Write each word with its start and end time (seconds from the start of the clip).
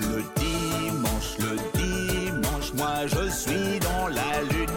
Le 0.00 0.22
dimanche, 0.36 1.36
le 1.38 1.78
dimanche, 1.78 2.72
moi 2.76 3.06
je 3.06 3.28
suis 3.30 3.78
dans 3.80 4.08
la 4.08 4.42
lune. 4.50 4.68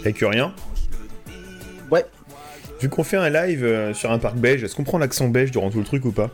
Avec 0.00 0.18
rien 0.20 0.54
Ouais. 1.90 2.06
Vu 2.80 2.88
qu'on 2.88 3.04
fait 3.04 3.16
un 3.18 3.28
live 3.28 3.64
euh, 3.64 3.92
sur 3.92 4.10
un 4.10 4.18
parc 4.18 4.36
belge, 4.36 4.64
est-ce 4.64 4.74
qu'on 4.74 4.84
prend 4.84 4.98
l'accent 4.98 5.28
belge 5.28 5.50
durant 5.50 5.70
tout 5.70 5.78
le 5.78 5.84
truc 5.84 6.04
ou 6.04 6.12
pas? 6.12 6.30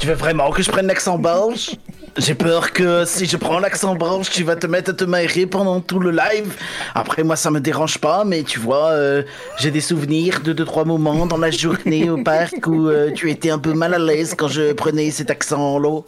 Tu 0.00 0.06
veux 0.06 0.14
vraiment 0.14 0.50
que 0.50 0.62
je 0.62 0.70
prenne 0.70 0.86
l'accent 0.86 1.18
belge? 1.18 1.76
J'ai 2.16 2.34
peur 2.34 2.72
que 2.72 3.04
si 3.04 3.26
je 3.26 3.36
prends 3.36 3.60
l'accent 3.60 3.94
belge, 3.94 4.30
tu 4.30 4.42
vas 4.42 4.56
te 4.56 4.66
mettre 4.66 4.90
à 4.90 4.94
te 4.94 5.04
marrer 5.04 5.46
pendant 5.46 5.80
tout 5.80 6.00
le 6.00 6.10
live. 6.10 6.54
Après, 6.94 7.22
moi, 7.22 7.36
ça 7.36 7.50
me 7.50 7.60
dérange 7.60 7.98
pas, 7.98 8.24
mais 8.24 8.42
tu 8.42 8.58
vois, 8.58 8.88
euh, 8.90 9.22
j'ai 9.58 9.70
des 9.70 9.80
souvenirs 9.80 10.40
de 10.40 10.52
deux, 10.52 10.64
trois 10.64 10.84
moments 10.84 11.26
dans 11.26 11.38
la 11.38 11.50
journée 11.50 12.10
au 12.10 12.22
parc 12.22 12.66
où 12.66 12.88
euh, 12.88 13.10
tu 13.12 13.30
étais 13.30 13.50
un 13.50 13.58
peu 13.58 13.74
mal 13.74 13.94
à 13.94 13.98
l'aise 13.98 14.34
quand 14.36 14.48
je 14.48 14.72
prenais 14.72 15.10
cet 15.10 15.30
accent-là. 15.30 16.00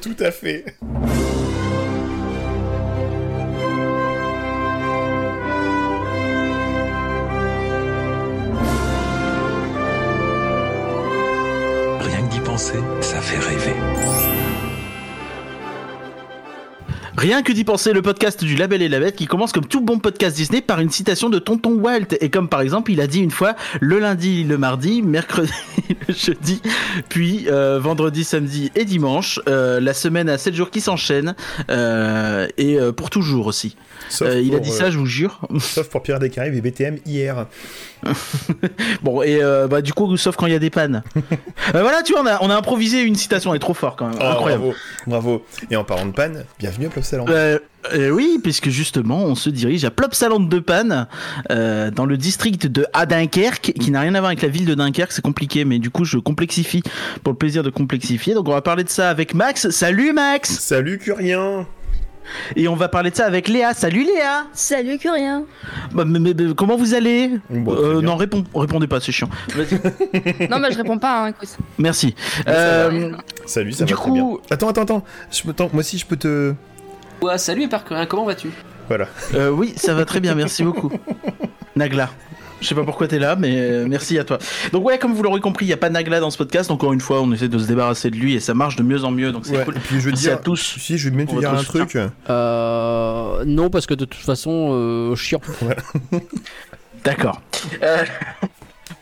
Tout 0.00 0.16
à 0.20 0.30
fait. 0.30 0.64
Rien 17.24 17.42
que 17.42 17.52
d'y 17.52 17.64
penser, 17.64 17.94
le 17.94 18.02
podcast 18.02 18.44
du 18.44 18.54
Label 18.54 18.82
et 18.82 18.88
la 18.90 19.00
Bête 19.00 19.16
qui 19.16 19.24
commence 19.24 19.50
comme 19.50 19.64
tout 19.64 19.80
bon 19.80 19.98
podcast 19.98 20.36
Disney 20.36 20.60
par 20.60 20.80
une 20.80 20.90
citation 20.90 21.30
de 21.30 21.38
Tonton 21.38 21.72
Walt. 21.72 22.08
Et 22.20 22.28
comme 22.28 22.50
par 22.50 22.60
exemple, 22.60 22.92
il 22.92 23.00
a 23.00 23.06
dit 23.06 23.20
une 23.20 23.30
fois 23.30 23.56
le 23.80 23.98
lundi, 23.98 24.44
le 24.44 24.58
mardi, 24.58 25.00
mercredi, 25.00 25.50
le 26.06 26.12
jeudi, 26.12 26.60
puis 27.08 27.46
euh, 27.48 27.78
vendredi, 27.80 28.24
samedi 28.24 28.70
et 28.74 28.84
dimanche. 28.84 29.40
Euh, 29.48 29.80
la 29.80 29.94
semaine 29.94 30.28
à 30.28 30.36
7 30.36 30.54
jours 30.54 30.70
qui 30.70 30.82
s'enchaînent. 30.82 31.34
euh, 31.70 32.46
et 32.58 32.76
pour 32.94 33.08
toujours 33.08 33.46
aussi. 33.46 33.74
Sauf 34.08 34.28
Euh, 34.28 34.40
il 34.40 34.54
a 34.54 34.58
dit 34.58 34.70
euh, 34.70 34.72
ça, 34.72 34.90
je 34.90 34.98
vous 34.98 35.06
jure. 35.06 35.40
Sauf 35.58 35.88
pour 35.88 36.02
Pierre 36.02 36.18
des 36.18 36.30
Caraïbes 36.30 36.54
et 36.54 36.60
BTM 36.60 36.98
hier. 37.06 37.46
Bon, 39.02 39.22
et 39.22 39.42
euh, 39.42 39.66
bah, 39.66 39.80
du 39.80 39.92
coup, 39.92 40.16
sauf 40.16 40.36
quand 40.36 40.46
il 40.46 40.52
y 40.52 40.56
a 40.56 40.58
des 40.58 40.70
pannes. 40.70 41.02
Voilà, 41.72 42.02
tu 42.02 42.12
vois, 42.12 42.22
on 42.22 42.26
a, 42.26 42.38
on 42.42 42.50
a 42.50 42.56
improvisé 42.56 43.02
une 43.02 43.14
citation, 43.14 43.52
elle 43.52 43.56
est 43.56 43.60
trop 43.60 43.74
fort 43.74 43.96
quand 43.96 44.08
même. 44.08 44.18
Oh, 44.20 44.24
Incroyable. 44.24 44.62
Bravo, 44.62 44.76
bravo. 45.06 45.44
Et 45.70 45.76
en 45.76 45.84
parlant 45.84 46.06
de 46.06 46.12
panne, 46.12 46.44
bienvenue 46.58 46.86
à 46.86 46.90
Plopsaland. 46.90 47.26
Euh, 47.28 47.58
euh, 47.92 48.10
oui, 48.10 48.38
puisque 48.42 48.68
justement, 48.68 49.24
on 49.24 49.34
se 49.34 49.50
dirige 49.50 49.84
à 49.84 49.90
Plopsaland 49.90 50.40
de 50.40 50.58
Panne, 50.58 51.06
euh, 51.50 51.90
dans 51.90 52.06
le 52.06 52.16
district 52.16 52.66
de 52.66 52.86
à 52.92 53.06
Dunkerque, 53.06 53.72
qui 53.78 53.90
n'a 53.90 54.00
rien 54.00 54.14
à 54.14 54.20
voir 54.20 54.28
avec 54.28 54.42
la 54.42 54.48
ville 54.48 54.64
de 54.64 54.74
Dunkerque, 54.74 55.12
c'est 55.12 55.24
compliqué, 55.24 55.64
mais 55.64 55.78
du 55.78 55.90
coup, 55.90 56.04
je 56.04 56.18
complexifie 56.18 56.82
pour 57.22 57.32
le 57.32 57.38
plaisir 57.38 57.62
de 57.62 57.70
complexifier. 57.70 58.34
Donc, 58.34 58.48
on 58.48 58.52
va 58.52 58.62
parler 58.62 58.84
de 58.84 58.88
ça 58.88 59.10
avec 59.10 59.34
Max. 59.34 59.70
Salut 59.70 60.12
Max 60.12 60.58
Salut 60.58 60.98
Curien 60.98 61.66
Et 62.56 62.68
on 62.68 62.74
va 62.76 62.88
parler 62.88 63.10
de 63.10 63.16
ça 63.16 63.26
avec 63.26 63.48
Léa. 63.48 63.74
Salut 63.74 64.04
Léa 64.04 64.44
Salut 64.52 64.98
que 64.98 65.08
rien. 65.08 65.44
Bah, 65.92 66.04
mais- 66.06 66.18
mais- 66.18 66.34
mais 66.34 66.54
comment 66.54 66.76
vous 66.76 66.94
allez? 66.94 67.30
Bon, 67.50 67.74
Euh. 67.74 68.00
Non, 68.00 68.16
réponds, 68.16 68.44
répondez 68.54 68.86
pas, 68.86 69.00
c'est 69.00 69.12
chiant. 69.12 69.28
Non, 70.50 70.60
bah 70.60 70.70
je 70.70 70.76
réponds 70.76 70.98
pas, 70.98 71.24
hein, 71.24 71.28
écoute. 71.28 71.56
Merci. 71.78 72.14
Euh, 72.48 73.12
Salut, 73.46 73.72
ça 73.72 73.84
Du 73.84 73.92
va 73.94 74.00
très 74.00 74.10
bien. 74.10 74.22
coup- 74.22 74.40
Attends, 74.50 74.68
attends, 74.68 74.82
attends. 74.82 75.04
Je 75.30 75.42
peux 75.42 75.52
t'en- 75.52 75.70
Moi 75.72 75.80
aussi, 75.80 75.98
je 75.98 76.06
peux 76.06 76.16
te... 76.16 76.54
Ouais, 77.22 77.38
salut 77.38 77.68
Parker, 77.68 78.04
comment 78.08 78.24
vas-tu? 78.24 78.50
Voilà. 78.88 79.06
euh, 79.34 79.48
oui, 79.50 79.72
ça 79.76 79.94
va 79.94 80.04
très 80.04 80.20
bien, 80.20 80.34
merci 80.34 80.62
beaucoup. 80.62 80.90
Nagla. 81.76 82.10
Je 82.64 82.68
sais 82.70 82.74
pas 82.74 82.84
pourquoi 82.84 83.06
t'es 83.08 83.18
là, 83.18 83.36
mais 83.36 83.58
euh, 83.58 83.84
merci 83.86 84.18
à 84.18 84.24
toi. 84.24 84.38
Donc 84.72 84.86
ouais, 84.86 84.96
comme 84.96 85.12
vous 85.12 85.22
l'aurez 85.22 85.40
compris, 85.42 85.66
il 85.66 85.68
y 85.68 85.72
a 85.74 85.76
pas 85.76 85.90
Nagla 85.90 86.18
dans 86.18 86.30
ce 86.30 86.38
podcast. 86.38 86.70
Encore 86.70 86.94
une 86.94 87.00
fois, 87.02 87.20
on 87.20 87.30
essaie 87.30 87.48
de 87.48 87.58
se 87.58 87.66
débarrasser 87.66 88.10
de 88.10 88.16
lui 88.16 88.32
et 88.34 88.40
ça 88.40 88.54
marche 88.54 88.76
de 88.76 88.82
mieux 88.82 89.04
en 89.04 89.10
mieux, 89.10 89.32
donc 89.32 89.44
c'est 89.44 89.58
Ouais, 89.58 89.64
cool. 89.64 89.76
et 89.76 89.80
puis 89.80 89.96
je 89.96 90.04
veux 90.06 90.10
Merci 90.12 90.24
dire... 90.24 90.32
à 90.32 90.36
tous. 90.38 90.76
Si, 90.78 90.96
je 90.96 91.10
vais 91.10 91.14
même 91.14 91.26
te 91.26 91.38
dire 91.38 91.52
un 91.52 91.62
truc. 91.62 91.98
Euh, 92.30 93.44
non, 93.44 93.68
parce 93.68 93.84
que 93.84 93.92
de 93.92 94.06
toute 94.06 94.22
façon, 94.22 94.70
euh, 94.72 95.14
chiant. 95.14 95.42
D'accord. 97.04 97.42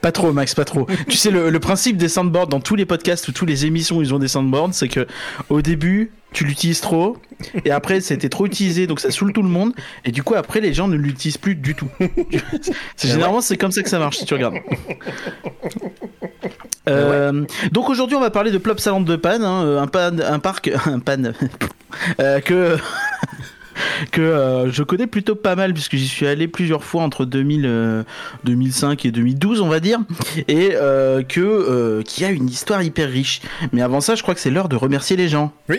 Pas 0.03 0.13
trop, 0.13 0.33
Max, 0.33 0.55
pas 0.55 0.65
trop. 0.65 0.87
tu 1.09 1.17
sais, 1.17 1.31
le, 1.31 1.49
le 1.49 1.61
principe 1.61 1.97
des 1.97 2.09
soundboards 2.09 2.49
dans 2.49 2.61
tous 2.61 2.75
les 2.75 2.85
podcasts 2.85 3.29
ou 3.29 3.33
toutes 3.33 3.49
les 3.49 3.65
émissions 3.67 3.99
où 3.99 4.03
ils 4.03 4.13
ont 4.13 4.19
des 4.19 4.29
soundboards, 4.29 4.75
c'est 4.75 4.89
que 4.89 5.07
au 5.49 5.63
début, 5.63 6.13
tu 6.33 6.45
l'utilises 6.45 6.81
trop, 6.81 7.17
et 7.65 7.71
après, 7.71 8.01
c'était 8.01 8.29
trop 8.29 8.47
utilisé, 8.47 8.87
donc 8.87 9.01
ça 9.01 9.11
saoule 9.11 9.33
tout 9.33 9.43
le 9.43 9.49
monde, 9.49 9.73
et 10.05 10.11
du 10.11 10.23
coup, 10.23 10.35
après, 10.35 10.61
les 10.61 10.75
gens 10.75 10.89
ne 10.89 10.97
l'utilisent 10.97 11.39
plus 11.39 11.55
du 11.55 11.75
tout. 11.75 11.89
c'est, 12.97 13.09
généralement, 13.09 13.41
c'est 13.41 13.57
comme 13.57 13.71
ça 13.71 13.83
que 13.83 13.89
ça 13.89 13.99
marche, 13.99 14.19
si 14.19 14.25
tu 14.25 14.35
regardes. 14.35 14.57
Euh, 16.89 17.45
Donc 17.71 17.89
aujourd'hui, 17.89 18.17
on 18.17 18.21
va 18.21 18.31
parler 18.31 18.51
de 18.51 18.59
Plopsaland 18.59 19.03
de 19.03 19.17
Panne, 19.17 19.45
hein, 19.45 19.79
un, 19.79 19.87
pan, 19.87 20.19
un 20.19 20.39
parc, 20.39 20.71
un 20.87 20.99
pan, 20.99 21.33
euh, 22.21 22.41
que 22.41 22.77
que 24.11 24.21
euh, 24.21 24.71
je 24.71 24.83
connais 24.83 25.07
plutôt 25.07 25.35
pas 25.35 25.57
mal 25.57 25.73
puisque 25.73 25.97
j'y 25.97 26.09
suis 26.09 26.27
allé 26.27 26.49
plusieurs 26.49 26.85
fois 26.85 27.03
entre 27.03 27.25
2000, 27.25 27.65
euh, 27.67 28.03
2005 28.45 29.05
et 29.05 29.11
2012 29.11 29.61
on 29.61 29.69
va 29.69 29.81
dire 29.81 30.01
et 30.49 30.71
euh, 30.75 31.23
que 31.23 31.41
euh, 31.41 32.03
qui 32.03 32.25
a 32.25 32.31
une 32.31 32.49
histoire 32.49 32.83
hyper 32.83 33.09
riche. 33.09 33.41
Mais 33.73 33.83
avant 33.83 34.01
ça, 34.01 34.15
je 34.15 34.23
crois 34.23 34.35
que 34.35 34.41
c'est 34.41 34.51
l'heure 34.51 34.69
de 34.69 34.77
remercier 34.77 35.17
les 35.17 35.29
gens. 35.29 35.53
On 35.69 35.75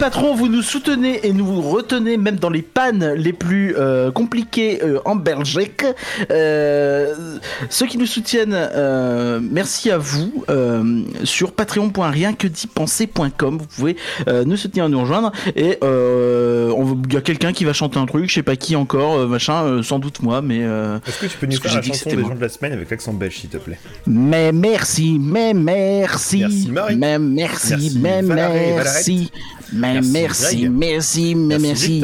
patrons, 0.00 0.34
vous 0.34 0.48
nous 0.48 0.62
soutenez 0.62 1.26
et 1.26 1.32
nous 1.34 1.60
retenez 1.60 2.16
même 2.16 2.36
dans 2.36 2.48
les 2.48 2.62
pannes 2.62 3.12
les 3.18 3.34
plus 3.34 3.74
euh, 3.76 4.10
compliquées 4.10 4.82
euh, 4.82 4.98
en 5.04 5.14
Belgique. 5.14 5.84
Euh, 6.30 7.14
ceux 7.68 7.84
qui 7.86 7.98
nous 7.98 8.06
soutiennent, 8.06 8.56
merci 9.52 9.90
à 9.90 9.98
vous 9.98 10.32
sur 11.24 11.52
patreon.rienquedipenser.com. 11.52 13.58
Vous 13.58 13.66
pouvez 13.66 13.96
nous 14.46 14.56
soutenir, 14.56 14.88
nous 14.88 15.02
rejoindre 15.02 15.32
et 15.54 15.76
il 15.82 17.12
y 17.12 17.16
a 17.16 17.20
quelqu'un 17.20 17.52
qui 17.52 17.64
va 17.66 17.74
chanter 17.74 17.98
un 17.98 18.06
truc, 18.06 18.26
je 18.28 18.34
sais 18.34 18.42
pas 18.42 18.56
qui 18.56 18.76
encore, 18.76 19.28
machin, 19.28 19.82
sans 19.82 19.98
doute 19.98 20.22
moi, 20.22 20.40
mais 20.40 20.60
Est-ce 20.60 21.20
que 21.20 21.26
tu 21.26 21.36
peux 21.36 21.46
nous 21.46 21.60
faire 21.60 21.72
j'ai 21.72 21.76
la 21.76 21.82
chanson 21.82 22.08
des 22.10 22.16
moi. 22.16 22.30
gens 22.30 22.36
de 22.36 22.40
la 22.40 22.48
semaine 22.48 22.72
avec 22.72 22.88
l'accent 22.90 23.12
belge, 23.12 23.36
s'il 23.38 23.50
te 23.50 23.58
plaît? 23.58 23.78
Mais 24.06 24.50
merci, 24.52 25.18
mais 25.20 25.52
merci, 25.52 26.38
Merci, 26.38 26.70
Marie. 26.70 26.96
mais 26.96 27.18
merci, 27.18 27.72
Merci, 27.72 27.98
mais 27.98 28.22
merci, 28.22 29.30
mais 29.72 29.89
Merci, 29.94 30.68
merci, 30.68 31.34
merci, 31.34 31.34
mais 31.34 31.58
Merci, 31.58 32.00
merci, 32.00 32.02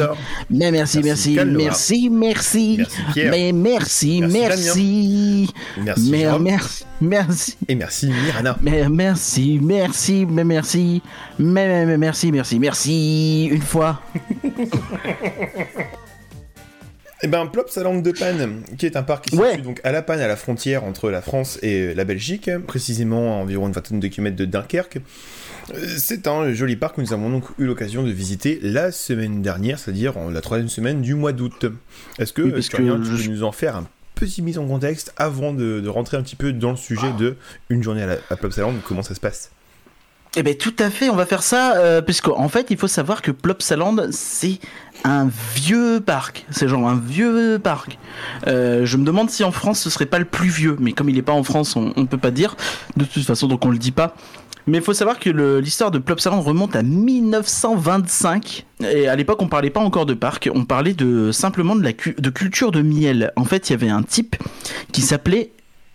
mais 0.50 0.70
merci, 0.70 1.00
Merci, 1.02 1.34
merci, 1.34 2.10
merci, 2.10 2.10
merci, 2.10 2.76
Merci, 2.78 3.30
mais 3.30 3.52
merci, 3.52 4.20
Merci, 4.20 4.30
merci, 4.32 5.54
Merci, 5.78 6.10
merci, 6.40 6.84
merci. 7.00 7.56
Et 7.68 7.74
merci, 7.74 8.06
Mirana. 8.08 8.56
Mais 8.62 8.88
merci, 8.88 9.58
merci, 9.62 10.26
mais 10.28 10.44
merci, 10.44 11.02
mais, 11.38 11.86
mais, 11.86 11.98
merci, 11.98 12.32
merci, 12.32 12.58
merci, 12.58 13.46
une 13.52 13.62
fois. 13.62 14.00
Eh 17.22 17.28
ben, 17.28 17.46
Plopsaland 17.46 17.96
de 18.02 18.12
Panne, 18.12 18.62
qui 18.76 18.84
est 18.84 18.94
un 18.94 19.02
parc 19.02 19.24
qui 19.24 19.36
se 19.36 19.40
Ouais. 19.40 19.52
situe 19.52 19.62
donc 19.62 19.80
à 19.84 19.90
La 19.92 20.02
Panne, 20.02 20.20
à 20.20 20.28
la 20.28 20.36
frontière 20.36 20.84
entre 20.84 21.08
la 21.10 21.22
France 21.22 21.58
et 21.62 21.94
la 21.94 22.04
Belgique, 22.04 22.50
précisément 22.66 23.38
à 23.38 23.42
environ 23.42 23.68
une 23.68 23.72
vingtaine 23.72 24.00
de 24.00 24.08
kilomètres 24.08 24.36
de 24.36 24.44
Dunkerque. 24.44 24.98
C'est 25.96 26.26
un 26.28 26.52
joli 26.52 26.76
parc 26.76 26.96
que 26.96 27.00
nous 27.00 27.12
avons 27.12 27.28
donc 27.30 27.44
eu 27.58 27.64
l'occasion 27.66 28.02
de 28.04 28.10
visiter 28.10 28.58
la 28.62 28.92
semaine 28.92 29.42
dernière, 29.42 29.78
c'est-à-dire 29.78 30.14
la 30.30 30.40
troisième 30.40 30.68
semaine 30.68 31.02
du 31.02 31.14
mois 31.14 31.32
d'août. 31.32 31.66
Est-ce 32.18 32.32
que, 32.32 32.42
Oui, 32.42 32.50
parce 32.52 32.68
que 32.68 32.76
Florian, 32.76 33.00
tu 33.00 33.16
je- 33.16 33.26
peux 33.26 33.32
nous 33.32 33.42
en 33.42 33.52
faire 33.52 33.76
un 33.76 33.86
petit 34.14 34.42
mise 34.42 34.58
en 34.58 34.66
contexte 34.66 35.12
avant 35.16 35.52
de, 35.52 35.80
de 35.80 35.88
rentrer 35.88 36.16
un 36.16 36.22
petit 36.22 36.36
peu 36.36 36.52
dans 36.52 36.70
le 36.70 36.76
sujet 36.76 37.12
de 37.18 37.36
une 37.68 37.82
journée 37.82 38.02
à, 38.02 38.06
la, 38.06 38.16
à 38.30 38.36
Plopsaland, 38.36 38.74
comment 38.86 39.02
ça 39.02 39.14
se 39.14 39.20
passe? 39.20 39.50
Eh 40.38 40.42
ben 40.42 40.54
tout 40.54 40.74
à 40.78 40.90
fait, 40.90 41.08
on 41.08 41.16
va 41.16 41.24
faire 41.24 41.42
ça, 41.42 41.76
euh, 41.78 42.02
puisque 42.02 42.28
en 42.28 42.48
fait 42.50 42.66
il 42.70 42.76
faut 42.76 42.88
savoir 42.88 43.22
que 43.22 43.30
Plopsaland 43.30 43.96
c'est 44.10 44.58
un 45.04 45.28
vieux 45.54 46.00
parc, 46.00 46.44
c'est 46.50 46.68
genre 46.68 46.86
un 46.86 46.98
vieux 46.98 47.58
parc. 47.58 47.98
Euh, 48.46 48.84
je 48.84 48.98
me 48.98 49.04
demande 49.04 49.30
si 49.30 49.44
en 49.44 49.52
France 49.52 49.80
ce 49.80 49.88
serait 49.88 50.04
pas 50.06 50.18
le 50.18 50.26
plus 50.26 50.50
vieux, 50.50 50.76
mais 50.78 50.92
comme 50.92 51.08
il 51.08 51.16
est 51.16 51.22
pas 51.22 51.32
en 51.32 51.42
France, 51.42 51.74
on, 51.76 51.92
on 51.96 52.04
peut 52.06 52.18
pas 52.18 52.30
dire. 52.30 52.54
De 52.96 53.04
toute 53.06 53.24
façon, 53.24 53.46
donc 53.48 53.64
on 53.64 53.70
le 53.70 53.78
dit 53.78 53.92
pas. 53.92 54.14
Mais 54.66 54.78
il 54.78 54.84
faut 54.84 54.94
savoir 54.94 55.18
que 55.20 55.30
l'histoire 55.60 55.90
de 55.92 55.98
Plopsaland 55.98 56.40
remonte 56.40 56.74
à 56.74 56.82
1925. 56.82 58.66
Et 58.80 59.06
à 59.08 59.14
l'époque, 59.16 59.40
on 59.42 59.48
parlait 59.48 59.70
pas 59.70 59.80
encore 59.80 60.06
de 60.06 60.14
parc, 60.14 60.48
on 60.52 60.64
parlait 60.64 60.92
de 60.94 61.30
simplement 61.32 61.76
de 61.76 61.82
la 61.84 61.92
cu- 61.92 62.16
de 62.18 62.30
culture 62.30 62.72
de 62.72 62.82
miel. 62.82 63.32
En 63.36 63.44
fait, 63.44 63.68
il 63.68 63.72
y 63.72 63.74
avait 63.74 63.88
un 63.88 64.02
type 64.02 64.36
qui 64.92 65.02
s'appelait 65.02 65.50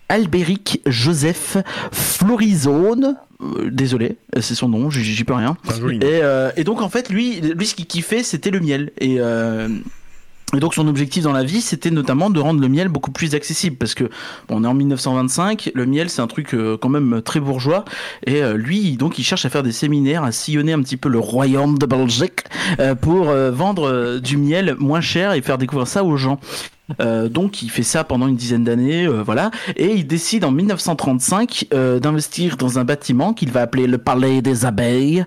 Albéric 0.10 0.82
Joseph 0.86 1.58
Florizone. 1.92 3.16
Euh, 3.42 3.70
désolé, 3.72 4.18
c'est 4.40 4.56
son 4.56 4.70
nom, 4.70 4.90
j'y 4.90 5.24
peux 5.24 5.34
rien. 5.34 5.58
Et, 6.02 6.20
euh, 6.24 6.52
et 6.56 6.64
donc 6.64 6.82
en 6.82 6.90
fait, 6.90 7.10
lui, 7.10 7.42
lui 7.42 7.66
ce 7.66 7.76
qu'il 7.76 7.88
kiffait, 7.88 8.24
c'était 8.24 8.52
le 8.52 8.60
miel. 8.60 8.92
Et, 9.00 9.16
euh, 9.20 9.68
Et 10.56 10.60
donc 10.60 10.74
son 10.74 10.88
objectif 10.88 11.24
dans 11.24 11.32
la 11.32 11.44
vie, 11.44 11.62
c'était 11.62 11.92
notamment 11.92 12.30
de 12.30 12.40
rendre 12.40 12.60
le 12.60 12.68
miel 12.68 12.90
beaucoup 12.90 13.12
plus 13.12 13.36
accessible, 13.36 13.78
parce 13.78 13.94
que 13.94 14.06
bon, 14.48 14.58
on 14.58 14.64
est 14.64 14.68
en 14.68 14.74
1925, 14.74 15.72
le 15.74 15.86
miel 15.86 16.10
c'est 16.10 16.22
un 16.22 16.28
truc 16.28 16.54
euh, 16.54 16.78
quand 16.78 16.90
même 16.90 17.22
très 17.22 17.40
bourgeois, 17.40 17.86
et 18.26 18.44
euh, 18.44 18.54
lui 18.54 18.98
donc 18.98 19.18
il 19.18 19.24
cherche 19.24 19.46
à 19.46 19.50
faire 19.50 19.64
des 19.64 19.72
séminaires, 19.72 20.24
à 20.24 20.32
sillonner 20.32 20.74
un 20.74 20.82
petit 20.82 20.98
peu 20.98 21.10
le 21.10 21.20
royaume 21.20 21.78
de 21.78 21.86
Belgique 21.86 22.42
euh, 22.80 22.96
pour 22.96 23.30
euh, 23.30 23.52
vendre 23.52 23.88
euh, 23.88 24.20
du 24.20 24.38
miel 24.38 24.76
moins 24.80 25.02
cher 25.02 25.34
et 25.34 25.42
faire 25.42 25.58
découvrir 25.58 25.88
ça 25.88 26.04
aux 26.04 26.18
gens. 26.18 26.40
Euh, 27.00 27.30
donc 27.30 27.62
il 27.62 27.70
fait 27.70 27.84
ça 27.84 28.04
pendant 28.04 28.28
une 28.28 28.36
dizaine 28.36 28.64
d'années, 28.64 29.06
euh, 29.06 29.24
voilà, 29.24 29.52
et 29.76 29.94
il 29.94 30.08
décide 30.08 30.44
en 30.46 30.52
1935 30.52 31.68
euh, 31.74 32.00
d'investir 32.00 32.58
dans 32.58 32.80
un 32.80 32.84
bâtiment 32.84 33.34
qu'il 33.34 33.52
va 33.52 33.62
appeler 33.62 33.88
le 33.88 33.98
Palais 33.98 34.42
des 34.42 34.66
Abeilles, 34.66 35.26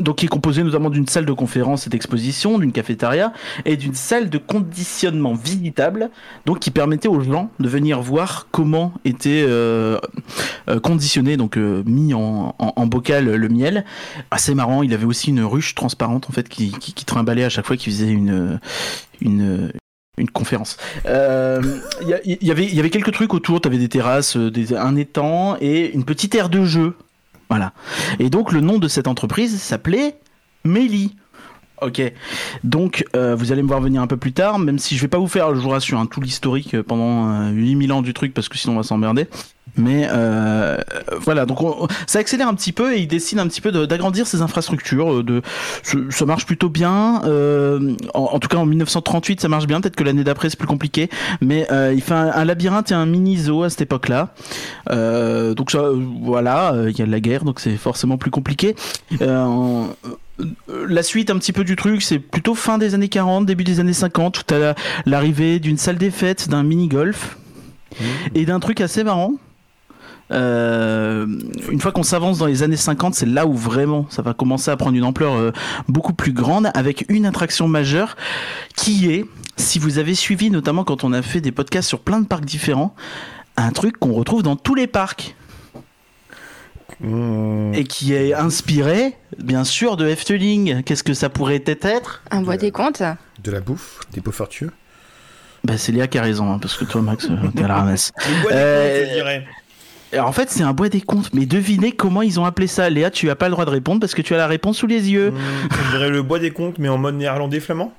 donc 0.00 0.16
qui 0.16 0.26
est 0.26 0.28
composé 0.28 0.62
notamment 0.62 0.90
d'une 0.90 1.06
salle 1.06 1.26
de 1.26 1.32
conférence 1.32 1.86
et 1.86 1.90
d'exposition, 1.90 2.58
d'une 2.58 2.72
cafétéria 2.72 3.32
et 3.64 3.76
d'une 3.76 3.94
salle 3.94 4.30
de 4.30 4.38
conditionnement 4.38 5.34
visitable, 5.34 6.10
donc 6.46 6.58
qui 6.58 6.70
permettait 6.70 7.08
aux 7.08 7.20
gens 7.20 7.50
de 7.58 7.68
venir 7.68 8.00
voir 8.00 8.48
comment 8.50 8.92
était 9.04 9.46
conditionné, 10.82 11.36
donc 11.36 11.56
mis 11.56 12.14
en, 12.14 12.54
bocal 12.86 13.34
le 13.34 13.48
miel. 13.48 13.84
Assez 14.30 14.54
marrant, 14.54 14.82
il 14.82 14.92
avait 14.94 15.04
aussi 15.04 15.30
une 15.30 15.42
ruche 15.42 15.74
transparente 15.74 16.26
en 16.28 16.32
fait 16.32 16.48
qui, 16.48 16.72
qui, 16.72 16.94
à 17.10 17.48
chaque 17.48 17.66
fois 17.66 17.76
qu'il 17.76 17.92
faisait 17.92 18.10
une 18.10 18.58
une 20.20 20.30
conférence. 20.30 20.76
Euh, 21.06 21.62
Il 22.02 22.38
y, 22.42 22.50
avait, 22.50 22.90
quelques 22.90 23.12
trucs 23.12 23.34
autour. 23.34 23.60
Tu 23.60 23.68
avais 23.68 23.78
des 23.78 23.88
terrasses, 23.88 24.36
euh, 24.36 24.50
des, 24.50 24.74
un 24.74 24.96
étang 24.96 25.56
et 25.60 25.92
une 25.92 26.04
petite 26.04 26.34
aire 26.34 26.48
de 26.48 26.64
jeu. 26.64 26.94
Voilà. 27.48 27.72
Et 28.18 28.30
donc 28.30 28.52
le 28.52 28.60
nom 28.60 28.78
de 28.78 28.86
cette 28.86 29.08
entreprise 29.08 29.60
s'appelait 29.60 30.16
Méli. 30.64 31.16
Ok. 31.82 32.00
Donc 32.62 33.04
euh, 33.16 33.34
vous 33.34 33.52
allez 33.52 33.62
me 33.62 33.68
voir 33.68 33.80
venir 33.80 34.02
un 34.02 34.06
peu 34.06 34.16
plus 34.16 34.32
tard, 34.32 34.58
même 34.58 34.78
si 34.78 34.96
je 34.96 35.02
vais 35.02 35.08
pas 35.08 35.18
vous 35.18 35.28
faire, 35.28 35.54
je 35.54 35.60
vous 35.60 35.70
rassure, 35.70 35.98
hein, 35.98 36.06
tout 36.06 36.20
l'historique 36.20 36.80
pendant 36.82 37.30
euh, 37.30 37.50
8000 37.50 37.92
ans 37.92 38.02
du 38.02 38.12
truc 38.12 38.34
parce 38.34 38.48
que 38.48 38.58
sinon 38.58 38.74
on 38.74 38.76
va 38.76 38.82
s'emmerder. 38.82 39.26
Mais 39.76 40.08
euh, 40.10 40.78
voilà, 41.20 41.46
donc 41.46 41.62
on- 41.62 41.86
ça 42.06 42.18
accélère 42.18 42.48
un 42.48 42.54
petit 42.54 42.72
peu 42.72 42.94
et 42.94 43.00
il 43.00 43.06
décide 43.08 43.38
un 43.38 43.46
petit 43.46 43.60
peu 43.60 43.70
d'agrandir 43.86 44.26
ses 44.26 44.42
infrastructures. 44.42 45.12
euh, 45.14 45.22
De, 45.22 45.42
ça, 46.10 46.24
marche 46.26 46.46
plutôt 46.46 46.68
bien. 46.68 47.22
euh, 47.24 47.94
en, 48.14 48.30
en 48.32 48.38
tout 48.38 48.48
cas, 48.48 48.56
en 48.58 48.66
1938, 48.66 49.40
ça 49.40 49.48
marche 49.48 49.66
bien. 49.66 49.80
Peut-être 49.80 49.96
que 49.96 50.04
l'année 50.04 50.24
d'après, 50.24 50.50
c'est 50.50 50.58
plus 50.58 50.66
compliqué. 50.68 51.08
Mais 51.40 51.66
euh, 51.72 51.92
il 51.94 52.00
fait 52.02 52.14
un, 52.14 52.30
un 52.32 52.44
labyrinthe 52.44 52.90
et 52.90 52.94
un 52.94 53.06
mini 53.06 53.36
zoo 53.38 53.62
à 53.62 53.70
cette 53.70 53.82
époque-là. 53.82 54.34
Donc 54.90 55.70
ça, 55.70 55.84
voilà, 56.22 56.74
il 56.88 56.98
y 56.98 57.02
a 57.02 57.06
de 57.06 57.10
la 57.10 57.20
guerre, 57.20 57.44
donc 57.44 57.60
c'est 57.60 57.76
forcément 57.76 58.16
plus 58.18 58.30
compliqué. 58.30 58.74
La 60.88 61.02
suite 61.02 61.30
un 61.30 61.36
petit 61.38 61.52
peu 61.52 61.64
du 61.64 61.76
truc, 61.76 62.00
c'est 62.02 62.18
plutôt 62.18 62.54
fin 62.54 62.78
des 62.78 62.94
années 62.94 63.08
40, 63.08 63.44
début 63.44 63.64
des 63.64 63.78
années 63.78 63.92
50, 63.92 64.38
où 64.38 64.42
t'as 64.46 64.58
la- 64.58 64.74
l'arrivée 65.04 65.58
d'une 65.58 65.76
salle 65.76 65.98
des 65.98 66.10
fêtes, 66.10 66.48
d'un 66.48 66.62
mini-golf 66.62 67.36
et 68.34 68.46
d'un 68.46 68.58
truc 68.60 68.80
assez 68.80 69.04
marrant. 69.04 69.32
Euh, 70.32 71.26
une 71.70 71.80
fois 71.80 71.92
qu'on 71.92 72.02
s'avance 72.04 72.38
dans 72.38 72.46
les 72.46 72.62
années 72.62 72.76
50, 72.76 73.14
c'est 73.14 73.26
là 73.26 73.46
où 73.46 73.54
vraiment 73.54 74.06
ça 74.10 74.22
va 74.22 74.32
commencer 74.34 74.70
à 74.70 74.76
prendre 74.76 74.96
une 74.96 75.04
ampleur 75.04 75.34
euh, 75.34 75.52
beaucoup 75.88 76.12
plus 76.12 76.32
grande 76.32 76.70
avec 76.74 77.04
une 77.08 77.26
attraction 77.26 77.66
majeure 77.68 78.16
qui 78.76 79.10
est, 79.12 79.24
si 79.56 79.78
vous 79.78 79.98
avez 79.98 80.14
suivi 80.14 80.50
notamment 80.50 80.84
quand 80.84 81.02
on 81.04 81.12
a 81.12 81.22
fait 81.22 81.40
des 81.40 81.52
podcasts 81.52 81.88
sur 81.88 82.00
plein 82.00 82.20
de 82.20 82.26
parcs 82.26 82.44
différents, 82.44 82.94
un 83.56 83.70
truc 83.72 83.98
qu'on 83.98 84.12
retrouve 84.12 84.42
dans 84.42 84.56
tous 84.56 84.74
les 84.74 84.86
parcs 84.86 85.34
Mmh. 87.02 87.72
et 87.74 87.84
qui 87.84 88.12
est 88.12 88.34
inspiré 88.34 89.16
bien 89.38 89.64
sûr 89.64 89.96
de 89.96 90.06
Efteling. 90.06 90.82
Qu'est-ce 90.82 91.02
que 91.02 91.14
ça 91.14 91.30
pourrait 91.30 91.62
être 91.66 92.22
Un 92.30 92.42
bois 92.42 92.58
des 92.58 92.70
comptes 92.72 93.02
De 93.42 93.50
la 93.50 93.60
bouffe, 93.60 94.00
des 94.12 94.20
pots 94.20 94.32
fortueux. 94.32 94.70
Bah 95.64 95.78
c'est 95.78 95.92
Léa 95.92 96.08
qui 96.08 96.18
a 96.18 96.22
raison, 96.22 96.52
hein, 96.52 96.58
parce 96.58 96.76
que 96.76 96.84
toi 96.84 97.00
Max, 97.00 97.26
euh, 97.30 97.36
t'es 97.56 97.64
à 97.64 97.68
la 97.68 97.74
ramasse. 97.78 98.12
Le 98.18 98.42
bois 98.42 98.50
des 98.52 98.56
Euh, 98.58 99.00
comptes, 99.00 99.08
je 99.08 99.14
dirais. 99.14 99.46
Alors, 100.12 100.26
en 100.26 100.32
fait 100.32 100.50
c'est 100.50 100.62
un 100.62 100.72
bois 100.72 100.88
des 100.88 101.00
comptes, 101.00 101.32
mais 101.34 101.46
devinez 101.46 101.92
comment 101.92 102.22
ils 102.22 102.40
ont 102.40 102.44
appelé 102.44 102.66
ça. 102.66 102.90
Léa, 102.90 103.10
tu 103.10 103.30
as 103.30 103.36
pas 103.36 103.46
le 103.46 103.52
droit 103.52 103.64
de 103.64 103.70
répondre 103.70 104.00
parce 104.00 104.14
que 104.14 104.22
tu 104.22 104.34
as 104.34 104.38
la 104.38 104.46
réponse 104.48 104.78
sous 104.78 104.86
les 104.86 105.10
yeux. 105.10 105.30
Mmh, 105.30 105.36
je 105.70 105.90
dirais 105.96 106.10
le 106.10 106.22
bois 106.22 106.38
des 106.38 106.50
comptes, 106.50 106.78
mais 106.78 106.88
en 106.88 106.98
mode 106.98 107.14
néerlandais 107.14 107.60
flamand. 107.60 107.92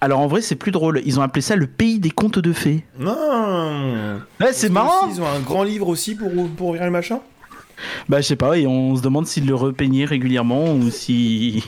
Alors 0.00 0.20
en 0.20 0.26
vrai 0.26 0.40
c'est 0.40 0.56
plus 0.56 0.72
drôle, 0.72 1.02
ils 1.04 1.20
ont 1.20 1.22
appelé 1.22 1.42
ça 1.42 1.56
le 1.56 1.66
pays 1.66 1.98
des 1.98 2.10
contes 2.10 2.38
de 2.38 2.54
fées. 2.54 2.84
Non 2.98 4.18
Ouais 4.40 4.52
c'est 4.52 4.70
marrant 4.70 5.06
aussi, 5.06 5.16
Ils 5.16 5.20
ont 5.22 5.26
un 5.26 5.40
grand 5.40 5.62
livre 5.62 5.88
aussi 5.88 6.14
pour, 6.14 6.30
pour 6.56 6.68
ouvrir 6.68 6.84
le 6.86 6.90
machin 6.90 7.20
Bah 8.08 8.20
je 8.20 8.26
sais 8.26 8.36
pas, 8.36 8.56
et 8.58 8.66
on 8.66 8.96
se 8.96 9.02
demande 9.02 9.26
s'ils 9.26 9.46
le 9.46 9.54
repeignaient 9.54 10.04
régulièrement 10.04 10.74
ou 10.74 10.90
si... 10.90 11.64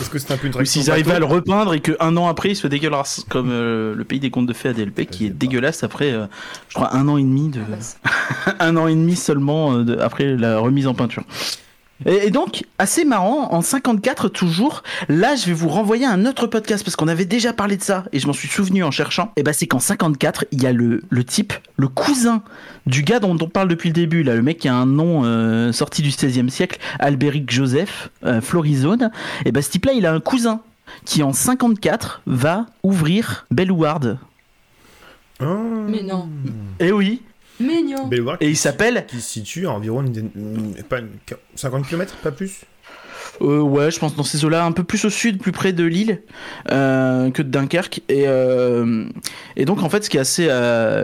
Est-ce 0.00 0.10
que 0.10 0.18
c'est 0.18 0.32
un 0.32 0.36
peu 0.36 0.46
une 0.46 0.50
ou 0.52 0.54
traction 0.54 0.80
s'ils 0.80 0.90
arrivaient 0.90 1.12
à 1.12 1.18
le 1.18 1.24
repeindre 1.24 1.74
et 1.74 1.80
qu'un 1.80 2.16
an 2.16 2.28
après 2.28 2.50
il 2.50 2.56
soit 2.56 2.68
dégueulasse, 2.68 3.24
comme 3.28 3.50
euh, 3.50 3.94
le 3.94 4.04
pays 4.04 4.20
des 4.20 4.30
contes 4.30 4.46
de 4.46 4.52
fées 4.52 4.70
ADLP 4.70 5.06
qui 5.06 5.26
est 5.26 5.30
dégueulasse 5.30 5.82
après, 5.82 6.12
euh, 6.12 6.26
je 6.68 6.74
crois, 6.74 6.94
un 6.94 7.08
an 7.08 7.16
et 7.16 7.22
demi 7.22 7.48
de... 7.48 7.60
un 8.60 8.76
an 8.76 8.86
et 8.86 8.94
demi 8.94 9.16
seulement 9.16 9.74
euh, 9.74 9.84
de- 9.84 9.98
après 9.98 10.36
la 10.36 10.58
remise 10.58 10.86
en 10.86 10.94
peinture. 10.94 11.24
Et, 12.06 12.26
et 12.26 12.30
donc, 12.30 12.64
assez 12.78 13.04
marrant, 13.04 13.52
en 13.52 13.60
54 13.60 14.28
toujours, 14.28 14.82
là 15.08 15.34
je 15.36 15.46
vais 15.46 15.52
vous 15.52 15.68
renvoyer 15.68 16.04
à 16.04 16.10
un 16.10 16.26
autre 16.26 16.46
podcast 16.46 16.84
parce 16.84 16.96
qu'on 16.96 17.08
avait 17.08 17.24
déjà 17.24 17.52
parlé 17.52 17.76
de 17.76 17.82
ça 17.82 18.04
et 18.12 18.18
je 18.18 18.26
m'en 18.26 18.32
suis 18.32 18.48
souvenu 18.48 18.82
en 18.84 18.90
cherchant. 18.90 19.32
Et 19.36 19.42
bah 19.42 19.52
c'est 19.52 19.66
qu'en 19.66 19.78
54, 19.78 20.46
il 20.52 20.62
y 20.62 20.66
a 20.66 20.72
le, 20.72 21.02
le 21.08 21.24
type, 21.24 21.52
le 21.76 21.88
cousin 21.88 22.42
du 22.86 23.02
gars 23.02 23.20
dont 23.20 23.36
on 23.40 23.48
parle 23.48 23.68
depuis 23.68 23.90
le 23.90 23.94
début, 23.94 24.22
là, 24.22 24.34
le 24.34 24.42
mec 24.42 24.58
qui 24.58 24.68
a 24.68 24.74
un 24.74 24.86
nom 24.86 25.22
euh, 25.24 25.72
sorti 25.72 26.02
du 26.02 26.10
16e 26.10 26.48
siècle, 26.48 26.78
Albéric 26.98 27.50
Joseph, 27.50 28.10
euh, 28.24 28.40
Florizone. 28.40 29.10
Et 29.44 29.52
bah 29.52 29.62
ce 29.62 29.70
type-là, 29.70 29.92
il 29.92 30.06
a 30.06 30.12
un 30.12 30.20
cousin 30.20 30.60
qui 31.04 31.22
en 31.22 31.32
54 31.32 32.22
va 32.26 32.66
ouvrir 32.82 33.46
Bellouard. 33.50 34.16
Ah. 35.40 35.44
Mais 35.88 36.02
non. 36.02 36.28
Et 36.78 36.92
oui, 36.92 37.22
Mignon. 37.62 38.06
Belvoir 38.08 38.36
et 38.40 38.48
il 38.48 38.56
s'appelle 38.56 39.04
qui 39.06 39.20
se 39.20 39.28
situe 39.30 39.66
à 39.66 39.70
environ 39.72 40.02
une, 40.02 40.30
une- 40.34 40.82
pas 40.88 40.98
une- 41.00 41.10
50 41.54 41.86
km, 41.88 42.14
pas 42.22 42.32
plus. 42.32 42.60
Euh, 43.42 43.60
ouais, 43.60 43.90
je 43.90 43.98
pense 43.98 44.14
dans 44.14 44.22
ces 44.22 44.44
eaux-là, 44.44 44.64
un 44.64 44.72
peu 44.72 44.84
plus 44.84 45.04
au 45.04 45.10
sud, 45.10 45.38
plus 45.38 45.52
près 45.52 45.72
de 45.72 45.84
Lille 45.84 46.22
euh, 46.70 47.30
que 47.30 47.42
de 47.42 47.48
Dunkerque. 47.48 48.00
Et, 48.08 48.24
euh, 48.26 49.04
et 49.56 49.64
donc, 49.64 49.82
en 49.82 49.88
fait, 49.88 50.04
ce 50.04 50.10
qui 50.10 50.16
est 50.16 50.20
assez. 50.20 50.48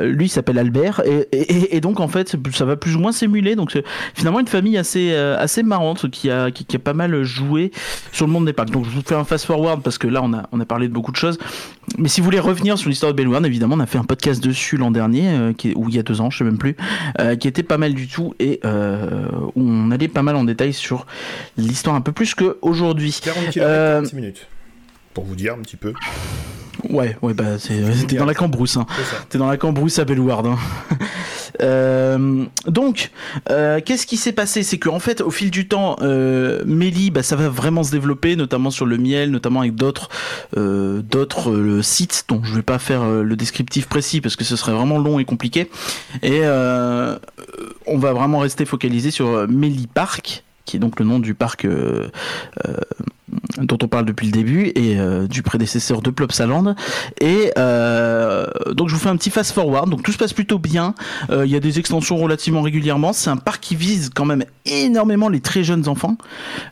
lui, 0.04 0.26
il 0.26 0.28
s'appelle 0.28 0.58
Albert. 0.58 1.02
Et, 1.04 1.76
et, 1.76 1.80
donc, 1.80 2.00
en 2.00 2.08
fait, 2.08 2.36
ça 2.52 2.64
va 2.64 2.76
plus 2.76 2.96
ou 2.96 3.00
moins 3.00 3.12
s'émuler. 3.12 3.56
Donc, 3.56 3.76
finalement, 4.14 4.40
une 4.40 4.48
famille 4.48 4.78
assez, 4.78 5.14
assez 5.14 5.62
marrante 5.62 6.10
qui 6.10 6.30
a, 6.30 6.50
qui, 6.50 6.76
a 6.76 6.78
pas 6.78 6.94
mal 6.94 7.22
joué 7.22 7.70
sur 8.12 8.26
le 8.26 8.32
monde 8.32 8.46
des 8.46 8.52
parcs. 8.52 8.70
Donc, 8.70 8.84
je 8.84 8.90
vous 8.90 9.02
fais 9.04 9.14
un 9.14 9.24
fast-forward 9.24 9.82
parce 9.82 9.98
que 9.98 10.06
là, 10.06 10.20
on 10.22 10.32
a, 10.32 10.48
on 10.52 10.60
a 10.60 10.64
parlé 10.64 10.88
de 10.88 10.92
beaucoup 10.92 11.12
de 11.12 11.16
choses. 11.16 11.38
Mais 11.96 12.08
si 12.08 12.20
vous 12.20 12.26
voulez 12.26 12.40
revenir 12.40 12.78
sur 12.78 12.90
l'histoire 12.90 13.12
de 13.12 13.16
Bellouard, 13.16 13.44
évidemment, 13.44 13.76
on 13.76 13.80
a 13.80 13.86
fait 13.86 13.98
un 13.98 14.04
podcast 14.04 14.42
dessus 14.42 14.76
l'an 14.76 14.90
dernier, 14.90 15.54
qui 15.56 15.72
ou 15.74 15.88
il 15.88 15.94
y 15.94 15.98
a 15.98 16.02
deux 16.02 16.20
ans, 16.20 16.30
je 16.30 16.38
sais 16.38 16.44
même 16.44 16.58
plus, 16.58 16.76
qui 17.40 17.48
était 17.48 17.62
pas 17.62 17.78
mal 17.78 17.94
du 17.94 18.08
tout 18.08 18.34
et 18.38 18.60
on 18.64 19.90
allait 19.90 20.08
pas 20.08 20.22
mal 20.22 20.36
en 20.36 20.44
détail 20.44 20.72
sur 20.72 21.06
l'histoire 21.56 21.96
un 21.96 22.00
peu 22.00 22.07
plus 22.12 22.34
qu'aujourd'hui. 22.34 23.18
40 23.22 23.50
km, 23.50 23.68
46 24.02 24.16
minutes. 24.16 24.46
Pour 25.14 25.24
vous 25.24 25.34
dire 25.34 25.54
un 25.54 25.62
petit 25.62 25.76
peu. 25.76 25.92
Ouais, 26.88 27.16
ouais, 27.22 27.34
bah 27.34 27.56
t'es 27.58 28.16
dans 28.16 28.24
la 28.24 28.34
cambrousse, 28.34 28.76
hein. 28.76 28.86
T'es 29.28 29.38
dans 29.38 29.48
la 29.48 29.56
cambrousse 29.56 29.98
à 29.98 30.04
Bellouard. 30.04 30.46
Hein. 30.46 30.58
Euh, 31.62 32.44
donc, 32.66 33.10
euh, 33.50 33.80
qu'est-ce 33.84 34.06
qui 34.06 34.16
s'est 34.16 34.32
passé? 34.32 34.62
C'est 34.62 34.78
qu'en 34.78 35.00
fait, 35.00 35.22
au 35.22 35.30
fil 35.30 35.50
du 35.50 35.66
temps, 35.66 35.96
euh, 36.02 36.62
Méli, 36.66 37.10
bah, 37.10 37.24
ça 37.24 37.34
va 37.34 37.48
vraiment 37.48 37.82
se 37.82 37.90
développer, 37.90 38.36
notamment 38.36 38.70
sur 38.70 38.86
le 38.86 38.96
miel, 38.96 39.32
notamment 39.32 39.60
avec 39.60 39.74
d'autres 39.74 40.08
euh, 40.56 41.02
d'autres 41.02 41.80
sites 41.82 42.26
dont 42.28 42.44
je 42.44 42.54
vais 42.54 42.62
pas 42.62 42.78
faire 42.78 43.04
le 43.08 43.34
descriptif 43.34 43.88
précis 43.88 44.20
parce 44.20 44.36
que 44.36 44.44
ce 44.44 44.54
serait 44.54 44.72
vraiment 44.72 44.98
long 44.98 45.18
et 45.18 45.24
compliqué. 45.24 45.68
Et 46.22 46.42
on 47.88 47.98
va 47.98 48.12
vraiment 48.12 48.38
rester 48.38 48.64
focalisé 48.64 49.10
sur 49.10 49.28
euh, 49.28 49.46
Méli 49.48 49.86
Park, 49.86 50.44
qui 50.68 50.76
est 50.76 50.80
donc 50.80 51.00
le 51.00 51.06
nom 51.06 51.18
du 51.18 51.34
parc 51.34 51.64
euh, 51.64 52.08
euh, 52.66 52.74
dont 53.58 53.78
on 53.82 53.88
parle 53.88 54.04
depuis 54.04 54.26
le 54.26 54.32
début 54.32 54.70
et 54.74 54.98
euh, 54.98 55.26
du 55.26 55.42
prédécesseur 55.42 56.02
de 56.02 56.10
Plopsaland. 56.10 56.74
Et 57.20 57.52
donc 57.56 58.88
je 58.88 58.94
vous 58.94 59.00
fais 59.00 59.08
un 59.08 59.16
petit 59.16 59.30
fast 59.30 59.52
forward. 59.52 59.88
Donc 59.88 60.02
tout 60.02 60.12
se 60.12 60.18
passe 60.18 60.32
plutôt 60.32 60.58
bien. 60.58 60.94
Il 61.30 61.46
y 61.46 61.56
a 61.56 61.60
des 61.60 61.78
extensions 61.78 62.16
relativement 62.16 62.62
régulièrement. 62.62 63.12
C'est 63.12 63.30
un 63.30 63.36
parc 63.36 63.62
qui 63.62 63.76
vise 63.76 64.10
quand 64.14 64.24
même 64.24 64.44
énormément 64.66 65.28
les 65.28 65.40
très 65.40 65.64
jeunes 65.64 65.88
enfants. 65.88 66.16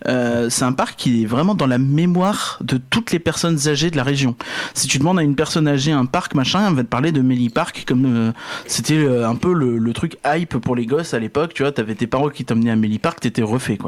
C'est 0.05 0.65
un 0.65 0.73
parc 0.73 0.97
qui 0.97 1.23
est 1.23 1.27
vraiment 1.27 1.55
dans 1.55 1.67
la 1.67 1.79
mémoire 1.79 2.59
de 2.63 2.77
toutes 2.79 3.13
les 3.13 3.19
personnes 3.19 3.69
âgées 3.69 3.91
de 3.91 3.97
la 3.97 4.03
région. 4.03 4.37
Si 4.75 4.87
tu 4.87 4.99
demandes 4.99 5.19
à 5.19 5.23
une 5.23 5.35
personne 5.37 5.67
âgée 5.69 5.93
un 5.93 6.07
parc 6.07 6.35
machin, 6.35 6.67
elle 6.69 6.75
va 6.75 6.83
te 6.83 6.89
parler 6.89 7.13
de 7.13 7.23
Melly 7.23 7.49
Park 7.49 7.85
comme 7.87 8.33
c'était 8.67 9.07
un 9.07 9.35
peu 9.35 9.53
le, 9.53 9.93
truc 9.93 10.19
hype 10.27 10.59
pour 10.59 10.77
les 10.77 10.87
gosses 10.87 11.15
à 11.15 11.19
l'époque. 11.19 11.55
Tu 11.55 11.63
vois, 11.63 11.73
t'avais 11.73 11.95
tes 11.95 12.07
parents 12.07 12.29
qui 12.29 12.45
t'emmenaient 12.45 12.71
à 12.71 12.77
Melly 12.77 12.99
Park, 12.99 13.21
t'étais 13.21 13.43
refait. 13.43 13.79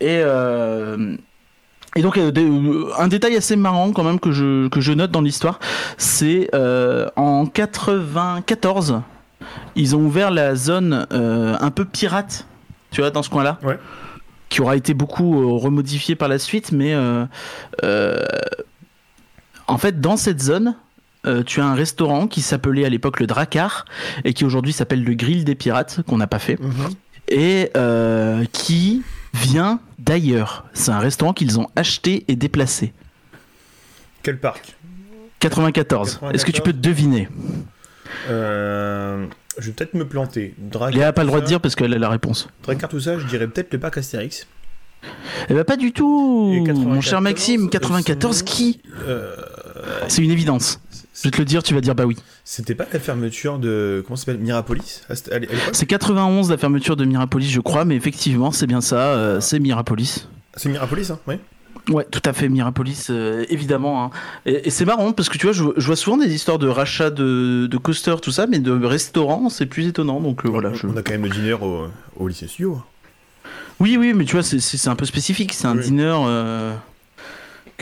Et 0.00 0.20
euh, 0.24 1.16
et 1.94 2.02
donc 2.02 2.16
euh, 2.16 2.32
euh, 2.34 2.90
un 2.98 3.08
détail 3.08 3.36
assez 3.36 3.54
marrant 3.54 3.92
quand 3.92 4.02
même 4.02 4.18
que 4.18 4.32
je, 4.32 4.68
que 4.68 4.80
je 4.80 4.92
note 4.92 5.10
dans 5.10 5.20
l'histoire, 5.20 5.60
c'est 5.98 6.48
euh, 6.54 7.08
en 7.16 7.44
94, 7.46 9.02
ils 9.76 9.94
ont 9.94 10.00
ouvert 10.00 10.30
la 10.30 10.54
zone 10.54 11.06
euh, 11.12 11.54
un 11.60 11.70
peu 11.70 11.84
pirate, 11.84 12.46
tu 12.90 13.02
vois, 13.02 13.10
dans 13.10 13.22
ce 13.22 13.28
coin-là. 13.30 13.58
Ouais. 13.62 13.78
Qui 14.48 14.60
aura 14.60 14.76
été 14.76 14.92
beaucoup 14.92 15.58
remodifiée 15.58 16.14
par 16.14 16.28
la 16.28 16.38
suite, 16.38 16.72
mais 16.72 16.94
En 19.68 19.78
fait, 19.78 20.00
dans 20.00 20.18
cette 20.18 20.42
zone, 20.42 20.74
euh, 21.26 21.42
tu 21.44 21.60
as 21.60 21.64
un 21.64 21.74
restaurant 21.74 22.26
qui 22.26 22.40
s'appelait 22.42 22.84
à 22.84 22.88
l'époque 22.88 23.20
le 23.20 23.26
Dracar 23.26 23.84
et 24.24 24.32
qui 24.34 24.44
aujourd'hui 24.44 24.72
s'appelle 24.72 25.04
le 25.04 25.14
Grill 25.14 25.44
des 25.44 25.54
Pirates, 25.54 26.00
qu'on 26.06 26.16
n'a 26.16 26.26
pas 26.26 26.40
fait, 26.40 26.58
et 27.32 27.70
euh, 27.76 28.44
qui 28.52 29.02
vient 29.34 29.80
d'ailleurs. 29.98 30.64
C'est 30.74 30.90
un 30.90 30.98
restaurant 30.98 31.32
qu'ils 31.32 31.58
ont 31.58 31.68
acheté 31.76 32.24
et 32.28 32.36
déplacé. 32.36 32.92
Quel 34.22 34.38
parc? 34.38 34.76
94. 35.40 36.20
Est-ce 36.32 36.44
que 36.44 36.52
tu 36.52 36.60
peux 36.62 36.72
deviner? 36.72 37.28
Euh, 38.28 39.26
Je 39.58 39.66
vais 39.66 39.72
peut-être 39.72 39.94
me 39.94 40.06
planter. 40.06 40.54
Dracar, 40.58 40.90
Léa 40.96 41.06
n'a 41.06 41.12
pas 41.12 41.22
le 41.22 41.28
droit 41.28 41.40
de 41.40 41.46
dire 41.46 41.60
parce 41.60 41.74
qu'elle 41.74 41.92
a 41.94 41.98
la 41.98 42.08
réponse. 42.08 42.48
Dracar, 42.62 42.88
tout 42.88 43.00
ça, 43.00 43.18
je 43.18 43.26
dirais 43.26 43.46
peut-être 43.48 43.72
le 43.72 43.80
parc 43.80 43.98
Astérix. 43.98 44.46
Eh 45.48 45.54
ben 45.54 45.64
pas 45.64 45.76
du 45.76 45.90
tout, 45.92 46.52
mon 46.54 46.64
94, 46.64 47.04
cher 47.04 47.20
Maxime. 47.20 47.64
euh, 47.64 47.68
94 47.70 48.36
sinon- 48.36 48.46
qui? 48.48 48.80
Euh, 49.04 49.34
C'est 50.06 50.22
une 50.22 50.30
évidence. 50.30 50.80
Je 51.22 51.28
vais 51.28 51.30
te 51.30 51.38
le 51.38 51.44
dire, 51.44 51.62
tu 51.62 51.72
vas 51.72 51.80
dire 51.80 51.94
bah 51.94 52.04
oui. 52.04 52.16
C'était 52.44 52.74
pas 52.74 52.84
la 52.92 52.98
fermeture 52.98 53.58
de. 53.58 54.02
Comment 54.04 54.16
ça 54.16 54.24
s'appelle 54.26 54.40
Mirapolis 54.40 55.02
C'est 55.72 55.86
91 55.86 56.50
la 56.50 56.56
fermeture 56.56 56.96
de 56.96 57.04
Mirapolis, 57.04 57.48
je 57.50 57.60
crois, 57.60 57.84
mais 57.84 57.94
effectivement, 57.94 58.50
c'est 58.50 58.66
bien 58.66 58.80
ça, 58.80 59.14
euh, 59.14 59.40
c'est 59.40 59.60
Mirapolis. 59.60 60.28
C'est 60.56 60.68
Mirapolis, 60.68 61.10
hein 61.10 61.18
Ouais. 61.28 61.38
Ouais, 61.90 62.04
tout 62.10 62.22
à 62.24 62.32
fait, 62.32 62.48
Mirapolis, 62.48 63.06
euh, 63.10 63.44
évidemment. 63.48 64.04
hein. 64.04 64.10
Et, 64.46 64.68
et 64.68 64.70
c'est 64.70 64.84
marrant 64.84 65.12
parce 65.12 65.28
que 65.28 65.38
tu 65.38 65.46
vois, 65.46 65.52
je, 65.52 65.64
je 65.76 65.86
vois 65.86 65.96
souvent 65.96 66.16
des 66.16 66.32
histoires 66.32 66.58
de 66.58 66.68
rachat 66.68 67.10
de, 67.10 67.66
de 67.68 67.76
coasters, 67.76 68.20
tout 68.20 68.30
ça, 68.30 68.46
mais 68.46 68.58
de 68.60 68.72
restaurants, 68.84 69.48
c'est 69.48 69.66
plus 69.66 69.86
étonnant. 69.88 70.20
Donc 70.20 70.44
euh, 70.44 70.48
voilà. 70.48 70.70
on, 70.70 70.74
je- 70.74 70.86
on 70.86 70.96
a 70.96 71.02
quand 71.02 71.12
même 71.12 71.24
le 71.24 71.30
dîner 71.30 71.52
au, 71.54 71.86
au 72.16 72.28
lycée 72.28 72.46
studio. 72.46 72.80
Oui, 73.80 73.96
oui, 73.96 74.12
mais 74.14 74.24
tu 74.24 74.32
vois, 74.36 74.42
c'est- 74.44 74.88
un 74.88 74.94
peu 74.94 75.04
spécifique. 75.06 75.52
C'est 75.54 75.66
un 75.66 75.76
Oui. 75.76 75.82
dîner 75.84 76.04
euh, 76.26 76.72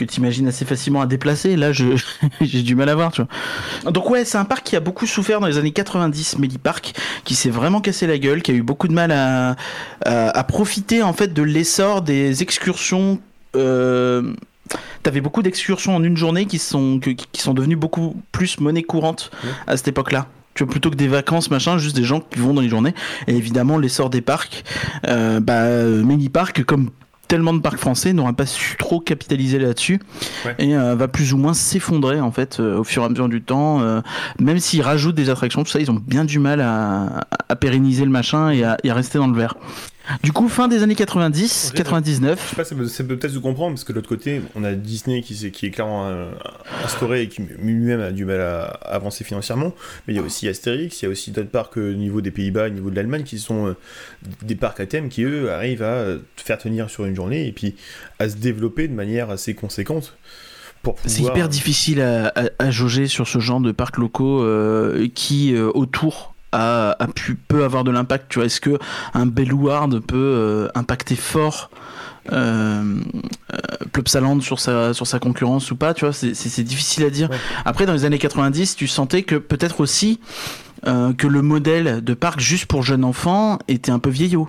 que 0.05 0.11
tu 0.11 0.19
imagines 0.19 0.47
assez 0.47 0.65
facilement 0.65 1.01
à 1.01 1.05
déplacer. 1.05 1.55
Là, 1.55 1.71
je- 1.71 1.95
j'ai 2.41 2.61
du 2.61 2.75
mal 2.75 2.89
à 2.89 2.95
voir, 2.95 3.11
tu 3.11 3.21
vois. 3.21 3.91
Donc 3.91 4.09
ouais, 4.09 4.25
c'est 4.25 4.37
un 4.37 4.45
parc 4.45 4.63
qui 4.65 4.75
a 4.75 4.79
beaucoup 4.79 5.05
souffert 5.07 5.39
dans 5.39 5.47
les 5.47 5.57
années 5.57 5.71
90, 5.71 6.37
Melly 6.39 6.57
Park, 6.57 6.93
qui 7.23 7.35
s'est 7.35 7.49
vraiment 7.49 7.81
cassé 7.81 8.07
la 8.07 8.17
gueule, 8.17 8.41
qui 8.41 8.51
a 8.51 8.53
eu 8.53 8.63
beaucoup 8.63 8.87
de 8.87 8.93
mal 8.93 9.11
à, 9.11 9.55
à, 10.05 10.29
à 10.29 10.43
profiter 10.43 11.01
en 11.03 11.13
fait 11.13 11.33
de 11.33 11.43
l'essor 11.43 12.01
des 12.01 12.41
excursions. 12.43 13.19
Euh, 13.55 14.33
T'avais 15.03 15.19
beaucoup 15.19 15.41
d'excursions 15.41 15.95
en 15.97 16.03
une 16.03 16.15
journée 16.15 16.45
qui 16.45 16.57
sont, 16.57 16.99
qui 16.99 17.41
sont 17.41 17.53
devenues 17.53 17.75
beaucoup 17.75 18.15
plus 18.31 18.59
monnaie 18.61 18.83
courante 18.83 19.29
à 19.67 19.75
cette 19.75 19.89
époque-là. 19.89 20.27
Tu 20.53 20.63
vois, 20.63 20.71
plutôt 20.71 20.89
que 20.89 20.95
des 20.95 21.09
vacances, 21.09 21.49
machin, 21.51 21.77
juste 21.77 21.95
des 21.95 22.03
gens 22.05 22.21
qui 22.21 22.39
vont 22.39 22.53
dans 22.53 22.61
les 22.61 22.69
journées. 22.69 22.93
Et 23.27 23.35
évidemment, 23.35 23.77
l'essor 23.77 24.09
des 24.09 24.21
parcs, 24.21 24.63
euh, 25.07 25.41
bah, 25.41 25.83
Mini 25.83 26.29
Park, 26.29 26.63
comme 26.63 26.89
tellement 27.31 27.53
de 27.53 27.59
parcs 27.61 27.77
français, 27.79 28.11
n'aura 28.11 28.33
pas 28.33 28.45
su 28.45 28.75
trop 28.75 28.99
capitaliser 28.99 29.57
là-dessus 29.57 30.01
Ouais. 30.45 30.53
et 30.59 30.75
euh, 30.75 30.95
va 30.95 31.07
plus 31.07 31.31
ou 31.33 31.37
moins 31.37 31.53
s'effondrer 31.53 32.19
en 32.19 32.31
fait 32.31 32.59
euh, 32.59 32.77
au 32.79 32.83
fur 32.83 33.03
et 33.03 33.05
à 33.05 33.09
mesure 33.09 33.29
du 33.29 33.41
temps. 33.41 33.79
euh, 33.81 34.01
même 34.39 34.59
s'ils 34.59 34.81
rajoutent 34.81 35.15
des 35.15 35.29
attractions, 35.29 35.63
tout 35.63 35.71
ça, 35.71 35.79
ils 35.79 35.89
ont 35.89 36.01
bien 36.05 36.25
du 36.25 36.39
mal 36.39 36.59
à, 36.59 37.21
à 37.47 37.55
pérenniser 37.55 38.03
le 38.03 38.11
machin 38.11 38.49
et 38.49 38.65
à, 38.65 38.75
et 38.83 38.89
à 38.89 38.93
rester 38.93 39.17
dans 39.17 39.27
le 39.27 39.35
vert. 39.37 39.55
Du 40.23 40.31
coup, 40.31 40.49
fin 40.49 40.67
des 40.67 40.83
années 40.83 40.95
90, 40.95 41.69
Ok. 41.69 41.77
99. 41.77 42.39
Je 42.43 42.49
sais 42.49 42.55
pas, 42.55 42.63
ça 42.65 42.75
peut, 42.75 42.87
ça 42.87 43.03
peut 43.03 43.17
peut-être 43.17 43.33
se 43.33 43.39
comprendre, 43.39 43.75
parce 43.75 43.83
que 43.83 43.91
de 43.91 43.97
l'autre 43.97 44.09
côté, 44.09 44.41
on 44.55 44.63
a 44.63 44.73
Disney 44.73 45.21
qui, 45.21 45.33
est 45.45 45.69
clairement 45.71 46.07
euh, 46.07 46.31
instauré 46.83 47.23
et 47.23 47.27
qui 47.27 47.41
lui-même 47.59 48.01
a 48.01 48.11
du 48.11 48.25
mal 48.25 48.41
à, 48.41 48.63
avancer 48.63 49.23
financièrement. 49.23 49.73
Mais 50.07 50.13
il 50.13 50.17
y 50.17 50.19
a 50.19 50.23
aussi 50.23 50.47
Astérix, 50.47 51.01
il 51.01 51.05
y 51.05 51.07
a 51.07 51.11
aussi 51.11 51.31
d'autres 51.31 51.49
parcs 51.49 51.77
euh, 51.77 51.91
au 51.93 51.95
niveau 51.95 52.19
des 52.21 52.31
Pays-Bas, 52.31 52.65
au 52.67 52.69
niveau 52.69 52.89
de 52.89 52.95
l'Allemagne, 52.95 53.23
qui 53.23 53.39
sont 53.39 53.67
euh, 53.67 53.75
des 54.41 54.55
parcs 54.55 54.79
à 54.79 54.85
thème 54.85 55.09
qui, 55.09 55.23
eux, 55.23 55.51
arrivent 55.51 55.83
à 55.83 56.05
te 56.35 56.41
faire 56.41 56.57
tenir 56.57 56.89
sur 56.89 57.05
une 57.05 57.15
journée 57.15 57.47
et 57.47 57.51
puis 57.51 57.75
à 58.19 58.27
se 58.27 58.35
développer 58.35 58.87
de 58.87 58.93
manière 58.93 59.29
assez 59.29 59.53
conséquente. 59.53 60.17
C'est 61.05 61.21
hyper 61.21 61.47
difficile 61.47 62.01
à, 62.01 62.29
à- 62.35 62.49
à 62.57 62.71
jauger 62.71 63.05
sur 63.07 63.27
ce 63.27 63.37
genre 63.37 63.59
de 63.61 63.71
parcs 63.71 63.97
locaux 63.97 64.41
euh, 64.41 65.07
qui 65.13 65.53
euh, 65.53 65.69
autour 65.75 66.30
a, 66.51 66.95
a 66.99 67.07
pu 67.07 67.35
peut 67.35 67.63
avoir 67.63 67.83
de 67.83 67.91
l'impact. 67.91 68.25
Tu 68.29 68.39
vois, 68.39 68.45
est-ce 68.45 68.61
que 68.61 68.77
un 69.13 69.25
Bellward 69.25 69.99
peut 69.99 70.15
euh, 70.17 70.67
impacter 70.75 71.15
fort 71.15 71.69
euh, 72.31 72.83
euh, 73.53 73.57
Plopsaland 73.91 74.39
sur 74.41 74.59
sa 74.59 74.93
sur 74.93 75.07
sa 75.07 75.19
concurrence 75.19 75.71
ou 75.71 75.75
pas 75.75 75.93
Tu 75.93 76.05
vois, 76.05 76.13
c'est- 76.13 76.63
difficile 76.63 77.03
à 77.05 77.09
dire. 77.09 77.29
Ouais. 77.29 77.37
Après, 77.65 77.85
dans 77.85 77.93
les 77.93 78.05
années 78.05 78.19
90, 78.19 78.75
tu 78.75 78.87
sentais 78.87 79.23
que 79.23 79.35
peut-être 79.35 79.79
aussi 79.81 80.19
euh, 80.87 81.13
que 81.13 81.27
le 81.27 81.41
modèle 81.41 82.03
de 82.03 82.13
parc 82.13 82.39
juste 82.39 82.65
pour 82.65 82.83
jeunes 82.83 83.03
enfants 83.03 83.57
était 83.67 83.91
un 83.91 83.99
peu 83.99 84.09
vieillot. 84.09 84.47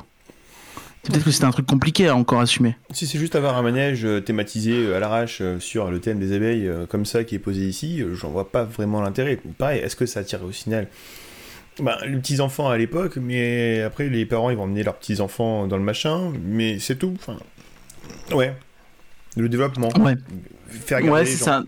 Peut-être 1.04 1.25
que 1.25 1.30
c'était 1.32 1.47
un 1.47 1.50
truc 1.50 1.66
compliqué 1.66 2.06
à 2.09 2.14
encore 2.14 2.40
assumer. 2.40 2.76
Si 2.92 3.09
c'est 3.09 3.18
juste 3.18 3.35
avoir 3.35 3.56
un 3.56 3.62
manège 3.62 4.04
euh, 4.04 4.21
thématisé 4.21 4.73
euh, 4.87 4.97
à 4.97 5.00
l'arrache 5.00 5.38
euh, 5.40 5.59
sur 5.59 5.90
le 5.90 5.99
thème 5.99 6.21
des 6.21 6.32
abeilles 6.32 6.68
euh, 6.68 6.87
comme 6.87 7.04
ça 7.06 7.25
qui 7.25 7.35
est 7.35 7.40
posé 7.40 7.66
ici, 7.68 8.00
euh, 8.00 8.14
j'en 8.14 8.30
vois 8.30 8.50
pas 8.52 8.62
vraiment 8.62 9.00
l'intérêt. 9.02 9.40
Pareil, 9.59 9.80
est-ce 9.80 9.97
que 9.97 10.06
ça 10.06 10.21
attire 10.21 10.44
au 10.44 10.50
final 10.52 10.87
bah, 11.81 11.99
les 12.07 12.17
petits 12.19 12.41
enfants 12.41 12.69
à 12.69 12.76
l'époque, 12.76 13.17
mais 13.17 13.81
après 13.83 14.09
les 14.09 14.26
parents 14.26 14.50
ils 14.50 14.57
vont 14.57 14.64
emmener 14.64 14.83
leurs 14.83 14.97
petits 14.97 15.21
enfants 15.21 15.67
dans 15.67 15.76
le 15.76 15.83
machin, 15.85 16.33
mais 16.45 16.79
c'est 16.79 16.97
tout. 16.97 17.14
Enfin, 17.19 17.37
ouais, 18.35 18.55
le 19.37 19.49
développement, 19.49 19.88
Ouais. 20.00 20.17
faire 20.69 20.99
garder 21.00 21.11
Ouais, 21.12 21.25
c'est 21.26 21.43
ça. 21.45 21.62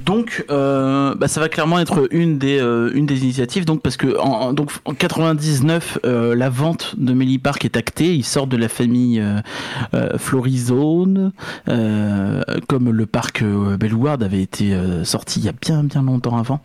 Donc, 0.00 0.44
euh, 0.50 1.14
bah, 1.14 1.28
ça 1.28 1.38
va 1.40 1.48
clairement 1.48 1.78
être 1.78 2.08
une 2.10 2.36
des, 2.38 2.58
euh, 2.58 2.90
une 2.92 3.06
des 3.06 3.22
initiatives. 3.22 3.64
Donc, 3.64 3.82
parce 3.82 3.96
que 3.96 4.18
en, 4.18 4.24
en- 4.48 4.52
donc, 4.52 4.72
en 4.84 4.94
99, 4.94 5.98
euh, 6.04 6.34
la 6.34 6.48
vente 6.50 6.94
de 6.98 7.12
Melly 7.12 7.38
Park 7.38 7.64
est 7.64 7.76
actée. 7.76 8.12
Ils 8.14 8.24
sortent 8.24 8.48
de 8.48 8.56
la 8.56 8.68
famille 8.68 9.22
Florizone, 10.16 11.32
comme 11.66 12.90
le 12.90 13.06
parc 13.06 13.44
Bellward 13.44 14.22
avait 14.24 14.42
été 14.42 14.76
sorti 15.04 15.40
il 15.40 15.46
y 15.46 15.48
a 15.48 15.52
bien 15.52 15.84
bien 15.84 16.02
longtemps 16.02 16.36
avant. 16.36 16.60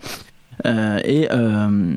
Euh, 0.68 1.00
et 1.04 1.28
euh, 1.32 1.96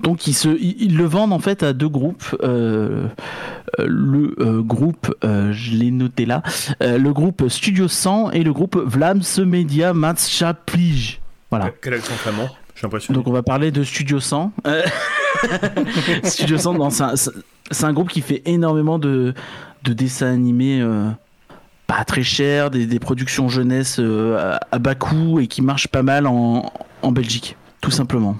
donc 0.00 0.26
ils, 0.26 0.34
se, 0.34 0.48
ils, 0.48 0.82
ils 0.82 0.96
le 0.96 1.04
vendent 1.04 1.32
en 1.32 1.38
fait 1.38 1.62
à 1.62 1.72
deux 1.72 1.88
groupes. 1.88 2.36
Euh, 2.42 3.06
le 3.78 4.34
euh, 4.40 4.62
groupe, 4.62 5.14
euh, 5.24 5.52
je 5.52 5.72
l'ai 5.72 5.90
noté 5.90 6.26
là, 6.26 6.42
le 6.80 7.10
groupe 7.10 7.48
Studio 7.48 7.88
100 7.88 8.32
et 8.32 8.42
le 8.42 8.52
groupe 8.52 8.76
Vlaams 8.76 9.22
Media 9.44 9.94
Maatschappij. 9.94 11.20
Voilà. 11.50 11.70
Quel 11.80 11.94
accent 11.94 12.14
flamand 12.14 12.48
Je 12.74 12.78
suis 12.78 12.86
impressionné. 12.86 13.16
Donc 13.16 13.26
on 13.28 13.32
va 13.32 13.42
parler 13.42 13.70
de 13.70 13.82
Studio 13.82 14.20
100. 14.20 14.52
Euh, 14.66 14.82
Studio 16.24 16.58
100, 16.58 16.74
non, 16.74 16.90
c'est 16.90 17.84
un, 17.84 17.92
groupe 17.92 18.08
qui 18.08 18.20
fait 18.20 18.42
énormément 18.44 18.98
de, 18.98 19.34
de 19.84 19.92
dessins 19.92 20.32
animés 20.32 20.82
pas 21.88 22.04
très 22.04 22.22
chers, 22.22 22.70
des, 22.70 22.86
des 22.86 23.00
productions 23.00 23.48
jeunesse 23.48 23.96
euh, 23.98 24.56
à, 24.56 24.60
à 24.76 24.78
bas 24.78 24.94
coût 24.94 25.40
et 25.40 25.48
qui 25.48 25.62
marchent 25.62 25.88
pas 25.88 26.02
mal 26.02 26.26
en, 26.26 26.70
en 27.02 27.12
Belgique, 27.12 27.56
tout 27.80 27.90
simplement. 27.90 28.36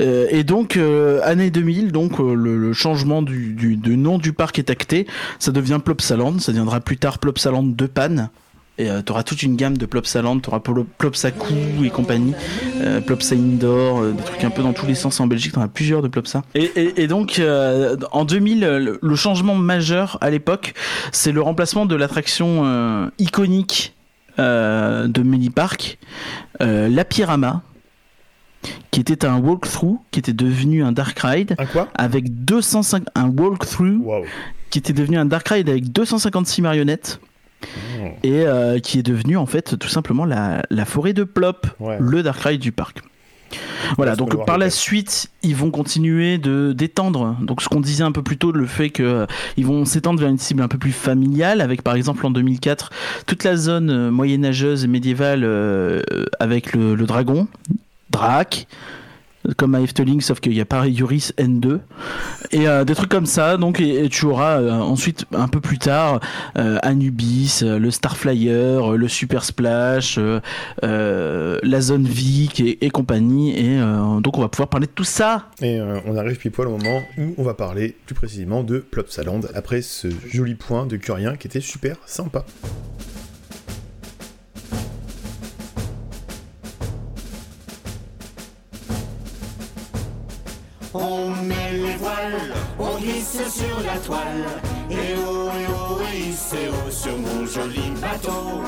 Euh, 0.00 0.26
et 0.30 0.44
donc, 0.44 0.76
euh, 0.76 1.20
année 1.24 1.50
2000, 1.50 1.92
donc 1.92 2.18
euh, 2.20 2.34
le, 2.34 2.72
changement 2.72 3.22
du, 3.22 3.78
nom 3.96 4.18
du 4.18 4.32
parc 4.32 4.58
est 4.58 4.70
acté. 4.70 5.06
Ça 5.38 5.52
devient 5.52 5.78
Plopsaland, 5.84 6.38
ça 6.38 6.52
deviendra 6.52 6.80
plus 6.80 6.96
tard 6.96 7.18
Plopsaland 7.18 7.62
de 7.62 7.86
Panne. 7.86 8.30
Et 8.78 8.88
euh, 8.88 9.02
t'auras 9.02 9.22
toute 9.22 9.42
une 9.42 9.54
gamme 9.56 9.76
de 9.76 9.84
Plopsaland, 9.84 10.38
t'auras 10.38 10.60
Polo- 10.60 10.86
Plopsacoup 10.96 11.84
et 11.84 11.90
compagnie, 11.90 12.32
Plopsa 13.06 13.34
Indoor, 13.34 14.06
des 14.06 14.22
trucs 14.22 14.44
un 14.44 14.50
peu 14.50 14.62
dans 14.62 14.72
tous 14.72 14.86
les 14.86 14.94
sens 14.94 15.20
en 15.20 15.26
Belgique, 15.26 15.52
t'en 15.52 15.60
as 15.60 15.68
plusieurs 15.68 16.00
de 16.00 16.08
Plopsa. 16.08 16.42
Et, 16.54 17.06
donc, 17.06 17.40
en 18.12 18.24
2000, 18.24 18.64
euh, 18.64 18.78
le, 18.78 18.98
le 19.00 19.16
changement 19.16 19.54
majeur 19.54 20.16
à 20.22 20.30
l'époque, 20.30 20.72
c'est 21.12 21.32
le 21.32 21.42
remplacement 21.42 21.84
de 21.84 21.94
l'attraction 21.94 23.10
iconique 23.18 23.94
de 24.38 25.22
Mini 25.22 25.50
Park, 25.50 25.98
la 26.60 27.04
Pirama, 27.04 27.62
qui 28.90 29.00
était 29.00 29.24
un 29.24 29.38
walkthrough, 29.38 29.98
qui 30.10 30.20
était 30.20 30.32
devenu 30.32 30.82
un 30.84 30.92
dark 30.92 31.18
ride, 31.20 31.54
Un 31.58 31.66
quoi? 31.66 31.88
avec 31.94 32.44
205, 32.44 33.04
un 33.14 33.28
walkthrough, 33.28 34.00
Waouh. 34.04 34.24
qui 34.70 34.78
était 34.78 34.92
devenu 34.92 35.16
un 35.18 35.24
dark 35.24 35.48
ride 35.48 35.68
avec 35.68 35.92
256 35.92 36.62
marionnettes 36.62 37.20
Oh. 38.00 38.06
et 38.24 38.44
euh, 38.44 38.80
qui 38.80 38.98
est 38.98 39.04
devenu 39.04 39.36
en 39.36 39.46
fait 39.46 39.78
tout 39.78 39.86
simplement 39.88 40.24
la, 40.24 40.62
la 40.70 40.84
forêt 40.84 41.12
de 41.12 41.22
Plop, 41.22 41.68
Ouais. 41.78 41.96
le 42.00 42.24
dark 42.24 42.40
ride 42.42 42.60
du 42.60 42.72
parc. 42.72 43.02
Voilà, 43.96 44.16
donc 44.16 44.44
par 44.46 44.56
la 44.58 44.68
suite, 44.70 45.28
ils 45.42 45.54
vont 45.54 45.70
continuer 45.70 46.38
de 46.38 46.72
d'étendre. 46.72 47.36
Donc 47.42 47.60
ce 47.62 47.68
qu'on 47.68 47.80
disait 47.80 48.02
un 48.02 48.10
peu 48.10 48.22
plus 48.22 48.36
tôt, 48.38 48.50
le 48.50 48.66
fait 48.66 48.90
que 48.90 49.02
euh, 49.02 49.26
ils 49.56 49.66
vont 49.66 49.84
s'étendre 49.84 50.18
vers 50.18 50.28
une 50.30 50.38
cible 50.38 50.62
un 50.62 50.68
peu 50.68 50.78
plus 50.78 50.90
familiale, 50.92 51.60
avec 51.60 51.82
par 51.82 51.94
exemple 51.94 52.26
en 52.26 52.30
2004 52.30 52.90
toute 53.26 53.44
la 53.44 53.54
zone 53.56 53.90
euh, 53.90 54.10
moyenâgeuse 54.10 54.84
et 54.84 54.88
médiévale 54.88 55.42
euh, 55.44 56.02
avec 56.40 56.72
le, 56.72 56.94
le 56.96 57.06
dragon, 57.06 57.46
Drac, 58.12 58.68
comme 59.56 59.74
à 59.74 59.80
Efteling, 59.80 60.20
sauf 60.20 60.40
qu'il 60.40 60.52
n'y 60.52 60.60
a 60.60 60.64
pas 60.64 60.86
Yuris 60.86 61.32
N2 61.38 61.80
et 62.52 62.68
euh, 62.68 62.84
des 62.84 62.94
trucs 62.94 63.10
comme 63.10 63.26
ça. 63.26 63.56
Donc 63.56 63.80
et, 63.80 64.08
tu 64.08 64.26
auras 64.26 64.60
euh, 64.60 64.70
ensuite 64.70 65.24
un 65.32 65.48
peu 65.48 65.60
plus 65.60 65.78
tard 65.78 66.20
euh, 66.58 66.78
Anubis, 66.82 67.62
le 67.62 67.90
Starflyer, 67.90 68.50
euh, 68.52 68.96
le 68.96 69.08
Super 69.08 69.44
Splash, 69.44 70.18
la 70.82 71.80
zone 71.80 72.04
Vic 72.04 72.60
et, 72.60 72.90
compagnie. 72.90 73.58
Et 73.58 73.78
donc 74.20 74.38
on 74.38 74.40
va 74.40 74.48
pouvoir 74.48 74.68
parler 74.68 74.86
de 74.86 74.92
tout 74.92 75.04
ça. 75.04 75.48
Et 75.60 75.80
on 75.80 76.16
arrive 76.16 76.36
pile 76.36 76.50
poil 76.50 76.68
au 76.68 76.76
moment 76.76 77.02
où 77.18 77.34
on 77.38 77.42
va 77.42 77.54
parler 77.54 77.96
plus 78.06 78.14
précisément 78.14 78.62
de 78.62 78.78
Plopsaland 78.78 79.40
après 79.54 79.82
ce 79.82 80.08
joli 80.30 80.54
point 80.54 80.86
de 80.86 80.96
Curien 80.96 81.36
qui 81.36 81.46
était 81.46 81.60
super 81.60 81.96
sympa. 82.06 82.44
On 90.94 91.32
glisse 92.98 93.38
sur 93.50 93.80
la 93.84 93.98
toile. 93.98 94.46
Et 94.90 95.14
oh, 95.26 95.48
et 95.48 95.66
oh, 95.68 95.98
et 96.14 96.32
c'est 96.32 96.68
haut 96.68 96.90
sur 96.90 97.16
mon 97.18 97.46
joli 97.46 97.90
bateau. 98.00 98.62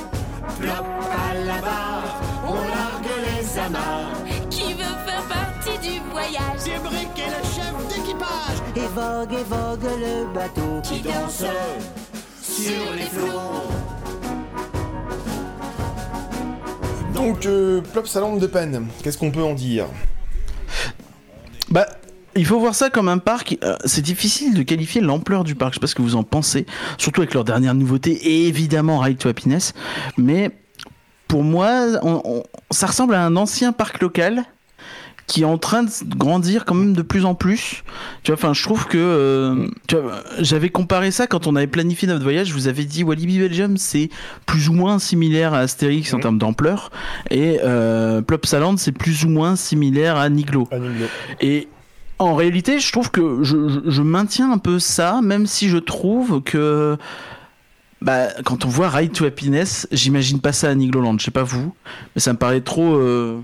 Plop 0.58 0.72
à 0.72 1.34
la 1.34 1.60
barre, 1.60 2.20
on 2.46 2.54
largue 2.54 3.14
les 3.26 3.58
amarres. 3.58 4.22
Qui 4.50 4.72
veut 4.74 4.96
faire 5.06 5.24
partie 5.28 5.78
du 5.78 6.00
voyage? 6.10 6.64
Débrique 6.64 7.18
est 7.18 7.30
le 7.30 7.42
chef 7.44 7.74
d'équipage 7.88 8.58
Et 8.76 8.86
vogue 8.94 9.32
et 9.32 9.44
vogue 9.44 9.90
le 9.98 10.32
bateau 10.32 10.80
qui 10.82 11.00
danse 11.00 11.44
sur 12.42 12.92
les 12.94 13.04
flots. 13.04 13.70
Donc, 17.14 17.46
euh, 17.46 17.80
Plop 17.80 18.06
Salon 18.06 18.36
de 18.36 18.46
panne, 18.46 18.88
qu'est-ce 19.02 19.18
qu'on 19.18 19.30
peut 19.30 19.42
en 19.42 19.54
dire? 19.54 19.86
Bah, 21.70 21.86
il 22.36 22.46
faut 22.46 22.58
voir 22.58 22.74
ça 22.74 22.90
comme 22.90 23.08
un 23.08 23.18
parc. 23.18 23.56
euh, 23.64 23.76
c'est 23.84 24.02
difficile 24.02 24.54
de 24.54 24.62
qualifier 24.62 25.00
l'ampleur 25.00 25.44
du 25.44 25.54
parc. 25.54 25.72
Je 25.72 25.76
sais 25.76 25.80
pas 25.80 25.86
ce 25.86 25.94
que 25.94 26.02
vous 26.02 26.16
en 26.16 26.22
pensez. 26.22 26.66
Surtout 26.98 27.20
avec 27.22 27.34
leur 27.34 27.44
dernière 27.44 27.74
nouveauté 27.74 28.12
et 28.12 28.48
évidemment 28.48 28.98
Ride 28.98 29.18
to 29.18 29.28
Happiness. 29.28 29.72
Mais 30.18 30.50
pour 31.28 31.42
moi, 31.42 31.86
on- 32.02 32.22
on- 32.24 32.42
ça 32.70 32.86
ressemble 32.86 33.14
à 33.14 33.24
un 33.24 33.36
ancien 33.36 33.72
parc 33.72 34.00
local 34.00 34.44
qui 35.26 35.40
est 35.40 35.46
en 35.46 35.56
train 35.56 35.84
de 35.84 35.90
grandir 36.18 36.66
quand 36.66 36.74
même 36.74 36.92
de 36.92 37.00
plus 37.00 37.24
en 37.24 37.34
plus. 37.34 37.82
Tu 38.24 38.30
vois, 38.30 38.34
enfin, 38.38 38.52
je 38.52 38.62
trouve 38.62 38.86
que 38.86 38.98
euh, 38.98 39.68
j'avais 40.40 40.68
comparé 40.68 41.10
ça 41.10 41.26
quand 41.26 41.46
on 41.46 41.56
avait 41.56 41.66
planifié 41.66 42.06
notre 42.06 42.22
voyage. 42.22 42.48
Je 42.48 42.52
vous 42.52 42.68
avais 42.68 42.84
dit 42.84 43.02
Walibi 43.04 43.38
Belgium, 43.38 43.78
c'est 43.78 44.10
plus 44.44 44.68
ou 44.68 44.74
moins 44.74 44.98
similaire 44.98 45.54
à 45.54 45.60
Astérix 45.60 46.12
en 46.12 46.18
Mhm. 46.18 46.22
termes 46.22 46.38
d'ampleur, 46.38 46.90
et 47.30 47.58
euh, 47.64 48.20
Plopsaland, 48.20 48.76
c'est 48.76 48.92
plus 48.92 49.24
ou 49.24 49.30
moins 49.30 49.56
similaire 49.56 50.18
à 50.18 50.28
Niglo. 50.28 50.68
Et 51.40 51.68
en 52.18 52.34
réalité, 52.34 52.78
je 52.78 52.92
trouve 52.92 53.10
que 53.10 53.42
je, 53.42 53.68
je- 53.68 53.90
je 53.90 54.02
maintiens 54.02 54.52
un 54.52 54.58
peu 54.58 54.78
ça, 54.78 55.20
même 55.22 55.46
si 55.46 55.68
je 55.68 55.78
trouve 55.78 56.42
que 56.42 56.96
bah, 58.02 58.28
quand 58.44 58.64
on 58.64 58.68
voit 58.68 58.88
Ride 58.90 59.12
to 59.12 59.24
Happiness, 59.24 59.88
j'imagine 59.90 60.40
pas 60.40 60.52
ça 60.52 60.68
à 60.70 60.74
Nigloland. 60.74 61.18
Je 61.18 61.24
sais 61.24 61.30
pas 61.30 61.42
vous, 61.42 61.74
mais 62.14 62.20
ça 62.20 62.32
me 62.32 62.38
paraît 62.38 62.60
trop. 62.60 62.94
euh, 62.96 63.40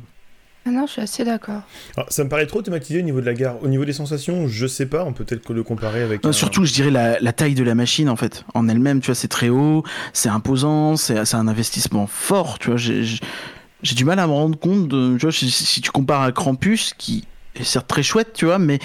Ah 0.66 0.70
non, 0.70 0.86
je 0.86 0.92
suis 0.92 1.00
assez 1.02 1.24
d'accord. 1.24 1.62
Alors, 1.96 2.12
ça 2.12 2.22
me 2.24 2.28
paraît 2.28 2.46
trop 2.46 2.60
thématisé 2.60 2.98
au 2.98 3.02
niveau 3.02 3.20
de 3.20 3.26
la 3.26 3.32
gare. 3.34 3.56
Au 3.62 3.68
niveau 3.68 3.84
des 3.86 3.94
sensations, 3.94 4.46
je 4.48 4.66
sais 4.66 4.84
pas, 4.86 5.04
on 5.04 5.12
peut 5.14 5.24
peut-être 5.24 5.52
le 5.54 5.62
comparer 5.62 6.02
avec. 6.02 6.22
non, 6.24 6.30
un- 6.30 6.32
surtout, 6.34 6.64
je 6.66 6.72
dirais 6.74 6.90
la, 6.90 7.18
la 7.20 7.32
taille 7.32 7.54
de 7.54 7.64
la 7.64 7.74
machine 7.74 8.08
en 8.10 8.16
fait, 8.16 8.44
en 8.54 8.68
elle-même. 8.68 9.00
Tu 9.00 9.06
vois, 9.06 9.14
c'est 9.14 9.28
très 9.28 9.48
haut, 9.48 9.82
c'est 10.12 10.28
imposant, 10.28 10.96
c'est 10.96 11.34
un 11.34 11.48
investissement 11.48 12.06
fort. 12.06 12.58
Tu 12.58 12.68
vois, 12.68 12.76
j'ai 12.76 13.94
du 13.94 14.04
mal 14.04 14.18
à 14.18 14.26
me 14.26 14.32
rendre 14.32 14.58
compte. 14.58 14.88
De, 14.88 15.16
tu 15.16 15.22
vois, 15.22 15.32
si, 15.32 15.50
si 15.50 15.80
tu 15.80 15.90
compares 15.90 16.20
à 16.22 16.32
Krampus, 16.32 16.92
qui 16.98 17.24
est 17.56 17.64
certes 17.64 17.86
très 17.88 18.02
chouette, 18.02 18.32
tu 18.34 18.44
vois, 18.46 18.58
mais 18.58 18.78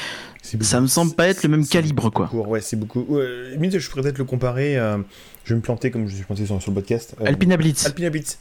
ça 0.61 0.79
me 0.81 0.87
semble 0.87 1.13
pas 1.15 1.27
être 1.27 1.43
le 1.43 1.49
même 1.49 1.67
calibre, 1.67 2.09
quoi. 2.11 2.29
beaucoup- 2.31 2.49
Ouais, 2.49 2.61
c'est 2.61 2.75
beaucoup. 2.75 3.01
Ouais, 3.07 3.51
limite, 3.51 3.77
je 3.79 3.89
pourrais 3.89 4.03
peut-être 4.03 4.17
le 4.17 4.25
comparer 4.25 4.77
à. 4.77 4.99
Je 5.43 5.53
vais 5.53 5.57
me 5.57 5.61
planter 5.61 5.91
comme 5.91 6.07
je 6.07 6.15
suis 6.15 6.23
planté 6.23 6.45
sur, 6.45 6.59
sur 6.61 6.71
le 6.71 6.75
podcast. 6.75 7.15
Euh, 7.21 7.25
Alpina 7.25 7.55
Blitz. 7.57 7.85
Alpina 7.85 8.09
Blitz. 8.09 8.39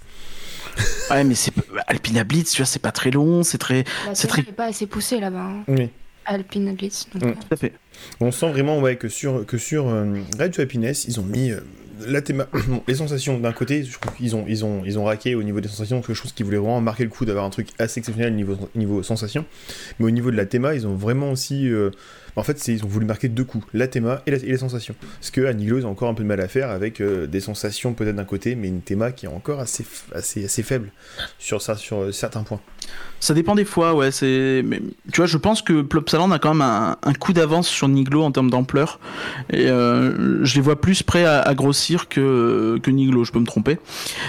Ouais, 1.10 1.22
mais 1.24 1.34
c'est 1.34 1.52
Alpina 1.86 2.24
Blitz, 2.24 2.50
tu 2.52 2.56
vois, 2.62 2.66
c'est 2.66 2.78
pas 2.80 2.92
très 2.92 3.10
long, 3.10 3.42
c'est 3.42 3.58
très. 3.58 3.84
C'est 4.14 4.26
très- 4.26 4.42
pas 4.42 4.66
assez 4.66 4.86
poussé 4.86 5.20
là-bas. 5.20 5.38
hein. 5.42 5.64
Oui. 5.68 5.90
Alpine 6.26 6.74
Blitz. 6.74 7.06
donc, 7.14 7.22
Mm. 7.22 7.26
euh, 7.28 7.32
Tout 7.34 7.46
à 7.54 7.56
fait. 7.56 7.72
On 8.20 8.32
sent 8.32 8.50
vraiment 8.50 8.80
ouais, 8.80 8.96
que 8.96 9.08
sur, 9.08 9.44
que 9.44 9.58
sur 9.58 9.86
euh, 9.88 10.14
Ride 10.38 10.52
to 10.52 10.62
Happiness, 10.62 11.04
ils 11.06 11.20
ont 11.20 11.24
mis 11.24 11.50
euh, 11.50 11.60
la 12.06 12.22
théma... 12.22 12.46
les 12.88 12.94
sensations 12.94 13.38
d'un 13.38 13.52
côté, 13.52 13.84
je 13.84 13.98
trouve 13.98 14.14
qu'ils 14.16 14.36
ont, 14.36 14.44
ils 14.48 14.64
ont, 14.64 14.82
ils 14.84 14.98
ont 14.98 15.04
raqué 15.04 15.34
au 15.34 15.42
niveau 15.42 15.60
des 15.60 15.68
sensations, 15.68 15.98
parce 15.98 16.08
que 16.08 16.14
je 16.14 16.20
trouve 16.20 16.32
qu'ils 16.32 16.44
voulaient 16.46 16.58
vraiment 16.58 16.80
marquer 16.80 17.04
le 17.04 17.10
coup 17.10 17.24
d'avoir 17.24 17.44
un 17.44 17.50
truc 17.50 17.68
assez 17.78 18.00
exceptionnel 18.00 18.32
au 18.32 18.36
niveau, 18.36 18.56
niveau 18.74 19.02
sensation. 19.02 19.44
Mais 19.98 20.06
au 20.06 20.10
niveau 20.10 20.30
de 20.30 20.36
la 20.36 20.46
théma, 20.46 20.74
ils 20.74 20.86
ont 20.86 20.94
vraiment 20.94 21.30
aussi. 21.30 21.68
euh, 21.68 21.90
En 22.36 22.42
fait, 22.42 22.66
ils 22.68 22.84
ont 22.84 22.88
voulu 22.88 23.06
marquer 23.06 23.28
deux 23.28 23.44
coups, 23.44 23.64
la 23.74 23.86
théma 23.86 24.22
et, 24.26 24.30
les 24.30 24.58
sensations. 24.58 24.94
Parce 25.20 25.30
que 25.30 25.44
à 25.46 25.52
Niglo, 25.52 25.78
ils 25.78 25.86
ont 25.86 25.90
encore 25.90 26.08
un 26.08 26.14
peu 26.14 26.22
de 26.22 26.28
mal 26.28 26.40
à 26.40 26.48
faire 26.48 26.70
avec 26.70 27.00
euh, 27.00 27.26
des 27.26 27.40
sensations 27.40 27.94
peut-être 27.94 28.16
d'un 28.16 28.24
côté, 28.24 28.56
mais 28.56 28.68
une 28.68 28.82
théma 28.82 29.12
qui 29.12 29.26
est 29.26 29.28
encore 29.28 29.60
assez, 29.60 29.84
assez, 30.12 30.44
assez 30.44 30.62
faible 30.62 30.90
sur, 31.38 31.62
sur 31.62 31.98
euh, 31.98 32.12
certains 32.12 32.42
points. 32.42 32.60
Ça 33.20 33.32
dépend 33.32 33.54
des 33.54 33.64
fois, 33.64 33.94
ouais. 33.94 34.10
C'est, 34.10 34.60
mais, 34.66 34.82
tu 35.10 35.16
vois, 35.16 35.24
je 35.26 35.38
pense 35.38 35.62
que 35.62 35.80
Plopsaland 35.80 36.30
a 36.30 36.38
quand 36.38 36.52
même 36.52 36.60
un, 36.60 36.96
un 37.02 37.14
coup 37.14 37.32
d'avance 37.32 37.66
sur 37.68 37.88
Niglo 37.88 38.22
en 38.22 38.30
termes 38.30 38.50
d'ampleur, 38.50 39.00
et 39.50 39.66
euh, 39.70 40.44
je 40.44 40.54
les 40.56 40.60
vois 40.60 40.78
plus 40.78 41.02
prêts 41.02 41.24
à, 41.24 41.40
à 41.40 41.54
grossir 41.54 42.08
que 42.10 42.78
que 42.82 42.90
Niglo. 42.90 43.24
Je 43.24 43.32
peux 43.32 43.38
me 43.38 43.46
tromper. 43.46 43.78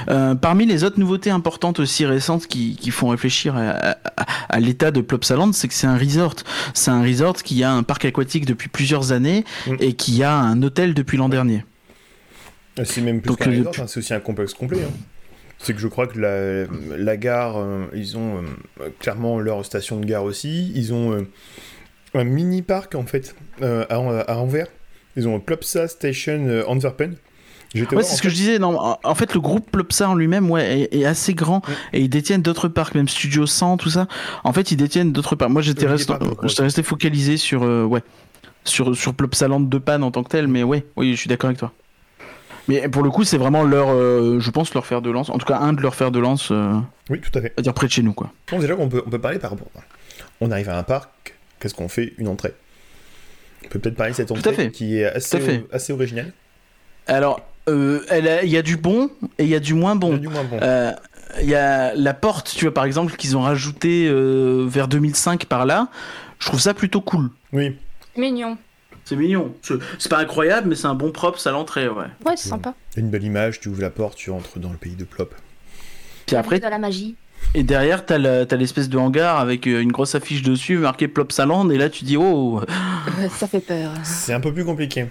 Euh, 0.08 0.34
parmi 0.36 0.66
les 0.66 0.86
autres 0.86 0.98
nouveautés 0.98 1.30
importantes 1.30 1.82
aussi 1.82 2.06
récentes 2.06 2.48
qui, 2.48 2.78
qui 2.78 2.90
font 2.92 3.10
réfléchir 3.10 3.58
à, 3.58 3.70
à- 3.72 3.98
à 4.48 4.60
l'état 4.62 4.92
de 4.92 5.02
Plopsaland, 5.02 5.52
c'est 5.52 5.68
que 5.68 5.74
c'est 5.74 5.88
un 5.88 5.98
resort. 5.98 6.36
C'est 6.74 6.92
un 6.92 7.02
resort 7.04 7.44
qui 7.44 7.64
a 7.66 7.74
un 7.74 7.84
parc 7.84 8.06
aquatique 8.06 8.46
depuis 8.46 8.70
plusieurs 8.70 9.12
années 9.12 9.44
Mm. 9.68 9.76
et 9.82 9.94
qui 9.94 10.24
a 10.24 10.34
un 10.38 10.62
hôtel 10.64 10.94
depuis 10.94 11.18
l'an 11.18 11.28
dernier. 11.28 11.66
Euh, 12.80 12.84
C'est 12.86 13.02
même 13.02 13.20
plus 13.22 13.28
Donc, 13.30 13.40
qu'un 13.40 13.52
euh, 13.52 13.58
resort, 13.58 13.72
depuis- 13.72 13.82
hein, 13.82 13.86
c'est 13.88 14.00
aussi 14.00 14.14
un 14.14 14.20
complexe 14.22 14.54
complet. 14.54 14.80
hein. 14.86 14.94
C'est 15.60 15.74
que 15.74 15.80
je 15.80 15.88
crois 15.88 16.06
que 16.08 16.20
la, 16.20 16.66
la 16.98 17.18
gare, 17.18 17.58
euh, 17.58 17.86
ils 17.94 18.18
ont 18.18 18.44
euh, 18.82 18.90
clairement 19.00 19.40
leur 19.40 19.66
station 19.66 20.00
de 20.00 20.06
gare 20.06 20.24
aussi. 20.24 20.72
Ils 20.76 20.94
ont 20.94 21.14
euh, 21.14 21.28
un 22.14 22.24
mini 22.24 22.62
parc 22.62 22.96
en 22.96 23.06
fait 23.06 23.36
à, 23.62 23.84
à 23.90 24.36
Anvers. 24.38 24.68
Ils 25.18 25.28
ont 25.28 25.40
Plopsa 25.40 25.88
Station 25.88 26.64
Antwerpen. 26.68 27.16
Ouais, 27.74 28.04
c'est 28.04 28.16
ce 28.16 28.22
que 28.22 28.30
je 28.30 28.36
disais. 28.36 28.60
Non, 28.60 28.78
en- 29.04 29.16
fait, 29.16 29.34
le 29.34 29.42
groupe 29.42 29.70
Plopsa 29.70 30.08
en 30.10 30.16
lui-même, 30.16 30.50
ouais, 30.50 30.82
est, 30.92 30.96
est 30.96 31.06
assez 31.06 31.34
grand 31.34 31.66
Ouais. 31.68 31.74
et 31.94 32.02
ils 32.02 32.10
détiennent 32.10 32.42
d'autres 32.42 32.70
parcs, 32.70 32.96
même 32.96 33.08
Studio 33.10 33.46
100, 33.46 33.78
tout 33.78 33.90
ça. 33.90 34.08
En 34.46 34.54
fait, 34.54 34.72
ils 34.72 34.78
détiennent 34.78 35.12
d'autres 35.12 35.36
parcs. 35.36 35.52
Moi, 35.52 35.62
j'étais 35.62 35.86
resté, 35.88 36.84
focalisé 36.84 37.36
sur, 37.36 37.64
ouais, 37.64 38.02
sur 38.64 38.96
sur 38.96 39.14
Plopsaland 39.14 39.60
de 39.60 39.78
Panne 39.78 40.04
en 40.04 40.12
tant 40.12 40.24
que 40.24 40.30
tel, 40.30 40.48
mais 40.48 40.64
ouais, 40.64 40.86
oui, 40.96 41.12
je 41.14 41.18
suis 41.20 41.28
d'accord 41.28 41.50
avec 41.50 41.60
toi. 41.60 41.74
Mais 42.68 42.88
pour 42.90 43.04
le 43.04 43.10
coup, 43.12 43.24
c'est 43.24 43.38
vraiment 43.38 43.64
leur, 43.64 43.90
euh, 43.90 44.40
je 44.40 44.50
pense 44.52 44.74
leur 44.74 44.86
fer 44.86 45.02
de 45.02 45.12
lance. 45.12 45.30
En 45.30 45.38
tout 45.38 45.46
cas, 45.46 45.58
un 45.60 45.74
de 45.74 45.82
leurs 45.82 45.94
fers 45.96 46.12
de 46.12 46.20
lance, 46.20 46.50
euh, 46.52 46.74
Oui, 47.10 47.22
tout 47.22 47.38
à 47.38 47.42
fait. 47.42 47.54
à 47.58 47.62
dire 47.62 47.74
près 47.74 47.88
de 47.88 47.92
chez 47.92 48.02
nous, 48.02 48.14
quoi. 48.14 48.32
Bon, 48.50 48.60
déjà 48.60 48.76
qu'on 48.76 48.90
peut, 48.90 49.04
on 49.06 49.10
peut 49.10 49.20
parler 49.20 49.38
par 49.40 49.52
rapport. 49.52 49.68
On 50.42 50.50
arrive 50.52 50.70
à 50.70 50.78
un 50.78 50.84
parc, 50.84 51.36
qu'est-ce 51.60 51.76
qu'on 51.76 51.88
fait? 51.90 52.14
Une 52.18 52.28
entrée. 52.28 52.54
On 53.66 53.68
peut 53.70 53.80
peut-être 53.80 53.96
parler 53.96 54.12
de 54.12 54.18
cette 54.18 54.32
entrée 54.32 54.54
fait. 54.54 54.72
qui 54.72 54.98
est 55.00 55.06
assez, 55.06 55.38
Tout 55.38 55.44
à 55.44 55.46
fait. 55.48 55.66
assez 55.72 55.94
originale. 55.94 56.32
Alors, 57.08 57.40
euh, 57.70 58.02
il 58.44 58.50
y 58.50 58.58
a 58.58 58.62
du 58.62 58.78
bon 58.78 59.10
et 59.38 59.44
il 59.44 59.50
y 59.50 59.56
a 59.56 59.60
du 59.60 59.74
moins 59.74 59.94
Il 59.94 59.98
y 59.98 60.00
bon. 60.00 60.16
a 60.16 60.18
du 60.18 60.28
moins 60.28 60.44
bon. 60.44 60.60
Euh, 60.62 60.92
Il 61.42 61.50
y 61.50 61.56
a 61.56 61.94
la 61.96 62.14
porte, 62.14 62.54
tu 62.56 62.66
vois, 62.66 62.74
par 62.74 62.86
exemple, 62.86 63.16
qu'ils 63.16 63.36
ont 63.38 63.42
rajouté 63.42 64.08
euh, 64.08 64.66
vers 64.68 64.88
2005 64.88 65.46
par 65.46 65.66
là. 65.66 65.88
Je 66.40 66.48
trouve 66.48 66.60
ça 66.60 66.74
plutôt 66.74 67.02
cool. 67.02 67.30
Oui, 67.54 67.76
Mignon. 68.18 68.58
C'est 69.06 69.16
mignon. 69.16 69.54
C'est 69.62 69.76
c'est 70.00 70.10
pas 70.10 70.18
incroyable, 70.20 70.68
mais 70.70 70.76
c'est 70.76 70.88
un 70.88 70.96
bon 70.96 71.12
props 71.12 71.46
à 71.48 71.52
l'entrée, 71.52 71.88
ouais. 71.88 72.06
Ouais, 72.26 72.36
c'est 72.36 72.50
sympa. 72.50 72.74
il 72.94 72.98
y 72.98 73.00
a 73.02 73.06
une 73.06 73.12
belle 73.12 73.24
image, 73.24 73.60
tu 73.60 73.70
ouvres 73.70 73.82
la 73.82 73.90
porte, 73.92 74.18
tu 74.18 74.32
entres 74.32 74.60
dans 74.60 74.72
le 74.72 74.78
pays 74.78 74.96
de 74.96 75.04
Plop. 75.04 75.34
Puis 76.26 76.36
après, 76.36 76.60
de 76.60 76.66
la 76.66 76.80
magie. 76.80 77.16
et 77.54 77.64
derrière, 77.64 78.06
t'as 78.06 78.18
le- 78.18 78.46
t'as 78.46 78.56
l'espèce 78.56 78.90
de 78.90 78.98
hangar 78.98 79.40
avec 79.40 79.68
euh, 79.68 79.80
une 79.82 79.92
grosse 79.92 80.16
affiche 80.16 80.42
dessus 80.42 80.78
marquée 80.78 81.08
Plopsaland, 81.08 81.70
et 81.70 81.78
là 81.78 81.90
tu 81.90 82.04
dis 82.04 82.18
oh. 82.18 82.62
Ça 83.30 83.48
fait 83.48 83.60
peur. 83.60 83.92
C'est 84.04 84.34
un 84.34 84.40
peu 84.40 84.52
plus 84.54 84.66
compliqué. 84.66 85.06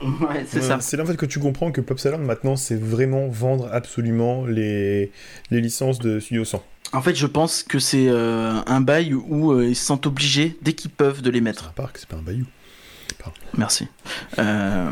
Ouais, 0.00 0.44
c'est 0.46 0.58
Ouais, 0.60 0.62
ça. 0.66 0.80
C'est 0.80 0.96
là 0.96 1.02
en 1.02 1.06
fait 1.06 1.16
que 1.16 1.26
tu 1.26 1.38
comprends 1.38 1.70
que 1.70 1.80
Plopsaland 1.80 2.18
maintenant 2.18 2.56
c'est 2.56 2.78
vraiment 2.80 3.28
vendre 3.28 3.68
absolument 3.72 4.44
les, 4.46 5.12
les 5.50 5.60
licences 5.60 5.98
de 5.98 6.18
Studio 6.20 6.44
100. 6.44 6.62
En 6.92 7.02
fait, 7.02 7.14
je 7.14 7.26
pense 7.26 7.62
que 7.62 7.78
c'est 7.78 8.08
euh, 8.08 8.52
un 8.66 8.80
bail 8.80 9.14
où 9.14 9.52
euh, 9.52 9.66
ils 9.66 9.74
se 9.76 9.84
sentent 9.84 10.06
obligés, 10.06 10.56
dès 10.62 10.74
qu'ils 10.74 10.90
peuvent, 10.92 11.22
de 11.22 11.30
les 11.30 11.38
C'est 11.38 11.42
mettre. 11.44 11.68
un 11.68 11.72
parc, 11.72 11.98
c'est 11.98 12.08
pas 12.08 12.16
un 12.16 12.22
bayou. 12.22 12.44
Merci. 13.56 13.88
Euh, 14.38 14.90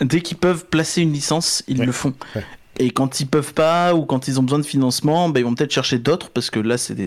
dès 0.00 0.20
qu'ils 0.20 0.36
peuvent 0.36 0.66
placer 0.66 1.02
une 1.02 1.12
licence, 1.12 1.62
ils 1.68 1.78
Ouais. 1.80 1.86
le 1.86 1.92
font. 1.92 2.14
Ouais. 2.34 2.44
Et 2.80 2.90
quand 2.90 3.20
ils 3.20 3.26
peuvent 3.28 3.54
pas 3.54 3.94
ou 3.94 4.04
quand 4.04 4.26
ils 4.26 4.40
ont 4.40 4.42
besoin 4.42 4.58
de 4.58 4.64
financement, 4.66 5.28
ben, 5.28 5.38
ils 5.38 5.44
vont 5.44 5.54
peut-être 5.54 5.70
chercher 5.72 5.98
d'autres 6.00 6.30
parce 6.30 6.50
que 6.50 6.58
là, 6.58 6.76
c'est 6.76 6.96
des... 6.96 7.06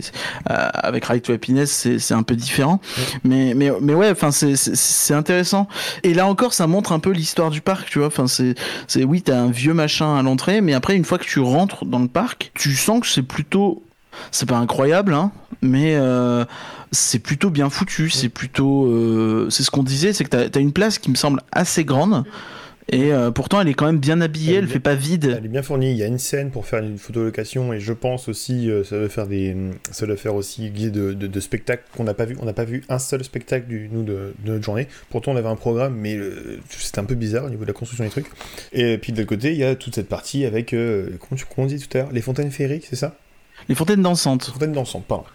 euh, 0.50 0.70
avec 0.74 1.04
Ride 1.04 1.24
to 1.24 1.34
Happiness, 1.34 1.90
c'est 2.00 2.14
un 2.14 2.24
peu 2.24 2.38
différent. 2.38 2.80
Mais, 3.26 3.54
mais, 3.54 3.72
mais 3.82 3.94
ouais, 3.94 4.10
enfin, 4.10 4.32
c'est- 4.32 4.56
c'est 4.56 4.78
c'est 4.78 5.14
intéressant. 5.14 5.68
Et 6.04 6.14
là 6.14 6.26
encore, 6.26 6.54
ça 6.54 6.68
montre 6.68 6.94
un 6.94 7.00
peu 7.00 7.10
l'histoire 7.12 7.50
du 7.52 7.60
parc, 7.60 7.90
tu 7.90 8.00
vois. 8.00 8.08
Enfin, 8.08 8.28
c'est 8.28 8.56
c'est 8.88 9.04
oui, 9.04 9.22
t'as 9.22 9.40
un 9.42 9.52
vieux 9.52 9.74
machin 9.74 10.16
à 10.18 10.22
l'entrée, 10.22 10.62
mais 10.62 10.74
après, 10.74 10.96
une 10.96 11.04
fois 11.04 11.18
que 11.18 11.26
tu 11.26 11.42
rentres 11.42 11.84
dans 11.84 12.00
le 12.00 12.08
parc, 12.08 12.52
tu 12.54 12.74
sens 12.74 13.02
que 13.02 13.08
c'est 13.08 13.22
plutôt 13.24 13.84
c'est 14.32 14.48
pas 14.48 14.58
incroyable, 14.58 15.14
hein, 15.14 15.32
mais 15.62 15.96
euh, 15.96 16.46
c'est 16.92 17.20
plutôt 17.20 17.50
bien 17.50 17.70
foutu. 17.70 18.10
C'est 18.10 18.30
plutôt, 18.30 18.86
euh, 18.88 19.50
c'est 19.50 19.64
ce 19.64 19.72
qu'on 19.72 19.84
disait, 19.84 20.14
c'est 20.14 20.24
que 20.24 20.30
t'as 20.30 20.48
as 20.54 20.62
une 20.62 20.74
place 20.74 21.00
qui 21.00 21.10
me 21.12 21.16
semble 21.16 21.42
assez 21.52 21.84
grande 21.86 22.24
et 22.90 23.12
euh, 23.12 23.32
pourtant 23.32 23.60
elle 23.60 23.68
est 23.68 23.74
quand 23.74 23.86
même 23.86 24.00
bien 24.00 24.22
habillée, 24.22 24.54
Elle 24.54 24.60
elle 24.60 24.64
bien- 24.66 24.74
fait 24.74 24.80
pas 24.80 24.96
vide. 24.96 25.36
Elle 25.40 25.46
est 25.46 25.50
bien 25.50 25.62
fournie, 25.62 25.92
il 25.92 25.98
y 25.98 26.04
a 26.04 26.06
une 26.06 26.18
scène 26.20 26.52
pour 26.52 26.66
faire 26.66 26.82
une 26.82 26.98
photolocation 26.98 27.74
et 27.74 27.82
je 27.82 27.92
pense 27.92 28.30
aussi 28.30 28.72
euh, 28.72 28.86
ça 28.86 28.98
doit 28.98 29.10
faire 29.10 29.28
des 29.28 29.54
ça 29.92 30.06
doit 30.06 30.16
faire 30.16 30.36
aussi 30.36 30.70
guide 30.70 30.94
de, 30.94 31.12
de, 31.14 31.28
de 31.28 31.40
spectacles 31.42 31.84
qu'on 31.98 32.06
n'a 32.06 32.14
pas 32.14 32.24
vu. 32.24 32.38
On 32.42 32.46
n'a 32.46 32.54
pas 32.54 32.64
vu 32.64 32.86
un 32.88 32.98
seul 32.98 33.22
spectacle 33.26 33.68
du, 33.68 33.90
nous 33.92 34.04
de, 34.04 34.34
de 34.42 34.52
notre 34.54 34.64
journée. 34.64 34.88
Pourtant 35.10 35.34
on 35.34 35.36
avait 35.36 35.50
un 35.50 35.58
programme 35.58 35.96
mais 35.98 36.16
euh, 36.16 36.62
c'était 36.70 37.00
un 37.00 37.04
peu 37.04 37.16
bizarre 37.16 37.44
au 37.44 37.50
niveau 37.50 37.64
de 37.64 37.68
la 37.68 37.74
construction 37.74 38.06
des 38.06 38.10
trucs. 38.12 38.28
Et 38.72 38.98
puis 38.98 39.12
de 39.12 39.18
l'autre 39.18 39.30
côté 39.30 39.52
il 39.52 39.58
y 39.58 39.66
a 39.66 39.76
toute 39.76 39.96
cette 39.96 40.08
partie 40.08 40.46
avec 40.46 40.74
euh, 40.74 41.10
comment, 41.20 41.38
tu, 41.38 41.46
comment 41.54 41.66
on 41.66 41.70
dit 41.70 41.80
tout 41.86 41.98
à 41.98 42.02
l'heure? 42.04 42.12
Les 42.14 42.22
fontaines 42.22 42.52
féeriques 42.52 42.86
c'est 42.90 42.96
ça? 42.96 43.18
Les 43.68 43.76
fontaines 43.76 44.02
dansantes. 44.02 44.46
Fontaines 44.46 44.72
dansantes 44.72 45.04
pardon. 45.06 45.26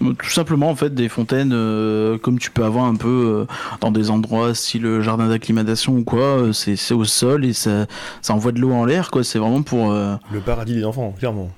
Tout 0.00 0.30
simplement 0.30 0.68
en 0.70 0.74
fait 0.74 0.94
des 0.94 1.08
fontaines 1.08 1.52
euh, 1.52 2.18
comme 2.18 2.38
tu 2.38 2.50
peux 2.50 2.64
avoir 2.64 2.84
un 2.84 2.96
peu 2.96 3.46
euh, 3.48 3.54
dans 3.80 3.90
des 3.90 4.10
endroits 4.10 4.54
style 4.54 4.84
euh, 4.86 5.00
jardin 5.02 5.28
d'acclimatation 5.28 5.96
ou 5.96 6.04
quoi, 6.04 6.22
euh, 6.22 6.52
c'est 6.52 6.76
c'est 6.76 6.94
au 6.94 7.04
sol 7.04 7.44
et 7.44 7.52
ça, 7.52 7.86
ça 8.20 8.34
envoie 8.34 8.52
de 8.52 8.60
l'eau 8.60 8.72
en 8.72 8.84
l'air 8.84 9.10
quoi, 9.10 9.24
c'est 9.24 9.38
vraiment 9.38 9.62
pour... 9.62 9.92
euh, 9.92 10.16
Le 10.32 10.40
paradis 10.40 10.74
des 10.74 10.84
enfants, 10.84 11.14
clairement. 11.18 11.50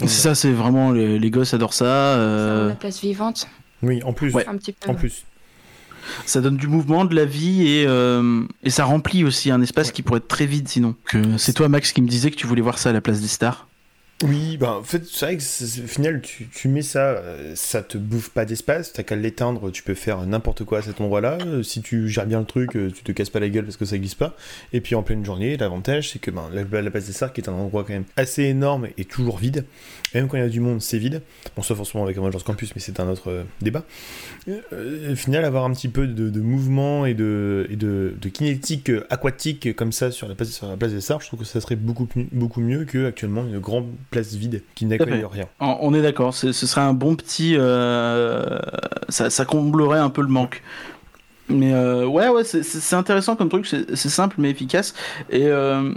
C'est 0.00 0.08
ça, 0.08 0.34
c'est 0.34 0.52
vraiment... 0.52 0.90
Les, 0.92 1.18
les 1.18 1.30
gosses 1.30 1.52
adorent 1.52 1.74
ça. 1.74 1.84
Euh, 1.84 2.68
la 2.68 2.74
place 2.76 3.00
vivante. 3.02 3.46
Oui, 3.82 4.02
en 4.04 4.14
plus. 4.14 4.32
Ouais. 4.32 4.46
Un 4.48 4.56
petit 4.56 4.72
peu. 4.72 4.88
En 4.90 4.94
plus. 4.94 5.24
ça 6.24 6.40
donne 6.40 6.56
du 6.56 6.66
mouvement, 6.66 7.04
de 7.04 7.14
la 7.14 7.26
vie 7.26 7.68
et, 7.68 7.84
euh, 7.86 8.42
et 8.62 8.70
ça 8.70 8.84
remplit 8.84 9.22
aussi 9.22 9.50
un 9.50 9.60
espace 9.60 9.92
qui 9.92 10.02
pourrait 10.02 10.18
être 10.18 10.28
très 10.28 10.46
vide 10.46 10.66
sinon. 10.68 10.94
C'est 11.36 11.52
toi 11.52 11.68
Max 11.68 11.92
qui 11.92 12.00
me 12.00 12.08
disais 12.08 12.30
que 12.30 12.36
tu 12.36 12.46
voulais 12.46 12.62
voir 12.62 12.78
ça 12.78 12.88
à 12.90 12.92
la 12.92 13.00
place 13.02 13.20
des 13.20 13.28
stars. 13.28 13.66
Oui, 14.22 14.56
bah 14.56 14.76
en 14.78 14.84
fait, 14.84 15.04
c'est 15.04 15.26
vrai 15.26 15.36
que 15.36 15.42
au 15.84 15.86
final, 15.88 16.20
tu, 16.20 16.68
mets 16.68 16.82
ça, 16.82 17.00
euh, 17.00 17.54
ça 17.56 17.82
te 17.82 17.98
bouffe 17.98 18.30
pas 18.30 18.44
d'espace, 18.44 18.92
t'as 18.92 19.02
qu'à 19.02 19.16
l'éteindre, 19.16 19.72
tu 19.72 19.82
peux 19.82 19.94
faire 19.94 20.24
n'importe 20.26 20.64
quoi 20.64 20.78
à 20.78 20.82
cet 20.82 21.00
endroit-là. 21.00 21.38
Euh, 21.44 21.64
Si 21.64 21.82
tu 21.82 22.08
gères 22.08 22.26
bien 22.26 22.38
le 22.38 22.46
truc, 22.46 22.76
euh, 22.76 22.92
tu 22.92 23.02
te 23.02 23.10
casses 23.10 23.30
pas 23.30 23.40
la 23.40 23.48
gueule 23.48 23.64
parce 23.64 23.76
que 23.76 23.84
ça 23.84 23.98
glisse 23.98 24.14
pas. 24.14 24.36
Et 24.72 24.80
puis 24.80 24.94
en 24.94 25.02
pleine 25.02 25.24
journée, 25.24 25.56
l'avantage, 25.56 26.10
c'est 26.10 26.20
que 26.20 26.30
ben, 26.30 26.48
la, 26.52 26.90
place 26.90 27.06
des 27.06 27.12
Sarks 27.12 27.36
est 27.38 27.48
un 27.48 27.52
endroit 27.52 27.82
quand 27.82 27.94
même 27.94 28.04
assez 28.16 28.44
énorme 28.44 28.88
et 28.96 29.04
toujours 29.04 29.38
vide. 29.38 29.64
Et 30.14 30.18
même 30.18 30.28
quand 30.28 30.36
il 30.36 30.40
y 30.40 30.46
a 30.46 30.48
du 30.48 30.60
monde, 30.60 30.80
c'est 30.82 30.98
vide. 30.98 31.22
Bon, 31.56 31.62
sauf 31.62 31.76
forcément 31.76 32.04
avec 32.04 32.16
Avengers 32.18 32.38
Campus, 32.44 32.74
mais 32.74 32.80
c'est 32.80 33.00
un 33.00 33.08
autre 33.08 33.30
euh, 33.30 33.42
débat. 33.60 33.84
Euh, 34.48 35.12
au 35.12 35.16
final, 35.16 35.44
avoir 35.44 35.64
un 35.64 35.72
petit 35.72 35.88
peu 35.88 36.06
de, 36.06 36.28
de 36.28 36.40
mouvement 36.40 37.06
et 37.06 37.14
de, 37.14 37.66
et 37.70 37.76
de, 37.76 38.14
de 38.20 38.28
kinétique 38.28 38.90
euh, 38.90 39.06
aquatique 39.10 39.74
comme 39.74 39.92
ça 39.92 40.10
sur 40.10 40.28
la 40.28 40.34
place, 40.34 40.50
sur 40.50 40.68
la 40.68 40.76
place 40.76 40.92
des 40.92 41.00
Sarks, 41.00 41.22
je 41.22 41.28
trouve 41.28 41.40
que 41.40 41.46
ça 41.46 41.60
serait 41.60 41.76
beaucoup, 41.76 42.08
beaucoup 42.32 42.60
mieux 42.60 42.84
que 42.84 43.06
actuellement 43.06 43.42
une 43.44 43.58
grande 43.58 43.86
place 44.10 44.34
vide 44.34 44.62
qui 44.74 44.84
n'accueille 44.86 45.24
rien. 45.24 45.46
On 45.60 45.94
est 45.94 46.02
d'accord, 46.02 46.34
ce 46.34 46.52
serait 46.52 46.80
un 46.82 46.94
bon 46.94 47.16
petit... 47.16 47.54
euh, 47.56 48.58
ça, 49.08 49.30
ça 49.30 49.44
comblerait 49.44 49.98
un 49.98 50.10
peu 50.10 50.22
le 50.22 50.28
manque. 50.28 50.62
Mais 51.48 51.72
euh, 51.74 52.06
ouais, 52.06 52.28
ouais, 52.28 52.44
c'est- 52.44 52.94
intéressant 52.94 53.36
comme 53.36 53.48
truc, 53.48 53.66
c'est 53.66 53.94
c'est 53.96 54.08
simple 54.08 54.36
mais 54.38 54.50
efficace. 54.50 54.94
Et 55.28 55.46
euh, 55.46 55.92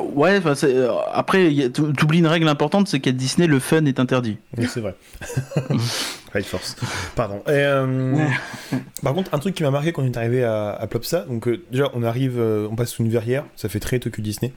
ouais, 0.00 0.40
euh, 0.64 0.88
après, 1.12 1.70
t'oublies 1.70 2.18
une 2.18 2.26
règle 2.26 2.48
importante, 2.48 2.88
c'est 2.88 3.00
qu'à 3.00 3.12
Disney, 3.12 3.46
le 3.46 3.58
fun 3.58 3.84
est 3.86 4.00
interdit. 4.00 4.38
Oui, 4.58 4.66
c'est 4.68 4.80
vrai. 4.80 4.94
Right 6.32 6.46
Force. 6.46 6.74
Pardon. 7.14 7.42
Et, 7.46 7.50
euh, 7.52 8.16
par 9.04 9.14
contre, 9.14 9.32
un 9.34 9.38
truc 9.38 9.54
qui 9.54 9.62
m'a 9.62 9.70
marqué 9.70 9.92
quand 9.92 10.02
on 10.02 10.06
est 10.06 10.16
arrivé 10.16 10.42
à, 10.42 10.70
à 10.72 10.86
Plopsa, 10.88 11.20
donc 11.28 11.46
euh, 11.46 11.62
déjà, 11.70 11.90
on 11.94 12.02
arrive, 12.02 12.40
euh, 12.40 12.66
on 12.70 12.74
passe 12.74 12.90
sous 12.90 13.04
une 13.04 13.10
verrière, 13.10 13.44
ça 13.54 13.68
fait 13.68 13.78
très 13.78 14.00
Tokyo 14.00 14.20
Disney. 14.20 14.52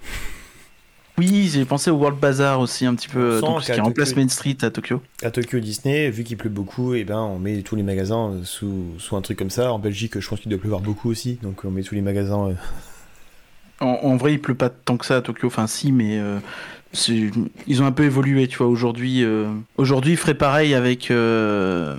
Oui, 1.19 1.49
j'ai 1.51 1.65
pensé 1.65 1.89
au 1.91 1.95
World 1.97 2.19
Bazaar 2.19 2.59
aussi 2.59 2.85
un 2.85 2.93
petit 2.95 3.07
peu, 3.07 3.41
donc, 3.41 3.63
ce 3.63 3.71
qui 3.71 3.79
remplace 3.79 4.09
Tokyo- 4.09 4.21
Main 4.21 4.29
Street 4.29 4.57
à 4.61 4.69
Tokyo. 4.71 5.01
À 5.23 5.29
Tokyo 5.31 5.59
Disney, 5.59 6.09
vu 6.11 6.23
qu'il 6.23 6.37
pleut 6.37 6.49
beaucoup, 6.49 6.93
et 6.95 7.03
ben 7.03 7.17
on 7.19 7.39
met 7.39 7.61
tous 7.61 7.75
les 7.75 7.81
magasins 7.83 8.33
sous, 8.43 8.85
sous 8.99 9.15
un 9.15 9.21
truc 9.21 9.37
comme 9.37 9.49
ça. 9.51 9.71
En 9.71 9.79
Belgique, 9.79 10.19
je 10.19 10.27
pense 10.27 10.39
qu'il 10.39 10.49
doit 10.51 10.59
pleuvoir 10.59 10.81
beaucoup 10.81 11.09
aussi, 11.09 11.39
donc 11.43 11.63
on 11.65 11.71
met 11.71 11.81
tous 11.83 11.95
les 11.95 12.01
magasins. 12.01 12.55
En, 13.79 13.99
en 14.03 14.15
vrai, 14.17 14.33
il 14.33 14.41
pleut 14.41 14.55
pas 14.55 14.69
tant 14.69 14.97
que 14.97 15.05
ça 15.05 15.17
à 15.17 15.21
Tokyo. 15.21 15.47
Enfin, 15.47 15.67
si, 15.67 15.91
mais 15.91 16.17
euh, 16.19 16.39
ils 17.67 17.81
ont 17.81 17.85
un 17.85 17.91
peu 17.91 18.03
évolué, 18.03 18.47
tu 18.47 18.57
vois. 18.57 18.67
Aujourd'hui, 18.67 19.23
euh, 19.23 19.47
aujourd'hui, 19.77 20.13
ils 20.13 20.17
feraient 20.17 20.33
pareil 20.33 20.73
avec. 20.73 21.11
euh, 21.11 21.95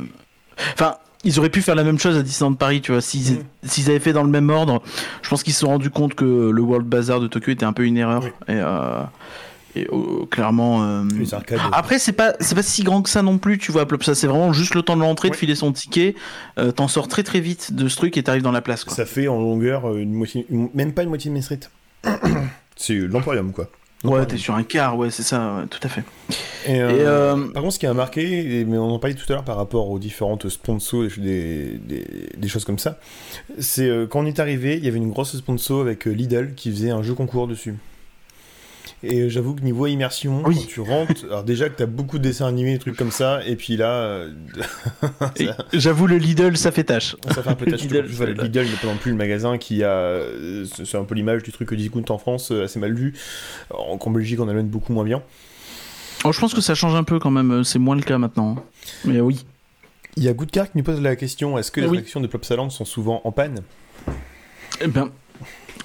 Enfin, 0.74 0.96
ils 1.24 1.38
auraient 1.38 1.50
pu 1.50 1.62
faire 1.62 1.74
la 1.76 1.84
même 1.84 1.98
chose 1.98 2.16
à 2.16 2.22
Disneyland 2.22 2.54
Paris, 2.54 2.80
tu 2.80 2.90
vois. 2.92 3.00
S'ils 3.00 3.34
Mm. 3.34 3.44
s'ils 3.64 3.90
avaient 3.90 4.00
fait 4.00 4.12
dans 4.12 4.24
le 4.24 4.30
même 4.30 4.50
ordre, 4.50 4.82
je 5.22 5.28
pense 5.28 5.42
qu'ils 5.42 5.52
se 5.52 5.60
sont 5.60 5.68
rendus 5.68 5.90
compte 5.90 6.14
que 6.14 6.50
le 6.50 6.60
World 6.62 6.86
Bazaar 6.86 7.20
de 7.20 7.28
Tokyo 7.28 7.52
était 7.52 7.64
un 7.66 7.72
peu 7.72 7.84
une 7.84 7.96
erreur. 7.96 8.22
Oui. 8.24 8.54
Et, 8.54 8.60
et, 9.80 9.88
euh, 9.92 10.26
clairement. 10.30 10.82
euh, 10.82 11.04
les 11.18 11.34
arcades. 11.34 11.58
Après, 11.72 11.98
c'est 11.98 12.12
pas, 12.12 12.34
c'est 12.40 12.54
pas 12.54 12.62
si 12.62 12.82
grand 12.82 13.02
que 13.02 13.10
ça 13.10 13.22
non 13.22 13.38
plus, 13.38 13.58
tu 13.58 13.72
vois, 13.72 13.86
Plopsa. 13.86 14.14
C'est 14.14 14.26
vraiment 14.26 14.52
juste 14.52 14.74
le 14.74 14.82
temps 14.82 14.96
de 14.96 15.02
l'entrée, 15.02 15.30
de 15.30 15.36
filer 15.36 15.54
son 15.54 15.72
ticket. 15.72 16.14
euh, 16.58 16.70
T'en 16.72 16.88
sors 16.88 17.08
très 17.08 17.22
très 17.22 17.40
vite 17.40 17.72
de 17.72 17.88
ce 17.88 17.96
truc 17.96 18.16
et 18.16 18.22
t'arrives 18.22 18.42
dans 18.42 18.52
la 18.52 18.62
place, 18.62 18.84
quoi. 18.84 18.94
Ça 18.94 19.06
fait 19.06 19.28
en 19.28 19.40
longueur 19.40 19.88
euh, 19.90 19.98
une 19.98 20.12
moitié, 20.12 20.46
une- 20.50 20.70
même 20.74 20.92
pas 20.92 21.02
une 21.02 21.08
moitié 21.08 21.30
de 21.30 21.34
Main 21.36 21.42
Street. 21.42 21.60
c'est 22.76 22.94
l'Emporium, 22.94 23.52
quoi. 23.52 23.68
Ouais, 24.04 24.24
t'es 24.26 24.36
sur 24.36 24.54
un 24.54 24.62
quart, 24.62 24.96
ouais, 24.96 25.10
c'est 25.10 25.24
ça, 25.24 25.56
ouais, 25.56 25.66
tout 25.68 25.80
à 25.82 25.88
fait. 25.88 26.04
Et, 26.68 26.80
euh, 26.80 26.90
Et, 26.90 27.00
euh, 27.00 27.48
Par 27.52 27.62
contre, 27.64 27.74
ce 27.74 27.78
qui 27.80 27.86
a 27.88 27.92
marqué, 27.94 28.64
mais 28.64 28.78
on 28.78 28.92
en 28.92 28.98
parlait 29.00 29.16
tout 29.16 29.24
à 29.28 29.32
l'heure 29.32 29.44
par 29.44 29.56
rapport 29.56 29.90
aux 29.90 29.98
différentes 29.98 30.48
sponsors, 30.48 31.02
des, 31.16 31.80
des, 31.84 32.06
des 32.36 32.48
choses 32.48 32.64
comme 32.64 32.78
ça, 32.78 33.00
c'est 33.58 33.88
euh, 33.88 34.06
quand 34.06 34.20
on 34.20 34.26
est 34.26 34.38
arrivé, 34.38 34.76
il 34.76 34.84
y 34.84 34.88
avait 34.88 34.98
une 34.98 35.10
grosse 35.10 35.36
sponsor 35.36 35.80
avec 35.80 36.04
Lidl 36.04 36.54
qui 36.54 36.70
faisait 36.70 36.90
un 36.90 37.02
jeu 37.02 37.14
concours 37.14 37.48
dessus. 37.48 37.74
Et 39.04 39.20
euh, 39.20 39.28
j'avoue 39.28 39.54
que 39.54 39.60
niveau 39.62 39.86
immersion, 39.86 40.42
Oui. 40.44 40.56
quand 40.56 40.66
tu 40.66 40.80
rentres, 40.80 41.24
alors 41.24 41.44
déjà 41.44 41.68
que 41.68 41.76
t'as 41.76 41.86
beaucoup 41.86 42.18
de 42.18 42.24
dessins 42.24 42.46
animés, 42.48 42.72
des 42.72 42.78
trucs 42.80 42.96
comme 42.96 43.12
ça, 43.12 43.40
et 43.46 43.54
puis 43.54 43.76
là, 43.76 43.90
euh, 43.92 44.32
J'avoue, 45.72 46.06
le 46.06 46.16
Lidl, 46.18 46.56
ça 46.56 46.72
fait 46.72 46.84
tâche. 46.84 47.16
ça 47.32 47.42
fait 47.42 47.50
un 47.50 47.54
peu 47.54 47.66
tâche. 47.66 47.82
Lidl, 47.82 48.06
Lidl, 48.42 48.60
n'est 48.64 48.76
pas 48.80 48.86
non 48.88 48.96
plus 48.96 49.12
le 49.12 49.16
magasin 49.16 49.56
qui 49.58 49.84
a. 49.84 49.90
euh, 49.90 50.64
C'est 50.84 50.96
un 50.96 51.04
peu 51.04 51.14
l'image 51.14 51.42
du 51.44 51.52
truc 51.52 51.72
discount 51.74 52.04
en 52.08 52.18
France, 52.18 52.50
assez 52.50 52.78
mal 52.80 52.92
vu. 52.94 53.14
En, 53.70 53.98
qu'en 53.98 54.10
Belgique, 54.10 54.40
on 54.40 54.48
amène 54.48 54.66
beaucoup 54.68 54.92
moins 54.92 55.04
bien. 55.04 55.22
Oh, 56.24 56.32
je 56.32 56.40
pense 56.40 56.52
que 56.52 56.60
ça 56.60 56.74
change 56.74 56.94
un 56.96 57.04
peu 57.04 57.20
quand 57.20 57.30
même, 57.30 57.62
c'est 57.62 57.78
moins 57.78 57.94
le 57.94 58.02
cas 58.02 58.18
maintenant. 58.18 58.56
Mais 59.04 59.20
oui. 59.20 59.44
Il 60.16 60.24
y 60.24 60.28
a 60.28 60.32
Goodcar 60.32 60.66
qui 60.72 60.76
nous 60.78 60.82
pose 60.82 61.00
la 61.00 61.14
question 61.14 61.56
est-ce 61.58 61.70
que 61.70 61.80
les 61.80 61.86
Oui. 61.86 61.98
attractions 61.98 62.20
de 62.20 62.26
Plopsaland 62.26 62.70
sont 62.70 62.84
souvent 62.84 63.20
en 63.22 63.30
panne? 63.30 63.60
Eh 64.80 64.88
ben, 64.88 65.10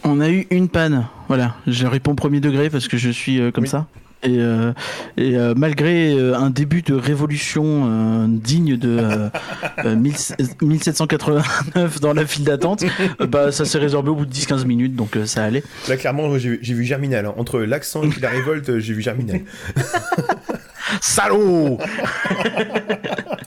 on 0.03 0.19
a 0.21 0.29
eu 0.29 0.47
une 0.51 0.69
panne. 0.69 1.05
Voilà, 1.27 1.55
je 1.67 1.87
réponds 1.87 2.15
premier 2.15 2.39
degré 2.39 2.69
parce 2.69 2.87
que 2.87 2.97
je 2.97 3.09
suis 3.09 3.39
euh, 3.39 3.51
comme 3.51 3.63
Oui. 3.63 3.69
ça. 3.69 3.87
Et, 4.25 4.37
euh, 4.39 4.71
et 5.17 5.35
euh, 5.37 5.53
malgré 5.57 6.17
un 6.33 6.49
début 6.49 6.81
de 6.81 6.93
révolution 6.93 8.25
digne 8.29 8.77
de 8.77 8.97
euh, 8.97 9.29
euh, 9.85 9.95
1000 9.97 10.13
1789 10.61 11.99
dans 11.99 12.13
la 12.13 12.25
file 12.25 12.45
d'attente, 12.45 12.85
bah, 13.27 13.51
ça 13.51 13.65
s'est 13.65 13.79
résorbé 13.79 14.11
au 14.11 14.15
bout 14.15 14.25
de 14.25 14.33
10-15 14.33 14.65
minutes, 14.65 14.95
donc 14.95 15.17
ça 15.25 15.43
allait. 15.43 15.61
Là, 15.89 15.97
clairement, 15.97 16.37
j'ai 16.37 16.57
vu 16.73 16.85
Germinal. 16.85 17.25
hein. 17.25 17.33
Entre 17.37 17.59
l'accent 17.59 18.03
et 18.03 18.07
puis 18.07 18.21
la 18.21 18.29
révolte, 18.29 18.79
j'ai 18.79 18.93
vu 18.93 19.01
Germinal. 19.01 19.41
Salaud 21.01 21.79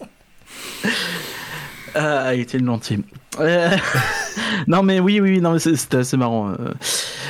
Ah, 1.98 2.34
il 2.34 2.40
était 2.42 2.58
gentil. 2.58 2.98
Euh, 3.40 3.68
non 4.66 4.82
mais 4.82 5.00
oui, 5.00 5.20
oui, 5.20 5.40
non 5.40 5.52
mais 5.52 5.58
c'était 5.58 5.98
assez 5.98 6.16
marrant. 6.16 6.50
euh. 6.50 6.72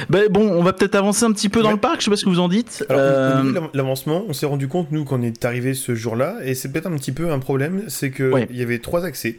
Ben, 0.08 0.24
bon, 0.30 0.48
on 0.50 0.62
va 0.62 0.72
peut-être 0.72 0.94
avancer 0.94 1.24
un 1.24 1.32
petit 1.32 1.48
peu 1.48 1.60
dans 1.62 1.68
Ouais. 1.68 1.74
le 1.74 1.80
parc. 1.80 2.00
Je 2.00 2.04
sais 2.04 2.10
pas 2.10 2.16
ce 2.16 2.24
que 2.24 2.30
vous 2.30 2.40
en 2.40 2.48
dites. 2.48 2.84
Alors, 2.88 3.00
Euh, 3.02 3.60
l'avancement, 3.74 4.24
on 4.28 4.32
s'est 4.32 4.46
rendu 4.46 4.68
compte, 4.68 4.92
nous, 4.92 5.04
qu'on 5.04 5.22
est 5.22 5.44
arrivé 5.44 5.74
ce 5.74 5.94
jour-là, 5.94 6.36
et 6.44 6.54
c'est 6.54 6.70
peut-être 6.70 6.86
un 6.86 6.96
petit 6.96 7.12
peu 7.12 7.30
un 7.32 7.38
problème, 7.38 7.84
c'est 7.88 8.10
qu'il 8.10 8.26
Ouais. 8.26 8.46
il 8.50 8.56
y 8.56 8.62
avait 8.62 8.78
trois 8.78 9.04
accès. 9.04 9.38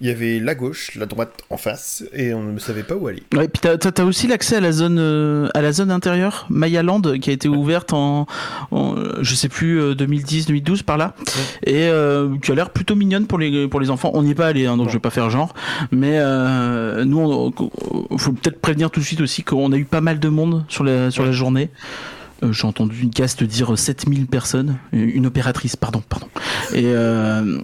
Il 0.00 0.06
y 0.06 0.10
avait 0.10 0.38
la 0.38 0.54
gauche, 0.54 0.94
la 0.94 1.06
droite 1.06 1.32
en 1.50 1.56
face, 1.56 2.04
et 2.12 2.32
on 2.32 2.42
ne 2.44 2.58
savait 2.60 2.84
pas 2.84 2.94
où 2.94 3.08
aller. 3.08 3.22
Ouais, 3.34 3.48
puis 3.48 3.60
t'as, 3.60 3.76
t'as 3.78 4.04
aussi 4.04 4.28
l'accès 4.28 4.54
à 4.56 4.60
la 4.60 4.70
zone 4.70 4.98
euh, 5.00 5.48
à 5.54 5.60
la 5.60 5.72
zone 5.72 5.90
intérieure, 5.90 6.46
Maya 6.50 6.84
Land, 6.84 7.02
qui 7.20 7.30
a 7.30 7.32
été 7.32 7.48
ouverte 7.48 7.92
en, 7.92 8.26
en, 8.70 8.96
euh, 8.96 9.18
je 9.22 9.34
sais 9.34 9.48
plus 9.48 9.80
euh, 9.80 9.94
2010, 9.96 10.46
2012 10.46 10.82
par 10.82 10.98
là, 10.98 11.14
et 11.66 11.88
euh, 11.88 12.28
qui 12.40 12.52
a 12.52 12.54
l'air 12.54 12.70
plutôt 12.70 12.94
mignonne 12.94 13.26
pour 13.26 13.38
les 13.38 13.66
pour 13.66 13.80
les 13.80 13.90
enfants. 13.90 14.12
On 14.14 14.22
n'y 14.22 14.30
est 14.30 14.34
pas 14.36 14.46
allé, 14.46 14.66
hein, 14.66 14.76
donc 14.76 14.86
Non. 14.86 14.92
je 14.92 14.96
vais 14.96 15.00
pas 15.00 15.10
faire 15.10 15.30
genre. 15.30 15.52
Mais 15.90 16.18
euh, 16.20 17.04
nous, 17.04 17.18
on- 17.18 17.52
faut 18.18 18.32
peut-être 18.32 18.60
prévenir 18.60 18.92
tout 18.92 19.00
de 19.00 19.04
suite 19.04 19.20
aussi 19.20 19.42
qu'on 19.42 19.72
a 19.72 19.76
eu 19.76 19.84
pas 19.84 20.00
mal 20.00 20.20
de 20.20 20.28
monde 20.28 20.64
sur 20.68 20.84
la 20.84 21.10
sur 21.10 21.24
la 21.24 21.32
journée. 21.32 21.70
Euh, 22.42 22.52
J'ai 22.52 22.66
entendu 22.66 23.02
une 23.02 23.10
cast 23.10 23.42
dire 23.42 23.76
7000 23.76 24.26
personnes, 24.26 24.78
une 24.92 25.26
opératrice, 25.26 25.76
pardon, 25.76 26.02
pardon. 26.08 26.28
Et, 26.72 26.84
euh, 26.86 27.58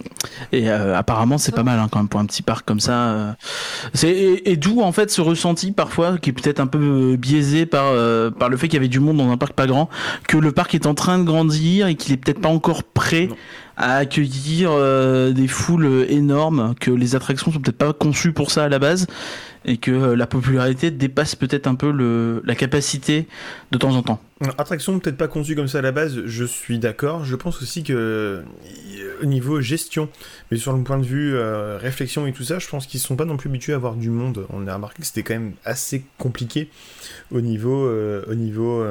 et 0.51 0.69
euh, 0.69 0.97
apparemment, 0.97 1.37
c'est 1.37 1.53
pas 1.53 1.63
mal 1.63 1.79
hein, 1.79 1.87
quand 1.89 1.99
même 1.99 2.09
pour 2.09 2.19
un 2.19 2.25
petit 2.25 2.41
parc 2.41 2.65
comme 2.65 2.79
ça. 2.79 3.07
euh. 3.09 3.33
Et, 4.03 4.57
d'où 4.57 4.81
en 4.81 4.91
fait 4.91 5.11
ce 5.11 5.21
ressenti 5.21 5.71
parfois 5.71 6.17
qui 6.17 6.29
est 6.29 6.33
peut-être 6.33 6.59
un 6.59 6.67
peu 6.67 6.79
euh, 7.13 7.17
biaisé 7.17 7.65
par 7.65 7.85
euh, 7.87 8.31
par 8.31 8.49
le 8.49 8.57
fait 8.57 8.67
qu'il 8.67 8.75
y 8.75 8.77
avait 8.77 8.87
du 8.87 8.99
monde 8.99 9.17
dans 9.17 9.29
un 9.31 9.37
parc 9.37 9.53
pas 9.53 9.67
grand, 9.67 9.89
que 10.27 10.37
le 10.37 10.51
parc 10.51 10.75
est 10.75 10.85
en 10.85 10.93
train 10.93 11.19
de 11.19 11.23
grandir 11.23 11.87
et 11.87 11.95
qu'il 11.95 12.13
est 12.13 12.17
peut-être 12.17 12.41
pas 12.41 12.49
encore 12.49 12.83
prêt. 12.83 13.29
À 13.77 13.97
accueillir 13.97 14.71
euh, 14.71 15.31
des 15.31 15.47
foules 15.47 16.05
énormes, 16.09 16.75
que 16.79 16.91
les 16.91 17.15
attractions 17.15 17.51
sont 17.51 17.59
peut-être 17.59 17.77
pas 17.77 17.93
conçues 17.93 18.31
pour 18.31 18.51
ça 18.51 18.63
à 18.63 18.69
la 18.69 18.79
base 18.79 19.07
et 19.67 19.77
que 19.77 19.91
euh, 19.91 20.15
la 20.15 20.27
popularité 20.27 20.91
dépasse 20.91 21.35
peut-être 21.35 21.65
un 21.65 21.75
peu 21.75 21.91
le 21.91 22.41
la 22.45 22.55
capacité 22.55 23.27
de 23.71 23.77
temps 23.77 23.95
en 23.95 24.03
temps. 24.03 24.21
Attraction 24.57 24.99
peut-être 24.99 25.17
pas 25.17 25.27
conçue 25.27 25.55
comme 25.55 25.67
ça 25.67 25.79
à 25.79 25.81
la 25.81 25.91
base, 25.91 26.21
je 26.25 26.45
suis 26.45 26.77
d'accord. 26.77 27.25
Je 27.25 27.35
pense 27.35 27.61
aussi 27.61 27.83
que 27.83 27.93
euh, 27.93 28.43
au 29.21 29.25
niveau 29.25 29.61
gestion, 29.61 30.07
mais 30.51 30.57
sur 30.57 30.71
le 30.73 30.83
point 30.83 30.99
de 30.99 31.05
vue 31.05 31.35
réflexion 31.79 32.27
et 32.27 32.31
tout 32.31 32.43
ça, 32.43 32.59
je 32.59 32.67
pense 32.67 32.85
qu'ils 32.85 32.99
sont 32.99 33.15
pas 33.15 33.25
non 33.25 33.37
plus 33.37 33.49
habitués 33.49 33.73
à 33.73 33.77
avoir 33.77 33.95
du 33.95 34.09
monde. 34.09 34.45
On 34.51 34.67
a 34.67 34.73
remarqué 34.73 35.01
que 35.01 35.07
c'était 35.07 35.23
quand 35.23 35.33
même 35.33 35.53
assez 35.65 36.05
compliqué 36.17 36.69
au 37.31 37.41
niveau, 37.41 37.89
au 38.27 38.35
niveau, 38.35 38.83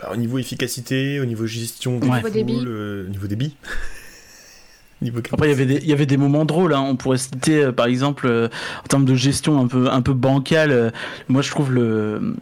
bah, 0.00 0.10
au 0.12 0.16
niveau 0.16 0.38
efficacité, 0.38 1.20
au 1.20 1.24
niveau 1.24 1.46
gestion 1.46 1.98
des 1.98 2.08
Ouais. 2.08 2.16
Niveau 2.16 2.30
débit. 2.30 2.54
foules, 2.58 2.68
euh, 2.68 3.06
au 3.06 3.10
niveau 3.10 3.26
débit. 3.26 3.56
niveau 5.02 5.20
Après, 5.32 5.46
il 5.48 5.50
y 5.50 5.54
avait 5.54 5.66
des, 5.66 5.76
il 5.76 5.86
y 5.88 5.92
avait 5.92 6.06
des 6.06 6.16
moments 6.16 6.44
drôles. 6.44 6.74
Hein. 6.74 6.80
On 6.86 6.96
pourrait 6.96 7.18
citer, 7.18 7.62
euh, 7.64 7.72
par 7.72 7.86
exemple, 7.86 8.26
euh, 8.26 8.48
en 8.84 8.86
termes 8.86 9.04
de 9.06 9.14
gestion 9.14 9.58
un 9.60 9.66
peu, 9.66 9.88
un 9.90 10.02
peu 10.02 10.12
bancale. 10.12 10.70
euh, 10.72 10.90
moi, 11.28 11.40
je 11.42 11.50
trouve 11.50 11.72
le, 11.72 12.34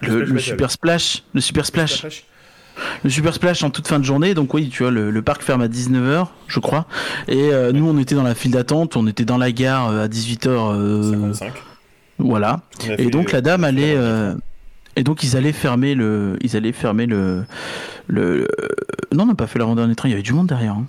le, 0.00 0.38
super 0.38 0.70
splash, 0.70 1.24
le 1.34 1.40
super 1.40 1.66
splash. 1.66 2.24
le 3.04 3.10
Super 3.10 3.34
Splash 3.34 3.62
en 3.62 3.70
toute 3.70 3.86
fin 3.88 3.98
de 4.00 4.04
journée. 4.04 4.34
Donc 4.34 4.52
oui, 4.54 4.68
tu 4.68 4.82
vois, 4.82 4.90
le, 4.92 5.10
le 5.10 5.22
parc 5.22 5.42
ferme 5.42 5.62
à 5.62 5.68
19h, 5.68 6.26
je 6.48 6.60
crois. 6.60 6.86
Et 7.28 7.52
euh, 7.52 7.72
nous, 7.72 7.88
on 7.88 7.98
était 7.98 8.14
dans 8.16 8.22
la 8.24 8.34
file 8.34 8.50
d'attente, 8.52 8.96
on 8.96 9.06
était 9.06 9.24
dans 9.24 9.38
la 9.38 9.50
gare 9.52 9.90
euh, 9.90 10.04
à 10.04 10.08
18h. 10.08 11.10
55. 11.34 11.52
Voilà. 12.18 12.60
Et 12.98 13.10
donc 13.10 13.32
la 13.32 13.38
euh, 13.38 13.40
dame 13.42 13.62
la 13.62 13.68
allait. 13.68 13.94
euh, 13.96 14.34
et 14.96 15.02
donc 15.04 15.22
ils 15.22 15.36
allaient 15.36 15.52
fermer 15.52 15.94
le. 15.94 16.36
Ils 16.42 16.56
allaient 16.56 16.72
fermer 16.72 17.06
le. 17.06 17.44
le 18.06 18.48
non, 19.12 19.24
on 19.24 19.26
n'a 19.26 19.34
pas 19.34 19.46
fait 19.46 19.58
l'avant-dernier 19.58 19.94
train, 19.94 20.08
il 20.08 20.12
y 20.12 20.14
avait 20.14 20.22
du 20.22 20.32
monde 20.32 20.46
derrière. 20.48 20.72
hein. 20.72 20.86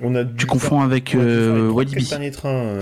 On 0.00 0.14
a 0.14 0.24
Tu 0.24 0.46
confonds 0.46 0.80
avec 0.80 1.10
faire 1.10 1.20
euh, 1.22 1.70
Walibi. 1.70 2.08
euh, 2.44 2.80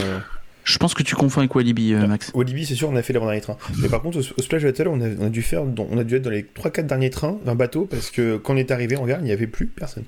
Je 0.64 0.78
pense 0.78 0.92
que 0.94 1.02
tu 1.02 1.14
confonds 1.14 1.40
avec 1.40 1.54
Walibi, 1.54 1.94
euh, 1.94 2.06
Max. 2.06 2.30
Walibi, 2.34 2.66
c'est 2.66 2.74
sûr, 2.74 2.90
on 2.90 2.96
a 2.96 3.02
fait 3.02 3.14
les 3.14 3.20
derniers 3.20 3.40
trains. 3.40 3.56
Mais 3.78 3.88
par 3.88 4.02
contre, 4.02 4.18
au, 4.18 4.42
Splash 4.42 4.62
Battle, 4.62 4.88
on 4.88 5.00
a, 5.00 5.06
on 5.20 5.26
a 5.26 5.28
dû 5.30 5.40
faire, 5.42 5.62
on 5.62 5.98
a 5.98 6.04
dû 6.04 6.16
être 6.16 6.22
dans 6.22 6.30
les 6.30 6.42
3-4 6.42 6.86
derniers 6.86 7.08
trains 7.10 7.36
d'un 7.46 7.54
bateau 7.54 7.86
parce 7.90 8.10
que 8.10 8.36
quand 8.36 8.52
on 8.54 8.56
est 8.58 8.70
arrivé 8.70 8.96
en 8.96 9.06
gare, 9.06 9.20
il 9.20 9.24
n'y 9.24 9.32
avait 9.32 9.46
plus 9.46 9.66
personne. 9.66 10.04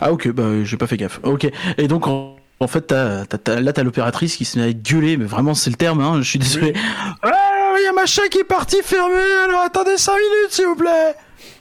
Ah 0.00 0.12
ok, 0.12 0.30
bah 0.32 0.64
j'ai 0.64 0.76
pas 0.76 0.86
fait 0.86 0.96
gaffe. 0.96 1.20
Ok. 1.22 1.48
Et 1.78 1.86
donc 1.88 2.06
en, 2.08 2.36
en 2.60 2.66
fait, 2.66 2.80
t'as- 2.88 3.24
t'as- 3.26 3.38
t'as- 3.38 3.60
là 3.60 3.72
t'as 3.72 3.82
l'opératrice 3.84 4.36
qui 4.36 4.44
se 4.44 4.58
met 4.58 4.64
à 4.66 4.72
gueuler, 4.72 5.16
mais 5.16 5.24
vraiment 5.24 5.54
c'est 5.54 5.70
le 5.70 5.76
terme, 5.76 6.00
hein, 6.00 6.18
je 6.20 6.28
suis 6.28 6.38
désolé. 6.38 6.74
Ah, 7.22 7.45
il 7.78 7.84
y 7.84 7.86
a 7.86 7.92
machin 7.92 8.22
qui 8.30 8.38
est 8.38 8.44
parti 8.44 8.76
fermé, 8.82 9.22
alors 9.44 9.62
attendez 9.62 9.96
5 9.96 10.12
minutes 10.12 10.50
s'il 10.50 10.66
vous 10.66 10.76
plaît. 10.76 11.14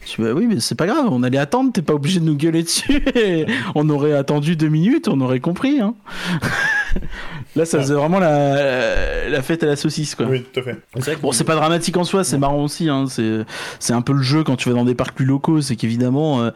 Je 0.06 0.21
bah 0.21 0.34
oui, 0.36 0.45
mais 0.45 0.60
c'est 0.60 0.75
pas 0.75 0.86
grave, 0.86 1.08
on 1.10 1.23
allait 1.23 1.38
attendre, 1.38 1.71
t'es 1.71 1.82
pas 1.82 1.93
obligé 1.93 2.19
de 2.19 2.25
nous 2.25 2.36
gueuler 2.36 2.63
dessus. 2.63 3.04
Et 3.15 3.45
on 3.75 3.89
aurait 3.89 4.13
attendu 4.13 4.56
deux 4.56 4.69
minutes, 4.69 5.08
on 5.08 5.19
aurait 5.21 5.39
compris. 5.39 5.82
Hein. 5.82 5.95
Là, 7.55 7.63
ça 7.65 7.79
faisait 7.79 7.93
vraiment 7.93 8.19
la, 8.19 9.29
la 9.29 9.41
fête 9.41 9.63
à 9.63 9.67
la 9.67 9.75
saucisse, 9.77 10.13
quoi. 10.15 10.25
Oui, 10.25 10.43
tout 10.51 10.59
à 10.59 10.63
fait. 10.63 10.75
C'est 10.95 11.01
vrai 11.05 11.15
que- 11.15 11.21
Bon, 11.21 11.31
c'est 11.31 11.43
pas 11.45 11.55
dramatique 11.55 11.95
en 11.97 12.03
soi, 12.03 12.23
c'est 12.25 12.37
marrant 12.37 12.63
aussi. 12.63 12.89
Hein. 12.89 13.05
C'est, 13.09 13.45
c'est 13.79 13.93
un 13.93 14.01
peu 14.01 14.11
le 14.13 14.21
jeu 14.21 14.43
quand 14.43 14.55
tu 14.57 14.67
vas 14.69 14.75
dans 14.75 14.83
des 14.85 14.95
parcs 14.95 15.15
plus 15.15 15.25
locaux. 15.25 15.61
C'est 15.61 15.75
qu'évidemment, 15.77 16.41
euh, 16.43 16.49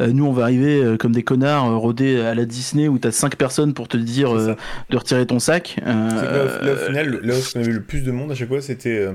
euh, 0.00 0.08
nous, 0.12 0.24
on 0.26 0.32
va 0.32 0.44
arriver 0.44 0.80
euh, 0.82 0.96
comme 0.96 1.12
des 1.12 1.22
connards 1.24 1.66
euh, 1.70 1.76
rodés 1.76 2.20
à 2.20 2.34
la 2.34 2.44
Disney 2.44 2.86
où 2.88 2.98
t'as 2.98 3.10
5 3.10 3.34
personnes 3.36 3.74
pour 3.74 3.88
te 3.88 3.96
dire 3.96 4.34
euh, 4.36 4.54
de 4.90 4.96
retirer 4.96 5.26
ton 5.26 5.40
sac. 5.40 5.76
Euh, 5.84 5.90
là, 6.10 6.44
au- 6.62 6.64
là, 6.66 6.72
au 6.72 6.76
final, 6.76 7.20
là 7.22 7.34
où 7.34 7.38
on 7.56 7.60
avait 7.60 7.72
le 7.72 7.82
plus 7.82 8.02
de 8.02 8.12
monde 8.12 8.30
à 8.30 8.34
chaque 8.36 8.48
fois, 8.48 8.60
c'était 8.60 8.98
euh, 8.98 9.12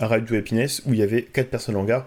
à 0.00 0.08
Ride 0.08 0.26
to 0.26 0.34
Happiness 0.34 0.82
où 0.86 0.92
il 0.92 0.98
y 0.98 1.02
avait 1.02 1.22
4 1.22 1.50
personnes 1.50 1.76
en 1.76 1.84
gare 1.84 2.06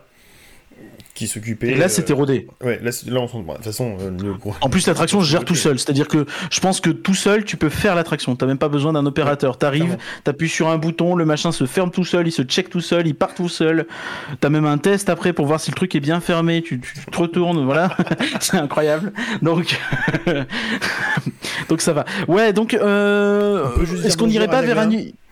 qui 1.24 1.34
s'occupaient. 1.34 1.70
et 1.70 1.76
là, 1.76 1.86
euh, 1.86 1.90
c'était 1.90 2.14
rodé. 2.14 2.48
Ouais, 2.64 2.80
là, 2.84 2.92
là 3.08 3.20
on 3.20 3.40
bon, 3.40 3.54
De 3.54 3.58
toute 3.58 3.66
façon, 3.66 3.98
euh, 4.00 4.10
le. 4.10 4.34
En 4.62 4.70
plus, 4.70 4.86
l'attraction 4.88 5.22
se 5.22 5.26
gère 5.26 5.46
tout 5.46 5.56
seul. 5.56 5.80
C'est-à-dire 5.80 6.08
que 6.08 6.26
je 6.52 6.60
pense 6.60 6.82
que 6.82 6.90
tout 6.90 7.14
seul, 7.14 7.46
tu 7.46 7.58
peux 7.58 7.70
faire 7.70 7.96
l'attraction. 7.96 8.36
T'as 8.36 8.46
même 8.46 8.58
pas 8.58 8.70
besoin 8.70 8.94
d'un 8.94 9.06
opérateur. 9.06 9.58
T'arrives, 9.58 9.98
t'appuies 10.24 10.50
sur 10.50 10.68
un 10.68 10.78
bouton, 10.78 11.16
le 11.16 11.26
machin 11.26 11.52
se 11.52 11.66
ferme 11.66 11.92
tout 11.92 12.04
seul, 12.04 12.28
il 12.28 12.32
se 12.32 12.42
check 12.42 12.70
tout 12.70 12.82
seul, 12.82 13.08
il 13.08 13.16
part 13.16 13.34
tout 13.34 13.50
seul. 13.50 13.88
T'as 14.40 14.50
même 14.50 14.66
un 14.66 14.78
test 14.78 15.10
après 15.10 15.34
pour 15.34 15.46
voir 15.46 15.60
si 15.60 15.72
le 15.72 15.76
truc 15.76 15.96
est 15.96 16.00
bien 16.02 16.20
fermé. 16.20 16.62
Tu, 16.62 16.80
tu 16.80 16.94
te 17.06 17.18
retournes, 17.18 17.64
voilà. 17.64 17.96
C'est 18.40 18.58
incroyable. 18.58 19.14
Donc, 19.42 19.80
donc 21.70 21.82
ça 21.82 21.94
va. 21.94 22.06
Ouais, 22.28 22.54
donc 22.54 22.74
euh, 22.74 23.68
est-ce 24.04 24.18
qu'on 24.18 24.30
irait 24.30 24.48
bonjour 24.48 24.60
à 24.60 24.62
pas 24.62 24.68
vers 24.68 24.80
un 24.80 24.90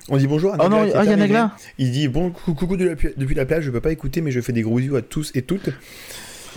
On 0.10 0.18
dit 0.18 0.28
bonjour 0.28 0.54
à 0.54 0.58
Oh 0.60 0.70
non, 0.70 0.82
Nagla 0.82 0.88
est 0.88 0.96
ah, 0.98 1.04
il 1.04 1.10
y 1.10 1.14
a. 1.14 1.18
Nagla. 1.18 1.52
Il 1.78 1.92
dit 1.92 2.08
bon 2.08 2.32
cou- 2.32 2.54
coucou 2.54 2.78
de 2.78 2.86
la 2.86 2.96
pu- 2.96 3.14
depuis 3.18 3.36
la 3.36 3.46
plage, 3.46 3.64
je 3.64 3.72
peux 3.72 3.82
pas 3.82 3.92
écouter, 3.92 4.22
mais 4.22 4.32
je 4.32 4.42
fais 4.42 4.54
des 4.54 4.62
gros 4.62 4.80
yeux 4.80 4.96
à 4.96 5.02
tous 5.02 5.32
et 5.36 5.42
toutes. 5.42 5.70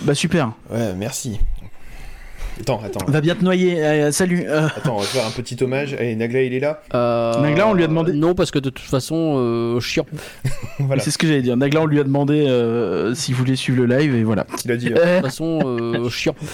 Bah 0.01 0.15
super. 0.15 0.53
Ouais, 0.71 0.95
merci. 0.97 1.41
Attends, 2.61 2.81
attends. 2.85 3.05
Va 3.09 3.21
bien 3.21 3.35
te 3.35 3.43
noyer. 3.45 3.83
Euh, 3.85 4.13
salut. 4.13 4.45
Euh, 4.47 4.67
Attends, 4.77 4.97
on 4.97 5.01
va 5.01 5.05
faire 5.07 5.27
un 5.27 5.31
petit 5.31 5.57
hommage. 5.63 5.95
Allez, 5.95 6.15
Nagla, 6.15 6.43
il 6.43 6.55
est 6.55 6.61
là? 6.61 6.83
Euh, 6.95 7.41
Nagla, 7.41 7.67
on 7.67 7.75
lui 7.75 7.83
a 7.83 7.89
demandé- 7.89 8.13
Non, 8.13 8.35
parce 8.37 8.53
que 8.53 8.61
de 8.61 8.71
toute 8.71 8.87
façon, 8.89 9.35
euh, 9.39 9.81
chiant. 9.81 10.07
Voilà. 10.79 11.03
C'est 11.03 11.11
ce 11.11 11.19
que 11.19 11.27
j'allais 11.27 11.43
dire. 11.43 11.57
Nagla, 11.57 11.83
on 11.83 11.87
lui 11.87 11.99
a 11.99 12.05
demandé 12.05 12.47
euh, 12.47 13.13
s'il 13.15 13.35
voulait 13.35 13.57
suivre 13.57 13.85
le 13.85 13.99
live 13.99 14.15
et 14.15 14.23
voilà. 14.25 14.47
Il 14.65 14.71
a 14.73 14.77
dit. 14.77 14.89
euh, 14.89 14.95
De 14.95 15.15
toute 15.17 15.25
façon, 15.31 15.61
euh, 15.65 16.09
chiant. 16.11 16.35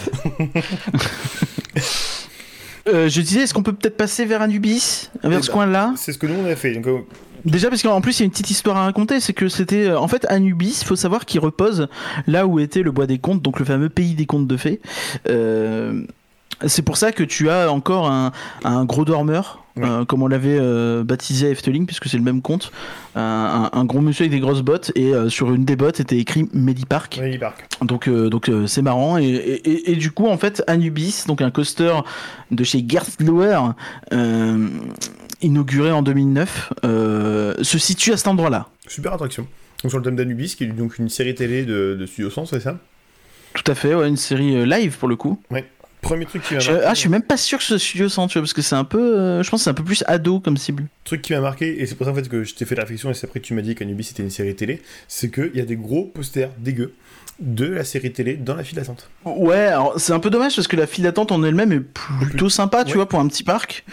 euh, 2.88 3.08
je 3.08 3.20
disais, 3.20 3.40
est-ce 3.40 3.54
qu'on 3.54 3.62
peut 3.62 3.72
peut-être 3.72 3.96
passer 3.96 4.24
vers 4.24 4.42
Anubis, 4.42 5.10
vers 5.22 5.38
Eh 5.38 5.42
ce 5.42 5.46
ben. 5.48 5.52
coin-là 5.52 5.92
C'est 5.96 6.12
ce 6.12 6.18
que 6.18 6.26
nous 6.26 6.34
on 6.34 6.50
a 6.50 6.56
fait. 6.56 6.74
Donc, 6.74 6.86
euh, 6.86 6.98
Déjà 7.46 7.70
parce 7.70 7.82
qu'en 7.82 8.02
plus 8.02 8.18
il 8.18 8.20
y 8.20 8.24
a 8.24 8.26
une 8.26 8.30
petite 8.30 8.50
histoire 8.50 8.76
à 8.76 8.84
raconter, 8.84 9.18
c'est 9.18 9.32
que 9.32 9.48
c'était 9.48 9.86
euh, 9.86 9.98
en 9.98 10.08
fait 10.08 10.26
Anubis, 10.28 10.82
faut 10.84 10.94
savoir 10.96 11.24
qu'il 11.24 11.40
repose 11.40 11.88
là 12.26 12.46
où 12.46 12.58
était 12.60 12.82
le 12.82 12.90
bois 12.90 13.06
des 13.06 13.18
contes, 13.18 13.40
donc 13.40 13.58
le 13.58 13.64
fameux 13.64 13.88
pays 13.88 14.14
des 14.14 14.26
contes 14.26 14.46
de 14.46 14.56
fées. 14.58 14.80
Euh, 15.28 16.02
c'est 16.66 16.82
pour 16.82 16.96
ça 16.96 17.12
que 17.12 17.22
tu 17.22 17.48
as 17.50 17.70
encore 17.72 18.10
un, 18.10 18.32
un 18.64 18.84
gros 18.84 19.04
dormeur, 19.04 19.58
Ouais. 19.76 19.86
euh, 19.88 20.04
comme 20.04 20.22
on 20.22 20.26
l'avait 20.26 20.58
euh, 20.60 21.04
baptisé 21.04 21.46
à 21.46 21.50
Efteling, 21.50 21.86
puisque 21.86 22.08
c'est 22.08 22.16
le 22.16 22.24
même 22.24 22.42
conte, 22.42 22.72
un, 23.14 23.70
un- 23.72 23.78
un 23.78 23.84
gros 23.84 24.00
monsieur 24.00 24.24
avec 24.24 24.32
des 24.32 24.40
grosses 24.40 24.62
bottes, 24.62 24.90
et 24.96 25.14
euh, 25.14 25.28
sur 25.28 25.54
une 25.54 25.64
des 25.64 25.76
bottes 25.76 26.00
était 26.00 26.18
écrit 26.18 26.48
Medipark. 26.52 27.18
ouais, 27.20 27.38
parc. 27.38 27.66
Donc, 27.84 28.08
donc 28.08 28.50
c'est 28.66 28.82
marrant. 28.82 29.16
Et, 29.16 29.26
et, 29.26 29.70
et- 29.70 29.92
et 29.92 29.96
du 29.96 30.10
coup, 30.10 30.26
en 30.26 30.36
fait, 30.38 30.62
Anubis, 30.66 31.24
donc 31.28 31.40
un 31.40 31.52
coaster 31.52 31.92
de 32.50 32.64
chez 32.64 32.84
Gerstlauer, 32.86 33.60
inauguré 35.42 35.92
en 35.92 36.02
2009, 36.02 36.72
euh, 36.84 37.54
se 37.62 37.78
situe 37.78 38.12
à 38.12 38.16
cet 38.16 38.26
endroit-là. 38.28 38.66
Super 38.86 39.12
attraction. 39.14 39.46
Donc, 39.82 39.90
sur 39.90 39.98
le 39.98 40.04
thème 40.04 40.16
d'Anubis, 40.16 40.56
qui 40.56 40.64
est 40.64 40.68
donc 40.68 40.98
une 40.98 41.08
série 41.08 41.34
télé 41.34 41.64
de, 41.64 41.96
de 41.98 42.06
Studio 42.06 42.28
100, 42.28 42.46
c'est 42.46 42.60
ça? 42.60 42.76
Tout 43.54 43.70
à 43.70 43.74
fait, 43.74 43.94
ouais, 43.94 44.08
une 44.08 44.16
série 44.16 44.66
live 44.66 44.98
pour 44.98 45.08
le 45.08 45.16
coup. 45.16 45.40
Premier 46.10 46.26
truc 46.26 46.42
qui 46.42 46.54
m'a 46.54 46.60
Je, 46.60 46.70
marqué. 46.72 46.86
ah, 46.88 46.94
je 46.94 46.98
suis 47.00 47.08
même 47.08 47.22
pas 47.22 47.36
sûr 47.36 47.58
que 47.58 47.64
ce 47.64 47.78
studio 47.78 48.08
100, 48.08 48.26
tu 48.28 48.34
vois, 48.34 48.42
parce 48.42 48.52
que 48.52 48.62
c'est 48.62 48.74
un 48.74 48.84
peu. 48.84 48.98
euh, 49.18 49.42
je 49.42 49.50
pense 49.50 49.60
que 49.60 49.64
c'est 49.64 49.70
un 49.70 49.74
peu 49.74 49.84
plus 49.84 50.02
ado 50.06 50.40
comme 50.40 50.56
cible. 50.56 50.84
truc 51.04 51.22
qui 51.22 51.32
m'a 51.32 51.40
marqué, 51.40 51.80
et 51.80 51.86
c'est 51.86 51.94
pour 51.94 52.06
ça 52.06 52.12
en 52.12 52.14
fait 52.14 52.28
que 52.28 52.44
je 52.44 52.54
t'ai 52.54 52.64
fait 52.64 52.74
la 52.74 52.82
réflexion, 52.82 53.10
et 53.10 53.14
c'est 53.14 53.26
après 53.26 53.40
que 53.40 53.44
tu 53.46 53.54
m'as 53.54 53.62
dit 53.62 53.74
qu'Anubis 53.74 54.04
c'était 54.04 54.22
une 54.22 54.30
série 54.30 54.54
télé, 54.54 54.82
c'est 55.08 55.30
qu'il 55.30 55.52
y 55.54 55.60
a 55.60 55.64
des 55.64 55.76
gros 55.76 56.04
posters 56.04 56.50
dégueux 56.58 56.92
de 57.40 57.64
la 57.64 57.84
série 57.84 58.12
télé 58.12 58.34
dans 58.36 58.54
la 58.54 58.62
file 58.64 58.76
d'attente. 58.76 59.08
Ouais, 59.24 59.56
alors 59.68 59.94
c'est 59.98 60.12
un 60.12 60.18
peu 60.18 60.28
dommage 60.28 60.54
parce 60.56 60.68
que 60.68 60.76
la 60.76 60.86
file 60.86 61.04
d'attente 61.04 61.32
en 61.32 61.42
elle-même 61.42 61.72
est 61.72 61.80
plutôt 61.80 62.50
sympa, 62.50 62.84
tu 62.84 62.90
Ouais. 62.90 62.96
vois, 62.96 63.08
pour 63.08 63.18
un 63.18 63.26
petit 63.28 63.44
parc. 63.44 63.84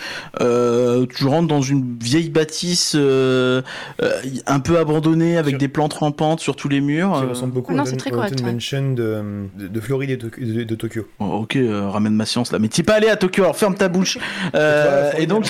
Euh, 0.41 1.06
tu 1.15 1.25
rentres 1.25 1.47
dans 1.47 1.62
une 1.62 1.97
vieille 1.97 2.30
bâtisse 2.30 2.91
euh, 2.95 3.62
euh, 4.01 4.12
un 4.47 4.60
peu 4.60 4.77
abandonnée 4.80 5.38
avec 5.38 5.51
Sur- 5.51 5.60
des 5.60 5.67
plantes 5.69 5.93
rampantes 5.93 6.41
sur 6.41 6.58
tous 6.58 6.67
les 6.67 6.82
murs. 6.82 7.15
Euh. 7.15 7.27
ressemble 7.27 7.53
beaucoup 7.53 7.73
non, 7.73 7.84
Haunted 7.84 8.12
correct, 8.12 8.41
ouais. 8.41 8.51
Mansion 8.51 8.91
de, 8.93 9.21
de, 9.58 9.67
de 9.69 9.80
Floride 9.80 10.10
et 10.10 10.17
de, 10.17 10.30
de- 10.38 10.63
de 10.65 10.75
Tokyo. 10.75 11.08
Oh, 11.19 11.25
ok, 11.43 11.56
euh, 11.56 11.89
ramène 12.08 12.17
ma 12.17 12.26
science 12.26 12.52
là. 12.52 12.60
Mais 12.60 12.67
t'es 12.67 12.84
pas 12.84 12.96
allé 12.96 13.08
à 13.10 13.15
Tokyo, 13.15 13.43
alors 13.43 13.58
ferme 13.58 13.76
ta 13.76 13.88
bouche. 13.89 14.17
Euh, 14.56 15.12
et 15.17 15.26
donc. 15.28 15.50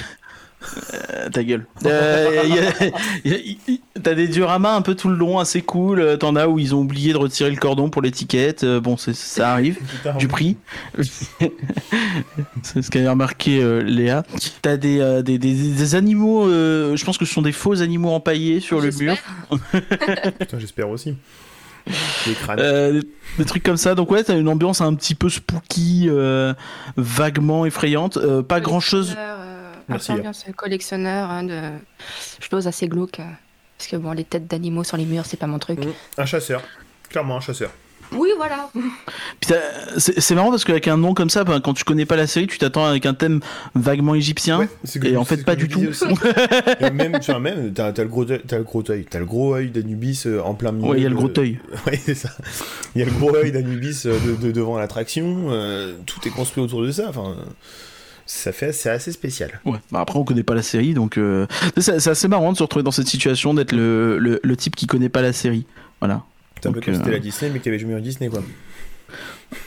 Euh, 0.91 1.29
ta 1.29 1.43
gueule. 1.43 1.65
Euh, 1.85 2.41
y- 3.25 3.57
T'as 4.01 4.15
des 4.15 4.27
dioramas 4.27 4.75
un 4.75 4.81
peu 4.81 4.95
tout 4.95 5.07
le 5.07 5.15
long, 5.15 5.37
assez 5.37 5.61
cool. 5.61 5.99
Euh, 5.99 6.17
T'en 6.17 6.35
as 6.35 6.47
où 6.47 6.57
ils 6.57 6.73
ont 6.73 6.79
oublié 6.79 7.13
de 7.13 7.17
retirer 7.17 7.51
le 7.51 7.57
cordon 7.57 7.89
pour 7.91 8.01
l'étiquette. 8.01 8.63
Euh, 8.63 8.79
bon, 8.79 8.97
c'est- 8.97 9.13
ça 9.15 9.51
arrive. 9.53 9.77
Du 10.17 10.27
prix. 10.27 10.57
c'est 12.63 12.81
ce 12.81 12.89
qu'avait 12.89 13.07
remarqué 13.07 13.61
euh, 13.61 13.81
Léa. 13.81 14.23
T'as 14.61 14.77
des, 14.77 14.99
euh, 14.99 15.21
des, 15.21 15.37
des, 15.37 15.53
des 15.53 15.95
animaux, 15.95 16.47
euh, 16.47 16.95
je 16.95 17.05
pense 17.05 17.17
que 17.19 17.25
ce 17.25 17.33
sont 17.33 17.41
des 17.43 17.51
faux 17.51 17.81
animaux 17.81 18.09
empaillés 18.09 18.59
sur 18.59 18.81
le 18.81 18.89
mur. 18.91 19.15
Putain, 20.39 20.59
j'espère 20.59 20.89
aussi. 20.89 21.15
Les 22.27 22.33
crânes. 22.33 22.59
Euh, 22.59 22.91
des, 23.01 23.07
des 23.39 23.45
trucs 23.45 23.63
comme 23.63 23.77
ça. 23.77 23.95
Donc 23.95 24.11
ouais, 24.11 24.23
t'as 24.23 24.37
une 24.37 24.47
ambiance 24.49 24.81
un 24.81 24.93
petit 24.95 25.15
peu 25.15 25.29
spooky, 25.29 26.07
euh, 26.09 26.53
vaguement 26.95 27.65
effrayante. 27.65 28.17
Euh, 28.17 28.41
pas 28.43 28.59
grand 28.59 28.79
chose. 28.79 29.15
Collectionneur, 29.15 29.37
euh, 29.39 29.73
Merci, 29.89 30.11
ambiance 30.11 30.45
collectionneur 30.55 31.29
hein, 31.31 31.43
de 31.43 31.61
choses 32.39 32.67
assez 32.67 32.87
glauques. 32.87 33.19
euh, 33.19 33.23
Parce 33.77 33.89
que 33.89 33.95
bon, 33.97 34.11
les 34.11 34.23
têtes 34.23 34.47
d'animaux 34.47 34.83
sur 34.83 34.97
les 34.97 35.05
murs, 35.05 35.25
c'est 35.25 35.37
pas 35.37 35.47
mon 35.47 35.59
truc. 35.59 35.79
Mm. 35.79 35.91
Un 36.17 36.25
chasseur. 36.25 36.61
Clairement 37.09 37.37
un 37.37 37.41
chasseur. 37.41 37.71
Oui, 38.13 38.29
voilà. 38.37 38.69
C'est 39.97 40.35
marrant 40.35 40.49
parce 40.49 40.63
qu'avec 40.63 40.87
un 40.87 40.97
nom 40.97 41.13
comme 41.13 41.29
ça, 41.29 41.43
ben, 41.43 41.59
quand 41.59 41.73
tu 41.73 41.83
connais 41.83 42.05
pas 42.05 42.15
la 42.15 42.27
série, 42.27 42.47
tu 42.47 42.57
t'attends 42.57 42.85
avec 42.85 43.05
un 43.05 43.13
thème 43.13 43.39
vaguement 43.75 44.15
égyptien. 44.15 44.59
Ouais, 44.59 44.69
c'est 44.83 44.99
que- 44.99 45.07
Et 45.07 45.17
en 45.17 45.25
fait, 45.25 45.43
pas 45.45 45.55
du 45.55 45.67
tout. 45.67 45.81
même, 46.93 47.19
tu 47.19 47.31
vois, 47.31 47.39
même, 47.39 47.73
t'as 47.73 47.91
le 47.91 48.07
gros 48.07 48.29
œil, 48.31 48.41
t'as 48.47 48.57
le 48.57 48.63
gros 48.63 48.83
œil, 48.89 49.05
t'as 49.09 49.19
le 49.19 49.25
gros 49.25 49.55
œil 49.55 49.69
d'Anubis 49.69 50.23
euh, 50.25 50.41
en 50.41 50.53
plein 50.53 50.71
milieu. 50.71 50.89
Ouais, 50.91 50.97
il 50.99 51.03
y 51.03 51.05
a 51.05 51.09
le 51.09 51.15
gros 51.15 51.31
œil. 51.37 51.59
Ouais, 51.85 51.99
c'est 52.03 52.15
ça. 52.15 52.29
Il 52.95 52.99
y 52.99 53.01
a 53.03 53.05
le 53.05 53.11
gros 53.11 53.35
œil 53.35 53.51
d'Anubis 53.51 54.03
euh, 54.05 54.17
de, 54.25 54.35
de- 54.47 54.51
devant 54.51 54.77
l'attraction. 54.77 55.47
euh, 55.49 55.93
tout 56.05 56.19
est 56.27 56.31
construit 56.31 56.63
autour 56.63 56.81
de 56.81 56.91
ça. 56.91 57.05
Enfin, 57.09 57.35
ça 58.25 58.51
fait, 58.51 58.71
c'est 58.73 58.89
assez 58.89 59.11
spécial. 59.11 59.59
Ouais, 59.65 59.77
bah 59.91 60.01
après 60.01 60.17
on 60.19 60.23
connaît 60.25 60.43
pas 60.43 60.55
la 60.55 60.61
série, 60.63 60.93
donc 60.93 61.17
euh, 61.17 61.47
c'est 61.77 61.99
c'est 62.01 62.09
assez 62.09 62.27
marrant 62.27 62.51
de 62.51 62.57
se 62.57 62.63
retrouver 62.63 62.83
dans 62.83 62.91
cette 62.91 63.07
situation, 63.07 63.53
d'être 63.53 63.71
le, 63.71 64.17
le, 64.17 64.39
le 64.43 64.55
type 64.57 64.75
qui 64.75 64.85
connaît 64.87 65.07
pas 65.09 65.21
la 65.21 65.31
série. 65.31 65.65
Voilà, 66.01 66.23
C'est 66.61 66.67
un 66.69 66.71
peu 66.71 66.81
comme 66.81 66.93
si 66.93 66.99
c'était 66.99 67.11
la 67.11 67.19
Disney, 67.19 67.51
mais 67.53 67.59
qui 67.59 67.69
avait 67.69 67.79
jamais 67.79 67.93
eu 67.93 67.97
un 67.97 68.01
Disney, 68.01 68.29
quoi. 68.29 68.41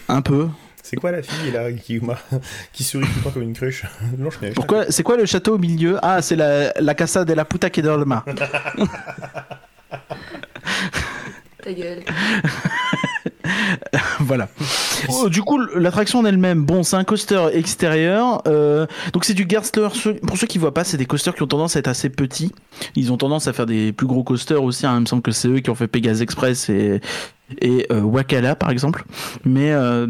un 0.08 0.22
peu. 0.22 0.48
C'est 0.82 0.96
quoi 0.96 1.12
la 1.12 1.22
fille 1.22 1.52
là 1.52 1.70
qui, 1.72 2.00
qui 2.72 2.82
sourit 2.84 3.06
tout 3.06 3.12
le 3.18 3.22
temps 3.24 3.30
comme 3.30 3.42
une 3.42 3.52
cruche? 3.52 3.84
Pourquoi 4.54 4.90
C'est 4.90 5.02
quoi 5.04 5.16
le 5.16 5.24
château 5.26 5.54
au 5.54 5.58
milieu? 5.58 5.98
Ah, 6.02 6.20
c'est 6.22 6.36
la, 6.36 6.72
la 6.80 6.94
Casa 6.94 7.24
de 7.24 7.32
la 7.32 7.44
Puta 7.44 7.70
que 7.70 7.80
dorma. 7.80 8.24
Ta 11.62 11.72
gueule. 11.72 12.02
voilà. 14.20 14.48
Oh, 15.08 15.28
du 15.28 15.42
coup, 15.42 15.58
l'attraction 15.58 16.18
en 16.20 16.24
elle-même, 16.24 16.64
bon, 16.64 16.82
c'est 16.82 16.96
un 16.96 17.04
coaster 17.04 17.48
extérieur. 17.52 18.42
euh, 18.46 18.86
donc 19.12 19.24
c'est 19.24 19.34
du 19.34 19.46
Gerstler. 19.48 19.88
Pour 20.26 20.36
ceux 20.36 20.46
qui 20.46 20.58
voient 20.58 20.74
pas, 20.74 20.84
c'est 20.84 20.96
des 20.96 21.06
coasters 21.06 21.34
qui 21.34 21.42
ont 21.42 21.46
tendance 21.46 21.76
à 21.76 21.78
être 21.78 21.88
assez 21.88 22.10
petits. 22.10 22.52
Ils 22.96 23.12
ont 23.12 23.16
tendance 23.16 23.48
à 23.48 23.52
faire 23.52 23.66
des 23.66 23.92
plus 23.92 24.06
gros 24.06 24.22
coasters 24.22 24.62
aussi. 24.62 24.86
hein. 24.86 24.94
Il 24.96 25.00
me 25.02 25.06
semble 25.06 25.22
que 25.22 25.32
c'est 25.32 25.48
eux 25.48 25.60
qui 25.60 25.70
ont 25.70 25.74
fait 25.74 25.88
Pegasus 25.88 26.22
Express 26.22 26.68
et, 26.68 27.00
euh, 27.90 28.00
Wakala 28.00 28.54
par 28.56 28.70
exemple. 28.70 29.04
Mais 29.44 29.72
euh, 29.72 30.06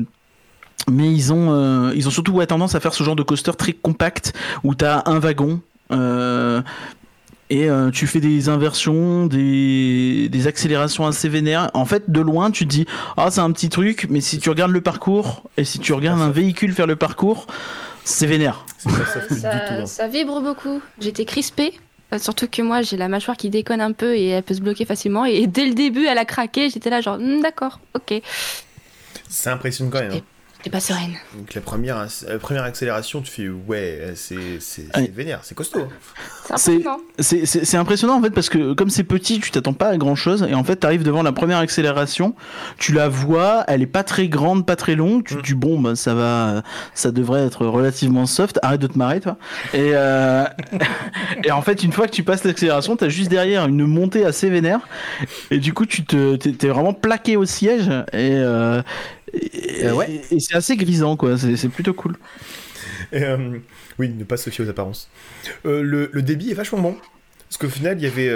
mais 0.90 1.12
ils 1.12 1.32
ont 1.32 1.90
ils 1.92 2.08
ont 2.08 2.10
surtout 2.10 2.44
tendance 2.46 2.74
à 2.74 2.80
faire 2.80 2.94
ce 2.94 3.04
genre 3.04 3.16
de 3.16 3.22
coaster 3.22 3.52
très 3.56 3.72
compact 3.72 4.32
où 4.64 4.74
t'as 4.74 5.02
un 5.06 5.18
wagon. 5.18 5.60
Et 7.50 7.68
euh, 7.68 7.90
tu 7.90 8.06
fais 8.06 8.20
des 8.20 8.48
inversions, 8.48 9.26
des, 9.26 10.28
des 10.30 10.46
accélérations 10.46 11.06
assez 11.06 11.28
vénères. 11.28 11.70
En 11.74 11.84
fait, 11.84 12.10
de 12.10 12.20
loin, 12.20 12.50
tu 12.50 12.64
te 12.64 12.70
dis, 12.70 12.86
ah, 13.16 13.30
c'est 13.30 13.40
un 13.40 13.50
petit 13.52 13.68
truc, 13.68 14.06
mais 14.08 14.20
si 14.20 14.38
tu 14.38 14.48
regardes 14.48 14.70
le 14.72 14.80
parcours, 14.80 15.42
et 15.56 15.64
si 15.64 15.78
tu 15.80 15.92
regardes 15.92 16.20
un 16.22 16.30
véhicule 16.30 16.72
faire 16.72 16.86
le 16.86 16.96
parcours, 16.96 17.46
c'est 18.04 18.26
vénère. 18.26 18.64
Ça, 18.78 19.50
hein. 19.52 19.86
ça 19.86 20.08
vibre 20.08 20.40
beaucoup. 20.40 20.80
J'étais 21.00 21.24
crispée. 21.26 21.72
Euh, 22.12 22.18
Surtout 22.18 22.48
que 22.48 22.62
moi, 22.62 22.82
j'ai 22.82 22.96
la 22.96 23.08
mâchoire 23.08 23.36
qui 23.36 23.50
déconne 23.50 23.80
un 23.80 23.92
peu 23.92 24.16
et 24.16 24.28
elle 24.28 24.42
peut 24.42 24.54
se 24.54 24.60
bloquer 24.60 24.84
facilement. 24.84 25.24
Et 25.26 25.46
dès 25.46 25.66
le 25.66 25.74
début, 25.74 26.06
elle 26.06 26.18
a 26.18 26.24
craqué. 26.24 26.70
J'étais 26.70 26.90
là, 26.90 27.00
genre, 27.00 27.18
Hmm, 27.18 27.40
d'accord, 27.42 27.78
ok. 27.94 28.20
Ça 29.28 29.52
impressionne 29.52 29.90
quand 29.90 30.00
même. 30.00 30.12
hein. 30.12 30.20
J'étais 30.60 30.70
pas 30.70 30.80
sereine. 30.80 31.14
Donc 31.38 31.54
la 31.54 31.62
première, 31.62 32.06
la 32.28 32.38
première 32.38 32.64
accélération, 32.64 33.22
tu 33.22 33.30
fais 33.30 33.48
ouais, 33.48 34.12
c'est 34.14 34.36
vénère, 35.14 35.40
c'est 35.42 35.54
costaud. 35.54 35.88
C'est 37.18 37.76
impressionnant. 37.76 38.18
En 38.18 38.22
fait 38.22 38.28
parce 38.28 38.50
que 38.50 38.74
comme 38.74 38.90
c'est 38.90 39.04
petit, 39.04 39.40
tu 39.40 39.50
t'attends 39.50 39.72
pas 39.72 39.88
à 39.88 39.96
grand 39.96 40.16
chose 40.16 40.46
et 40.46 40.52
en 40.54 40.62
fait 40.62 40.76
t'arrives 40.76 41.02
devant 41.02 41.22
la 41.22 41.32
première 41.32 41.56
accélération, 41.58 42.34
tu 42.76 42.92
la 42.92 43.08
vois, 43.08 43.64
elle 43.68 43.80
est 43.80 43.86
pas 43.86 44.02
très 44.02 44.28
grande, 44.28 44.66
pas 44.66 44.76
très 44.76 44.96
longue, 44.96 45.24
tu 45.24 45.34
te 45.34 45.38
Mm. 45.38 45.42
dis 45.42 45.54
bon 45.54 45.80
bah 45.80 45.96
ça 45.96 46.12
va, 46.12 46.62
ça 46.92 47.10
devrait 47.10 47.46
être 47.46 47.64
relativement 47.64 48.26
soft, 48.26 48.58
arrête 48.62 48.82
de 48.82 48.86
te 48.86 48.98
marrer 48.98 49.20
toi. 49.20 49.38
Et, 49.72 49.92
euh, 49.94 50.44
et 51.44 51.50
en 51.52 51.62
fait 51.62 51.82
une 51.82 51.92
fois 51.92 52.06
que 52.06 52.12
tu 52.12 52.22
passes 52.22 52.44
l'accélération, 52.44 52.96
t'as 52.96 53.08
juste 53.08 53.30
derrière 53.30 53.66
une 53.66 53.86
montée 53.86 54.26
assez 54.26 54.50
vénère 54.50 54.80
et 55.50 55.58
du 55.58 55.72
coup 55.72 55.86
tu 55.86 56.04
te 56.04 56.36
t'es 56.36 56.52
t'es 56.52 56.68
vraiment 56.68 56.92
plaqué 56.92 57.38
au 57.38 57.46
siège 57.46 57.88
et, 58.12 58.34
euh, 58.34 58.82
et, 59.34 59.84
Euh, 59.86 59.94
ouais. 59.94 60.22
et 60.30 60.40
c'est 60.40 60.54
assez 60.54 60.76
grisant 60.76 61.16
quoi, 61.16 61.38
c'est 61.38 61.56
c'est 61.56 61.68
plutôt 61.68 61.94
cool. 61.94 62.16
Et, 63.12 63.22
euh, 63.22 63.58
oui, 63.98 64.08
ne 64.10 64.24
pas 64.24 64.36
se 64.36 64.50
fier 64.50 64.64
aux 64.64 64.68
apparences. 64.68 65.08
Euh, 65.66 65.82
le, 65.82 66.10
le 66.12 66.22
débit 66.22 66.50
est 66.50 66.54
vachement 66.54 66.80
bon. 66.80 66.96
Parce 67.48 67.56
qu'au 67.58 67.68
final, 67.68 67.98
il 67.98 68.04
y 68.04 68.06
avait. 68.06 68.28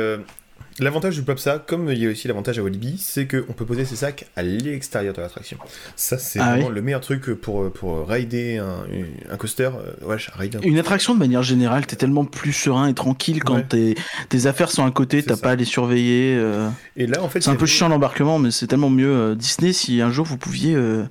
Euh, 0.81 0.85
L'avantage 0.85 1.15
du 1.15 1.23
Plopsa, 1.23 1.59
comme 1.67 1.91
il 1.91 1.99
y 1.99 2.07
a 2.07 2.11
aussi 2.11 2.27
l'avantage 2.29 2.59
à 2.59 2.63
Walibi, 2.63 2.99
c'est 2.99 3.27
qu'on 3.27 3.53
peut 3.53 3.65
poser 3.65 3.85
ses 3.85 3.97
sacs 3.97 4.27
à 4.37 4.43
l'extérieur 4.43 5.15
de 5.15 5.21
l'attraction. 5.21 5.57
Ça, 5.97 6.19
c'est 6.19 6.41
Ah 6.41 6.51
vraiment 6.53 6.69
oui 6.69 6.75
le 6.75 6.83
meilleur 6.83 7.01
truc 7.01 7.33
pour, 7.35 7.71
pour 7.73 8.09
rider 8.09 8.59
un, 8.59 8.85
un 9.33 9.37
coaster. 9.37 9.71
euh, 10.03 10.07
ouais, 10.07 10.17
rider 10.37 10.59
un 10.59 10.61
Une 10.63 10.79
attraction 10.79 11.15
de 11.15 11.19
manière 11.19 11.43
générale, 11.43 11.87
t'es 11.87 11.97
tellement 11.97 12.25
plus 12.25 12.53
serein 12.53 12.89
et 12.89 12.95
tranquille 12.95 13.43
quand 13.43 13.55
Ouais. 13.55 13.65
tes, 13.69 13.95
tes 14.29 14.47
affaires 14.47 14.71
sont 14.71 14.85
à 14.85 14.91
côté, 14.91 15.23
t'as 15.23 15.37
pas 15.37 15.51
à 15.53 15.55
les 15.57 15.65
surveiller. 15.65 16.37
euh. 16.37 16.69
Et 16.97 17.07
là, 17.07 17.23
en 17.23 17.29
fait, 17.29 17.41
C'est 17.43 17.51
un 17.51 17.55
peu 17.57 17.67
chiant 17.67 17.89
l'embarquement, 17.89 18.39
mais 18.39 18.51
c'est 18.51 18.67
tellement 18.67 18.91
mieux. 18.91 19.15
euh, 19.15 19.35
Disney, 19.35 19.73
si 19.73 20.01
un 20.01 20.11
jour 20.11 20.25
vous 20.27 20.39
pouviez 20.39 20.75
euh, 20.75 21.05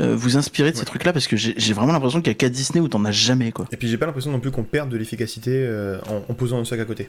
euh, 0.00 0.14
vous 0.16 0.36
inspirer 0.36 0.72
de 0.72 0.76
ces 0.76 0.84
trucs-là, 0.84 1.12
parce 1.12 1.26
que 1.26 1.36
j'ai 1.36 1.72
vraiment 1.74 1.92
l'impression 1.92 2.20
qu'il 2.20 2.28
y 2.28 2.30
a 2.30 2.34
qu'à 2.34 2.48
Disney 2.48 2.80
où 2.80 2.88
t'en 2.88 3.04
as 3.04 3.12
jamais, 3.12 3.52
quoi. 3.52 3.66
Et 3.72 3.76
puis, 3.76 3.88
j'ai 3.88 3.96
pas 3.98 4.06
l'impression 4.06 4.30
non 4.30 4.40
plus 4.40 4.50
qu'on 4.50 4.62
perde 4.64 4.88
de 4.90 4.96
l'efficacité 4.96 5.50
euh, 5.54 5.98
en, 6.08 6.30
en 6.30 6.34
posant 6.34 6.58
un 6.60 6.64
sac 6.64 6.80
à 6.80 6.84
côté. 6.84 7.08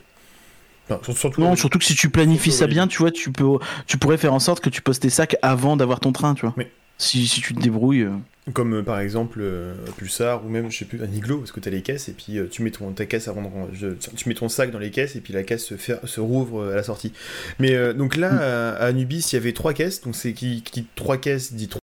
Non, 0.90 1.00
sur- 1.04 1.18
surtout. 1.18 1.42
Non, 1.42 1.56
surtout 1.56 1.80
que 1.80 1.86
si 1.86 1.96
tu 1.96 2.10
planifies 2.10 2.52
ça 2.52 2.68
bien, 2.68 2.88
tu 2.88 2.98
vois, 3.00 3.12
tu, 3.12 3.32
peux, 3.32 3.58
tu 3.88 3.98
pourrais 3.98 4.18
faire 4.18 4.34
en 4.34 4.40
sorte 4.40 4.64
que 4.64 4.70
tu 4.70 4.82
poses 4.82 5.00
tes 5.00 5.10
sacs 5.10 5.36
avant 5.42 5.76
d'avoir 5.78 6.00
ton 6.00 6.12
train, 6.12 6.34
tu 6.34 6.42
vois. 6.46 6.54
Oui. 6.58 6.66
Si, 7.00 7.28
si 7.28 7.42
tu 7.42 7.54
te 7.54 7.60
débrouilles. 7.62 8.02
euh. 8.04 8.12
Comme 8.54 8.76
euh, 8.76 8.82
par 8.82 9.00
exemple 9.02 9.40
euh, 9.42 9.76
Pulsar 9.98 10.44
ou 10.46 10.50
même 10.50 10.72
je 10.72 10.78
sais 10.78 10.86
plus 10.86 11.04
un 11.04 11.12
iglo 11.14 11.40
parce 11.40 11.52
que 11.52 11.60
t'as 11.60 11.70
les 11.70 11.82
caisses 11.82 12.08
et 12.08 12.14
puis 12.14 12.38
euh, 12.40 12.48
tu 12.50 12.64
mets 12.64 12.72
ton 12.72 12.90
ta 12.94 13.06
caisse 13.06 13.28
avant 13.28 13.68
de 13.78 13.98
tu 14.16 14.30
mets 14.30 14.36
ton 14.36 14.48
sac 14.48 14.72
dans 14.72 14.80
les 14.80 14.90
caisses 14.90 15.18
et 15.18 15.20
puis 15.20 15.34
la 15.34 15.44
caisse 15.44 15.66
se, 15.66 15.76
fait, 15.76 16.00
se 16.06 16.22
rouvre 16.22 16.72
à 16.72 16.76
la 16.76 16.84
sortie. 16.84 17.12
Mais 17.60 17.94
donc 17.94 18.16
là 18.16 18.32
Mm. 18.32 18.38
à, 18.40 18.70
à 18.78 18.86
Anubis 18.86 19.28
il 19.32 19.36
y 19.36 19.38
avait 19.38 19.52
trois 19.52 19.74
caisses 19.74 20.02
donc 20.02 20.16
c'est 20.16 20.32
qui, 20.32 20.62
qui 20.64 20.88
trois 20.96 21.18
caisses 21.18 21.54
dit 21.54 21.68
trois. 21.68 21.82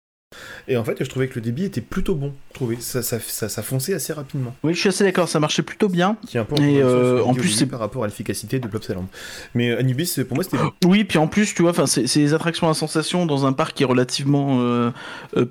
Et 0.71 0.77
en 0.77 0.85
fait 0.85 0.97
je 1.03 1.09
trouvais 1.11 1.29
que 1.29 1.35
le 1.35 1.41
débit 1.43 1.65
était 1.65 1.81
plutôt 1.81 2.15
bon. 2.15 2.33
Je 2.51 2.55
trouvais 2.55 2.77
ça 2.81 3.03
ça, 3.03 3.19
ça, 3.21 3.49
ça 3.49 3.63
fonçait 3.63 3.93
assez 3.93 4.13
rapidement. 4.13 4.55
Oui, 4.63 4.73
je 4.73 4.79
suis 4.81 4.89
assez 4.89 5.05
d'accord, 5.05 5.29
ça 5.29 5.41
marchait 5.41 5.63
plutôt 5.63 5.89
bien. 5.89 6.17
Qui 6.27 6.37
est 6.37 6.41
un 6.41 6.45
peu 6.45 6.55
Et, 6.63 6.81
euh, 6.83 7.23
en 7.25 7.35
plus, 7.35 7.49
c'est- 7.51 7.67
par 7.67 7.81
rapport 7.81 8.05
à 8.05 8.07
l'efficacité 8.07 8.59
de 8.61 8.67
Plopsaland. 8.69 9.07
Mais 9.55 9.71
euh, 9.71 9.79
Anubis 9.81 10.21
pour 10.29 10.37
moi 10.37 10.45
c'était. 10.45 10.57
Oui, 10.87 11.05
puis 11.05 11.19
en 11.19 11.27
plus, 11.27 11.55
tu 11.55 11.63
vois, 11.63 11.73
enfin, 11.73 11.87
c'est 11.87 12.05
des 12.21 12.35
attractions 12.35 12.69
à 12.71 12.75
sensation 12.75 13.27
dans 13.27 13.47
un 13.47 13.53
parc 13.53 13.75
qui 13.77 13.83
est 13.83 13.87
relativement 13.87 14.59
euh, 14.61 14.91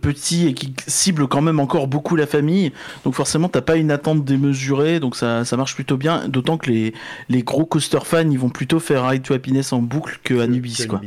petit 0.02 0.48
et 0.48 0.54
qui 0.54 0.74
cible 0.88 1.28
quand 1.28 1.42
même 1.42 1.60
encore 1.60 1.88
beaucoup 1.88 2.16
la 2.16 2.26
famille. 2.28 2.72
Donc 3.04 3.14
forcément, 3.16 3.50
t'as 3.50 3.62
pas 3.62 3.76
une 3.76 3.92
attente 3.92 4.24
démesurée, 4.24 5.00
donc 5.00 5.16
ça, 5.16 5.44
ça 5.46 5.58
marche 5.58 5.76
plutôt 5.76 5.98
bien. 5.98 6.28
D'autant 6.28 6.58
que 6.58 6.70
les, 6.70 6.94
les 7.30 7.44
gros 7.44 7.66
coaster 7.66 8.00
fans, 8.06 8.30
ils 8.30 8.40
vont 8.40 8.50
plutôt 8.50 8.80
faire 8.80 9.08
Ride 9.08 9.24
to 9.24 9.34
Happiness 9.34 9.74
en 9.74 9.80
boucle 9.82 10.20
que 10.24 10.40
Anubis, 10.40 10.78
Que 10.78 10.88
quoi. 10.88 11.02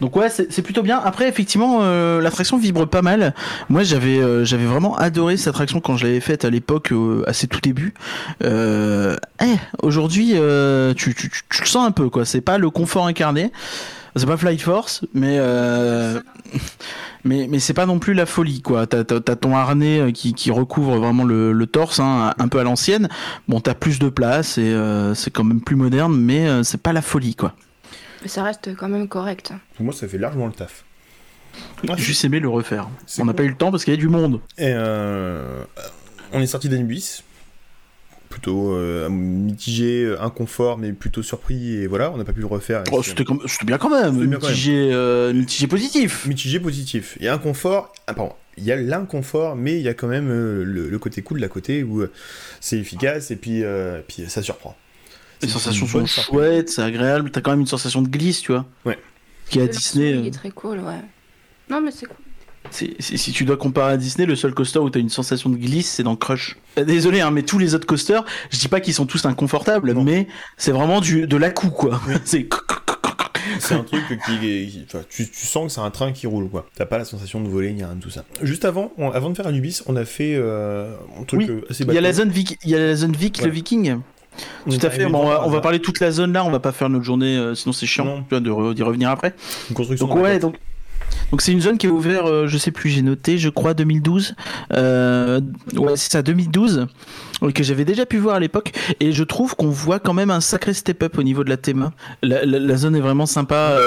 Donc 0.00 0.14
ouais, 0.16 0.28
c'est 0.30 0.52
c'est 0.52 0.62
plutôt 0.62 0.82
bien. 0.82 1.00
Après, 1.02 1.28
effectivement, 1.28 1.78
euh, 1.82 2.20
l'attraction 2.20 2.58
vibre 2.58 2.86
pas 2.86 3.02
mal. 3.02 3.23
Moi, 3.68 3.82
j'avais 3.82 4.18
euh, 4.18 4.44
j'avais 4.44 4.66
vraiment 4.66 4.96
adoré 4.96 5.36
cette 5.36 5.48
attraction 5.48 5.80
quand 5.80 5.96
je 5.96 6.06
l'avais 6.06 6.20
faite 6.20 6.44
à 6.44 6.50
l'époque, 6.50 6.92
euh, 6.92 7.22
à 7.26 7.32
ses 7.32 7.46
tout 7.46 7.60
débuts. 7.60 7.94
Euh, 8.42 9.16
eh, 9.42 9.56
aujourd'hui, 9.82 10.32
euh, 10.34 10.94
tu, 10.94 11.14
tu, 11.14 11.30
tu, 11.30 11.40
tu 11.48 11.60
le 11.62 11.66
sens 11.66 11.86
un 11.86 11.92
peu, 11.92 12.08
quoi. 12.10 12.24
C'est 12.24 12.40
pas 12.40 12.58
le 12.58 12.70
confort 12.70 13.06
incarné. 13.06 13.52
C'est 14.16 14.26
pas 14.26 14.36
Flight 14.36 14.60
Force, 14.62 15.04
mais 15.12 15.38
euh, 15.40 16.20
mais 17.24 17.48
mais 17.50 17.58
c'est 17.58 17.74
pas 17.74 17.84
non 17.86 17.98
plus 17.98 18.14
la 18.14 18.26
folie, 18.26 18.62
quoi. 18.62 18.86
T'as 18.86 19.02
t'as- 19.02 19.20
t'as 19.20 19.34
ton 19.34 19.56
harnais 19.56 20.12
qui, 20.12 20.34
qui 20.34 20.52
recouvre 20.52 20.96
vraiment 20.98 21.24
le, 21.24 21.52
le 21.52 21.66
torse, 21.66 21.98
hein, 21.98 22.32
un 22.38 22.46
peu 22.48 22.60
à 22.60 22.62
l'ancienne. 22.62 23.08
Bon, 23.48 23.58
t'as 23.60 23.74
plus 23.74 23.98
de 23.98 24.08
place 24.08 24.56
et 24.56 24.62
euh, 24.72 25.14
c'est 25.14 25.30
quand 25.32 25.42
même 25.42 25.60
plus 25.60 25.74
moderne, 25.76 26.16
mais 26.16 26.46
euh, 26.46 26.62
c'est 26.62 26.80
pas 26.80 26.92
la 26.92 27.02
folie, 27.02 27.34
quoi. 27.34 27.54
Mais 28.22 28.28
ça 28.28 28.44
reste 28.44 28.74
quand 28.76 28.88
même 28.88 29.08
correct. 29.08 29.52
Pour 29.76 29.84
moi 29.84 29.92
ça 29.92 30.06
fait 30.06 30.16
largement 30.18 30.46
le 30.46 30.52
taf. 30.52 30.84
J'ai 31.96 31.96
juste 32.02 32.24
aimé 32.24 32.40
le 32.40 32.48
refaire. 32.48 32.88
C'est 33.06 33.20
On 33.22 33.24
n'a 33.26 33.32
cool. 33.32 33.36
pas 33.36 33.42
eu 33.44 33.48
le 33.48 33.56
temps 33.56 33.70
parce 33.70 33.84
qu'il 33.84 33.92
y 33.92 33.96
a 33.96 34.00
du 34.00 34.08
monde. 34.08 34.40
Et 34.58 34.68
euh, 34.68 35.62
on 36.32 36.40
est 36.40 36.46
sorti 36.46 36.68
d'Anubis. 36.68 37.22
Plutôt 38.30 38.72
euh, 38.74 39.08
mitigé, 39.10 40.02
euh, 40.04 40.20
inconfort, 40.20 40.76
mais 40.78 40.92
plutôt 40.92 41.22
surpris. 41.22 41.74
Et 41.76 41.86
voilà, 41.86 42.10
on 42.10 42.16
n'a 42.16 42.24
pas 42.24 42.32
pu 42.32 42.40
le 42.40 42.46
refaire. 42.46 42.80
Et 42.80 42.90
Oh, 42.90 43.00
c'était 43.02 43.22
comme- 43.24 43.42
c'était 43.46 43.64
bien 43.66 43.78
quand 43.78 43.90
même, 43.90 44.14
quand 44.38 44.48
mitigé, 44.48 44.90
euh, 44.92 45.32
mitigé 45.32 45.66
positif. 45.68 46.26
mitigé 46.26 46.58
positif. 46.58 47.16
Il 47.20 47.26
y 47.26 47.28
a 47.28 47.34
inconfort. 47.34 47.92
Ah, 48.08 48.14
pardon. 48.14 48.32
Il 48.56 48.64
y 48.64 48.72
a 48.72 48.76
l'inconfort, 48.76 49.54
mais 49.56 49.76
il 49.76 49.82
y 49.82 49.88
a 49.88 49.94
quand 49.94 50.08
même 50.08 50.30
euh, 50.30 50.64
le, 50.64 50.88
le 50.88 50.98
côté 50.98 51.22
cool 51.22 51.36
de 51.38 51.42
la 51.42 51.48
côté 51.48 51.84
où 51.84 52.00
euh, 52.00 52.10
c'est 52.60 52.78
efficace 52.78 53.30
et 53.30 53.36
puis, 53.36 53.62
euh, 53.62 54.00
puis 54.06 54.24
ça 54.28 54.42
surprend. 54.42 54.76
Les 55.42 55.46
C'est 55.48 55.54
sensations 55.54 55.86
sont 55.86 56.06
chouettes, 56.06 56.70
c'est 56.70 56.82
agréable, 56.82 57.30
t'as 57.30 57.40
quand 57.40 57.50
même 57.50 57.60
une 57.60 57.66
sensation 57.66 58.00
de 58.02 58.08
glisse, 58.08 58.40
tu 58.40 58.52
vois. 58.52 58.64
Ouais. 58.84 58.98
Qui 59.50 59.60
à 59.60 59.66
Disney, 59.66 60.10
Il 60.12 60.26
est 60.26 60.30
très 60.30 60.50
cool, 60.50 60.78
ouais. 60.80 61.00
Non, 61.70 61.80
mais 61.80 61.90
c'est 61.90 62.06
cool. 62.06 62.16
si 63.00 63.32
tu 63.32 63.44
dois 63.44 63.56
comparer 63.56 63.92
à 63.92 63.96
Disney, 63.96 64.26
le 64.26 64.36
seul 64.36 64.54
coaster 64.54 64.78
où 64.80 64.90
t'as 64.90 65.00
une 65.00 65.08
sensation 65.08 65.50
de 65.50 65.56
glisse, 65.56 65.90
c'est 65.90 66.02
dans 66.02 66.16
Crush. 66.16 66.56
Euh, 66.78 66.84
Désolé, 66.84 67.20
hein, 67.20 67.30
mais 67.30 67.42
tous 67.42 67.58
les 67.58 67.74
autres 67.74 67.86
coasters, 67.86 68.24
je 68.50 68.58
dis 68.58 68.68
pas 68.68 68.80
qu'ils 68.80 68.94
sont 68.94 69.06
tous 69.06 69.24
inconfortables, 69.26 69.92
Non. 69.92 70.02
mais 70.04 70.26
c'est 70.56 70.72
vraiment 70.72 71.00
du, 71.00 71.26
de 71.26 71.36
la 71.36 71.50
coup, 71.50 71.70
quoi. 71.70 72.00
c'est 72.24 72.48
C'est 73.58 73.74
un 73.74 73.82
truc 73.82 74.02
qui, 74.08 74.38
qui- 74.38 74.84
enfin, 74.86 75.04
tu, 75.10 75.30
tu 75.30 75.46
sens 75.46 75.66
que 75.66 75.72
c'est 75.72 75.80
un 75.80 75.90
train 75.90 76.12
qui 76.12 76.26
roule 76.26 76.48
quoi. 76.48 76.66
T'as 76.76 76.86
pas 76.86 76.96
la 76.98 77.04
sensation 77.04 77.42
de 77.42 77.48
voler 77.48 77.72
ni 77.72 77.84
rien 77.84 77.94
de 77.94 78.00
tout 78.00 78.08
ça. 78.10 78.24
Juste 78.42 78.64
avant, 78.64 78.92
on- 78.96 79.10
avant 79.10 79.28
de 79.30 79.36
faire 79.36 79.46
Anubis, 79.46 79.82
on 79.86 79.96
a 79.96 80.04
fait 80.06 80.34
euh, 80.34 80.94
un 81.20 81.24
truc 81.24 81.40
Oui, 81.40 81.46
euh, 81.50 81.60
assez 81.68 81.84
Il 81.84 81.92
y 81.92 81.98
a 81.98 82.00
la 82.00 82.12
zone 82.12 82.30
Vic, 82.30 82.58
il 82.64 82.70
y 82.70 82.74
a 82.74 82.78
la 82.78 82.94
zone 82.96 83.12
Vic, 83.14 83.42
le 83.42 83.50
Viking. 83.50 83.98
On 84.66 84.70
Tout 84.70 84.84
à 84.84 84.90
fait. 84.90 85.06
Bon, 85.06 85.18
on, 85.24 85.28
va, 85.28 85.46
on 85.46 85.60
parler 85.60 85.78
toute 85.80 86.00
la 86.00 86.10
zone 86.10 86.32
là. 86.32 86.44
On 86.44 86.50
va 86.50 86.58
pas 86.58 86.72
faire 86.72 86.88
notre 86.88 87.04
journée, 87.04 87.36
euh, 87.36 87.54
sinon 87.54 87.72
c'est 87.72 87.86
chiant 87.86 88.24
tu 88.28 88.34
re- 88.34 88.74
d'y 88.74 88.82
revenir 88.82 89.10
après. 89.10 89.34
Une 89.68 89.76
construction 89.76 90.08
Donc 90.08 90.16
ouais, 90.16 90.38
donc 90.38 90.56
donc 91.30 91.42
c'est 91.42 91.52
une 91.52 91.60
zone 91.60 91.78
qui 91.78 91.86
est 91.86 91.90
ouverte, 91.90 92.26
euh, 92.26 92.46
je 92.46 92.58
sais 92.58 92.70
plus, 92.70 92.90
j'ai 92.90 93.02
noté, 93.02 93.38
je 93.38 93.48
crois 93.48 93.74
2012. 93.74 94.34
Euh, 94.72 95.40
ouais, 95.74 95.96
c'est 95.96 96.12
ça, 96.12 96.22
2012, 96.22 96.86
euh, 97.42 97.50
que 97.50 97.62
j'avais 97.62 97.84
déjà 97.84 98.06
pu 98.06 98.18
voir 98.18 98.36
à 98.36 98.40
l'époque. 98.40 98.72
Et 99.00 99.12
je 99.12 99.24
trouve 99.24 99.56
qu'on 99.56 99.68
voit 99.68 99.98
quand 99.98 100.14
même 100.14 100.30
un 100.30 100.40
sacré 100.40 100.72
step-up 100.74 101.18
au 101.18 101.22
niveau 101.22 101.44
de 101.44 101.50
la 101.50 101.56
théma. 101.56 101.92
La, 102.22 102.76
zone 102.76 102.96
est 102.96 103.00
vraiment 103.00 103.26
sympa 103.26 103.78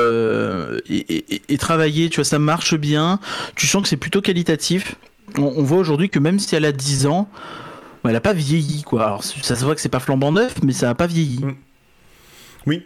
et, 0.89 1.58
travaillée, 1.58 2.10
tu 2.10 2.17
vois, 2.17 2.26
ça 2.26 2.39
marche 2.39 2.76
bien. 2.76 3.19
Tu 3.56 3.67
sens 3.67 3.82
que 3.82 3.88
c'est 3.88 3.97
plutôt 3.97 4.21
qualitatif. 4.21 4.95
On, 5.38 5.63
voit 5.63 5.78
aujourd'hui 5.78 6.09
que 6.09 6.20
même 6.20 6.39
si 6.39 6.55
elle 6.55 6.66
a 6.66 6.72
10 6.72 7.07
ans, 7.07 7.30
elle 8.07 8.16
a 8.16 8.22
pas 8.22 8.34
vieilli, 8.34 8.84
quoi. 8.84 9.05
Alors 9.05 9.24
ça 9.24 9.55
se 9.55 9.66
voit 9.66 9.76
que 9.76 9.82
c'est 9.82 9.89
pas 9.89 9.99
flambant 9.99 10.32
neuf, 10.32 10.55
mais 10.64 10.72
ça 10.72 10.89
a 10.89 10.95
pas 10.95 11.07
vieilli. 11.07 11.43
Mm. 11.43 11.55
Oui. 12.68 12.84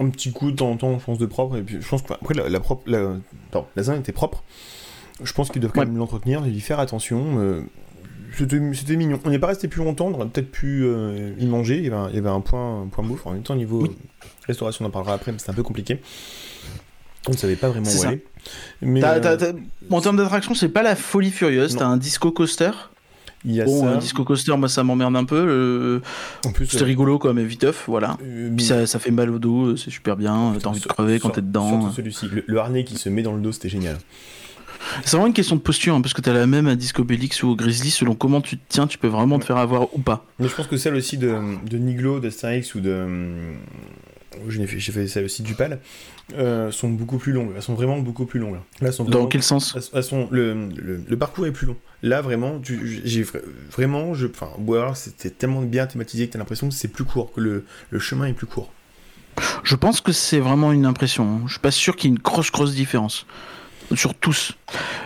Un 0.00 0.10
petit 0.10 0.30
coup 0.32 0.50
de 0.52 0.56
temps 0.56 0.70
en 0.70 0.76
temps, 0.76 0.98
je 0.98 1.04
pense, 1.04 1.18
de 1.18 1.26
propre. 1.26 1.56
Et 1.56 1.62
puis, 1.62 1.78
je 1.80 1.88
pense 1.88 2.02
que, 2.02 2.12
après, 2.12 2.34
la, 2.34 2.48
la, 2.48 2.60
propre, 2.60 2.82
la, 2.86 3.16
la 3.76 3.82
zone 3.82 3.98
était 4.00 4.12
propre. 4.12 4.44
Je 5.22 5.32
pense 5.32 5.50
qu'ils 5.50 5.60
doivent 5.60 5.72
quand 5.72 5.80
Ouais. 5.80 5.86
même 5.86 5.96
l'entretenir 5.96 6.44
et 6.46 6.50
y 6.50 6.60
faire 6.60 6.78
attention. 6.78 7.38
euh, 7.40 7.62
C'était 8.36 8.60
c'était 8.74 8.94
mignon. 8.96 9.18
On 9.24 9.30
n'est 9.30 9.38
pas 9.40 9.48
resté 9.48 9.66
plus 9.66 9.82
longtemps, 9.82 10.06
on 10.06 10.14
aurait 10.14 10.28
peut-être 10.28 10.50
pu 10.52 10.82
euh, 10.84 11.32
y 11.38 11.46
manger. 11.46 11.78
Il 11.78 11.84
y 11.84 11.86
avait 11.88 11.96
un, 11.96 12.08
il 12.10 12.14
y 12.14 12.18
avait 12.18 12.28
un 12.28 12.40
point, 12.40 12.82
un 12.82 12.86
point 12.86 13.02
bouffe. 13.04 13.26
En 13.26 13.32
même 13.32 13.42
temps, 13.42 13.56
niveau 13.56 13.82
Oui. 13.82 13.96
restauration, 14.46 14.84
on 14.84 14.88
en 14.88 14.90
parlera 14.92 15.14
après, 15.14 15.32
mais 15.32 15.38
c'est 15.38 15.50
un 15.50 15.54
peu 15.54 15.64
compliqué. 15.64 16.00
On 17.26 17.32
ne 17.32 17.36
savait 17.36 17.56
pas 17.56 17.68
vraiment 17.68 17.88
où 17.88 17.90
ça. 17.90 18.08
aller. 18.08 18.24
Mais 18.80 19.02
euh, 19.04 19.52
En 19.90 20.00
termes 20.00 20.16
d'attraction, 20.16 20.54
c'est 20.54 20.68
pas 20.68 20.82
la 20.82 20.94
folie 20.94 21.30
furieuse. 21.32 21.74
T'as 21.76 21.86
un 21.86 21.96
disco 21.96 22.30
coaster. 22.30 22.70
Il 23.44 23.52
y 23.54 23.60
a 23.60 23.64
Bon, 23.64 23.82
ça. 23.82 23.96
disco 23.96 24.24
coaster, 24.24 24.56
moi 24.56 24.68
ça 24.68 24.82
m'emmerde 24.84 25.16
un 25.16 25.24
peu. 25.24 26.00
plus, 26.54 26.66
C'était 26.66 26.82
euh, 26.82 26.86
rigolo 26.86 27.18
quoi, 27.18 27.32
mais 27.34 27.44
viteuf, 27.44 27.84
voilà. 27.86 28.16
euh, 28.22 28.50
Puis 28.56 28.66
ça, 28.66 28.86
ça 28.86 28.98
fait 28.98 29.10
mal 29.10 29.30
au 29.30 29.38
dos, 29.38 29.76
c'est 29.76 29.90
super 29.90 30.16
bien. 30.16 30.54
T'as 30.60 30.68
envie 30.70 30.80
de 30.80 30.86
crever 30.86 31.18
quand 31.20 31.30
t'es 31.30 31.42
dedans. 31.42 31.80
Surtout 31.80 31.94
celui-ci. 31.96 32.28
Le, 32.32 32.44
le 32.46 32.58
harnais 32.58 32.84
qui 32.84 32.96
se 32.96 33.08
met 33.08 33.22
dans 33.22 33.32
le 33.34 33.40
dos, 33.40 33.52
c'était 33.52 33.68
génial. 33.68 33.98
C'est 35.04 35.12
vraiment 35.12 35.26
une 35.26 35.32
question 35.34 35.56
de 35.56 35.60
posture, 35.60 35.94
hein, 35.94 36.00
parce 36.00 36.14
que 36.14 36.20
t'as 36.20 36.32
la 36.32 36.46
même 36.46 36.66
à 36.68 36.76
Disco 36.76 37.02
Bellix 37.04 37.42
ou 37.42 37.48
au 37.48 37.56
Grizzly, 37.56 37.90
selon 37.90 38.14
comment 38.14 38.40
tu 38.40 38.56
te 38.56 38.62
tiens, 38.68 38.86
tu 38.86 38.96
peux 38.96 39.08
vraiment 39.08 39.38
te 39.38 39.44
faire 39.44 39.56
avoir 39.58 39.92
ou 39.94 39.98
pas. 39.98 40.24
Mais 40.38 40.48
je 40.48 40.54
pense 40.54 40.66
que 40.68 40.76
celle 40.76 40.94
aussi 40.94 41.18
de, 41.18 41.36
de 41.68 41.78
Niglo, 41.78 42.20
d'Astérix 42.20 42.74
ou 42.76 42.80
de. 42.80 42.88
euh, 42.90 43.52
J'ai 44.48 44.66
fait, 44.66 44.78
j'ai 44.78 44.92
fait 44.92 45.08
celle 45.08 45.24
aussi 45.24 45.42
du 45.42 45.54
PAL, 45.54 45.80
euh, 46.36 46.70
sont 46.70 46.88
beaucoup 46.90 47.18
plus 47.18 47.32
longues. 47.32 47.52
Elles 47.56 47.62
sont 47.62 47.74
vraiment 47.74 47.98
beaucoup 47.98 48.26
plus 48.26 48.38
longues. 48.40 48.54
Là, 48.54 48.88
elles 48.88 48.92
sont 48.92 49.04
Dans 49.04 49.26
quel 49.26 49.42
sens 49.42 49.74
elles- 49.94 50.02
sont- 50.02 50.28
le, 50.30 50.54
le- 50.76 51.00
le 51.08 51.16
parcours 51.16 51.46
est 51.46 51.52
plus 51.52 51.66
long. 51.66 51.76
Là, 52.02 52.20
vraiment, 52.20 52.60
tu- 52.60 53.00
j'ai 53.04 53.22
vra- 53.24 53.40
vraiment, 53.72 54.14
je, 54.14 54.26
enfin, 54.26 54.50
c'était 54.94 55.30
tellement 55.30 55.62
bien 55.62 55.86
thématisé 55.86 56.26
que 56.28 56.32
t'as 56.34 56.38
l'impression 56.38 56.68
que 56.68 56.74
c'est 56.74 56.88
plus 56.88 57.04
court, 57.04 57.32
que 57.32 57.40
le, 57.40 57.64
le 57.90 57.98
chemin 57.98 58.26
est 58.26 58.32
plus 58.34 58.46
court. 58.46 58.70
Je 59.62 59.76
pense 59.76 60.00
que 60.00 60.12
c'est 60.12 60.40
vraiment 60.40 60.72
une 60.72 60.84
impression. 60.86 61.24
hein. 61.28 61.40
Je 61.46 61.52
suis 61.52 61.60
pas 61.60 61.70
sûr 61.70 61.96
qu'il 61.96 62.10
y 62.10 62.12
ait 62.12 62.16
une 62.16 62.22
grosse, 62.22 62.50
grosse 62.50 62.74
différence. 62.74 63.26
Sur 63.94 64.14
tous. 64.14 64.52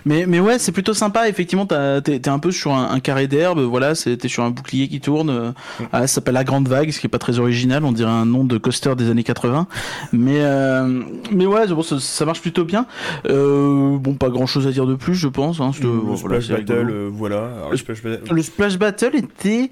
Mais, 0.04 0.26
mais 0.26 0.40
ouais, 0.40 0.58
c'est 0.58 0.72
plutôt 0.72 0.92
sympa. 0.92 1.28
Effectivement, 1.28 1.66
t'es 1.66 2.28
un 2.28 2.38
peu 2.40 2.50
sur 2.50 2.72
un, 2.72 2.90
un 2.90 2.98
carré 2.98 3.28
d'herbe. 3.28 3.60
Voilà, 3.60 3.92
t'es 3.94 4.26
sur 4.28 4.42
un 4.42 4.50
bouclier 4.50 4.88
qui 4.88 5.00
tourne. 5.00 5.30
euh, 5.30 5.52
Ah, 5.92 6.00
ça 6.02 6.14
s'appelle 6.14 6.34
La 6.34 6.42
Grande 6.42 6.66
Vague, 6.66 6.90
ce 6.90 6.98
qui 6.98 7.06
est 7.06 7.10
pas 7.10 7.20
très 7.20 7.38
original. 7.38 7.84
On 7.84 7.92
dirait 7.92 8.10
un 8.10 8.24
nom 8.26 8.42
de 8.44 8.58
coaster 8.58 8.96
des 8.96 9.08
années 9.08 9.22
80. 9.22 9.68
Mais, 10.12 10.40
euh, 10.40 11.02
mais 11.30 11.46
ouais, 11.46 11.68
bon, 11.68 11.82
ça, 11.82 12.00
ça 12.00 12.24
marche 12.24 12.40
plutôt 12.40 12.64
bien. 12.64 12.86
Euh, 13.28 13.96
bon, 13.98 14.14
pas 14.14 14.30
grand 14.30 14.46
chose 14.46 14.66
à 14.66 14.72
dire 14.72 14.86
de 14.86 14.96
plus, 14.96 15.14
je 15.14 15.28
pense. 15.28 15.60
Hein. 15.60 15.70
C'est- 15.74 15.84
le 15.84 15.88
voilà, 15.90 16.40
Splash. 16.40 16.48
Battle, 16.66 16.90
euh, 16.90 17.08
voilà. 17.12 17.36
Alors, 17.56 17.70
le 17.70 17.76
Splash 17.76 18.02
Battle- 18.02 18.34
Le 18.34 18.42
Splash 18.42 18.78
Battle 18.78 19.14
était 19.14 19.70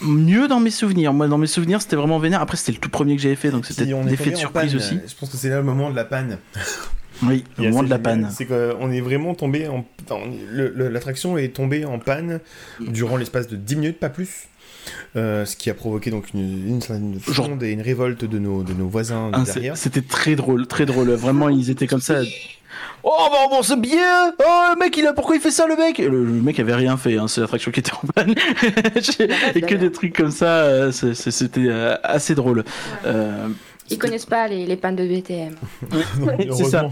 mieux 0.00 0.46
dans 0.46 0.60
mes 0.60 0.70
souvenirs. 0.70 1.12
Moi, 1.12 1.26
dans 1.26 1.38
mes 1.38 1.46
souvenirs, 1.48 1.82
c'était 1.82 1.96
vraiment 1.96 2.18
vénère. 2.20 2.40
Après, 2.40 2.56
c'était 2.56 2.72
le 2.72 2.78
tout 2.78 2.88
premier 2.88 3.16
que 3.16 3.22
j'avais 3.22 3.36
fait, 3.36 3.50
donc 3.50 3.66
c'était 3.66 3.84
l'effet 3.84 4.30
de 4.30 4.36
surprise 4.36 4.76
aussi. 4.76 4.98
Je 5.08 5.14
pense 5.18 5.30
que 5.30 5.36
c'est 5.36 5.48
là 5.48 5.56
le 5.56 5.64
moment 5.64 5.90
de 5.90 5.96
la 5.96 6.04
panne. 6.04 6.38
Oui, 7.22 7.44
le 7.58 7.70
moment 7.70 7.82
de 7.82 7.90
la 7.90 7.96
génial, 7.96 8.20
panne. 8.20 8.28
C'est 8.32 8.46
qu'on 8.46 8.90
est 8.90 9.00
vraiment 9.00 9.34
tombé 9.34 9.68
en. 9.68 9.84
on 10.10 10.20
L'attraction 10.52 11.38
est 11.38 11.54
tombée 11.54 11.84
en 11.84 11.98
panne 11.98 12.40
durant 12.80 13.16
l'espace 13.16 13.48
de 13.48 13.56
10 13.56 13.76
minutes, 13.76 13.98
pas 14.00 14.08
plus. 14.10 14.48
Euh, 15.14 15.44
ce 15.44 15.56
qui 15.56 15.70
a 15.70 15.74
provoqué 15.74 16.10
donc 16.10 16.32
une, 16.34 16.40
une, 16.40 16.80
une 16.88 17.62
et 17.62 17.70
une 17.70 17.82
révolte 17.82 18.24
de 18.24 18.38
nos, 18.38 18.62
de 18.64 18.72
nos 18.72 18.88
voisins 18.88 19.30
Ah, 19.32 19.42
derrière. 19.44 19.76
C'était 19.76 20.02
très 20.02 20.34
drôle, 20.34 20.66
très 20.66 20.86
drôle. 20.86 21.10
Vraiment, 21.10 21.48
ils 21.48 21.70
étaient 21.70 21.86
comme 21.86 22.00
ça. 22.00 22.20
Oh, 23.04 23.28
bon, 23.30 23.56
bon, 23.56 23.62
c'est 23.62 23.80
bien 23.80 24.32
Oh, 24.38 24.72
le 24.74 24.78
mec, 24.78 24.96
il 24.96 25.06
a... 25.06 25.12
pourquoi 25.12 25.36
il 25.36 25.42
fait 25.42 25.50
ça, 25.50 25.66
le 25.66 25.76
mec? 25.76 25.98
Le, 25.98 26.08
le 26.08 26.32
mec 26.32 26.58
avait 26.60 26.74
rien 26.74 26.96
fait, 26.96 27.16
hein, 27.18 27.28
c'est 27.28 27.40
l'attraction 27.40 27.70
qui 27.70 27.80
était 27.80 27.92
en 27.92 28.06
panne. 28.14 28.34
Et 29.54 29.60
que 29.60 29.74
des 29.74 29.90
trucs 29.92 30.16
comme 30.16 30.30
ça, 30.30 30.62
euh, 30.62 30.92
c'était 30.92 31.66
euh, 31.66 31.96
assez 32.02 32.34
drôle. 32.34 32.64
Euh, 33.04 33.48
Ils 33.90 33.98
connaissent 33.98 34.26
pas 34.26 34.48
les, 34.48 34.66
les 34.66 34.76
pannes 34.76 34.96
de 34.96 35.06
BTM. 35.06 35.54
c'est 36.56 36.64
ça. 36.64 36.90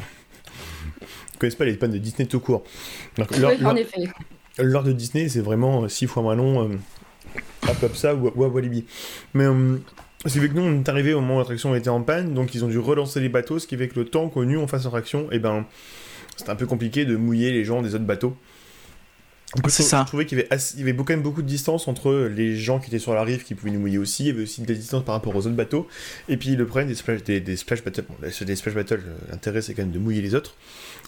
Connaissent 1.40 1.56
pas 1.56 1.64
les 1.64 1.74
pannes 1.74 1.90
de 1.90 1.98
Disney 1.98 2.26
tout 2.28 2.38
court. 2.38 2.62
Donc, 3.16 3.28
Oui, 3.32 3.64
en 3.66 3.74
effet. 3.74 4.02
De 4.58 4.92
Disney, 4.92 5.28
c'est 5.28 5.40
vraiment 5.40 5.88
6 5.88 6.06
fois 6.06 6.22
moins 6.22 6.36
long 6.36 6.68
euh, 6.70 6.76
à 7.66 7.74
ça 7.94 8.14
ou, 8.14 8.28
à- 8.28 8.32
ou 8.36 8.44
à 8.44 8.48
Walibi. 8.48 8.84
Mais 9.34 9.44
euh, 9.44 9.76
c'est 10.26 10.38
fait 10.38 10.48
que 10.48 10.54
nous, 10.54 10.62
on 10.62 10.80
est 10.80 10.88
arrivé 10.88 11.14
au 11.14 11.20
moment 11.20 11.36
où 11.36 11.38
l'attraction 11.38 11.74
était 11.74 11.88
en 11.88 12.02
panne, 12.02 12.34
donc 12.34 12.54
ils 12.54 12.62
ont 12.64 12.68
dû 12.68 12.78
relancer 12.78 13.20
les 13.20 13.30
bateaux, 13.30 13.58
ce 13.58 13.66
qui 13.66 13.76
fait 13.76 13.88
que 13.88 13.98
le 13.98 14.04
temps 14.04 14.28
qu'au 14.28 14.44
nu 14.44 14.58
on 14.58 14.66
fasse 14.66 14.84
l'attraction, 14.84 15.28
et 15.32 15.38
ben, 15.38 15.64
c'était 16.36 16.50
un 16.50 16.56
peu 16.56 16.66
compliqué 16.66 17.06
de 17.06 17.16
mouiller 17.16 17.52
les 17.52 17.64
gens 17.64 17.80
des 17.80 17.94
autres 17.94 18.04
bateaux. 18.04 18.36
C'est 19.68 19.82
je- 19.82 19.88
ça. 19.88 20.02
Je 20.02 20.06
trouvais 20.06 20.26
qu'il 20.26 20.38
y 20.38 20.40
avait, 20.42 20.52
assez- 20.52 20.74
il 20.76 20.80
y 20.80 20.82
avait 20.88 20.94
quand 20.96 21.08
même 21.10 21.22
beaucoup 21.22 21.42
de 21.42 21.46
distance 21.48 21.88
entre 21.88 22.12
les 22.32 22.56
gens 22.56 22.78
qui 22.78 22.86
étaient 22.88 23.00
sur 23.00 23.14
la 23.14 23.22
rive 23.24 23.42
qui 23.42 23.54
pouvaient 23.54 23.72
nous 23.72 23.80
mouiller 23.80 23.98
aussi. 23.98 24.24
Il 24.24 24.26
y 24.28 24.30
avait 24.30 24.42
aussi 24.44 24.62
de 24.62 24.68
la 24.68 24.74
distance 24.78 25.04
par 25.04 25.14
rapport 25.14 25.34
aux 25.34 25.40
autres 25.40 25.56
bateaux. 25.56 25.88
Et 26.28 26.36
puis 26.36 26.54
le 26.54 26.66
problème 26.66 26.88
des 26.88 26.94
splash, 26.94 27.24
des, 27.24 27.40
des 27.40 27.56
splash 27.56 27.82
battles, 27.82 28.04
bon, 28.08 28.14
des 28.22 28.56
splash 28.56 28.74
battles, 28.74 29.02
euh, 29.06 29.16
l'intérêt 29.30 29.60
c'est 29.60 29.74
quand 29.74 29.82
même 29.82 29.90
de 29.90 29.98
mouiller 29.98 30.22
les 30.22 30.34
autres. 30.36 30.54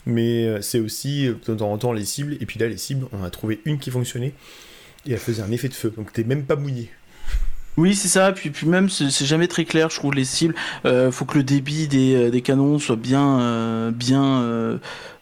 Mais 0.06 0.46
euh, 0.46 0.60
c'est 0.60 0.80
aussi 0.80 1.28
euh, 1.28 1.34
de 1.46 1.54
temps 1.54 1.70
en 1.72 1.78
temps 1.78 1.92
les 1.92 2.04
cibles. 2.04 2.36
Et 2.40 2.46
puis 2.46 2.58
là, 2.58 2.66
les 2.66 2.78
cibles, 2.78 3.06
on 3.12 3.22
a 3.22 3.30
trouvé 3.30 3.60
une 3.64 3.78
qui 3.78 3.90
fonctionnait. 3.92 4.34
Et 5.06 5.12
elle 5.12 5.18
faisait 5.18 5.42
un 5.42 5.50
effet 5.52 5.68
de 5.68 5.74
feu. 5.74 5.92
Donc 5.96 6.12
t'es 6.12 6.24
même 6.24 6.42
pas 6.44 6.56
mouillé. 6.56 6.90
Oui, 7.78 7.94
c'est 7.94 8.08
ça. 8.08 8.32
Puis, 8.32 8.50
puis 8.50 8.66
même, 8.66 8.90
c'est 8.90 9.08
jamais 9.24 9.48
très 9.48 9.64
clair, 9.64 9.88
je 9.88 9.96
trouve, 9.96 10.12
les 10.12 10.26
cibles. 10.26 10.54
Euh, 10.84 11.10
faut 11.10 11.24
que 11.24 11.38
le 11.38 11.42
débit 11.44 11.88
des, 11.88 12.30
des 12.30 12.42
canons 12.42 12.78
soit 12.78 12.96
bien, 12.96 13.40
euh, 13.40 13.90
bien 13.90 14.42
euh, 14.42 14.76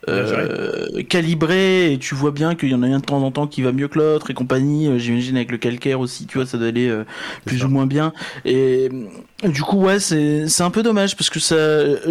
euh, 0.09 1.03
calibré. 1.09 1.93
Et 1.93 1.99
tu 1.99 2.15
vois 2.15 2.31
bien 2.31 2.55
qu'il 2.55 2.71
y 2.71 2.75
en 2.75 2.83
a 2.83 2.87
un 2.87 2.99
de 2.99 3.05
temps 3.05 3.23
en 3.23 3.31
temps 3.31 3.47
qui 3.47 3.63
va 3.63 3.73
mieux 3.73 3.89
que 3.89 3.99
l'autre 3.99 4.31
et 4.31 4.35
compagnie. 4.35 4.89
Euh, 4.89 4.99
J'imagine 4.99 5.37
avec 5.37 5.51
le 5.51 5.59
calcaire 5.59 6.01
aussi, 6.01 6.27
tu 6.27 6.39
vois, 6.39 6.47
ça 6.47 6.59
doit 6.59 6.69
aller 6.69 6.89
euh, 6.89 7.05
plus 7.45 7.59
ça. 7.59 7.67
ou 7.67 7.69
moins 7.69 7.87
bien. 7.87 8.13
Et 8.45 8.89
du 9.45 9.63
coup, 9.63 9.79
ouais, 9.79 9.99
c'est 10.01 10.49
c'est 10.49 10.63
un 10.63 10.71
peu 10.71 10.83
dommage 10.83 11.17
parce 11.17 11.31
que 11.31 11.41
ça, 11.41 11.57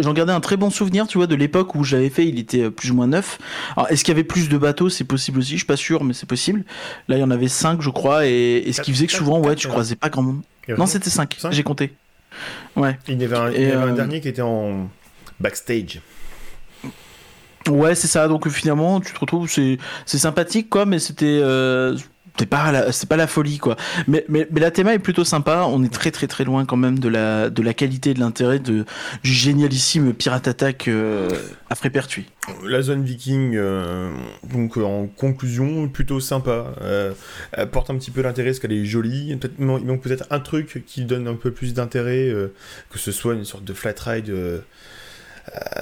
j'en 0.00 0.12
gardais 0.12 0.32
un 0.32 0.40
très 0.40 0.56
bon 0.56 0.70
souvenir, 0.70 1.06
tu 1.06 1.18
vois, 1.18 1.26
de 1.26 1.34
l'époque 1.34 1.74
où 1.74 1.84
j'avais 1.84 2.10
fait. 2.10 2.26
Il 2.26 2.38
était 2.38 2.70
plus 2.70 2.90
ou 2.90 2.94
moins 2.94 3.06
neuf. 3.06 3.38
Alors, 3.76 3.90
est-ce 3.90 4.04
qu'il 4.04 4.12
y 4.12 4.16
avait 4.16 4.24
plus 4.24 4.48
de 4.48 4.58
bateaux? 4.58 4.88
C'est 4.88 5.04
possible 5.04 5.38
aussi. 5.40 5.52
Je 5.52 5.56
suis 5.58 5.66
pas 5.66 5.76
sûr, 5.76 6.04
mais 6.04 6.12
c'est 6.14 6.28
possible. 6.28 6.64
Là, 7.08 7.16
il 7.16 7.20
y 7.20 7.24
en 7.24 7.30
avait 7.30 7.48
cinq, 7.48 7.82
je 7.82 7.90
crois. 7.90 8.26
Et, 8.26 8.62
et 8.66 8.72
ce 8.72 8.80
qui 8.80 8.92
faisait 8.92 9.06
que 9.06 9.12
souvent, 9.12 9.40
ouais, 9.40 9.56
tu 9.56 9.68
croisais 9.68 9.96
pas 9.96 10.08
grand 10.08 10.22
monde. 10.22 10.40
Non, 10.78 10.86
c'était 10.86 11.10
5, 11.10 11.34
Cinq 11.38 11.52
j'ai 11.52 11.62
compté. 11.62 11.92
Ouais. 12.76 12.96
il 13.08 13.20
y 13.20 13.24
avait 13.24 13.36
un, 13.36 13.50
y 13.50 13.64
avait 13.64 13.72
un 13.74 13.88
euh, 13.88 13.96
dernier 13.96 14.20
qui 14.20 14.28
était 14.28 14.42
en 14.42 14.88
backstage. 15.40 16.00
Ouais, 17.68 17.94
c'est 17.94 18.08
ça. 18.08 18.28
Donc 18.28 18.48
finalement, 18.48 19.00
tu 19.00 19.12
te 19.12 19.18
retrouves, 19.18 19.50
c'est 19.50 19.78
sympathique, 20.06 20.70
quoi, 20.70 20.86
mais 20.86 20.98
c'était. 20.98 21.40
Euh... 21.42 21.96
C'est 22.38 22.46
pas, 22.46 22.72
la, 22.72 22.90
c'est 22.90 23.06
pas 23.08 23.18
la 23.18 23.26
folie, 23.26 23.58
quoi. 23.58 23.76
Mais, 24.06 24.24
mais, 24.30 24.48
mais 24.50 24.60
la 24.60 24.70
théma 24.70 24.94
est 24.94 24.98
plutôt 24.98 25.24
sympa. 25.24 25.66
On 25.68 25.82
est 25.82 25.92
très, 25.92 26.10
très, 26.10 26.26
très 26.26 26.44
loin, 26.44 26.64
quand 26.64 26.76
même, 26.76 26.98
de 26.98 27.08
la, 27.08 27.50
de 27.50 27.60
la 27.60 27.74
qualité 27.74 28.14
de 28.14 28.20
l'intérêt 28.20 28.58
de, 28.58 28.86
du 29.22 29.30
génialissime 29.30 30.14
Pirate 30.14 30.48
Attack 30.48 30.88
euh, 30.88 31.28
à 31.68 31.74
Frépertuis. 31.74 32.30
La 32.64 32.80
zone 32.80 33.02
viking, 33.04 33.56
euh, 33.56 34.10
donc 34.50 34.78
euh, 34.78 34.84
en 34.84 35.06
conclusion, 35.06 35.86
plutôt 35.88 36.18
sympa. 36.18 36.72
Elle 37.52 37.68
porte 37.68 37.90
un 37.90 37.98
petit 37.98 38.12
peu 38.12 38.22
d'intérêt 38.22 38.50
parce 38.50 38.60
qu'elle 38.60 38.72
est 38.72 38.86
jolie. 38.86 39.36
Peut-être, 39.36 39.56
il 39.58 39.66
manque- 39.66 40.00
peut-être 40.00 40.24
un 40.30 40.40
truc 40.40 40.82
qui 40.86 41.04
donne 41.04 41.28
un 41.28 41.34
peu 41.34 41.50
plus 41.50 41.74
d'intérêt, 41.74 42.32
que 42.90 42.98
ce 42.98 43.12
soit 43.12 43.34
une 43.34 43.44
sorte 43.44 43.64
de 43.64 43.74
flat 43.74 43.92
ride, 43.98 44.32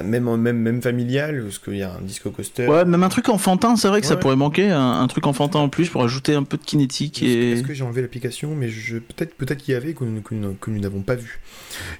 même, 0.03 0.29
en- 0.29 0.37
même, 0.37 0.59
même 0.59 0.81
familial, 0.83 1.43
parce 1.45 1.59
qu'il 1.59 1.77
y 1.77 1.83
a 1.83 1.93
un 1.95 2.01
disco 2.03 2.31
coaster. 2.31 2.67
Ouais, 2.67 2.85
même 2.85 3.03
un 3.03 3.09
truc 3.09 3.29
enfantin, 3.29 3.77
c'est 3.77 3.89
vrai 3.89 4.01
que 4.01 4.07
ça 4.07 4.15
Ouais. 4.15 4.21
pourrait 4.21 4.37
manquer. 4.37 4.71
Un, 4.71 5.01
un 5.01 5.07
truc 5.09 5.27
enfantin 5.27 5.59
en 5.59 5.69
plus 5.69 5.89
pour 5.91 6.03
ajouter 6.03 6.35
un 6.35 6.43
peu 6.45 6.57
de 6.57 6.63
kinétique. 6.65 7.23
Et... 7.23 7.53
Est-ce 7.53 7.63
que 7.63 7.75
j'ai 7.75 7.85
enlevé 7.85 8.03
l'application 8.03 8.55
Mais 8.55 8.69
je, 8.69 8.99
peut-être, 8.99 9.35
peut-être 9.35 9.59
qu'il 9.63 9.75
y 9.75 9.77
avait 9.77 9.95
que, 9.95 10.05
nous- 10.05 10.23
que 10.23 10.71
nous 10.71 10.81
n'avons 10.81 11.03
pas 11.03 11.15
vu. 11.17 11.41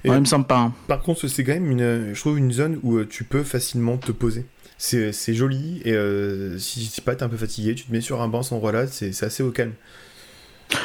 Et- 0.03 0.09
Ouais, 0.09 0.17
il 0.17 0.21
me 0.21 0.25
semble 0.25 0.45
pas. 0.47 0.59
hein. 0.59 0.73
Par 0.87 1.01
contre, 1.01 1.27
c'est 1.27 1.43
quand 1.43 1.53
même 1.53 1.69
une, 1.71 2.13
je 2.13 2.19
trouve 2.19 2.37
une 2.37 2.51
zone 2.51 2.79
où 2.83 2.97
euh, 2.97 3.07
tu 3.09 3.23
peux 3.23 3.43
facilement 3.43 3.97
te 3.97 4.11
poser. 4.11 4.45
C'est 4.81 5.11
c'est 5.11 5.33
joli 5.33 5.81
et 5.83 5.91
euh, 5.91 6.57
si, 6.57 6.85
si 6.85 7.01
pas 7.01 7.13
t'es 7.13 7.23
un 7.23 7.27
peu 7.29 7.35
fatigué, 7.35 7.75
tu 7.75 7.83
te 7.83 7.91
mets 7.91 7.99
sur 7.99 8.21
un 8.21 8.29
banc 8.29 8.43
sans 8.43 8.59
relade, 8.59 8.87
c'est 8.89 9.11
c'est 9.11 9.25
assez 9.25 9.43
au 9.43 9.51
calme. 9.51 9.73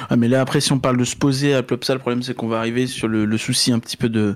Ah, 0.08 0.16
mais 0.16 0.28
là, 0.28 0.40
après, 0.40 0.60
si 0.60 0.72
on 0.72 0.78
parle 0.78 0.96
de 0.96 1.04
se 1.04 1.16
poser 1.16 1.54
à 1.54 1.62
Plopsa, 1.62 1.92
le 1.92 1.98
problème, 1.98 2.22
c'est 2.22 2.34
qu'on 2.34 2.48
va 2.48 2.58
arriver 2.58 2.86
sur 2.86 3.08
le, 3.08 3.24
le 3.24 3.38
souci 3.38 3.72
un 3.72 3.78
petit 3.78 3.96
peu 3.96 4.08
de, 4.08 4.34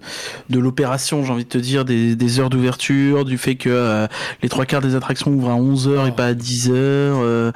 de 0.51 0.59
l'opération, 0.59 1.25
j'ai 1.25 1.33
envie 1.33 1.45
de 1.45 1.49
te 1.49 1.59
dire, 1.59 1.85
des, 1.85 2.17
des 2.17 2.41
heures 2.41 2.51
d'ouverture, 2.51 3.25
du 3.25 3.39
fait 3.39 3.57
que 3.57 3.71
euh, 3.71 4.07
les 4.43 4.49
trois 4.49 4.67
quarts 4.67 4.83
des 4.83 4.95
attractions 4.95 5.31
ouvrent 5.31 5.51
à 5.51 5.57
11h 5.57 6.09
et 6.09 6.13
pas 6.13 6.27
à 6.27 6.35
10h, 6.35 6.71
euh, 6.73 7.53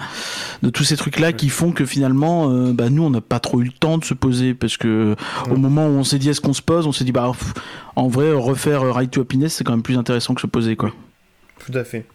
de 0.62 0.70
tous 0.70 0.84
ces 0.84 0.96
trucs-là 0.96 1.32
qui 1.32 1.48
font 1.48 1.72
que 1.72 1.84
finalement, 1.84 2.50
euh, 2.50 2.72
bah, 2.72 2.90
nous, 2.90 3.02
on 3.02 3.10
n'a 3.10 3.20
pas 3.20 3.40
trop 3.40 3.60
eu 3.60 3.64
le 3.64 3.72
temps 3.72 3.98
de 3.98 4.04
se 4.04 4.14
poser, 4.14 4.54
parce 4.54 4.76
que 4.76 5.14
au 5.50 5.56
moment 5.56 5.86
où 5.86 5.90
on 5.92 6.04
s'est 6.04 6.18
dit 6.18 6.30
est-ce 6.30 6.40
qu'on 6.40 6.54
se 6.54 6.62
pose, 6.62 6.86
on 6.86 6.92
s'est 6.92 7.04
dit, 7.04 7.12
bah, 7.12 7.30
pff, 7.32 7.52
en 7.96 8.08
vrai, 8.08 8.32
refaire 8.32 8.94
Ride 8.94 9.10
to 9.10 9.20
Happiness, 9.20 9.54
c'est 9.54 9.64
quand 9.64 9.72
même 9.72 9.82
plus 9.82 9.98
intéressant 9.98 10.34
que 10.34 10.40
se 10.40 10.46
poser, 10.46 10.76
quoi. 10.76 10.92
Tout 11.64 11.76
à 11.76 11.84
fait. 11.84 12.06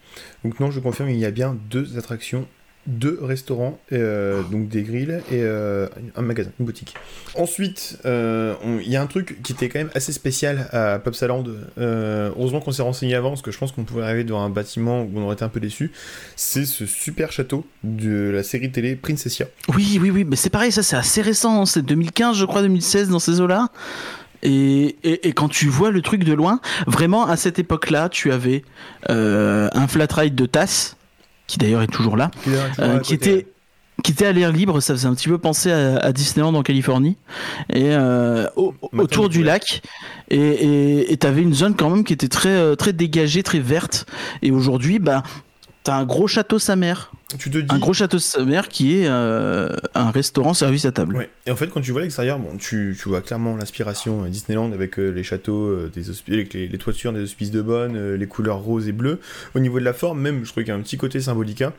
Donc 0.43 0.59
non, 0.59 0.71
je 0.71 0.79
confirme, 0.79 1.09
il 1.09 1.19
y 1.19 1.25
a 1.25 1.31
bien 1.31 1.55
deux 1.69 1.97
attractions, 1.97 2.47
deux 2.87 3.19
restaurants, 3.21 3.77
euh, 3.91 4.41
donc 4.43 4.69
des 4.69 4.81
grilles 4.81 5.19
et 5.29 5.41
euh, 5.43 5.87
un 6.15 6.21
magasin, 6.21 6.51
une 6.59 6.65
boutique. 6.65 6.95
Ensuite, 7.35 7.99
euh, 8.05 8.55
il 8.81 8.89
y 8.89 8.95
a 8.95 9.01
un 9.01 9.07
truc 9.07 9.41
qui 9.43 9.51
était 9.51 9.67
quand 9.67 9.79
même 9.79 9.91
assez 9.93 10.13
spécial 10.13 10.69
à 10.71 10.97
Plopsaland. 10.97 11.43
Euh, 11.77 12.29
heureusement 12.37 12.61
qu'on 12.61 12.71
s'est 12.71 12.81
renseigné 12.81 13.15
avant, 13.15 13.29
parce 13.29 13.41
que 13.41 13.51
je 13.51 13.57
pense 13.57 13.73
qu'on 13.73 13.83
pouvait 13.83 14.03
arriver 14.03 14.23
devant 14.23 14.43
un 14.43 14.49
bâtiment 14.49 15.01
où 15.01 15.11
on 15.15 15.23
aurait 15.23 15.35
été 15.35 15.43
un 15.43 15.49
peu 15.49 15.59
déçu. 15.59 15.91
C'est 16.37 16.65
ce 16.65 16.85
super 16.85 17.31
château 17.31 17.67
de 17.83 18.31
la 18.33 18.41
série 18.41 18.71
télé 18.71 18.95
Princessia. 18.95 19.47
Oui, 19.75 19.99
oui, 20.01 20.09
oui, 20.09 20.23
mais 20.23 20.37
c'est 20.37 20.49
pareil, 20.49 20.71
ça 20.71 20.81
c'est 20.81 20.95
assez 20.95 21.21
récent, 21.21 21.61
hein, 21.61 21.65
c'est 21.65 21.81
2015, 21.81 22.37
je 22.37 22.45
crois, 22.45 22.61
2016, 22.61 23.09
dans 23.09 23.19
ces 23.19 23.41
eaux-là. 23.41 23.67
Et, 24.43 24.95
et, 25.03 25.27
et 25.27 25.33
quand 25.33 25.49
tu 25.49 25.67
vois 25.67 25.91
le 25.91 26.01
truc 26.01 26.23
de 26.23 26.33
loin, 26.33 26.61
vraiment 26.85 27.27
à 27.27 27.35
cette 27.35 27.59
époque-là, 27.59 28.07
tu 28.07 28.31
avais 28.31 28.63
un 29.09 29.87
flat 29.87 30.07
ride 30.11 30.35
de 30.35 30.45
tasse, 30.45 30.95
qui 31.47 31.57
d'ailleurs 31.57 31.81
est 31.81 31.87
toujours 31.87 32.17
là, 32.17 32.29
Qui, 32.43 32.49
est 32.49 32.53
toujours 32.53 32.73
euh, 32.79 32.99
qui 32.99 33.13
était 33.13 33.47
qui 34.03 34.11
était 34.11 34.27
à 34.27 34.31
l'air 34.31 34.51
libre, 34.51 34.79
ça 34.79 34.93
faisait 34.93 35.07
un 35.07 35.15
petit 35.15 35.27
peu 35.27 35.39
penser 35.39 35.71
à, 35.71 35.97
à 35.97 36.11
Disneyland 36.11 36.53
en 36.53 36.61
Californie, 36.61 37.17
et 37.73 37.95
euh, 37.95 38.45
au- 38.55 38.75
autour 38.95 39.27
du 39.27 39.43
lac, 39.43 39.81
et 40.29 41.17
t'avais 41.19 41.41
une 41.41 41.53
zone 41.53 41.75
quand 41.75 41.89
même 41.89 42.03
qui 42.03 42.13
était 42.13 42.27
très 42.27 42.49
euh, 42.55 42.75
très 42.75 42.93
dégagée, 42.93 43.41
très 43.41 43.59
verte, 43.59 44.05
et 44.43 44.51
aujourd'hui, 44.51 44.99
bah 44.99 45.23
t'as 45.87 45.95
un 45.95 46.03
gros 46.03 46.27
château 46.27 46.59
sa 46.59 46.75
mère, 46.75 47.11
Tu 47.37 47.49
te 47.49 47.57
dis. 47.59 47.73
un 47.73 47.79
gros 47.79 47.93
château 47.93 48.19
sa 48.19 48.43
mère 48.43 48.67
qui 48.67 48.99
est 48.99 49.07
euh, 49.07 49.69
un 49.95 50.11
restaurant 50.11 50.53
service 50.53 50.83
à 50.83 50.91
table. 50.91 51.15
Ouais. 51.15 51.29
Et 51.45 51.51
en 51.51 51.55
fait, 51.55 51.67
quand 51.69 51.79
tu 51.79 51.93
vois 51.93 52.01
l'extérieur, 52.01 52.39
bon, 52.39 52.57
tu, 52.57 52.97
tu 53.01 53.07
vois 53.07 53.21
clairement 53.21 53.55
l'inspiration 53.55 54.25
euh, 54.25 54.27
Disneyland 54.27 54.73
avec 54.73 54.99
euh, 54.99 55.11
les 55.11 55.23
châteaux, 55.23 55.65
euh, 55.65 55.89
des 55.95 56.09
avec 56.33 56.53
les, 56.53 56.67
les 56.67 56.77
toitures 56.77 57.13
des 57.13 57.21
hospices 57.21 57.51
de 57.51 57.61
Bonne, 57.61 58.15
les 58.15 58.27
couleurs 58.27 58.57
roses 58.59 58.89
et 58.89 58.91
bleues. 58.91 59.21
Au 59.55 59.59
niveau 59.59 59.79
de 59.79 59.85
la 59.85 59.93
forme, 59.93 60.19
même, 60.19 60.43
je 60.43 60.51
trouve 60.51 60.63
qu'il 60.65 60.73
y 60.73 60.75
a 60.75 60.77
un 60.77 60.81
petit 60.81 60.97
côté 60.97 61.21
symbolica 61.21 61.71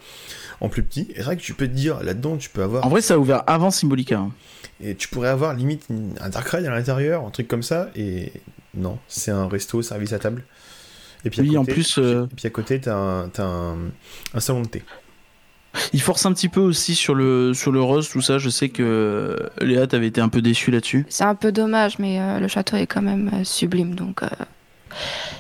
en 0.63 0.71
plus 0.71 0.83
petit. 0.83 1.09
Et 1.11 1.17
c'est 1.17 1.23
vrai 1.25 1.37
que 1.37 1.43
tu 1.43 1.53
peux 1.53 1.69
te 1.69 1.75
dire, 1.75 2.03
là-dedans, 2.03 2.39
tu 2.39 2.49
peux 2.49 2.63
avoir. 2.63 2.87
En 2.87 2.89
vrai, 2.89 3.03
ça 3.03 3.15
a 3.15 3.19
ouvert 3.19 3.43
avant 3.47 3.71
Symbolica. 3.71 4.19
hein. 4.19 4.31
Et 4.81 4.95
tu 4.95 5.09
pourrais 5.09 5.29
avoir 5.29 5.53
limite 5.53 5.87
un 6.21 6.31
dark 6.31 6.49
ride 6.49 6.65
à 6.65 6.71
l'intérieur, 6.71 7.27
un 7.27 7.31
truc 7.31 7.47
comme 7.47 7.63
ça. 7.63 7.91
Et 7.95 8.33
non, 8.75 8.99
c'est 9.07 9.33
un 9.33 9.49
resto, 9.49 9.83
service 9.83 10.15
à 10.15 10.19
table. 10.19 10.45
Et 11.25 11.31
puis 11.31 11.57
en 11.57 11.63
côté, 11.63 11.73
plus, 11.73 11.99
euh, 11.99 12.25
et 12.31 12.35
puis 12.35 12.47
à 12.47 12.51
côté, 12.51 12.81
t'as 12.81 12.95
un, 12.97 13.29
t'as 13.29 13.45
un, 13.45 13.77
un 14.35 14.41
salon 14.41 14.63
de 14.63 14.69
thé. 14.69 14.83
Il 15.93 16.01
force 16.01 16.25
un 16.27 16.33
petit 16.33 16.49
peu 16.49 16.61
aussi 16.61 16.95
sur 16.95 17.15
le 17.15 17.53
sur 17.55 17.71
le 17.73 17.81
rose, 17.83 18.09
tout 18.09 18.21
ça. 18.23 18.39
Je 18.39 18.49
sais 18.49 18.69
que 18.71 18.83
euh, 18.83 19.37
Léa, 19.65 19.87
t'avais 19.87 20.07
été 20.07 20.21
un 20.21 20.29
peu 20.29 20.41
déçue 20.43 20.71
là-dessus. 20.71 21.05
C'est 21.09 21.25
un 21.25 21.35
peu 21.35 21.53
dommage, 21.53 21.99
mais 21.99 22.21
euh, 22.21 22.41
le 22.41 22.49
château 22.49 22.77
est 22.77 22.87
quand 22.87 23.03
même 23.03 23.31
euh, 23.35 23.45
sublime, 23.45 23.95
donc 23.95 24.23
euh, 24.23 24.29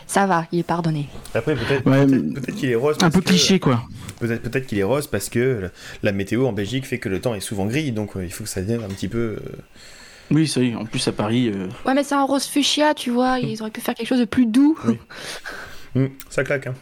ça 0.06 0.26
va, 0.26 0.46
il 0.52 0.58
est 0.60 0.64
pardonné. 0.64 1.08
Après, 1.34 1.54
peut-être 1.56 1.86
Ouais, 1.86 2.06
peut-être 2.06 2.54
qu'il 2.56 2.70
est 2.70 2.74
rose. 2.74 2.96
Un 3.00 3.10
peu 3.10 3.20
que- 3.20 3.28
cliché, 3.28 3.58
quoi. 3.58 3.82
Peut-être 4.20 4.66
qu'il 4.66 4.78
est 4.78 4.82
rose 4.84 5.06
parce 5.06 5.28
que 5.28 5.70
la- 6.02 6.12
météo 6.12 6.46
en 6.46 6.52
Belgique 6.52 6.86
fait 6.86 6.98
que 6.98 7.08
le 7.08 7.20
temps 7.20 7.34
est 7.34 7.40
souvent 7.40 7.66
gris, 7.66 7.92
donc 7.92 8.16
euh, 8.16 8.24
il 8.24 8.32
faut 8.32 8.44
que 8.44 8.50
ça 8.50 8.60
devienne 8.60 8.82
un 8.82 8.88
petit 8.88 9.08
peu. 9.08 9.38
Oui, 10.30 10.46
ça 10.46 10.60
y 10.60 10.70
est. 10.70 10.74
En 10.74 10.84
plus, 10.84 11.06
à 11.08 11.12
Paris. 11.12 11.50
euh, 11.54 11.68
Ouais, 11.86 11.94
mais 11.94 12.04
c'est 12.04 12.14
un 12.14 12.24
rose 12.24 12.46
fuchsia, 12.46 12.94
tu 12.94 13.10
vois, 13.10 13.38
ils 13.38 13.60
auraient 13.62 13.70
pu 13.70 13.80
faire 13.80 13.94
quelque 13.94 14.08
chose 14.08 14.20
de 14.20 14.24
plus 14.26 14.46
doux. 14.46 14.76
hum, 15.96 16.10
ça 16.28 16.44
claque, 16.44 16.66
hein. 16.66 16.74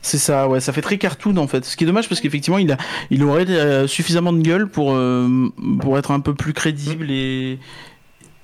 C'est 0.00 0.18
ça, 0.18 0.48
ouais, 0.48 0.60
ça 0.60 0.72
fait 0.72 0.80
très 0.80 0.96
cartoon 0.96 1.36
en 1.36 1.48
fait. 1.48 1.64
Ce 1.64 1.76
qui 1.76 1.82
est 1.84 1.86
dommage 1.86 2.08
parce 2.08 2.20
qu'effectivement, 2.20 2.58
il, 2.58 2.70
a, 2.70 2.76
il 3.10 3.22
aurait 3.24 3.44
euh, 3.50 3.86
suffisamment 3.88 4.32
de 4.32 4.40
gueule 4.40 4.68
pour, 4.68 4.94
euh, 4.94 5.48
pour 5.80 5.98
être 5.98 6.12
un 6.12 6.20
peu 6.20 6.34
plus 6.34 6.52
crédible 6.52 7.10
et, 7.10 7.58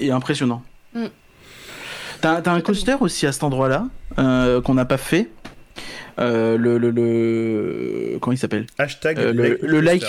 et 0.00 0.10
impressionnant. 0.10 0.62
Mm. 0.94 1.04
T'as 2.20 2.40
t'as 2.42 2.52
un 2.52 2.60
coaster 2.60 2.96
aussi 3.00 3.26
à 3.26 3.32
cet 3.32 3.44
endroit-là 3.44 3.86
euh, 4.18 4.60
qu'on 4.60 4.74
n'a 4.74 4.84
pas 4.84 4.96
fait. 4.96 5.30
Euh, 6.18 6.56
le, 6.58 6.78
le, 6.78 6.90
le- 6.90 8.18
Comment 8.20 8.32
il 8.32 8.38
s'appelle? 8.38 8.66
Hashtag 8.78 9.18
Euh, 9.18 9.32
le- 9.32 9.42
like 9.50 9.62
le 9.62 9.80
like. 9.80 10.04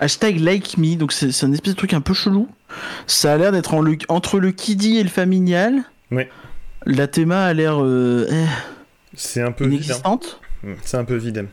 Hashtag 0.00 0.38
like 0.40 0.78
me, 0.78 0.96
donc 0.96 1.12
c'est 1.12 1.44
un 1.44 1.52
espèce 1.52 1.72
de 1.74 1.78
truc 1.78 1.92
un 1.94 2.00
peu 2.00 2.14
chelou. 2.14 2.48
Ça 3.06 3.34
a 3.34 3.38
l'air 3.38 3.52
d'être 3.52 3.74
en 3.74 3.80
le- 3.80 3.96
entre 4.08 4.38
le 4.38 4.52
kiddie 4.52 4.98
et 4.98 5.02
le 5.02 5.08
familial. 5.08 5.82
Ouais. 6.10 6.28
La 6.84 7.06
théma 7.08 7.44
a 7.44 7.52
l'air 7.52 7.82
euh, 7.82 8.26
eh, 8.30 8.44
C'est 9.14 9.42
un 9.42 9.52
peu 9.52 9.64
inexistante. 9.64 10.40
Hum, 10.64 10.76
C'est 10.84 10.96
un 10.96 11.04
peu 11.04 11.16
vide. 11.16 11.46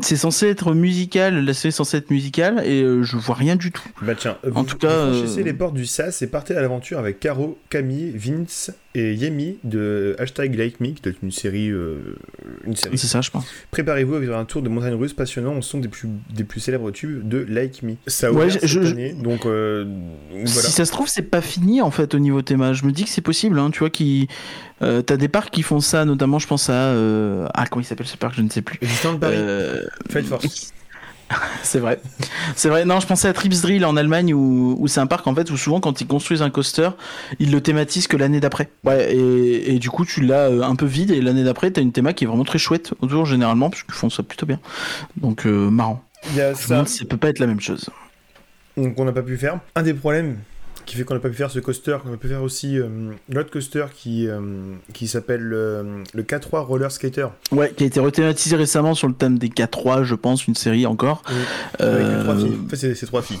C'est 0.00 0.16
censé 0.16 0.46
être 0.46 0.74
musical, 0.74 1.44
la 1.44 1.52
série 1.54 1.68
est 1.70 1.72
censée 1.72 1.96
être 1.96 2.10
musicale 2.12 2.62
et 2.64 2.82
euh, 2.82 3.02
je 3.02 3.16
vois 3.16 3.34
rien 3.34 3.56
du 3.56 3.72
tout. 3.72 3.82
Bah 4.00 4.14
tiens, 4.16 4.38
En 4.54 4.60
vous, 4.60 4.64
tout 4.64 4.78
cas, 4.78 5.06
vous 5.06 5.12
franchissez 5.18 5.40
euh, 5.40 5.44
les 5.44 5.52
portes 5.52 5.74
du 5.74 5.86
SAS 5.86 6.22
et 6.22 6.28
partez 6.28 6.54
à 6.54 6.60
l'aventure 6.60 7.00
avec 7.00 7.18
Caro, 7.18 7.58
Camille, 7.68 8.12
Vince 8.14 8.70
et 8.98 9.14
Yemi 9.14 9.58
de 9.64 10.14
Hashtag 10.18 10.54
Like 10.56 10.80
Me, 10.80 10.88
qui 10.88 11.00
doit 11.02 11.12
être 11.12 11.22
une 11.22 11.30
série. 11.32 11.70
euh, 11.70 12.16
une 12.66 12.76
série. 12.76 12.98
C'est 12.98 13.06
ça, 13.06 13.20
je 13.20 13.30
pense. 13.30 13.46
Préparez-vous 13.70 14.14
à 14.16 14.20
vivre 14.20 14.36
un 14.36 14.44
tour 14.44 14.62
de 14.62 14.68
montagne 14.68 14.94
russe 14.94 15.12
passionnant 15.14 15.56
au 15.56 15.62
son 15.62 15.78
des 15.78 15.88
plus, 15.88 16.08
des 16.34 16.44
plus 16.44 16.60
célèbres 16.60 16.90
tubes 16.90 17.26
de 17.28 17.44
Like 17.48 17.82
Me. 17.82 17.94
Ça 18.06 18.28
a 18.28 18.32
Ouais, 18.32 18.50
je- 18.50 18.58
cette 18.58 18.68
je- 18.68 18.80
année, 18.80 19.12
donc 19.12 19.46
euh, 19.46 19.84
voilà. 20.32 20.46
Si 20.46 20.72
ça 20.72 20.84
se 20.84 20.92
trouve, 20.92 21.08
c'est 21.08 21.22
pas 21.22 21.40
fini 21.40 21.80
en 21.80 21.90
fait 21.90 22.14
au 22.14 22.18
niveau 22.18 22.42
théma. 22.42 22.72
Je 22.72 22.84
me 22.84 22.92
dis 22.92 23.04
que 23.04 23.10
c'est 23.10 23.20
possible, 23.22 23.58
hein, 23.58 23.70
tu 23.70 23.78
vois, 23.80 23.90
qui. 23.90 24.28
Euh, 24.82 25.02
T'as 25.02 25.16
des 25.16 25.28
parcs 25.28 25.50
qui 25.50 25.62
font 25.62 25.80
ça, 25.80 26.04
notamment 26.04 26.38
je 26.38 26.46
pense 26.46 26.68
à. 26.70 26.92
Ah, 27.54 27.66
comment 27.70 27.82
il 27.82 27.86
s'appelle 27.86 28.06
ce 28.06 28.16
parc 28.16 28.34
Je 28.36 28.42
ne 28.42 28.48
sais 28.50 28.62
plus. 28.62 28.78
Disneyland 28.80 29.18
Paris, 29.18 29.36
Flight 30.10 30.26
Force. 30.26 30.72
C'est 31.62 31.78
vrai. 31.78 32.00
C'est 32.56 32.68
vrai. 32.68 32.84
Non, 32.84 33.00
je 33.00 33.06
pensais 33.06 33.28
à 33.28 33.32
Trips 33.32 33.60
Drill 33.60 33.84
en 33.84 33.96
Allemagne 33.96 34.32
où, 34.32 34.76
où 34.78 34.88
c'est 34.88 35.00
un 35.00 35.06
parc 35.06 35.26
en 35.26 35.34
fait 35.34 35.50
où 35.50 35.56
souvent 35.56 35.80
quand 35.80 36.00
ils 36.00 36.06
construisent 36.06 36.42
un 36.42 36.50
coaster, 36.50 36.90
ils 37.38 37.50
le 37.50 37.60
thématisent 37.60 38.06
que 38.06 38.16
l'année 38.16 38.40
d'après. 38.40 38.70
Ouais, 38.84 39.14
et, 39.14 39.74
et 39.74 39.78
du 39.78 39.90
coup 39.90 40.04
tu 40.04 40.22
l'as 40.22 40.48
euh, 40.48 40.62
un 40.62 40.76
peu 40.76 40.86
vide 40.86 41.10
et 41.10 41.20
l'année 41.20 41.44
d'après 41.44 41.70
t'as 41.70 41.82
une 41.82 41.92
théma 41.92 42.12
qui 42.12 42.24
est 42.24 42.26
vraiment 42.26 42.44
très 42.44 42.58
chouette 42.58 42.94
autour 43.00 43.26
généralement 43.26 43.70
parce 43.70 43.82
qu'ils 43.82 43.94
font 43.94 44.10
ça 44.10 44.22
plutôt 44.22 44.46
bien. 44.46 44.60
Donc 45.16 45.46
euh, 45.46 45.70
marrant. 45.70 46.02
Il 46.30 46.36
y 46.36 46.40
a 46.40 46.54
ça. 46.54 46.84
ça 46.86 47.04
peut 47.04 47.16
pas 47.16 47.28
être 47.28 47.38
la 47.38 47.46
même 47.46 47.60
chose. 47.60 47.90
Donc 48.76 48.98
on 48.98 49.04
n'a 49.04 49.12
pas 49.12 49.22
pu 49.22 49.36
faire. 49.36 49.60
Un 49.74 49.82
des 49.82 49.94
problèmes 49.94 50.38
qui 50.88 50.96
fait 50.96 51.04
qu'on 51.04 51.12
n'a 51.14 51.20
pas 51.20 51.28
pu 51.28 51.34
faire 51.36 51.50
ce 51.50 51.58
coaster, 51.60 51.98
qu'on 52.02 52.14
a 52.14 52.16
pu 52.16 52.28
faire 52.28 52.42
aussi 52.42 52.78
euh, 52.78 52.88
l'autre 53.28 53.50
coaster 53.50 53.84
qui, 53.94 54.26
euh, 54.26 54.40
qui 54.94 55.06
s'appelle 55.06 55.50
euh, 55.52 56.02
le 56.14 56.22
K3 56.22 56.60
Roller 56.60 56.90
Skater. 56.90 57.26
Ouais, 57.52 57.72
qui 57.76 57.84
a 57.84 57.86
été 57.86 58.00
rethématisé 58.00 58.56
récemment 58.56 58.94
sur 58.94 59.06
le 59.06 59.12
thème 59.14 59.38
des 59.38 59.48
K3, 59.48 60.04
je 60.04 60.14
pense, 60.14 60.46
une 60.46 60.54
série 60.54 60.86
encore. 60.86 61.22
Oui. 61.28 61.34
Euh, 61.82 62.10
Avec 62.14 62.24
trois 62.24 62.36
filles. 62.36 62.58
En 62.64 62.68
fait, 62.70 62.76
c'est 62.76 62.94
c'est 62.94 63.04
trois 63.06 63.20
filles. 63.20 63.38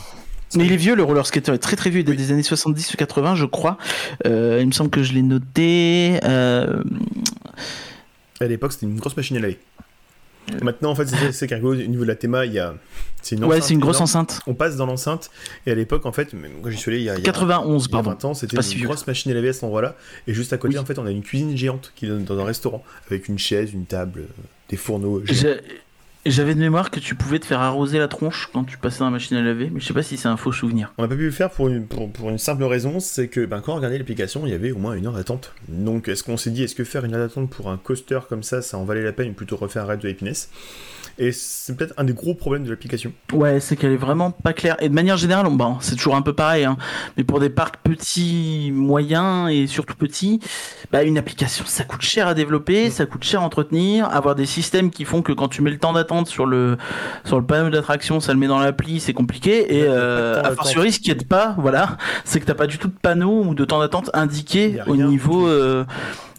Mais 0.56 0.66
il 0.66 0.72
est 0.72 0.76
vieux, 0.76 0.94
le 0.94 1.02
roller 1.02 1.26
skater 1.26 1.52
est 1.54 1.58
très 1.58 1.76
très 1.76 1.88
vieux, 1.90 2.00
il 2.00 2.06
est 2.06 2.10
Oui. 2.10 2.16
des 2.18 2.32
années 2.32 2.42
70 2.42 2.92
ou 2.94 2.96
80, 2.98 3.34
je 3.34 3.46
crois. 3.46 3.78
Il 4.26 4.66
me 4.66 4.72
semble 4.72 4.90
que 4.90 5.02
je 5.02 5.14
l'ai 5.14 5.22
noté. 5.22 6.18
À 6.22 6.66
l'époque, 8.46 8.72
c'était 8.72 8.86
une 8.86 8.96
grosse 8.98 9.16
machine 9.16 9.36
à 9.38 9.40
laver. 9.40 9.58
Maintenant, 10.62 10.90
en 10.90 10.94
fait, 10.94 11.06
c'est 11.32 11.46
qu'un 11.46 11.62
au 11.62 11.74
niveau 11.74 12.02
de 12.04 12.08
la 12.08 12.14
théma, 12.16 12.46
il 12.46 12.52
y 12.52 12.58
a. 12.58 12.74
C'est 13.20 13.34
une 13.36 13.44
Ouais, 13.44 13.60
c'est 13.60 13.74
une 13.74 13.80
grosse 13.80 13.96
énorme. 13.96 14.04
enceinte. 14.04 14.40
On 14.46 14.54
passe 14.54 14.76
dans 14.76 14.86
l'enceinte, 14.86 15.30
et 15.66 15.72
à 15.72 15.74
l'époque, 15.74 16.06
en 16.06 16.12
fait, 16.12 16.30
quand 16.62 16.70
j'y 16.70 16.76
suis 16.76 16.90
allé 16.92 17.00
il 17.00 17.04
y 17.04 17.10
a. 17.10 17.14
il 17.14 17.18
y 17.18 17.22
a- 17.22 17.24
91, 17.24 17.84
il 17.84 17.86
y 17.86 17.88
a 17.88 17.92
pardon. 17.92 18.10
20 18.10 18.24
ans, 18.26 18.34
c'était 18.34 18.56
une 18.56 18.62
si 18.62 18.80
grosse 18.80 19.06
machine 19.06 19.30
à 19.32 19.34
laver 19.34 19.48
à 19.48 19.52
cet 19.52 19.64
endroit-là. 19.64 19.96
Et 20.26 20.34
juste 20.34 20.52
à 20.52 20.56
côté, 20.58 20.74
Oui. 20.74 20.78
en 20.80 20.84
fait, 20.84 20.98
on 20.98 21.06
a 21.06 21.10
une 21.10 21.22
cuisine 21.22 21.56
géante 21.56 21.92
qui 21.96 22.06
donne 22.06 22.24
dans 22.24 22.38
un 22.38 22.44
restaurant, 22.44 22.82
avec 23.08 23.28
une 23.28 23.38
chaise, 23.38 23.72
une 23.72 23.86
table, 23.86 24.20
euh, 24.20 24.42
des 24.68 24.76
fourneaux. 24.76 25.20
géants. 25.24 25.54
J'avais 26.30 26.54
de 26.54 26.60
mémoire 26.60 26.90
que 26.90 27.00
tu 27.00 27.14
pouvais 27.14 27.38
te 27.38 27.46
faire 27.46 27.60
arroser 27.60 27.98
la 27.98 28.06
tronche 28.06 28.50
quand 28.52 28.62
tu 28.64 28.76
passais 28.76 28.98
dans 28.98 29.06
la 29.06 29.12
machine 29.12 29.38
à 29.38 29.42
laver, 29.42 29.70
mais 29.72 29.80
je 29.80 29.86
sais 29.86 29.94
pas 29.94 30.02
si 30.02 30.18
c'est 30.18 30.28
un 30.28 30.36
faux 30.36 30.52
souvenir. 30.52 30.92
On 30.98 31.02
n'a 31.02 31.08
pas 31.08 31.16
pu 31.16 31.24
le 31.24 31.30
faire 31.30 31.48
pour 31.48 31.68
une, 31.68 31.86
simple 32.36 32.64
raison, 32.64 33.00
c'est 33.00 33.28
que 33.28 33.46
ben, 33.46 33.62
quand 33.62 33.72
on 33.72 33.76
regardait 33.76 33.96
l'application, 33.96 34.42
il 34.44 34.50
y 34.50 34.54
avait 34.54 34.70
au 34.70 34.78
moins 34.78 34.92
une 34.92 35.06
heure 35.06 35.14
d'attente. 35.14 35.54
Donc 35.68 36.08
est-ce 36.08 36.22
qu'on 36.22 36.36
s'est 36.36 36.50
dit, 36.50 36.64
est-ce 36.64 36.74
que 36.74 36.84
faire 36.84 37.06
une 37.06 37.14
heure 37.14 37.26
d'attente 37.26 37.48
pour 37.48 37.70
un 37.70 37.78
coaster 37.78 38.20
comme 38.28 38.42
ça, 38.42 38.60
ça 38.60 38.76
en 38.76 38.84
valait 38.84 39.02
la 39.02 39.12
peine, 39.12 39.32
plutôt 39.32 39.56
refaire 39.56 39.84
un 39.84 39.86
raid 39.86 40.00
de 40.00 40.10
Happiness 40.10 40.50
Et 41.18 41.32
c'est 41.32 41.76
peut-être 41.76 41.94
un 41.96 42.04
des 42.04 42.12
gros 42.12 42.34
problèmes 42.34 42.64
de 42.64 42.70
l'application. 42.70 43.12
Ouais, 43.32 43.58
c'est 43.58 43.74
qu'elle 43.76 43.92
est 43.92 43.96
vraiment 43.96 44.30
pas 44.30 44.52
claire. 44.52 44.76
Et 44.80 44.88
de 44.88 44.94
manière 44.94 45.16
générale, 45.16 45.46
on- 45.46 45.52
bon, 45.52 45.76
c'est 45.80 45.96
toujours 45.96 46.14
un 46.14 46.22
peu 46.22 46.32
pareil, 46.32 46.64
hein, 46.64 46.76
mais 47.16 47.24
pour 47.24 47.40
des 47.40 47.50
parcs 47.50 47.76
petits, 47.82 48.70
moyens 48.72 49.50
et 49.50 49.66
surtout 49.66 49.96
petits, 49.96 50.38
bah, 50.92 51.02
une 51.02 51.18
application, 51.18 51.64
ça 51.66 51.82
coûte 51.84 52.02
cher 52.02 52.28
à 52.28 52.34
développer, 52.34 52.90
ça 52.90 53.04
coûte 53.04 53.24
cher 53.24 53.40
à 53.40 53.44
entretenir, 53.44 54.08
avoir 54.10 54.34
des 54.36 54.46
systèmes 54.46 54.90
qui 54.90 55.04
font 55.04 55.22
que 55.22 55.32
quand 55.32 55.48
tu 55.48 55.60
mets 55.62 55.70
le 55.70 55.78
temps 55.78 55.92
d'attente 55.92 56.28
sur 56.28 56.46
le, 56.46 56.76
sur 57.24 57.38
le 57.38 57.44
panneau 57.44 57.70
d'attraction, 57.70 58.20
ça 58.20 58.32
le 58.32 58.38
met 58.38 58.46
dans 58.46 58.58
l'appli, 58.60 59.00
c'est 59.00 59.12
compliqué. 59.12 59.76
Et 59.76 59.84
euh, 59.88 60.36
d'attente. 60.36 60.54
fortiori, 60.54 60.92
ce 60.92 61.00
qui 61.00 61.10
aide 61.10 61.26
pas, 61.26 61.56
voilà, 61.58 61.96
c'est 62.24 62.38
que 62.38 62.44
t'as 62.46 62.54
pas 62.54 62.66
du 62.68 62.78
tout 62.78 62.88
de 62.88 62.94
panneau 63.00 63.42
ou 63.44 63.54
de 63.54 63.64
temps 63.64 63.80
d'attente 63.80 64.10
indiqué 64.14 64.78
au 64.86 64.96
niveau 64.96 65.48
euh, 65.48 65.84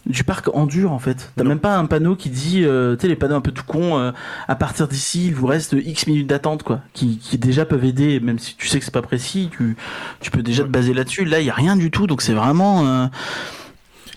du 0.06 0.24
parc 0.24 0.48
en 0.54 0.66
dur 0.66 0.92
en 0.92 0.98
fait. 0.98 1.30
T'as 1.36 1.44
même 1.44 1.58
pas 1.60 1.76
un 1.76 1.86
panneau 1.86 2.16
qui 2.16 2.30
dit, 2.30 2.64
euh, 2.64 2.96
tu 2.96 3.02
sais, 3.02 3.08
les 3.08 3.16
panneaux 3.16 3.34
un 3.36 3.40
peu 3.40 3.52
tout 3.52 3.64
cons, 3.66 3.98
euh, 3.98 4.12
à 4.48 4.54
partir 4.56 4.88
d'ici, 4.88 5.26
il 5.28 5.34
vous 5.34 5.46
reste 5.46 5.74
X 5.78 6.06
minutes 6.06 6.26
d'attente, 6.26 6.62
quoi, 6.62 6.80
qui, 6.94 7.18
qui 7.18 7.36
déjà 7.38 7.64
peuvent 7.66 7.84
aider, 7.84 8.18
même 8.20 8.38
si 8.38 8.56
tu 8.56 8.66
sais 8.66 8.78
que 8.78 8.84
c'est 8.84 8.94
pas 8.94 9.02
précis, 9.02 9.50
tu, 9.52 9.76
tu 10.20 10.30
peux 10.30 10.42
déjà 10.42 10.62
te 10.64 10.68
baser 10.68 10.94
là-dessus. 10.94 11.24
Là, 11.24 11.40
il 11.40 11.46
y 11.46 11.50
a 11.50 11.54
rien 11.54 11.76
du 11.76 11.90
tout, 11.90 12.06
donc 12.06 12.22
c'est 12.22 12.32
vraiment. 12.34 12.86
euh, 12.86 13.06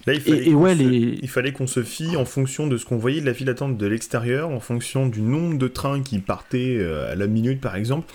Là, 0.05 0.13
il 0.15 0.19
fallait 0.21 0.49
Et- 0.49 0.53
ouais, 0.53 0.75
se- 0.75 0.79
les- 0.81 1.19
il 1.21 1.29
fallait 1.29 1.53
qu'on 1.53 1.67
se 1.67 1.81
fie 1.81 2.17
en 2.17 2.25
fonction 2.25 2.67
de 2.67 2.75
ce 2.77 2.86
qu'on 2.86 2.97
voyait 2.97 3.21
de 3.21 3.25
la 3.25 3.34
file 3.34 3.45
d'attente 3.45 3.77
de 3.77 3.86
l'extérieur, 3.88 4.49
en 4.49 4.59
fonction 4.59 5.07
du 5.07 5.21
nombre 5.21 5.57
de 5.57 5.67
trains 5.69 6.01
qui 6.01 6.19
partaient 6.19 6.86
à 7.11 7.15
la 7.15 7.27
minute, 7.27 7.61
par 7.61 7.75
exemple. 7.77 8.11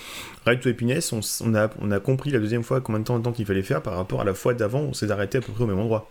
Ride 0.46 0.60
to 0.60 0.68
Happiness, 0.68 1.12
on, 1.12 1.54
a, 1.54 1.68
on 1.80 1.90
a 1.90 2.00
compris 2.00 2.30
la 2.30 2.38
deuxième 2.40 2.62
fois 2.62 2.80
combien 2.82 3.00
de 3.00 3.04
temps 3.04 3.16
d'attente 3.18 3.38
il 3.38 3.46
fallait 3.46 3.62
faire 3.62 3.80
par 3.82 3.96
rapport 3.96 4.20
à 4.20 4.24
la 4.24 4.34
fois 4.34 4.52
d'avant, 4.54 4.80
on 4.80 4.92
s'est 4.92 5.10
arrêté 5.10 5.38
à 5.38 5.40
peu 5.40 5.52
près 5.52 5.64
au 5.64 5.66
même 5.66 5.78
endroit. 5.78 6.10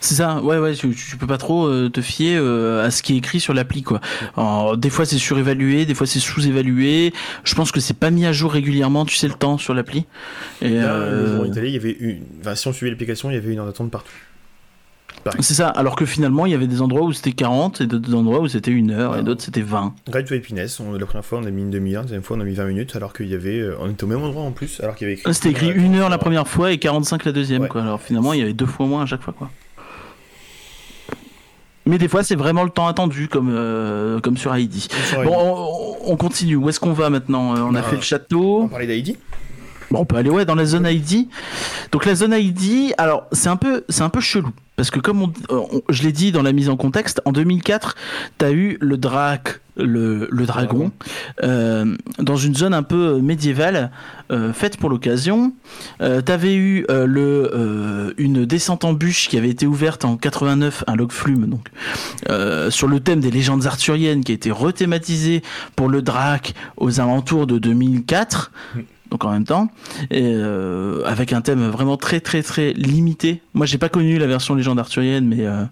C'est 0.00 0.14
ça, 0.14 0.40
ouais, 0.42 0.58
ouais, 0.58 0.74
tu, 0.74 0.94
tu 0.94 1.16
peux 1.16 1.26
pas 1.26 1.38
trop 1.38 1.66
euh, 1.66 1.88
te 1.88 2.00
fier 2.00 2.38
euh, 2.38 2.84
à 2.84 2.90
ce 2.90 3.02
qui 3.02 3.14
est 3.14 3.16
écrit 3.16 3.40
sur 3.40 3.54
l'appli, 3.54 3.82
quoi. 3.82 4.00
Alors, 4.36 4.76
des 4.76 4.90
fois 4.90 5.04
c'est 5.06 5.18
surévalué, 5.18 5.86
des 5.86 5.94
fois 5.94 6.06
c'est 6.06 6.20
sous-évalué. 6.20 7.12
Je 7.44 7.54
pense 7.54 7.72
que 7.72 7.80
c'est 7.80 7.96
pas 7.96 8.10
mis 8.10 8.26
à 8.26 8.32
jour 8.32 8.52
régulièrement, 8.52 9.04
tu 9.04 9.16
sais, 9.16 9.28
le 9.28 9.34
temps 9.34 9.58
sur 9.58 9.74
l'appli. 9.74 10.06
Et 10.62 10.70
Là, 10.70 10.94
euh, 10.94 11.44
est 11.44 11.58
allé, 11.58 11.68
il 11.68 11.74
y 11.74 11.78
avait 11.78 11.96
une... 11.98 12.22
Enfin, 12.40 12.54
si 12.54 12.68
on 12.68 12.72
suivait 12.72 12.90
l'application, 12.90 13.30
il 13.30 13.34
y 13.34 13.36
avait 13.36 13.52
une 13.52 13.58
heure 13.58 13.66
d'attente 13.66 13.90
partout. 13.90 14.12
C'est 15.40 15.54
ça, 15.54 15.68
alors 15.68 15.96
que 15.96 16.06
finalement 16.06 16.46
il 16.46 16.52
y 16.52 16.54
avait 16.54 16.66
des 16.66 16.80
endroits 16.82 17.02
où 17.04 17.12
c'était 17.12 17.32
40 17.32 17.80
et 17.82 17.86
d'autres 17.86 18.14
endroits 18.14 18.40
où 18.40 18.48
c'était 18.48 18.70
une 18.70 18.90
heure 18.90 19.14
et 19.16 19.18
Ah. 19.20 19.22
d'autres 19.22 19.42
c'était 19.42 19.60
20. 19.62 19.94
Ride 20.12 20.26
to 20.26 20.34
Happiness, 20.34 20.80
on- 20.80 20.92
la 20.92 21.06
première 21.06 21.24
fois 21.24 21.38
on 21.42 21.44
a 21.46 21.50
mis 21.50 21.62
une 21.62 21.70
demi-heure, 21.70 22.02
la 22.02 22.06
deuxième 22.08 22.22
fois 22.22 22.36
on 22.36 22.40
a 22.40 22.44
mis 22.44 22.54
20 22.54 22.64
minutes, 22.66 22.96
alors 22.96 23.12
qu'il 23.12 23.28
y 23.28 23.34
avait... 23.34 23.58
euh, 23.60 23.76
on 23.80 23.90
était 23.90 24.04
au 24.04 24.06
même 24.06 24.22
endroit 24.22 24.42
en 24.42 24.52
plus, 24.52 24.80
alors 24.80 24.94
qu'il 24.94 25.06
y 25.06 25.10
avait 25.10 25.18
écrit... 25.20 25.34
C'était 25.34 25.50
écrit 25.50 25.70
une 25.72 25.94
heure 25.96 26.08
la 26.08 26.18
première 26.18 26.48
fois 26.48 26.72
et 26.72 26.78
45 26.78 27.24
la 27.24 27.32
deuxième, 27.32 27.62
Ouais. 27.62 27.68
quoi. 27.68 27.82
Alors 27.82 28.00
finalement 28.00 28.32
il 28.32 28.40
y 28.40 28.42
avait 28.42 28.52
deux 28.54 28.66
fois 28.66 28.86
moins 28.86 29.02
à 29.02 29.06
chaque 29.06 29.22
fois, 29.22 29.34
quoi. 29.36 29.50
Mais 31.86 31.98
des 31.98 32.08
fois, 32.08 32.22
c'est 32.22 32.36
vraiment 32.36 32.62
le 32.62 32.70
temps 32.70 32.86
attendu, 32.86 33.26
comme, 33.26 33.50
euh, 33.50 34.20
comme 34.20 34.36
sur 34.36 34.54
Heidi. 34.54 34.86
Bon, 35.24 35.34
on, 35.34 36.12
on 36.12 36.16
continue. 36.16 36.54
Où 36.54 36.68
est-ce 36.68 36.78
qu'on 36.78 36.92
va 36.92 37.10
maintenant 37.10 37.56
Euh, 37.56 37.60
On 37.62 37.74
a 37.74 37.80
Bah, 37.80 37.88
fait 37.88 37.96
le 37.96 38.02
château. 38.02 38.62
On 38.64 38.68
parlait 38.68 38.86
d'Heidi 38.86 39.16
Bon, 39.90 40.00
on 40.00 40.04
peut 40.04 40.16
aller 40.16 40.30
ouais 40.30 40.44
dans 40.44 40.54
la 40.54 40.66
zone 40.66 40.86
ID. 40.86 41.26
Donc 41.90 42.04
la 42.06 42.14
zone 42.14 42.32
ID, 42.32 42.94
alors 42.96 43.26
c'est 43.32 43.48
un 43.48 43.56
peu 43.56 43.82
c'est 43.88 44.02
un 44.02 44.08
peu 44.08 44.20
chelou 44.20 44.50
parce 44.80 44.90
que 44.90 44.98
comme 44.98 45.20
on, 45.22 45.28
euh, 45.50 45.60
on- 45.72 45.82
je 45.90 46.02
l'ai 46.04 46.10
dit 46.12 46.32
dans 46.32 46.40
la 46.42 46.52
mise 46.52 46.70
en 46.70 46.76
contexte, 46.78 47.20
en 47.26 47.32
2004, 47.32 47.96
t'as 48.38 48.50
eu 48.50 48.78
le 48.80 48.96
drac, 48.96 49.60
le, 49.76 50.26
le 50.30 50.46
dragon, 50.46 50.90
euh, 51.42 51.94
dans 52.18 52.36
une 52.36 52.54
zone 52.54 52.72
un 52.72 52.82
peu 52.82 53.20
médiévale 53.20 53.90
euh, 54.30 54.54
faite 54.54 54.78
pour 54.78 54.88
l'occasion. 54.88 55.52
Euh, 56.00 56.22
T'avais 56.22 56.54
eu 56.54 56.86
euh, 56.90 57.04
le 57.06 58.14
une 58.16 58.46
descente 58.46 58.86
en 58.86 58.94
bûche 58.94 59.28
qui 59.28 59.36
avait 59.36 59.50
été 59.50 59.66
ouverte 59.66 60.06
en 60.06 60.16
89, 60.16 60.84
un 60.86 60.96
log 60.96 61.12
flume 61.12 61.46
donc 61.46 61.68
sur 62.72 62.88
le 62.88 63.00
thème 63.00 63.20
des 63.20 63.30
légendes 63.30 63.66
arthuriennes 63.66 64.24
qui 64.24 64.32
a 64.32 64.34
été 64.34 64.50
rethématisé 64.50 65.42
pour 65.76 65.90
le 65.90 66.00
drac 66.00 66.54
aux 66.78 67.00
alentours 67.00 67.46
de 67.46 67.58
2004 67.58 68.50
donc 69.10 69.24
en 69.24 69.30
même 69.32 69.44
temps, 69.44 69.68
et 70.10 70.22
euh, 70.24 71.02
avec 71.04 71.32
un 71.32 71.40
thème 71.40 71.68
vraiment 71.68 71.96
très 71.96 72.20
très 72.20 72.42
très 72.42 72.72
limité. 72.72 73.42
Moi 73.54 73.66
j'ai 73.66 73.78
pas 73.78 73.88
connu 73.88 74.18
la 74.18 74.26
version 74.26 74.54
légende 74.54 74.78
arthurienne, 74.78 75.26
mais 75.26 75.46
euh, 75.46 75.64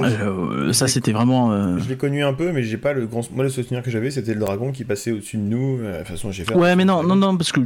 euh, 0.00 0.72
ça 0.72 0.88
c'était 0.88 1.12
vraiment. 1.12 1.76
Je 1.78 1.86
l'ai 1.88 1.96
connu 1.96 2.24
un 2.24 2.32
peu, 2.32 2.50
mais 2.52 2.62
j'ai 2.62 2.78
pas 2.78 2.94
le 2.94 3.06
grand. 3.06 3.30
Moi, 3.32 3.44
le 3.44 3.50
souvenir 3.50 3.82
que 3.82 3.90
j'avais, 3.90 4.10
c'était 4.10 4.32
le 4.32 4.40
dragon 4.40 4.72
qui 4.72 4.84
passait 4.84 5.12
au-dessus 5.12 5.36
de 5.36 5.42
nous. 5.42 5.78
De 5.78 5.98
toute 5.98 6.06
façon, 6.06 6.32
j'ai 6.32 6.44
fait. 6.44 6.54
Ouais, 6.54 6.74
mais 6.76 6.86
non, 6.86 7.02
non, 7.02 7.14
non, 7.14 7.36
parce 7.36 7.52
que 7.52 7.60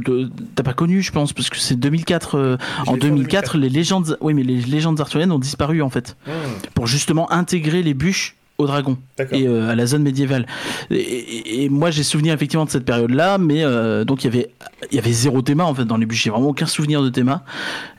t'as 0.55 0.63
pas 0.63 0.73
connu, 0.73 1.01
je 1.01 1.11
pense, 1.13 1.31
parce 1.31 1.49
que 1.49 1.57
c'est 1.57 1.77
2004. 1.77 2.35
euh, 2.35 2.57
Je 2.85 2.89
en 2.91 2.95
l'ai 2.95 2.99
fait 2.99 3.07
en 3.07 3.09
2004, 3.15 3.57
les 3.57 3.69
légendes, 3.69 4.17
oui, 4.19 4.33
mais 4.33 4.43
les 4.43 4.57
légendes 4.61 4.99
arthuriennes 4.99 5.31
ont 5.31 5.39
disparu 5.39 5.81
en 5.81 5.89
fait, 5.89 6.17
Hmm, 6.27 6.31
pour 6.73 6.85
justement 6.87 7.31
intégrer 7.31 7.81
les 7.81 7.93
bûches 7.93 8.35
au 8.59 8.65
dragon 8.65 8.97
et 9.31 9.47
euh, 9.47 9.69
à 9.69 9.75
la 9.75 9.85
zone 9.85 10.01
médiévale. 10.01 10.47
Et, 10.89 10.95
et- 10.97 11.63
et 11.65 11.69
moi, 11.69 11.91
j'ai 11.91 12.01
souvenir 12.03 12.33
effectivement 12.33 12.65
de 12.65 12.69
cette 12.71 12.85
période-là, 12.85 13.37
mais 13.37 13.63
euh, 13.63 14.03
donc 14.03 14.23
il 14.23 14.25
y 14.25 14.29
avait, 14.29 14.49
il 14.91 14.95
y 14.95 14.99
avait 14.99 15.11
zéro 15.11 15.43
théma 15.43 15.63
en 15.63 15.75
fait 15.75 15.85
dans 15.85 15.97
les 15.97 16.05
bûches. 16.07 16.23
J'ai 16.23 16.29
vraiment 16.31 16.49
aucun 16.49 16.65
souvenir 16.65 17.03
de 17.03 17.09
théma. 17.09 17.43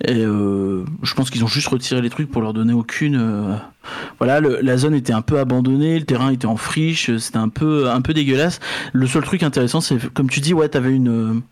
Et 0.05 0.17
euh, 0.25 0.85
je 1.05 1.15
pense 1.15 1.31
qu'ils 1.31 1.45
ont 1.45 1.49
juste 1.49 1.69
retiré 1.69 2.01
les 2.01 2.11
trucs 2.11 2.29
pour 2.31 2.43
leur 2.43 2.53
donner 2.55 2.73
aucune. 2.73 3.57
voilà, 4.19 4.41
le- 4.41 4.59
la 4.61 4.77
zone 4.77 4.95
était 4.95 5.13
un 5.13 5.23
peu 5.23 5.39
abandonnée, 5.39 5.99
le 5.99 6.05
terrain 6.05 6.31
était 6.33 6.47
en 6.47 6.57
friche, 6.57 7.17
c'était 7.19 7.39
un 7.39 7.49
peu, 7.49 7.89
un 7.89 8.01
peu 8.01 8.13
dégueulasse. 8.13 8.59
Le 8.93 9.07
seul 9.07 9.23
truc 9.23 9.45
intéressant, 9.45 9.81
c'est 9.81 10.13
comme 10.13 10.29
tu 10.29 10.41
dis, 10.41 10.55
ouais, 10.55 10.69
t'avais 10.69 10.91
une. 10.91 11.43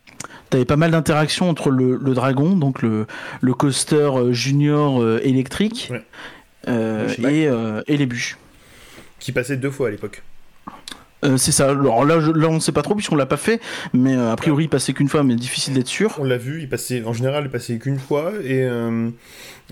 T'avais 0.50 0.64
pas 0.64 0.76
mal 0.76 0.90
d'interactions 0.92 1.48
entre 1.50 1.70
le, 1.70 1.96
le 2.00 2.14
dragon, 2.14 2.56
donc 2.56 2.82
le, 2.82 3.06
le 3.40 3.54
coaster 3.54 4.10
junior 4.30 5.04
électrique, 5.22 5.90
Ouais. 5.92 6.04
et, 7.24 7.48
et 7.86 7.96
les 7.96 8.06
bûches. 8.06 8.36
Qui 9.18 9.32
passait 9.32 9.56
deux 9.56 9.70
fois 9.70 9.88
à 9.88 9.90
l'époque. 9.90 10.22
Euh, 11.24 11.38
c'est 11.38 11.50
ça. 11.52 11.70
Alors 11.70 12.04
là, 12.04 12.20
je- 12.20 12.30
là, 12.30 12.48
on 12.48 12.60
sait 12.60 12.72
pas 12.72 12.82
trop 12.82 12.94
puisqu'on 12.94 13.16
l'a 13.16 13.24
pas 13.26 13.38
fait, 13.38 13.60
mais 13.94 14.14
euh, 14.14 14.30
a 14.32 14.36
priori, 14.36 14.64
il 14.64 14.68
passait 14.68 14.92
qu'une 14.92 15.08
fois, 15.08 15.22
mais 15.22 15.34
difficile 15.34 15.72
d'être 15.72 15.86
sûr. 15.88 16.14
On 16.18 16.24
l'a 16.24 16.36
vu, 16.36 16.60
il 16.60 16.68
passait. 16.68 17.02
En 17.04 17.14
général, 17.14 17.44
il 17.46 17.50
passait 17.50 17.78
qu'une 17.78 17.98
fois 17.98 18.32
et. 18.44 18.62
euh, 18.62 19.08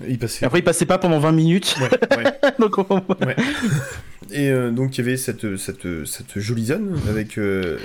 Il 0.07 0.17
passait. 0.17 0.43
Et 0.43 0.45
après, 0.47 0.59
il 0.59 0.63
passait 0.63 0.87
pas 0.87 0.97
pendant 0.97 1.19
20 1.19 1.31
minutes. 1.33 1.75
Ouais, 1.79 2.17
ouais. 2.17 2.51
donc, 2.59 2.77
on- 2.79 3.03
Ouais. 3.25 3.35
Et 4.31 4.49
euh, 4.49 4.71
donc 4.71 4.97
il 4.97 5.05
y 5.05 5.07
avait 5.07 5.17
cette, 5.17 5.55
cette, 5.57 5.85
cette 6.05 6.39
jolie 6.39 6.65
zone 6.65 6.99
avec. 7.09 7.37
euh, 7.37 7.77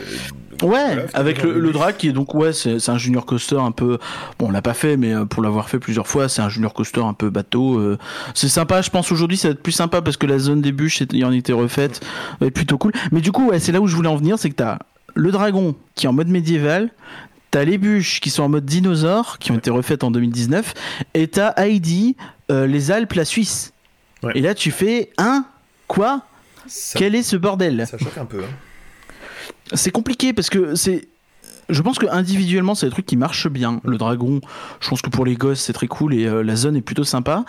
Ouais, 0.62 1.06
avec 1.14 1.42
le, 1.42 1.58
le 1.58 1.72
drac 1.72 1.96
qui 1.96 2.08
est 2.08 2.12
donc 2.12 2.34
ouais, 2.34 2.52
c'est 2.52 2.88
un 2.90 2.98
junior 2.98 3.24
coaster 3.24 3.56
un 3.56 3.72
peu. 3.72 3.98
Bon, 4.38 4.48
on 4.48 4.50
l'a 4.50 4.60
pas 4.62 4.74
fait, 4.74 4.96
mais 4.98 5.14
euh, 5.14 5.24
pour 5.24 5.42
l'avoir 5.42 5.68
fait 5.70 5.78
plusieurs 5.78 6.06
fois, 6.06 6.28
c'est 6.28 6.42
un 6.42 6.48
junior 6.50 6.74
coaster 6.74 7.00
un 7.02 7.14
peu 7.14 7.30
bateau. 7.30 7.78
euh. 7.78 7.98
C'est 8.34 8.48
sympa, 8.48 8.82
je 8.82 8.90
pense 8.90 9.10
aujourd'hui, 9.12 9.36
ça 9.38 9.48
va 9.48 9.52
être 9.52 9.62
plus 9.62 9.72
sympa 9.72 10.02
parce 10.02 10.16
que 10.18 10.26
la 10.26 10.38
zone 10.38 10.60
des 10.60 10.72
bûches 10.72 11.00
est- 11.02 11.24
en 11.24 11.32
était 11.32 11.52
refaite, 11.54 12.00
être 12.42 12.52
plutôt 12.54 12.76
cool. 12.78 12.92
Mais 13.12 13.20
du 13.22 13.32
coup, 13.32 13.48
ouais, 13.48 13.58
c'est 13.58 13.72
là 13.72 13.80
où 13.80 13.86
je 13.86 13.96
voulais 13.96 14.08
en 14.08 14.16
venir, 14.16 14.38
c'est 14.38 14.50
que 14.50 14.54
t'as 14.56 14.78
le 15.14 15.30
dragon 15.32 15.74
qui 15.94 16.06
est 16.06 16.08
en 16.08 16.12
mode 16.12 16.28
médiéval. 16.28 16.90
T'as 17.50 17.64
les 17.64 17.78
bûches 17.78 18.20
qui 18.20 18.30
sont 18.30 18.42
en 18.44 18.48
mode 18.48 18.64
dinosaure, 18.66 19.38
qui 19.38 19.50
ont 19.52 19.56
été 19.58 19.70
refaites 19.70 20.04
en 20.04 20.10
2019, 20.10 20.72
et 21.14 21.26
t'as 21.26 21.52
Heidi, 21.56 22.16
euh, 22.50 22.66
les 22.66 22.90
Alpes, 22.92 23.14
la 23.14 23.24
Suisse. 23.24 23.72
Ouais. 24.22 24.32
Et 24.36 24.40
là, 24.40 24.54
tu 24.54 24.70
fais 24.70 25.10
un 25.18 25.44
quoi? 25.88 26.22
Ça, 26.66 26.98
Quel 26.98 27.14
est 27.14 27.22
ce 27.22 27.36
bordel 27.36 27.86
ça 27.86 27.98
choque 27.98 28.18
un 28.18 28.24
peu. 28.24 28.42
hein. 28.42 29.14
c'est 29.74 29.90
compliqué 29.90 30.32
parce 30.32 30.50
que 30.50 30.74
c'est. 30.74 31.08
Je 31.68 31.82
pense 31.82 31.98
que 32.00 32.06
individuellement, 32.10 32.74
c'est 32.74 32.86
des 32.86 32.92
trucs 32.92 33.06
qui 33.06 33.16
marchent 33.16 33.48
bien. 33.48 33.80
Le 33.84 33.96
dragon, 33.96 34.40
je 34.80 34.88
pense 34.88 35.02
que 35.02 35.10
pour 35.10 35.24
les 35.24 35.36
gosses, 35.36 35.60
c'est 35.60 35.72
très 35.72 35.86
cool 35.86 36.14
et 36.14 36.26
euh, 36.26 36.42
la 36.42 36.56
zone 36.56 36.76
est 36.76 36.80
plutôt 36.82 37.04
sympa. 37.04 37.44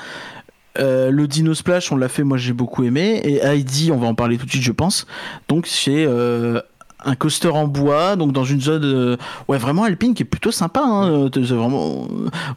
Euh, 0.79 1.09
le 1.09 1.27
Dino 1.27 1.53
Splash, 1.53 1.91
on 1.91 1.95
l'a 1.97 2.07
fait, 2.07 2.23
moi 2.23 2.37
j'ai 2.37 2.53
beaucoup 2.53 2.83
aimé. 2.83 3.19
Et 3.23 3.37
Heidi, 3.43 3.91
on 3.91 3.97
va 3.97 4.05
en 4.07 4.13
parler 4.15 4.37
tout 4.37 4.45
de 4.45 4.51
suite, 4.51 4.61
je 4.63 4.71
pense. 4.71 5.07
Donc 5.49 5.65
c'est 5.65 6.05
euh, 6.07 6.61
un 7.03 7.15
coaster 7.15 7.49
en 7.49 7.67
bois, 7.67 8.15
donc 8.15 8.31
dans 8.31 8.43
une 8.43 8.61
zone 8.61 8.83
euh, 8.83 9.17
ouais 9.47 9.57
vraiment 9.57 9.83
alpine 9.83 10.13
qui 10.13 10.23
est 10.23 10.25
plutôt 10.25 10.51
sympa. 10.51 10.81
hein. 10.83 11.09
Euh, 11.09 11.29
vraiment, 11.55 12.07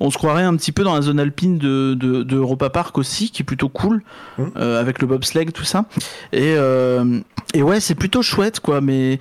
on 0.01 0.11
se 0.11 0.19
croirait 0.19 0.43
un 0.45 0.55
petit 0.57 0.73
peu 0.73 0.85
dans 0.85 0.95
la 0.95 1.03
zone 1.03 1.19
alpine 1.21 1.59
de, 1.59 1.95
de, 1.95 2.23
de 2.23 2.37
Europa 2.37 2.71
Park 2.71 2.99
aussi, 2.99 3.31
qui 3.31 3.43
est 3.43 3.45
plutôt 3.45 3.69
cool, 3.69 4.03
Mhm. 4.39 4.51
euh, 4.57 4.81
avec 4.81 5.01
le 5.01 5.07
bobsleigh, 5.07 5.47
tout 5.53 5.65
ça. 5.65 5.87
Et, 6.33 6.55
euh, 6.57 7.21
et 7.55 7.63
ouais, 7.63 7.81
c'est 7.81 7.95
plutôt 7.95 8.23
chouette, 8.23 8.61
quoi. 8.61 8.81
Mais 8.81 9.19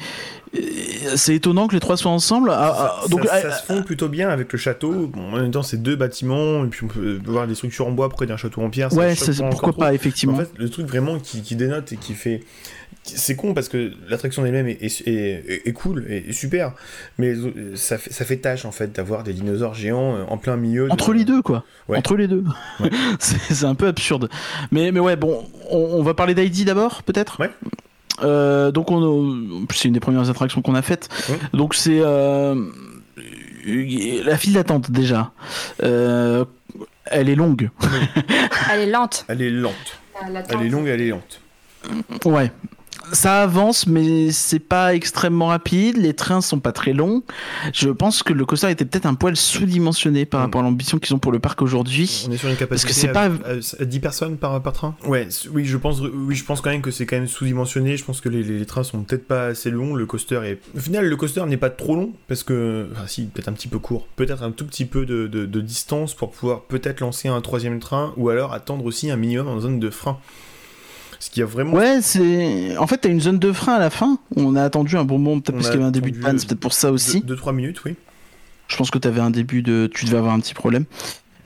c'est 1.16 1.36
étonnant 1.36 1.68
que 1.68 1.74
les 1.74 1.80
trois 1.80 1.98
soient 1.98 2.12
ensemble. 2.12 2.52
Ah, 2.52 2.76
ah, 3.04 3.08
donc, 3.10 3.26
ça, 3.26 3.42
ça 3.42 3.48
ah, 3.50 3.52
se 3.54 3.66
fond 3.66 3.82
plutôt 3.84 4.08
bien 4.08 4.30
avec 4.30 4.52
le 4.52 4.60
château. 4.60 5.08
Bon, 5.08 5.34
en 5.34 5.38
même 5.38 5.52
temps, 5.52 5.64
c'est 5.64 5.82
deux 5.82 5.96
bâtiments, 5.96 6.64
et 6.64 6.68
puis 6.68 6.84
on 6.84 6.88
peut 6.88 7.20
voir 7.26 7.48
des 7.48 7.56
structures 7.56 7.88
en 7.88 7.92
bois 7.92 8.10
près 8.10 8.26
d'un 8.28 8.38
château 8.38 8.62
en 8.62 8.70
pierre. 8.70 8.92
ça 8.92 8.98
ouais, 8.98 9.16
pourquoi 9.50 9.74
pas, 9.74 9.86
trop. 9.88 9.96
effectivement. 9.96 10.36
En 10.36 10.40
fait, 10.40 10.52
le 10.58 10.70
truc 10.70 10.86
vraiment 10.88 11.18
qui, 11.20 11.42
qui 11.42 11.56
dénote 11.56 11.92
et 11.94 11.98
qui 11.98 12.14
fait. 12.14 12.42
C'est 13.06 13.36
con 13.36 13.54
parce 13.54 13.68
que 13.68 13.92
l'attraction 14.08 14.46
elle-même 14.46 14.68
est, 14.68 14.82
est, 14.82 15.08
est- 15.08 15.68
est 15.68 15.74
cool 15.74 16.06
et 16.10 16.30
est 16.30 16.32
super, 16.34 16.72
mais 17.18 17.34
ça 17.76 17.98
fait, 17.98 18.14
ça 18.14 18.24
fait 18.24 18.38
tâche 18.38 18.64
en 18.64 18.72
fait 18.72 18.94
d'avoir 18.94 19.24
des 19.24 19.34
dinosaures 19.34 19.74
géants 19.74 20.16
euh, 20.16 20.24
en 20.30 20.38
plein 20.38 20.56
milieu. 20.56 20.88
de- 20.88 20.92
Entre 20.94 21.12
les 21.14 21.26
deux, 21.26 21.42
quoi. 21.42 21.66
Ouais. 21.90 21.98
Entre 21.98 22.16
les 22.16 22.28
deux. 22.30 22.46
Ouais. 22.80 22.90
c'est 23.20 23.54
c'est 23.54 23.66
un 23.66 23.76
peu 23.76 23.88
absurde. 23.88 24.30
Mais, 24.72 24.92
mais 24.94 25.02
ouais, 25.02 25.18
bon, 25.18 25.46
on, 25.70 25.78
on 25.78 26.02
va 26.04 26.14
parler 26.14 26.34
d'Heidi 26.34 26.64
d'abord, 26.64 27.04
peut-être? 27.04 27.40
Ouais. 27.42 27.50
Euh, 28.22 28.72
donc, 28.72 28.90
on, 28.92 29.66
c'est 29.74 29.90
une 29.90 29.94
des 29.94 30.00
premières 30.00 30.30
attractions 30.30 30.62
qu'on 30.62 30.76
a 30.76 30.82
faites. 30.82 31.10
Ouais. 31.30 31.36
Donc, 31.54 31.76
c'est 31.76 32.00
euh, 32.02 32.56
la 33.66 34.38
file 34.38 34.54
d'attente 34.54 34.92
déjà. 34.92 35.32
Euh, 35.84 36.46
elle 37.06 37.28
est 37.28 37.36
longue. 37.36 37.70
Elle 38.72 38.82
est 38.82 38.92
lente. 38.92 39.26
Elle 39.28 39.42
est 39.42 39.50
lente. 39.50 40.00
Elle 40.50 40.62
est 40.66 40.70
longue, 40.70 40.88
elle 40.88 41.02
est 41.02 41.10
lente. 41.10 41.42
Ouais. 42.26 42.52
Ça 43.12 43.44
avance, 43.44 43.86
mais 43.88 44.32
c'est 44.32 44.60
pas 44.60 44.96
extrêmement 44.96 45.48
rapide. 45.48 45.98
Les 45.98 46.14
trains 46.14 46.42
sont 46.42 46.60
pas 46.60 46.72
très 46.72 46.94
longs. 46.94 47.22
Je 47.74 47.90
pense 47.90 48.24
que 48.24 48.34
le 48.34 48.46
coaster 48.46 48.70
était 48.72 48.86
peut-être 48.86 49.06
un 49.06 49.14
poil 49.14 49.36
sous-dimensionné 49.36 50.26
par 50.26 50.40
Mm. 50.40 50.44
rapport 50.44 50.62
à 50.62 50.64
l'ambition 50.64 51.00
qu'ils 51.00 51.14
ont 51.16 51.20
pour 51.20 51.32
le 51.32 51.40
parc 51.40 51.62
aujourd'hui. 51.62 52.26
On 52.28 52.32
est 52.32 52.38
sur 52.38 52.50
une 52.50 52.56
capacité 52.56 52.94
c'est 52.94 53.10
à, 53.10 53.14
pas- 53.14 53.26
à- 53.26 53.82
à 53.82 53.86
10 53.86 54.00
personnes 54.00 54.38
par, 54.38 54.62
par 54.62 54.74
train? 54.74 54.96
Ouais, 55.06 55.28
oui, 55.52 55.66
je 55.66 55.78
pense, 55.78 56.00
oui, 56.02 56.36
je 56.36 56.44
pense 56.44 56.62
quand 56.62 56.70
même 56.70 56.82
que 56.82 56.92
c'est 56.92 57.06
quand 57.06 57.18
même 57.18 57.28
sous-dimensionné. 57.28 57.98
Je 57.98 58.04
pense 58.06 58.22
que 58.22 58.30
les, 58.30 58.42
les- 58.44 58.60
les 58.60 58.66
trains 58.66 58.84
sont 58.84 59.04
peut-être 59.04 59.28
pas 59.28 59.48
assez 59.48 59.70
longs. 59.70 59.96
Le 59.96 60.06
coaster 60.06 60.42
est. 60.46 60.60
Au 60.76 60.80
final, 60.80 61.06
le 61.08 61.16
coaster 61.16 61.46
n'est 61.46 61.58
pas 61.58 61.70
trop 61.70 61.96
long 61.96 62.12
parce 62.28 62.44
que. 62.44 62.88
Enfin, 62.94 63.08
si, 63.08 63.24
peut-être 63.26 63.48
un 63.50 63.54
petit 63.54 63.68
peu 63.68 63.80
court. 63.80 64.08
Peut-être 64.16 64.44
un 64.44 64.52
tout 64.52 64.66
petit 64.66 64.86
peu 64.86 65.06
de, 65.06 65.28
de- 65.28 65.46
de 65.46 65.62
distance 65.62 66.14
pour 66.14 66.32
pouvoir 66.32 66.62
peut-être 66.62 67.00
lancer 67.02 67.28
un 67.28 67.42
troisième 67.42 67.80
train 67.80 68.14
ou 68.18 68.30
alors 68.30 68.54
attendre 68.54 68.86
aussi 68.86 69.12
un 69.12 69.18
minimum 69.18 69.48
en 69.48 69.60
zone 69.60 69.80
de 69.80 69.90
frein. 69.90 70.18
Ce 71.24 71.30
qui 71.30 71.42
a 71.42 71.46
vraiment. 71.46 71.72
Ouais, 71.72 72.02
c'est. 72.02 72.76
En 72.78 72.86
fait, 72.86 72.98
t'as 72.98 73.10
une 73.10 73.22
zone 73.22 73.40
de 73.40 73.54
frein 73.54 73.76
à 73.76 73.80
la 73.80 73.90
fin. 73.90 74.18
On 74.36 74.58
a 74.58 74.62
attendu 74.62 74.98
un 74.98 75.06
bon 75.06 75.20
moment, 75.20 75.40
peut-être 75.40 75.56
parce 75.56 75.70
qu'il 75.70 75.76
y 75.76 75.78
avait 75.80 75.88
un 75.88 75.92
début 75.92 76.12
de 76.12 76.20
panne, 76.20 76.38
c'est 76.38 76.48
peut-être 76.48 76.60
pour 76.60 76.74
ça 76.74 76.92
aussi. 76.92 77.22
2-3 77.22 77.56
minutes, 77.56 77.82
oui. 77.86 77.96
Je 78.68 78.76
pense 78.76 78.92
que 78.92 78.98
t'avais 78.98 79.22
un 79.22 79.30
début 79.30 79.62
de. 79.62 79.90
Tu 79.94 80.04
devais 80.04 80.18
avoir 80.18 80.34
un 80.34 80.42
petit 80.42 80.54
problème. 80.54 80.84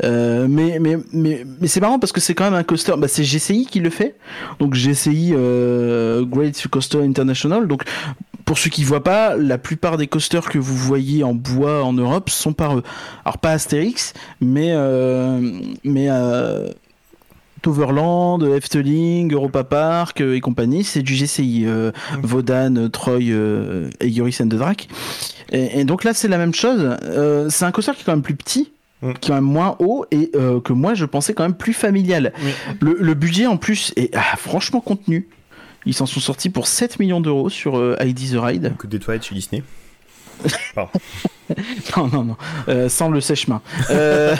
Euh, 0.03 0.47
mais 0.49 0.79
mais, 0.79 0.97
mais, 1.13 1.45
mais 1.61 1.67
c'est 1.67 1.79
marrant 1.79 1.99
parce 1.99 2.11
que 2.11 2.19
c'est 2.19 2.33
quand 2.33 2.45
même 2.45 2.55
un 2.55 2.63
coaster. 2.63 2.93
Bah, 2.97 3.07
c'est 3.07 3.23
GCI 3.23 3.67
qui 3.67 3.79
le 3.79 3.91
fait. 3.91 4.15
Donc 4.57 4.73
GCI 4.73 5.33
euh, 5.35 6.25
Great 6.25 6.67
Coaster 6.69 7.03
International. 7.03 7.67
Donc 7.67 7.83
pour 8.45 8.57
ceux 8.57 8.71
qui 8.71 8.83
voient 8.83 9.03
pas, 9.03 9.35
la 9.35 9.59
plupart 9.59 9.97
des 9.97 10.07
coasters 10.07 10.49
que 10.49 10.57
vous 10.57 10.75
voyez 10.75 11.23
en 11.23 11.35
bois 11.35 11.83
en 11.83 11.93
Europe 11.93 12.31
sont 12.31 12.53
par 12.53 12.77
eux. 12.77 12.83
Alors 13.25 13.37
pas 13.37 13.51
Astérix, 13.51 14.13
mais 14.41 14.69
euh, 14.71 15.51
mais 15.83 16.07
euh, 16.09 16.69
Toverland, 17.61 18.41
Efteling, 18.43 19.33
Europa 19.33 19.63
Park 19.63 20.21
euh, 20.21 20.35
et 20.35 20.41
compagnie, 20.41 20.83
c'est 20.83 21.01
du 21.01 21.13
GCI. 21.13 21.63
Euh, 21.65 21.91
Vodan, 22.21 22.89
Troy 22.89 23.19
euh, 23.29 23.89
et 23.99 24.07
Yoris 24.09 24.39
and 24.41 24.45
the 24.47 24.55
Drac. 24.55 24.87
Et, 25.51 25.79
et 25.79 25.83
donc 25.85 26.03
là, 26.03 26.13
c'est 26.13 26.27
la 26.27 26.37
même 26.37 26.53
chose. 26.53 26.97
Euh, 27.03 27.49
c'est 27.49 27.65
un 27.65 27.71
coaster 27.71 27.93
qui 27.93 28.01
est 28.01 28.05
quand 28.05 28.13
même 28.13 28.21
plus 28.21 28.35
petit, 28.35 28.71
Mm. 29.01 29.13
qui 29.13 29.27
est 29.27 29.29
quand 29.29 29.35
même 29.35 29.43
moins 29.43 29.75
haut 29.77 30.05
et 30.09 30.31
euh, 30.35 30.59
que 30.59 30.73
moi, 30.73 30.95
je 30.95 31.05
pensais 31.05 31.35
quand 31.35 31.43
même 31.43 31.53
plus 31.53 31.73
familial. 31.73 32.33
Oui. 32.43 32.51
Le, 32.81 32.97
le 32.99 33.13
budget 33.13 33.45
en 33.45 33.57
plus 33.57 33.93
est 33.95 34.09
ah, 34.15 34.35
franchement 34.37 34.81
contenu. 34.81 35.27
Ils 35.85 35.93
s'en 35.93 36.07
sont 36.07 36.19
sortis 36.19 36.49
pour 36.49 36.65
7 36.67 36.99
millions 36.99 37.21
d'euros 37.21 37.49
sur 37.49 37.77
euh, 37.77 37.95
ID 38.01 38.31
The 38.33 38.37
Ride. 38.39 38.63
Donc 38.63 38.87
des 38.87 38.99
toilettes 38.99 39.23
chez 39.23 39.35
Disney. 39.35 39.63
Non, 41.95 42.07
non, 42.11 42.23
non. 42.25 42.37
Euh, 42.67 42.89
sans 42.89 43.09
le 43.09 43.21
sèche-main. 43.21 43.61
Euh, 43.89 44.35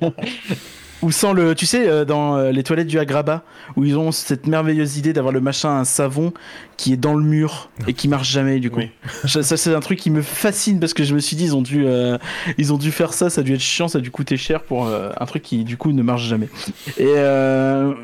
Ou 1.02 1.10
sans 1.10 1.32
le, 1.32 1.54
tu 1.54 1.66
sais, 1.66 1.88
euh, 1.88 2.04
dans 2.04 2.36
euh, 2.36 2.52
les 2.52 2.62
toilettes 2.62 2.86
du 2.86 2.98
Agraba, 2.98 3.42
où 3.76 3.84
ils 3.84 3.96
ont 3.96 4.12
cette 4.12 4.46
merveilleuse 4.46 4.96
idée 4.96 5.12
d'avoir 5.12 5.32
le 5.32 5.40
machin, 5.40 5.70
un 5.70 5.84
savon 5.84 6.32
qui 6.76 6.92
est 6.92 6.96
dans 6.96 7.14
le 7.14 7.22
mur 7.22 7.70
et 7.86 7.94
qui 7.94 8.08
marche 8.08 8.30
jamais 8.30 8.58
du 8.60 8.70
coup. 8.70 8.80
Oui. 8.80 8.90
Ça, 9.26 9.42
ça, 9.42 9.56
c'est 9.56 9.74
un 9.74 9.80
truc 9.80 9.98
qui 9.98 10.10
me 10.10 10.22
fascine 10.22 10.78
parce 10.78 10.94
que 10.94 11.04
je 11.04 11.14
me 11.14 11.20
suis 11.20 11.36
dit 11.36 11.44
ils 11.44 11.56
ont 11.56 11.62
dû, 11.62 11.84
euh, 11.86 12.18
ils 12.58 12.72
ont 12.72 12.78
dû 12.78 12.92
faire 12.92 13.12
ça, 13.12 13.28
ça 13.28 13.40
a 13.40 13.44
dû 13.44 13.54
être 13.54 13.60
chiant, 13.60 13.88
ça 13.88 13.98
a 13.98 14.00
dû 14.00 14.10
coûter 14.10 14.36
cher 14.36 14.62
pour 14.62 14.86
euh, 14.86 15.10
un 15.18 15.26
truc 15.26 15.42
qui 15.42 15.64
du 15.64 15.76
coup 15.76 15.92
ne 15.92 16.02
marche 16.02 16.24
jamais. 16.24 16.48
Et 16.96 17.06
euh, 17.06 17.94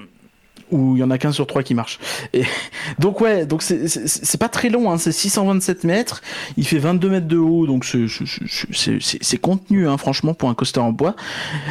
où 0.72 0.96
il 0.96 1.00
y 1.00 1.04
en 1.04 1.10
a 1.10 1.18
qu'un 1.18 1.30
sur 1.32 1.46
trois 1.46 1.62
qui 1.62 1.74
marche. 1.74 1.98
Et 2.32 2.42
donc 2.98 3.20
ouais, 3.20 3.46
donc 3.46 3.62
c'est- 3.62 4.36
pas 4.38 4.48
très 4.48 4.70
long, 4.70 4.90
hein, 4.90 4.98
c'est 4.98 5.12
627 5.12 5.84
mètres, 5.84 6.20
il 6.56 6.66
fait 6.66 6.78
22 6.78 7.08
mètres 7.10 7.28
de 7.28 7.36
haut, 7.36 7.66
donc 7.66 7.84
c'est- 7.84 9.38
contenu, 9.38 9.86
hein, 9.88 9.96
franchement, 9.98 10.34
pour 10.34 10.48
un 10.48 10.54
coaster 10.54 10.80
en 10.80 10.92
bois. 10.92 11.14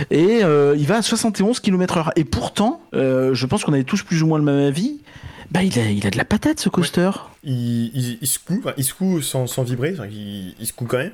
Et 0.10 0.44
euh, 0.44 0.76
il 0.78 0.86
va 0.86 0.98
à 0.98 1.02
71 1.02 1.60
km/h. 1.60 2.10
Et 2.16 2.24
pourtant, 2.24 2.82
euh, 2.94 3.34
je 3.34 3.46
pense 3.46 3.64
qu'on 3.64 3.74
avait 3.74 3.84
tous 3.84 4.04
plus 4.04 4.22
ou 4.24 4.28
moins 4.28 4.38
le 4.38 4.44
même 4.46 4.60
avis. 4.68 5.00
Bah, 5.52 5.64
il 5.64 5.78
a, 5.80 5.90
il 5.90 6.06
a 6.08 6.10
de 6.10 6.18
la 6.18 6.24
patate 6.26 6.60
ce 6.62 6.70
coaster. 6.70 7.12
Il, 7.44 7.92
il, 7.94 8.18
il 8.22 8.28
secoue, 8.28 8.62
il 8.78 8.84
secoue 8.86 9.22
sans, 9.22 9.48
sans 9.48 9.64
vibrer, 9.64 9.96
il, 10.12 10.56
il 10.60 10.66
secoue 10.68 10.86
quand 10.86 10.98
même. 11.00 11.12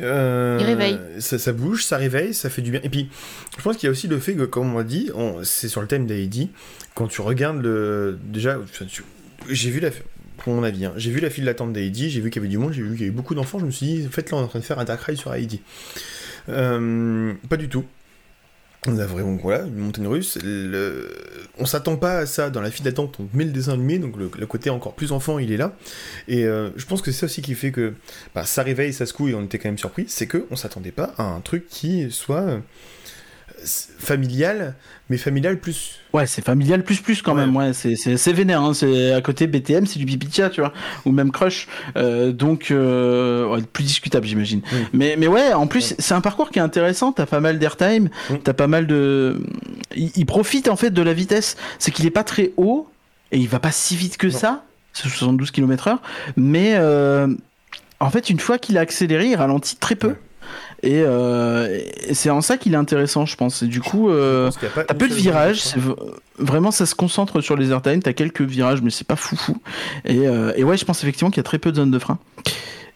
Euh, 0.00 0.56
Il 0.60 0.66
réveille. 0.66 0.98
Ça, 1.18 1.38
ça 1.38 1.52
bouge, 1.52 1.84
ça 1.84 1.96
réveille, 1.96 2.32
ça 2.34 2.48
fait 2.50 2.62
du 2.62 2.70
bien. 2.70 2.80
Et 2.82 2.88
puis, 2.88 3.08
je 3.58 3.62
pense 3.62 3.76
qu'il 3.76 3.86
y 3.86 3.88
a 3.88 3.92
aussi 3.92 4.08
le 4.08 4.18
fait 4.18 4.34
que, 4.34 4.44
comme 4.44 4.74
on 4.74 4.78
l'a 4.78 4.84
dit, 4.84 5.10
on- 5.14 5.44
c'est 5.44 5.68
sur 5.68 5.80
le 5.82 5.86
thème 5.86 6.06
d'Heidi, 6.06 6.50
quand 6.94 7.08
tu 7.08 7.20
regardes 7.20 7.62
le. 7.62 8.18
Déjà, 8.24 8.58
j'ai 9.50 9.70
vu 9.70 9.80
la. 9.80 9.90
Pour 10.38 10.54
mon 10.54 10.64
avis, 10.64 10.86
hein, 10.86 10.92
j'ai 10.96 11.10
vu 11.12 11.20
la 11.20 11.30
file 11.30 11.44
d'attente 11.44 11.72
d'Heidi, 11.72 12.10
j'ai 12.10 12.20
vu 12.20 12.30
qu'il 12.30 12.42
y 12.42 12.44
avait 12.44 12.50
du 12.50 12.58
monde, 12.58 12.72
j'ai 12.72 12.82
vu 12.82 12.92
qu'il 12.96 13.02
y 13.02 13.08
avait 13.08 13.10
beaucoup 13.14 13.34
d'enfants, 13.36 13.58
je 13.60 13.66
me 13.66 13.70
suis 13.70 13.86
dit, 13.86 14.04
en 14.06 14.10
fait, 14.10 14.28
là, 14.30 14.38
on 14.38 14.40
est 14.40 14.44
en 14.44 14.48
train 14.48 14.58
de 14.58 14.64
faire 14.64 14.78
un 14.80 14.84
Dark 14.84 15.00
Ride 15.02 15.16
sur 15.18 15.32
Heidi. 15.32 15.60
Euh, 16.48 17.32
pas 17.48 17.56
du 17.56 17.68
tout. 17.68 17.84
On 18.88 18.98
a 18.98 19.06
vraiment, 19.06 19.36
voilà, 19.36 19.64
une 19.64 19.76
montagne 19.76 20.08
russe. 20.08 20.38
Le... 20.42 21.08
On 21.56 21.66
s'attend 21.66 21.96
pas 21.96 22.18
à 22.18 22.26
ça 22.26 22.50
dans 22.50 22.60
la 22.60 22.70
file 22.72 22.84
d'attente, 22.84 23.18
on 23.20 23.28
met 23.32 23.44
le 23.44 23.52
dessin 23.52 23.74
animé, 23.74 24.00
donc 24.00 24.16
le, 24.16 24.46
côté 24.46 24.70
encore 24.70 24.94
plus 24.94 25.12
enfant, 25.12 25.38
il 25.38 25.52
est 25.52 25.56
là. 25.56 25.76
Et 26.26 26.46
euh, 26.46 26.70
je 26.74 26.84
pense 26.86 27.00
que 27.00 27.12
c'est 27.12 27.20
ça 27.20 27.26
aussi 27.26 27.42
qui 27.42 27.54
fait 27.54 27.70
que 27.70 27.94
bah, 28.34 28.44
ça 28.44 28.64
réveille, 28.64 28.92
ça 28.92 29.06
secoue, 29.06 29.28
et 29.28 29.34
on 29.34 29.44
était 29.44 29.58
quand 29.58 29.68
même 29.68 29.78
surpris, 29.78 30.06
c'est 30.08 30.26
que 30.26 30.46
on 30.50 30.56
s'attendait 30.56 30.90
pas 30.90 31.14
à 31.16 31.22
un 31.22 31.40
truc 31.40 31.68
qui 31.68 32.10
soit 32.10 32.40
euh, 32.40 32.58
familial, 33.98 34.74
mais 35.08 35.16
familial 35.16 35.58
plus. 35.58 36.00
Ouais, 36.12 36.26
c'est 36.26 36.44
familial 36.44 36.82
plus 36.84 37.00
plus 37.00 37.22
quand 37.22 37.34
Ouais. 37.34 37.42
même. 37.46 37.56
Ouais, 37.56 37.72
c'est 37.72 37.96
c'est 37.96 38.16
c'est 38.16 38.32
vénère. 38.32 38.60
Hein. 38.62 38.74
C'est 38.74 39.12
à 39.12 39.20
côté 39.20 39.46
BTM, 39.46 39.86
c'est 39.86 39.98
du 39.98 40.06
pipitia, 40.06 40.50
tu 40.50 40.60
vois, 40.60 40.72
ou 41.04 41.12
même 41.12 41.30
Crush. 41.30 41.68
Euh, 41.96 42.32
donc 42.32 42.70
euh, 42.70 43.46
ouais, 43.48 43.62
plus 43.62 43.84
discutable, 43.84 44.26
j'imagine. 44.26 44.62
Oui. 44.72 44.78
Mais 44.92 45.16
mais 45.18 45.26
ouais, 45.28 45.52
en 45.52 45.66
plus 45.66 45.94
c'est 45.98 46.14
un 46.14 46.20
parcours 46.20 46.50
qui 46.50 46.58
est 46.58 46.62
intéressant. 46.62 47.12
T'as 47.12 47.26
pas 47.26 47.40
mal 47.40 47.58
d'airtime, 47.58 48.08
Mm. 48.30 48.36
t'as 48.44 48.52
pas 48.54 48.66
mal 48.66 48.86
de. 48.86 49.42
Il, 49.94 50.10
il 50.16 50.26
profite 50.26 50.68
en 50.68 50.76
fait 50.76 50.90
de 50.90 51.02
la 51.02 51.12
vitesse. 51.12 51.56
C'est 51.78 51.90
qu'il 51.92 52.06
est 52.06 52.10
pas 52.10 52.24
très 52.24 52.52
haut 52.56 52.88
et 53.30 53.38
il 53.38 53.48
va 53.48 53.58
pas 53.60 53.72
si 53.72 53.96
vite 53.96 54.16
que 54.16 54.26
Non. 54.26 54.38
ça. 54.38 54.64
C'est 54.94 55.08
72 55.08 55.50
km/h, 55.52 55.98
mais 56.36 56.72
euh, 56.74 57.26
en 57.98 58.10
fait 58.10 58.28
une 58.28 58.38
fois 58.40 58.58
qu'il 58.58 58.76
a 58.76 58.82
accéléré, 58.82 59.28
il 59.28 59.36
ralentit 59.36 59.76
très 59.76 59.94
peu. 59.94 60.16
Et, 60.82 61.02
euh, 61.06 61.78
et 62.08 62.14
c'est 62.14 62.30
en 62.30 62.40
ça 62.40 62.56
qu'il 62.56 62.74
est 62.74 62.76
intéressant, 62.76 63.24
je 63.24 63.36
pense. 63.36 63.62
Et 63.62 63.66
du 63.66 63.80
coup, 63.80 64.10
euh, 64.10 64.50
T'as 64.74 64.94
peu 64.94 65.08
de 65.08 65.14
virages, 65.14 65.60
c'est 65.60 65.78
vraiment 66.38 66.72
ça 66.72 66.86
se 66.86 66.94
concentre 66.94 67.40
sur 67.40 67.56
les 67.56 67.70
airtime, 67.70 68.02
t'as 68.02 68.12
quelques 68.12 68.42
virages 68.42 68.82
mais 68.82 68.90
c'est 68.90 69.06
pas 69.06 69.16
foufou. 69.16 69.56
Et, 70.04 70.26
euh, 70.26 70.52
et 70.56 70.64
ouais, 70.64 70.76
je 70.76 70.84
pense 70.84 71.02
effectivement 71.02 71.30
qu'il 71.30 71.38
y 71.38 71.40
a 71.40 71.44
très 71.44 71.58
peu 71.58 71.70
de 71.70 71.76
zones 71.76 71.92
de 71.92 71.98
frein. 71.98 72.18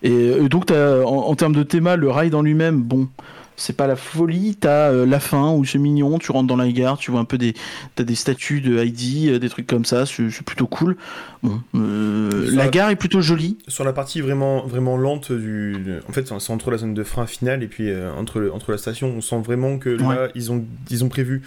Et, 0.03 0.49
donc 0.49 0.71
en 0.71 1.35
termes 1.37 1.55
de 1.55 1.63
théma, 1.63 1.97
le 1.97 2.11
ride 2.11 2.35
en 2.35 2.43
lui-même, 2.43 2.83
bon, 2.83 3.09
c'est 3.57 3.77
pas 3.77 3.87
la 3.87 3.97
folie, 3.97 4.57
t'as 4.59 4.91
euh, 4.91 5.07
la 5.07 5.19
fin 5.21 5.51
où 5.53 5.65
c'est 5.65 5.79
mignon, 5.79 6.19
tu 6.19 6.31
rentres 6.33 6.47
dans 6.47 6.57
la 6.57 6.71
gare, 6.71 6.99
tu 6.99 7.11
vois 7.11 7.21
un 7.21 7.25
peu 7.25 7.39
des, 7.39 7.55
t'as 7.95 8.05
des 8.05 8.15
statues 8.15 8.61
de 8.61 8.79
Heidi, 8.79 9.31
euh, 9.31 9.39
des 9.39 9.49
trucs 9.49 9.67
comme 9.67 9.85
ça, 9.85 10.05
c'est, 10.07 10.29
plutôt 10.45 10.67
cool. 10.67 10.97
Bon, 11.43 11.61
euh, 11.75 12.51
la 12.53 12.69
gare 12.69 12.91
est 12.91 12.97
plutôt 12.97 13.21
jolie. 13.21 13.59
Sur 13.69 13.85
la 13.85 13.93
partie 13.93 14.21
vraiment, 14.21 14.67
vraiment 14.67 14.97
lente 14.97 15.33
du. 15.33 15.77
de- 15.85 16.01
En 16.09 16.13
fait, 16.13 16.27
c'est 16.39 16.53
entre 16.53 16.71
la 16.71 16.79
zone 16.79 16.95
de 16.95 17.03
frein 17.03 17.27
finale 17.27 17.63
et 17.63 17.67
puis 17.69 17.91
entre, 18.19 18.41
le- 18.41 18.53
entre 18.53 18.73
la 18.73 18.79
station. 18.79 19.13
On 19.17 19.21
sent 19.21 19.41
vraiment 19.45 19.79
que 19.79 19.91
là, 19.91 20.29
ils, 20.35 20.53
ont, 20.53 20.65
ils 20.91 21.05
ont 21.05 21.09
prévu 21.09 21.43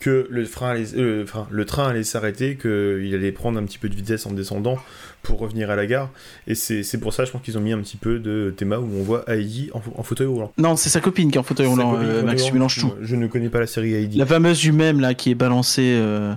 que 0.00 0.26
le, 0.30 0.44
frein 0.44 0.70
allait- 0.70 0.94
euh, 0.96 1.24
le 1.50 1.64
train 1.64 1.88
allait 1.88 2.04
s'arrêter, 2.04 2.56
qu'il 2.56 3.12
allait 3.14 3.32
prendre 3.32 3.58
un 3.58 3.64
petit 3.64 3.78
peu 3.78 3.88
de 3.88 3.94
vitesse 3.96 4.26
en 4.26 4.32
descendant 4.32 4.78
pour 5.22 5.40
revenir 5.40 5.70
à 5.70 5.76
la 5.76 5.86
gare. 5.86 6.10
Et 6.46 6.54
c'est 6.54 6.98
pour 7.00 7.12
ça, 7.12 7.24
je 7.24 7.32
pense 7.32 7.42
qu'ils 7.42 7.58
ont 7.58 7.60
mis 7.60 7.72
un 7.72 7.80
petit 7.80 7.96
peu 7.96 8.18
de 8.20 8.54
théma 8.56 8.78
où 8.78 8.88
on 8.98 9.02
voit 9.02 9.24
Heidi 9.28 9.70
en, 9.74 9.82
en 9.96 10.02
fauteuil 10.04 10.28
roulant. 10.28 10.52
Non, 10.56 10.76
c'est 10.76 10.88
sa 10.88 11.00
copine 11.00 11.30
qui 11.30 11.36
est 11.36 11.40
en 11.40 11.44
fauteuil 11.44 11.66
roulant, 11.66 11.92
copine, 11.92 12.06
euh, 12.06 12.10
fauteuil 12.12 12.24
Max, 12.26 12.42
tu 12.42 12.44
roulant, 12.44 12.54
mélanges 12.54 12.78
tout. 12.80 12.92
Je 13.02 13.16
ne 13.16 13.26
connais 13.26 13.48
pas 13.48 13.60
la 13.60 13.66
série 13.66 13.94
Heidi. 13.94 14.18
La 14.18 14.26
fameuse 14.26 14.60
du 14.60 14.70
même 14.72 15.00
là 15.00 15.14
qui 15.14 15.30
est 15.32 15.34
balancée, 15.34 15.96
euh, 16.00 16.34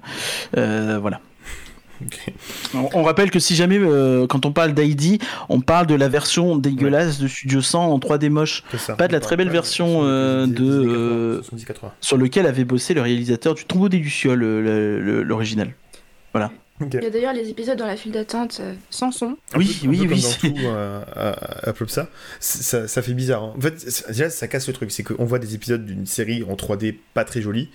euh, 0.57 0.97
voilà. 0.99 1.21
On, 2.73 2.89
on 2.93 3.03
rappelle 3.03 3.31
que 3.31 3.39
si 3.39 3.55
jamais, 3.55 3.77
euh, 3.79 4.27
quand 4.27 4.45
on 4.45 4.51
parle 4.51 4.73
d'ID, 4.73 5.21
on 5.49 5.61
parle 5.61 5.87
de 5.87 5.95
la 5.95 6.09
version 6.09 6.55
dégueulasse 6.57 7.19
de 7.19 7.27
Studio 7.27 7.61
100 7.61 7.85
en 7.91 7.99
3D 7.99 8.29
moche, 8.29 8.63
ça. 8.77 8.95
Pas 8.95 9.07
de 9.07 9.13
la 9.13 9.19
très 9.19 9.35
belle 9.37 9.49
version, 9.49 10.01
euh, 10.03 10.45
de, 10.47 10.63
euh, 10.63 11.37
80, 11.41 11.57
70-80. 11.57 11.91
sur 12.01 12.17
lequel 12.17 12.45
avait 12.45 12.63
bossé 12.65 12.93
le 12.93 13.01
réalisateur 13.01 13.53
du 13.55 13.65
Tombeau 13.65 13.89
des 13.89 13.97
Lucioles, 13.97 14.43
euh, 14.43 14.61
le- 14.99 15.23
Il 16.93 17.03
y 17.03 17.05
a 17.05 17.09
d'ailleurs 17.09 17.33
les 17.33 17.49
épisodes 17.49 17.77
dans 17.77 17.85
la 17.87 17.95
file 17.95 18.11
d'attente 18.11 18.57
euh, 18.61 18.73
sans 18.89 19.11
son. 19.11 19.37
Un 19.53 19.57
Oui, 19.57 19.79
oui, 19.87 19.97
peu 19.97 20.03
comme 20.03 20.13
oui, 20.13 20.21
dans 20.21 20.27
c'est- 20.27 20.39
tout, 20.49 20.55
euh, 20.65 21.01
à, 21.15 21.69
ça, 22.39 22.87
ça 22.87 23.01
fait 23.01 23.13
bizarre. 23.13 23.43
hein. 23.43 23.53
En 23.57 23.61
fait, 23.61 24.05
déjà, 24.09 24.29
ça 24.29 24.47
casse 24.47 24.67
le 24.67 24.73
truc. 24.73 24.91
C'est 24.91 25.03
qu'on 25.03 25.25
voit 25.25 25.39
des 25.39 25.55
épisodes 25.55 25.85
d'une 25.85 26.05
série 26.05 26.43
en 26.43 26.55
3D 26.55 26.95
pas 27.13 27.23
très 27.25 27.41
jolie, 27.41 27.69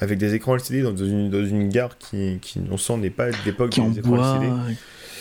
avec 0.00 0.18
des 0.18 0.34
écrans 0.34 0.54
LCD 0.56 0.82
dans 0.82 0.96
une, 0.96 1.30
dans 1.30 1.44
une 1.44 1.68
gare 1.68 1.96
qui, 1.98 2.38
qui, 2.40 2.60
on 2.70 2.76
sent, 2.76 2.96
n'est 2.98 3.10
pas 3.10 3.28
en 3.28 3.88
des 3.88 3.98
écrans. 3.98 4.38
LCD. 4.38 4.52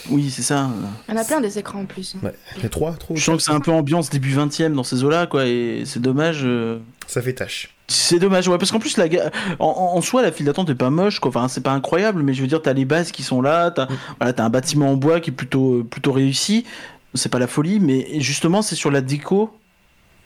Oui, 0.09 0.29
c'est 0.29 0.41
ça. 0.41 0.69
Il 1.07 1.13
y 1.13 1.17
en 1.17 1.21
a 1.21 1.23
plein 1.25 1.41
des 1.41 1.57
écrans 1.59 1.81
en 1.81 1.85
plus. 1.85 2.15
Ouais. 2.23 2.33
Il 2.57 2.63
y 2.63 2.65
a 2.65 2.69
trois, 2.69 2.93
trop. 2.93 3.15
Je 3.15 3.23
sens 3.23 3.37
que 3.37 3.43
c'est 3.43 3.51
un 3.51 3.59
peu 3.59 3.71
ambiance 3.71 4.09
début 4.09 4.31
20 4.33 4.59
e 4.61 4.69
dans 4.69 4.83
ces 4.83 5.03
eaux-là, 5.03 5.27
quoi, 5.27 5.45
et 5.45 5.83
c'est 5.85 6.01
dommage. 6.01 6.41
euh, 6.43 6.79
Ça 7.07 7.21
fait 7.21 7.33
tâche. 7.33 7.75
C'est 7.87 8.19
dommage, 8.19 8.47
ouais, 8.47 8.57
parce 8.57 8.71
qu'en 8.71 8.79
plus, 8.79 8.97
la 8.97 9.09
ga- 9.09 9.31
en, 9.59 9.99
soi, 10.01 10.21
la 10.21 10.31
file 10.31 10.45
d'attente 10.45 10.69
est 10.69 10.75
pas 10.75 10.89
moche, 10.89 11.19
quoi. 11.19 11.29
Enfin, 11.29 11.47
c'est 11.49 11.61
pas 11.61 11.71
incroyable, 11.73 12.23
mais 12.23 12.33
je 12.33 12.41
veux 12.41 12.47
dire, 12.47 12.61
t'as 12.61 12.73
les 12.73 12.85
bases 12.85 13.11
qui 13.11 13.21
sont 13.21 13.41
là, 13.41 13.69
t'as 13.71 13.87
voilà, 14.19 14.31
t'as 14.33 14.45
un 14.45 14.49
bâtiment 14.49 14.91
en 14.91 14.95
bois 14.95 15.19
qui 15.19 15.29
est 15.29 15.33
plutôt, 15.33 15.79
euh, 15.79 15.83
plutôt 15.83 16.13
réussi. 16.13 16.65
C'est 17.13 17.29
pas 17.29 17.39
la 17.39 17.47
folie, 17.47 17.79
mais 17.81 18.07
justement, 18.21 18.61
c'est 18.61 18.75
sur 18.75 18.91
la 18.91 19.01
déco, 19.01 19.51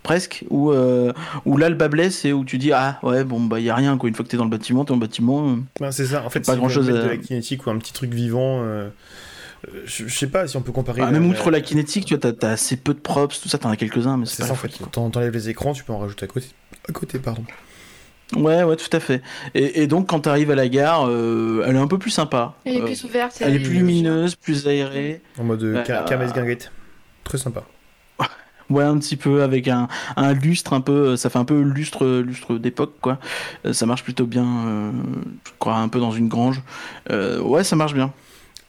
presque, 0.03 0.45
où, 0.51 0.69
euh, 0.71 1.11
où 1.45 1.57
là, 1.57 1.69
le 1.69 1.75
bas 1.75 1.87
blesse 1.87 2.23
et 2.25 2.33
où 2.33 2.45
tu 2.45 2.59
dis, 2.59 2.71
ah 2.71 2.99
ouais, 3.01 3.23
bon, 3.23 3.39
bah, 3.41 3.59
y 3.59 3.71
a 3.71 3.75
rien, 3.75 3.97
quoi. 3.97 4.07
Une 4.07 4.13
fois 4.13 4.23
que 4.23 4.29
t'es 4.29 4.37
dans 4.37 4.43
le 4.43 4.51
bâtiment, 4.51 4.85
t'es 4.85 4.91
en 4.91 4.97
bâtiment. 4.97 5.49
euh. 5.49 5.55
Ben, 5.79 5.91
c'est 5.91 6.05
ça. 6.05 6.23
En 6.23 6.29
fait, 6.29 6.41
Pas 6.45 6.53
on 6.53 6.67
met 6.67 6.73
à- 6.75 6.81
de 6.81 7.07
la 7.09 7.17
kinétique 7.17 7.65
ou 7.65 7.71
un 7.71 7.77
petit 7.79 7.93
truc 7.93 8.13
vivant. 8.13 8.59
euh, 8.61 8.89
je, 9.85 10.07
je 10.07 10.13
sais 10.17 10.27
pas 10.27 10.47
si 10.47 10.57
on 10.57 10.61
peut 10.61 10.71
comparer. 10.71 11.01
Ah, 11.01 11.05
la- 11.05 11.11
même 11.11 11.23
la- 11.23 11.29
outre 11.37 11.51
la 11.51 11.61
kinétique, 11.61 12.05
tu 12.05 12.13
vois, 12.15 12.21
t'as- 12.21 12.33
t'as 12.33 12.49
assez 12.51 12.77
peu 12.77 12.93
de 12.93 12.99
props, 12.99 13.41
tout 13.41 13.49
ça, 13.49 13.57
t'en 13.57 13.69
as 13.69 13.75
quelques-uns, 13.77 14.17
mais 14.17 14.25
c'est 14.25 14.37
pas 14.37 14.43
ça 14.43 14.47
la 14.49 14.53
en 14.53 14.55
fait. 14.55 14.71
Quand 14.91 15.09
t'enlèves 15.09 15.33
les 15.33 15.49
écrans, 15.49 15.73
tu 15.73 15.83
peux 15.83 15.93
en 15.93 15.99
rajouter 15.99 16.25
à 16.25 16.27
côté. 16.27 16.47
À 16.87 16.91
côté, 16.91 17.19
pardon. 17.19 17.43
Ouais, 18.35 18.63
ouais, 18.63 18.75
tout 18.75 18.89
à 18.91 18.99
fait. 18.99 19.21
Et, 19.53 19.83
et 19.83 19.87
donc, 19.87 20.07
quand 20.09 20.21
t'arrives 20.21 20.49
à 20.49 20.55
la 20.55 20.67
gare, 20.67 21.07
euh, 21.07 21.63
elle 21.67 21.75
est 21.75 21.79
un 21.79 21.87
peu 21.87 21.99
plus 21.99 22.09
sympa. 22.09 22.55
Elle 22.65 22.77
est 22.77 22.81
Euh, 22.81 22.85
plus 22.85 23.03
ouverte. 23.03 23.37
elle 23.39 23.55
est 23.55 23.59
plus 23.59 23.73
lumineuse, 23.75 24.35
plus 24.35 24.67
aérée. 24.67 25.21
En 25.39 25.43
mode 25.43 25.61
euh, 25.63 25.83
euh, 25.87 26.03
Kermesse 26.05 26.33
Guinguette. 26.33 26.71
Très 27.23 27.37
sympa. 27.37 27.63
Ouais, 28.71 28.83
un 28.83 28.97
petit 28.97 29.15
peu 29.15 29.43
avec 29.43 29.67
un, 29.67 29.87
un 30.15 30.33
lustre 30.33 30.73
un 30.73 30.81
peu, 30.81 31.15
ça 31.17 31.29
fait 31.29 31.37
un 31.37 31.45
peu 31.45 31.61
lustre 31.61 32.03
lustre 32.21 32.55
d'époque 32.57 32.95
quoi. 32.99 33.19
Euh, 33.63 33.73
ça 33.73 33.85
marche 33.85 34.03
plutôt 34.03 34.25
bien, 34.25 34.43
euh, 34.65 34.91
je 35.45 35.51
crois 35.59 35.75
un 35.75 35.87
peu 35.87 35.99
dans 35.99 36.11
une 36.11 36.27
grange. 36.27 36.63
Euh, 37.11 37.39
ouais, 37.41 37.63
ça 37.63 37.75
marche 37.75 37.93
bien. 37.93 38.11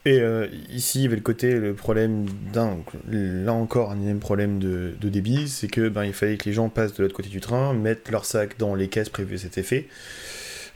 Et 0.07 0.21
euh, 0.21 0.47
ici, 0.69 0.99
il 0.99 1.03
y 1.03 1.05
avait 1.07 1.17
le 1.17 1.21
côté, 1.21 1.51
le 1.59 1.73
problème 1.73 2.27
d'un, 2.53 2.77
là 3.09 3.51
encore, 3.51 3.91
un 3.91 3.99
énième 3.99 4.19
problème 4.19 4.57
de, 4.57 4.95
débit, 5.01 5.49
c'est 5.49 5.67
que 5.67 5.89
ben, 5.89 6.05
il 6.05 6.13
fallait 6.13 6.37
que 6.37 6.45
les 6.45 6.53
gens 6.53 6.69
passent 6.69 6.93
de 6.93 7.03
l'autre 7.03 7.13
côté 7.13 7.27
du 7.27 7.41
train, 7.41 7.73
mettent 7.73 8.09
leur 8.09 8.23
sac 8.23 8.57
dans 8.57 8.73
les 8.73 8.87
caisses 8.87 9.09
prévues 9.09 9.35
à 9.35 9.39
cet 9.39 9.57
effet. 9.57 9.85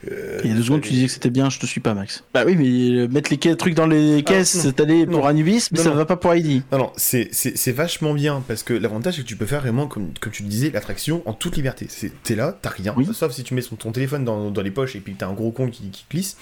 Euh, 0.10 0.40
Il 0.44 0.50
y 0.50 0.54
a 0.54 0.56
deux 0.56 0.64
secondes, 0.64 0.82
tu 0.82 0.90
disais 0.90 1.06
que 1.08 1.12
c'était 1.12 1.30
bien, 1.30 1.50
je 1.50 1.60
te 1.60 1.66
suis 1.66 1.80
pas, 1.82 1.94
Max. 1.94 2.24
Bah 2.34 2.44
oui, 2.46 2.56
mais 2.58 2.66
euh, 3.02 3.08
mettre 3.08 3.30
les 3.32 3.38
trucs 3.56 3.76
dans 3.76 3.86
les 3.86 4.24
caisses, 4.24 4.56
non. 4.56 4.62
c'est 4.64 4.80
allé 4.80 5.06
pour 5.06 5.20
Non. 5.20 5.26
Anubis, 5.28 5.68
mais 5.72 5.78
Non, 5.78 5.84
ça 5.84 5.90
non. 5.92 5.96
va 5.96 6.06
pas 6.06 6.18
pour 6.18 6.34
Heidi. 6.34 6.64
Non, 6.72 6.78
non, 6.80 6.92
c'est 6.96 7.72
vachement 7.72 8.14
bien, 8.14 8.44
parce 8.48 8.64
que 8.64 8.74
l'avantage, 8.74 9.16
c'est 9.18 9.22
que 9.22 9.28
tu 9.28 9.36
peux 9.36 9.46
faire 9.46 9.62
vraiment, 9.62 9.88
comme, 9.88 10.10
comme 10.20 10.32
tu 10.34 10.42
le 10.44 10.50
disais, 10.50 10.72
l'attraction 10.72 11.22
en 11.26 11.34
toute 11.34 11.56
liberté. 11.56 11.88
T'es 12.24 12.36
là, 12.36 12.58
t'as 12.62 12.70
rien, 12.70 12.94
Oui. 12.98 13.08
sauf 13.14 13.32
si 13.32 13.44
tu 13.44 13.54
mets 13.54 13.62
son- 13.62 13.76
ton 13.76 13.92
téléphone 13.92 14.26
dans, 14.26 14.50
dans 14.50 14.62
les 14.62 14.72
poches 14.72 14.96
et 14.96 15.00
puis 15.00 15.14
que 15.14 15.20
t'as 15.20 15.28
un 15.28 15.34
gros 15.34 15.52
con 15.52 15.70
qui, 15.70 15.90
qui 15.92 16.06
glisse. 16.10 16.38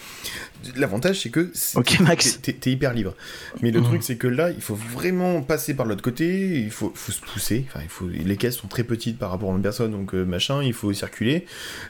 L'avantage, 0.77 1.21
c'est 1.21 1.29
que 1.29 1.51
c'est- 1.53 1.77
Ok, 1.77 1.99
Max. 2.01 2.39
t'es- 2.41 2.55
hyper 2.71 2.93
libre. 2.93 3.13
Mais 3.61 3.71
le 3.71 3.79
Mhm. 3.79 3.85
truc, 3.87 4.03
c'est 4.03 4.15
que 4.15 4.27
là, 4.27 4.51
il 4.51 4.61
faut 4.61 4.75
vraiment 4.75 5.41
passer 5.41 5.73
par 5.73 5.85
l'autre 5.85 6.01
côté, 6.03 6.59
il 6.59 6.71
faut, 6.71 6.91
faut 6.95 7.11
se 7.11 7.19
pousser. 7.21 7.65
Enfin, 7.67 7.79
il 7.83 7.89
faut, 7.89 8.07
les 8.07 8.37
caisses 8.37 8.55
sont 8.57 8.67
très 8.67 8.83
petites 8.83 9.17
par 9.17 9.31
rapport 9.31 9.51
à 9.51 9.55
une 9.55 9.61
personne, 9.61 9.91
donc 9.91 10.13
euh, 10.13 10.23
machin, 10.23 10.61
il 10.63 10.73
faut 10.73 10.93
circuler. 10.93 11.45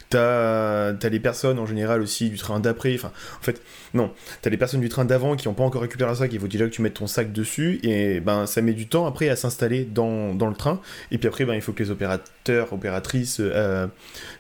T'as 0.10 0.90
as 0.94 1.10
les 1.10 1.20
personnes 1.20 1.59
en 1.60 1.66
général 1.66 2.02
aussi 2.02 2.30
du 2.30 2.38
train 2.38 2.60
d'après. 2.60 2.96
Enfin, 2.96 3.12
en 3.40 3.44
fait, 3.44 3.62
non, 3.94 4.12
t'as 4.42 4.50
les 4.50 4.58
personnes 4.58 4.82
du 4.82 4.90
train 4.90 5.06
d'avant 5.06 5.36
qui 5.36 5.48
n'ont 5.48 5.54
pas 5.54 5.64
encore 5.64 5.82
récupéré 5.82 6.10
leur 6.10 6.18
sac. 6.18 6.32
Il 6.34 6.40
faut 6.40 6.48
déjà 6.48 6.66
que 6.66 6.72
tu 6.72 6.82
mettes 6.82 6.96
ton 6.96 7.08
sac 7.08 7.32
dessus 7.32 7.80
et 7.84 8.20
ben 8.20 8.46
ça 8.46 8.62
met 8.62 8.74
du 8.74 8.88
temps 8.88 9.06
après 9.06 9.30
à 9.30 9.36
s'installer 9.36 9.84
dans, 9.86 10.34
dans 10.34 10.48
le 10.48 10.56
train. 10.56 10.80
Et 11.12 11.18
puis 11.18 11.28
après, 11.28 11.46
ben 11.46 11.54
il 11.56 11.62
faut 11.62 11.74
que 11.74 11.84
les 11.84 11.92
opérateurs, 11.92 12.74
opératrices 12.74 13.38
euh, 13.40 13.88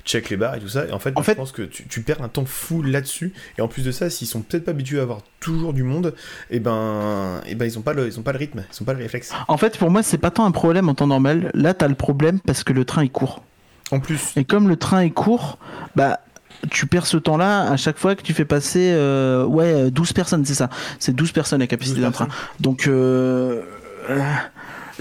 checkent 0.05 0.29
les 0.29 0.37
barres 0.37 0.55
et 0.55 0.59
tout 0.59 0.69
ça. 0.69 0.85
Et 0.87 0.91
en 0.91 0.99
fait, 0.99 1.13
En 1.15 1.23
fait- 1.23 1.33
je 1.33 1.37
pense 1.37 1.51
que 1.51 1.61
tu, 1.63 1.87
tu 1.87 2.01
perds 2.01 2.21
un 2.21 2.29
temps 2.29 2.45
fou 2.45 2.81
là-dessus. 2.81 3.33
Et 3.57 3.61
en 3.61 3.67
plus 3.67 3.83
de 3.83 3.91
ça, 3.91 4.09
s'ils 4.09 4.27
sont 4.27 4.41
peut-être 4.41 4.65
pas 4.65 4.71
habitués 4.71 4.99
à 4.99 5.03
avoir 5.03 5.21
toujours 5.39 5.73
du 5.73 5.83
monde, 5.83 6.13
et 6.49 6.59
ben, 6.59 7.41
et 7.45 7.55
ben 7.55 7.65
ils 7.65 7.77
ont 7.77 7.81
pas 7.81 7.93
le, 7.93 8.07
ils 8.07 8.19
ont 8.19 8.23
pas 8.23 8.31
le 8.33 8.37
rythme, 8.39 8.63
ils 8.71 8.81
ont 8.81 8.85
pas 8.85 8.93
le 8.93 8.99
réflexe. 8.99 9.31
En 9.47 9.57
fait, 9.57 9.77
pour 9.77 9.89
moi, 9.89 10.03
c'est 10.03 10.17
pas 10.17 10.31
tant 10.31 10.45
un 10.45 10.51
problème 10.51 10.89
en 10.89 10.95
temps 10.95 11.07
normal. 11.07 11.51
Là, 11.53 11.73
t'as 11.73 11.87
le 11.87 11.95
problème 11.95 12.39
parce 12.45 12.63
que 12.63 12.73
le 12.73 12.85
train 12.85 13.01
est 13.03 13.09
court. 13.09 13.43
En 13.91 13.99
plus, 13.99 14.33
Et 14.35 14.43
comme 14.45 14.67
le 14.67 14.75
train 14.75 15.01
est 15.01 15.09
court, 15.09 15.57
bah 15.95 16.19
tu 16.69 16.85
perds 16.87 17.05
ce 17.07 17.17
temps-là 17.17 17.69
à 17.71 17.77
chaque 17.77 17.97
fois 17.97 18.15
que 18.15 18.21
tu 18.21 18.33
fais 18.33 18.45
passer 18.45 18.91
euh, 18.93 19.45
ouais 19.45 19.91
12 19.91 20.13
personnes, 20.13 20.45
c'est 20.45 20.53
ça. 20.55 20.69
C'est 20.99 21.15
12 21.15 21.31
personnes 21.31 21.59
la 21.59 21.67
capacité 21.67 21.95
12 21.97 22.05
d'un 22.05 22.11
train. 22.11 22.27
Donc 22.59 22.87
euh, 22.87 23.61
euh, 24.09 24.19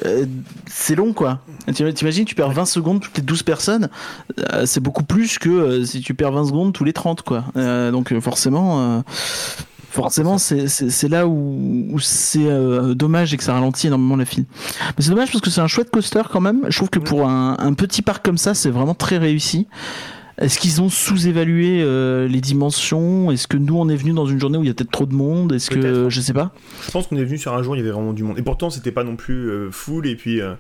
euh, 0.07 0.27
c'est 0.67 0.95
long 0.95 1.13
quoi. 1.13 1.41
Tu- 1.75 1.93
T'imagines, 1.95 2.25
tu 2.25 2.35
perds 2.35 2.51
20 2.53 2.67
secondes 2.67 3.01
toutes 3.01 3.17
les 3.17 3.23
12 3.25 3.43
personnes, 3.43 3.89
euh, 4.53 4.65
c'est 4.67 4.81
beaucoup 4.81 5.03
plus 5.03 5.39
que 5.39 5.49
euh, 5.49 5.85
si 5.85 6.01
tu 6.01 6.15
perds 6.15 6.33
20 6.33 6.45
secondes 6.47 6.73
tous 6.73 6.85
les 6.85 6.93
30 6.93 7.23
quoi. 7.23 7.45
Euh, 7.57 7.91
donc 7.91 8.13
euh, 8.13 8.21
forcément 8.21 8.81
euh, 8.99 9.01
Forcément, 9.91 10.37
c'est 10.39 11.09
là 11.09 11.27
où, 11.27 11.89
où 11.91 11.99
c'est 11.99 12.47
euh, 12.47 12.95
dommage 12.95 13.33
et 13.33 13.37
que 13.39 13.43
ça 13.43 13.55
ralentit 13.55 13.87
énormément 13.87 14.17
la 14.17 14.27
file. 14.27 14.45
Mais 14.97 15.03
c'est 15.03 15.09
dommage 15.11 15.33
parce 15.33 15.41
que 15.41 15.49
c'est 15.51 15.63
un 15.63 15.67
chouette 15.67 15.91
coaster 15.91 16.21
quand 16.31 16.43
même. 16.43 16.67
Je 16.69 16.77
trouve 16.77 16.91
que 16.91 16.99
pour 17.01 17.27
un, 17.27 17.57
un 17.59 17.73
petit 17.73 18.03
parc 18.03 18.23
comme 18.25 18.37
ça, 18.39 18.53
c'est 18.55 18.69
vraiment 18.71 18.95
très 18.95 19.17
réussi. 19.17 19.67
Est-ce 20.41 20.59
qu'ils 20.61 20.81
ont 20.81 20.89
sous-évalué 20.89 21.83
euh, 21.83 22.29
les 22.29 22.41
dimensions? 22.41 23.33
Est-ce 23.33 23.49
que 23.49 23.57
nous 23.57 23.77
on 23.77 23.89
est 23.89 23.97
venu 23.97 24.13
dans 24.13 24.27
une 24.27 24.39
journée 24.41 24.57
où 24.57 24.63
il 24.63 24.69
y 24.69 24.71
a 24.71 24.75
peut-être 24.75 24.93
trop 24.93 25.07
de 25.07 25.15
monde? 25.15 25.53
Est-ce 25.53 25.69
que 25.71 26.09
je 26.09 26.21
sais 26.21 26.33
pas 26.33 26.53
je 26.87 26.91
pense 26.93 27.09
qu'on 27.09 27.17
est 27.17 27.25
venu 27.25 27.39
sur 27.39 27.55
un 27.55 27.63
jour, 27.63 27.75
il 27.75 27.81
y 27.81 27.83
avait 27.83 27.91
vraiment 27.91 28.13
du 28.13 28.23
monde. 28.23 28.39
Et 28.39 28.43
pourtant, 28.43 28.71
c'était 28.71 28.93
pas 28.93 29.03
non 29.05 29.17
plus 29.17 29.51
euh, 29.51 29.71
full. 29.73 30.07
Et 30.07 30.15
puis, 30.15 30.41
euh, 30.41 30.55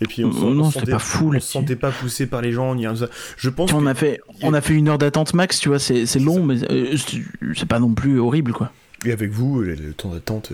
et 0.00 0.04
puis, 0.06 0.24
on, 0.24 0.28
on 0.28 0.70
se 0.70 0.78
sentait 0.78 0.92
pas 0.92 0.98
full. 0.98 1.36
On 1.36 1.40
se 1.40 1.50
sentait 1.52 1.76
pas 1.76 1.90
poussé 1.90 2.26
par 2.26 2.42
les 2.42 2.52
gens. 2.52 2.74
Ni 2.74 2.84
ça. 2.96 3.06
Je 3.36 3.48
pense. 3.48 3.72
on 3.72 3.86
a 3.86 3.94
fait 3.94 4.20
on 4.42 4.52
a 4.52 4.60
fait 4.60 4.74
une 4.74 4.88
heure 4.88 4.98
d'attente 4.98 5.32
max, 5.34 5.58
tu 5.58 5.70
vois, 5.70 5.78
c'est 5.78 6.04
long, 6.18 6.44
mais 6.44 6.56
c'est- 6.58 7.64
pas 7.66 7.78
non 7.78 7.94
plus 7.94 8.18
horrible 8.20 8.52
quoi. 8.52 8.70
Et 9.06 9.12
avec 9.12 9.30
vous, 9.30 9.60
le, 9.62 9.74
le 9.74 9.92
temps 9.94 10.10
d'attente 10.10 10.52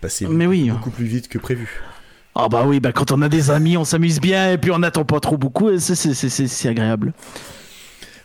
passait 0.00 0.26
Mais 0.28 0.46
oui. 0.46 0.70
beaucoup 0.70 0.90
plus 0.90 1.04
vite 1.06 1.28
que 1.28 1.38
prévu. 1.38 1.80
Ah 2.34 2.48
bah 2.48 2.64
oui, 2.66 2.80
bah 2.80 2.92
quand 2.92 3.12
on 3.12 3.22
a 3.22 3.28
des 3.28 3.50
amis, 3.50 3.76
on 3.76 3.84
s'amuse 3.84 4.20
bien 4.20 4.52
et 4.52 4.58
puis 4.58 4.70
on 4.70 4.78
n'attend 4.78 5.04
pas 5.04 5.20
trop 5.20 5.36
beaucoup, 5.36 5.70
c'est 5.78 6.68
agréable. 6.68 7.12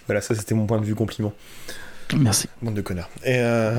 Voilà, 0.08 0.22
ça 0.22 0.36
c'était 0.36 0.56
mon 0.56 0.66
point 0.66 0.80
de 0.80 0.86
vue 0.86 0.96
compliment. 0.96 1.34
Merci. 2.16 2.48
Bande 2.62 2.76
de 2.76 2.82
connards. 2.82 3.10
Et 3.24 3.38
euh... 3.40 3.74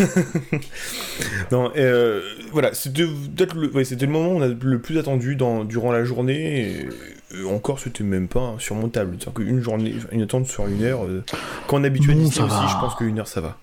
non, 1.52 1.70
et 1.74 1.80
euh, 1.80 2.20
voilà, 2.52 2.74
c'était 2.74 3.04
peut-être 3.04 3.54
le, 3.54 3.70
ouais, 3.70 3.84
c'était 3.84 4.06
le 4.06 4.12
moment 4.12 4.32
où 4.32 4.36
on 4.38 4.42
a 4.42 4.48
le 4.48 4.78
plus 4.80 4.98
attendu 4.98 5.36
dans, 5.36 5.64
durant 5.64 5.92
la 5.92 6.04
journée. 6.04 6.60
Et, 6.80 6.88
euh, 7.36 7.46
encore, 7.48 7.78
c'était 7.78 8.04
même 8.04 8.28
pas 8.28 8.54
surmontable. 8.58 9.16
C'est-à-dire 9.18 9.34
qu'une 9.34 9.60
journée, 9.62 9.94
une 10.12 10.22
attente 10.22 10.46
sur 10.46 10.66
une 10.66 10.82
heure, 10.82 11.04
euh, 11.04 11.22
quand 11.66 11.78
on 11.80 11.84
est 11.84 11.88
habitué 11.88 12.12
à 12.12 12.14
Disney 12.14 12.32
ça 12.34 12.44
aussi, 12.44 12.54
va. 12.54 12.66
je 12.68 12.74
pense 12.80 12.94
qu'une 12.96 13.18
heure 13.18 13.28
ça 13.28 13.40
va. 13.40 13.56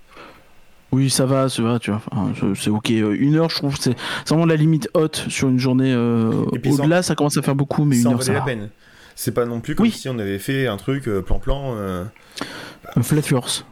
Oui, 0.91 1.09
ça 1.09 1.25
va, 1.25 1.49
ça 1.49 1.61
va, 1.63 1.79
tu 1.79 1.89
vois. 1.91 2.01
c'est- 2.55 2.69
ok. 2.69 2.91
Euh, 2.91 3.15
Une 3.19 3.35
heure, 3.37 3.49
je 3.49 3.55
trouve, 3.55 3.75
c'est 3.79 3.95
vraiment 4.27 4.45
la 4.45 4.55
limite 4.55 4.89
haute 4.93 5.25
sur 5.27 5.49
une 5.49 5.57
journée. 5.57 5.91
euh, 5.91 6.45
Et 6.63 6.69
ça- 6.71 6.83
Au-delà, 6.83 7.01
ça 7.01 7.15
commence 7.15 7.35
à 7.35 7.41
faire 7.41 7.55
beaucoup, 7.55 7.83
mais 7.83 7.99
une 7.99 8.07
heure, 8.07 8.21
ça 8.21 8.31
la 8.33 8.39
va. 8.39 8.45
peine. 8.45 8.69
C'est 9.15 9.31
pas 9.33 9.45
non 9.45 9.59
plus 9.61 9.75
comme 9.75 9.85
Oui. 9.85 9.91
si 9.91 10.09
on 10.09 10.17
avait 10.19 10.39
fait 10.39 10.67
un 10.67 10.77
truc 10.77 11.07
euh, 11.07 11.21
plan-plan. 11.21 11.75
euh, 11.77 12.03
Un 12.95 13.03
Flat 13.03 13.21
Force. 13.21 13.65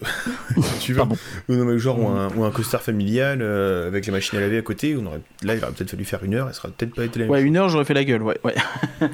tu. 0.80 0.94
Ou 0.98 1.54
non, 1.54 1.64
mais 1.64 1.76
genre 1.78 1.98
ou 1.98 2.06
un, 2.06 2.28
ou 2.36 2.44
un 2.44 2.52
coaster 2.52 2.78
familial 2.78 3.38
euh, 3.42 3.88
avec 3.88 4.06
la 4.06 4.12
machine 4.12 4.38
à 4.38 4.40
laver 4.42 4.58
à 4.58 4.62
côté. 4.62 4.96
On 4.96 5.04
aurait, 5.06 5.20
là, 5.42 5.56
il 5.56 5.62
aurait 5.64 5.72
peut-être 5.72 5.90
fallu 5.90 6.04
faire 6.04 6.22
une 6.22 6.34
heure. 6.34 6.54
Ça 6.54 6.60
aurait 6.64 6.72
peut-être 6.76 6.94
pas 6.94 7.04
été 7.04 7.18
la 7.18 7.24
même 7.24 7.32
Ouais, 7.32 7.42
une 7.42 7.56
heure, 7.56 7.68
j'aurais 7.68 7.84
fait 7.84 7.94
la 7.94 8.04
gueule, 8.04 8.22
ouais. 8.22 8.38
ouais. 8.44 8.54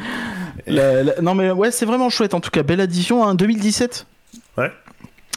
La- 0.66 1.03
la- 1.03 1.20
Non, 1.22 1.35
mais 1.35 1.51
ouais, 1.51 1.70
c'est 1.70 1.87
vraiment 1.87 2.11
chouette. 2.11 2.35
En 2.35 2.41
tout 2.41 2.51
cas, 2.51 2.62
belle 2.62 2.80
addition. 2.80 3.26
Hein, 3.26 3.35
2017. 3.35 4.07
Ouais. 4.59 4.70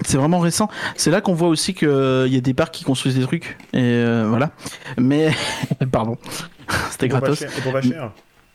C'est 0.05 0.17
vraiment 0.17 0.39
récent. 0.39 0.69
C'est 0.95 1.09
là 1.11 1.21
qu'on 1.21 1.33
voit 1.33 1.47
aussi 1.47 1.73
qu'il 1.73 1.87
y 2.27 2.37
a 2.37 2.41
des 2.41 2.53
parcs 2.53 2.73
qui 2.73 2.83
construisent 2.83 3.15
des 3.17 3.23
trucs. 3.23 3.57
Et 3.73 3.79
euh, 3.81 4.25
voilà. 4.27 4.51
Mais. 4.97 5.31
Pardon. 5.91 6.17
C'était 6.91 7.07
pas 7.07 7.19
gratos. 7.19 7.39
cher- 7.39 7.51
Et 7.57 7.61
pour 7.61 7.71
pas 7.71 7.81
cher. 7.81 8.11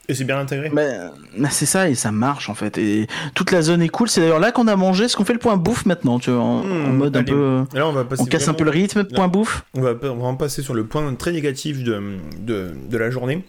Et 0.09 0.15
c'est 0.15 0.25
bien 0.25 0.39
intégré. 0.39 0.69
Mais, 0.73 0.99
mais 1.37 1.49
c'est 1.51 1.65
ça 1.67 1.89
et 1.89 1.95
ça 1.95 2.11
marche 2.11 2.49
en 2.51 2.55
fait 2.55 2.77
et 2.77 3.07
toute 3.35 3.53
la 3.53 3.63
zone 3.63 3.81
est 3.83 3.89
cool. 3.89 4.09
C'est 4.09 4.21
d'ailleurs 4.21 4.41
là 4.41 4.51
qu'on 4.51 4.67
a 4.67 4.75
mangé, 4.77 5.07
ce 5.09 5.17
qu'on 5.17 5.25
fait 5.25 5.33
le 5.33 5.39
point 5.39 5.57
bouffe 5.57 5.87
maintenant, 5.87 6.19
tu 6.19 6.31
vois, 6.31 6.41
en, 6.43 6.63
Mmh, 6.65 6.85
en 6.87 6.93
mode 6.93 7.17
un 7.17 7.23
peu. 7.23 7.65
Là, 7.73 7.87
on 7.87 7.93
va 7.93 8.05
passer 8.05 8.23
On 8.23 8.27
casse 8.27 8.49
un 8.49 8.55
peu 8.55 8.65
le 8.65 8.71
rythme, 8.71 9.05
point 9.05 9.29
bouffe. 9.29 9.65
On 9.75 9.81
va 9.81 9.95
pas- 9.95 10.09
on 10.09 10.15
va 10.15 10.21
vraiment 10.23 10.35
passer 10.37 10.61
sur 10.63 10.75
le 10.75 10.85
point 10.87 11.15
très 11.15 11.31
négatif 11.33 11.83
de, 11.85 12.19
de, 12.41 12.75
de 12.89 12.99
la 12.99 13.11
journée. 13.11 13.45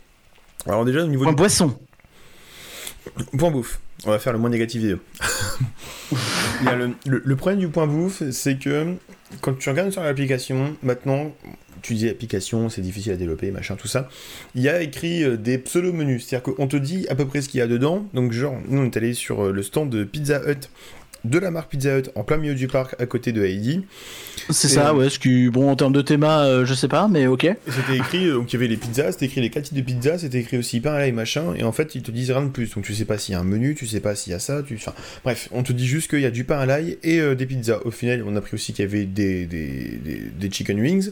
Alors 0.67 0.85
déjà 0.85 1.03
au 1.03 1.07
niveau 1.07 1.23
Point 1.23 1.33
du 1.33 1.37
boisson. 1.37 1.75
point 3.37 3.51
bouffe, 3.51 3.79
on 4.05 4.11
va 4.11 4.19
faire 4.19 4.31
le 4.33 4.39
moins 4.39 4.49
négatif 4.51 4.81
des 4.81 4.89
deux. 4.89 4.99
Il 6.61 6.65
y 6.65 6.69
a 6.69 6.75
le, 6.75 6.91
le- 7.05 7.21
le 7.25 7.35
problème 7.35 7.59
du 7.59 7.67
point 7.67 7.87
bouffe, 7.87 8.21
c'est 8.31 8.57
que 8.57 8.93
quand 9.41 9.57
tu 9.57 9.69
regardes 9.69 9.89
sur 9.91 10.03
l'application, 10.03 10.75
maintenant, 10.83 11.31
tu 11.84 11.93
dis 11.93 12.09
application, 12.09 12.69
c'est 12.69 12.81
difficile 12.81 13.11
à 13.11 13.17
développer, 13.17 13.51
machin, 13.51 13.75
tout 13.75 13.88
ça. 13.88 14.09
Il 14.55 14.61
y 14.61 14.69
a 14.69 14.81
écrit 14.81 15.23
euh, 15.23 15.38
des 15.38 15.59
pseudo-menus, 15.59 16.25
c'est-à-dire 16.25 16.55
qu'on 16.55 16.67
te 16.67 16.77
dit 16.77 17.05
à 17.09 17.15
peu 17.15 17.27
près 17.27 17.41
ce 17.41 17.49
qu'il 17.49 17.59
y 17.59 17.61
a 17.61 17.67
dedans. 17.67 18.07
Donc 18.13 18.31
genre, 18.31 18.57
nous 18.67 18.81
on 18.81 18.86
est 18.86 18.97
allé 18.97 19.13
sur 19.13 19.45
euh, 19.45 19.51
le 19.51 19.61
stand 19.61 19.89
de 19.89 20.03
Pizza 20.03 20.41
Hut, 20.49 20.69
de 21.24 21.39
la 21.39 21.51
marque 21.51 21.71
Pizza 21.71 21.97
Hut, 21.97 22.09
en 22.15 22.24
plein 22.24 22.38
milieu 22.38 22.55
du 22.55 22.67
parc, 22.67 22.99
à 23.01 23.05
côté 23.05 23.32
de 23.32 23.43
Heidi. 23.43 23.86
C'est 24.49 24.67
Et, 24.67 24.71
ça, 24.71 24.93
ouais. 24.93 25.09
Ce 25.09 25.19
qui, 25.19 25.49
bon, 25.49 25.69
en 25.71 25.76
termes 25.76 25.93
de 25.93 26.01
théma, 26.01 26.43
euh, 26.43 26.65
je 26.65 26.74
sais 26.74 26.88
pas, 26.89 27.07
mais 27.07 27.28
ok. 27.28 27.45
Et 27.45 27.55
C'était 27.69 27.97
écrit, 27.97 28.28
euh, 28.28 28.34
donc 28.36 28.51
il 28.51 28.55
y 28.55 28.57
avait 28.57 28.67
les 28.67 28.78
pizzas, 28.78 29.13
c'était 29.13 29.28
écrit 29.28 29.41
les 29.41 29.49
quatre 29.49 29.65
types 29.65 29.78
de 29.78 29.82
pizzas, 29.82 30.17
c'était 30.17 30.39
écrit 30.39 30.57
aussi 30.57 30.82
pain 30.82 30.93
à 30.93 30.99
l'ail 30.99 31.13
machin, 31.13 31.53
et 31.55 31.63
en 31.63 31.71
fait 31.71 31.95
ils 31.95 32.01
te 32.03 32.11
disent 32.11 32.32
rien 32.32 32.41
de 32.43 32.49
plus. 32.49 32.74
Donc 32.76 32.84
tu 32.84 32.93
sais 32.93 33.05
pas 33.05 33.17
s'il 33.17 33.34
y 33.34 33.36
a 33.36 33.39
un 33.39 33.45
menu, 33.45 33.74
tu 33.76 33.88
sais 33.88 34.01
pas 34.01 34.15
s'il 34.15 34.32
y 34.32 34.36
a 34.36 34.39
ça, 34.39 34.63
tu... 34.63 34.76
Enfin, 34.76 34.93
bref, 35.24 35.47
on 35.51 35.63
te 35.63 35.71
dit 35.71 35.88
juste 35.88 36.09
qu'il 36.09 36.19
y 36.21 36.26
a 36.26 36.32
du 36.32 36.43
pain 36.43 36.59
à 36.59 36.65
l'ail 36.65 36.97
et 37.03 37.19
euh, 37.19 37.36
des 37.36 37.45
pizzas. 37.45 37.80
Au 37.86 37.91
final, 37.91 38.24
on 38.28 38.36
a 38.36 38.39
appris 38.39 38.55
aussi 38.55 38.74
qu'il 38.74 38.84
y 38.84 38.88
avait 38.88 39.05
des, 39.05 39.45
des, 39.45 39.99
des, 40.03 40.19
des 40.38 40.51
chicken 40.51 40.80
wings, 40.80 41.11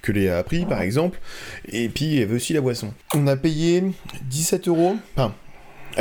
que 0.00 0.10
Léa 0.12 0.38
a 0.38 0.42
pris 0.42 0.64
par 0.66 0.82
exemple, 0.82 1.20
et 1.68 1.88
puis 1.88 2.06
il 2.06 2.14
y 2.14 2.22
avait 2.22 2.34
aussi 2.34 2.52
la 2.52 2.60
boisson. 2.60 2.92
On 3.14 3.26
a 3.28 3.36
payé 3.36 3.84
17 4.28 4.66
euros. 4.68 4.96
Enfin, 5.16 5.34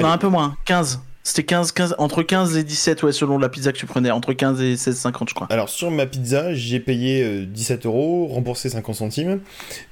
Non, 0.02 0.08
un 0.10 0.18
peu 0.18 0.30
moins, 0.30 0.58
15. 0.66 1.00
C'était 1.24 1.44
15, 1.44 1.72
15, 1.72 1.96
entre 2.00 2.24
15 2.24 2.58
et 2.58 2.64
17, 2.64 3.04
ouais, 3.04 3.12
selon 3.12 3.38
la 3.38 3.48
pizza 3.50 3.72
que 3.72 3.78
tu 3.78 3.86
prenais, 3.86 4.10
entre 4.12 4.34
15 4.34 4.60
et 4.62 4.74
16,50, 4.76 5.30
je 5.30 5.34
crois. 5.36 5.48
Alors 5.52 5.70
sur 5.70 5.92
ma 5.92 6.06
pizza, 6.08 6.54
j'ai 6.54 6.80
payé 6.80 7.24
euh, 7.24 7.46
17 7.46 7.86
euros, 7.86 8.26
remboursé 8.28 8.70
50 8.70 8.96
centimes, 8.96 9.40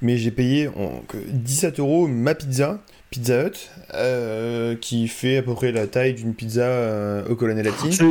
mais 0.02 0.16
j'ai 0.16 0.32
payé 0.32 0.68
en- 0.68 1.02
que 1.06 1.16
17 1.18 1.78
euros 1.78 2.06
ma 2.08 2.34
pizza, 2.34 2.80
Pizza 3.10 3.46
Hut, 3.46 3.70
euh, 3.94 4.76
qui 4.76 5.08
fait 5.08 5.38
à 5.38 5.42
peu 5.42 5.54
près 5.54 5.72
la 5.72 5.86
taille 5.86 6.14
d'une 6.14 6.34
pizza 6.34 6.62
euh, 6.62 7.22
au 7.28 7.34
colonnelati. 7.36 7.92
C'est- 7.92 8.04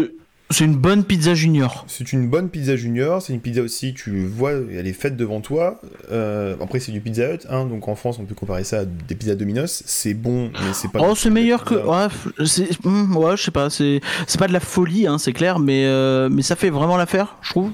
C'est 0.52 0.66
une 0.66 0.76
bonne 0.76 1.04
pizza 1.04 1.36
junior. 1.36 1.86
C'est 1.88 2.12
une 2.12 2.28
bonne 2.28 2.50
pizza 2.50 2.76
junior, 2.76 3.22
c'est 3.22 3.34
une 3.34 3.39
pizza 3.39 3.62
aussi, 3.62 3.93
tu 3.93 4.26
vois, 4.26 4.54
elle 4.72 4.88
est 4.88 4.93
faite 4.93 5.16
devant 5.16 5.41
toi. 5.41 5.80
Euh, 6.12 6.56
après 6.60 6.80
c'est 6.80 6.91
du 6.91 7.02
Pizza 7.02 7.32
Hut, 7.36 7.41
hein, 7.50 7.66
donc 7.66 7.88
en 7.88 7.95
France 7.95 8.18
on 8.20 8.26
peut 8.26 8.34
comparer 8.34 8.64
ça 8.64 8.80
à 8.80 8.86
des 8.86 9.14
pizzas 9.14 9.36
Domino's, 9.36 9.84
c'est 9.86 10.16
bon, 10.16 10.50
mais 10.54 10.74
c'est 10.74 10.91
pas... 10.91 11.02
Oh, 11.08 11.14
c'est 11.14 11.30
meilleur 11.30 11.64
que. 11.66 11.76
Ouais, 11.76 12.08
c'est- 12.47 12.84
hmm, 12.84 13.16
ouais, 13.16 13.38
je 13.38 13.43
sais 13.43 13.52
pas, 13.52 13.70
c'est 13.70 14.02
c'est 14.26 14.39
pas 14.39 14.47
de 14.47 14.54
la 14.54 14.60
folie, 14.60 15.06
hein, 15.06 15.20
c'est 15.20 15.34
clair, 15.34 15.60
mais, 15.60 15.86
euh, 15.86 16.30
mais 16.32 16.41
ça 16.41 16.56
fait 16.56 16.72
vraiment 16.72 16.97
l'affaire, 16.97 17.36
je 17.43 17.52
trouve. 17.52 17.72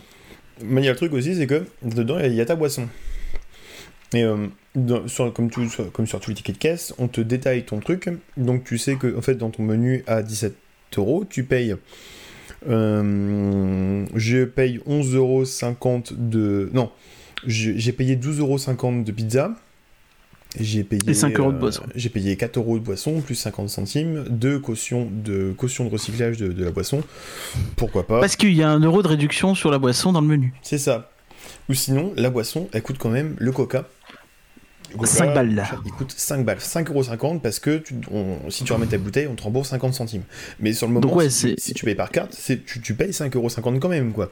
Mais 0.62 0.82
il 0.82 0.86
y 0.86 0.90
a 0.90 0.92
le 0.92 0.98
truc 0.98 1.14
aussi, 1.14 1.34
c'est 1.36 1.48
que 1.48 1.64
dedans, 1.82 2.20
il 2.20 2.34
y 2.34 2.42
a 2.42 2.46
ta 2.46 2.56
boisson. 2.58 2.90
Et 4.14 4.24
euh, 4.24 4.48
dans- 4.76 5.08
sur- 5.08 5.32
comme, 5.34 5.50
sur, 5.70 5.92
comme 5.94 6.08
sur 6.08 6.20
tous 6.20 6.32
les 6.32 6.36
tickets 6.36 6.56
de 6.56 6.60
caisse, 6.60 6.94
on 6.98 7.08
te 7.08 7.22
détaille 7.22 7.64
ton 7.64 7.80
truc. 7.80 8.10
Donc 8.36 8.66
tu 8.66 8.78
sais 8.78 8.96
que 8.96 9.18
en 9.18 9.22
fait, 9.22 9.36
dans 9.36 9.50
ton 9.50 9.64
menu 9.64 10.04
à 10.08 10.22
17 10.24 10.56
euros, 10.98 11.26
tu 11.30 11.44
payes. 11.46 11.76
Euh, 12.68 14.06
je 14.16 14.46
paye 14.46 14.80
11,50 14.88 15.16
euros 15.16 15.44
de. 16.12 16.70
Non, 16.74 16.92
j'ai 17.46 17.92
payé 17.92 18.16
12,50 18.16 18.40
euros 18.40 19.04
de 19.04 19.12
pizza. 19.12 19.52
J'ai 20.58 20.86
payé, 20.86 21.02
Et 21.08 21.14
5 21.14 21.38
euros 21.38 21.52
de 21.52 21.58
euh, 21.58 21.60
boisson. 21.60 21.84
J'ai 21.96 22.08
payé 22.08 22.38
4 22.38 22.58
euros 22.58 22.80
de 22.80 22.84
boisson, 22.84 23.20
plus 23.20 23.36
50 23.36 23.68
centimes, 23.70 24.24
de 24.30 24.58
caution 24.58 25.10
de, 25.12 25.52
caution 25.52 25.84
de 25.84 25.90
recyclage 25.90 26.38
de, 26.38 26.48
de 26.48 26.64
la 26.64 26.72
boisson. 26.72 27.04
Pourquoi 27.76 28.08
pas? 28.08 28.22
Parce 28.22 28.38
qu'il 28.38 28.54
y 28.54 28.64
a 28.64 28.70
un 28.70 28.80
euro 28.80 29.04
de 29.04 29.10
réduction 29.10 29.54
sur 29.54 29.70
la 29.70 29.80
boisson 29.80 30.14
dans 30.14 30.22
le 30.22 30.28
menu. 30.28 30.54
c'est 30.62 30.78
ça. 30.78 31.12
Ou 31.70 31.74
sinon, 31.74 32.14
la 32.16 32.30
boisson, 32.30 32.70
elle 32.74 32.84
coûte 32.84 32.98
quand 32.98 33.10
même 33.10 33.36
le 33.38 33.52
coca. 33.52 33.86
Le 34.96 35.08
coca, 35.08 35.12
5 35.12 35.34
balles, 35.34 35.56
là. 35.56 35.68
Il 35.86 35.92
coûte 35.92 36.14
5 36.16 36.44
balles. 36.46 36.58
5,50€ 36.60 37.40
parce 37.42 37.60
que 37.60 37.78
tu- 37.78 37.96
on- 38.12 38.50
si 38.50 38.64
tu 38.64 38.72
ramènes 38.74 38.90
ta 38.90 38.98
bouteille, 38.98 39.28
on 39.28 39.36
te 39.36 39.44
rembourse 39.44 39.70
50 39.70 39.94
centimes. 39.94 40.24
Mais 40.60 40.74
sur 40.74 40.88
le 40.88 40.94
moment, 40.94 41.08
Donc 41.08 41.16
ouais, 41.16 41.30
si, 41.30 41.48
tu, 41.48 41.54
c'est- 41.58 41.60
si 41.68 41.74
tu 41.74 41.86
payes 41.86 41.96
par 41.96 42.10
carte, 42.12 42.34
c'est- 42.38 42.66
tu, 42.66 42.82
tu 42.82 42.94
payes 42.94 43.14
5,50€ 43.14 43.80
quand 43.80 43.90
même, 43.90 44.12
quoi. 44.14 44.30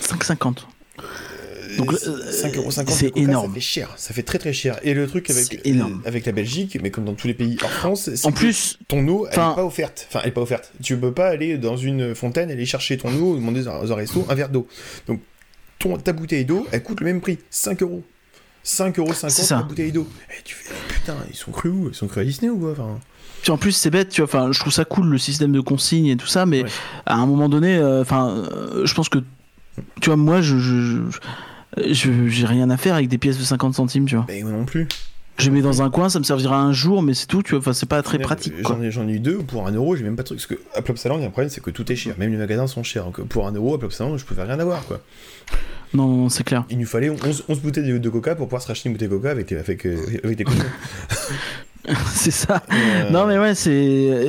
5,50. 0.00 0.66
Donc, 1.78 1.86
Donc, 1.86 1.92
euh, 2.04 2.32
5,50€ 2.32 2.90
c'est 2.96 3.04
le 3.06 3.10
coca, 3.12 3.20
énorme. 3.22 3.46
Ça 3.48 3.54
fait 3.54 3.60
cher, 3.60 3.94
ça 3.96 4.12
fait 4.14 4.22
très 4.24 4.38
très 4.38 4.52
cher. 4.52 4.78
Et 4.82 4.92
le 4.92 5.06
truc 5.06 5.30
avec, 5.30 5.44
C'est 5.44 5.66
énorme. 5.66 6.02
avec 6.04 6.26
la 6.26 6.32
Belgique, 6.32 6.76
mais 6.82 6.90
comme 6.90 7.04
dans 7.04 7.14
tous 7.14 7.28
les 7.28 7.34
pays 7.34 7.56
hors 7.62 7.70
France, 7.70 8.10
c'est 8.14 8.26
En 8.26 8.32
que 8.32 8.38
plus, 8.38 8.78
ton 8.88 9.06
eau, 9.06 9.26
elle 9.30 9.38
enfin- 9.38 9.52
est 9.52 9.54
pas 9.54 9.64
offerte. 9.64 10.06
Enfin, 10.08 10.20
elle 10.24 10.30
est 10.30 10.32
pas 10.32 10.40
offerte. 10.40 10.72
Tu 10.82 10.96
peux 10.96 11.12
pas 11.12 11.28
aller 11.28 11.58
dans 11.58 11.76
une 11.76 12.14
fontaine, 12.16 12.50
aller 12.50 12.66
chercher 12.66 12.98
ton 12.98 13.14
eau, 13.14 13.36
demander 13.36 13.68
aux 13.68 13.94
resto 13.94 14.26
un 14.28 14.34
verre 14.34 14.48
d'eau. 14.48 14.66
Donc, 15.06 15.20
ton, 15.78 15.96
ta 15.96 16.12
bouteille 16.12 16.44
d'eau, 16.44 16.66
elle 16.72 16.82
coûte 16.82 17.00
le 17.00 17.06
même 17.06 17.20
prix, 17.20 17.38
5 17.50 17.82
euros. 17.82 18.02
5,50€ 18.64 19.28
C'est 19.30 19.42
ça. 19.42 19.56
la 19.56 19.62
bouteille 19.62 19.92
d'eau. 19.92 20.06
Et 20.30 20.42
tu 20.44 20.54
fais, 20.54 20.72
putain, 20.88 21.16
ils 21.30 21.36
sont 21.36 21.50
crus 21.50 21.72
où? 21.72 21.88
Ils 21.88 21.94
sont 21.94 22.06
crus 22.08 22.22
à 22.22 22.24
Disney 22.24 22.50
ou 22.50 22.58
quoi 22.58 22.72
enfin, 22.72 22.98
Puis 23.42 23.50
en 23.50 23.56
plus, 23.56 23.72
c'est 23.72 23.90
bête, 23.90 24.10
tu 24.10 24.20
vois. 24.20 24.28
Enfin, 24.28 24.52
je 24.52 24.58
trouve 24.60 24.72
ça 24.72 24.84
cool 24.84 25.06
le 25.08 25.18
système 25.18 25.52
de 25.52 25.60
consigne 25.60 26.06
et 26.06 26.16
tout 26.16 26.26
ça, 26.26 26.46
mais 26.46 26.64
Ouais. 26.64 26.70
à 27.06 27.16
un 27.16 27.26
moment 27.26 27.48
donné, 27.48 27.76
euh, 27.76 28.02
enfin, 28.02 28.28
euh, 28.30 28.84
je 28.84 28.94
pense 28.94 29.08
que, 29.08 29.18
tu 30.00 30.10
vois, 30.10 30.16
moi, 30.16 30.40
je, 30.42 30.58
j'ai 31.78 32.46
rien 32.46 32.68
à 32.70 32.76
faire 32.76 32.94
avec 32.94 33.08
des 33.08 33.18
pièces 33.18 33.38
de 33.38 33.44
50 33.44 33.74
centimes, 33.74 34.04
tu 34.06 34.16
vois. 34.16 34.24
Ben, 34.28 34.42
moi 34.44 34.52
non 34.52 34.64
plus. 34.64 34.86
Je 35.38 35.46
les 35.46 35.52
mets 35.52 35.62
dans 35.62 35.80
un 35.80 35.88
coin, 35.88 36.10
ça 36.10 36.18
me 36.18 36.24
servira 36.24 36.60
un 36.60 36.72
jour, 36.74 37.02
mais 37.02 37.14
c'est 37.14 37.24
tout, 37.26 37.42
tu 37.42 37.52
vois. 37.52 37.60
Enfin, 37.60 37.72
c'est 37.72 37.88
pas 37.88 38.02
très 38.02 38.18
pratique. 38.18 38.52
J'en 38.60 38.82
ai, 38.82 39.12
ai 39.12 39.14
eu 39.14 39.20
deux 39.20 39.38
pour 39.38 39.66
un 39.66 39.72
euro, 39.72 39.96
j'ai 39.96 40.04
même 40.04 40.14
pas 40.16 40.22
de 40.22 40.26
truc. 40.26 40.38
Parce 40.38 40.46
que 40.46 40.60
à 40.78 40.82
Plopsaland, 40.82 41.16
il 41.16 41.22
y 41.22 41.24
a 41.24 41.28
un 41.28 41.30
problème, 41.30 41.48
c'est 41.48 41.62
que 41.62 41.70
tout 41.70 41.90
est 41.90 41.96
cher. 41.96 42.14
Même 42.18 42.30
les 42.30 42.36
magasins 42.36 42.66
sont 42.66 42.82
chers. 42.82 43.04
Donc 43.04 43.22
pour 43.26 43.46
un 43.46 43.52
euro, 43.52 43.74
à 43.74 43.78
Plopsaland, 43.78 44.18
je 44.18 44.24
pouvais 44.26 44.42
rien 44.42 44.58
avoir, 44.60 44.84
quoi. 44.84 45.00
Non, 45.92 46.28
c'est 46.28 46.44
clair. 46.44 46.64
Il 46.70 46.78
nous 46.78 46.86
fallait 46.86 47.10
11, 47.10 47.44
11 47.48 47.60
bouteilles 47.60 47.88
de, 47.88 47.98
de 47.98 48.08
coca 48.08 48.34
pour 48.36 48.46
pouvoir 48.46 48.62
se 48.62 48.68
racheter 48.68 48.88
une 48.88 48.94
bouteille 48.94 49.08
de 49.08 49.14
coca 49.16 49.30
avec, 49.30 49.50
avec, 49.52 49.86
euh, 49.86 49.98
avec 50.22 50.36
des 50.36 50.44
cochons. 50.44 50.58
c'est 52.12 52.30
ça. 52.30 52.62
Euh, 52.72 53.10
Non, 53.10 53.26
mais 53.26 53.38
ouais, 53.38 53.54
c'est. 53.54 53.70
euh, 53.72 54.26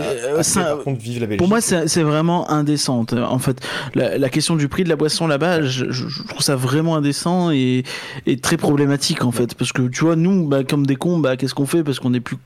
la 1.20 1.28
Belgique. 1.28 1.38
Pour 1.38 1.47
moi, 1.49 1.62
c'est 1.62 2.01
vraiment 2.01 2.49
indécent. 2.49 3.05
En 3.14 3.39
fait, 3.39 3.59
la, 3.93 4.18
la 4.18 4.30
question 4.30 4.55
du 4.55 4.68
prix 4.70 4.84
de 4.84 4.89
la 4.89 4.95
boisson 4.95 5.28
là-bas, 5.28 5.62
je 5.62 5.86
trouve 6.28 6.41
ça 6.41 6.55
vraiment 6.55 6.95
indécent 6.95 7.51
et, 7.51 7.84
et 8.26 8.38
très 8.38 8.57
problématique 8.57 9.24
en 9.24 9.32
fait. 9.32 9.53
Parce 9.55 9.72
que 9.72 9.84
tu 9.88 10.05
vois, 10.05 10.16
nous, 10.16 10.47
bah, 10.47 10.64
comme 10.64 10.86
des 10.88 10.95
cons, 10.95 11.20
bah, 11.20 11.38
qu'est-ce 11.38 11.53
qu'on 11.53 11.68
fait? 11.68 11.84
Parce 11.84 11.99
qu'on 11.99 12.09
n'est 12.12 12.22
plus 12.22 12.38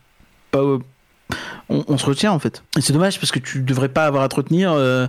pas. 0.52 0.78
On, 1.68 1.98
se 1.98 2.06
retient 2.06 2.32
en 2.32 2.38
fait. 2.38 2.64
Et 2.78 2.82
c'est 2.82 2.94
dommage 2.94 3.20
parce 3.20 3.32
que 3.32 3.40
tu 3.40 3.62
devrais 3.62 3.90
pas 3.90 4.06
avoir 4.06 4.24
à 4.24 4.30
te 4.30 4.36
retenir, 4.36 4.72
euh, 4.72 5.08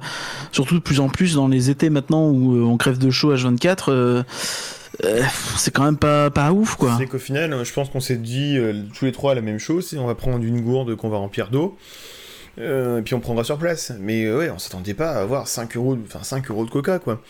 surtout 0.52 0.74
de 0.74 0.80
plus 0.80 1.00
en 1.00 1.10
plus 1.10 1.34
dans 1.34 1.48
les 1.48 1.68
étés 1.68 1.90
maintenant 1.90 2.30
où 2.30 2.56
euh, 2.56 2.64
on 2.64 2.78
crève 2.78 2.96
de 2.96 3.10
chaud 3.10 3.34
H24. 3.34 3.90
euh, 3.90 4.22
c'est 5.58 5.70
quand 5.70 5.84
même 5.84 5.98
pas, 5.98 6.30
pas 6.30 6.52
ouf 6.52 6.76
quoi. 6.76 6.96
C'est 6.98 7.06
qu'au 7.06 7.18
final, 7.18 7.62
je 7.62 7.72
pense 7.74 7.90
qu'on 7.90 8.00
s'est 8.00 8.16
dit 8.16 8.58
tous 8.94 9.04
les 9.04 9.12
trois 9.12 9.34
la 9.34 9.42
même 9.42 9.58
chose, 9.58 9.94
on 9.98 10.06
va 10.06 10.14
prendre 10.14 10.42
une 10.42 10.62
gourde 10.62 10.96
qu'on 10.96 11.10
va 11.10 11.18
remplir 11.18 11.50
d'eau, 11.50 11.76
et 12.58 13.02
puis 13.02 13.14
on 13.14 13.20
prendra 13.20 13.44
sur 13.44 13.58
place. 13.58 13.92
Mais 14.00 14.24
euh, 14.24 14.38
ouais, 14.38 14.50
on 14.50 14.58
s'attendait 14.58 14.94
pas 14.94 15.10
à 15.12 15.20
avoir 15.20 15.46
5 15.48 15.76
euros, 15.76 15.94
de- 15.96 16.02
enfin 16.06 16.22
5 16.22 16.50
euros 16.50 16.64
de 16.64 16.70
coca, 16.70 16.98
quoi. 16.98 17.20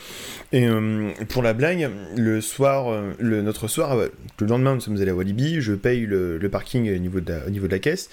Et 0.53 0.67
euh, 0.67 1.11
pour 1.29 1.43
la 1.43 1.53
blague, 1.53 1.91
le 2.17 2.41
soir, 2.41 2.91
euh, 2.93 3.13
le, 3.19 3.43
notre 3.43 3.69
soir, 3.69 3.97
euh, 3.99 4.09
le 4.39 4.47
lendemain, 4.47 4.75
nous 4.75 4.81
sommes 4.81 4.97
allés 5.01 5.11
à 5.11 5.15
Walibi, 5.15 5.61
je 5.61 5.73
paye 5.73 6.07
le, 6.07 6.39
le 6.39 6.49
parking 6.49 6.95
au 6.95 6.99
niveau, 6.99 7.21
de 7.21 7.33
la, 7.33 7.47
au 7.47 7.51
niveau 7.51 7.67
de 7.67 7.73
la 7.73 7.79
caisse, 7.79 8.09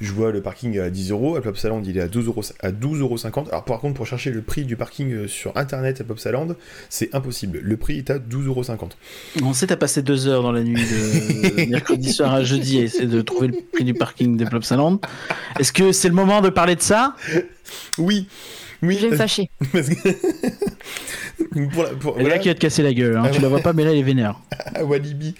je 0.00 0.12
vois 0.12 0.30
le 0.32 0.42
parking 0.42 0.78
à 0.78 0.90
10 0.90 1.10
euros, 1.10 1.36
à 1.36 1.40
Plopsaland 1.40 1.82
il 1.84 1.96
est 1.96 2.02
à 2.02 2.08
12 2.08 2.26
euros, 2.26 2.42
à 2.60 2.70
12 2.72 3.00
euros 3.00 3.16
50. 3.16 3.48
Alors 3.48 3.64
par 3.64 3.80
contre, 3.80 3.94
pour 3.94 4.06
chercher 4.06 4.30
le 4.30 4.42
prix 4.42 4.64
du 4.64 4.76
parking 4.76 5.12
euh, 5.12 5.28
sur 5.28 5.56
internet 5.56 6.00
à 6.00 6.04
Plopsaland, 6.04 6.48
c'est 6.90 7.14
impossible. 7.14 7.60
Le 7.62 7.76
prix 7.76 7.98
est 7.98 8.10
à 8.10 8.18
12 8.18 8.46
euros 8.46 8.62
50. 8.62 8.96
On 9.42 9.52
sait, 9.54 9.66
t'as 9.68 9.76
passé 9.76 10.02
deux 10.02 10.26
heures 10.28 10.42
dans 10.42 10.52
la 10.52 10.62
nuit 10.62 10.74
de 10.84 11.66
mercredi 11.70 12.12
soir 12.12 12.34
à 12.34 12.42
jeudi 12.42 12.78
à 12.78 12.82
essayer 12.82 13.06
de 13.06 13.20
trouver 13.22 13.48
le 13.48 13.54
prix 13.72 13.84
du 13.84 13.94
parking 13.94 14.36
des 14.36 14.44
Plopsaland. 14.44 15.00
Est-ce 15.58 15.72
que 15.72 15.92
c'est 15.92 16.08
le 16.08 16.14
moment 16.14 16.40
de 16.40 16.50
parler 16.58 16.74
de 16.76 16.82
ça 16.82 17.14
Oui, 17.98 18.26
oui. 18.82 18.96
Je 19.00 19.06
vais 19.06 19.10
me 19.12 19.16
fâcher. 19.16 19.48
Parce 19.72 19.88
que- 19.88 19.94
pour 21.72 21.82
la- 21.84 21.90
pour- 21.90 22.14
Elle 22.16 22.22
est 22.22 22.24
là 22.24 22.28
voilà, 22.30 22.38
qui 22.38 22.48
va 22.48 22.54
te 22.54 22.60
casser 22.60 22.82
la 22.82 22.92
gueule, 22.92 23.16
hein. 23.16 23.22
Ah 23.26 23.30
tu 23.30 23.40
la 23.40 23.48
vois 23.48 23.60
pas, 23.60 23.72
mais 23.72 23.84
là 23.84 23.92
elle 23.92 23.98
est 23.98 24.02
vénère. 24.02 24.40
à 24.74 24.82
Walibi, 24.90 25.34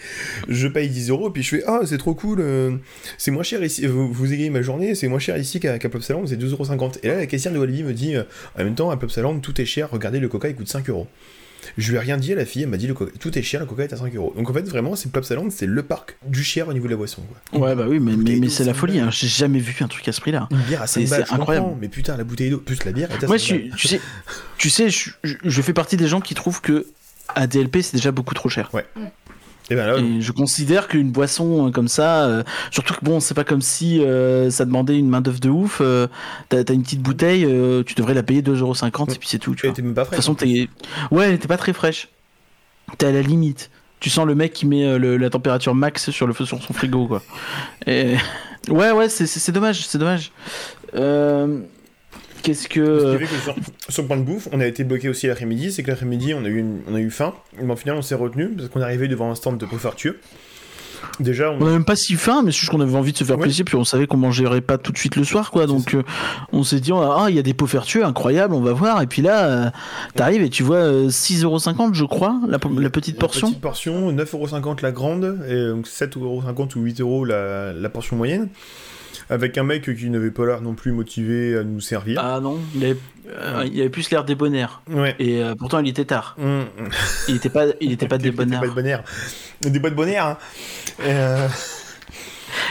je 0.48 0.68
paye 0.68 0.88
10 0.88 1.10
euros, 1.10 1.30
puis 1.30 1.42
je 1.42 1.56
fais 1.56 1.64
Ah, 1.66 1.80
c'est 1.84 1.98
trop 1.98 2.14
cool, 2.14 2.38
euh, 2.40 2.76
c'est 3.16 3.32
moins 3.32 3.42
cher 3.42 3.64
ici, 3.64 3.84
vous, 3.86 4.12
vous 4.12 4.32
égayez 4.32 4.50
ma 4.50 4.62
journée, 4.62 4.94
c'est 4.94 5.08
moins 5.08 5.18
cher 5.18 5.36
ici 5.36 5.58
qu'à 5.58 5.78
qu'à 5.80 5.88
Plopsaland, 5.88 6.24
c'est 6.26 6.36
2,50 6.36 6.76
euros. 6.78 6.92
Et 7.02 7.08
là, 7.08 7.16
la 7.16 7.26
caissière 7.26 7.52
de 7.52 7.58
Walibi 7.58 7.82
me 7.82 7.92
dit 7.92 8.14
euh, 8.14 8.22
En 8.56 8.62
même 8.64 8.76
temps, 8.76 8.90
à 8.90 8.96
Plopsaland, 8.96 9.40
tout 9.40 9.60
est 9.60 9.64
cher, 9.64 9.88
regardez, 9.90 10.20
le 10.20 10.28
coca 10.28 10.48
il 10.48 10.54
coûte 10.54 10.68
5 10.68 10.88
euros. 10.88 11.08
Je 11.76 11.90
lui 11.90 11.96
ai 11.96 12.00
rien 12.00 12.16
dit 12.16 12.32
à 12.32 12.36
la 12.36 12.44
fille, 12.44 12.62
elle 12.62 12.68
m'a 12.68 12.76
dit 12.76 12.86
le 12.86 12.94
coca- 12.94 13.12
tout 13.18 13.36
est 13.38 13.42
cher, 13.42 13.60
le 13.60 13.66
coca 13.66 13.84
est 13.84 13.92
à 13.92 13.96
5 13.96 14.14
euros. 14.14 14.32
Donc 14.36 14.48
en 14.48 14.52
fait, 14.54 14.62
vraiment, 14.68 14.96
c'est 14.96 15.10
Plopsaland, 15.12 15.48
c'est 15.50 15.66
le 15.66 15.82
parc 15.82 16.16
du 16.26 16.42
cher 16.42 16.68
au 16.68 16.72
niveau 16.72 16.86
de 16.86 16.90
la 16.92 16.96
boisson. 16.96 17.22
Quoi. 17.52 17.60
Ouais, 17.68 17.74
bah 17.74 17.86
oui, 17.88 17.98
mais, 18.00 18.16
mais, 18.16 18.48
c'est 18.48 18.64
la 18.64 18.74
folie, 18.74 18.98
hein. 19.00 19.10
j'ai 19.10 19.28
jamais 19.28 19.58
vu 19.58 19.74
un 19.80 19.88
truc 19.88 20.06
à 20.08 20.12
ce 20.12 20.20
prix-là. 20.20 20.48
Une 20.50 20.58
bière 20.58 20.82
à 20.82 20.86
5 20.86 21.00
C'est- 21.02 21.10
balles, 21.10 21.24
c'est 21.28 21.34
incroyable. 21.34 21.66
mais 21.80 21.88
putain, 21.88 22.16
la 22.16 22.24
bouteille 22.24 22.50
d'eau, 22.50 22.58
plus 22.58 22.82
la 22.84 22.92
bière 22.92 23.10
est 23.10 23.16
à 23.16 23.20
5 23.20 23.26
Moi, 23.28 23.36
je 23.36 23.54
balles. 23.54 23.70
tu 23.76 23.88
sais, 23.88 24.00
tu 24.56 24.70
sais 24.70 24.88
je, 24.90 25.10
je- 25.24 25.34
je 25.44 25.62
fais 25.62 25.72
partie 25.72 25.96
des 25.96 26.08
gens 26.08 26.20
qui 26.20 26.34
trouvent 26.34 26.60
que 26.60 26.86
ADLP 27.34 27.82
c'est 27.82 27.94
déjà 27.96 28.10
beaucoup 28.10 28.32
trop 28.34 28.48
cher. 28.48 28.70
Et 29.70 29.74
ben 29.74 29.86
là, 29.86 29.98
Et 29.98 30.20
je 30.20 30.32
considère 30.32 30.88
qu'une 30.88 31.10
boisson 31.10 31.68
euh, 31.68 31.70
comme 31.70 31.88
ça, 31.88 32.24
euh, 32.26 32.42
surtout 32.70 32.94
que 32.94 33.04
bon, 33.04 33.20
c'est 33.20 33.34
pas 33.34 33.44
comme 33.44 33.60
si 33.60 34.02
euh, 34.02 34.50
ça 34.50 34.64
demandait 34.64 34.96
une 34.98 35.08
main 35.08 35.20
d'œuvre 35.20 35.40
de 35.40 35.50
ouf. 35.50 35.78
euh, 35.80 36.06
T'as 36.48 36.64
une 36.72 36.82
petite 36.82 37.02
bouteille, 37.02 37.42
tu 37.84 37.94
devrais 37.94 38.14
la 38.14 38.22
payer 38.22 38.42
2,50€ 38.42 39.14
et 39.14 39.18
puis 39.18 39.28
c'est 39.28 39.38
tout. 39.38 39.54
Tu 39.54 39.62
vois. 39.66 39.70
était 39.72 39.82
même 39.82 39.94
pas 39.94 40.02
De 40.02 40.06
toute 40.06 40.14
fraîche. 40.14 40.24
façon, 40.24 40.34
t'es. 40.34 40.68
Ouais, 41.10 41.28
elle 41.28 41.34
était 41.34 41.48
pas 41.48 41.58
très 41.58 41.72
fraîche. 41.72 42.08
T'es 42.96 43.06
à 43.06 43.12
la 43.12 43.22
limite. 43.22 43.70
Tu 44.00 44.10
sens 44.10 44.26
le 44.26 44.34
mec 44.34 44.52
qui 44.52 44.64
met 44.64 44.96
le- 44.98 45.16
la 45.16 45.28
température 45.28 45.74
max 45.74 46.10
sur 46.10 46.26
le 46.26 46.32
feu 46.32 46.44
sur 46.46 46.62
son 46.62 46.72
frigo, 46.72 47.06
quoi. 47.06 47.22
Et... 47.86 48.14
Ouais, 48.68 48.90
ouais, 48.92 49.08
c'est 49.08 49.52
dommage, 49.52 49.86
c'est 49.86 49.96
dommage. 49.96 50.30
Euh, 50.94 51.60
Qu'est-ce 52.42 52.64
Ce 52.64 52.68
qui 52.68 52.78
que. 52.80 53.18
fait 53.18 53.24
que 53.26 53.40
sur, 53.42 53.54
sur 53.88 54.02
le 54.02 54.08
point 54.08 54.16
de 54.16 54.22
bouffe, 54.22 54.48
on 54.52 54.60
a 54.60 54.66
été 54.66 54.84
bloqué 54.84 55.08
aussi 55.08 55.26
l'après-midi, 55.26 55.72
c'est 55.72 55.82
que 55.82 55.90
l'après-midi, 55.90 56.34
on, 56.34 56.44
a 56.44 56.48
eu 56.48 56.58
une- 56.58 56.80
on 56.90 56.94
a 56.94 57.00
eu 57.00 57.10
faim, 57.10 57.34
mais 57.60 57.72
au 57.72 57.76
final, 57.76 57.96
on 57.96 58.02
s'est 58.02 58.14
retenu 58.14 58.48
parce 58.50 58.68
qu'on 58.68 58.80
est 58.80 58.84
arrivé 58.84 59.08
devant 59.08 59.30
un 59.30 59.34
stand 59.34 59.58
de 59.58 59.66
Poffartieux. 59.66 60.20
Déjà, 61.20 61.50
on, 61.52 61.60
On 61.62 61.66
a 61.66 61.70
même 61.70 61.84
pas 61.84 61.96
si 61.96 62.14
faim, 62.14 62.42
mais 62.44 62.50
c'est 62.52 62.58
juste 62.58 62.70
qu'on 62.70 62.80
avait 62.80 62.96
envie 62.96 63.12
de 63.12 63.16
se 63.16 63.24
faire 63.24 63.36
Ouais. 63.36 63.42
plaisir, 63.42 63.64
puis 63.64 63.76
on 63.76 63.84
savait 63.84 64.06
qu'on 64.06 64.16
mangerait 64.16 64.60
pas 64.60 64.78
tout 64.78 64.92
de 64.92 64.98
suite 64.98 65.16
le 65.16 65.24
soir, 65.24 65.50
quoi. 65.50 65.66
Donc 65.66 65.94
euh, 65.94 66.02
on 66.52 66.62
s'est 66.64 66.80
dit, 66.80 66.90
ah, 66.92 67.26
il 67.28 67.34
y 67.36 67.38
a 67.38 67.42
des 67.42 67.54
pots 67.54 67.66
vertueux, 67.66 68.04
incroyable, 68.04 68.54
on 68.54 68.60
va 68.60 68.72
voir. 68.72 69.00
Et 69.02 69.06
puis 69.06 69.22
là, 69.22 69.44
euh, 69.66 69.70
t'arrives 70.14 70.42
et 70.42 70.50
tu 70.50 70.62
vois 70.62 70.76
euh, 70.76 71.08
6,50€, 71.08 71.94
je 71.94 72.04
crois, 72.04 72.40
la, 72.48 72.58
la 72.78 72.90
petite 72.90 73.18
portion. 73.18 73.48
Petite 73.48 73.60
portion, 73.60 74.12
9,50€ 74.12 74.82
la 74.82 74.92
grande, 74.92 75.38
et 75.48 75.68
donc 75.68 75.86
7,50€ 75.86 76.76
ou 76.76 76.84
8€ 76.84 77.26
la, 77.26 77.72
la 77.72 77.88
portion 77.88 78.16
moyenne. 78.16 78.48
Avec 79.30 79.58
un 79.58 79.62
mec 79.64 79.82
qui 79.96 80.08
n'avait 80.10 80.30
pas 80.30 80.46
l'air 80.46 80.60
non 80.62 80.74
plus 80.74 80.92
motivé 80.92 81.56
à 81.58 81.62
nous 81.64 81.80
servir. 81.80 82.18
Ah 82.24 82.40
non, 82.40 82.58
il 82.74 82.84
avait, 82.84 82.96
euh, 83.28 83.68
il 83.70 83.78
avait 83.80 83.90
plus 83.90 84.10
l'air 84.10 84.24
débonnaire. 84.24 84.80
Ouais. 84.90 85.14
Et 85.18 85.42
euh, 85.42 85.54
pourtant, 85.54 85.80
il 85.80 85.88
était 85.88 86.06
tard. 86.06 86.34
Hum, 86.40 86.64
Il 87.28 87.36
était 87.36 87.50
pas, 87.50 87.66
il 87.80 87.92
était 87.92 88.08
pas 88.08 88.16
Des 88.18 88.30
débonnaire. 88.30 88.62
bon 88.62 88.86
air. 88.86 89.02
Des 89.60 89.80
pas 89.80 89.90
de 89.90 89.94
bon 89.94 90.08
air, 90.08 90.24
hein. 90.26 90.38
Euh, 91.04 91.46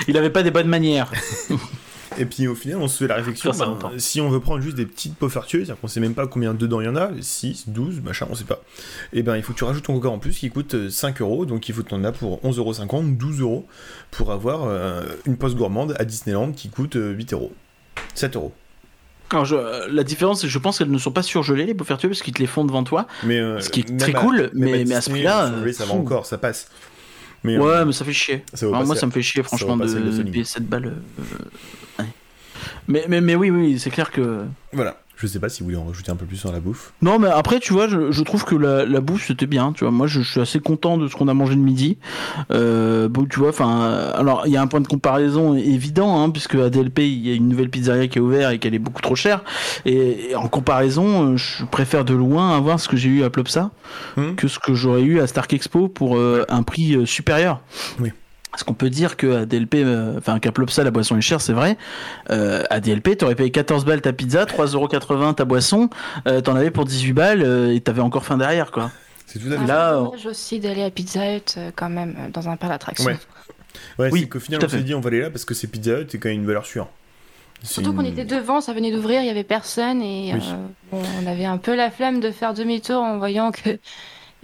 Il 0.08 0.18
avait 0.18 0.32
pas 0.32 0.42
des 0.44 0.52
bonnes 0.52 0.68
manières. 0.68 1.12
Et 2.18 2.26
puis 2.26 2.48
au 2.48 2.56
final, 2.56 2.78
on 2.80 2.88
se 2.88 3.00
fait 3.00 3.08
la 3.08 3.16
réflexion, 3.16 3.52
ben, 3.52 3.80
si 4.00 4.22
on 4.22 4.30
veut 4.30 4.40
prendre 4.40 4.62
juste 4.62 4.78
des 4.78 4.86
petites 4.86 5.16
pots 5.16 5.30
fartueux, 5.30 5.60
c'est-à-dire 5.66 5.80
qu'on 5.82 5.88
sait 5.88 6.00
même 6.00 6.14
pas 6.16 6.26
combien 6.26 6.54
dedans 6.54 6.80
il 6.82 6.86
y 6.86 6.88
en 6.88 6.96
a, 6.96 7.10
6, 7.20 7.66
12, 7.68 8.02
machin, 8.02 8.28
on 8.30 8.36
sait 8.36 8.46
pas. 8.46 8.62
Et 9.14 9.24
ben 9.24 9.36
il 9.36 9.44
faut 9.44 9.54
que 9.54 9.58
tu 9.58 9.64
rajoutes 9.66 9.84
ton 9.84 9.94
coca 10.00 10.10
en 10.14 10.20
plus 10.20 10.38
qui 10.38 10.50
coûte 10.50 10.74
euh, 10.76 10.90
5 10.90 11.22
euros, 11.22 11.46
donc 11.46 11.68
il 11.70 11.76
faut 11.76 11.84
que 11.84 11.90
tu 11.90 11.96
en 11.96 12.04
as 12.04 12.12
pour 12.12 12.42
11,50€, 12.44 13.18
12 13.18 13.42
euros 13.42 13.68
pour 14.12 14.32
avoir 14.32 14.64
euh, 14.66 15.04
une 15.26 15.38
poste 15.38 15.56
gourmande 15.58 15.96
à 16.00 16.06
Disneyland 16.06 16.52
qui 16.54 16.70
coûte 16.70 16.96
euh, 16.96 17.12
8 17.12 17.34
euros. 17.34 17.52
7 18.16 18.36
euros. 18.36 18.54
Alors, 19.30 19.44
je- 19.44 19.56
euh, 19.58 19.88
la 19.92 20.04
différence, 20.06 20.40
c'est 20.40 20.48
que 20.48 20.54
je 20.54 20.60
pense 20.60 20.78
qu'elles 20.78 20.90
ne 20.90 20.98
sont 20.98 21.12
pas 21.12 21.22
surgelées, 21.24 21.66
les 21.66 21.74
pots 21.74 21.84
vertueux, 21.84 22.08
parce 22.08 22.22
qu'ils 22.22 22.34
te 22.34 22.40
les 22.40 22.48
font 22.48 22.64
devant 22.64 22.86
toi. 22.86 23.08
Mais, 23.26 23.38
euh, 23.40 23.60
Ce 23.60 23.70
qui 23.70 23.82
est 23.82 24.00
très 24.00 24.16
à- 24.16 24.20
cool, 24.22 24.50
mais- 24.54 24.86
mais 24.86 24.94
à 24.96 25.02
ce 25.02 25.10
Disney, 25.10 25.24
prix-là, 25.26 25.48
euh, 25.52 25.74
ça 25.74 25.84
va 25.86 25.94
encore, 25.96 26.26
ça 26.26 26.38
passe. 26.38 26.70
Mais, 27.44 27.58
Ouais, 27.58 27.66
euh, 27.68 27.86
mais 27.86 27.92
ça 27.94 28.04
fait 28.06 28.14
chier. 28.14 28.44
ça 28.54 28.66
Alors, 28.66 28.86
moi, 28.86 28.96
ça 28.96 29.06
me 29.06 29.12
fait 29.12 29.22
chier, 29.22 29.44
franchement, 29.44 29.78
de, 29.78 29.86
de 29.86 30.24
payer 30.24 30.44
cette 30.44 30.68
balle. 30.68 30.86
euh, 31.20 31.24
ouais. 32.00 32.06
Mais, 32.88 33.06
mais, 33.08 33.22
mais 33.22 33.36
oui, 33.36 33.50
oui, 33.52 33.80
c'est 33.80 33.90
clair 33.92 34.12
que. 34.12 34.46
Voilà. 34.74 34.98
Je 35.20 35.26
sais 35.26 35.40
pas 35.40 35.50
si 35.50 35.62
vous 35.62 35.66
voulez 35.66 35.78
en 35.78 35.86
rajouter 35.86 36.12
un 36.12 36.16
peu 36.16 36.26
plus 36.28 36.38
sur 36.38 36.52
la 36.52 36.60
bouffe. 36.60 36.94
Non, 37.02 37.18
mais 37.18 37.28
après, 37.28 37.60
tu 37.60 37.74
vois, 37.74 37.88
je, 37.88 38.12
je 38.12 38.24
trouve 38.24 38.46
que 38.46 38.54
la, 38.56 38.86
la 38.86 39.02
bouffe 39.02 39.26
c'était 39.26 39.48
bien. 39.48 39.74
Tu 39.74 39.84
vois, 39.84 39.90
moi, 39.92 40.06
je, 40.06 40.22
je 40.22 40.30
suis 40.30 40.40
assez 40.42 40.60
content 40.60 40.98
de 41.00 41.08
ce 41.08 41.16
qu'on 41.16 41.28
a 41.28 41.34
mangé 41.34 41.56
le 41.56 41.62
midi. 41.62 41.98
Euh, 42.52 43.10
bon, 43.10 43.26
tu 43.26 43.40
vois, 43.40 43.50
enfin, 43.50 44.12
alors 44.14 44.44
il 44.46 44.52
y 44.54 44.58
a 44.58 44.62
un 44.62 44.68
point 44.68 44.80
de 44.80 44.88
comparaison 44.88 45.56
évident, 45.56 46.22
hein, 46.22 46.30
puisque 46.30 46.54
à 46.56 46.70
DLP 46.70 47.00
il 47.00 47.28
y 47.28 47.32
a 47.32 47.36
une 47.36 47.50
nouvelle 47.50 47.70
pizzeria 47.72 48.08
qui 48.08 48.20
est 48.20 48.22
ouverte 48.22 48.54
et 48.54 48.60
qu'elle 48.60 48.76
est 48.76 48.80
beaucoup 48.80 49.02
trop 49.02 49.16
chère. 49.16 49.44
Et, 49.86 50.30
et 50.32 50.36
en 50.36 50.48
comparaison, 50.48 51.34
euh, 51.34 51.38
je 51.38 51.66
préfère 51.66 52.06
de 52.06 52.14
loin 52.14 52.56
avoir 52.56 52.80
ce 52.80 52.88
que 52.88 52.96
j'ai 52.96 53.10
eu 53.10 53.24
à 53.24 53.30
Plopsa 53.30 53.72
Hmm. 54.18 54.36
que 54.36 54.48
ce 54.48 54.60
que 54.60 54.74
j'aurais 54.74 55.02
eu 55.02 55.20
à 55.22 55.28
Stark 55.28 55.54
Expo 55.54 55.88
pour 55.88 56.18
euh, 56.18 56.44
un 56.50 56.62
prix 56.64 56.96
euh, 56.96 57.06
supérieur. 57.06 57.62
Oui. 58.00 58.12
Parce 58.58 58.64
qu'on 58.64 58.74
peut 58.74 58.90
dire 58.90 59.18
que 59.18 59.42
à 59.42 59.46
DLP, 59.46 59.76
euh, 59.76 60.16
enfin 60.18 60.40
qu'à 60.40 60.52
Plopsa 60.52 60.84
la 60.84 60.90
boisson 60.90 61.16
est 61.16 61.22
chère, 61.22 61.42
c'est 61.42 61.54
vrai. 61.54 61.78
Euh, 62.32 62.64
à 62.72 62.80
DLP, 62.80 63.16
t'aurais 63.16 63.36
payé 63.36 63.52
14 63.52 63.86
balles 63.86 64.02
ta 64.02 64.14
pizza, 64.14 64.46
3,80€ 64.46 65.36
ta 65.36 65.46
boisson, 65.46 65.92
euh, 66.28 66.42
t'en 66.42 66.56
avais 66.56 66.72
pour 66.72 66.86
18 66.86 67.14
balles 67.14 67.44
euh, 67.44 67.76
et 67.76 67.80
t'avais 67.82 68.02
encore 68.02 68.26
faim 68.26 68.36
derrière 68.38 68.72
quoi. 68.72 68.90
C'est 69.28 69.38
tout 69.38 69.54
à 69.54 69.60
fait 69.60 69.68
Là, 69.68 69.90
C'est 69.92 69.96
on- 70.00 70.04
dommage 70.06 70.26
aussi 70.26 70.60
d'aller 70.60 70.82
à 70.82 70.90
Pizza 70.90 71.36
Hut 71.36 71.42
euh, 71.58 71.70
quand 71.76 71.90
même 71.90 72.16
euh, 72.18 72.30
dans 72.34 72.50
un 72.50 72.56
parc 72.58 72.72
d'attractions. 72.72 73.06
Ouais. 73.06 73.18
Ouais, 74.00 74.10
Oui, 74.12 74.22
c'est 74.22 74.28
qu'au 74.30 74.40
final, 74.40 74.60
on 74.66 74.68
s'est 74.68 74.82
dit, 74.82 74.96
on 74.96 75.02
va 75.02 75.10
aller 75.10 75.22
là 75.22 75.30
parce 75.30 75.46
que 75.46 75.54
c'est 75.54 75.68
Pizza 75.68 76.00
Hut, 76.00 76.08
c'est 76.10 76.18
quand 76.18 76.30
même 76.30 76.40
une 76.40 76.48
valeur 76.48 76.66
sûre. 76.66 76.88
Surtout 77.62 77.94
qu'on 77.94 78.06
était 78.06 78.26
devant, 78.26 78.60
ça 78.60 78.74
venait 78.74 78.92
d'ouvrir, 78.92 79.22
il 79.22 79.28
y 79.28 79.30
avait 79.30 79.44
personne 79.44 80.02
et 80.02 80.34
Oui. 80.34 80.42
euh, 80.94 80.98
on 81.24 81.28
avait 81.28 81.46
un 81.46 81.58
peu 81.58 81.76
la 81.76 81.92
flemme 81.92 82.22
de 82.22 82.32
faire 82.32 82.56
demi-tour 82.56 83.04
en 83.04 83.20
voyant 83.20 83.52
que 83.52 83.78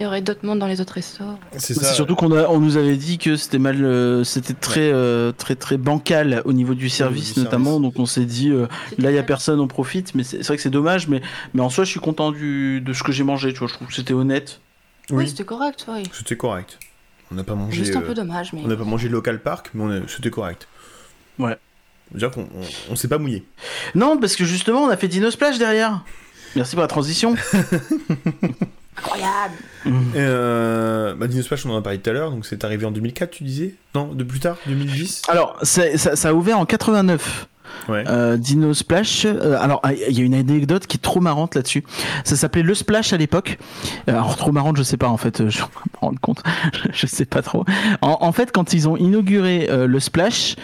Il 0.00 0.02
y 0.02 0.06
aurait 0.06 0.22
d'autres 0.22 0.44
mondes 0.44 0.58
dans 0.58 0.66
les 0.66 0.80
autres 0.80 0.94
restos. 0.94 1.22
C'est 1.56 1.74
ça. 1.74 1.92
surtout 1.94 2.16
qu'on 2.16 2.32
on 2.32 2.58
nous 2.58 2.76
avait 2.76 2.96
dit 2.96 3.16
que 3.16 3.36
c'était 3.36 3.60
mal, 3.60 3.84
euh, 3.84 4.24
c'était 4.24 4.52
très, 4.52 4.90
euh, 4.92 5.30
très, 5.30 5.54
très 5.54 5.76
bancal 5.76 6.42
au 6.46 6.52
niveau 6.52 6.74
du 6.74 6.88
service, 6.88 7.34
du 7.34 7.40
notamment. 7.40 7.74
service. 7.74 7.82
Donc 7.82 7.98
on 8.00 8.06
s'est 8.06 8.24
dit, 8.24 8.50
euh, 8.50 8.66
là 8.98 9.12
il 9.12 9.14
y 9.14 9.18
a 9.18 9.22
personne, 9.22 9.60
on 9.60 9.68
profite. 9.68 10.16
Mais 10.16 10.24
c'est 10.24 10.42
vrai 10.44 10.56
que 10.56 10.62
c'est 10.62 10.70
dommage, 10.70 11.06
mais, 11.06 11.22
mais 11.54 11.60
en 11.60 11.70
soi, 11.70 11.84
je 11.84 11.90
suis 11.90 12.00
content 12.00 12.32
du, 12.32 12.80
de 12.80 12.92
ce 12.92 13.04
que 13.04 13.12
j'ai 13.12 13.22
mangé. 13.22 13.52
Tu 13.52 13.60
vois, 13.60 13.68
je 13.68 13.74
trouve 13.74 13.86
que 13.86 13.94
c'était 13.94 14.14
honnête. 14.14 14.60
Oui, 15.10 15.18
Oui, 15.18 15.28
c'était 15.28 15.44
correct, 15.44 15.86
oui. 15.88 16.02
c'était 16.12 16.36
correct. 16.36 16.78
On 17.30 17.36
n'a 17.36 17.44
pas 17.44 17.54
mangé. 17.54 17.76
Juste 17.76 17.94
un 17.94 18.02
euh, 18.02 18.06
peu 18.06 18.14
dommage, 18.14 18.52
mais. 18.52 18.62
On 18.64 18.68
n'a 18.68 18.76
pas 18.76 18.84
mangé 18.84 19.08
local 19.08 19.40
park, 19.42 19.70
mais 19.74 20.00
c'était 20.08 20.30
correct. 20.30 20.66
Ouais. 21.38 21.56
Déjà 22.12 22.30
qu'on 22.30 22.42
on, 22.42 22.90
on 22.90 22.96
s'est 22.96 23.08
pas 23.08 23.18
mouillé. 23.18 23.44
Non, 23.94 24.18
parce 24.18 24.34
que 24.34 24.44
justement, 24.44 24.82
on 24.82 24.88
a 24.88 24.96
fait 24.96 25.08
Dino 25.08 25.30
Splash 25.30 25.58
derrière. 25.58 26.04
Merci 26.56 26.74
pour 26.74 26.82
la 26.82 26.88
transition. 26.88 27.36
Incroyable 28.98 29.54
Euh, 30.16 31.14
bah, 31.14 31.26
Dino 31.26 31.42
Splash, 31.42 31.66
on 31.66 31.70
en 31.70 31.76
a 31.76 31.82
parlé 31.82 31.98
tout 31.98 32.10
à 32.10 32.12
l'heure, 32.12 32.30
donc 32.30 32.46
c'est 32.46 32.64
arrivé 32.64 32.86
en 32.86 32.90
2004, 32.90 33.30
tu 33.30 33.44
disais? 33.44 33.74
Non, 33.94 34.12
de 34.12 34.24
plus 34.24 34.40
tard, 34.40 34.56
2010 34.66 35.22
Alors, 35.28 35.58
ça 35.62 36.28
a 36.28 36.32
ouvert 36.32 36.58
en 36.58 36.66
89. 36.66 37.48
Ouais. 37.88 38.04
Euh, 38.08 38.36
Dino 38.36 38.74
Splash. 38.74 39.24
euh, 39.24 39.56
alors, 39.60 39.80
ah, 39.82 39.92
il 39.92 40.16
y 40.16 40.20
a 40.20 40.24
une 40.24 40.34
anecdote 40.34 40.86
qui 40.86 40.96
est 40.96 41.00
trop 41.00 41.20
marrante 41.20 41.54
là-dessus. 41.54 41.84
Ça 42.24 42.36
s'appelait 42.36 42.62
le 42.62 42.74
Splash 42.74 43.12
à 43.12 43.16
l'époque. 43.16 43.58
Euh, 44.08 44.12
Alors, 44.12 44.36
trop 44.36 44.52
marrante, 44.52 44.76
je 44.76 44.82
sais 44.82 44.96
pas 44.96 45.08
en 45.08 45.16
fait. 45.16 45.48
Je 45.48 45.60
me 45.60 45.66
rendre 46.00 46.18
compte. 46.20 46.42
je 46.92 47.06
sais 47.06 47.24
pas 47.24 47.42
trop. 47.42 47.64
En, 48.00 48.18
en 48.20 48.32
fait, 48.32 48.52
quand 48.52 48.72
ils 48.72 48.88
ont 48.88 48.96
inauguré 48.96 49.68
euh, 49.70 49.86
le 49.86 50.00
Splash, 50.00 50.56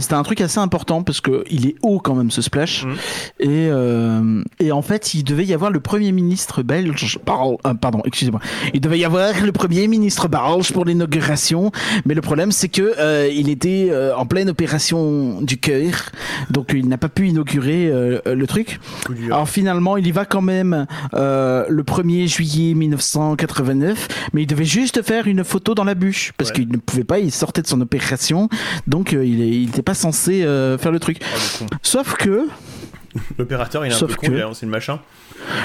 c'était 0.00 0.14
un 0.14 0.22
truc 0.22 0.40
assez 0.40 0.58
important 0.58 1.02
parce 1.02 1.20
que 1.20 1.44
il 1.50 1.66
est 1.66 1.76
haut 1.82 2.00
quand 2.00 2.14
même 2.14 2.30
ce 2.30 2.42
Splash. 2.42 2.84
Mhm. 2.84 2.96
Et, 3.40 4.64
et 4.64 4.72
en 4.72 4.82
fait, 4.82 5.14
il 5.14 5.24
devait 5.24 5.44
y 5.44 5.54
avoir 5.54 5.70
le 5.70 5.80
premier 5.80 6.12
ministre 6.12 6.62
belge. 6.62 7.18
Pardon, 7.24 8.00
excusez-moi. 8.04 8.40
Il 8.74 8.80
devait 8.80 8.98
y 8.98 9.04
avoir 9.04 9.32
le 9.44 9.52
premier 9.52 9.86
ministre 9.88 10.28
belge 10.28 10.72
pour 10.72 10.84
l'inauguration. 10.84 11.70
Mais 12.04 12.14
le 12.14 12.20
problème, 12.20 12.52
c'est 12.52 12.68
que 12.68 13.30
il 13.32 13.48
était 13.48 13.90
en 14.16 14.26
pleine 14.26 14.48
opération 14.48 15.40
du 15.42 15.58
cœur, 15.58 16.10
donc 16.50 16.72
il 16.74 16.88
n'a 16.88 16.98
pas 16.98 17.08
pu 17.08 17.28
inaugurer 17.28 17.88
euh, 17.88 18.20
le 18.26 18.46
truc. 18.46 18.80
Alors 19.26 19.48
finalement, 19.48 19.96
il 19.96 20.06
y 20.06 20.10
va 20.12 20.24
quand 20.24 20.40
même 20.42 20.86
euh, 21.14 21.64
le 21.68 21.82
1er 21.82 22.26
juillet 22.26 22.74
1989, 22.74 24.08
mais 24.32 24.42
il 24.42 24.46
devait 24.46 24.64
juste 24.64 25.02
faire 25.02 25.26
une 25.26 25.44
photo 25.44 25.74
dans 25.74 25.84
la 25.84 25.94
bûche 25.94 26.32
parce 26.36 26.50
Ouais. 26.50 26.56
qu'il 26.56 26.68
ne 26.70 26.76
pouvait 26.78 27.04
pas, 27.04 27.18
il 27.18 27.30
sortait 27.32 27.62
de 27.62 27.66
son 27.66 27.80
opération, 27.80 28.48
donc 28.86 29.12
euh, 29.12 29.24
il 29.24 29.66
n'était 29.66 29.82
pas 29.82 29.94
censé 29.94 30.42
faire 30.78 30.90
le 30.92 30.98
truc. 31.00 31.18
Con. 31.58 31.66
Sauf 31.82 32.14
que 32.14 32.46
L'opérateur, 33.38 33.84
il 33.86 33.90
est 33.90 33.94
un 33.94 33.98
Sauf 33.98 34.10
peu 34.10 34.16
con, 34.16 34.26
que- 34.28 34.32
il 34.32 34.38
a 34.38 34.44
lancé 34.44 34.66
le 34.66 34.70
machin. 34.72 35.00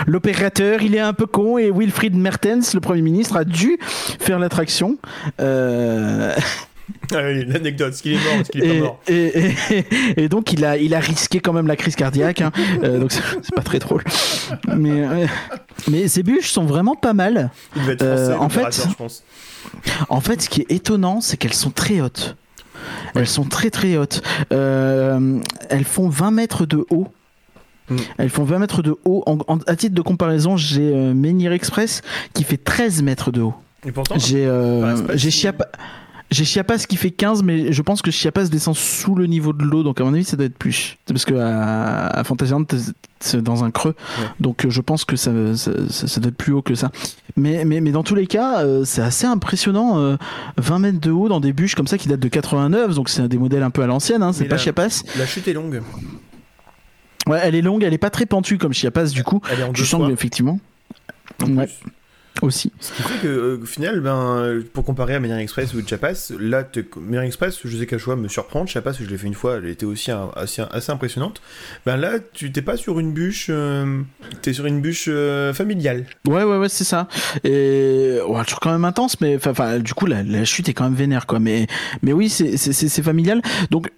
l'opérateur, 0.08 0.82
il 0.82 0.96
est 0.96 1.00
un 1.00 1.14
peu 1.14 1.26
con 1.26 1.58
et 1.58 1.70
Wilfried 1.72 2.16
Mertens, 2.16 2.74
le 2.74 2.80
Premier 2.80 3.02
ministre, 3.02 3.36
a 3.38 3.44
dû 3.44 3.78
faire 4.20 4.40
l'attraction. 4.40 4.98
Euh, 5.40 6.34
Ah, 6.38 6.42
L'anecdote, 7.12 7.94
est-ce 7.94 8.04
qu'il 8.04 8.14
est 8.14 8.16
mort, 8.36 8.44
qu'il 8.52 8.64
est 8.64 8.68
et, 8.68 8.80
pas 8.80 8.86
mort 8.86 9.00
et- 9.08 9.52
et- 9.72 9.86
et 10.24 10.30
donc 10.30 10.52
il 10.54 10.66
a, 10.66 10.78
il 10.78 10.94
a 10.94 11.00
risqué 11.00 11.40
quand 11.40 11.54
même 11.54 11.68
la 11.68 11.76
crise 11.76 11.96
cardiaque, 11.96 12.42
hein. 12.42 12.52
Euh, 12.84 13.00
donc 13.00 13.12
c'est 13.12 13.56
pas 13.56 13.62
très 13.62 13.80
drôle. 13.80 14.04
Mais, 14.76 14.92
euh, 14.92 15.26
mais 15.90 16.08
ces 16.08 16.24
bûches 16.24 16.50
sont 16.52 16.66
vraiment 16.66 16.96
pas 16.96 17.14
mal. 17.14 17.52
Il 17.76 17.82
devait 17.84 17.94
être 17.94 18.02
euh, 18.04 18.36
français, 18.36 18.44
en 18.44 18.50
fait- 18.72 18.88
je 18.90 18.96
pense. 18.96 19.24
En 20.10 20.20
fait, 20.22 20.42
ce 20.42 20.50
qui 20.50 20.62
est 20.62 20.72
étonnant, 20.72 21.22
c'est 21.22 21.38
qu'elles 21.38 21.54
sont 21.54 21.70
très 21.72 22.02
hautes. 22.02 22.36
Elles 23.16 23.28
sont 23.28 23.46
très 23.46 23.70
très 23.70 23.96
hautes. 23.96 24.22
Euh, 24.52 25.40
elles 25.70 25.86
font 25.86 26.10
20 26.10 26.32
mètres 26.32 26.66
de 26.66 26.86
haut. 26.90 27.08
Mm. 27.90 27.96
Elles 28.18 28.30
font 28.30 28.44
20 28.44 28.60
mètres 28.60 28.82
de 28.82 28.96
haut. 29.06 29.24
En, 29.26 29.38
en- 29.48 29.60
à 29.68 29.76
titre 29.78 29.96
de 29.96 30.02
comparaison, 30.02 30.58
j'ai 30.58 30.82
euh, 30.94 31.14
Menhir 31.14 31.54
Express 31.54 32.02
qui 32.34 32.44
fait 32.44 32.58
13 32.58 33.02
mètres 33.04 33.32
de 33.32 33.42
haut. 33.42 33.54
Et 33.86 33.92
pourtant, 33.92 34.16
J'ai 34.18 34.46
euh, 34.46 35.18
Chiapas. 35.18 35.68
J'ai 36.34 36.46
Chiapas 36.46 36.80
qui 36.80 36.98
fait 36.98 37.12
15, 37.12 37.44
mais 37.44 37.72
je 37.72 37.82
pense 37.82 38.02
que 38.02 38.10
Chiapas 38.12 38.46
descend 38.46 38.76
sous 38.76 39.14
le 39.16 39.28
niveau 39.28 39.54
de 39.54 39.64
l'eau, 39.64 39.84
donc 39.84 40.02
à 40.02 40.04
mon 40.04 40.14
avis 40.14 40.24
ça 40.24 40.36
doit 40.36 40.46
être 40.48 40.58
plus. 40.58 40.98
C'est 41.06 41.14
parce 41.14 41.26
que 41.26 41.36
à, 41.36 42.08
à 42.08 42.24
Fantasyland, 42.24 42.66
c'est 43.20 43.42
dans 43.42 43.64
un 43.64 43.72
creux, 43.72 43.96
Ouais. 44.20 44.26
donc 44.40 44.66
euh, 44.66 44.70
je 44.70 44.82
pense 44.82 45.06
que 45.06 45.16
ça, 45.16 45.32
ça, 45.56 45.72
ça- 45.90 46.08
ça 46.08 46.20
doit 46.22 46.30
être 46.30 46.36
plus 46.38 46.52
haut 46.54 46.62
que 46.62 46.76
ça. 46.76 46.92
Mais, 47.38 47.66
mais, 47.66 47.80
mais 47.82 47.92
dans 47.92 48.04
tous 48.04 48.16
les 48.16 48.26
cas, 48.28 48.64
euh, 48.64 48.84
c'est 48.86 49.02
assez 49.02 49.26
impressionnant, 49.28 50.00
euh, 50.00 50.18
20 50.58 50.80
mètres 50.80 51.00
de 51.00 51.12
haut 51.12 51.30
dans 51.30 51.40
des 51.40 51.54
bûches 51.54 51.76
comme 51.76 51.88
ça 51.88 51.98
qui 51.98 52.08
datent 52.08 52.20
de 52.20 52.28
89, 52.28 52.96
donc 52.96 53.10
c'est 53.10 53.28
des 53.28 53.38
modèles 53.38 53.64
un 53.64 53.70
peu 53.70 53.84
à 53.84 53.88
l'ancienne, 53.88 54.24
hein, 54.24 54.34
c'est 54.34 54.46
pas 54.46 54.56
la- 54.56 54.62
Chiapas. 54.62 55.04
la 55.18 55.26
chute 55.26 55.48
est 55.48 55.54
longue. 55.54 55.82
Ouais, 57.28 57.40
elle 57.44 57.56
est 57.56 57.62
longue, 57.62 57.84
elle 57.84 57.94
est 57.94 57.98
pas 57.98 58.10
très 58.10 58.26
pentue 58.26 58.58
comme 58.58 58.74
Chiapas 58.74 59.06
du 59.08 59.24
coup. 59.24 59.40
Elle 59.52 59.60
est 59.62 59.64
en 59.64 59.72
Tu 59.72 59.86
sens 59.86 60.12
effectivement, 60.12 60.60
en 61.42 61.56
ouais. 61.56 61.68
plus. 61.68 61.92
Aussi. 62.42 62.72
Ce 62.80 62.92
qui 62.94 63.02
fait 63.04 63.20
que, 63.22 63.28
euh, 63.28 63.60
au 63.62 63.66
final, 63.66 64.00
ben, 64.02 64.62
pour 64.74 64.84
comparer 64.84 65.16
à 65.16 65.20
Meridian 65.20 65.42
Express 65.42 65.74
ou 65.74 65.86
Chiapas, 65.86 66.32
là, 66.40 66.64
te- 66.64 66.80
Meridian 67.00 67.28
Express, 67.28 67.60
je 67.64 67.78
sais 67.78 67.86
qu'à 67.86 67.98
choix 67.98 68.16
me 68.16 68.28
surprendre. 68.28 68.68
Chiapas, 68.68 68.94
je 69.00 69.06
l'ai 69.06 69.18
fait 69.18 69.28
une 69.28 69.34
fois, 69.34 69.58
elle 69.58 69.68
était 69.68 69.86
aussi 69.86 70.12
un- 70.12 70.30
assez, 70.36 70.62
assez 70.72 70.92
impressionnante. 70.92 71.42
Ben 71.86 71.96
là, 71.98 72.14
tu 72.34 72.52
t'es 72.52 72.62
pas 72.62 72.76
sur 72.76 73.00
une 73.00 73.14
bûche, 73.14 73.48
euh, 73.50 74.02
t'es 74.42 74.52
sur 74.54 74.66
une 74.66 74.82
bûche 74.82 75.06
euh, 75.08 75.54
familiale. 75.54 76.06
Ouais, 76.28 76.44
ouais, 76.44 76.58
ouais, 76.58 76.70
c'est 76.70 76.84
ça. 76.84 77.08
Et 77.44 78.18
ouais, 78.28 78.44
toujours 78.46 78.60
quand 78.60 78.72
même 78.72 78.86
intense, 78.86 79.22
mais 79.22 79.38
enfin, 79.38 79.80
du 79.80 79.94
coup, 79.94 80.06
la, 80.06 80.24
la 80.24 80.44
chute 80.46 80.68
est 80.70 80.74
quand 80.74 80.86
même 80.86 80.96
vénère, 80.96 81.28
quoi. 81.28 81.40
Mais, 81.40 81.68
mais 82.02 82.14
oui, 82.14 82.30
c'est 82.30 83.02
familial. 83.04 83.42
Donc. 83.70 83.90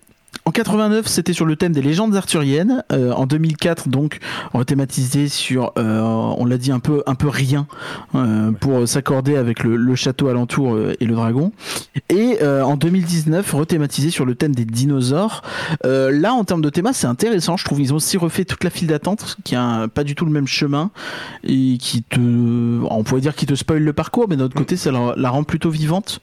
En 0.43 0.51
89, 0.51 1.07
c'était 1.07 1.33
sur 1.33 1.45
le 1.45 1.55
thème 1.55 1.71
des 1.71 1.81
légendes 1.81 2.15
arthuriennes. 2.15 2.83
Euh, 2.91 3.11
en 3.13 3.25
2004, 3.25 3.89
donc, 3.89 4.19
on 4.53 4.59
a 4.59 4.65
thématisé 4.65 5.27
sur, 5.27 5.71
euh, 5.77 6.01
on 6.01 6.45
l'a 6.45 6.57
dit 6.57 6.71
un 6.71 6.79
peu, 6.79 7.01
un 7.07 7.15
peu 7.15 7.29
rien 7.29 7.67
euh, 8.13 8.51
pour 8.51 8.87
s'accorder 8.87 9.37
avec 9.37 9.63
le, 9.63 9.75
le 9.75 9.95
château 9.95 10.27
alentour 10.27 10.77
et 10.99 11.05
le 11.05 11.15
dragon. 11.15 11.51
Et 12.09 12.43
en 12.43 12.75
2019, 12.75 13.53
rethématisé 13.53 14.09
sur 14.09 14.25
le 14.25 14.35
thème 14.35 14.53
des 14.53 14.65
dinosaures. 14.65 15.41
Là, 15.83 16.33
en 16.33 16.43
termes 16.43 16.61
de 16.61 16.69
thème, 16.69 16.89
c'est 16.93 17.07
intéressant. 17.07 17.57
Je 17.57 17.65
trouve 17.65 17.81
ils 17.81 17.93
ont 17.93 17.97
aussi 17.97 18.17
refait 18.17 18.45
toute 18.45 18.63
la 18.63 18.69
file 18.69 18.87
d'attente, 18.87 19.37
qui 19.43 19.55
a 19.55 19.87
pas 19.87 20.03
du 20.03 20.15
tout 20.15 20.25
le 20.25 20.31
même 20.31 20.47
chemin 20.47 20.91
et 21.43 21.77
qui 21.79 22.03
te, 22.03 22.19
on 22.19 23.03
pourrait 23.03 23.21
dire 23.21 23.35
qui 23.35 23.45
te 23.45 23.55
spoil 23.55 23.83
le 23.83 23.93
parcours, 23.93 24.27
mais 24.29 24.35
d'un 24.35 24.45
autre 24.45 24.55
côté, 24.55 24.75
ça 24.75 24.91
la, 24.91 25.13
la 25.15 25.29
rend 25.29 25.43
plutôt 25.43 25.69
vivante. 25.69 26.19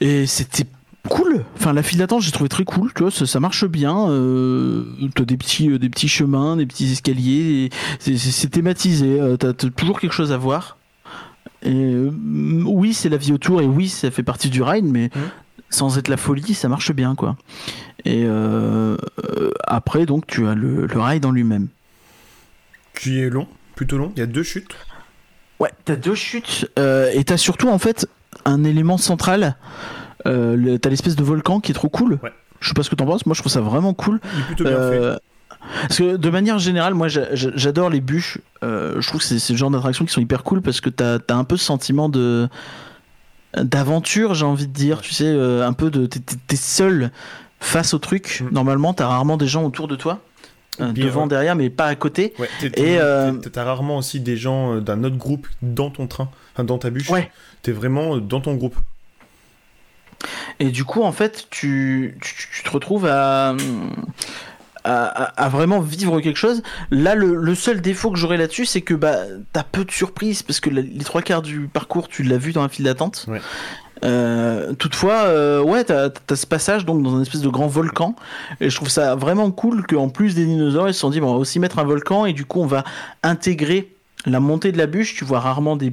Et 0.00 0.26
c'était 0.26 0.66
cool. 1.08 1.44
Enfin, 1.56 1.72
la 1.72 1.82
file 1.82 1.98
d'attente, 1.98 2.22
j'ai 2.22 2.30
trouvé 2.32 2.48
très 2.48 2.64
cool. 2.64 2.92
Tu 2.94 3.02
vois, 3.02 3.10
ça, 3.10 3.26
ça 3.26 3.40
marche 3.40 3.64
bien. 3.66 4.08
Euh, 4.10 4.84
t'as 5.14 5.24
des 5.24 5.36
petits, 5.36 5.70
euh, 5.70 5.78
des 5.78 5.88
petits 5.88 6.08
chemins, 6.08 6.56
des 6.56 6.66
petits 6.66 6.90
escaliers. 6.92 7.70
C'est 8.00 8.50
thématisé. 8.50 9.20
Euh, 9.20 9.36
T'as 9.36 9.52
t'as 9.52 9.68
toujours 9.70 10.00
quelque 10.00 10.12
chose 10.12 10.32
à 10.32 10.36
voir. 10.36 10.76
Et 11.62 11.72
euh, 11.74 12.10
oui, 12.66 12.94
c'est 12.94 13.08
la 13.08 13.16
vie 13.16 13.32
autour 13.32 13.60
et 13.60 13.66
oui, 13.66 13.88
ça 13.88 14.10
fait 14.10 14.22
partie 14.22 14.48
du 14.50 14.62
ride, 14.62 14.84
mais 14.84 15.10
Mhm. 15.14 15.22
sans 15.70 15.98
être 15.98 16.08
la 16.08 16.16
folie, 16.16 16.54
ça 16.54 16.68
marche 16.68 16.92
bien, 16.92 17.14
quoi. 17.14 17.36
Et 18.04 18.22
euh, 18.26 18.96
après, 19.66 20.06
donc, 20.06 20.26
tu 20.26 20.46
as 20.46 20.54
le, 20.54 20.86
le 20.86 21.00
ride 21.00 21.26
en 21.26 21.32
lui-même. 21.32 21.68
Qui 22.94 23.18
est 23.20 23.28
long, 23.30 23.48
plutôt 23.74 23.98
long. 23.98 24.12
Il 24.16 24.20
y 24.20 24.22
a 24.22 24.26
deux 24.26 24.42
chutes. 24.44 24.74
Ouais, 25.58 25.70
t'as 25.84 25.96
deux 25.96 26.14
chutes 26.14 26.70
et 26.76 27.24
t'as 27.24 27.36
surtout 27.36 27.68
en 27.68 27.78
fait 27.78 28.06
un 28.44 28.62
élément 28.62 28.96
central. 28.98 29.56
Euh, 30.26 30.78
t'as 30.78 30.90
l'espèce 30.90 31.16
de 31.16 31.22
volcan 31.22 31.60
qui 31.60 31.70
est 31.72 31.74
trop 31.74 31.88
cool. 31.88 32.18
Ouais. 32.22 32.32
Je 32.60 32.68
sais 32.68 32.74
pas 32.74 32.82
ce 32.82 32.90
que 32.90 32.96
t'en 32.96 33.06
penses. 33.06 33.24
Moi, 33.26 33.34
je 33.34 33.40
trouve 33.40 33.52
ça 33.52 33.60
vraiment 33.60 33.94
cool. 33.94 34.20
Il 34.34 34.40
est 34.40 34.42
plutôt 34.44 34.64
bien 34.64 34.72
fait. 34.72 34.78
Euh, 34.80 35.16
parce 35.82 35.98
que 35.98 36.16
de 36.16 36.30
manière 36.30 36.58
générale, 36.58 36.94
moi, 36.94 37.08
j'a- 37.08 37.34
j'a- 37.34 37.50
j'adore 37.54 37.88
les 37.90 38.00
bûches. 38.00 38.38
Euh, 38.64 39.00
je 39.00 39.06
trouve 39.08 39.20
que 39.20 39.26
c'est 39.38 39.52
le 39.52 39.56
genre 39.58 39.70
d'attractions 39.70 40.04
qui 40.04 40.12
sont 40.12 40.20
hyper 40.20 40.42
cool 40.42 40.60
parce 40.62 40.80
que 40.80 40.90
t'as 40.90 41.18
as 41.28 41.34
un 41.34 41.44
peu 41.44 41.56
ce 41.56 41.64
sentiment 41.64 42.08
de 42.08 42.48
d'aventure, 43.56 44.34
j'ai 44.34 44.44
envie 44.44 44.66
de 44.66 44.72
dire. 44.72 45.00
Tu 45.00 45.14
sais, 45.14 45.26
un 45.28 45.72
peu 45.72 45.90
de 45.90 46.06
t'es- 46.06 46.56
seul 46.56 47.10
face 47.60 47.94
au 47.94 47.98
truc. 47.98 48.42
Mm. 48.44 48.52
Normalement, 48.54 48.94
t'as 48.94 49.06
rarement 49.06 49.36
des 49.36 49.46
gens 49.46 49.64
autour 49.64 49.88
de 49.88 49.96
toi, 49.96 50.20
Puis, 50.78 51.02
devant, 51.02 51.26
derrière, 51.26 51.56
mais 51.56 51.70
pas 51.70 51.86
à 51.86 51.94
côté. 51.96 52.34
Ouais, 52.38 52.48
et, 52.62 52.98
euh, 53.00 53.32
T'as 53.52 53.64
rarement 53.64 53.96
aussi 53.98 54.20
des 54.20 54.36
gens 54.36 54.76
d'un 54.80 55.02
autre 55.04 55.16
groupe 55.16 55.48
dans 55.62 55.90
ton 55.90 56.06
train, 56.06 56.28
dans 56.62 56.78
ta 56.78 56.90
bûche. 56.90 57.10
Ouais. 57.10 57.30
T'es 57.62 57.72
vraiment 57.72 58.18
dans 58.18 58.40
ton 58.40 58.54
groupe. 58.54 58.76
Et 60.60 60.70
du 60.70 60.84
coup, 60.84 61.02
en 61.02 61.12
fait, 61.12 61.46
tu, 61.50 62.16
tu, 62.20 62.34
tu 62.52 62.62
te 62.62 62.70
retrouves 62.70 63.06
à, 63.06 63.54
à, 64.84 65.48
vraiment 65.48 65.80
vivre 65.80 66.20
quelque 66.20 66.36
chose. 66.36 66.62
Là, 66.90 67.14
le, 67.14 67.34
le 67.34 67.54
seul 67.54 67.80
défaut 67.80 68.10
que 68.10 68.18
j'aurais 68.18 68.36
là-dessus, 68.36 68.66
c'est 68.66 68.80
que 68.80 68.94
bah, 68.94 69.16
t'as 69.52 69.62
peu 69.62 69.84
de 69.84 69.90
surprises, 69.90 70.42
parce 70.42 70.60
que 70.60 70.70
les 70.70 71.04
trois 71.04 71.22
quarts 71.22 71.42
du 71.42 71.68
parcours, 71.72 72.08
tu 72.08 72.22
l'as 72.22 72.38
vu 72.38 72.52
dans 72.52 72.62
la 72.62 72.68
file 72.68 72.84
d'attente. 72.84 73.26
Ouais. 73.28 73.40
Euh, 74.04 74.74
toutefois, 74.74 75.24
euh, 75.24 75.60
ouais, 75.60 75.84
t'as 75.84 76.10
as 76.30 76.36
ce 76.36 76.46
passage 76.46 76.84
donc 76.84 77.02
dans 77.02 77.16
un 77.16 77.22
espèce 77.22 77.40
de 77.40 77.48
grand 77.48 77.66
volcan, 77.66 78.14
et 78.60 78.70
je 78.70 78.76
trouve 78.76 78.88
ça 78.88 79.16
vraiment 79.16 79.50
cool 79.50 79.86
qu'en 79.86 80.08
plus 80.08 80.34
des 80.34 80.44
dinosaures, 80.44 80.88
ils 80.88 80.94
se 80.94 81.00
sont 81.00 81.10
dit 81.10 81.20
bon, 81.20 81.30
on 81.30 81.34
va 81.34 81.38
aussi 81.38 81.58
mettre 81.58 81.78
un 81.78 81.84
volcan, 81.84 82.24
et 82.24 82.32
du 82.32 82.44
coup, 82.44 82.60
on 82.60 82.66
va 82.66 82.84
intégrer 83.22 83.92
la 84.26 84.40
montée 84.40 84.72
de 84.72 84.78
la 84.78 84.86
bûche. 84.86 85.14
Tu 85.14 85.24
vois 85.24 85.40
rarement 85.40 85.76
des 85.76 85.92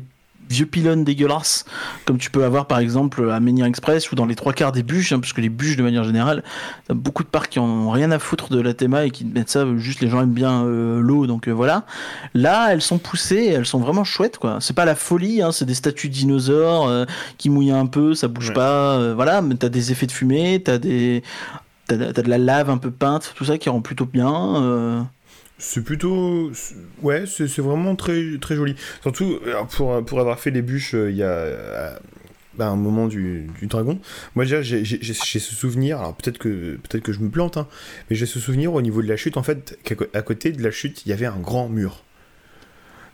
vieux 0.49 0.65
pylônes 0.65 1.03
dégueulasses, 1.03 1.65
comme 2.05 2.17
tu 2.17 2.29
peux 2.29 2.43
avoir 2.43 2.67
par 2.67 2.79
exemple 2.79 3.29
à 3.31 3.39
Menhir 3.39 3.65
Express 3.65 4.11
ou 4.11 4.15
dans 4.15 4.25
les 4.25 4.35
trois 4.35 4.53
quarts 4.53 4.71
des 4.71 4.83
bûches, 4.83 5.11
hein, 5.11 5.19
parce 5.19 5.33
que 5.33 5.41
les 5.41 5.49
bûches 5.49 5.75
de 5.77 5.83
manière 5.83 6.03
générale, 6.03 6.43
beaucoup 6.89 7.23
de 7.23 7.27
parcs 7.29 7.49
qui 7.51 7.59
en 7.59 7.65
ont 7.67 7.89
rien 7.89 8.11
à 8.11 8.19
foutre 8.19 8.49
de 8.51 8.59
la 8.61 8.73
théma 8.73 9.05
et 9.05 9.11
qui 9.11 9.25
te 9.25 9.33
mettent 9.33 9.49
ça, 9.49 9.65
juste 9.77 10.01
les 10.01 10.09
gens 10.09 10.21
aiment 10.21 10.33
bien 10.33 10.63
euh, 10.63 10.99
l'eau, 11.01 11.27
donc 11.27 11.47
euh, 11.47 11.51
voilà. 11.51 11.83
Là, 12.33 12.67
elles 12.71 12.81
sont 12.81 12.97
poussées, 12.99 13.45
elles 13.45 13.65
sont 13.65 13.79
vraiment 13.79 14.03
chouettes, 14.03 14.37
quoi. 14.37 14.57
C'est 14.61 14.75
pas 14.75 14.85
la 14.85 14.95
folie, 14.95 15.41
hein, 15.41 15.51
c'est 15.51 15.65
des 15.65 15.73
statues 15.73 16.09
de 16.09 16.13
dinosaures 16.13 16.87
euh, 16.87 17.05
qui 17.37 17.49
mouillent 17.49 17.71
un 17.71 17.85
peu, 17.87 18.13
ça 18.13 18.27
bouge 18.27 18.49
Ouais. 18.49 18.53
pas, 18.53 19.13
voilà, 19.13 19.41
mais 19.41 19.55
t'as 19.55 19.69
des 19.69 19.91
effets 19.91 20.05
de 20.05 20.11
fumée, 20.11 20.61
t'as 20.63 20.77
des. 20.77 21.23
T'as 21.87 21.97
de- 21.97 22.11
t'as 22.11 22.21
de 22.23 22.29
la 22.29 22.37
lave 22.39 22.69
un 22.71 22.77
peu 22.77 22.89
peinte, 22.91 23.33
tout 23.35 23.45
ça 23.45 23.57
qui 23.59 23.69
rend 23.69 23.81
plutôt 23.81 24.05
bien. 24.05 25.07
C'est 25.57 25.83
plutôt. 25.83 26.51
Ouais, 27.01 27.25
c'est 27.25 27.59
vraiment 27.59 27.95
très, 27.95 28.37
très 28.39 28.55
joli. 28.55 28.75
Surtout, 29.01 29.39
pour, 30.05 30.19
avoir 30.19 30.39
fait 30.39 30.51
les 30.51 30.61
bûches 30.61 30.93
euh, 30.95 31.09
il 31.09 31.17
y 31.17 31.23
a. 31.23 31.27
euh, 31.29 31.97
bah, 32.57 32.67
un 32.67 32.75
moment 32.75 33.07
du, 33.07 33.47
du 33.59 33.67
dragon. 33.67 33.99
Moi, 34.35 34.45
déjà, 34.45 34.61
j'ai 34.61 34.83
ce 34.85 35.55
souvenir, 35.55 35.99
alors 35.99 36.15
peut-être 36.15 36.37
que, 36.37 36.77
peut 36.89 36.99
que 36.99 37.11
je 37.11 37.19
me 37.19 37.29
plante, 37.29 37.57
hein, 37.57 37.67
mais 38.09 38.15
j'ai 38.15 38.25
ce 38.25 38.39
souvenir 38.39 38.73
au 38.73 38.81
niveau 38.81 39.01
de 39.01 39.07
la 39.07 39.17
chute, 39.17 39.35
en 39.37 39.43
fait, 39.43 39.77
qu'à 39.83 40.21
côté 40.21 40.51
de 40.53 40.63
la 40.63 40.71
chute, 40.71 41.05
il 41.05 41.09
y 41.09 41.13
avait 41.13 41.25
un 41.25 41.39
grand 41.39 41.67
mur. 41.67 42.03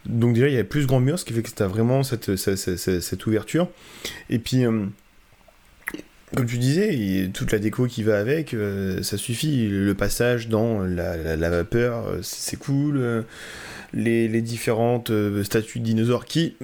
Donc, 0.05 0.34
déjà, 0.34 0.47
il 0.47 0.51
y 0.51 0.55
avait 0.55 0.63
plus 0.63 0.85
grand 0.88 0.99
mur, 0.99 1.18
ce 1.19 1.26
qui 1.26 1.34
fait 1.34 1.41
que 1.41 1.49
c'était 1.49 1.63
vraiment 1.65 2.03
cette 2.03 3.26
ouverture. 3.26 3.68
Et 4.30 4.39
puis. 4.39 4.65
euh, 4.65 4.85
comme 6.35 6.45
tu 6.45 6.57
disais, 6.57 7.29
toute 7.33 7.51
la 7.51 7.59
déco 7.59 7.87
qui 7.87 8.03
va 8.03 8.19
avec, 8.19 8.53
euh, 8.53 9.01
ça 9.03 9.17
suffit. 9.17 9.67
Le 9.67 9.93
passage 9.93 10.47
dans 10.47 10.79
la, 10.81 11.17
la- 11.17 11.35
la 11.35 11.49
vapeur, 11.49 12.07
euh, 12.07 12.19
c'est 12.21 12.57
cool. 12.57 13.25
Les, 13.93 14.27
les 14.27 14.41
différentes 14.41 15.09
euh, 15.11 15.43
statues 15.43 15.79
de 15.79 15.85
dinosaures 15.85 16.25
qui, 16.25 16.55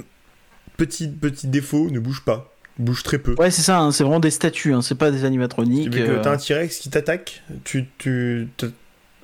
petit, 0.77 1.07
petit 1.10 1.48
défaut, 1.48 1.89
ne 1.89 1.99
bougent 1.99 2.23
pas. 2.23 2.53
Bougent 2.80 3.03
très 3.03 3.18
peu. 3.18 3.35
Ouais, 3.39 3.52
c'est 3.52 3.64
ça, 3.64 3.80
hein, 3.80 3.91
c'est 3.91 4.03
vraiment 4.03 4.19
des 4.19 4.30
statues, 4.31 4.73
hein, 4.73 4.81
c'est 4.81 4.95
pas 4.98 5.11
des 5.11 5.26
animatroniques. 5.26 5.89
Tu 5.89 5.99
euh. 5.99 6.22
t'as 6.22 6.34
un 6.34 6.38
T-Rex 6.38 6.77
qui 6.77 6.89
t'attaque, 6.89 7.44
tu, 7.64 7.85
tu, 7.98 8.48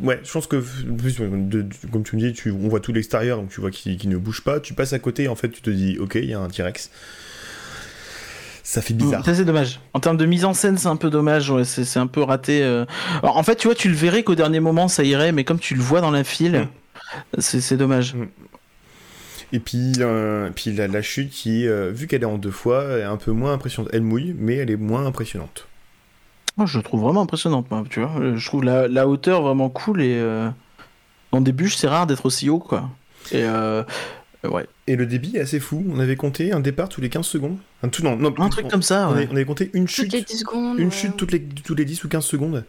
Ouais, 0.02 0.20
je 0.24 0.32
pense 0.32 0.48
que, 0.48 0.56
en 0.90 0.96
plus, 0.96 1.20
de- 1.20 1.62
de- 1.62 1.68
comme 1.92 2.04
tu 2.04 2.16
me 2.16 2.22
dis, 2.22 2.34
tu, 2.34 2.50
on 2.50 2.68
voit 2.68 2.80
tout 2.80 2.92
l'extérieur, 2.92 3.38
donc 3.38 3.52
tu 3.52 3.62
vois 3.62 3.70
qu'il 3.70 3.96
qu'il 3.98 4.10
ne 4.10 4.18
bouge 4.18 4.42
pas. 4.42 4.60
Tu 4.60 4.74
passes 4.74 4.92
à 4.92 4.98
côté, 5.00 5.28
en 5.28 5.36
fait, 5.36 5.50
tu 5.50 5.62
te 5.62 5.70
dis, 5.70 6.00
ok, 6.00 6.16
il 6.16 6.26
y 6.26 6.34
a 6.34 6.40
un 6.40 6.48
T-Rex. 6.48 6.90
Ça 8.74 8.82
fait 8.82 8.96
bizarre. 8.96 9.22
Mm, 9.22 9.24
Ça 9.26 9.36
c'est 9.36 9.46
dommage. 9.46 9.80
En 9.94 10.00
termes 10.00 10.18
de 10.18 10.26
mise 10.26 10.46
en 10.46 10.54
scène, 10.56 10.78
c'est 10.78 10.88
un 10.88 10.96
peu 10.96 11.12
dommage. 11.12 11.50
Ouais, 11.52 11.64
c'est 11.64 12.00
un 12.00 12.08
peu 12.08 12.22
raté. 12.24 12.64
euh. 12.64 12.86
Alors, 13.22 13.38
en 13.38 13.44
fait, 13.44 13.56
tu 13.56 13.68
vois, 13.68 13.76
tu 13.76 13.88
le 13.88 13.94
verrais 13.96 14.24
qu'au 14.24 14.34
dernier 14.36 14.60
moment 14.60 14.88
ça 14.88 15.04
irait, 15.04 15.32
mais 15.32 15.44
comme 15.44 15.60
tu 15.60 15.76
le 15.76 15.82
vois 15.82 16.02
dans 16.02 16.10
la 16.12 16.24
file, 16.24 16.68
Mm. 17.38 17.40
c'est 17.42 17.78
dommage. 17.78 18.16
Et 19.52 19.60
puis, 19.60 19.94
euh, 20.00 20.50
puis 20.56 20.74
la, 20.74 20.88
la 20.88 21.02
chute 21.04 21.30
qui, 21.30 21.68
euh, 21.68 21.92
vu 21.94 22.08
qu'elle 22.08 22.24
est 22.24 22.26
en 22.26 22.40
deux 22.40 22.50
fois, 22.50 22.98
est 22.98 23.04
un 23.04 23.18
peu 23.18 23.32
moins 23.32 23.54
impressionnante. 23.54 23.92
Elle 23.94 24.02
mouille, 24.02 24.36
mais 24.40 24.56
elle 24.56 24.72
est 24.72 24.76
moins 24.78 25.06
impressionnante. 25.06 25.68
Moi, 26.58 26.66
je 26.66 26.78
le 26.80 26.84
trouve 26.84 27.02
vraiment 27.02 27.22
impressionnante, 27.22 27.70
moi, 27.70 27.84
tu 27.88 28.00
vois. 28.02 28.12
Je 28.36 28.44
trouve 28.48 28.64
la, 28.64 28.88
la 28.88 29.08
hauteur 29.08 29.44
vraiment 29.44 29.70
cool 29.70 30.02
et 30.02 30.16
euh, 30.20 30.50
en 31.32 31.42
début, 31.42 31.70
c'est 31.70 31.88
rare 31.88 32.08
d'être 32.08 32.26
aussi 32.26 32.50
haut, 32.50 32.58
quoi. 32.60 32.90
Et 33.32 33.44
ouais, 34.50 34.68
Et 34.88 34.96
le 34.96 35.06
débit 35.06 35.38
est 35.38 35.42
assez 35.42 35.60
fou. 35.60 35.86
On 35.90 36.00
avait 36.00 36.16
compté 36.16 36.52
un 36.52 36.60
départ 36.60 36.90
tous 36.90 37.02
les 37.02 37.10
15 37.10 37.26
secondes. 37.26 37.58
Un, 37.82 37.90
tout, 37.90 38.04
non, 38.04 38.16
non, 38.16 38.34
un 38.40 38.50
truc 38.50 38.66
on, 38.66 38.70
comme 38.70 38.82
ça. 38.82 39.08
on 39.10 39.12
Ouais. 39.14 39.18
avait, 39.24 39.28
on 39.32 39.36
avait 39.36 39.46
compté 39.46 39.70
une 39.74 39.88
chute, 39.88 40.06
Toutes 40.06 40.14
les 40.14 40.22
10 40.22 40.38
secondes. 40.40 40.80
une 40.80 40.86
ouais. 40.86 40.92
chute 40.92 41.16
toutes 41.18 41.32
les, 41.32 41.42
tous 41.44 41.76
les 41.76 41.86
10 41.86 42.04
ou 42.04 42.10
15 42.10 42.26
secondes. 42.26 42.66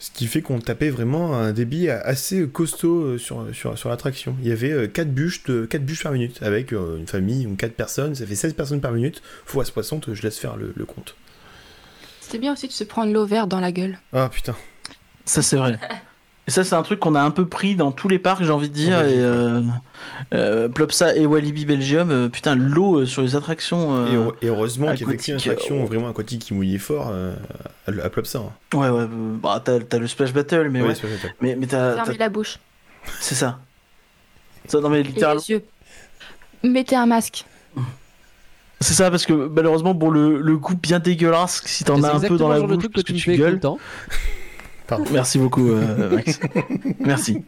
Ce 0.00 0.12
qui 0.12 0.28
fait 0.28 0.42
qu'on 0.42 0.60
tapait 0.60 0.90
vraiment 0.90 1.34
un 1.36 1.52
débit 1.52 1.88
assez 1.90 2.46
costaud 2.48 3.02
euh, 3.02 3.18
sur, 3.18 3.46
sur, 3.52 3.76
sur 3.76 3.88
l'attraction. 3.88 4.36
Il 4.42 4.48
y 4.48 4.52
avait 4.52 4.88
4 4.88 5.10
bûches, 5.12 5.42
de, 5.44 5.66
4 5.66 5.82
bûches 5.84 6.04
par 6.04 6.12
minute, 6.12 6.40
avec 6.42 6.72
euh, 6.72 6.98
une 6.98 7.08
famille 7.08 7.46
ou 7.48 7.56
4 7.56 7.72
personnes. 7.72 8.14
Ça 8.14 8.24
fait 8.24 8.36
16 8.36 8.52
personnes 8.54 8.80
par 8.80 8.92
minute. 8.92 9.22
Fois 9.44 9.64
60, 9.64 10.14
je 10.14 10.22
laisse 10.22 10.38
faire 10.38 10.56
le, 10.56 10.72
le 10.76 10.84
compte. 10.84 11.16
C'était 12.20 12.38
bien 12.38 12.52
aussi 12.52 12.68
de 12.68 12.72
se 12.72 12.84
prendre 12.84 13.12
l'eau 13.12 13.26
verte 13.26 13.48
dans 13.48 13.58
la 13.60 13.72
gueule. 13.72 13.98
Ah 14.12 14.28
putain. 14.32 14.54
Ça, 15.24 15.42
c'est 15.42 15.56
vrai. 15.56 15.78
Et 16.48 16.50
ça, 16.50 16.64
c'est 16.64 16.74
un 16.74 16.82
truc 16.82 16.98
qu'on 16.98 17.14
a 17.14 17.20
un 17.20 17.30
peu 17.30 17.46
pris 17.46 17.76
dans 17.76 17.92
tous 17.92 18.08
les 18.08 18.18
parcs, 18.18 18.42
j'ai 18.42 18.50
envie 18.50 18.70
de 18.70 18.74
dire. 18.74 18.98
Belgique, 18.98 19.18
et 19.18 19.22
euh, 19.22 19.60
euh, 20.32 20.68
Plopsa 20.70 21.14
et 21.14 21.26
Walibi 21.26 21.66
Belgium, 21.66 22.10
euh, 22.10 22.28
putain, 22.30 22.54
l'eau 22.56 23.00
euh, 23.00 23.04
sur 23.06 23.20
les 23.20 23.36
attractions. 23.36 23.94
euh, 23.96 24.06
Et, 24.10 24.16
heure- 24.16 24.34
et 24.40 24.46
heureusement 24.46 24.92
qu'il 24.94 25.06
y 25.06 25.10
avait 25.10 25.18
une 25.18 25.34
attraction 25.36 25.82
euh, 25.82 25.84
vraiment 25.84 26.08
aquatique 26.08 26.40
qui 26.40 26.54
mouillait 26.54 26.78
fort 26.78 27.10
euh, 27.12 27.34
à, 27.86 28.06
à 28.06 28.08
Plopsa. 28.08 28.38
hein. 28.38 28.76
Ouais, 28.78 28.88
ouais, 28.88 29.06
bah, 29.10 29.60
t'as 29.62 29.78
t'as 29.80 29.98
le 29.98 30.06
Splash 30.06 30.32
Battle, 30.32 30.68
mais 30.70 30.80
Ouais, 30.80 30.94
Mais, 31.42 31.54
mais 31.54 31.66
t'as. 31.66 32.02
La 32.16 32.28
bouche. 32.30 32.58
C'est 33.20 33.34
ça. 33.34 33.58
Ça, 34.66 34.80
non, 34.80 34.88
mais 34.88 35.00
Et 35.00 35.02
littéralement. 35.02 35.42
les 35.46 35.54
yeux. 35.54 35.64
Mettez 36.62 36.96
un 36.96 37.06
masque. 37.06 37.44
C'est 38.80 38.94
ça, 38.94 39.10
parce 39.10 39.26
que 39.26 39.32
malheureusement, 39.32 39.92
bon, 39.92 40.08
le, 40.08 40.40
le 40.40 40.56
goût 40.56 40.76
bien 40.76 40.98
dégueulasse, 40.98 41.62
si 41.66 41.84
t'en 41.84 42.02
as 42.02 42.14
un 42.14 42.20
peu 42.20 42.36
dans 42.36 42.48
la 42.48 42.58
le 42.60 42.66
bouche, 42.66 42.78
truc 42.78 42.90
que 42.92 42.94
parce 43.00 43.04
tu 43.04 43.14
tu 43.14 43.30
le 43.32 43.36
gueules. 43.36 43.60
Merci 45.10 45.38
beaucoup, 45.38 45.68
euh, 45.68 46.10
Max. 46.10 46.40
Merci. 47.00 47.42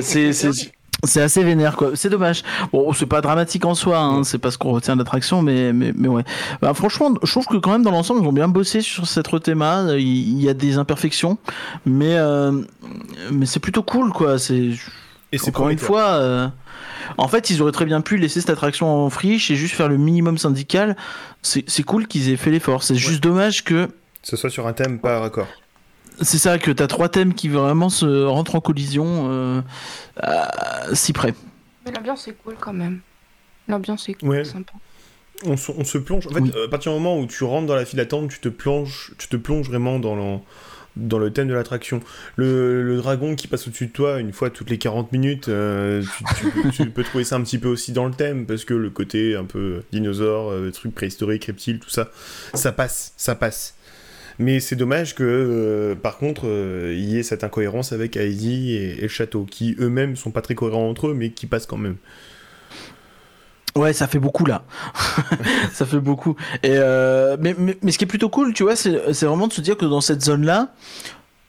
C'est, 0.00 1.20
assez 1.22 1.44
vénère, 1.44 1.76
quoi. 1.76 1.90
C'est 1.94 2.10
dommage. 2.10 2.42
Bon, 2.72 2.92
c'est 2.92 3.06
pas 3.06 3.20
dramatique 3.20 3.64
en 3.64 3.74
soi, 3.74 3.98
hein, 3.98 4.24
c'est 4.24 4.38
pas 4.38 4.50
ce 4.50 4.58
qu'on 4.58 4.72
retient 4.72 4.94
de 4.94 5.00
l'attraction, 5.00 5.42
mais, 5.42 5.72
mais, 5.72 5.92
mais 5.94 6.08
ouais. 6.08 6.24
Bah, 6.60 6.74
franchement, 6.74 7.14
je 7.22 7.30
trouve 7.30 7.46
que 7.46 7.56
quand 7.56 7.70
même, 7.70 7.82
dans 7.82 7.92
l'ensemble, 7.92 8.22
ils 8.22 8.26
ont 8.26 8.32
bien 8.32 8.48
bossé 8.48 8.80
sur 8.80 9.06
cette 9.06 9.42
théma. 9.42 9.84
Il, 9.96 10.42
y 10.42 10.48
a 10.48 10.54
des 10.54 10.76
imperfections, 10.76 11.38
mais, 11.86 12.16
euh, 12.16 12.52
mais 13.30 13.46
c'est 13.46 13.60
plutôt 13.60 13.82
cool, 13.82 14.12
quoi. 14.12 14.38
C'est, 14.38 14.70
Et 15.32 15.38
c'est 15.38 15.50
encore 15.50 15.68
une 15.68 15.78
fois, 15.78 16.14
euh, 16.14 16.48
en 17.16 17.28
fait, 17.28 17.50
ils 17.50 17.62
auraient 17.62 17.72
très 17.72 17.86
bien 17.86 18.00
pu 18.00 18.16
laisser 18.16 18.40
cette 18.40 18.50
attraction 18.50 18.88
en 18.88 19.10
friche 19.10 19.50
et 19.50 19.56
juste 19.56 19.74
faire 19.74 19.88
le 19.88 19.98
minimum 19.98 20.36
syndical. 20.36 20.96
C'est, 21.42 21.64
c'est 21.68 21.84
cool 21.84 22.08
qu'ils 22.08 22.30
aient 22.30 22.36
fait 22.36 22.50
l'effort. 22.50 22.82
C'est 22.82 22.96
juste 22.96 23.22
dommage 23.22 23.62
que 23.62 23.88
Ce 24.22 24.36
soit 24.36 24.50
sur 24.50 24.66
un 24.66 24.72
thème 24.72 24.98
pas 24.98 25.20
raccord. 25.20 25.46
C'est 26.22 26.38
ça 26.38 26.58
que 26.58 26.70
t'as 26.70 26.86
trois 26.86 27.08
thèmes 27.08 27.34
qui 27.34 27.48
vraiment 27.48 27.88
se 27.90 28.24
rentrent 28.24 28.54
en 28.56 28.60
collision 28.60 29.28
euh, 29.30 29.60
à- 30.20 30.94
si 30.94 31.12
près. 31.12 31.34
Mais 31.84 31.92
l'ambiance 31.92 32.26
est 32.28 32.34
cool 32.44 32.56
quand 32.58 32.72
même. 32.72 33.00
L'ambiance 33.68 34.08
est 34.08 34.14
cool, 34.14 34.28
Ouais. 34.30 34.44
sympa. 34.44 34.72
on 35.44 35.56
se, 35.56 35.70
on 35.72 35.84
se 35.84 35.98
plonge. 35.98 36.26
En 36.26 36.30
fait, 36.30 36.40
Oui. 36.40 36.52
euh, 36.56 36.66
à 36.66 36.68
partir 36.68 36.92
du 36.92 36.98
moment 36.98 37.18
où 37.20 37.26
tu 37.26 37.44
rentres 37.44 37.66
dans 37.66 37.76
la 37.76 37.84
file 37.84 37.98
d'attente, 37.98 38.28
tu 38.30 38.40
te 38.40 38.48
plonges, 38.48 39.12
tu 39.18 39.28
te 39.28 39.36
plonges 39.36 39.68
vraiment 39.68 39.98
dans 40.00 40.16
le, 40.16 40.38
dans 40.96 41.18
le 41.20 41.32
thème 41.32 41.46
de 41.46 41.54
l'attraction. 41.54 42.00
Le, 42.34 42.82
le 42.82 42.96
dragon 42.96 43.36
qui 43.36 43.46
passe 43.46 43.68
au-dessus 43.68 43.86
de 43.86 43.92
toi 43.92 44.18
une 44.18 44.32
fois 44.32 44.50
toutes 44.50 44.68
les 44.70 44.78
40 44.78 45.12
minutes, 45.12 45.48
euh, 45.48 46.02
tu, 46.02 46.24
tu 46.40 46.50
peux- 46.50 46.70
tu 46.70 46.90
peux 46.90 47.04
trouver 47.04 47.22
ça 47.24 47.36
un 47.36 47.42
petit 47.42 47.58
peu 47.58 47.68
aussi 47.68 47.92
dans 47.92 48.06
le 48.06 48.12
thème 48.12 48.46
parce 48.46 48.64
que 48.64 48.74
le 48.74 48.90
côté 48.90 49.36
un 49.36 49.44
peu 49.44 49.82
dinosaure, 49.92 50.50
euh, 50.50 50.72
truc 50.72 50.92
préhistorique, 50.94 51.44
reptile, 51.44 51.78
tout 51.78 51.90
ça, 51.90 52.08
ça 52.54 52.72
passe, 52.72 53.12
ça 53.16 53.36
passe. 53.36 53.74
Mais 54.38 54.60
c'est 54.60 54.76
dommage 54.76 55.14
que, 55.14 55.24
euh, 55.24 55.94
par 55.96 56.16
contre, 56.18 56.42
euh, 56.46 56.94
il 56.96 57.10
y 57.10 57.18
ait 57.18 57.22
cette 57.24 57.42
incohérence 57.42 57.92
avec 57.92 58.16
Heidi 58.16 58.76
et, 58.76 59.08
château, 59.08 59.44
qui 59.44 59.74
eux-mêmes 59.80 60.14
sont 60.14 60.30
pas 60.30 60.42
très 60.42 60.54
cohérents 60.54 60.88
entre 60.88 61.08
eux, 61.08 61.14
mais 61.14 61.30
qui 61.30 61.46
passent 61.46 61.66
quand 61.66 61.76
même. 61.76 61.96
Ouais, 63.74 63.92
ça 63.92 64.06
fait 64.06 64.18
beaucoup 64.18 64.44
là. 64.44 64.64
ça 65.72 65.86
fait 65.86 66.00
beaucoup. 66.00 66.36
Euh, 66.64 67.36
mais, 67.40 67.54
mais, 67.82 67.92
ce 67.92 67.98
qui 67.98 68.04
est 68.04 68.08
plutôt 68.08 68.28
cool, 68.28 68.54
tu 68.54 68.62
vois, 68.62 68.76
c'est 68.76 69.12
c'est 69.12 69.26
vraiment 69.26 69.46
de 69.46 69.52
se 69.52 69.60
dire 69.60 69.76
que 69.76 69.84
dans 69.84 70.00
cette 70.00 70.22
zone-là, 70.22 70.72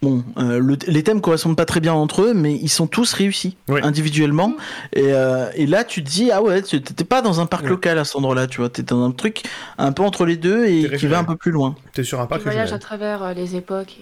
bon, 0.02 0.24
euh, 0.38 0.60
le- 0.60 0.78
les 0.88 1.04
thèmes 1.04 1.22
correspondent 1.22 1.58
pas 1.58 1.66
très 1.66 1.80
bien 1.80 1.94
entre 1.94 2.24
eux, 2.24 2.34
mais 2.34 2.56
ils 2.56 2.70
sont 2.70 2.88
tous 2.88 3.14
réussis 3.14 3.58
individuellement. 3.68 4.56
Et, 4.94 5.14
euh, 5.14 5.50
et 5.56 5.66
là, 5.66 5.84
tu 5.84 6.04
te 6.04 6.10
dis, 6.10 6.32
ah 6.32 6.42
ouais, 6.42 6.62
tu 6.62 6.82
t'étais 6.82 7.04
pas 7.04 7.22
dans 7.22 7.40
un 7.40 7.46
parc 7.46 7.66
local 7.68 7.98
à 7.98 8.06
cet 8.06 8.16
endroit-là, 8.16 8.48
tu 8.48 8.58
vois, 8.58 8.70
t'es 8.70 8.84
dans 8.84 9.04
un 9.04 9.12
truc 9.12 9.44
un 9.78 9.92
peu 9.92 10.04
entre 10.04 10.26
les 10.26 10.38
deux 10.38 10.66
et 10.66 10.90
qui 10.98 11.08
va 11.08 11.20
un 11.20 11.24
peu 11.24 11.36
plus 11.36 11.52
loin. 11.52 11.76
T'es 11.94 12.04
sur 12.04 12.20
un 12.20 12.24
Tu 12.24 12.30
parc 12.30 12.42
voyages 12.44 12.74
à 12.74 12.80
travers 12.80 13.24
euh, 13.24 13.34
les 13.34 13.56
époques 13.56 13.98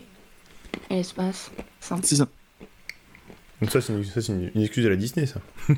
et, 0.90 0.96
l'espace. 0.96 1.52
C'est 2.04 2.16
ça. 2.16 2.28
Donc 3.60 3.72
ça, 3.72 3.82
c'est 3.82 3.92
une, 4.28 4.52
excuse 4.62 4.86
à 4.86 4.90
la 4.90 4.96
Disney, 4.96 5.26
ça. 5.26 5.40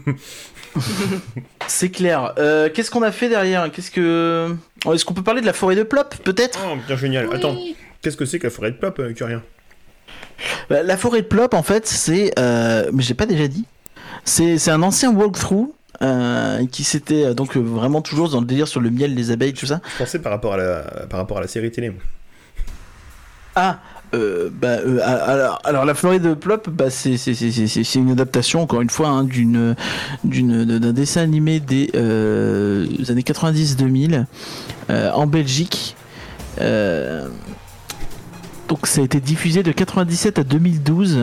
C'est 1.68 1.90
clair. 1.90 2.34
Euh, 2.38 2.70
Qu'est-ce 2.74 2.91
qu'on 2.91 3.04
a 3.04 3.12
fait 3.12 3.30
derrière? 3.30 3.72
Qu'est-ce 3.72 3.90
que 3.90 4.54
Oh, 4.86 4.94
Est-ce 4.94 5.06
qu'on 5.06 5.14
peut 5.14 5.24
parler 5.24 5.40
de 5.40 5.46
la 5.46 5.54
forêt 5.54 5.78
de 5.78 5.84
Plop, 5.84 6.16
peut-être? 6.24 6.60
Oh, 6.66 6.76
bien 6.86 6.98
génial. 6.98 7.28
Oui. 7.30 7.36
Attends, 7.36 7.58
qu'est-ce 8.02 8.18
que 8.18 8.26
c'est 8.26 8.38
que 8.38 8.48
la 8.48 8.52
forêt 8.52 8.72
de 8.72 8.76
Plop, 8.78 9.00
euh, 9.00 9.14
que 9.14 9.24
rien 9.24 9.41
La 10.70 10.98
forêt 10.98 11.22
de 11.22 11.28
Plop, 11.28 11.54
en 11.54 11.64
fait, 11.64 11.88
c'est. 11.88 12.32
euh, 12.40 12.90
mais 12.94 13.02
j'ai 13.04 13.14
pas 13.16 13.26
déjà 13.26 13.48
dit. 13.48 13.66
C'est 14.26 14.70
un 14.70 14.82
ancien 14.84 15.12
walkthrough. 15.12 15.72
euh, 16.02 16.66
qui 16.72 16.86
s'était 16.86 17.26
euh, 17.26 17.34
donc 17.34 17.58
euh, 17.58 17.60
vraiment 17.60 18.02
toujours 18.02 18.30
dans 18.30 18.40
le 18.40 18.46
délire 18.46 18.70
sur 18.70 18.80
le 18.80 18.90
miel, 18.90 19.16
les 19.16 19.32
abeilles, 19.32 19.54
tout 19.54 19.66
ça. 19.66 19.82
Je 19.94 19.98
pensais 20.04 20.20
par 20.20 20.32
rapport 20.32 20.54
à 20.54 20.58
la, 20.58 20.80
par 21.10 21.20
rapport 21.20 21.40
à 21.40 21.41
la 21.41 21.48
série 21.48 21.72
télé. 21.72 21.91
Ah, 23.56 23.80
bah, 24.14 24.78
alors, 25.04 25.60
alors 25.66 25.84
la 25.86 25.94
forêt 25.94 26.20
de 26.20 26.34
Plop, 26.36 26.70
bah, 26.70 26.90
c'est 26.90 27.16
une 27.96 28.12
adaptation, 28.12 28.62
encore 28.62 28.82
une 28.82 28.90
fois, 28.90 29.10
hein, 29.10 29.24
d'une 29.26 29.76
d'une- 30.24 30.64
d'un 30.80 30.94
dessin 30.94 31.22
animé 31.22 31.60
des 31.60 31.90
années 31.96 33.24
90-2000 33.24 34.26
euh, 34.90 35.12
en 35.12 35.28
Belgique. 35.28 35.96
Donc 38.70 38.88
ça 38.88 39.02
a 39.02 39.04
été 39.04 39.20
diffusé 39.20 39.62
de 39.64 39.72
97 39.74 40.40
à 40.40 40.44
2012. 40.44 41.18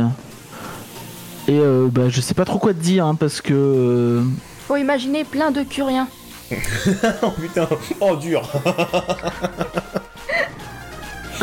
Et 1.49 1.59
euh, 1.59 1.87
bah, 1.91 2.09
je 2.09 2.21
sais 2.21 2.35
pas 2.35 2.45
trop 2.45 2.59
quoi 2.59 2.75
te 2.75 2.81
dire, 2.81 3.07
hein, 3.07 3.15
parce 3.15 3.41
que... 3.41 3.55
euh, 3.55 4.23
Faut 4.67 4.77
imaginer 4.77 5.23
plein 5.25 5.53
de 5.53 5.63
curiens. 5.63 6.09
oh 7.23 7.31
putain, 7.41 7.69
oh 8.01 8.17
dur. 8.17 8.43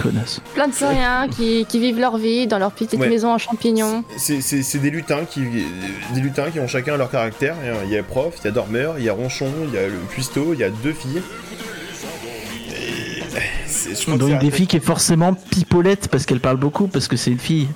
Connasse. 0.01 0.41
Plein 0.55 0.67
de 0.67 0.73
sauriens 0.73 1.27
qui, 1.29 1.65
qui 1.69 1.79
vivent 1.79 1.99
leur 1.99 2.17
vie 2.17 2.47
dans 2.47 2.57
leur 2.57 2.71
petite 2.71 2.99
Ouais. 2.99 3.07
maison 3.09 3.31
en 3.31 3.37
champignons. 3.37 4.03
C'est- 4.17 4.41
C'est 4.41 4.63
c'est 4.63 4.79
des 4.79 4.89
lutins 4.89 5.23
qui 5.23 5.41
des 6.13 6.19
lutins 6.19 6.49
qui 6.51 6.59
ont 6.59 6.67
chacun 6.67 6.97
leur 6.97 7.11
caractère. 7.11 7.55
Il 7.85 7.91
y 7.91 7.97
a 7.97 8.03
prof, 8.03 8.33
il 8.41 8.45
y 8.45 8.47
a 8.47 8.51
dormeur, 8.51 8.95
il 8.97 9.05
y 9.05 9.09
a 9.09 9.13
ronchon, 9.13 9.51
il 9.67 9.73
y 9.73 9.77
a 9.77 9.87
le 9.87 9.99
cuistot, 10.09 10.53
il 10.53 10.59
y 10.59 10.63
a 10.63 10.69
deux 10.69 10.93
filles. 10.93 11.21
Donc 14.07 14.29
c'est 14.29 14.37
des 14.37 14.51
filles 14.51 14.67
qui 14.67 14.77
est 14.77 14.85
forcément 14.85 15.33
pipolette 15.33 16.07
parce 16.09 16.25
qu'elle 16.25 16.39
parle 16.39 16.57
beaucoup, 16.57 16.87
parce 16.87 17.07
que 17.07 17.15
c'est 17.15 17.31
une 17.31 17.39
fille. 17.39 17.67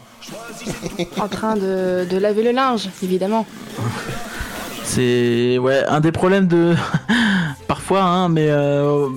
en 1.20 1.28
train 1.28 1.56
de, 1.56 2.06
de 2.10 2.18
laver 2.18 2.44
le 2.44 2.52
linge, 2.52 2.90
évidemment. 3.04 3.46
C'est 4.84 5.58
ouais 5.58 5.84
un 5.86 6.00
des 6.00 6.12
problèmes 6.12 6.48
de 6.48 6.74
parfois 7.68 8.04
hein, 8.04 8.30
mais 8.30 8.48
euh, 8.50 9.10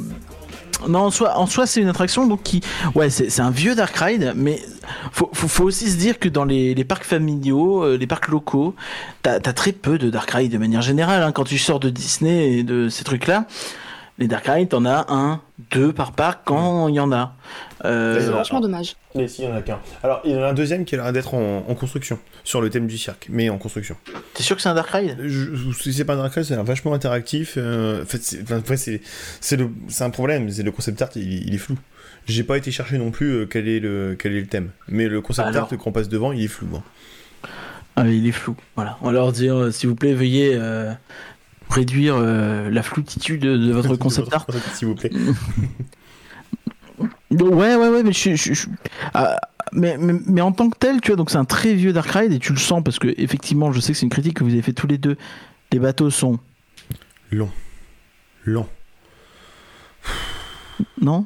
non 0.88 1.00
en 1.00 1.10
soi 1.10 1.38
en 1.38 1.46
soi 1.46 1.66
c'est 1.66 1.80
une 1.80 1.88
attraction 1.88 2.26
donc 2.26 2.42
qui 2.42 2.60
ouais 2.96 3.08
c'est 3.08 3.30
c'est 3.30 3.42
un 3.42 3.52
vieux 3.52 3.76
dark 3.76 3.96
ride 3.96 4.32
mais 4.34 4.60
faut, 5.12 5.30
faut, 5.32 5.46
faut 5.46 5.64
aussi 5.64 5.88
se 5.88 5.96
dire 5.96 6.18
que 6.18 6.28
dans 6.28 6.44
les, 6.44 6.74
les 6.74 6.84
parcs 6.84 7.04
familiaux 7.04 7.84
euh, 7.84 7.96
les 7.96 8.08
parcs 8.08 8.28
locaux 8.28 8.74
t'as 9.22 9.34
as 9.36 9.52
très 9.52 9.70
peu 9.70 9.96
de 9.96 10.10
dark 10.10 10.28
ride 10.32 10.50
de 10.50 10.58
manière 10.58 10.82
générale 10.82 11.22
hein. 11.22 11.30
quand 11.32 11.44
tu 11.44 11.56
sors 11.56 11.78
de 11.78 11.88
Disney 11.88 12.58
et 12.58 12.62
de 12.64 12.88
ces 12.88 13.04
trucs 13.04 13.28
là 13.28 13.46
les 14.20 14.28
dark 14.28 14.46
rides 14.46 14.68
t'en 14.68 14.84
as 14.84 15.06
un 15.08 15.40
deux 15.72 15.92
par 15.92 16.12
parc 16.12 16.42
quand 16.44 16.88
il 16.88 16.94
y 16.94 17.00
en 17.00 17.10
a 17.12 17.34
Euh, 17.86 18.20
C'est 18.20 18.30
vachement 18.30 18.60
dommage. 18.60 18.94
Mais 19.14 19.26
si, 19.26 19.42
il 19.42 19.48
y 19.48 19.48
en 19.50 19.56
a 19.56 19.62
qu'un. 19.62 19.78
Alors, 20.02 20.20
il 20.24 20.32
y 20.32 20.36
en 20.36 20.42
a 20.42 20.48
un 20.48 20.52
deuxième 20.52 20.84
qui 20.84 20.94
a 20.94 20.98
l'air 21.02 21.12
d'être 21.12 21.32
en, 21.34 21.64
en 21.66 21.74
construction, 21.74 22.18
sur 22.44 22.60
le 22.60 22.68
thème 22.70 22.86
du 22.86 22.98
cirque, 22.98 23.26
mais 23.30 23.48
en 23.48 23.56
construction. 23.56 23.96
t'es 24.34 24.42
sûr 24.42 24.54
que 24.54 24.60
c'est 24.62 24.68
un 24.68 24.74
dark 24.74 24.90
ride 24.90 25.16
Je- 25.24 25.72
Si 25.80 25.92
c'est 25.94 26.04
pas 26.04 26.12
un 26.14 26.18
Dark 26.18 26.34
Ride, 26.34 26.44
c'est 26.44 26.54
un 26.54 26.62
vachement 26.62 26.92
interactif. 26.92 27.54
euh, 27.56 28.02
en 28.02 28.06
fait, 28.06 28.22
c'est 28.22 28.42
enfin, 28.42 28.60
un 30.04 30.10
problème, 30.10 30.50
c'est 30.50 30.62
le 30.62 30.70
concept 30.72 31.00
art, 31.00 31.08
il, 31.16 31.46
il 31.48 31.54
est 31.54 31.58
flou. 31.58 31.76
J'ai 32.26 32.44
pas 32.44 32.58
été 32.58 32.70
chercher 32.70 32.98
non 32.98 33.10
plus 33.10 33.30
euh, 33.32 33.46
quel, 33.46 33.66
est 33.66 33.80
le, 33.80 34.14
quel 34.18 34.32
est 34.36 34.40
le 34.40 34.46
thème. 34.46 34.70
Mais 34.88 35.08
le 35.08 35.22
concept 35.22 35.48
Alors. 35.48 35.62
art 35.72 35.78
qu'on 35.78 35.92
passe 35.92 36.08
devant, 36.10 36.32
il 36.32 36.44
est 36.44 36.48
flou. 36.48 36.68
hein. 36.76 36.82
Ah, 37.96 38.06
il 38.06 38.26
est 38.26 38.32
flou. 38.32 38.54
Voilà. 38.76 38.96
On 39.02 39.06
va 39.06 39.12
leur 39.12 39.32
dire, 39.32 39.72
s'il 39.72 39.88
vous 39.88 39.94
plaît, 39.96 40.12
veuillez 40.14 40.52
euh, 40.54 40.92
réduire 41.70 42.16
euh, 42.18 42.68
la 42.70 42.82
floutitude 42.82 43.40
de, 43.40 43.56
de 43.56 43.72
votre 43.72 43.96
concept 44.04 44.32
art. 44.32 44.46
S'il 44.74 44.88
vous 44.88 44.94
plaît. 44.94 45.10
Ouais, 47.30 47.76
ouais, 47.76 47.88
ouais, 47.88 48.02
mais 48.02 48.12
je, 48.12 48.34
je- 48.34 48.52
je- 48.52 48.66
ah, 49.14 49.40
mais, 49.72 49.96
mais, 49.98 50.14
mais 50.26 50.40
en 50.40 50.52
tant 50.52 50.68
que 50.68 50.76
tel, 50.76 51.00
tu 51.00 51.08
vois, 51.08 51.16
donc 51.16 51.30
c'est 51.30 51.38
un 51.38 51.44
très 51.44 51.74
vieux 51.74 51.92
Dark 51.92 52.10
Ride 52.10 52.32
et 52.32 52.38
tu 52.38 52.52
le 52.52 52.58
sens 52.58 52.82
parce 52.84 52.98
que 52.98 53.08
effectivement, 53.16 53.72
je 53.72 53.80
sais 53.80 53.92
que 53.92 53.98
c'est 53.98 54.04
une 54.06 54.10
critique 54.10 54.34
que 54.38 54.44
vous 54.44 54.50
avez 54.50 54.62
fait 54.62 54.72
tous 54.72 54.86
les 54.88 54.98
deux. 54.98 55.16
Les 55.72 55.78
bateaux 55.78 56.10
sont 56.10 56.38
Long. 57.30 57.50
Long. 58.44 58.66
non? 61.00 61.24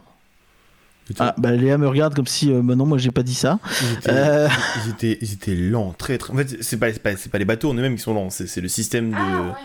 Ah 1.18 1.34
bah 1.36 1.52
Léa 1.52 1.76
me 1.76 1.86
regarde 1.86 2.14
comme 2.14 2.26
si 2.26 2.50
euh, 2.50 2.62
bah 2.62 2.76
non, 2.76 2.86
moi 2.86 2.96
j'ai 2.98 3.10
pas 3.10 3.22
dit 3.22 3.34
ça. 3.34 3.58
Ils 3.82 3.92
étaient, 3.92 4.10
Euh. 4.10 4.48
ils 4.84 4.90
étaient, 4.90 5.18
ils 5.20 5.32
étaient 5.34 5.54
lents, 5.54 5.94
très 5.96 6.16
très. 6.18 6.32
En 6.32 6.36
fait, 6.36 6.62
c'est 6.62 6.78
pas, 6.78 6.92
c'est 6.92 7.02
pas, 7.02 7.14
c'est 7.16 7.30
pas 7.30 7.38
les 7.38 7.44
bateaux 7.44 7.70
en 7.70 7.74
eux-mêmes 7.74 7.96
qui 7.96 8.02
sont 8.02 8.14
lents, 8.14 8.30
c'est 8.30 8.46
c'est 8.46 8.60
le 8.62 8.68
système 8.68 9.10
de, 9.10 9.16
Ah, 9.16 9.56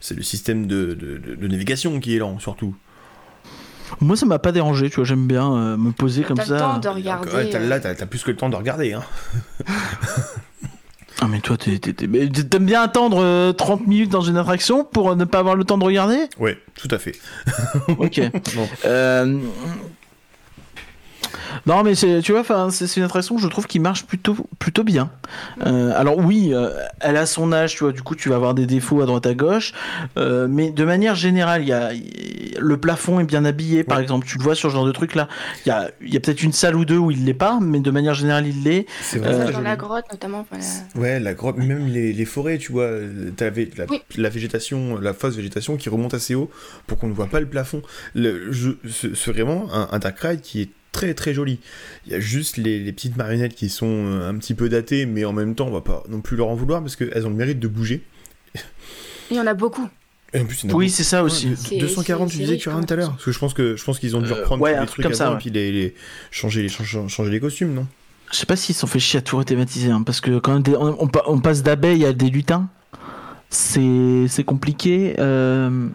c'est 0.00 0.14
le 0.16 0.22
système 0.22 0.66
de, 0.66 0.94
de, 0.94 1.18
de- 1.18 1.34
de 1.36 1.48
navigation 1.48 2.00
qui 2.00 2.16
est 2.16 2.18
lent 2.18 2.38
surtout. 2.38 2.74
Moi 4.00 4.16
ça 4.16 4.24
m'a 4.26 4.38
pas 4.38 4.52
dérangé, 4.52 4.88
tu 4.88 4.96
vois, 4.96 5.04
j'aime 5.04 5.26
bien 5.26 5.52
euh, 5.52 5.76
me 5.76 5.90
poser 5.92 6.22
comme 6.22 6.36
T'as 6.36 6.44
ça. 6.46 6.54
le 6.54 6.60
temps 6.60 6.78
de 6.78 6.88
regarder. 6.88 7.30
Ouais, 7.32 7.50
t'as- 7.50 7.58
euh, 7.60 7.68
là, 7.68 7.80
t'as 7.80 7.94
t'as 7.94 8.06
plus 8.06 8.22
que 8.22 8.30
le 8.30 8.36
temps 8.36 8.48
de 8.48 8.56
regarder. 8.56 8.92
Hein. 8.92 9.02
Ah 11.22 11.26
mais 11.28 11.40
toi 11.40 11.56
t'es- 11.58 11.78
t'es- 11.78 11.92
t'es- 11.92 12.06
mais 12.06 12.28
t'aimes 12.30 12.64
bien 12.64 12.80
attendre 12.82 13.18
euh, 13.22 13.52
30 13.52 13.86
minutes 13.86 14.08
dans 14.10 14.22
une 14.22 14.38
attraction 14.38 14.84
pour 14.84 15.10
euh, 15.10 15.14
ne 15.16 15.24
pas 15.24 15.38
avoir 15.40 15.54
le 15.54 15.64
temps 15.64 15.76
de 15.76 15.84
regarder? 15.84 16.16
Ouais, 16.38 16.56
tout 16.76 16.88
à 16.90 16.98
fait. 16.98 17.12
Ok. 17.98 18.20
Bon. 18.54 18.68
Euh, 18.86 19.38
Non, 21.66 21.82
mais 21.82 21.94
c'est, 21.94 22.20
tu 22.22 22.32
vois, 22.32 22.44
c'est 22.70 22.86
c'est 22.86 23.00
une 23.00 23.06
attraction 23.06 23.36
que 23.36 23.42
je 23.42 23.48
trouve 23.48 23.66
qui 23.66 23.78
marche 23.78 24.04
plutôt, 24.04 24.36
plutôt 24.58 24.84
bien. 24.84 25.10
Euh, 25.66 25.92
alors 25.96 26.18
oui, 26.18 26.50
euh, 26.52 26.70
elle 27.00 27.16
a 27.16 27.26
son 27.26 27.52
âge, 27.52 27.76
tu 27.76 27.84
vois, 27.84 27.92
du 27.92 28.02
coup 28.02 28.14
tu 28.14 28.28
vas 28.28 28.36
avoir 28.36 28.54
des 28.54 28.66
défauts 28.66 29.00
à 29.02 29.06
droite 29.06 29.26
à 29.26 29.34
gauche, 29.34 29.72
euh, 30.16 30.46
mais 30.48 30.70
de 30.70 30.84
manière 30.84 31.14
générale, 31.14 31.62
il 31.62 31.68
y 31.68 31.72
a, 31.72 31.90
le 32.58 32.76
plafond 32.76 33.20
est 33.20 33.24
bien 33.24 33.44
habillé, 33.44 33.84
par 33.84 33.98
Ouais. 33.98 34.02
exemple, 34.02 34.26
tu 34.26 34.38
le 34.38 34.42
vois 34.44 34.54
sur 34.54 34.70
ce 34.70 34.74
genre 34.74 34.86
de 34.86 34.92
truc 34.92 35.14
là. 35.14 35.28
Il 35.64 35.68
y 35.68 35.72
a, 35.72 35.90
il 36.00 36.12
y 36.12 36.16
a 36.16 36.20
peut-être 36.20 36.42
une 36.42 36.52
salle 36.52 36.76
ou 36.76 36.84
deux 36.84 36.96
où 36.98 37.10
il 37.10 37.24
l'est 37.24 37.34
pas, 37.34 37.58
mais 37.60 37.80
de 37.80 37.90
manière 37.90 38.14
générale 38.14 38.46
il 38.46 38.62
l'est. 38.64 38.86
C'est 39.02 39.18
Euh, 39.18 39.20
vraiment 39.32 39.50
dans 39.50 39.60
la 39.60 39.76
grotte 39.76 40.04
notamment. 40.10 40.46
voilà. 40.50 40.64
Ouais, 40.96 41.20
la 41.20 41.34
grotte, 41.34 41.56
même 41.58 41.86
les, 41.86 42.12
les 42.12 42.24
forêts, 42.24 42.58
tu 42.58 42.72
vois, 42.72 42.88
t'avais 43.36 43.68
la, 43.76 43.84
Oui. 43.88 44.02
la 44.16 44.28
végétation, 44.28 44.98
la 45.00 45.12
fausse 45.12 45.36
végétation 45.36 45.76
qui 45.76 45.88
remonte 45.88 46.14
assez 46.14 46.34
haut 46.34 46.50
pour 46.86 46.98
qu'on 46.98 47.08
ne 47.08 47.14
voit 47.14 47.26
pas 47.26 47.40
le 47.40 47.46
plafond. 47.46 47.82
Le, 48.14 48.50
je, 48.52 48.70
c'est 48.90 49.14
c'est 49.14 49.32
vraiment 49.32 49.66
un, 49.72 49.88
un 49.92 49.98
dark 49.98 50.18
ride 50.20 50.40
qui 50.40 50.62
est 50.62 50.68
très 50.92 51.14
très 51.14 51.34
joli. 51.34 51.58
Il 52.06 52.12
y 52.12 52.14
a 52.14 52.20
juste 52.20 52.56
les, 52.56 52.78
les 52.80 52.92
petites 52.92 53.16
marionnettes 53.16 53.54
qui 53.54 53.68
sont 53.68 53.86
euh, 53.88 54.28
un 54.28 54.34
petit 54.36 54.54
peu 54.54 54.68
datées, 54.68 55.06
mais 55.06 55.24
en 55.24 55.32
même 55.32 55.54
temps, 55.54 55.66
on 55.68 55.72
va 55.72 55.80
pas 55.80 56.02
non 56.08 56.20
plus 56.20 56.36
leur 56.36 56.48
en 56.48 56.54
vouloir 56.54 56.80
parce 56.80 56.96
qu'elles 56.96 57.26
ont 57.26 57.30
le 57.30 57.36
mérite 57.36 57.58
de 57.60 57.68
bouger. 57.68 58.02
Il 59.30 59.36
y 59.36 59.40
en 59.40 59.46
a 59.46 59.54
beaucoup. 59.54 59.88
Et 60.32 60.40
en 60.40 60.44
plus, 60.44 60.64
Oui, 60.72 60.90
c'est 60.90 61.02
ça 61.04 61.22
aussi. 61.24 61.50
de- 61.50 61.54
C'est- 61.56 61.78
240, 61.78 62.28
c'est- 62.30 62.36
tu 62.36 62.42
disais 62.42 62.56
que 62.58 62.68
rien 62.70 62.78
hein, 62.78 62.82
tout 62.84 62.94
à 62.94 62.96
l'heure. 62.96 63.10
Parce 63.10 63.24
que 63.24 63.32
je 63.32 63.38
pense 63.38 63.54
que 63.54 63.76
je 63.76 63.84
pense 63.84 63.98
qu'ils 63.98 64.16
ont 64.16 64.20
dû 64.22 64.30
Euh, 64.30 64.34
reprendre 64.36 64.62
ouais, 64.62 64.72
tous 64.72 64.76
un 64.76 64.80
les 64.82 64.86
truc 64.86 64.94
trucs 64.94 65.04
comme 65.04 65.14
ça, 65.14 65.30
ouais. 65.30 65.36
et 65.36 65.38
puis 65.38 65.50
les, 65.50 65.72
les- 65.72 65.94
changer, 66.30 66.62
les, 66.62 66.68
changer, 66.68 67.00
changer 67.08 67.30
les 67.30 67.40
costumes, 67.40 67.74
non? 67.74 67.86
Je 68.32 68.36
sais 68.36 68.46
pas 68.46 68.54
s'ils 68.54 68.76
se 68.76 68.82
sont 68.82 68.86
fait 68.86 69.00
chier 69.00 69.18
à 69.18 69.22
tout 69.22 69.36
rethématiser, 69.36 69.90
hein, 69.90 70.02
parce 70.02 70.20
que 70.20 70.38
quand 70.38 70.68
on, 70.68 70.96
on 71.00 71.08
pa- 71.08 71.24
on 71.26 71.40
passe 71.40 71.64
d'abeilles 71.64 72.04
à 72.04 72.12
des 72.12 72.30
lutins, 72.30 72.68
c'est 73.48 74.26
c'est 74.28 74.44
compliqué. 74.44 75.16
Euh, 75.18 75.88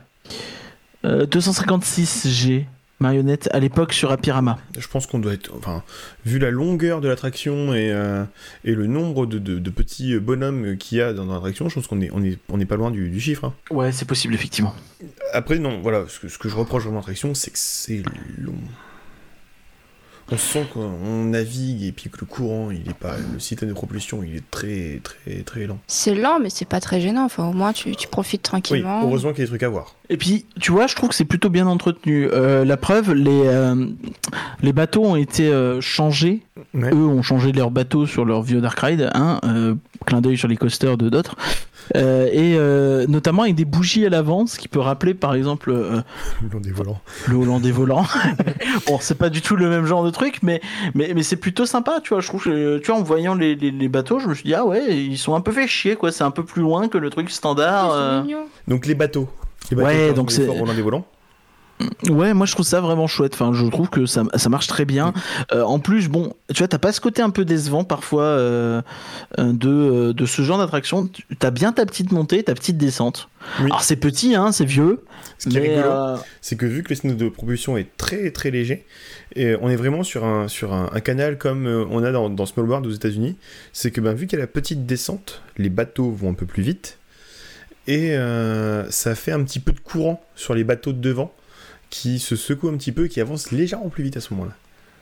euh, 1.05 1.25
256 1.25 2.27
G 2.27 2.67
marionnettes 2.99 3.49
à 3.51 3.59
l'époque 3.59 3.93
sur 3.93 4.11
Apirama. 4.11 4.57
Je 4.77 4.87
pense 4.87 5.05
qu'on 5.07 5.19
doit 5.19 5.33
être. 5.33 5.51
Enfin, 5.57 5.83
vu 6.25 6.39
la 6.39 6.51
longueur 6.51 7.01
de 7.01 7.07
l'attraction 7.07 7.73
et, 7.73 7.91
euh, 7.91 8.23
et 8.63 8.73
le 8.73 8.87
nombre 8.87 9.25
de, 9.25 9.37
de- 9.39 9.59
de 9.59 9.69
petits 9.69 10.17
bonhommes 10.19 10.77
qu'il 10.77 10.97
y 10.97 11.01
a 11.01 11.13
dans 11.13 11.25
l'attraction, 11.25 11.67
je 11.69 11.75
pense 11.75 11.87
qu'on 11.87 12.01
est, 12.01 12.09
on 12.13 12.23
est, 12.23 12.37
on 12.49 12.59
est 12.59 12.65
pas 12.65 12.77
loin 12.77 12.91
du, 12.91 13.09
du 13.09 13.19
chiffre. 13.19 13.45
hein. 13.45 13.53
Ouais, 13.71 13.91
c'est 13.91 14.05
possible 14.07 14.33
effectivement. 14.33 14.73
Après, 15.33 15.59
non, 15.59 15.79
voilà, 15.81 16.05
ce 16.07 16.19
que, 16.19 16.27
ce 16.29 16.37
que 16.37 16.47
je 16.49 16.55
reproche 16.55 16.83
vraiment 16.83 16.97
à 16.97 17.01
l'attraction, 17.01 17.33
c'est 17.33 17.51
que 17.51 17.59
c'est 17.59 18.01
long. 18.37 18.53
On 20.31 20.37
sent 20.37 20.65
qu'on 20.73 21.25
navigue 21.25 21.83
et 21.83 21.91
puis 21.91 22.09
que 22.09 22.17
le 22.21 22.25
courant, 22.25 22.71
il 22.71 22.89
est 22.89 22.95
pas. 22.97 23.15
Le 23.33 23.39
système 23.39 23.69
de 23.69 23.73
propulsion, 23.75 24.23
il 24.23 24.37
est 24.37 24.49
très, 24.49 24.99
très, 25.03 25.43
très 25.43 25.67
lent. 25.67 25.77
C'est 25.85 26.15
lent, 26.15 26.39
mais 26.41 26.49
c'est 26.49 26.67
pas 26.67 26.79
très 26.79 26.99
gênant. 26.99 27.25
Enfin, 27.25 27.47
au 27.47 27.53
moins, 27.53 27.73
tu, 27.73 27.95
tu 27.95 28.07
profites 28.07 28.41
Oui, 28.41 28.49
tranquillement. 28.61 29.01
heureusement 29.03 29.31
qu'il 29.33 29.39
y 29.39 29.41
a 29.43 29.45
des 29.45 29.49
trucs 29.49 29.61
à 29.63 29.69
voir. 29.69 29.93
Et 30.09 30.17
puis, 30.17 30.45
tu 30.59 30.71
vois, 30.71 30.87
je 30.87 30.95
trouve 30.95 31.09
que 31.09 31.15
c'est 31.15 31.25
plutôt 31.25 31.49
bien 31.51 31.67
entretenu. 31.67 32.27
Euh, 32.31 32.65
la 32.65 32.75
preuve, 32.75 33.13
les, 33.13 33.41
euh, 33.45 33.85
les 34.63 34.73
bateaux 34.73 35.03
ont 35.05 35.15
été 35.15 35.47
euh, 35.47 35.79
changés. 35.79 36.41
Ouais. 36.73 36.89
Eux 36.91 37.05
ont 37.05 37.21
changé 37.21 37.51
leur 37.51 37.69
bateau 37.69 38.07
sur 38.07 38.25
leur 38.25 38.41
vieux 38.41 38.61
Dark 38.61 38.79
Ride. 38.79 39.11
Hein, 39.13 39.39
euh, 39.43 39.75
clin 40.07 40.21
d'œil 40.21 40.37
sur 40.39 40.47
les 40.47 40.57
coasters 40.57 40.97
de 40.97 41.09
d'autres. 41.09 41.35
Euh, 41.95 42.27
et 42.31 42.55
euh, 42.57 43.05
notamment 43.07 43.43
avec 43.43 43.55
des 43.55 43.65
bougies 43.65 44.05
à 44.05 44.09
l'avant, 44.09 44.47
ce 44.47 44.57
qui 44.57 44.67
peut 44.67 44.79
rappeler 44.79 45.13
par 45.13 45.35
exemple 45.35 45.69
euh, 45.71 46.01
Le 46.41 46.49
long 46.51 46.59
des 46.59 46.71
volants. 46.71 46.99
le 47.27 47.35
Hollandais 47.35 47.71
volant. 47.71 48.05
bon, 48.87 48.97
c'est 48.99 49.17
pas 49.17 49.29
du 49.29 49.41
tout 49.41 49.55
le 49.55 49.69
même 49.69 49.85
genre 49.85 50.03
de 50.03 50.09
truc, 50.09 50.39
mais, 50.41 50.61
mais, 50.95 51.11
mais 51.13 51.21
c'est 51.23 51.35
plutôt 51.35 51.65
sympa, 51.65 51.99
tu 52.03 52.09
vois. 52.09 52.21
Je 52.21 52.27
trouve 52.27 52.43
que, 52.43 52.77
tu 52.79 52.87
vois, 52.91 52.99
en 52.99 53.03
voyant 53.03 53.35
les, 53.35 53.55
les, 53.55 53.71
les 53.71 53.87
bateaux, 53.87 54.19
je 54.19 54.27
me 54.27 54.33
suis 54.33 54.43
dit, 54.45 54.53
ah 54.55 54.65
ouais, 54.65 54.95
ils 54.95 55.17
sont 55.17 55.35
un 55.35 55.41
peu 55.41 55.51
fait 55.51 55.67
chier, 55.67 55.95
quoi. 55.95 56.11
C'est 56.11 56.23
un 56.23 56.31
peu 56.31 56.43
plus 56.43 56.61
loin 56.61 56.87
que 56.87 56.97
le 56.97 57.09
truc 57.09 57.29
standard. 57.29 57.91
Euh. 57.93 58.21
Donc 58.67 58.85
les 58.85 58.95
bateaux. 58.95 59.29
Les 59.69 59.75
bateaux 59.77 59.87
Ouais, 59.87 60.13
donc 60.13 60.31
c'est- 60.31 60.45
des 60.47 60.81
volants. 60.81 61.05
Ouais, 62.09 62.33
moi 62.33 62.45
je 62.45 62.53
trouve 62.53 62.65
ça 62.65 62.79
vraiment 62.79 63.05
chouette. 63.07 63.33
Enfin, 63.33 63.51
je 63.53 63.65
trouve 63.65 63.89
que 63.89 64.05
ça, 64.05 64.23
ça 64.35 64.47
marche 64.47 64.67
très 64.67 64.85
bien. 64.85 65.13
Euh, 65.51 65.61
en 65.63 65.79
plus, 65.79 66.07
bon, 66.07 66.33
tu 66.53 66.59
vois, 66.59 66.69
t'as 66.69 66.77
pas 66.77 66.93
ce 66.93 67.01
côté 67.01 67.21
un 67.21 67.31
peu 67.31 67.43
décevant 67.43 67.83
parfois 67.83 68.23
euh, 68.23 68.81
euh, 69.39 69.51
de, 69.51 70.13
de 70.13 70.25
ce 70.25 70.41
genre 70.41 70.57
d'attraction. 70.57 71.07
Tu- 71.07 71.23
T'as 71.37 71.51
bien 71.51 71.73
ta 71.73 71.85
petite 71.85 72.13
montée, 72.13 72.41
ta 72.43 72.53
petite 72.53 72.77
descente. 72.77 73.27
Oui. 73.59 73.65
Alors 73.65 73.81
c'est 73.81 73.97
petit, 73.97 74.35
hein, 74.35 74.53
c'est 74.53 74.63
vieux. 74.63 75.03
Ce 75.37 75.49
qui 75.49 75.57
est 75.57 75.61
rigolo, 75.61 75.85
euh, 75.85 76.17
c'est 76.39 76.55
que 76.55 76.65
vu 76.65 76.81
que 76.81 76.89
le 76.89 76.95
système 76.95 77.17
de 77.17 77.27
propulsion 77.27 77.77
est 77.77 77.89
très 77.97 78.31
très 78.31 78.51
léger, 78.51 78.85
et 79.35 79.55
on 79.61 79.67
est 79.69 79.75
vraiment 79.75 80.03
sur 80.03 80.23
un, 80.23 80.47
sur 80.47 80.73
un, 80.73 80.89
un 80.93 80.99
canal 81.01 81.37
comme 81.37 81.67
on 81.67 82.03
a 82.05 82.11
dans, 82.11 82.29
dans 82.29 82.45
Small 82.45 82.67
World 82.67 82.87
aux 82.87 82.91
États-Unis, 82.91 83.35
c'est 83.73 83.91
que 83.91 83.99
ben, 83.99 84.13
vu 84.13 84.27
qu'il 84.27 84.39
y 84.39 84.41
a 84.41 84.45
la 84.45 84.47
petite 84.47 84.85
descente, 84.85 85.41
les 85.57 85.69
bateaux 85.69 86.09
vont 86.09 86.29
un 86.29 86.33
peu 86.35 86.45
plus 86.45 86.63
vite, 86.63 86.99
et 87.87 88.15
ça 88.89 89.13
fait 89.13 89.33
un 89.33 89.43
petit 89.43 89.59
peu 89.59 89.73
de 89.73 89.79
courant 89.81 90.23
sur 90.35 90.55
les 90.55 90.63
bateaux 90.63 90.93
de 90.93 90.99
devant 90.99 91.33
qui 91.89 92.19
se 92.19 92.35
secouent 92.35 92.69
un 92.69 92.77
petit 92.77 92.91
peu 92.91 93.05
et 93.05 93.09
qui 93.09 93.21
avancent 93.21 93.51
légèrement 93.51 93.89
plus 93.89 94.03
vite 94.03 94.17
à 94.17 94.21
ce 94.21 94.33
moment-là. 94.33 94.53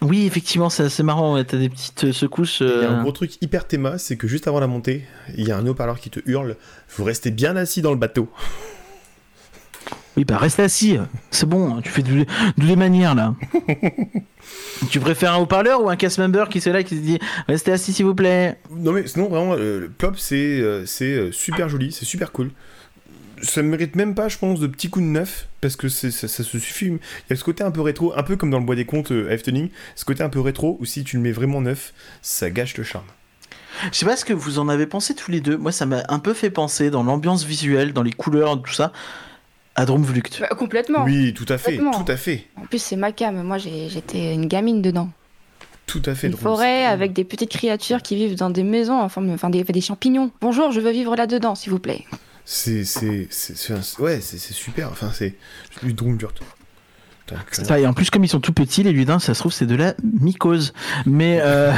oui, 0.02 0.26
effectivement, 0.26 0.70
c'est 0.70 0.84
assez 0.84 1.04
marrant. 1.04 1.36
ouais, 1.36 1.44
T'as 1.44 1.58
des 1.58 1.70
petites 1.70 2.06
euh, 2.06 2.14
secousses. 2.14 2.60
Il 2.62 2.68
y 2.68 2.70
a 2.70 2.74
euh, 2.74 2.92
un 2.92 3.02
gros 3.02 3.12
truc 3.12 3.42
hyper 3.42 3.68
théma, 3.68 3.98
c'est 3.98 4.18
que 4.18 4.28
juste 4.28 4.48
avant 4.48 4.60
la 4.60 4.68
montée, 4.68 5.04
il 5.38 5.48
y 5.48 5.52
a 5.52 5.58
un 5.58 5.66
haut-parleur 5.66 6.00
qui 6.00 6.10
te 6.10 6.20
hurle 6.26 6.56
Vous 6.96 7.04
restez 7.04 7.32
bien 7.32 7.56
assis 7.56 7.82
dans 7.82 7.92
le 7.92 7.98
bateau. 7.98 8.30
Oui, 10.16 10.26
bah 10.26 10.38
reste 10.38 10.60
assis. 10.60 10.98
C'est 11.32 11.48
bon, 11.48 11.82
tu 11.82 11.90
fais 11.90 12.04
de, 12.04 12.12
de 12.14 12.26
les 12.58 12.76
manières 12.76 13.16
là. 13.16 13.34
tu 14.92 15.00
préfères 15.00 15.34
un 15.34 15.38
haut-parleur 15.38 15.82
ou 15.84 15.90
un 15.90 15.96
cast 15.96 16.20
member 16.20 16.50
qui 16.50 16.62
se 16.62 16.70
là 16.70 16.84
qui 16.84 16.96
se 16.98 17.02
dit 17.02 17.18
restez 17.48 17.72
assis 17.72 17.94
s'il 17.94 18.06
vous 18.06 18.14
plaît? 18.14 18.60
Non 18.70 18.92
mais 18.92 19.08
sinon 19.08 19.28
vraiment, 19.28 19.56
euh, 19.58 19.80
le 19.80 19.90
Plop 19.90 20.18
c'est 20.18 20.60
euh, 20.60 20.86
euh, 21.02 21.32
super 21.32 21.68
joli, 21.68 21.92
c'est 21.92 22.06
super 22.06 22.32
cool. 22.32 22.52
Ça 23.44 23.61
mérite 23.61 23.95
même 23.95 24.15
pas, 24.15 24.28
je 24.30 24.38
pense, 24.38 24.60
de 24.60 24.68
petits 24.68 24.90
coups 24.90 25.06
de 25.06 25.11
neuf, 25.11 25.48
parce 25.61 25.76
que 25.76 25.90
c'est, 25.90 26.10
ça, 26.11 26.28
ça 26.28 26.44
se 26.44 26.57
suffit. 26.60 26.88
Il 26.88 26.99
y 27.30 27.34
a 27.34 27.36
ce 27.36 27.44
côté 27.44 27.64
un 27.64 27.72
peu 27.72 27.82
rétro, 27.82 28.14
un 28.18 28.24
peu 28.24 28.36
comme 28.36 28.49
dans 28.49 28.60
le 28.60 28.65
bois 28.65 28.76
des 28.76 28.86
contes 28.86 29.11
euh, 29.11 29.30
Efteling, 29.30 29.70
ce 29.95 30.06
côté 30.06 30.24
un 30.24 30.30
peu 30.30 30.40
rétro, 30.40 30.78
où 30.80 30.86
si 30.86 31.03
tu 31.03 31.18
le 31.18 31.22
mets 31.22 31.32
vraiment 31.32 31.61
neuf, 31.61 31.94
ça 32.22 32.49
gâche 32.49 32.76
le 32.78 32.84
charme. 32.84 33.06
Je 33.91 33.98
sais 33.98 34.06
pas 34.06 34.15
ce 34.18 34.26
que 34.26 34.34
vous 34.34 34.60
en 34.60 34.70
avez 34.70 34.86
pensé 34.88 35.15
tous 35.15 35.32
les 35.32 35.41
deux. 35.41 35.57
Moi, 35.57 35.72
ça 35.72 35.86
m'a 35.86 36.03
un 36.10 36.20
peu 36.20 36.34
fait 36.34 36.49
penser 36.52 36.90
dans 36.90 37.03
l'ambiance 37.03 37.44
visuelle, 37.44 37.91
dans 37.94 38.03
les 38.03 38.11
couleurs, 38.11 38.61
tout 38.61 38.72
ça, 38.74 38.91
à 39.76 39.86
Dromvlucht. 39.86 40.40
Bah, 40.41 40.49
complètement. 40.57 41.03
Oui, 41.06 41.34
tout 41.34 41.45
à 41.49 41.57
fait, 41.57 41.78
Complètement. 41.78 42.03
tout 42.03 42.11
à 42.11 42.15
fait, 42.18 42.45
En 42.56 42.65
plus, 42.65 42.78
c'est 42.82 42.95
ma 42.95 43.11
cam. 43.11 43.41
Moi, 43.41 43.57
j'ai- 43.57 43.90
j'étais 43.90 44.34
une 44.34 44.45
gamine 44.48 44.82
dedans. 44.82 45.10
tout 45.88 46.02
à 46.06 46.14
fait. 46.15 46.28
Une 46.28 46.34
drôle. 46.34 46.44
forêt 46.44 46.86
avec 46.86 47.11
des 47.14 47.24
petites 47.26 47.49
créatures 47.49 48.02
qui 48.03 48.15
vivent 48.15 48.36
dans 48.38 48.49
des 48.52 48.64
maisons, 48.64 49.02
enfin, 49.02 49.28
enfin 49.30 49.49
des, 49.49 49.64
des 49.64 49.82
champignons. 49.82 50.32
Bonjour, 50.40 50.72
je 50.72 50.80
veux 50.80 50.91
vivre 50.91 51.15
là-dedans, 51.15 51.56
s'il 51.56 51.72
vous 51.72 51.80
plaît. 51.80 52.06
C'est, 52.45 52.84
c'est, 52.84 53.28
c'est, 53.30 53.99
ouais, 53.99 54.20
c'est, 54.22 54.38
super. 54.38 54.91
Enfin, 54.91 55.11
c'est 55.14 55.36
du 55.82 55.94
Drumjurt. 55.94 56.41
Et 57.78 57.88
en 57.88 57.94
plus, 57.94 58.10
comme 58.10 58.24
ils 58.24 58.30
sont 58.30 58.40
tout 58.40 58.54
petits, 58.54 58.84
les 58.84 58.92
ludins, 58.92 59.20
ça 59.20 59.34
se 59.34 59.40
trouve, 59.40 59.54
c'est 59.54 59.66
de 59.66 59.76
la 59.76 59.94
mycose. 60.04 60.74
Mais 61.06 61.40
euh, 61.42 61.72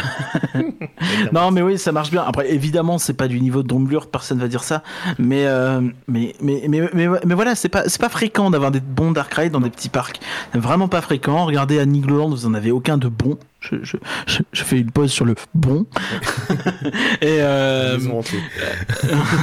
non, 1.34 1.52
mais 1.52 1.62
oui, 1.62 1.78
ça 1.78 1.92
marche 1.92 2.12
bien. 2.12 2.24
Après, 2.26 2.52
évidemment, 2.52 2.98
c'est 2.98 3.14
pas 3.14 3.28
du 3.28 3.40
niveau 3.40 3.64
de 3.64 3.68
Dromblurt, 3.68 4.10
personne 4.10 4.40
va 4.40 4.48
dire 4.48 4.64
ça. 4.64 4.84
Mais 5.20 5.46
euh, 5.46 5.82
mais, 6.08 6.36
mais, 6.42 6.64
mais, 6.68 6.90
mais, 6.94 7.08
mais 7.26 7.36
voilà, 7.36 7.56
c'est 7.56 7.70
pas, 7.70 7.88
c'est 7.88 8.02
pas 8.02 8.10
fréquent 8.10 8.50
d'avoir 8.50 8.72
des 8.72 8.80
bons 8.80 9.12
Dark 9.12 9.34
Ride 9.34 9.52
dans 9.52 9.62
des 9.62 9.70
petits 9.70 9.90
parcs. 9.90 10.20
Vraiment 10.54 10.88
pas 10.88 11.02
fréquent. 11.02 11.46
Regardez 11.46 11.80
à 11.80 11.86
Nigloland, 11.86 12.30
vous 12.30 12.46
en 12.46 12.54
avez 12.54 12.72
aucun 12.72 12.98
de 12.98 13.08
bon. 13.08 13.38
Je, 13.60 13.78
je, 13.82 13.98
je, 14.28 14.40
je 14.52 14.64
fais 14.64 14.80
une 14.80 14.92
pause 14.92 15.12
sur 15.12 15.26
le 15.26 15.36
bon. 15.56 15.86
Et 17.22 17.38
euh, 17.40 17.98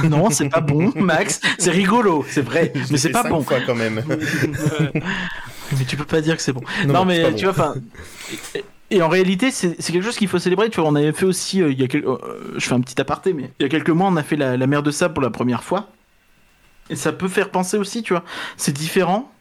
non, 0.05 0.29
c'est 0.29 0.49
pas 0.49 0.61
bon, 0.61 0.93
Max. 0.95 1.41
C'est 1.57 1.71
rigolo, 1.71 2.25
c'est 2.29 2.41
vrai, 2.41 2.71
mais 2.89 2.97
c'est 2.97 3.09
pas 3.09 3.23
bon. 3.23 3.43
quand 3.43 3.75
même. 3.75 4.01
Mais 5.79 5.85
tu 5.85 5.95
peux 5.97 6.05
pas 6.05 6.21
dire 6.21 6.35
que 6.35 6.41
c'est 6.41 6.53
bon. 6.53 6.61
Non, 6.87 7.05
mais 7.05 7.33
tu 7.35 7.45
bon. 7.45 7.51
vois, 7.51 7.69
enfin. 7.69 7.75
et- 8.55 8.63
Et 8.91 9.01
en 9.01 9.09
réalité, 9.09 9.49
c'est 9.49 9.75
quelque 9.75 10.03
chose 10.03 10.17
qu'il 10.17 10.27
faut 10.27 10.37
célébrer. 10.39 10.69
Tu 10.69 10.79
vois, 10.79 10.89
on 10.89 10.95
avait 10.95 11.13
fait 11.13 11.25
aussi, 11.25 11.61
euh, 11.61 11.71
il 11.71 11.79
y 11.79 11.83
a 11.83 11.87
quel- 11.87 12.05
euh, 12.05 12.17
je 12.57 12.65
fais 12.67 12.73
un 12.75 12.81
petit 12.81 12.99
aparté, 13.01 13.33
mais 13.33 13.51
il 13.59 13.63
y 13.63 13.65
a 13.65 13.69
quelques 13.69 13.89
mois, 13.89 14.07
on 14.07 14.15
a 14.17 14.23
fait 14.23 14.35
la, 14.35 14.55
la 14.57 14.67
mer 14.67 14.83
de 14.83 14.91
sable 14.91 15.13
pour 15.15 15.23
la 15.23 15.31
première 15.31 15.63
fois. 15.63 15.89
Et 16.89 16.95
ça 16.95 17.11
peut 17.13 17.27
faire 17.29 17.49
penser 17.49 17.77
aussi, 17.77 18.03
tu 18.03 18.13
vois. 18.13 18.23
C'est 18.57 18.73
différent. 18.73 19.31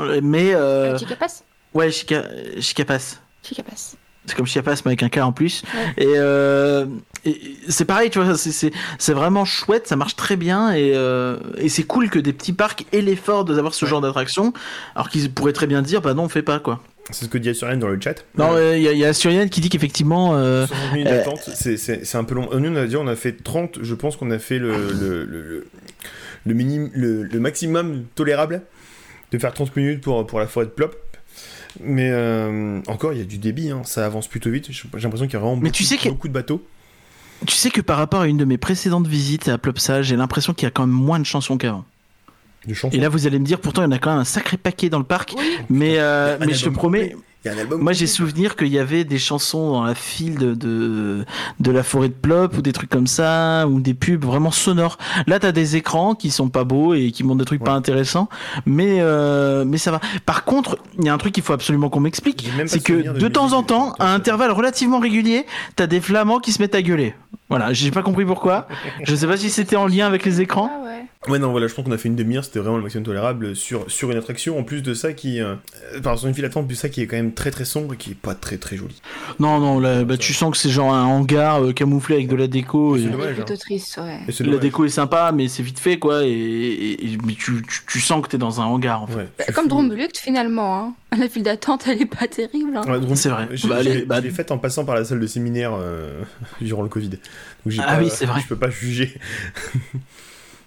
Euh, 0.00 0.20
Mais. 0.22 0.54
Euh... 0.54 0.96
Chicapas 0.98 1.42
Ouais, 1.74 1.90
Chica... 1.90 2.24
Chicapas. 2.60 3.18
Chicapas. 3.42 3.94
C'est 4.30 4.36
comme 4.36 4.46
Chiapas, 4.46 4.76
mais 4.84 4.90
avec 4.92 5.02
un 5.02 5.08
K 5.08 5.18
en 5.18 5.32
plus. 5.32 5.62
Ouais. 5.74 6.04
Et, 6.04 6.12
euh, 6.16 6.86
et- 7.24 7.40
c'est 7.68 7.84
pareil, 7.84 8.10
tu 8.10 8.20
vois, 8.20 8.36
c'est- 8.36 8.52
c'est 8.52 8.70
c'est 8.98 9.12
vraiment 9.12 9.44
chouette, 9.44 9.86
ça 9.88 9.96
marche 9.96 10.16
très 10.16 10.36
bien. 10.36 10.72
Et, 10.72 10.92
euh, 10.94 11.36
et 11.58 11.68
c'est 11.68 11.82
cool 11.82 12.08
que 12.10 12.18
des 12.18 12.32
petits 12.32 12.52
parcs 12.52 12.84
aient 12.92 13.00
l'effort 13.02 13.44
d'avoir 13.44 13.74
ce 13.74 13.84
Ouais. 13.84 13.90
genre 13.90 14.00
d'attraction, 14.00 14.52
alors 14.94 15.08
qu'ils 15.10 15.30
pourraient 15.32 15.52
très 15.52 15.66
bien 15.66 15.82
dire, 15.82 16.00
bah 16.00 16.14
non, 16.14 16.24
on 16.24 16.28
fait 16.28 16.42
pas, 16.42 16.58
quoi. 16.60 16.80
C'est 17.10 17.24
ce 17.24 17.30
que 17.30 17.38
dit 17.38 17.48
Asurian 17.50 17.76
dans 17.76 17.88
le 17.88 17.98
chat. 18.00 18.24
Non, 18.38 18.52
Euh, 18.54 18.76
il 18.76 18.82
y, 18.84 18.88
a- 18.88 18.92
y 18.92 19.04
a 19.04 19.12
Surian 19.12 19.48
qui 19.48 19.60
dit 19.60 19.68
qu'effectivement. 19.68 20.36
euh, 20.36 20.66
60 20.68 20.92
minutes 20.92 21.06
euh, 21.08 21.10
d'attente, 21.16 21.40
c'est- 21.54 21.76
c'est 21.76 22.04
c'est 22.06 22.16
un 22.18 22.22
peu 22.24 22.36
long. 22.36 22.48
Nous, 22.56 22.70
on 22.70 22.76
a 22.76 22.86
dit, 22.86 22.96
on 22.96 23.08
a 23.08 23.16
fait 23.16 23.32
30, 23.42 23.80
je 23.82 23.94
pense 23.96 24.16
qu'on 24.16 24.30
a 24.30 24.38
fait 24.38 24.60
le, 24.60 24.70
le, 24.70 25.24
le, 25.24 25.40
le, 25.42 25.66
le 26.46 26.54
minim- 26.54 26.90
le, 26.94 27.24
le 27.24 27.40
maximum 27.40 28.04
tolérable 28.14 28.62
de 29.32 29.38
faire 29.38 29.52
30 29.52 29.74
minutes 29.76 30.00
pour, 30.02 30.24
pour 30.26 30.38
la 30.38 30.46
forêt 30.46 30.66
de 30.66 30.70
Plop. 30.70 30.94
Mais 31.82 32.10
euh, 32.10 32.80
encore, 32.88 33.12
il 33.12 33.18
y 33.18 33.22
a 33.22 33.24
du 33.24 33.38
débit, 33.38 33.70
hein, 33.70 33.82
ça 33.84 34.04
avance 34.04 34.26
plutôt 34.26 34.50
vite. 34.50 34.66
J'ai 34.70 34.82
l'impression 35.02 35.26
qu'il 35.26 35.34
y 35.34 35.36
a 35.36 35.40
vraiment 35.40 35.54
Mais 35.56 35.62
beaucoup, 35.62 35.72
tu 35.74 35.84
sais 35.84 35.96
que- 35.96 36.08
beaucoup 36.08 36.28
de 36.28 36.32
bateaux. 36.32 36.62
Tu 37.46 37.54
sais 37.54 37.70
que 37.70 37.80
par 37.80 37.96
rapport 37.96 38.20
à 38.20 38.26
une 38.26 38.36
de 38.36 38.44
mes 38.44 38.58
précédentes 38.58 39.06
visites 39.06 39.48
à 39.48 39.56
Plopsa, 39.56 40.02
j'ai 40.02 40.16
l'impression 40.16 40.52
qu'il 40.52 40.66
y 40.66 40.68
a 40.68 40.70
quand 40.70 40.86
même 40.86 40.94
moins 40.94 41.18
de 41.18 41.24
chansons 41.24 41.56
qu'avant. 41.56 41.84
Et 42.92 42.98
là, 42.98 43.08
vous 43.08 43.26
allez 43.26 43.38
me 43.38 43.44
dire, 43.46 43.58
pourtant, 43.60 43.80
il 43.80 43.86
y 43.86 43.88
en 43.88 43.92
a 43.92 43.98
quand 43.98 44.10
même 44.10 44.18
un 44.20 44.24
sacré 44.24 44.58
paquet 44.58 44.90
dans 44.90 44.98
le 44.98 45.04
parc. 45.04 45.32
Oui. 45.38 45.56
Mais, 45.70 45.94
euh, 45.98 46.36
mais 46.40 46.52
je 46.52 46.66
te 46.66 46.68
promets, 46.70 47.10
complet. 47.10 47.24
Il 47.44 47.48
y 47.48 47.50
a 47.50 47.56
un 47.56 47.58
album. 47.58 47.80
Moi, 47.80 47.92
j'ai 47.92 48.06
souvenir 48.06 48.54
qu'il 48.54 48.68
y 48.68 48.78
avait 48.78 49.04
des 49.04 49.18
chansons 49.18 49.72
dans 49.72 49.84
la 49.84 49.94
file 49.94 50.36
de, 50.36 50.54
de, 50.54 51.24
de 51.58 51.70
la 51.70 51.82
forêt 51.82 52.08
de 52.08 52.14
Plop 52.14 52.56
ou 52.58 52.60
des 52.62 52.72
trucs 52.72 52.90
comme 52.90 53.06
ça, 53.06 53.66
ou 53.66 53.80
des 53.80 53.94
pubs 53.94 54.24
vraiment 54.24 54.50
sonores. 54.50 54.98
Là, 55.26 55.38
t'as 55.38 55.52
des 55.52 55.76
écrans 55.76 56.14
qui 56.14 56.30
sont 56.30 56.50
pas 56.50 56.64
beaux 56.64 56.92
et 56.92 57.12
qui 57.12 57.24
montrent 57.24 57.38
des 57.38 57.46
trucs 57.46 57.64
pas 57.64 57.72
intéressants, 57.72 58.28
mais, 58.66 58.98
euh, 59.00 59.64
mais 59.64 59.78
ça 59.78 59.90
va. 59.90 60.00
Par 60.26 60.44
contre, 60.44 60.78
il 60.98 61.06
y 61.06 61.08
a 61.08 61.14
un 61.14 61.18
truc 61.18 61.32
qu'il 61.32 61.42
faut 61.42 61.54
absolument 61.54 61.88
qu'on 61.88 62.00
m'explique, 62.00 62.50
c'est 62.66 62.82
que 62.82 62.92
de 62.92 63.18
de 63.18 63.28
temps 63.28 63.52
en 63.52 63.62
temps, 63.62 63.94
à 63.98 64.12
intervalles 64.12 64.50
relativement 64.50 64.98
réguliers, 64.98 65.46
t'as 65.76 65.86
des 65.86 66.00
flamands 66.00 66.40
qui 66.40 66.52
se 66.52 66.60
mettent 66.60 66.74
à 66.74 66.82
gueuler. 66.82 67.14
Voilà, 67.48 67.72
j'ai 67.72 67.90
pas 67.90 68.02
compris 68.02 68.24
pourquoi. 68.24 68.68
Je 69.02 69.14
sais 69.14 69.26
pas 69.26 69.36
si 69.36 69.50
c'était 69.50 69.76
en 69.76 69.86
lien 69.86 70.06
avec 70.06 70.24
les 70.24 70.40
écrans. 70.40 70.70
Ah 70.72 70.84
ouais. 70.84 70.89
Ouais, 71.28 71.38
non, 71.38 71.50
voilà, 71.50 71.66
je 71.66 71.74
pense 71.74 71.84
qu'on 71.84 71.92
a 71.92 71.98
fait 71.98 72.08
une 72.08 72.16
demi-heure, 72.16 72.42
c'était 72.46 72.60
vraiment 72.60 72.78
le 72.78 72.82
maximum 72.82 73.04
tolérable 73.04 73.54
sur, 73.54 73.90
sur 73.90 74.10
une 74.10 74.16
attraction. 74.16 74.58
En 74.58 74.62
plus 74.64 74.80
de 74.82 74.94
ça, 74.94 75.12
qui. 75.12 75.38
Euh, 75.42 75.54
euh, 75.94 76.00
par 76.00 76.18
sur 76.18 76.26
une 76.28 76.34
file 76.34 76.44
d'attente, 76.44 76.66
plus 76.66 76.76
ça 76.76 76.88
qui 76.88 77.02
est 77.02 77.06
quand 77.06 77.16
même 77.16 77.34
très 77.34 77.50
très 77.50 77.66
sombre 77.66 77.92
et 77.92 77.98
qui 77.98 78.12
est 78.12 78.14
pas 78.14 78.34
très 78.34 78.56
très 78.56 78.76
joli. 78.78 78.98
Non, 79.38 79.60
non, 79.60 79.80
là, 79.80 80.02
bah, 80.04 80.16
tu 80.16 80.32
sens 80.32 80.50
que 80.50 80.56
c'est 80.56 80.70
genre 80.70 80.94
un 80.94 81.04
hangar 81.04 81.62
euh, 81.62 81.72
camouflé 81.74 82.14
avec 82.14 82.28
de 82.28 82.36
la 82.36 82.46
déco. 82.46 82.96
C'est 82.96 83.02
Et... 83.04 83.08
dommage, 83.08 83.34
plutôt 83.34 83.52
hein. 83.52 83.56
triste, 83.60 83.98
ouais. 84.02 84.18
Et 84.28 84.32
c'est 84.32 84.44
La 84.44 84.52
dommage. 84.52 84.62
déco 84.62 84.84
est 84.86 84.88
sympa, 84.88 85.30
mais 85.34 85.48
c'est 85.48 85.62
vite 85.62 85.78
fait, 85.78 85.98
quoi. 85.98 86.24
Et, 86.24 86.30
et- 86.30 87.12
et- 87.12 87.18
mais 87.22 87.34
tu, 87.34 87.62
tu, 87.68 87.80
tu 87.86 88.00
sens 88.00 88.22
que 88.22 88.28
t'es 88.28 88.38
dans 88.38 88.62
un 88.62 88.64
hangar, 88.64 89.02
en 89.02 89.06
fait. 89.06 89.16
Ouais, 89.16 89.28
Bah, 89.40 89.44
comme. 89.54 89.68
Drombeluct, 89.68 90.16
finalement. 90.16 90.78
Hein. 90.78 90.94
La 91.18 91.28
file 91.28 91.42
d'attente, 91.42 91.84
elle 91.86 92.00
est 92.00 92.06
pas 92.06 92.28
terrible. 92.28 92.74
hein. 92.78 92.82
Ouais, 92.98 93.14
C'est 93.16 93.28
vrai. 93.28 93.46
Je, 93.52 93.66
Bah, 93.68 93.82
je 93.82 93.90
l'ai- 93.90 94.02
bah- 94.06 94.20
l'ai 94.20 94.30
faite 94.30 94.50
en 94.52 94.56
passant 94.56 94.86
par 94.86 94.94
la 94.94 95.04
salle 95.04 95.20
de 95.20 95.26
séminaire 95.26 95.72
euh, 95.78 96.22
durant 96.62 96.82
le 96.82 96.88
Covid. 96.88 97.10
Donc 97.10 97.18
j'ai 97.66 97.82
Ah 97.86 97.96
pas- 97.96 98.02
oui, 98.02 98.08
c'est 98.10 98.24
vrai. 98.24 98.40
Je 98.40 98.46
peux 98.46 98.56
pas 98.56 98.70
juger. 98.70 99.12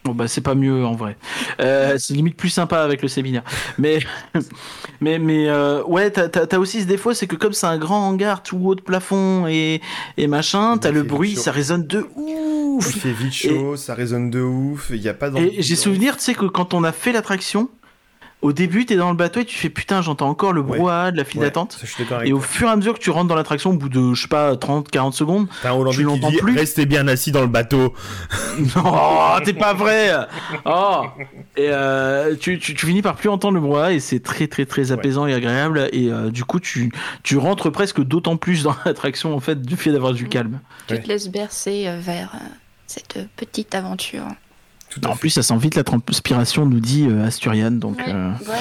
Bon, 0.06 0.14
bah, 0.14 0.28
c'est 0.28 0.42
pas 0.42 0.54
mieux, 0.54 0.86
en 0.86 0.94
vrai. 0.96 1.16
Euh, 1.62 1.96
c'est 1.98 2.14
limite 2.14 2.36
plus 2.36 2.50
sympa 2.50 2.82
avec 2.82 3.02
le 3.02 3.08
séminaire. 3.08 3.44
Mais, 3.78 4.00
mais, 5.02 5.18
mais, 5.18 5.48
euh, 5.48 5.82
ouais, 5.84 6.12
t'as, 6.12 6.28
t'as, 6.28 6.46
t'as 6.46 6.58
aussi 6.58 6.82
ce 6.82 6.86
défaut, 6.88 7.14
c'est 7.14 7.26
que 7.28 7.38
comme 7.38 7.54
c'est 7.54 7.68
un 7.68 7.78
grand 7.78 8.10
hangar 8.10 8.44
tout 8.44 8.60
haut 8.64 8.76
de 8.76 8.82
plafond 8.82 9.48
et, 9.48 9.82
et 10.18 10.28
machin, 10.28 10.74
Il 10.74 10.80
t'as 10.80 10.92
le 10.92 11.04
bruit, 11.04 11.36
ça 11.38 11.52
résonne 11.52 11.88
de 11.88 12.06
Il 12.18 12.78
ouf. 12.78 12.98
fait 12.98 13.14
vite 13.14 13.34
chaud, 13.34 13.78
ça 13.78 13.94
résonne 13.94 14.30
de 14.30 14.42
ouf, 14.42 14.92
il 14.94 15.02
y 15.02 15.08
a 15.08 15.14
pas. 15.14 15.30
Et 15.38 15.62
j'ai 15.62 15.76
souvenir, 15.78 16.18
tu 16.18 16.24
sais, 16.24 16.34
que 16.34 16.46
quand 16.46 16.74
on 16.74 16.84
a 16.84 16.92
fait 16.92 17.14
l'attraction, 17.14 17.70
au 18.44 18.54
début, 18.54 18.86
t'es 18.86 18.96
dans 18.96 19.10
le 19.10 19.16
bateau 19.16 19.40
et 19.40 19.46
tu 19.46 19.58
fais 19.58 19.70
putain, 19.70 20.02
j'entends 20.04 20.30
encore 20.30 20.54
le 20.54 20.62
Ouais. 20.62 20.78
brouhaha 20.78 21.12
de 21.12 21.18
la 21.18 21.24
file 21.24 21.40
Ouais, 21.40 21.48
d'attente. 21.48 21.80
Et 22.26 22.34
au 22.34 22.38
toi. 22.38 22.48
fur 22.48 22.68
et 22.68 22.72
à 22.72 22.76
mesure 22.76 22.94
que 22.94 23.00
tu 23.00 23.10
rentres 23.10 23.28
dans 23.30 23.36
l'attraction, 23.36 23.72
au 23.72 23.78
bout 23.78 23.90
de, 23.90 24.14
je 24.14 24.22
sais 24.22 24.28
pas, 24.28 24.56
30, 24.56 24.92
40 24.92 25.14
secondes, 25.14 25.48
tu 25.92 26.04
l'entends 26.04 26.32
plus 26.32 26.56
Restez 26.58 26.86
bien 26.86 27.08
assis 27.08 27.32
dans 27.32 27.42
le 27.42 27.48
bateau. 27.48 27.94
Oh, 28.86 29.36
t'es 29.44 29.54
pas 29.54 29.74
vrai 29.74 30.12
Oh 30.66 31.06
Et 31.58 31.68
euh, 31.70 32.36
tu, 32.36 32.60
tu, 32.60 32.76
tu 32.76 32.86
finis 32.86 33.02
par 33.02 33.16
plus 33.16 33.30
entendre 33.30 33.56
le 33.56 33.62
brouhaha 33.62 33.94
et 33.94 34.00
c'est 34.00 34.20
très 34.20 34.48
très 34.48 34.66
très 34.66 34.92
apaisant 34.92 35.26
et 35.26 35.34
agréable 35.34 35.90
et 35.92 36.10
euh, 36.12 36.30
du 36.30 36.44
coup 36.44 36.60
tu, 36.60 36.92
tu 37.24 37.38
rentres 37.38 37.72
presque 37.72 38.02
d'autant 38.04 38.38
plus 38.38 38.64
dans 38.64 38.76
l'attraction 38.86 39.36
en 39.36 39.40
fait 39.40 39.62
du 39.62 39.76
fait 39.76 39.92
d'avoir 39.92 40.14
du 40.14 40.28
calme. 40.28 40.60
Tu 40.88 40.94
Ouais. 40.94 41.02
te 41.02 41.08
laisses 41.08 41.30
bercer 41.30 41.86
euh, 41.88 41.98
vers 42.00 42.34
cette 42.88 43.18
petite 43.38 43.74
aventure. 43.74 44.26
Tout 44.94 45.06
En 45.08 45.14
fait. 45.14 45.20
plus 45.22 45.30
ça 45.32 45.44
sent 45.44 45.58
vite 45.58 45.76
la 45.76 45.84
transpiration 45.84 46.66
nous 46.66 46.80
dit 46.80 47.08
euh, 47.10 47.26
Asturian 47.26 47.72
donc 47.72 47.98
Ouais, 47.98 48.06
euh, 48.14 48.30
ouais. 48.32 48.58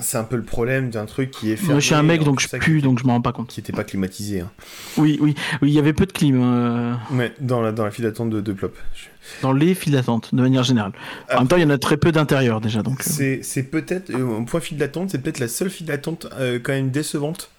C'est 0.00 0.16
un- 0.18 0.24
peu 0.24 0.36
le 0.36 0.42
problème 0.42 0.90
d'un 0.90 1.04
truc 1.06 1.30
qui 1.30 1.50
est 1.50 1.56
fermé. 1.56 1.72
moi 1.74 1.80
je 1.80 1.86
suis 1.86 1.94
un 1.94 2.02
mec 2.02 2.22
donc 2.24 2.40
je 2.40 2.48
pue 2.58 2.80
donc 2.80 2.98
je 2.98 3.04
m'en 3.04 3.14
rends 3.14 3.20
pas 3.22 3.32
compte. 3.32 3.48
Qui 3.48 3.60
était 3.60 3.72
pas 3.72 3.84
climatisé. 3.84 4.40
Hein. 4.40 4.50
Oui 4.96 5.18
oui 5.20 5.34
oui 5.62 5.70
il 5.70 5.74
y 5.74 5.78
avait 5.78 5.92
peu 5.92 6.06
de 6.06 6.12
clim 6.12 6.40
euh, 6.42 6.94
Ouais, 7.12 7.32
dans 7.40 7.60
la, 7.60 7.72
dans 7.72 7.84
la 7.84 7.90
file 7.90 8.04
d'attente 8.04 8.30
de, 8.30 8.40
de 8.40 8.52
Plop. 8.52 8.74
Je- 8.94 9.04
dans 9.42 9.52
les 9.52 9.74
files 9.74 9.92
d'attente 9.94 10.34
de 10.34 10.40
manière 10.42 10.64
générale. 10.64 10.92
En 11.32 11.38
même 11.40 11.48
temps 11.48 11.56
il 11.56 11.62
y 11.62 11.66
en 11.66 11.70
a 11.70 11.78
très 11.78 11.96
peu 11.96 12.12
d'intérieur 12.12 12.60
déjà 12.60 12.82
donc. 12.82 13.00
euh, 13.00 13.04
C'est 13.06 13.40
c'est 13.42 13.62
peut-être, 13.62 14.10
euh, 14.10 14.22
au 14.22 14.42
point 14.44 14.60
file 14.60 14.76
d'attente, 14.78 15.10
c'est 15.10 15.18
peut-être 15.18 15.38
la 15.38 15.48
seule 15.48 15.70
file 15.70 15.86
d'attente 15.86 16.26
euh, 16.38 16.58
quand 16.62 16.72
même 16.72 16.90
décevante, 16.90 17.50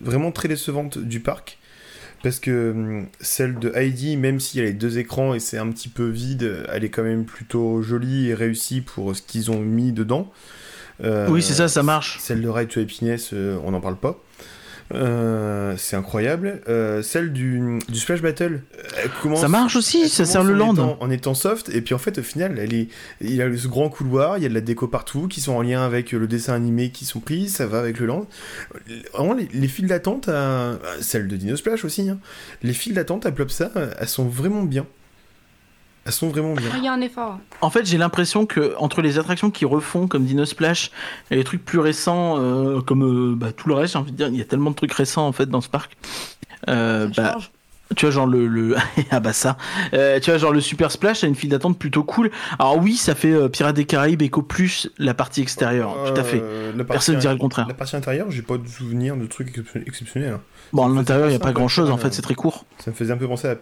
vraiment 0.00 0.32
très 0.32 0.48
décevante 0.48 0.98
du 0.98 1.20
parc. 1.20 1.58
Parce 2.22 2.40
que 2.40 2.70
hum, 2.70 3.06
celle 3.20 3.58
de 3.58 3.72
Heidi, 3.74 4.16
même 4.16 4.40
si 4.40 4.58
elle 4.58 4.66
a 4.66 4.68
les 4.68 4.74
deux 4.74 4.98
écrans 4.98 5.34
et 5.34 5.38
c'est 5.38 5.58
un 5.58 5.70
petit 5.70 5.88
peu 5.88 6.06
vide, 6.08 6.66
elle 6.72 6.84
est 6.84 6.90
quand 6.90 7.02
même 7.04 7.24
plutôt 7.24 7.82
jolie 7.82 8.28
et 8.28 8.34
réussie 8.34 8.80
pour 8.80 9.14
ce 9.14 9.22
qu'ils 9.22 9.50
ont 9.50 9.60
mis 9.60 9.92
dedans. 9.92 10.30
Euh, 11.04 11.28
Oui 11.28 11.42
c'est 11.42 11.54
ça 11.54 11.68
ça 11.68 11.82
marche. 11.82 12.18
Celle 12.20 12.40
de 12.40 12.48
Ride 12.48 12.68
to 12.68 12.80
Happiness, 12.80 13.30
euh, 13.32 13.58
on 13.64 13.72
n'en 13.72 13.80
parle 13.80 13.96
pas. 13.96 14.18
Euh, 14.94 15.74
c'est 15.76 15.96
incroyable. 15.96 16.60
Euh, 16.68 17.02
celle 17.02 17.32
du, 17.32 17.78
du 17.88 17.98
Splash 17.98 18.22
Battle, 18.22 18.60
commence, 19.22 19.40
Ça 19.40 19.48
marche 19.48 19.74
aussi 19.76 20.08
ça 20.08 20.24
sert 20.24 20.44
le 20.44 20.54
land. 20.54 20.74
étant- 20.74 20.96
en 21.00 21.10
étant 21.10 21.34
soft, 21.34 21.68
et 21.70 21.80
puis 21.82 21.94
en 21.94 21.98
fait, 21.98 22.18
au 22.18 22.22
final, 22.22 22.58
elle 22.58 22.72
est, 22.72 22.88
il 23.20 23.34
y 23.34 23.42
a 23.42 23.56
ce 23.56 23.66
grand 23.68 23.88
couloir, 23.88 24.38
il 24.38 24.42
y 24.42 24.46
a 24.46 24.48
de 24.48 24.54
la 24.54 24.60
déco 24.60 24.86
partout, 24.86 25.26
qui 25.28 25.40
sont 25.40 25.54
en 25.54 25.62
lien 25.62 25.84
avec 25.84 26.12
le 26.12 26.26
dessin 26.28 26.54
animé 26.54 26.90
qui 26.90 27.04
sont 27.04 27.20
pris, 27.20 27.48
ça 27.48 27.66
va 27.66 27.80
avec 27.80 27.98
le 27.98 28.06
land. 28.06 28.26
Vraiment, 29.12 29.34
les, 29.34 29.48
les 29.52 29.68
files 29.68 29.88
d'attente, 29.88 30.28
à... 30.28 30.78
celle 31.00 31.26
de 31.26 31.36
Dino 31.36 31.56
Splash 31.56 31.84
aussi, 31.84 32.08
hein. 32.08 32.18
les 32.62 32.72
files 32.72 32.94
d'attente 32.94 33.26
à 33.26 33.32
Plopsa, 33.32 33.70
elles 33.98 34.08
sont 34.08 34.26
vraiment 34.26 34.62
bien. 34.62 34.86
Elles 36.06 36.12
sont 36.12 36.28
vraiment 36.28 36.54
bien. 36.54 36.70
Il 36.76 36.84
y 36.84 36.88
a 36.88 36.92
un 36.92 37.00
effort. 37.00 37.38
En 37.60 37.68
fait, 37.70 37.84
j'ai 37.84 37.98
l'impression 37.98 38.46
que 38.46 38.74
entre 38.78 39.02
les 39.02 39.18
attractions 39.18 39.50
qui 39.50 39.64
refont 39.64 40.06
comme 40.06 40.24
Dino 40.24 40.44
Splash 40.44 40.90
et 41.30 41.36
les 41.36 41.44
trucs 41.44 41.64
plus 41.64 41.80
récents 41.80 42.36
euh, 42.38 42.80
comme 42.80 43.02
euh, 43.02 43.34
bah, 43.36 43.52
tout 43.52 43.68
le 43.68 43.74
reste, 43.74 43.94
j'ai 43.94 43.98
envie 43.98 44.12
de 44.12 44.16
dire, 44.16 44.28
il 44.28 44.36
y 44.36 44.40
a 44.40 44.44
tellement 44.44 44.70
de 44.70 44.76
trucs 44.76 44.92
récents 44.92 45.26
en 45.26 45.32
fait 45.32 45.46
dans 45.46 45.60
ce 45.60 45.68
parc. 45.68 45.96
Euh, 46.68 47.08
Ça 47.12 47.22
bah. 47.22 47.38
Tu 47.94 48.04
vois, 48.04 48.10
genre 48.10 48.26
le. 48.26 48.48
le... 48.48 48.74
ah 49.12 49.20
bah 49.20 49.32
ça. 49.32 49.56
Euh, 49.94 50.18
tu 50.18 50.30
vois, 50.30 50.38
genre 50.38 50.50
le 50.52 50.60
Super 50.60 50.90
Splash 50.90 51.22
a 51.22 51.28
une 51.28 51.36
file 51.36 51.50
d'attente 51.50 51.78
plutôt 51.78 52.02
cool. 52.02 52.32
Alors 52.58 52.78
oui, 52.82 52.96
ça 52.96 53.14
fait 53.14 53.32
euh, 53.32 53.48
Pirates 53.48 53.76
des 53.76 53.84
Caraïbes 53.84 54.22
Eco 54.22 54.42
Plus 54.42 54.90
la 54.98 55.14
partie 55.14 55.40
extérieure, 55.40 55.96
tout 56.12 56.20
à 56.20 56.24
fait. 56.24 56.38
La 56.76 56.82
partie- 56.82 56.92
Personne 56.92 57.14
ne 57.14 57.20
dirait 57.20 57.34
le 57.34 57.38
contraire. 57.38 57.68
La 57.68 57.74
partie 57.74 57.94
intérieure, 57.94 58.28
j'ai 58.30 58.42
pas 58.42 58.58
de 58.58 58.66
souvenir 58.66 59.16
de 59.16 59.26
trucs 59.26 59.56
excep- 59.56 59.84
exceptionnels. 59.86 60.38
Bon, 60.72 60.84
à 60.84 60.88
l'intérieur, 60.92 61.26
il 61.28 61.30
n'y 61.30 61.36
a 61.36 61.40
pas 61.40 61.52
grand 61.52 61.68
chose, 61.68 61.88
en 61.90 61.96
fait, 61.96 62.12
c'est 62.12 62.22
très 62.22 62.34
court. 62.34 62.64
Ça 62.78 62.90
me 62.90 62.96
faisait 62.96 63.12
un 63.12 63.16
peu 63.16 63.28
penser 63.28 63.46
à 63.48 63.54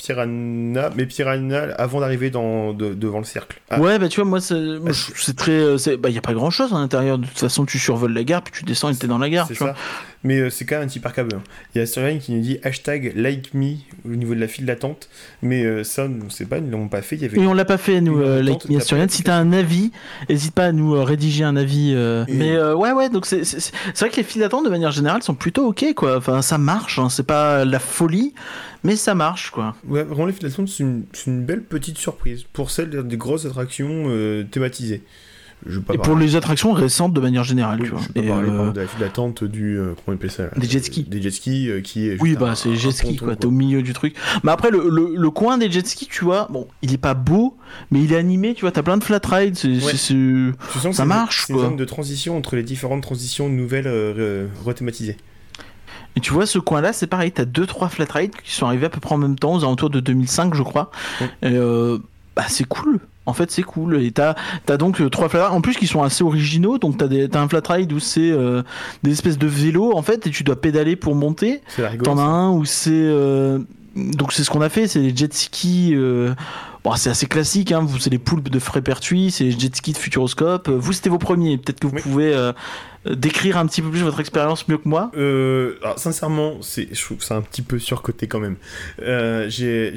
Piranha, 0.00 0.90
mais 0.96 1.06
Piranha 1.06 1.74
avant 1.78 2.00
d'arriver 2.00 2.30
dans, 2.30 2.72
de- 2.72 2.94
devant 2.94 3.18
le 3.18 3.24
cercle. 3.24 3.60
Ah, 3.70 3.78
Ouais, 3.80 3.98
bah 3.98 4.08
tu 4.08 4.20
vois, 4.20 4.28
moi, 4.28 4.40
c'est 4.40 5.36
très. 5.36 5.52
euh, 5.52 5.76
Bah, 5.98 6.08
il 6.08 6.12
n'y 6.12 6.18
a 6.18 6.22
pas 6.22 6.32
grand 6.34 6.50
chose 6.50 6.72
à 6.72 6.76
l'intérieur. 6.78 7.18
De 7.18 7.26
toute 7.26 7.38
façon, 7.38 7.64
tu 7.66 7.78
survoles 7.78 8.12
la 8.12 8.24
gare, 8.24 8.42
puis 8.42 8.52
tu 8.52 8.64
descends 8.64 8.90
et 8.90 8.96
t'es 8.96 9.06
dans 9.06 9.18
la 9.18 9.28
gare. 9.30 9.46
tu 9.48 9.54
vois. 9.54 9.74
Mais 10.22 10.38
euh, 10.38 10.50
c'est 10.50 10.66
quand 10.66 10.76
même 10.76 10.84
un 10.84 10.88
petit 10.88 11.00
parc 11.00 11.18
à 11.18 11.24
bœufs, 11.24 11.36
hein. 11.36 11.42
Il 11.74 11.78
y 11.78 11.80
a 11.80 11.86
Sturgeon 11.86 12.18
qui 12.18 12.32
nous 12.32 12.42
dit 12.42 12.58
hashtag 12.62 13.12
like 13.16 13.54
me 13.54 13.76
au 14.04 14.14
niveau 14.14 14.34
de 14.34 14.40
la 14.40 14.48
file 14.48 14.66
d'attente, 14.66 15.08
mais 15.40 15.64
euh, 15.64 15.82
ça, 15.82 16.08
on 16.08 16.28
sait 16.28 16.44
pas, 16.44 16.58
ils 16.58 16.66
ne 16.66 16.70
l'ont 16.70 16.88
pas 16.88 17.00
fait. 17.00 17.16
Il 17.16 17.22
y 17.22 17.24
avait 17.24 17.38
Et 17.38 17.46
on 17.46 17.54
l'a 17.54 17.64
pas 17.64 17.78
fait, 17.78 18.02
nous, 18.02 18.20
euh, 18.20 18.42
Like 18.42 18.68
Me 18.68 18.76
Asturian. 18.76 19.06
Si 19.08 19.22
t'as 19.22 19.36
un 19.36 19.52
avis, 19.52 19.92
n'hésite 20.28 20.54
pas 20.54 20.66
à 20.66 20.72
nous 20.72 20.94
euh, 20.94 21.04
rédiger 21.04 21.44
un 21.44 21.56
avis. 21.56 21.92
euh, 21.94 22.26
Et- 22.28 22.34
Mais 22.34 22.54
euh, 22.54 22.74
ouais, 22.74 22.92
ouais, 22.92 23.08
donc 23.08 23.24
c'est 23.24 23.40
vrai 23.98 24.10
que 24.10 24.16
les 24.16 24.22
files 24.22 24.42
d'attente, 24.42 24.64
de 24.66 24.70
manière 24.70 24.90
générale, 24.90 25.22
sont 25.22 25.34
plutôt 25.34 25.66
ok, 25.66 25.94
quoi. 25.94 26.18
Enfin, 26.18 26.42
ça 26.42 26.58
marche, 26.58 26.98
hein. 26.98 27.08
c'est 27.08 27.26
pas 27.26 27.64
la 27.64 27.78
folie, 27.78 28.34
mais 28.84 28.96
ça 28.96 29.14
marche, 29.14 29.50
quoi. 29.50 29.74
Ouais, 29.88 30.02
vraiment, 30.02 30.26
les 30.26 30.34
files 30.34 30.48
d'attente, 30.48 30.68
c'est 30.68 30.84
une, 30.84 31.44
belle 31.44 31.62
petite 31.62 31.96
surprise 31.96 32.44
pour 32.52 32.70
celles 32.70 32.90
des 32.90 33.16
grosses 33.16 33.46
attractions 33.46 34.04
thématisées. 34.50 35.02
Je 35.66 35.74
veux 35.76 35.80
pas 35.82 35.94
Et 35.94 35.96
parler- 35.98 36.10
pour 36.10 36.18
les 36.18 36.36
attractions 36.36 36.72
récentes, 36.72 37.12
de 37.12 37.20
manière 37.20 37.44
générale, 37.44 37.80
Oui, 37.80 37.86
tu 37.86 37.90
vois. 37.92 38.00
je 38.00 38.08
peux 38.12 38.20
Et, 38.24 38.28
parler 38.28 38.48
par 38.50 38.60
euh, 38.60 38.70
de 38.72 38.80
la 38.80 38.86
file 38.86 39.00
d'attente 39.00 39.44
du. 39.44 39.76
euh, 39.76 39.92
comment 39.96 39.96
on 40.08 40.12
appelle 40.14 40.30
ça 40.30 40.44
là 40.44 40.50
Des 40.56 40.68
jet 40.68 40.82
skis. 40.82 41.02
Des 41.04 41.20
jet 41.20 41.30
skis 41.30 41.68
euh, 41.68 41.80
qui 41.82 42.08
est. 42.08 42.16
Oui, 42.20 42.34
bah 42.38 42.54
c'est 42.54 42.74
jet 42.76 42.90
ski, 42.92 43.14
ponton, 43.14 43.24
quoi. 43.26 43.36
T'es 43.36 43.46
au 43.46 43.50
milieu 43.50 43.82
du 43.82 43.92
truc. 43.92 44.14
Mais 44.42 44.50
après, 44.52 44.70
le, 44.70 44.88
le, 44.88 45.14
le 45.16 45.30
coin 45.30 45.58
des 45.58 45.70
jet 45.70 45.86
skis, 45.86 46.06
tu 46.10 46.24
vois, 46.24 46.46
bon, 46.50 46.66
il 46.82 46.92
est 46.94 46.98
pas 46.98 47.14
beau, 47.14 47.56
mais 47.90 48.02
il 48.02 48.12
est 48.12 48.16
animé, 48.16 48.54
tu 48.54 48.62
vois. 48.62 48.72
T'as 48.72 48.82
plein 48.82 48.96
de 48.96 49.04
flat 49.04 49.20
rides. 49.24 49.58
Ouais. 49.64 49.92
Tu 49.92 50.54
sens 50.80 50.96
Ça 50.96 51.04
marche, 51.04 51.44
C'est 51.46 51.52
une 51.52 51.58
zone 51.58 51.76
de 51.76 51.84
transition 51.84 52.36
entre 52.38 52.56
les 52.56 52.62
différentes 52.62 53.02
transitions 53.02 53.48
nouvelles 53.48 53.86
euh, 53.86 54.46
re- 54.46 54.64
rethématisées. 54.64 55.16
Et 56.16 56.20
tu 56.20 56.32
vois, 56.32 56.46
ce 56.46 56.58
coin-là, 56.58 56.92
c'est 56.92 57.06
pareil. 57.06 57.30
T'as 57.32 57.44
deux, 57.44 57.66
trois 57.66 57.88
flat 57.88 58.06
rides 58.12 58.34
qui 58.42 58.52
sont 58.52 58.66
arrivés 58.66 58.86
à 58.86 58.90
peu 58.90 58.98
près 58.98 59.14
en 59.14 59.18
même 59.18 59.38
temps, 59.38 59.54
aux 59.54 59.62
alentours 59.64 59.90
de 59.90 60.00
2005, 60.00 60.54
je 60.54 60.62
crois. 60.62 60.90
Et 61.20 61.26
euh, 61.44 61.98
bah, 62.34 62.44
c'est 62.48 62.64
cool. 62.66 62.98
En 63.30 63.34
fait, 63.34 63.50
c'est 63.50 63.62
cool. 63.62 64.02
Et 64.02 64.10
t'as 64.10 64.34
as 64.68 64.76
donc 64.76 65.00
euh, 65.00 65.08
trois 65.08 65.28
flat 65.28 65.46
rides, 65.46 65.56
en 65.56 65.60
plus 65.60 65.74
qui 65.76 65.86
sont 65.86 66.02
assez 66.02 66.22
originaux. 66.22 66.78
Donc 66.78 66.98
t'as 66.98 67.08
des- 67.08 67.28
t'as 67.28 67.40
un 67.40 67.48
flat 67.48 67.62
ride 67.68 67.92
où 67.92 67.98
c'est 68.00 68.30
euh, 68.30 68.62
des 69.02 69.12
espèces 69.12 69.38
de 69.38 69.46
vélos, 69.46 69.92
en 69.96 70.02
fait, 70.02 70.26
et 70.26 70.30
tu 70.30 70.44
dois 70.44 70.60
pédaler 70.60 70.96
pour 70.96 71.14
monter. 71.14 71.62
T'en 72.04 72.18
as 72.18 72.22
un 72.22 72.50
où 72.50 72.64
c'est. 72.64 72.90
euh, 72.92 73.58
Donc 73.96 74.32
c'est 74.32 74.44
ce 74.44 74.50
qu'on 74.50 74.60
a 74.60 74.68
fait, 74.68 74.86
c'est 74.86 75.00
les 75.00 75.16
jet 75.16 75.32
skis. 75.34 75.94
Bon, 76.84 76.94
c'est 76.96 77.10
assez 77.10 77.26
classique, 77.26 77.72
hein. 77.72 77.86
c'est 77.98 78.10
les 78.10 78.18
poulpes 78.18 78.48
de 78.48 78.58
Frépertuis, 78.58 79.30
c'est 79.30 79.44
les 79.44 79.50
jet 79.58 79.74
skis 79.74 79.92
de 79.92 79.98
Futuroscope. 79.98 80.68
Euh, 80.68 80.76
Vous 80.78 80.92
c'était 80.92 81.10
vos 81.10 81.18
premiers, 81.18 81.58
peut-être 81.58 81.80
que 81.80 81.86
vous 81.86 81.94
Oui. 81.96 82.02
pouvez 82.02 82.34
euh, 82.34 82.52
euh, 83.06 83.14
décrire 83.14 83.56
un 83.58 83.66
petit 83.66 83.82
peu 83.82 83.90
plus 83.90 84.00
votre 84.00 84.20
expérience 84.20 84.66
mieux 84.68 84.78
que 84.78 84.88
moi. 84.88 85.10
Euh, 85.16 85.76
alors, 85.82 85.98
sincèrement, 85.98 86.54
je 86.62 87.02
trouve 87.04 87.18
que 87.18 87.24
c'est 87.24 87.34
un 87.34 87.40
petit 87.42 87.62
peu 87.62 87.78
surcoté 87.78 88.26
quand 88.28 88.40
même. 88.40 88.56
Euh, 89.02 89.46
j'ai, 89.50 89.92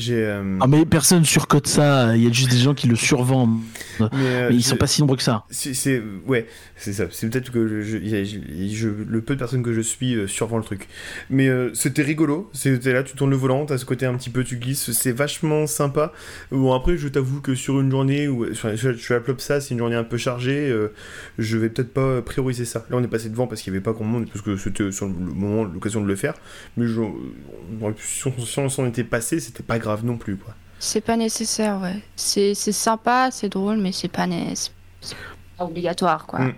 Ah 0.62 0.68
mais 0.68 0.86
personne 0.86 1.24
surcote 1.26 1.68
ça, 1.68 2.16
il 2.18 2.24
y 2.24 2.28
a 2.28 2.32
juste 2.32 2.52
des 2.52 2.58
gens 2.60 2.74
qui 2.74 2.88
le 2.88 2.96
survendent. 2.98 3.60
mais, 4.00 4.08
Mais 4.50 4.56
ils 4.56 4.64
sont 4.64 4.76
pas 4.78 4.88
si 4.88 5.02
nombreux 5.02 5.18
que 5.18 5.24
ça. 5.24 5.44
C'est, 5.50 6.02
ouais, 6.28 6.48
c'est 6.76 6.94
ça. 6.94 7.06
C'est 7.12 7.30
peut-être 7.30 7.52
que 7.52 7.82
je, 7.82 7.98
je- 8.00 8.70
je- 8.74 8.90
le 8.90 9.22
peu 9.22 9.36
de 9.36 9.40
personnes 9.40 9.64
que 9.64 9.74
je 9.74 9.82
suis 9.82 10.16
survend 10.28 10.58
le 10.58 10.64
truc. 10.64 10.88
Mais 11.30 11.50
c'était 11.74 12.02
rigolo. 12.04 12.50
C'était 12.54 12.92
là, 12.94 13.04
tu 13.04 13.16
tournes 13.16 13.32
le 13.32 13.38
volant, 13.38 13.66
t'as 13.66 13.78
ce 13.78 13.86
côté 13.86 14.06
un 14.06 14.16
petit 14.16 14.30
peu, 14.30 14.44
tu 14.44 14.58
glisses. 14.58 14.92
C'est 14.92 15.12
vachement 15.14 15.68
sympa. 15.68 16.12
Bon 16.52 16.73
après, 16.76 16.98
je 16.98 17.08
t'avoue 17.08 17.42
que 17.42 17.56
sur 17.56 17.80
une 17.80 17.90
journée 17.92 18.28
où 18.28 18.46
je, 18.46 18.94
suis 18.96 19.14
à 19.14 19.20
Plopsa, 19.20 19.62
c'est 19.62 19.74
une 19.74 19.80
journée 19.80 19.96
un 19.96 20.04
peu 20.04 20.18
chargée. 20.18 20.70
euh, 20.70 20.94
je 21.38 21.58
vais 21.58 21.70
peut-être 21.70 21.94
pas 21.94 22.22
prioriser 22.22 22.66
ça. 22.66 22.86
Là, 22.90 22.98
on 22.98 23.04
est 23.04 23.08
passé 23.08 23.30
devant 23.30 23.48
parce 23.48 23.62
qu'il 23.62 23.74
y 23.74 23.76
avait 23.76 23.84
pas 23.84 23.92
grand 23.94 24.06
monde, 24.06 24.28
parce 24.28 24.42
que 24.42 24.56
c'était 24.58 24.92
sur 24.92 25.08
le 25.08 25.14
moment 25.14 25.64
l'occasion 25.64 26.02
de 26.02 26.08
le 26.08 26.16
faire. 26.16 26.34
Mais 26.78 26.88
je, 26.88 27.02
si 27.98 28.60
on 28.60 28.70
s'en 28.70 28.86
était 28.86 29.04
passé, 29.04 29.40
c'était 29.40 29.64
pas 29.64 29.80
grave 29.80 30.06
non 30.06 30.18
plus 30.18 30.38
quoi. 30.38 30.54
C'est 30.80 31.02
pas 31.02 31.16
nécessaire, 31.16 31.80
ouais. 31.82 32.02
C'est 32.16 32.54
c'est 32.56 32.74
sympa, 32.74 33.30
c'est 33.32 33.50
drôle, 33.50 33.78
mais 33.78 33.92
c'est 33.92 34.10
pas, 34.10 34.28
pas 35.58 35.64
obligatoire, 35.66 36.26
quoi. 36.26 36.40
Mm. 36.40 36.54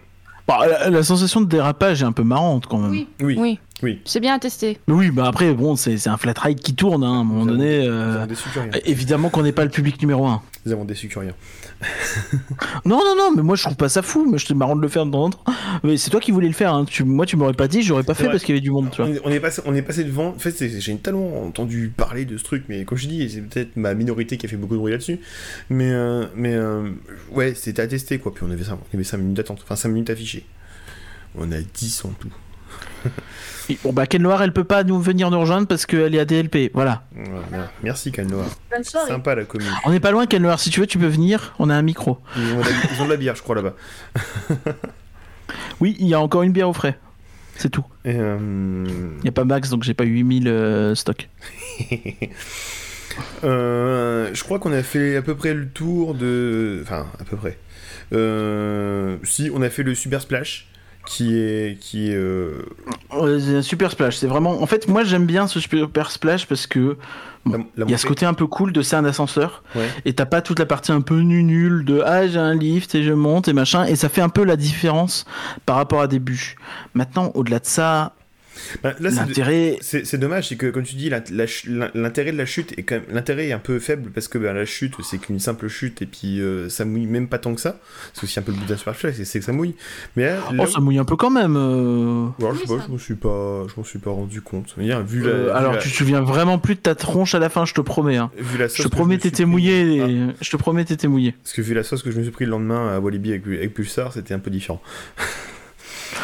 Bon, 0.47 0.59
la, 0.59 0.89
la 0.89 1.03
sensation 1.03 1.41
de 1.41 1.47
dérapage 1.47 2.01
est 2.01 2.05
un 2.05 2.11
peu 2.11 2.23
marrante 2.23 2.67
quand 2.67 2.77
même. 2.77 2.91
Oui, 2.91 3.07
Oui. 3.21 3.35
oui. 3.39 3.59
Oui. 3.83 3.99
C'est 4.05 4.21
bien 4.21 4.33
à 4.35 4.39
tester. 4.39 4.79
Mais 4.87 4.93
oui, 4.93 5.11
bah 5.11 5.25
après, 5.27 5.53
bon, 5.53 5.75
c'est 5.75 5.97
c'est 5.97 6.09
un 6.09 6.15
flat 6.17 6.33
ride 6.37 6.59
qui 6.61 6.73
tourne 6.75 7.03
hein, 7.03 7.07
à 7.11 7.15
un 7.17 7.23
moment 7.25 7.43
Nous 7.45 7.49
avons- 7.51 7.57
donné. 7.59 7.85
Nous 7.85 7.91
euh, 7.93 8.25
rien. 8.55 8.69
Évidemment 8.85 9.29
qu'on 9.29 9.43
n'est 9.43 9.51
pas 9.51 9.65
le 9.65 9.69
public 9.69 9.99
numéro 10.01 10.25
un. 10.27 10.41
Nous 10.65 10.71
avons 10.71 10.85
déçu 10.85 11.09
que 11.09 11.19
rien. 11.19 11.33
Non, 12.85 12.97
non, 13.03 13.15
non, 13.17 13.31
mais 13.35 13.43
moi 13.43 13.55
je 13.57 13.63
trouve 13.63 13.75
pas 13.75 13.89
ça 13.89 14.01
fou, 14.01 14.27
mais 14.31 14.37
je 14.37 14.51
marrant 14.53 14.75
de 14.77 14.81
le 14.81 14.87
faire 14.87 15.05
de 15.05 15.11
temps 15.11 15.25
en 15.25 15.29
temps. 15.29 15.43
Mais 15.83 15.97
c'est 15.97 16.09
toi 16.09 16.19
qui 16.21 16.31
voulais 16.31 16.47
le 16.47 16.53
faire, 16.53 16.73
hein. 16.73 16.85
tu, 16.85 17.03
moi 17.03 17.25
tu 17.25 17.35
m'aurais 17.35 17.53
pas 17.53 17.67
dit, 17.67 17.81
j'aurais 17.83 18.03
pas 18.03 18.13
fait 18.13 18.23
vrai. 18.23 18.31
parce 18.33 18.43
qu'il 18.43 18.55
y 18.55 18.57
avait 18.57 18.63
du 18.63 18.71
monde, 18.71 18.89
tu 18.91 19.01
vois. 19.03 19.11
On 19.25 19.29
est, 19.29 19.39
passé, 19.41 19.61
on 19.65 19.75
est 19.75 19.81
passé 19.81 20.03
devant. 20.05 20.29
En 20.29 20.39
fait, 20.39 20.51
c'est- 20.51 20.79
j'ai 20.79 20.95
tellement 20.97 21.43
entendu 21.45 21.91
parler 21.95 22.23
de 22.25 22.37
ce 22.37 22.43
truc, 22.43 22.63
mais 22.69 22.85
comme 22.85 22.97
je 22.97 23.07
dis, 23.07 23.29
c'est 23.29 23.41
peut-être 23.41 23.75
ma 23.75 23.93
minorité 23.93 24.37
qui 24.37 24.45
a 24.45 24.49
fait 24.49 24.55
beaucoup 24.55 24.75
de 24.75 24.79
bruit 24.79 24.91
là-dessus. 24.93 25.19
Mais, 25.69 25.91
euh, 25.91 26.25
mais 26.35 26.53
euh, 26.53 26.89
ouais, 27.31 27.53
c'était 27.55 27.81
à 27.81 27.87
tester 27.87 28.19
quoi. 28.19 28.33
Puis 28.33 28.43
on 28.47 28.51
avait, 28.51 28.63
ça, 28.63 28.77
on 28.91 28.95
avait 28.95 29.03
5 29.03 29.17
minutes 29.17 29.35
d'attente, 29.37 29.59
enfin 29.63 29.75
5 29.75 29.89
minutes 29.89 30.09
affichées. 30.09 30.45
On 31.37 31.51
a 31.51 31.59
10 31.59 32.05
en 32.05 32.09
tout. 32.11 32.29
Bon 33.83 33.93
bah 33.93 34.05
Ken 34.05 34.21
Loire, 34.21 34.41
elle 34.43 34.53
peut 34.53 34.63
pas 34.63 34.83
nous 34.83 34.99
venir 34.99 35.31
nous 35.31 35.39
rejoindre 35.39 35.67
parce 35.67 35.85
qu'elle 35.85 36.13
est 36.13 36.19
à 36.19 36.25
DLP, 36.25 36.71
voilà. 36.73 37.03
Voilà. 37.13 37.71
Merci 37.83 38.11
Canoa. 38.11 38.45
Sympa 38.83 39.35
la 39.35 39.45
commune. 39.45 39.67
On 39.85 39.91
n'est 39.91 39.99
pas 39.99 40.11
loin 40.11 40.25
Ken 40.25 40.41
Loire, 40.41 40.59
si 40.59 40.69
tu 40.69 40.79
veux 40.79 40.87
tu 40.87 40.97
peux 40.97 41.07
venir, 41.07 41.53
on 41.59 41.69
a 41.69 41.75
un 41.75 41.81
micro. 41.81 42.19
Ils 42.35 42.53
ont, 42.53 42.59
de 42.59 42.63
la, 42.63 42.69
ils 42.93 43.01
ont 43.01 43.05
de 43.05 43.09
la 43.11 43.17
bière, 43.17 43.35
je 43.35 43.41
crois, 43.41 43.55
là-bas. 43.55 43.73
Oui, 45.81 45.95
il 45.99 46.07
y 46.07 46.13
a 46.13 46.19
encore 46.19 46.43
une 46.43 46.51
bière 46.51 46.69
au 46.69 46.73
frais. 46.73 46.97
C'est 47.57 47.69
tout. 47.69 47.85
Euh, 48.05 48.85
Il 49.17 49.23
n'y 49.23 49.29
a 49.29 49.31
pas 49.31 49.45
max 49.45 49.69
donc 49.69 49.83
j'ai 49.83 49.93
pas 49.93 50.03
8000 50.03 50.47
euh, 50.47 50.95
stocks. 50.95 51.29
Euh, 53.45 54.29
je 54.33 54.43
crois 54.43 54.59
qu'on 54.59 54.73
a 54.73 54.83
fait 54.83 55.15
à 55.15 55.21
peu 55.21 55.35
près 55.35 55.53
le 55.53 55.69
tour 55.69 56.15
de. 56.15 56.81
Enfin, 56.83 57.07
à 57.17 57.23
peu 57.23 57.37
près. 57.37 57.57
Euh, 58.11 59.15
si, 59.23 59.49
on 59.53 59.61
a 59.61 59.69
fait 59.69 59.83
le 59.83 59.95
Super 59.95 60.21
Splash, 60.21 60.67
qui 61.05 61.37
est. 61.37 61.79
Qui 61.79 62.11
est 62.11 62.15
euh, 62.15 62.65
un 63.11 63.61
super 63.61 63.91
splash, 63.91 64.17
c'est 64.17 64.27
vraiment. 64.27 64.61
En 64.61 64.65
fait, 64.65 64.87
moi 64.87 65.03
j'aime 65.03 65.25
bien 65.25 65.47
ce 65.47 65.59
super 65.59 66.11
splash 66.11 66.47
parce 66.47 66.67
que 66.67 66.97
il 67.77 67.89
y 67.89 67.93
a 67.93 67.97
ce 67.97 68.07
côté 68.07 68.25
un 68.25 68.33
peu 68.33 68.47
cool 68.47 68.73
de 68.73 68.81
c'est 68.81 68.95
un 68.95 69.05
ascenseur 69.05 69.63
Ouais. 69.75 69.87
et 70.05 70.13
t'as 70.13 70.25
pas 70.25 70.41
toute 70.41 70.57
la 70.57 70.65
partie 70.65 70.91
un 70.91 71.01
peu 71.01 71.19
nu 71.19 71.43
nul 71.43 71.85
de 71.85 72.01
ah 72.03 72.27
j'ai 72.27 72.39
un 72.39 72.55
lift 72.55 72.95
et 72.95 73.03
je 73.03 73.13
monte 73.13 73.47
et 73.47 73.53
machin 73.53 73.85
et 73.85 73.95
ça 73.95 74.09
fait 74.09 74.21
un 74.21 74.29
peu 74.29 74.43
la 74.43 74.55
différence 74.55 75.25
par 75.65 75.75
rapport 75.75 76.01
à 76.01 76.07
bûches. 76.07 76.55
Maintenant, 76.95 77.31
au-delà 77.35 77.59
de 77.59 77.65
ça, 77.65 78.13
Bah, 78.83 78.93
là, 78.99 79.09
l'intérêt. 79.09 79.77
C'est 79.81 80.05
c'est 80.05 80.17
dommage, 80.17 80.49
c'est 80.49 80.55
que 80.55 80.67
comme 80.67 80.83
tu 80.83 80.95
dis, 80.95 81.09
la- 81.09 81.23
la 81.31 81.45
l'intérêt 81.93 82.31
de 82.31 82.37
la 82.37 82.45
chute 82.45 82.77
est 82.77 82.83
quand 82.83 82.95
même 82.95 83.05
l'intérêt 83.11 83.47
est 83.47 83.53
un 83.53 83.59
peu 83.59 83.79
faible 83.79 84.11
parce 84.11 84.27
que 84.27 84.37
bah, 84.37 84.53
la 84.53 84.65
chute 84.65 84.93
c'est 85.03 85.17
qu'une 85.17 85.39
simple 85.39 85.67
chute 85.67 86.01
et 86.01 86.05
puis 86.05 86.39
euh, 86.41 86.69
ça 86.69 86.85
mouille 86.85 87.05
même 87.05 87.27
pas 87.27 87.37
tant 87.37 87.53
que 87.55 87.61
ça. 87.61 87.79
C'est 88.13 88.23
aussi 88.23 88.39
un 88.39 88.41
peu 88.43 88.51
le 88.51 88.57
but 88.57 88.67
d'un 88.67 88.77
super 88.77 88.95
flash, 88.95 89.15
c'est 89.17 89.25
c'est 89.25 89.39
que 89.39 89.45
ça 89.45 89.51
mouille. 89.51 89.75
Mais 90.15 90.25
là, 90.25 90.35
là 90.53 90.63
Oh, 90.63 90.65
ça 90.67 90.79
mouille 90.79 90.97
un 90.99 91.05
peu 91.05 91.15
quand 91.15 91.29
même. 91.29 91.55
euh. 91.57 92.27
je 92.39 92.59
sais 92.59 92.65
pas, 92.67 92.83
je 92.85 92.91
m'en 92.91 92.97
suis 92.97 93.15
pas, 93.15 93.65
je 93.67 93.73
m'en 93.77 93.83
suis 93.83 93.99
pas 93.99 94.11
rendu 94.11 94.41
compte. 94.41 94.73
Vu 94.77 94.87
la, 94.87 94.95
Euh, 94.97 95.43
vu 95.45 95.49
alors, 95.51 95.77
tu 95.79 95.89
te 95.89 95.95
souviens 95.95 96.21
vraiment 96.21 96.57
plus 96.59 96.75
de 96.75 96.79
ta 96.79 96.95
tronche 96.95 97.35
à 97.35 97.39
la 97.39 97.49
fin, 97.49 97.65
je 97.65 97.73
te 97.73 97.81
promets. 97.81 98.17
Hein. 98.17 98.31
vu 98.37 98.57
la 98.57 98.67
Je 98.67 98.83
te 98.83 98.87
promets, 98.87 99.17
t'étais 99.17 99.43
pris- 99.43 99.45
mouillé. 99.51 100.01
Ah, 100.03 100.07
et- 100.07 100.35
Je 100.41 100.49
te 100.49 100.57
promets, 100.57 100.85
t'étais 100.85 101.07
mouillé. 101.07 101.33
Parce 101.43 101.53
que 101.53 101.61
vu 101.61 101.73
la 101.73 101.83
sauce 101.83 102.03
que 102.03 102.11
je 102.11 102.17
me 102.17 102.23
suis 102.23 102.31
pris 102.31 102.45
le 102.45 102.51
lendemain 102.51 102.95
à 102.95 102.99
Walibi 102.99 103.31
avec, 103.31 103.45
avec 103.47 103.73
Pulsar, 103.73 104.13
c'était 104.13 104.33
un 104.33 104.39
peu 104.39 104.49
différent. 104.49 104.81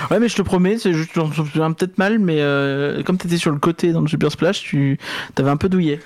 Ouais, 0.10 0.20
mais 0.20 0.30
je 0.30 0.36
te 0.36 0.42
promets, 0.42 0.78
c'est 0.78 0.94
juste, 0.94 1.14
souviens 1.14 1.72
peut-être 1.72 1.98
mal, 1.98 2.20
mais 2.20 2.38
euh, 2.40 3.04
comme 3.04 3.18
t'étais 3.18 3.38
sur 3.38 3.52
le 3.52 3.60
côté 3.60 3.92
dans 3.92 4.02
le 4.02 4.08
Super 4.08 4.32
Splash, 4.32 4.62
tu 4.62 4.98
t'avais 5.36 5.50
un 5.50 5.58
peu 5.58 5.70
douillé. 5.70 6.00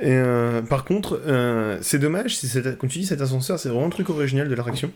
Et 0.00 0.10
euh, 0.10 0.62
par 0.62 0.84
contre, 0.84 1.20
euh, 1.26 1.78
c'est 1.80 1.98
dommage, 1.98 2.38
comme 2.78 2.90
tu 2.90 2.98
dis, 2.98 3.06
cet 3.06 3.20
ascenseur, 3.20 3.58
c'est 3.58 3.68
vraiment 3.68 3.86
un 3.86 3.90
truc 3.90 4.10
original 4.10 4.48
de 4.48 4.54
l'attraction. 4.54 4.90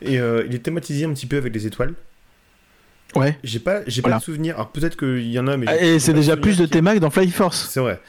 Et 0.00 0.20
euh, 0.20 0.44
il 0.46 0.54
est 0.54 0.60
thématisé 0.60 1.04
un 1.04 1.12
petit 1.12 1.26
peu 1.26 1.36
avec 1.36 1.52
les 1.52 1.66
étoiles. 1.66 1.94
Ouais. 3.16 3.38
J'ai 3.42 3.58
pas, 3.58 3.80
j'ai 3.86 4.02
Voilà. 4.02 4.16
pas 4.16 4.20
de 4.20 4.24
souvenir. 4.24 4.54
Alors 4.56 4.68
peut-être 4.68 4.96
qu'il 4.96 5.30
y 5.30 5.38
en 5.38 5.46
a, 5.46 5.56
mais. 5.56 5.66
j'ai- 5.80 5.94
Et 5.94 5.98
c'est 5.98 6.12
déjà 6.12 6.36
plus 6.36 6.58
de 6.58 6.64
qui- 6.64 6.70
thémaques 6.70 6.98
dans 7.00 7.08
Fly 7.08 7.30
Force. 7.30 7.66
C'est 7.70 7.80
vrai. 7.80 8.00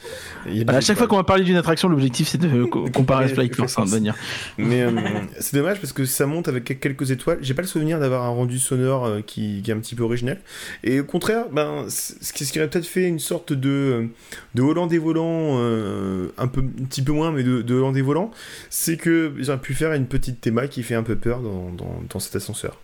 Il 0.46 0.56
y 0.56 0.60
a 0.60 0.64
Voilà, 0.64 0.78
à 0.78 0.80
chaque 0.82 0.98
fois 0.98 1.06
qu'on 1.06 1.16
va 1.16 1.24
parler 1.24 1.42
d'une 1.42 1.56
attraction, 1.56 1.88
l'objectif 1.88 2.28
c'est 2.28 2.36
de 2.38 2.64
co- 2.64 2.84
comparer 2.92 3.28
Fly 3.28 3.48
Force, 3.48 3.72
hein, 3.78 3.84
de 3.84 3.88
Force. 3.88 3.90
manière. 3.92 4.14
Mais 4.58 4.82
euh, 4.82 4.90
c'est 5.38 5.56
dommage 5.56 5.80
parce 5.80 5.94
que 5.94 6.04
ça 6.04 6.26
monte 6.26 6.48
avec 6.48 6.78
quelques 6.80 7.10
étoiles. 7.10 7.38
J'ai 7.40 7.54
pas 7.54 7.62
le 7.62 7.68
souvenir 7.68 7.98
d'avoir 7.98 8.24
un 8.24 8.28
rendu 8.28 8.58
sonore 8.58 9.06
euh, 9.06 9.20
qui, 9.26 9.62
qui 9.62 9.70
est 9.70 9.74
un 9.74 9.78
petit 9.80 9.94
peu 9.94 10.02
original. 10.02 10.38
Et 10.84 11.00
au 11.00 11.04
contraire, 11.04 11.46
ben, 11.50 11.86
ce 11.88 12.32
qui 12.32 12.58
aurait 12.58 12.68
peut-être 12.68 12.86
fait 12.86 13.04
une 13.08 13.18
sorte 13.20 13.54
de, 13.54 13.68
euh, 13.70 14.06
de 14.54 14.62
Hollandais 14.62 14.98
volant, 14.98 15.56
euh, 15.60 16.28
un, 16.36 16.46
peu, 16.46 16.60
un 16.60 16.84
petit 16.84 17.00
peu 17.02 17.12
moins, 17.12 17.32
mais 17.32 17.42
de, 17.42 17.62
de 17.62 17.74
Hollandais 17.74 18.02
volant, 18.02 18.30
c'est 18.68 18.98
que 18.98 19.32
j'aurais 19.38 19.58
pu 19.60 19.72
faire 19.72 19.94
une 19.94 20.06
petite 20.06 20.40
théma 20.42 20.66
qui 20.68 20.82
fait 20.82 20.94
un 20.94 21.02
peu 21.02 21.16
peur 21.16 21.40
dans, 21.40 21.70
dans, 21.70 22.02
dans 22.08 22.18
cet 22.20 22.36
ascenseur. 22.36 22.78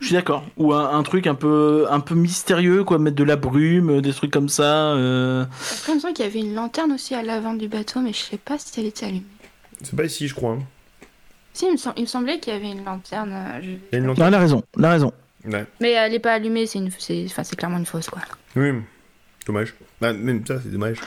Je 0.00 0.06
suis 0.06 0.14
d'accord. 0.14 0.44
Ou 0.56 0.72
un, 0.72 0.90
un 0.96 1.02
truc 1.02 1.26
un 1.26 1.34
peu, 1.34 1.86
un 1.90 2.00
peu 2.00 2.14
mystérieux, 2.14 2.84
quoi, 2.84 2.98
mettre 2.98 3.16
de 3.16 3.24
la 3.24 3.36
brume, 3.36 4.00
des 4.00 4.12
trucs 4.12 4.30
comme 4.32 4.48
ça. 4.48 4.92
euh. 4.94 5.44
Après, 5.78 5.92
il 5.92 5.94
me 5.96 6.00
semble 6.00 6.14
qu'il 6.14 6.24
y 6.24 6.28
avait 6.28 6.40
une 6.40 6.54
lanterne 6.54 6.92
aussi 6.92 7.14
à 7.14 7.22
l'avant 7.22 7.54
du 7.54 7.68
bateau, 7.68 8.00
mais 8.00 8.12
je 8.12 8.18
sais 8.18 8.38
pas 8.38 8.58
si 8.58 8.78
elle 8.80 8.86
était 8.86 9.06
allumée. 9.06 9.22
C'est 9.82 9.94
pas 9.96 10.04
ici, 10.04 10.26
je 10.28 10.34
crois. 10.34 10.52
hein. 10.52 10.62
Si, 11.52 11.64
il 11.66 11.72
me, 11.72 11.76
sem- 11.76 11.92
il 11.96 12.02
me 12.02 12.06
semblait 12.06 12.38
qu'il 12.38 12.52
y 12.52 12.56
avait 12.56 12.70
une 12.70 12.84
lanterne. 12.84 13.32
euh, 13.32 13.60
je- 13.62 13.70
Il 13.70 13.78
y 13.92 13.94
a 13.94 13.98
une 13.98 14.02
Non, 14.04 14.08
lanterne. 14.10 14.28
elle 14.28 14.34
a 14.34 14.38
raison, 14.38 14.62
elle 14.78 14.84
a 14.84 14.90
raison. 14.90 15.12
Ouais. 15.46 15.64
Mais 15.80 15.92
elle 15.92 16.12
est 16.14 16.18
pas 16.18 16.32
allumée, 16.34 16.66
c'est 16.66 16.78
une... 16.78 16.88
enfin, 17.26 17.44
c'est 17.44 17.56
clairement 17.56 17.78
une 17.78 17.86
fausse, 17.86 18.10
quoi. 18.10 18.20
Oui, 18.56 18.72
dommage. 19.46 19.74
Bah, 20.00 20.12
même 20.12 20.44
ça, 20.46 20.56
c'est 20.62 20.70
dommage. 20.70 20.98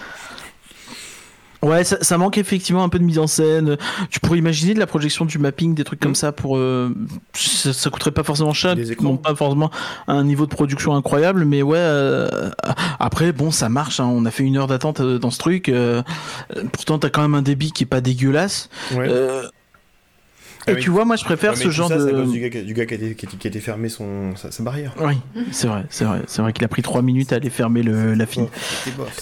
Ouais, 1.62 1.84
ça, 1.84 1.98
ça 2.02 2.18
manque 2.18 2.38
effectivement 2.38 2.84
un 2.84 2.90
peu 2.90 3.00
de 3.00 3.04
mise 3.04 3.20
en 3.20 3.28
scène. 3.28 3.78
Tu 4.10 4.20
pourrais 4.22 4.38
imaginer 4.38 4.74
de 4.74 4.80
la 4.80 4.88
projection 4.88 5.26
du 5.26 5.40
mapping, 5.40 5.76
des 5.76 5.84
trucs 5.84 6.00
comme 6.00 6.16
ça 6.16 6.32
pour. 6.32 6.58
euh, 6.58 6.94
ça, 7.34 7.74
ça 7.74 7.90
coûterait 7.90 8.12
pas 8.12 8.24
forcément 8.24 8.54
cher, 8.54 8.76
non, 9.02 9.18
pas 9.18 9.36
forcément 9.36 9.70
un 10.08 10.24
niveau 10.24 10.46
de 10.46 10.52
production 10.52 10.96
incroyable, 10.96 11.44
mais 11.44 11.62
ouais. 11.62 11.78
euh, 11.80 12.50
après, 13.00 13.34
bon, 13.34 13.52
ça 13.52 13.68
marche. 13.68 14.00
hein, 14.00 14.06
on 14.06 14.26
a 14.26 14.32
fait 14.32 14.44
une 14.44 14.56
heure 14.58 14.68
d'attente 14.68 15.02
euh, 15.02 15.20
dans 15.20 15.32
ce 15.32 15.38
truc. 15.38 15.68
euh, 15.68 16.02
euh, 16.56 16.64
pourtant, 16.72 16.98
t'as 16.98 17.10
quand 17.10 17.22
même 17.22 17.36
un 17.36 17.42
débit 17.42 17.72
qui 17.72 17.84
est 17.84 17.88
pas 17.88 18.02
dégueulasse. 18.02 18.70
Ouais. 18.96 19.10
Ah 20.70 20.72
et 20.74 20.76
oui. 20.76 20.82
tu 20.82 20.90
vois, 20.90 21.06
moi, 21.06 21.16
je 21.16 21.24
préfère 21.24 21.52
Ouais, 21.52 21.58
ce 21.58 21.70
genre 21.70 21.90
ça, 21.90 21.98
de. 21.98 22.08
c'est 22.08 22.14
à 22.16 22.18
cause 22.18 22.32
du 22.32 22.40
gars, 22.40 22.50
qui- 22.50 22.64
du 22.64 22.74
gars 22.74 22.86
qui, 22.86 22.94
a 22.94 22.98
été, 22.98 23.16
qui, 23.16 23.26
a 23.26 23.50
été- 23.50 23.60
fermé 23.60 23.90
son, 23.90 24.36
sa, 24.36 24.52
sa 24.52 24.64
barrière. 24.64 24.94
Oui, 25.00 25.16
c'est 25.52 25.68
vrai, 25.68 25.86
c'est 25.90 26.06
vrai, 26.06 26.22
c'est 26.28 26.42
vrai 26.42 26.54
qu'il 26.54 26.64
a 26.64 26.68
pris 26.68 26.82
trois 26.82 27.02
minutes 27.02 27.34
à 27.34 27.38
aller 27.38 27.50
fermer 27.50 27.84
le, 27.84 28.14
la 28.14 28.26
ça. 28.26 28.42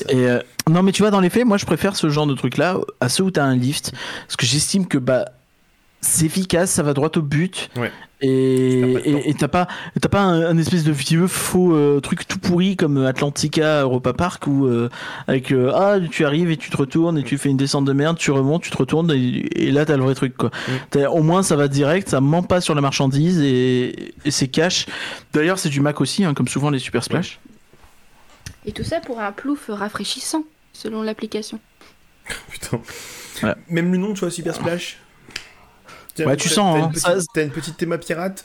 Et 0.09 0.27
euh, 0.27 0.39
non, 0.69 0.83
mais 0.83 0.91
tu 0.91 1.01
vois, 1.01 1.11
dans 1.11 1.19
les 1.21 1.29
faits, 1.29 1.45
moi 1.45 1.57
je 1.57 1.65
préfère 1.65 1.95
ce 1.95 2.09
genre 2.09 2.27
de 2.27 2.33
truc-là 2.35 2.77
à 3.01 3.09
ceux 3.09 3.23
où 3.23 3.31
t'as 3.31 3.43
un 3.45 3.55
lift, 3.55 3.91
parce 4.27 4.35
que 4.35 4.45
j'estime 4.45 4.85
que 4.87 4.97
bah 4.97 5.25
c'est 6.01 6.25
efficace, 6.25 6.71
ça 6.71 6.83
va 6.83 6.93
droit 6.93 7.09
au 7.15 7.21
but, 7.21 7.69
Ouais. 7.75 7.91
et 8.21 9.33
t'as 9.37 9.47
pas 9.47 9.67
t'as 10.01 10.09
pas 10.09 10.21
un, 10.21 10.41
un 10.41 10.57
espèce 10.57 10.83
de 10.83 10.91
vieux 10.91 11.27
faux 11.27 11.73
euh, 11.73 11.99
truc 11.99 12.27
tout 12.27 12.39
pourri 12.39 12.75
comme 12.75 13.05
Atlantica 13.05 13.81
Europa 13.81 14.13
Park 14.13 14.47
où 14.47 14.65
euh, 14.65 14.89
avec 15.27 15.51
euh, 15.51 15.71
ah 15.75 15.97
tu 16.09 16.25
arrives 16.25 16.49
et 16.49 16.57
tu 16.57 16.69
te 16.69 16.77
retournes 16.77 17.17
et 17.19 17.23
tu 17.23 17.37
fais 17.37 17.49
une 17.49 17.57
descente 17.57 17.85
de 17.85 17.93
merde, 17.93 18.17
tu 18.17 18.31
remontes, 18.31 18.63
tu 18.63 18.71
te 18.71 18.77
retournes 18.77 19.11
et, 19.11 19.67
et 19.67 19.71
là 19.71 19.85
t'as 19.85 19.97
le 19.97 20.03
vrai 20.03 20.15
truc 20.15 20.35
quoi. 20.35 20.49
Mm. 20.95 21.05
Au 21.11 21.21
moins 21.21 21.43
ça 21.43 21.55
va 21.55 21.67
direct, 21.67 22.09
ça 22.09 22.21
ment 22.21 22.43
pas 22.43 22.59
sur 22.61 22.73
la 22.75 22.81
marchandise 22.81 23.39
et, 23.39 24.13
et 24.25 24.31
c'est 24.31 24.47
cash. 24.47 24.85
D'ailleurs 25.33 25.59
c'est 25.59 25.69
du 25.69 25.81
Mac 25.81 26.01
aussi, 26.01 26.23
hein, 26.23 26.33
comme 26.33 26.47
souvent 26.47 26.69
les 26.69 26.79
Super 26.79 27.03
Splash. 27.03 27.39
Et 28.65 28.71
tout 28.71 28.83
ça 28.83 28.99
pour 28.99 29.19
un 29.19 29.31
plouf 29.31 29.69
rafraîchissant, 29.69 30.43
selon 30.73 31.01
l'application. 31.01 31.59
Putain. 32.49 32.81
Ouais. 33.43 33.55
Même 33.69 33.91
le 33.91 33.97
nom, 33.97 34.13
tu 34.13 34.21
vois, 34.21 34.31
Super 34.31 34.55
Splash. 34.55 34.97
Tiens, 36.17 36.27
Ouais, 36.27 36.35
tu 36.35 36.49
sens, 36.49 36.75
T'as 36.75 36.81
hein, 36.81 36.85
une, 36.87 36.91
petite- 36.91 37.37
une 37.45 37.51
petite 37.51 37.77
théma 37.77 37.97
pirate 37.97 38.43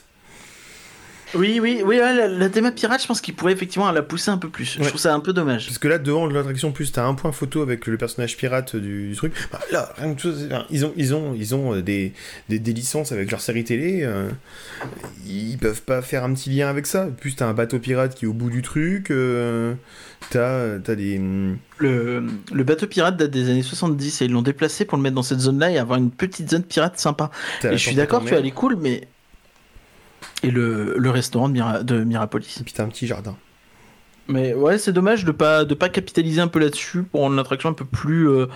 Oui, 1.35 1.59
oui, 1.61 1.81
oui, 1.83 1.97
ouais, 1.99 2.13
la, 2.13 2.27
la 2.27 2.49
théma 2.49 2.71
pirate, 2.71 3.01
je 3.01 3.07
pense 3.07 3.21
qu'il 3.21 3.33
pourrait 3.33 3.53
effectivement 3.53 3.91
la 3.91 4.01
pousser 4.03 4.29
un 4.31 4.37
peu 4.37 4.49
plus. 4.49 4.77
Ouais. 4.77 4.83
Je 4.83 4.89
trouve 4.89 5.01
ça 5.01 5.13
un 5.13 5.19
peu 5.19 5.33
dommage. 5.33 5.65
Parce 5.65 5.77
que 5.79 5.87
là, 5.87 5.97
devant 5.97 6.27
l'attraction, 6.27 6.71
plus 6.71 6.91
t'as 6.91 7.05
un 7.05 7.15
point 7.15 7.31
photo 7.31 7.61
avec 7.61 7.87
le 7.87 7.97
personnage 7.97 8.37
pirate 8.37 8.75
du, 8.75 9.09
du 9.09 9.15
truc. 9.15 9.33
Bah, 9.51 9.59
là, 9.71 9.91
rien 9.97 10.13
que 10.13 10.21
tout 10.21 10.33
ils 10.69 10.85
ont, 10.85 10.93
ils 10.95 11.15
ont, 11.15 11.33
ils 11.35 11.55
ont 11.55 11.73
euh, 11.75 11.81
des, 11.81 12.13
des, 12.49 12.59
des 12.59 12.73
licences 12.73 13.11
avec 13.11 13.31
leur 13.31 13.41
série 13.41 13.63
télé. 13.63 14.01
euh, 14.03 14.29
ils 15.25 15.57
peuvent 15.57 15.81
pas 15.81 16.01
faire 16.01 16.23
un 16.23 16.33
petit 16.33 16.49
lien 16.49 16.69
avec 16.69 16.85
ça. 16.85 17.07
Plus 17.19 17.35
t'as 17.35 17.47
un 17.47 17.53
bateau 17.53 17.79
pirate 17.79 18.15
qui 18.15 18.25
est 18.25 18.27
au 18.27 18.33
bout 18.33 18.49
du 18.49 18.61
truc. 18.61 19.09
euh, 19.11 19.73
t'as, 20.29 20.79
t'as 20.79 20.95
des. 20.95 21.17
hum, 21.17 21.57
Le, 21.77 22.23
le 22.53 22.63
bateau 22.63 22.87
pirate 22.87 23.17
date 23.17 23.31
des 23.31 23.49
années 23.49 23.63
70 23.63 24.21
et 24.21 24.25
ils 24.25 24.31
l'ont 24.31 24.41
déplacé 24.41 24.85
pour 24.85 24.97
le 24.97 25.03
mettre 25.03 25.15
dans 25.15 25.23
cette 25.23 25.39
zone-là 25.39 25.71
et 25.71 25.77
avoir 25.77 25.97
une 25.99 26.11
petite 26.11 26.49
zone 26.51 26.63
pirate 26.63 26.99
sympa. 26.99 27.31
t'as 27.61 27.71
Et 27.73 27.77
je 27.77 27.87
suis 27.87 27.95
d'accord, 27.95 28.21
tu 28.21 28.29
vois, 28.29 28.39
elle 28.39 28.45
est 28.45 28.51
cool, 28.51 28.77
mais. 28.79 29.07
Et 30.43 30.51
le, 30.51 30.95
le 30.97 31.09
restaurant 31.09 31.47
de, 31.49 31.53
Mira- 31.53 31.83
de 31.83 32.03
Mirapolis. 32.03 32.57
Et 32.59 32.63
puis 32.63 32.73
t'as 32.73 32.83
un 32.83 32.89
petit 32.89 33.07
jardin. 33.07 33.35
Mais 34.27 34.53
ouais, 34.53 34.77
c'est 34.77 34.93
dommage 34.93 35.25
de 35.25 35.31
pas, 35.31 35.65
de 35.65 35.73
pas 35.73 35.89
capitaliser 35.89 36.41
un 36.41 36.47
peu 36.47 36.59
là-dessus 36.59 37.03
pour 37.03 37.21
rendre 37.21 37.35
l'attraction 37.35 37.69
un 37.69 37.73
peu 37.73 37.85
plus. 37.85 38.29
euh, 38.29 38.47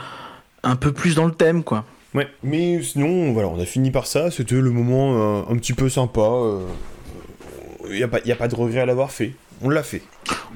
un 0.63 0.75
peu 0.75 0.91
plus 0.91 1.15
dans 1.15 1.25
le 1.25 1.31
thème, 1.33 1.63
quoi. 1.63 1.85
Ouais, 2.13 2.27
mais 2.43 2.81
sinon, 2.81 3.31
voilà, 3.31 3.47
on 3.49 3.59
a 3.59 3.65
fini 3.65 3.91
par 3.91 4.07
ça. 4.07 4.31
C'était 4.31 4.55
le 4.55 4.71
moment 4.71 5.13
euh, 5.49 5.53
un 5.53 5.55
petit 5.57 5.73
peu 5.73 5.87
sympa. 5.87 6.29
Il 7.89 7.95
n'y 7.95 8.03
a, 8.03 8.07
pas- 8.07 8.19
y 8.25 8.31
a 8.31 8.35
pas 8.35 8.47
de 8.47 8.55
regret 8.55 8.81
à 8.81 8.85
l'avoir 8.85 9.11
fait. 9.11 9.33
On 9.61 9.69
l'a 9.69 9.83
fait. 9.83 10.03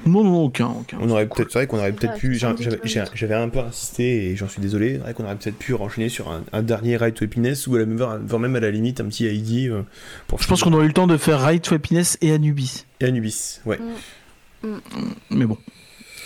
Non, 0.06 0.24
non, 0.24 0.44
aucun, 0.44 0.68
aucun. 0.68 0.98
On 1.00 1.10
aurait 1.10 1.28
peut-être, 1.28 1.52
c'est 1.52 1.60
vrai 1.60 1.68
qu'on 1.68 1.78
aurait 1.78 1.92
peut-être 1.92 2.18
pu. 2.18 2.36
J'avais, 2.36 3.36
un 3.36 3.50
peu 3.50 3.60
insisté 3.60 4.30
et 4.30 4.36
j'en 4.36 4.48
suis 4.48 4.62
désolé. 4.62 4.94
C'est 4.94 5.00
vrai 5.00 5.14
qu'on 5.14 5.24
aurait 5.24 5.36
peut-être 5.36 5.58
pu 5.58 5.74
enchaîner 5.74 6.10
sur 6.10 6.32
un, 6.32 6.44
un 6.54 6.64
dernier 6.64 6.98
Ride 6.98 7.14
to 7.14 7.26
Happiness 7.26 7.68
ou 7.68 7.76
à 7.76 7.80
la, 7.80 7.86
voire 7.86 8.20
voire 8.20 8.40
même 8.40 8.56
à 8.56 8.60
la 8.60 8.72
limite 8.72 9.00
un 9.00 9.06
petit 9.06 9.26
ID 9.26 9.70
euh, 9.70 9.84
pour. 10.28 10.42
Je 10.42 10.48
pense 10.48 10.64
qu'on 10.64 10.74
aurait 10.74 10.86
eu 10.86 10.88
le 10.88 10.94
temps 10.94 11.08
de 11.08 11.18
faire 11.18 11.46
Ride 11.46 11.62
to 11.62 11.76
Happiness 11.76 12.18
et 12.22 12.32
Anubis. 12.32 12.86
Et 13.00 13.06
Anubis, 13.06 13.62
ouais. 13.66 13.80
Mais 15.30 15.46
bon, 15.46 15.58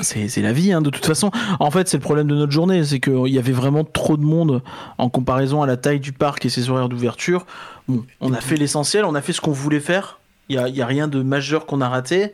c'est 0.02 0.28
c'est 0.28 0.42
la 0.42 0.54
vie, 0.54 0.72
hein, 0.74 0.82
de 0.82 0.90
toute 0.90 1.06
façon. 1.06 1.32
En 1.60 1.72
fait, 1.72 1.88
c'est 1.88 1.98
le 1.98 2.04
problème 2.04 2.28
de 2.28 2.36
notre 2.36 2.52
journée, 2.52 2.84
c'est 2.84 3.00
qu'il 3.00 3.28
y 3.28 3.40
avait 3.40 3.52
vraiment 3.52 3.84
trop 3.84 4.18
de 4.18 4.24
monde 4.24 4.62
en 4.98 5.10
comparaison 5.10 5.62
à 5.62 5.68
la 5.68 5.78
taille 5.78 6.00
du 6.00 6.12
parc 6.12 6.46
et 6.46 6.50
ses 6.50 6.70
horaires 6.70 6.90
d'ouverture. 6.90 7.46
Bon, 7.88 8.04
on 8.22 8.34
a 8.34 8.42
fait 8.42 8.56
l'essentiel, 8.56 9.06
on 9.06 9.16
a 9.16 9.22
fait 9.22 9.34
ce 9.34 9.42
qu'on 9.42 9.52
voulait 9.52 9.80
faire. 9.80 10.20
Il 10.50 10.58
n'y 10.58 10.62
a, 10.62 10.68
il 10.68 10.76
y 10.76 10.82
a 10.82 10.86
rien 10.86 11.08
de 11.08 11.24
majeur 11.24 11.66
qu'on 11.66 11.82
a 11.82 11.90
raté. 11.90 12.32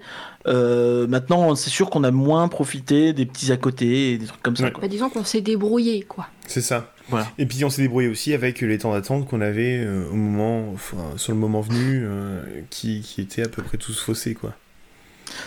Euh, 0.48 1.08
maintenant, 1.08 1.56
c'est 1.56 1.70
sûr 1.70 1.90
qu'on 1.90 2.04
a 2.04 2.12
moins 2.12 2.48
profité 2.50 3.14
des 3.14 3.26
petits 3.26 3.52
à 3.52 3.58
côté 3.58 4.14
et 4.14 4.18
des 4.18 4.26
trucs 4.26 4.42
comme 4.42 4.56
ça. 4.58 4.66
Ouais. 4.66 4.72
quoi. 4.72 4.82
Bah, 4.82 4.88
disons 4.88 5.10
qu'on 5.10 5.24
s'est 5.24 5.42
débrouillé, 5.42 6.02
quoi. 6.04 6.28
C'est 6.48 6.62
ça. 6.62 6.92
Voilà. 7.10 7.28
Et 7.38 7.46
puis 7.46 7.64
on 7.66 7.70
s'est 7.70 7.82
débrouillé 7.82 8.08
aussi 8.08 8.34
avec 8.34 8.62
les 8.62 8.78
temps 8.78 8.94
d'attente 8.94 9.28
qu'on 9.28 9.42
avait 9.42 9.78
euh, 9.78 10.10
au 10.12 10.16
moment, 10.16 10.72
enfin, 10.74 10.98
sur 11.18 11.34
le 11.34 11.40
moment 11.40 11.62
venu, 11.62 12.04
euh, 12.04 12.42
qui, 12.70 13.02
qui 13.02 13.22
étaient 13.22 13.44
à 13.44 13.50
peu 13.50 13.62
près 13.62 13.78
tous 13.78 14.00
faussés, 14.00 14.34
quoi. 14.34 14.54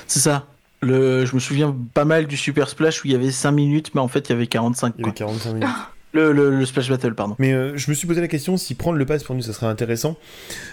C'est 0.07 0.21
ça. 0.21 0.47
Le, 0.81 1.25
je 1.25 1.35
me 1.35 1.41
souviens 1.41 1.75
pas 1.95 2.05
mal 2.05 2.27
du 2.27 2.37
Super 2.37 2.69
Splash 2.69 3.05
où 3.05 3.09
il 3.09 3.13
y 3.13 3.15
avait 3.15 3.31
5 3.31 3.51
minutes, 3.53 3.91
mais 3.95 4.01
en 4.01 4.09
fait, 4.09 4.29
il 4.29 4.33
y 4.33 4.35
avait 4.35 4.47
45. 4.47 4.95
Il 4.97 5.01
y 5.01 5.03
quoi. 5.03 5.11
avait 5.11 5.19
45 5.19 5.53
minutes. 5.55 5.69
Le, 6.15 6.33
le- 6.33 6.51
le 6.57 6.65
Splash 6.65 6.89
Battle, 6.89 7.15
pardon. 7.15 7.35
Mais 7.39 7.53
euh, 7.53 7.77
je 7.77 7.91
me 7.91 7.95
suis 7.95 8.07
posé 8.07 8.21
la 8.21 8.29
question 8.29 8.57
si 8.57 8.75
prendre 8.75 8.97
le 8.97 9.05
pass 9.05 9.25
pour 9.25 9.35
nous 9.35 9.43
ça 9.43 9.53
serait 9.53 9.67
intéressant. 9.67 10.17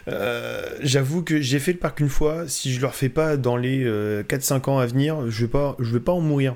Euh, 0.08 0.64
J'avoue 0.82 1.24
que 1.24 1.42
j'ai 1.42 1.60
fait 1.60 1.74
le 1.74 1.80
parc 1.80 2.00
une 2.00 2.10
fois. 2.10 2.48
Si 2.48 2.72
je 2.74 2.80
le 2.80 2.88
refais 2.88 3.10
pas 3.10 3.38
dans 3.38 3.58
les 3.58 3.84
euh, 3.84 4.24
4-5 4.24 4.70
ans 4.70 4.78
à 4.80 4.86
venir, 4.86 5.30
je 5.30 5.46
vais 5.46 5.52
pas, 5.52 5.76
je 5.80 5.92
vais 5.92 6.00
pas 6.00 6.12
en 6.12 6.22
mourir. 6.22 6.54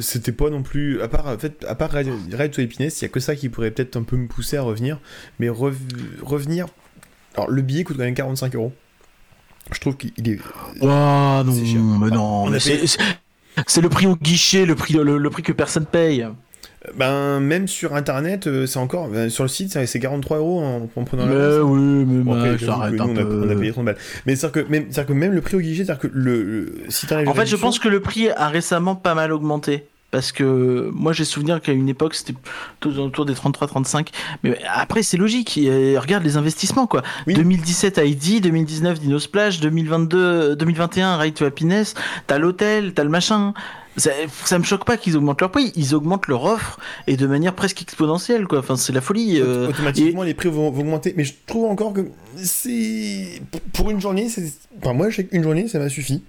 C'était 0.00 0.32
pas 0.32 0.50
non 0.50 0.62
plus. 0.62 1.00
À 1.02 1.08
part, 1.08 1.26
en 1.28 1.38
fait, 1.38 1.64
à 1.68 1.74
part 1.76 1.90
to 1.90 2.60
Happiness, 2.62 3.00
il 3.00 3.04
y 3.04 3.04
a 3.04 3.08
que 3.08 3.20
ça 3.20 3.36
qui 3.36 3.48
pourrait 3.48 3.70
peut-être 3.70 3.96
un 3.96 4.02
peu 4.02 4.16
me 4.16 4.26
pousser 4.26 4.56
à 4.56 4.62
revenir. 4.62 4.98
Mais 5.38 5.48
rev- 5.48 5.76
revenir. 6.22 6.66
Alors 7.36 7.50
le 7.50 7.62
billet 7.62 7.84
coûte 7.84 7.96
quand 7.96 8.02
même 8.04 8.14
45 8.14 8.54
euros. 8.56 8.72
Je 9.72 9.78
trouve 9.80 9.96
qu'il 9.96 10.10
est. 10.28 10.38
Oh 10.80 10.86
non, 10.86 11.44
C'est 11.52 11.64
cher. 11.66 11.80
mais 11.82 12.10
non, 12.10 12.48
le 13.82 13.88
prix 13.88 14.06
au 14.06 14.16
guichet, 14.16 14.66
le 14.66 14.74
prix, 14.74 14.94
le, 14.94 15.16
le 15.18 15.30
prix 15.30 15.42
que 15.42 15.52
personne 15.52 15.86
paye. 15.86 16.26
Ben, 16.96 17.40
même 17.40 17.66
sur 17.66 17.94
internet, 17.94 18.46
euh, 18.46 18.66
c'est 18.66 18.78
encore. 18.78 19.08
ben, 19.08 19.30
sur 19.30 19.42
le 19.44 19.48
site, 19.48 19.72
c'est 19.72 19.86
c'est 19.86 20.00
43 20.00 20.38
euros 20.38 20.60
en, 20.62 20.88
en 20.94 21.04
prenant 21.04 21.24
Mais 21.26 21.34
l'avance. 21.34 21.70
oui, 21.70 21.80
mais 22.06 22.22
Bon, 22.22 22.34
après, 22.34 22.50
Max, 22.50 22.60
j'avoue 22.64 22.72
que 22.78 22.82
arrête 22.82 22.94
nous, 22.98 23.02
un 23.02 23.06
on, 23.08 23.16
a, 23.16 23.24
peu. 23.24 23.42
on 23.46 23.50
a 23.50 23.54
payé 23.58 23.72
30 23.72 23.84
balles. 23.86 23.96
Mais 24.26 24.36
c'est-à-dire 24.36 24.64
que, 24.64 24.70
même- 24.70 24.84
c'est-à-dire 24.90 25.06
que 25.06 25.18
même 25.18 25.32
le 25.32 25.40
prix 25.40 25.56
au 25.56 25.60
guichet, 25.60 25.84
c'est-à-dire 25.84 25.98
que 26.10 26.10
le, 26.12 26.42
le- 26.42 26.74
si 26.90 27.06
t'enlèves 27.06 27.28
En 27.28 27.32
les 27.32 27.36
fait, 27.38 27.46
je 27.46 27.54
réductions- 27.56 27.66
pense 27.66 27.78
que 27.78 27.88
le 27.88 28.00
prix 28.00 28.28
a 28.30 28.48
récemment 28.48 28.96
pas 28.96 29.14
mal 29.14 29.32
augmenté. 29.32 29.86
Parce 30.10 30.30
que 30.30 30.90
moi, 30.94 31.12
j'ai 31.12 31.24
souvenir 31.24 31.60
qu'à 31.60 31.72
une 31.72 31.88
époque, 31.88 32.14
c'était 32.14 32.34
plutôt 32.80 32.96
autour 33.00 33.24
des 33.26 33.34
33-35. 33.34 34.10
Mais 34.44 34.56
après, 34.72 35.02
c'est 35.02 35.16
logique. 35.16 35.58
Et 35.58 35.98
regarde 35.98 36.22
les 36.22 36.36
investissements, 36.36 36.86
quoi. 36.86 37.02
Oui. 37.26 37.34
2017 37.34 38.00
ID, 38.04 38.40
2019 38.40 39.00
Dino 39.00 39.18
Splash, 39.18 39.58
2022, 39.58 40.54
2021 40.54 41.16
Ride 41.16 41.34
to 41.34 41.44
Happiness. 41.44 41.94
T'as 42.28 42.38
l'hôtel, 42.38 42.94
t'as 42.94 43.02
le 43.02 43.10
machin. 43.10 43.54
Ça, 43.96 44.10
ça 44.44 44.58
me 44.58 44.64
choque 44.64 44.84
pas 44.84 44.96
qu'ils 44.96 45.16
augmentent 45.16 45.40
leur 45.40 45.50
prix. 45.50 45.72
Ils 45.76 45.94
augmentent 45.94 46.26
leur 46.26 46.44
offre 46.44 46.80
et 47.06 47.16
de 47.16 47.26
manière 47.26 47.54
presque 47.54 47.80
exponentielle, 47.82 48.46
quoi. 48.46 48.58
Enfin, 48.58 48.76
c'est 48.76 48.92
la 48.92 49.00
folie. 49.00 49.40
euh. 49.40 49.68
automatiquement 49.68 50.22
les 50.24 50.34
prix 50.34 50.48
vont, 50.48 50.70
vont 50.70 50.80
augmenter. 50.80 51.14
Mais 51.16 51.24
je 51.24 51.34
trouve 51.46 51.66
encore 51.70 51.92
que 51.92 52.00
c'est 52.36 53.40
pour 53.72 53.90
une 53.90 54.00
journée, 54.00 54.28
c'est 54.28 54.44
enfin 54.82 54.92
moi 54.92 55.10
je 55.10 55.16
sais 55.16 55.24
qu'une 55.24 55.42
journée 55.42 55.68
ça 55.68 55.78
m'a 55.78 55.88
suffi. 55.88 56.22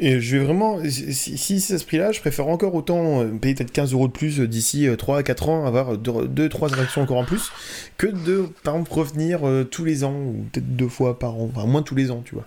Et 0.00 0.20
je 0.20 0.36
vais 0.36 0.44
vraiment, 0.44 0.78
si, 0.88 1.38
si 1.38 1.60
c'est 1.60 1.74
à 1.74 1.78
ce 1.78 1.84
prix-là, 1.84 2.12
je 2.12 2.20
préfère 2.20 2.46
encore 2.46 2.74
autant 2.74 3.20
euh, 3.22 3.26
payer 3.30 3.54
peut-être 3.54 3.72
15 3.72 3.92
euros 3.94 4.06
de 4.06 4.12
plus 4.12 4.38
euh, 4.40 4.46
d'ici 4.46 4.86
3 4.96 5.18
à 5.18 5.22
4 5.24 5.48
ans, 5.48 5.66
avoir 5.66 5.96
2-3 5.96 6.66
attractions 6.66 7.02
encore 7.02 7.16
en 7.16 7.24
plus, 7.24 7.50
que 7.96 8.06
de, 8.06 8.48
par 8.62 8.74
exemple, 8.74 8.92
revenir 8.92 9.40
tous 9.70 9.84
les 9.84 10.04
ans, 10.04 10.14
ou 10.14 10.44
peut-être 10.52 10.76
deux 10.76 10.88
fois 10.88 11.18
par 11.18 11.34
an, 11.36 11.50
enfin 11.54 11.66
moins 11.66 11.82
tous 11.82 11.94
les 11.96 12.10
ans, 12.12 12.22
tu 12.24 12.34
vois. 12.34 12.46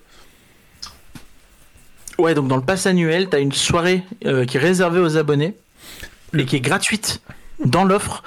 Ouais, 2.17 2.33
donc 2.33 2.47
dans 2.47 2.57
le 2.57 2.61
pass 2.61 2.85
annuel, 2.85 3.29
t'as 3.29 3.39
une 3.39 3.51
soirée 3.51 4.03
euh, 4.25 4.45
qui 4.45 4.57
est 4.57 4.59
réservée 4.59 4.99
aux 4.99 5.17
abonnés 5.17 5.55
et 6.38 6.45
qui 6.45 6.55
est 6.55 6.61
gratuite 6.61 7.21
dans 7.65 7.83
l'offre. 7.83 8.23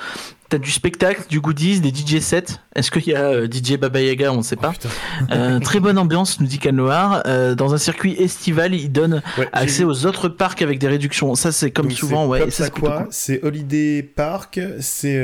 T'as 0.51 0.59
du 0.59 0.71
spectacle, 0.71 1.23
du 1.29 1.41
goodies, 1.41 1.81
des 1.81 1.89
DJ 1.89 2.21
sets. 2.21 2.45
Est-ce 2.77 2.91
qu'il 2.91 3.07
y 3.07 3.15
a 3.15 3.25
euh, 3.25 3.49
DJ 3.51 3.79
Baba 3.79 4.01
Yaga 4.01 4.31
On 4.31 4.39
ne 4.39 4.43
sait 4.43 4.57
pas. 4.57 4.73
Putain. 4.73 4.91
Euh, 5.33 5.59
très 5.59 5.81
bonne 5.81 5.97
ambiance, 5.97 6.39
nous 6.39 6.47
dit 6.47 6.59
Cal 6.59 6.75
Noir. 6.75 7.23
Euh, 7.27 7.55
dans 7.55 7.73
un 7.73 7.79
circuit 7.79 8.15
estival, 8.19 8.75
il 8.75 8.93
donne 8.93 9.23
Ouais, 9.39 9.49
j'ai 9.55 9.63
accès 9.63 9.85
aux 9.85 10.05
autres 10.05 10.29
parcs 10.29 10.61
avec 10.61 10.79
des 10.79 10.87
réductions. 10.87 11.35
Ça, 11.35 11.51
c'est 11.51 11.71
comme 11.71 11.89
Donc, 11.89 11.97
souvent, 11.97 12.25
c'est 12.25 12.45
ouais. 12.45 12.51
C'est 12.51 12.71
cool. 12.71 13.07
c'est 13.11 13.43
Holiday 13.43 14.03
Park, 14.03 14.61
c'est 14.81 15.15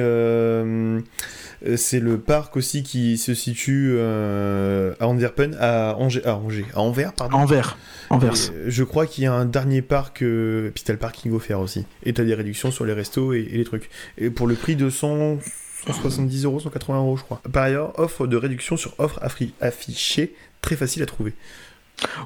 c'est 1.77 2.01
le 2.01 2.19
parc 2.19 2.57
aussi 2.57 2.83
qui 2.83 3.19
se 3.19 3.35
situe 3.35 4.01
à 4.01 5.07
Antwerpen, 5.07 5.55
à 5.61 5.95
Angers, 5.99 6.25
à 6.25 6.35
Angers, 6.35 6.65
à 6.75 6.81
Anvers, 6.81 7.13
pardon. 7.13 7.37
Envers. 7.37 7.77
Et, 8.11 8.71
je 8.71 8.85
crois 8.85 9.07
qu'il 9.07 9.25
y 9.25 9.27
a 9.27 9.33
un 9.33 9.45
dernier 9.45 9.83
parc, 9.83 10.23
euh, 10.23 10.71
puis 10.75 10.83
t'as 10.85 10.93
le 10.93 10.99
parking 10.99 11.33
offert 11.33 11.61
aussi. 11.61 11.87
Et 12.03 12.13
t'as 12.13 12.25
des 12.25 12.35
réductions 12.35 12.71
sur 12.71 12.85
les 12.85 12.93
restos 12.93 13.33
et, 13.33 13.49
et 13.53 13.57
les 13.57 13.65
trucs. 13.65 13.89
Et 14.19 14.31
pour 14.31 14.47
le 14.47 14.55
prix 14.55 14.77
de 14.77 14.91
100, 14.91 15.39
170 15.87 16.45
euros, 16.45 16.61
180 16.61 16.99
euros, 16.99 17.17
je 17.17 17.23
crois. 17.23 17.41
Par 17.53 17.65
ailleurs, 17.65 17.99
offre 17.99 18.27
de 18.27 18.37
réduction 18.37 18.77
sur 18.77 18.95
offre 18.99 19.21
affichée, 19.61 20.35
très 20.61 20.77
facile 20.77 21.03
à 21.03 21.07
trouver. 21.07 21.35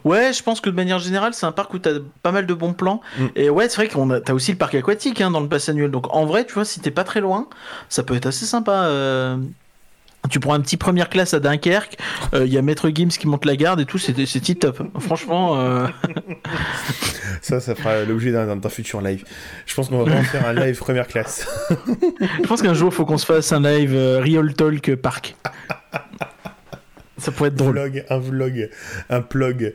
Ouais, 0.04 0.32
je 0.32 0.42
pense 0.42 0.60
que 0.60 0.70
de 0.70 0.74
manière 0.74 0.98
générale, 0.98 1.34
c'est 1.34 1.46
un 1.46 1.52
parc 1.52 1.74
où 1.74 1.78
t'as 1.78 1.98
pas 2.22 2.32
mal 2.32 2.46
de 2.46 2.54
bons 2.54 2.72
plans. 2.74 3.00
Mm. 3.18 3.26
Et 3.36 3.50
ouais, 3.50 3.68
c'est 3.68 3.76
vrai 3.76 3.88
qu'on 3.88 4.10
a, 4.10 4.20
t'as 4.20 4.32
aussi 4.32 4.52
le 4.52 4.58
parc 4.58 4.74
aquatique 4.74 5.20
hein, 5.20 5.30
dans 5.30 5.40
le 5.40 5.48
pass 5.48 5.68
annuel. 5.68 5.90
Donc 5.90 6.12
en 6.14 6.24
vrai, 6.26 6.46
tu 6.46 6.54
vois, 6.54 6.64
si 6.64 6.80
t'es 6.80 6.90
pas 6.90 7.04
très 7.04 7.20
loin, 7.20 7.48
ça 7.88 8.02
peut 8.02 8.14
être 8.14 8.26
assez 8.26 8.46
sympa. 8.46 8.86
euh. 8.86 9.36
Tu 10.30 10.40
prends 10.40 10.54
un 10.54 10.60
petit 10.60 10.76
première 10.76 11.10
classe 11.10 11.34
à 11.34 11.40
Dunkerque, 11.40 11.98
il 12.32 12.52
y 12.52 12.58
a 12.58 12.62
Maître 12.62 12.90
Gims 12.92 13.08
qui 13.08 13.26
monte 13.26 13.44
la 13.44 13.56
garde 13.56 13.80
et 13.80 13.84
tout, 13.84 13.98
c'est 13.98 14.14
tip 14.14 14.58
top. 14.58 14.82
Franchement, 14.98 15.60
euh, 15.60 15.86
Ça, 17.42 17.60
ça 17.60 17.74
fera 17.74 18.04
l'objet 18.04 18.32
d'un 18.32 18.56
d'un 18.56 18.68
futur 18.68 19.00
live. 19.00 19.24
Je 19.66 19.74
pense 19.74 19.88
qu'on 19.88 19.98
va 19.98 20.04
vraiment 20.04 20.22
faire 20.22 20.46
un 20.46 20.54
live 20.54 20.78
première 20.78 21.06
classe. 21.06 21.46
je 21.70 22.46
pense 22.46 22.62
qu'un 22.62 22.74
jour, 22.74 22.90
il 22.90 22.94
faut 22.94 23.04
qu'on 23.04 23.18
se 23.18 23.26
fasse 23.26 23.52
un 23.52 23.60
live 23.60 23.94
euh, 23.94 24.20
Real 24.20 24.54
Talk 24.54 24.94
Park. 24.96 25.36
Ça 27.18 27.30
pourrait 27.30 27.48
être 27.48 27.54
drôle. 27.54 27.74
vlog, 27.74 28.04
un 28.10 28.18
vlog, 28.18 28.70
un 29.08 29.20
plug, 29.20 29.62
et, 29.62 29.72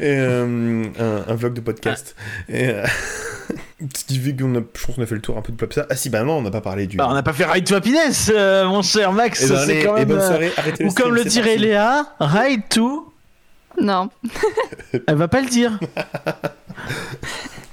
euh, 0.00 0.84
un, 0.98 1.32
un 1.32 1.34
vlog 1.34 1.54
de 1.54 1.60
podcast. 1.60 2.14
Et, 2.48 2.68
euh, 2.68 2.84
ce 3.94 4.04
qui 4.04 4.18
fait 4.18 4.34
qu'on 4.34 4.54
a, 4.54 4.58
je 4.58 4.86
pense 4.86 4.96
qu'on 4.96 5.02
a 5.02 5.06
fait 5.06 5.14
le 5.14 5.20
tour 5.20 5.36
un 5.36 5.42
peu 5.42 5.52
de 5.52 5.56
Plopsa. 5.56 5.86
Ah 5.90 5.96
si, 5.96 6.10
bah 6.10 6.22
non, 6.22 6.38
on 6.38 6.42
n'a 6.42 6.50
pas 6.50 6.60
parlé 6.60 6.86
du. 6.86 6.96
Bah, 6.96 7.06
on 7.08 7.14
n'a 7.14 7.22
pas 7.22 7.32
fait 7.32 7.44
Ride 7.44 7.66
to 7.66 7.74
Happiness, 7.74 8.30
euh, 8.34 8.66
mon 8.66 8.82
cher 8.82 9.12
Max. 9.12 9.42
Eh 9.42 9.48
ben, 9.48 9.56
c'est 9.56 9.62
allez, 9.62 9.84
quand 9.84 9.96
et 9.96 10.00
même, 10.00 10.08
bonne 10.08 10.18
euh, 10.18 10.26
soirée, 10.26 10.52
arrêtez 10.56 10.82
Ou 10.82 10.86
le 10.86 10.90
stream, 10.90 11.06
comme 11.06 11.14
le 11.14 11.24
dirait. 11.24 11.56
Léa, 11.56 12.06
Ride 12.20 12.62
to. 12.70 13.12
Non. 13.80 14.08
Elle 15.06 15.16
va 15.16 15.28
pas 15.28 15.40
le 15.40 15.48
dire. 15.48 15.78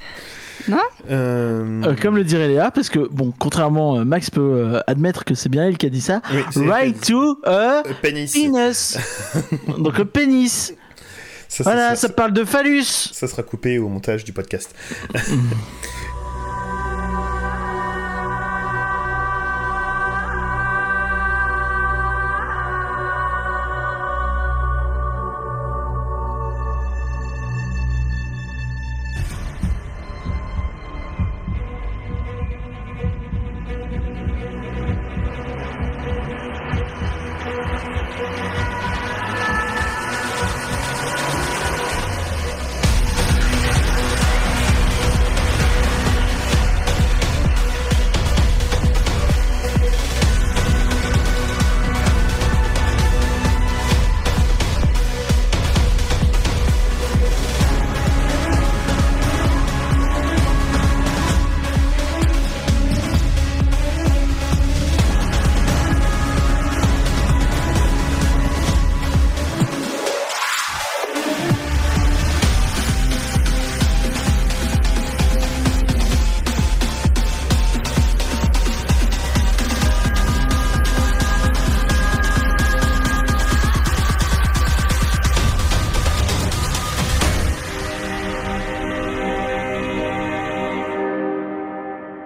Euh, 1.09 1.83
Euh, 1.83 1.95
comme 2.01 2.15
le 2.15 2.23
dirait 2.23 2.47
Léa, 2.47 2.71
parce 2.71 2.89
que, 2.89 2.99
bon, 3.11 3.33
contrairement, 3.37 3.97
euh, 3.99 4.03
Max 4.05 4.29
peut 4.29 4.41
euh, 4.41 4.79
admettre 4.87 5.25
que 5.25 5.35
c'est 5.35 5.49
bien 5.49 5.65
elle 5.67 5.77
qui 5.77 5.85
a 5.85 5.89
dit 5.89 6.01
ça. 6.01 6.21
oui, 6.55 6.67
Right 6.67 7.05
to 7.07 7.39
a 7.43 7.83
pénis. 8.01 8.33
penis. 8.33 8.97
Donc 9.79 9.97
le 9.97 10.05
pénis. 10.05 10.73
Ça, 11.49 11.63
ça, 11.63 11.71
Voilà, 11.71 11.89
ça, 11.91 12.07
ça 12.07 12.09
parle 12.09 12.33
de 12.33 12.43
phallus. 12.45 12.83
ça 12.83 13.27
sera 13.27 13.43
coupé 13.43 13.77
au 13.77 13.87
montage 13.87 14.23
du 14.23 14.33
podcast. 14.33 14.73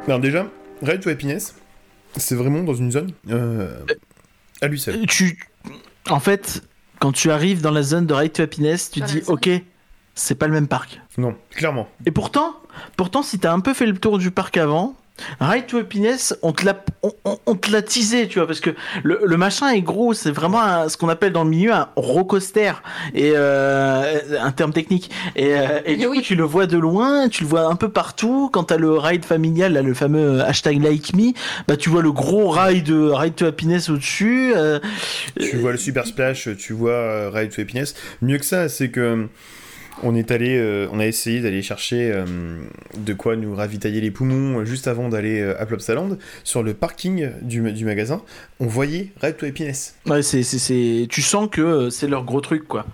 Alors 0.08 0.20
déjà, 0.22 0.48
Ride 0.82 1.02
to 1.02 1.10
Happiness, 1.10 1.56
c'est 2.16 2.36
vraiment 2.36 2.64
dans 2.64 2.74
une 2.74 2.92
zone 2.92 3.12
euh, 3.30 3.84
à 4.62 4.68
lui 4.68 4.80
seul. 4.80 5.06
Tu... 5.06 5.38
En 6.10 6.22
fait, 6.22 6.64
quand 7.00 7.12
tu 7.12 7.30
arrives 7.30 7.62
dans 7.62 7.72
la 7.72 7.84
zone 7.84 8.06
de 8.06 8.14
Ride 8.14 8.32
to 8.32 8.44
Happiness, 8.44 8.90
tu 8.90 9.02
dis, 9.02 9.22
ok, 9.28 9.50
c'est 10.16 10.36
pas 10.36 10.48
le 10.48 10.54
même 10.54 10.70
parc. 10.70 11.02
Non, 11.18 11.36
clairement. 11.52 11.90
Et 12.06 12.12
pourtant, 12.12 12.56
pourtant, 12.96 13.22
si 13.22 13.38
t'as 13.38 13.52
un 13.52 13.60
peu 13.60 13.74
fait 13.74 13.86
le 13.86 13.98
tour 13.98 14.18
du 14.18 14.32
parc 14.32 14.56
avant, 14.56 14.96
Ride 15.40 15.66
to 15.68 15.78
Happiness, 15.80 16.36
on 16.42 16.52
te 16.54 16.66
l'a, 16.66 16.84
on, 17.04 17.12
on- 17.26 17.38
on 17.46 17.56
te 17.56 17.72
l'a 17.72 17.82
teasé, 17.82 18.28
tu 18.28 18.40
vois, 18.40 18.48
parce 18.48 18.60
que 18.60 18.70
le, 19.04 19.20
le 19.26 19.38
machin 19.38 19.70
est 19.72 19.82
gros, 19.82 20.14
c'est 20.14 20.32
vraiment 20.32 20.62
un- 20.62 20.90
ce 20.90 20.98
qu'on 20.98 21.10
appelle 21.10 21.32
dans 21.34 21.44
le 21.44 21.50
milieu 21.50 21.72
un 21.74 21.90
rocoster, 21.96 22.72
et 23.14 23.32
euh, 23.36 24.20
un 24.40 24.52
terme 24.52 24.72
technique. 24.74 25.10
Et, 25.36 25.54
euh, 25.56 25.80
et 25.86 25.96
du 25.96 26.06
Oui. 26.08 26.18
coup, 26.18 26.24
tu 26.24 26.36
le 26.36 26.44
vois 26.44 26.68
de 26.68 26.78
loin, 26.78 27.30
tu 27.30 27.44
le 27.44 27.50
vois 27.50 27.66
un 27.66 27.76
peu 27.76 27.90
partout. 27.90 28.50
Quand 28.54 28.66
t'as 28.66 28.78
le 28.78 28.92
ride 28.98 29.26
familial, 29.26 29.74
là, 29.74 29.82
le 29.82 29.94
fameux 29.94 30.42
hashtag 30.42 30.82
like 30.82 31.16
me, 31.16 31.32
bah 31.68 31.78
tu 31.78 31.90
vois 31.90 32.02
le 32.02 32.12
gros 32.12 32.50
ride, 32.50 32.90
ride 32.92 33.36
to 33.36 33.46
Happiness 33.46 33.90
au-dessus. 33.90 34.54
euh, 34.56 34.80
Tu 35.40 35.58
vois 35.58 35.72
le 35.72 35.78
Super 35.78 36.06
Splash, 36.06 36.50
tu 36.58 36.74
vois 36.74 37.30
Ride 37.32 37.54
to 37.56 37.62
Happiness. 37.62 37.96
Mieux 38.22 38.38
que 38.38 38.46
ça, 38.46 38.70
c'est 38.70 38.90
que 38.90 39.28
on 40.04 40.16
est 40.16 40.32
allé, 40.32 40.58
euh, 40.58 40.88
on 40.92 41.00
a 41.00 41.06
essayé 41.06 41.42
d'aller 41.42 41.62
chercher 41.62 42.12
euh, 42.12 42.26
de 42.98 43.14
quoi 43.14 43.36
nous 43.36 43.56
ravitailler 43.56 44.02
les 44.02 44.12
poumons 44.12 44.60
euh, 44.60 44.66
juste 44.66 44.88
avant 44.88 45.10
d'aller 45.10 45.42
à 45.42 45.66
Plopsaland. 45.66 46.18
Sur 46.44 46.64
le 46.64 46.74
parking 46.74 47.30
du, 47.42 47.86
magasin, 47.86 48.22
on 48.60 48.68
voyait 48.68 49.12
Ride 49.22 49.38
to 49.38 49.46
Happiness. 49.46 49.96
Ouais, 50.06 50.22
c'est, 50.22 50.44
c'est, 50.44 50.60
c'est, 50.60 51.08
tu 51.10 51.22
sens 51.22 51.50
que 51.50 51.90
c'est 51.90 52.08
leur 52.08 52.24
gros 52.24 52.42
truc, 52.42 52.68
quoi. 52.68 52.86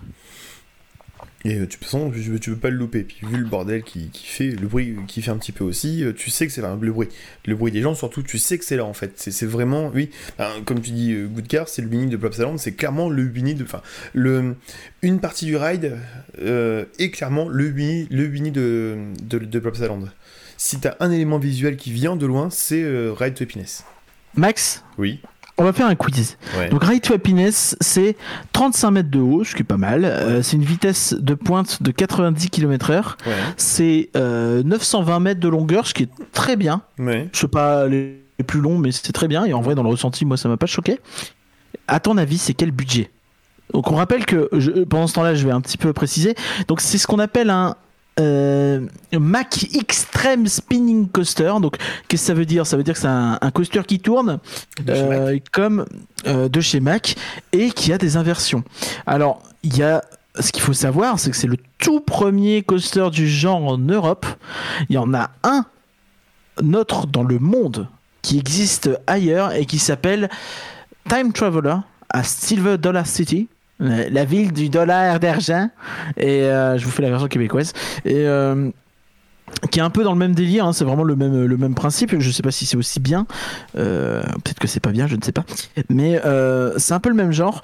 Et 1.44 1.56
euh, 1.56 1.58
tu, 1.58 1.60
de 1.60 1.64
toute 1.66 1.84
façon, 1.84 2.10
tu, 2.10 2.40
tu 2.40 2.50
peux 2.50 2.56
pas 2.56 2.70
le 2.70 2.76
louper. 2.76 3.04
Puis 3.04 3.18
vu 3.22 3.36
le 3.36 3.44
bordel 3.44 3.82
qui, 3.82 4.08
qui 4.08 4.26
fait, 4.26 4.50
le 4.50 4.66
bruit 4.66 4.96
qui 5.06 5.20
fait 5.20 5.30
un 5.30 5.36
petit 5.36 5.52
peu 5.52 5.64
aussi, 5.64 6.02
euh, 6.02 6.12
tu 6.12 6.30
sais 6.30 6.46
que 6.46 6.52
c'est 6.52 6.62
là, 6.62 6.76
le 6.80 6.92
bruit. 6.92 7.08
Le 7.46 7.54
bruit 7.54 7.70
des 7.72 7.82
gens, 7.82 7.94
surtout, 7.94 8.22
tu 8.22 8.38
sais 8.38 8.58
que 8.58 8.64
c'est 8.64 8.76
là 8.76 8.84
en 8.84 8.94
fait. 8.94 9.12
C'est 9.16 9.30
c'est 9.30 9.46
vraiment, 9.46 9.90
oui, 9.94 10.10
comme 10.64 10.80
tu 10.80 10.92
dis, 10.92 11.12
euh, 11.12 11.26
Good 11.26 11.46
Car, 11.48 11.68
c'est 11.68 11.82
le 11.82 11.88
Bini 11.88 12.06
de 12.06 12.16
Plopsaland, 12.16 12.56
c'est 12.56 12.72
clairement 12.72 13.08
le 13.10 13.24
Bini 13.24 13.54
de. 13.54 13.64
Enfin, 13.64 13.82
le, 14.14 14.56
une 15.02 15.20
partie 15.20 15.44
du 15.44 15.56
ride 15.56 15.98
euh, 16.40 16.84
est 16.98 17.10
clairement 17.10 17.48
le 17.48 17.68
Bini, 17.70 18.06
le 18.10 18.28
de, 18.50 18.96
de, 19.22 19.38
de 19.38 19.58
Plopsaland. 19.58 20.04
Si 20.56 20.78
t'as 20.80 20.94
un 21.00 21.10
élément 21.10 21.38
visuel 21.38 21.76
qui 21.76 21.92
vient 21.92 22.16
de 22.16 22.26
loin, 22.26 22.48
c'est 22.50 22.82
euh, 22.82 23.12
Ride 23.12 23.34
to 23.34 23.44
Happiness. 23.44 23.84
Max, 24.36 24.84
Oui. 24.98 25.20
On 25.56 25.64
va 25.64 25.72
faire 25.72 25.86
un 25.86 25.94
quiz. 25.94 26.36
Ouais. 26.58 26.68
Donc 26.68 26.82
Ride 26.84 27.02
to 27.02 27.14
Happiness, 27.14 27.76
c'est 27.80 28.16
35 28.52 28.90
mètres 28.90 29.10
de 29.10 29.20
haut, 29.20 29.44
ce 29.44 29.54
qui 29.54 29.62
est 29.62 29.64
pas 29.64 29.76
mal. 29.76 30.04
Euh, 30.04 30.42
c'est 30.42 30.56
une 30.56 30.64
vitesse 30.64 31.14
de 31.18 31.34
pointe 31.34 31.82
de 31.82 31.90
90 31.90 32.50
km/h. 32.50 33.14
Ouais. 33.26 33.32
C'est 33.56 34.10
euh, 34.16 34.62
920 34.64 35.20
mètres 35.20 35.40
de 35.40 35.48
longueur, 35.48 35.86
ce 35.86 35.94
qui 35.94 36.04
est 36.04 36.10
très 36.32 36.56
bien. 36.56 36.82
Je 37.32 37.38
sais 37.40 37.48
pas 37.48 37.86
les 37.86 38.20
les 38.36 38.42
plus 38.44 38.60
longs, 38.60 38.78
mais 38.78 38.90
c'est 38.90 39.12
très 39.12 39.28
bien. 39.28 39.44
Et 39.44 39.52
en 39.54 39.60
vrai, 39.60 39.76
dans 39.76 39.84
le 39.84 39.88
ressenti, 39.90 40.24
moi, 40.24 40.36
ça 40.36 40.48
m'a 40.48 40.56
pas 40.56 40.66
choqué. 40.66 40.98
À 41.86 42.00
ton 42.00 42.16
avis, 42.16 42.36
c'est 42.36 42.52
quel 42.52 42.72
budget? 42.72 43.12
Donc 43.72 43.92
on 43.92 43.94
rappelle 43.94 44.26
que 44.26 44.48
je- 44.52 44.72
pendant 44.82 45.06
ce 45.06 45.14
temps-là, 45.14 45.36
je 45.36 45.44
vais 45.46 45.52
un 45.52 45.60
petit 45.60 45.78
peu 45.78 45.92
préciser. 45.92 46.34
Donc 46.66 46.80
c'est 46.80 46.98
ce 46.98 47.06
qu'on 47.06 47.20
appelle 47.20 47.48
un 47.48 47.76
euh, 48.20 48.80
Mac 49.12 49.66
Extreme 49.74 50.46
Spinning 50.46 51.08
Coaster. 51.08 51.54
Donc 51.60 51.76
qu'est-ce 52.08 52.22
que 52.22 52.26
ça 52.26 52.34
veut 52.34 52.46
dire? 52.46 52.66
Ça 52.66 52.76
veut 52.76 52.82
dire 52.82 52.94
que 52.94 53.00
c'est 53.00 53.06
un, 53.06 53.38
un 53.40 53.50
coaster 53.50 53.82
qui 53.86 54.00
tourne 54.00 54.38
euh, 54.88 55.38
comme 55.52 55.84
euh, 56.26 56.48
de 56.48 56.60
chez 56.60 56.80
Mac 56.80 57.16
et 57.52 57.70
qui 57.70 57.92
a 57.92 57.98
des 57.98 58.16
inversions. 58.16 58.64
Alors 59.06 59.42
il 59.62 59.76
y 59.76 59.82
a 59.82 60.02
ce 60.38 60.50
qu'il 60.50 60.62
faut 60.62 60.72
savoir, 60.72 61.18
c'est 61.18 61.30
que 61.30 61.36
c'est 61.36 61.46
le 61.46 61.58
tout 61.78 62.00
premier 62.00 62.62
coaster 62.62 63.08
du 63.10 63.28
genre 63.28 63.64
en 63.64 63.78
Europe. 63.78 64.26
Il 64.88 64.94
y 64.94 64.98
en 64.98 65.14
a 65.14 65.30
un 65.44 65.64
autre 66.74 67.06
dans 67.06 67.22
le 67.22 67.38
monde 67.38 67.88
qui 68.22 68.38
existe 68.38 68.90
ailleurs 69.06 69.52
et 69.52 69.66
qui 69.66 69.78
s'appelle 69.78 70.28
Time 71.08 71.32
Traveler 71.32 71.76
à 72.10 72.22
Silver 72.22 72.78
Dollar 72.78 73.06
City. 73.06 73.48
La 73.80 74.08
la 74.08 74.24
ville 74.24 74.52
du 74.52 74.68
dollar 74.68 75.18
d'argent 75.18 75.68
et 76.16 76.44
euh, 76.44 76.78
je 76.78 76.84
vous 76.84 76.90
fais 76.90 77.02
la 77.02 77.10
version 77.10 77.28
québécoise 77.28 77.72
et 78.04 78.26
euh, 78.26 78.70
qui 79.70 79.78
est 79.78 79.82
un 79.82 79.90
peu 79.90 80.04
dans 80.04 80.12
le 80.12 80.18
même 80.18 80.34
délire, 80.34 80.66
hein, 80.66 80.72
c'est 80.72 80.84
vraiment 80.84 81.04
le 81.04 81.16
même, 81.16 81.44
le 81.44 81.56
même 81.56 81.74
principe. 81.74 82.18
Je 82.18 82.30
sais 82.30 82.42
pas 82.42 82.50
si 82.50 82.66
c'est 82.66 82.76
aussi 82.76 83.00
bien, 83.00 83.26
euh, 83.76 84.22
peut-être 84.22 84.58
que 84.58 84.66
c'est 84.68 84.80
pas 84.80 84.90
bien, 84.90 85.06
je 85.06 85.16
ne 85.16 85.22
sais 85.22 85.32
pas, 85.32 85.44
mais 85.88 86.20
euh, 86.24 86.74
c'est 86.78 86.94
un 86.94 87.00
peu 87.00 87.08
le 87.08 87.14
même 87.14 87.32
genre. 87.32 87.62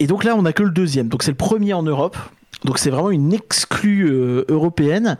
Et 0.00 0.06
donc 0.06 0.24
là, 0.24 0.34
on 0.36 0.44
a 0.44 0.52
que 0.52 0.62
le 0.62 0.70
deuxième, 0.70 1.08
donc 1.08 1.22
c'est 1.22 1.30
le 1.30 1.36
premier 1.36 1.72
en 1.72 1.82
Europe. 1.82 2.16
Donc 2.64 2.78
c'est 2.78 2.90
vraiment 2.90 3.10
une 3.10 3.32
exclue 3.32 4.10
euh, 4.10 4.44
européenne 4.48 5.16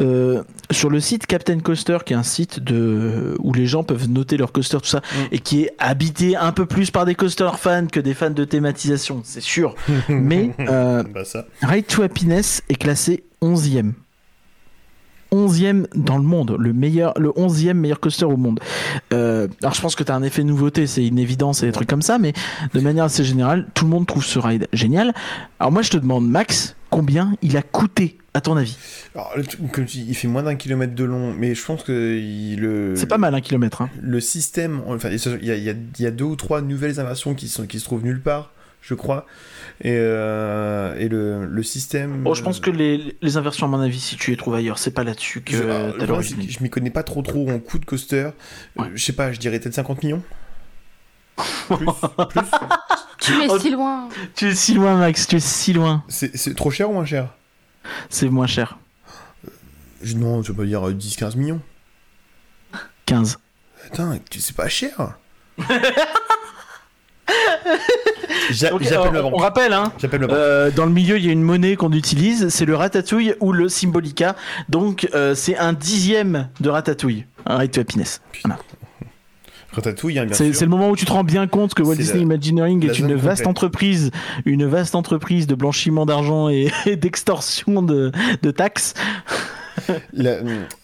Euh, 0.00 0.42
sur 0.70 0.88
le 0.88 1.00
site 1.00 1.26
Captain 1.26 1.60
Coaster, 1.60 1.98
qui 2.04 2.14
est 2.14 2.16
un 2.16 2.22
site 2.22 2.60
de 2.60 3.36
où 3.40 3.52
les 3.52 3.66
gens 3.66 3.84
peuvent 3.84 4.08
noter 4.08 4.38
leurs 4.38 4.52
coasters 4.52 4.80
tout 4.80 4.88
ça, 4.88 5.02
et 5.30 5.38
qui 5.38 5.64
est 5.64 5.70
habité 5.78 6.34
un 6.34 6.52
peu 6.52 6.64
plus 6.64 6.90
par 6.90 7.04
des 7.04 7.14
coaster 7.14 7.50
fans 7.58 7.86
que 7.86 8.00
des 8.00 8.14
fans 8.14 8.30
de 8.30 8.44
thématisation, 8.44 9.20
c'est 9.22 9.42
sûr. 9.42 9.74
Mais 10.08 10.50
euh, 10.60 11.02
Bah 11.02 11.24
ça. 11.24 11.44
Ride 11.62 11.86
to 11.86 12.02
Happiness 12.02 12.62
est 12.70 12.76
classé 12.76 13.24
11e. 13.42 13.92
11e 15.32 15.86
dans 15.94 16.16
le 16.18 16.22
monde, 16.24 16.56
le 16.58 16.72
meilleur, 16.72 17.12
le 17.18 17.30
11e 17.30 17.74
meilleur 17.74 18.00
coaster 18.00 18.24
au 18.26 18.36
monde. 18.36 18.60
Euh, 19.12 19.48
alors 19.62 19.74
je 19.74 19.80
pense 19.80 19.94
que 19.96 20.04
tu 20.04 20.12
as 20.12 20.14
un 20.14 20.22
effet 20.22 20.44
nouveauté, 20.44 20.86
c'est 20.86 21.06
une 21.06 21.18
évidence 21.18 21.62
et 21.62 21.66
des 21.66 21.72
trucs 21.72 21.88
comme 21.88 22.02
ça, 22.02 22.18
mais 22.18 22.32
de 22.74 22.80
manière 22.80 23.04
assez 23.04 23.24
générale, 23.24 23.66
tout 23.74 23.84
le 23.84 23.90
monde 23.90 24.06
trouve 24.06 24.24
ce 24.24 24.38
ride 24.38 24.68
génial. 24.72 25.12
Alors 25.58 25.72
moi 25.72 25.82
je 25.82 25.90
te 25.90 25.96
demande, 25.96 26.28
Max, 26.28 26.76
combien 26.90 27.34
il 27.42 27.56
a 27.56 27.62
coûté 27.62 28.18
à 28.34 28.40
ton 28.40 28.56
avis? 28.56 28.76
Alors, 29.14 29.32
le 29.36 29.42
truc, 29.44 29.60
comme 29.72 29.84
tu 29.84 29.98
dis, 29.98 30.06
il 30.08 30.14
fait 30.14 30.28
moins 30.28 30.42
d'un 30.42 30.54
kilomètre 30.54 30.94
de 30.94 31.04
long, 31.04 31.34
mais 31.38 31.54
je 31.54 31.62
pense 31.64 31.82
que 31.82 32.18
il- 32.18 32.60
le. 32.60 32.94
C'est 32.96 33.06
pas 33.06 33.18
mal 33.18 33.34
un 33.34 33.40
kilomètre. 33.42 33.82
Hein. 33.82 33.90
Le 34.00 34.20
système, 34.20 34.80
enfin, 34.86 35.10
il 35.10 35.46
y 35.46 35.50
a, 35.50 35.56
il 35.56 35.62
y 35.62 35.68
a- 35.70 35.74
il 35.98 36.02
y 36.02 36.06
a 36.06 36.10
deux 36.10 36.24
ou 36.24 36.36
trois 36.36 36.62
nouvelles 36.62 36.98
inversions 36.98 37.34
qui, 37.34 37.48
sont, 37.48 37.66
qui 37.66 37.78
se 37.78 37.84
trouvent 37.84 38.02
nulle 38.04 38.22
part, 38.22 38.52
je 38.80 38.94
crois. 38.94 39.26
Et, 39.84 39.96
euh, 39.96 40.94
et 40.96 41.08
le, 41.08 41.44
le 41.44 41.62
système. 41.64 42.22
Bon, 42.22 42.34
je 42.34 42.42
pense 42.44 42.60
que 42.60 42.70
les, 42.70 43.16
les 43.20 43.36
inversions, 43.36 43.66
à 43.66 43.68
mon 43.68 43.80
avis, 43.80 43.98
si 43.98 44.16
tu 44.16 44.30
les 44.30 44.36
trouves 44.36 44.54
ailleurs, 44.54 44.78
c'est 44.78 44.92
pas 44.92 45.02
là-dessus 45.02 45.40
que 45.40 45.56
Je, 45.56 45.62
euh, 45.64 46.22
c'est 46.22 46.36
que 46.36 46.48
je 46.48 46.62
m'y 46.62 46.70
connais 46.70 46.90
pas 46.90 47.02
trop 47.02 47.20
trop 47.22 47.50
en 47.50 47.58
coût 47.58 47.78
de 47.80 47.84
coaster. 47.84 48.30
Euh, 48.78 48.84
je 48.94 49.04
sais 49.04 49.12
pas, 49.12 49.32
je 49.32 49.40
dirais 49.40 49.58
peut-être 49.58 49.74
50 49.74 50.04
millions. 50.04 50.22
Plus, 51.68 51.86
plus. 52.28 52.40
Tu 53.18 53.32
es 53.42 53.46
Oh, 53.48 53.58
si 53.58 53.70
loin. 53.70 54.08
Tu 54.36 54.46
es 54.48 54.54
si 54.54 54.74
loin, 54.74 54.96
Max, 54.96 55.26
tu 55.26 55.36
es 55.36 55.40
si 55.40 55.72
loin. 55.72 56.04
C'est 56.08 56.36
c'est 56.36 56.54
trop 56.54 56.70
cher 56.70 56.90
ou 56.90 56.92
moins 56.92 57.04
cher? 57.04 57.34
C'est 58.10 58.28
moins 58.28 58.46
cher. 58.46 58.78
Je- 60.02 60.14
Non, 60.16 60.42
je 60.42 60.52
peux 60.52 60.66
dire 60.66 60.86
euh, 60.88 60.92
10-15 60.92 61.36
millions. 61.36 61.60
15. 63.06 63.38
Putain, 63.84 64.18
c'est 64.38 64.54
pas 64.56 64.68
cher. 64.68 65.18
Donc, 68.70 68.82
J'appelle 68.82 69.16
euh, 69.16 69.22
banque. 69.22 69.32
On 69.34 69.38
rappelle, 69.38 69.72
hein, 69.72 69.92
banque. 70.02 70.30
euh, 70.30 70.70
dans 70.70 70.84
le 70.86 70.92
milieu, 70.92 71.16
il 71.16 71.24
y 71.24 71.28
a 71.28 71.32
une 71.32 71.42
monnaie 71.42 71.76
qu'on 71.76 71.92
utilise, 71.92 72.48
c'est 72.48 72.64
le 72.64 72.74
ratatouille 72.74 73.34
ou 73.40 73.52
le 73.52 73.68
symbolica. 73.68 74.36
Donc, 74.68 75.08
euh, 75.14 75.34
c'est 75.34 75.56
un 75.56 75.72
dixième 75.72 76.48
de 76.60 76.68
ratatouille. 76.68 77.24
Un 77.46 77.56
ride 77.58 77.70
to 77.70 77.80
happiness. 77.80 78.20
Voilà. 78.44 78.58
Ratatouille, 79.72 80.18
hein, 80.18 80.26
C'est 80.32 80.60
le 80.60 80.66
moment 80.68 80.90
où 80.90 80.96
tu 80.96 81.06
te 81.06 81.12
rends 81.12 81.24
bien 81.24 81.46
compte 81.46 81.72
que 81.72 81.82
Walt 81.82 81.96
Disney 81.96 82.18
la- 82.18 82.22
Imagineering 82.24 82.84
est 82.86 82.98
une 82.98 83.14
vaste 83.14 83.42
complète. 83.42 83.46
entreprise, 83.46 84.10
une 84.44 84.66
vaste 84.66 84.94
entreprise 84.94 85.46
de 85.46 85.54
blanchiment 85.54 86.04
d'argent 86.04 86.50
et, 86.50 86.70
et 86.84 86.96
d'extorsion 86.96 87.80
de, 87.80 88.12
de 88.42 88.50
taxes. 88.50 88.92
La- 90.12 90.38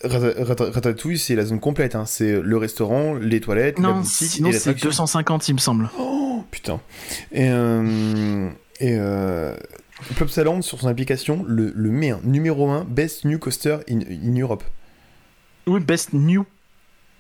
Rata- 0.05 0.71
Ratatouille, 0.71 1.19
c'est 1.19 1.35
la 1.35 1.45
zone 1.45 1.61
complète. 1.61 1.95
hein. 1.95 2.05
C'est 2.07 2.41
le 2.41 2.57
restaurant, 2.57 3.15
les 3.15 3.41
toilettes, 3.41 3.79
la 3.79 3.89
Non, 3.89 3.95
boutique 4.01 4.29
sinon 4.29 4.51
c'est 4.53 4.59
l'attraction. 4.71 4.89
250, 4.89 5.49
il 5.49 5.55
me 5.55 5.59
semble. 5.59 5.91
Oh, 5.99 6.45
putain. 6.51 6.81
Et, 7.33 7.49
euh, 7.51 8.49
et 8.81 8.97
euh, 8.99 9.55
Plopsaland, 10.17 10.63
sur 10.63 10.81
son 10.81 10.89
application, 10.89 11.45
le, 11.47 11.73
le 11.75 11.91
met 11.91 12.11
un 12.11 12.21
numéro 12.25 12.69
1 12.71 12.85
Best 12.85 13.25
New 13.25 13.39
Coaster 13.39 13.79
in, 13.91 14.01
in 14.01 14.39
Europe. 14.41 14.65
Oui, 15.67 15.81
Best 15.81 16.13
New. 16.13 16.45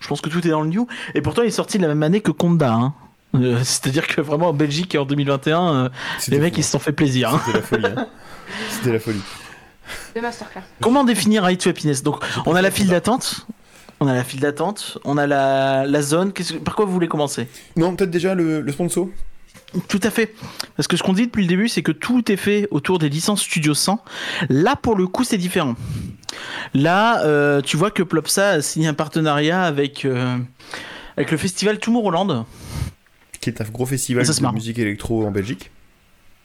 Je 0.00 0.06
pense 0.09 0.20
que 0.20 0.28
tout 0.28 0.46
est 0.46 0.50
dans 0.50 0.62
le 0.62 0.68
New. 0.68 0.86
Et 1.14 1.20
pourtant, 1.22 1.42
il 1.42 1.48
est 1.48 1.50
sorti 1.50 1.76
la 1.78 1.88
même 1.88 2.02
année 2.02 2.20
que 2.20 2.30
Conda. 2.30 2.72
hein. 2.72 2.94
Euh, 3.34 3.59
C'est-à-dire 3.64 4.06
que 4.06 4.20
vraiment 4.22 4.48
en 4.50 4.52
Belgique 4.55 4.94
et 4.94 4.98
en 4.98 5.05
2021, 5.05 5.74
euh, 5.74 5.88
les 6.28 6.38
mecs 6.38 6.55
fou, 6.55 6.60
ils 6.60 6.64
se 6.64 6.70
sont 6.70 6.78
fait 6.78 6.92
plaisir. 6.92 7.34
hein. 7.34 7.40
C'était 7.44 7.59
la 7.59 7.62
folie. 7.64 7.86
hein. 7.96 8.06
C'était 8.70 8.92
la 8.92 8.98
folie. 9.00 9.20
De 10.15 10.20
masterclass. 10.20 10.62
Comment 10.81 11.05
définir 11.05 11.44
Ride 11.44 11.59
to 11.60 11.70
Happiness 11.70 12.02
Donc, 12.02 12.23
on 12.47 12.55
a 12.55 12.62
la 12.62 12.70
file 12.70 12.89
d'attente. 12.89 13.47
On 14.01 14.06
a 14.06 14.15
la 14.15 14.23
file 14.24 14.40
d'attente. 14.40 14.98
On 15.05 15.16
a 15.19 15.27
la, 15.27 15.85
la 15.86 16.02
zone. 16.02 16.32
Que- 16.32 16.55
Par 16.59 16.74
quoi 16.77 16.85
vous 16.85 16.93
voulez 16.93 17.09
commencer? 17.09 17.48
Non, 17.77 17.97
peut-être 17.97 18.10
déjà 18.10 18.35
le, 18.35 18.60
le 18.60 18.73
sponsor 18.73 19.09
Tout 19.89 20.01
à 20.05 20.10
fait. 20.10 20.35
Parce 20.77 20.86
que 20.86 20.97
ce 20.97 21.02
qu'on 21.02 21.12
dit 21.12 21.27
depuis 21.27 21.43
le 21.43 21.48
début, 21.48 21.69
c'est 21.69 21.82
que 21.82 21.90
tout 21.93 22.31
est 22.31 22.36
fait 22.36 22.69
autour 22.70 22.98
des 23.01 23.09
licences 23.09 23.43
Studio 23.43 23.74
100. 23.74 24.02
Là, 24.51 24.77
pour 24.77 24.97
le 24.97 25.06
coup, 25.09 25.24
c'est 25.24 25.39
différent. 25.39 25.74
Là, 26.74 27.24
euh, 27.24 27.60
tu 27.60 27.77
vois 27.77 27.90
que 27.90 28.02
Plopsa 28.02 28.51
a 28.51 28.62
signé 28.62 28.86
un 28.86 28.94
partenariat 28.94 29.62
avec, 29.65 30.05
euh, 30.05 30.36
avec 31.16 31.31
le 31.32 31.36
festival 31.36 31.78
Tomorrowland. 31.78 32.44
qui 33.40 33.51
est 33.51 33.60
un 33.60 33.65
gros 33.65 33.86
festival 33.86 34.24
Ça, 34.27 34.32
de 34.35 34.40
marrant. 34.43 34.55
musique 34.55 34.78
électro 34.78 35.27
en 35.27 35.31
Belgique. 35.31 35.70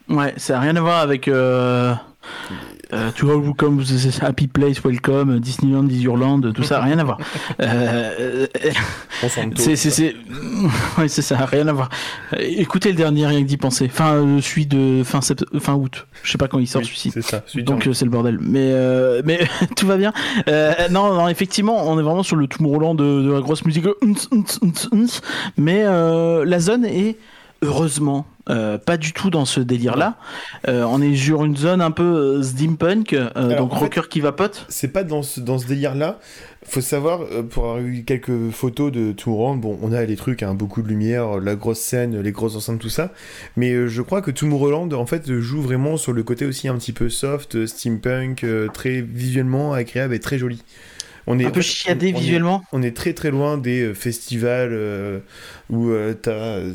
Ouais, 0.10 0.34
ça 0.38 0.54
n'a 0.54 0.60
rien 0.60 0.76
à 0.76 0.82
voir 0.82 1.00
avec. 1.02 1.28
Euh, 1.28 1.94
euh, 2.94 3.10
to 3.16 3.28
all 3.32 3.38
who 3.38 3.54
come, 3.56 3.80
this 3.84 4.06
is 4.06 4.20
happy 4.22 4.48
place, 4.48 4.84
welcome, 4.84 5.40
Disneyland 5.40 5.88
is 5.90 6.02
your 6.02 6.16
land, 6.16 6.42
tout 6.54 6.62
ça, 6.64 6.80
rien 6.80 7.00
à 7.00 7.04
voir. 7.04 7.18
Euh, 7.60 8.46
c'est, 9.56 9.76
c'est. 9.76 10.16
Ouais, 10.98 11.08
ça, 11.08 11.38
rien 11.46 11.68
à 11.68 11.74
voir. 11.74 11.90
Euh, 12.34 12.38
Écoutez 12.40 12.90
le 12.90 12.96
dernier, 12.96 13.26
rien 13.26 13.42
que 13.42 13.48
d'y 13.48 13.58
penser. 13.58 13.90
Enfin, 13.92 14.14
euh, 14.14 14.42
celui 14.42 14.66
de 14.68 15.02
fin, 15.04 15.22
sept- 15.22 15.44
fin 15.60 15.74
août. 15.74 16.06
Je 16.22 16.32
sais 16.32 16.38
pas 16.38 16.48
quand 16.48 16.60
il 16.60 16.68
sort 16.68 16.82
Oui, 16.82 16.86
celui-ci. 16.88 17.12
C'est 17.12 17.22
ça. 17.24 17.42
celui 17.48 17.64
Donc 17.64 17.88
euh, 17.88 17.94
c'est 17.94 18.06
le 18.06 18.12
bordel. 18.12 18.38
Mais, 18.40 18.72
mais 19.26 19.40
tout 19.76 19.88
va 19.88 19.98
bien. 19.98 20.14
Non, 20.92 21.14
non, 21.16 21.28
effectivement, 21.30 21.90
on 21.90 22.00
est 22.00 22.04
vraiment 22.04 22.24
sur 22.24 22.36
le 22.36 22.46
Tomorrowland 22.48 22.94
de, 22.96 23.24
de 23.24 23.32
la 23.32 23.40
grosse 23.42 23.66
musique. 23.66 23.86
Mais 25.58 25.84
la 25.84 26.60
zone 26.60 26.86
est 26.86 27.18
heureusement 27.64 28.26
euh, 28.50 28.78
pas 28.78 28.98
du 28.98 29.14
tout 29.14 29.30
dans 29.30 29.46
ce 29.46 29.62
délire-là. 29.62 30.18
Euh, 30.68 30.84
on 30.84 31.02
est 31.02 31.16
sur 31.16 31.46
une 31.46 31.56
zone 31.56 31.80
un 31.82 31.92
peu 31.92 32.04
euh, 32.04 32.44
steampunk, 32.44 33.14
Alors, 33.36 33.58
donc 33.58 33.74
fait- 33.74 33.80
rocker 33.80 34.10
qui 34.10 34.20
vapote. 34.20 34.66
c'est 34.68 34.90
pas 34.90 35.04
dans 35.04 35.24
ce, 35.24 35.40
dans 35.40 35.58
ce 35.58 35.68
délire-là. 35.68 36.20
Faut 36.66 36.82
savoir, 36.82 37.22
pour 37.50 37.64
avoir 37.66 37.80
eu 37.80 38.04
quelques 38.06 38.50
photos 38.52 38.92
de 38.92 39.12
Tomorrowland, 39.12 39.58
bon, 39.58 39.78
on 39.82 39.92
a 39.92 40.04
les 40.06 40.16
trucs, 40.16 40.44
hein, 40.44 40.54
beaucoup 40.54 40.82
de 40.82 40.88
lumière, 40.88 41.40
la 41.40 41.56
grosse 41.56 41.80
scène, 41.80 42.20
les 42.22 42.32
grosses 42.32 42.56
enceintes, 42.56 42.80
tout 42.80 42.90
ça. 42.90 43.12
Mais 43.58 43.88
je 43.90 44.02
crois 44.02 44.22
que 44.22 44.32
Tomorrowland, 44.32 44.94
en 44.94 45.06
fait, 45.06 45.40
joue 45.40 45.62
vraiment 45.62 45.98
sur 45.98 46.14
le 46.14 46.24
côté 46.24 46.46
aussi 46.46 46.68
un 46.70 46.76
petit 46.78 46.94
peu 46.94 47.10
soft, 47.10 47.66
steampunk, 47.66 48.46
très 48.74 49.02
visuellement 49.02 49.74
agréable 49.74 50.14
et 50.14 50.20
très 50.20 50.38
joli. 50.38 50.62
On 51.26 51.40
est, 51.40 51.46
Un 51.46 51.52
peu 51.52 51.62
fait, 51.62 51.68
chiadé 51.68 52.08
on- 52.08 52.16
on 52.16 52.18
est- 52.18 52.22
visuellement. 52.22 52.64
on 52.74 52.82
est 52.84 52.96
très 52.96 53.14
très 53.14 53.32
loin 53.32 53.58
des 53.58 53.82
euh, 53.82 53.94
festivals 53.94 54.72
euh, 54.74 55.20
où 55.70 55.90
euh, 55.90 56.14
t'as, 56.14 56.32
euh, 56.32 56.74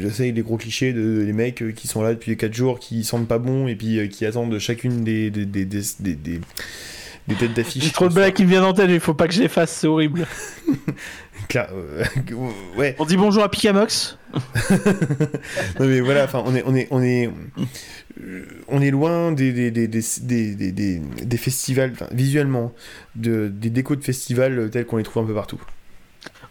j'essaye 0.00 0.32
les 0.32 0.42
gros 0.42 0.56
clichés 0.56 0.92
de 0.92 1.22
les 1.24 1.32
mecs 1.32 1.62
qui 1.76 1.86
sont 1.86 2.02
là 2.02 2.12
depuis 2.14 2.36
4 2.36 2.52
jours, 2.54 2.78
qui 2.80 3.04
sentent 3.04 3.28
pas 3.28 3.38
bon 3.38 3.68
et 3.68 3.76
puis 3.76 3.98
euh, 4.00 4.06
qui 4.08 4.26
attendent 4.26 4.58
chacune 4.58 5.04
des, 5.04 5.30
des, 5.30 5.46
des, 5.46 5.64
des, 5.64 5.82
des, 6.00 6.14
des- 6.16 6.40
des 7.28 7.34
têtes 7.36 7.54
d'affiche. 7.54 7.84
J'ai 7.84 7.90
trop 7.90 8.08
de 8.08 8.14
blagues 8.14 8.32
qui 8.34 8.42
me 8.44 8.48
viennent 8.48 8.64
en 8.64 8.72
tête, 8.72 8.90
il 8.90 8.98
faut 8.98 9.14
pas 9.14 9.28
que 9.28 9.34
je 9.34 9.42
les 9.42 9.48
fasse, 9.48 9.70
c'est 9.70 9.86
horrible. 9.86 10.26
Euh, 11.56 12.04
ouais, 12.76 12.96
On 12.98 13.04
dit 13.04 13.16
bonjour 13.16 13.42
à 13.42 13.50
Pikamox. 13.50 14.18
non 15.80 15.86
mais 15.86 16.00
voilà, 16.00 16.24
enfin 16.24 16.42
on 16.46 16.54
est, 16.54 16.62
on 16.66 16.74
est, 16.74 16.88
on 16.90 17.02
est, 17.02 17.30
on 18.68 18.80
est 18.80 18.90
loin 18.90 19.32
des, 19.32 19.52
des, 19.52 19.70
des, 19.70 19.88
des, 19.88 20.02
des, 20.22 20.54
des- 20.54 20.72
des- 20.72 21.00
des 21.24 21.36
festivals, 21.36 21.92
visuellement, 22.12 22.72
de, 23.16 23.48
des 23.48 23.70
décos 23.70 23.96
de 23.96 24.04
festivals 24.04 24.70
tels 24.70 24.86
qu'on 24.86 24.98
les 24.98 25.02
trouve 25.02 25.24
un 25.24 25.26
peu 25.26 25.34
partout. 25.34 25.60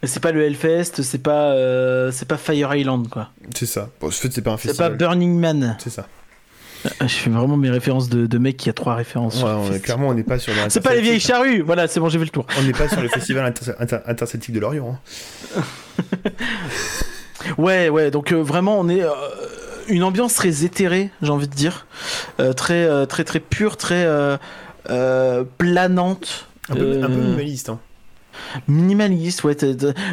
Mais 0.02 0.08
c'est 0.08 0.20
pas 0.22 0.32
le 0.32 0.42
Hellfest, 0.44 1.02
c'est 1.04 1.22
pas, 1.22 1.52
euh, 1.54 2.12
c'est 2.12 2.28
pas 2.28 2.38
Fire 2.38 2.74
Island, 2.74 3.08
quoi. 3.10 3.32
C'est 3.54 3.66
ça. 3.66 3.90
Bon, 4.00 4.08
en 4.08 4.12
fait, 4.12 4.32
c'est 4.32 4.42
pas 4.42 4.52
un 4.52 4.58
C'est 4.58 4.68
pas 4.70 4.74
festival. 4.90 4.98
Burning 4.98 5.38
Man. 5.40 5.76
C'est 5.80 5.90
ça. 5.90 6.08
Euh, 6.86 6.90
Je 7.02 7.08
fais 7.16 7.30
vraiment 7.30 7.58
mes 7.58 7.70
références 7.70 8.08
de, 8.10 8.26
de 8.26 8.38
mec 8.38 8.56
qui 8.58 8.70
a 8.70 8.74
trois 8.74 8.96
références. 8.96 9.36
Ouais, 9.36 9.40
sur 9.42 9.48
on 9.50 9.66
est- 9.68 9.72
Fest. 9.74 9.86
clairement, 9.86 10.08
on 10.10 10.14
n'est 10.14 10.24
pas 10.24 10.40
sur 10.40 10.54
C'est 10.70 10.82
pas 10.82 10.94
les 10.94 11.02
vieilles 11.02 11.20
charrues, 11.20 11.62
voilà, 11.62 11.88
c'est 11.88 12.00
bon, 12.00 12.08
j'ai 12.10 12.18
fait 12.20 12.26
le 12.26 12.30
tour. 12.32 12.46
On 12.58 12.64
n'est 12.64 12.72
pas 12.72 12.88
sur 12.88 13.02
le 13.02 13.10
festival 13.10 13.46
inter- 13.46 13.72
inter- 13.80 14.00
interceltique 14.06 14.54
de 14.54 14.60
Lorient. 14.60 14.98
hein. 15.58 15.62
Ouais, 17.58 17.88
ouais, 17.90 18.12
donc 18.12 18.32
euh, 18.34 18.42
vraiment, 18.42 18.78
on 18.80 18.90
est 18.90 19.02
euh, 19.02 19.10
une 19.88 20.04
ambiance 20.04 20.34
très 20.36 20.66
éthérée, 20.66 21.10
j'ai 21.22 21.30
envie 21.32 21.48
de 21.48 21.56
dire, 21.56 21.88
Euh, 22.40 22.54
très, 22.54 23.06
très, 23.08 23.24
très 23.24 23.40
pure, 23.40 23.78
très 23.78 24.06
planante. 25.58 26.48
Un 26.70 26.76
peu, 26.76 27.04
un 27.04 27.08
peu 27.08 27.14
minimaliste. 27.16 27.70
Hein. 27.70 27.80
Minimaliste, 28.68 29.44
ouais. 29.44 29.56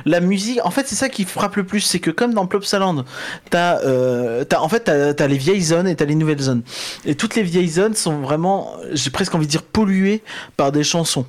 La 0.05 0.21
musique, 0.21 0.61
en 0.65 0.71
fait, 0.71 0.87
c'est 0.87 0.95
ça 0.95 1.09
qui 1.09 1.25
frappe 1.25 1.57
le 1.57 1.65
plus, 1.65 1.81
c'est 1.81 2.01
que 2.01 2.11
comme 2.11 2.35
dans 2.35 2.47
Plopsaland, 2.47 3.05
t'as, 3.51 3.81
euh, 3.81 4.45
t'as, 4.45 4.61
en 4.61 4.69
fait, 4.69 4.81
t'as, 4.81 5.15
t'as 5.15 5.27
les 5.27 5.39
vieilles 5.39 5.63
zones 5.63 5.89
et 5.89 5.97
t'as 5.97 6.05
les 6.05 6.15
nouvelles 6.15 6.41
zones. 6.41 6.63
Et 7.05 7.15
toutes 7.15 7.35
les 7.35 7.43
vieilles 7.43 7.69
zones 7.69 7.95
sont 7.95 8.21
vraiment, 8.21 8.73
j'ai 8.93 9.11
presque 9.11 9.35
envie 9.35 9.47
de 9.47 9.51
dire, 9.51 9.63
polluées 9.63 10.23
par 10.57 10.73
des 10.73 10.85
chansons. 10.85 11.27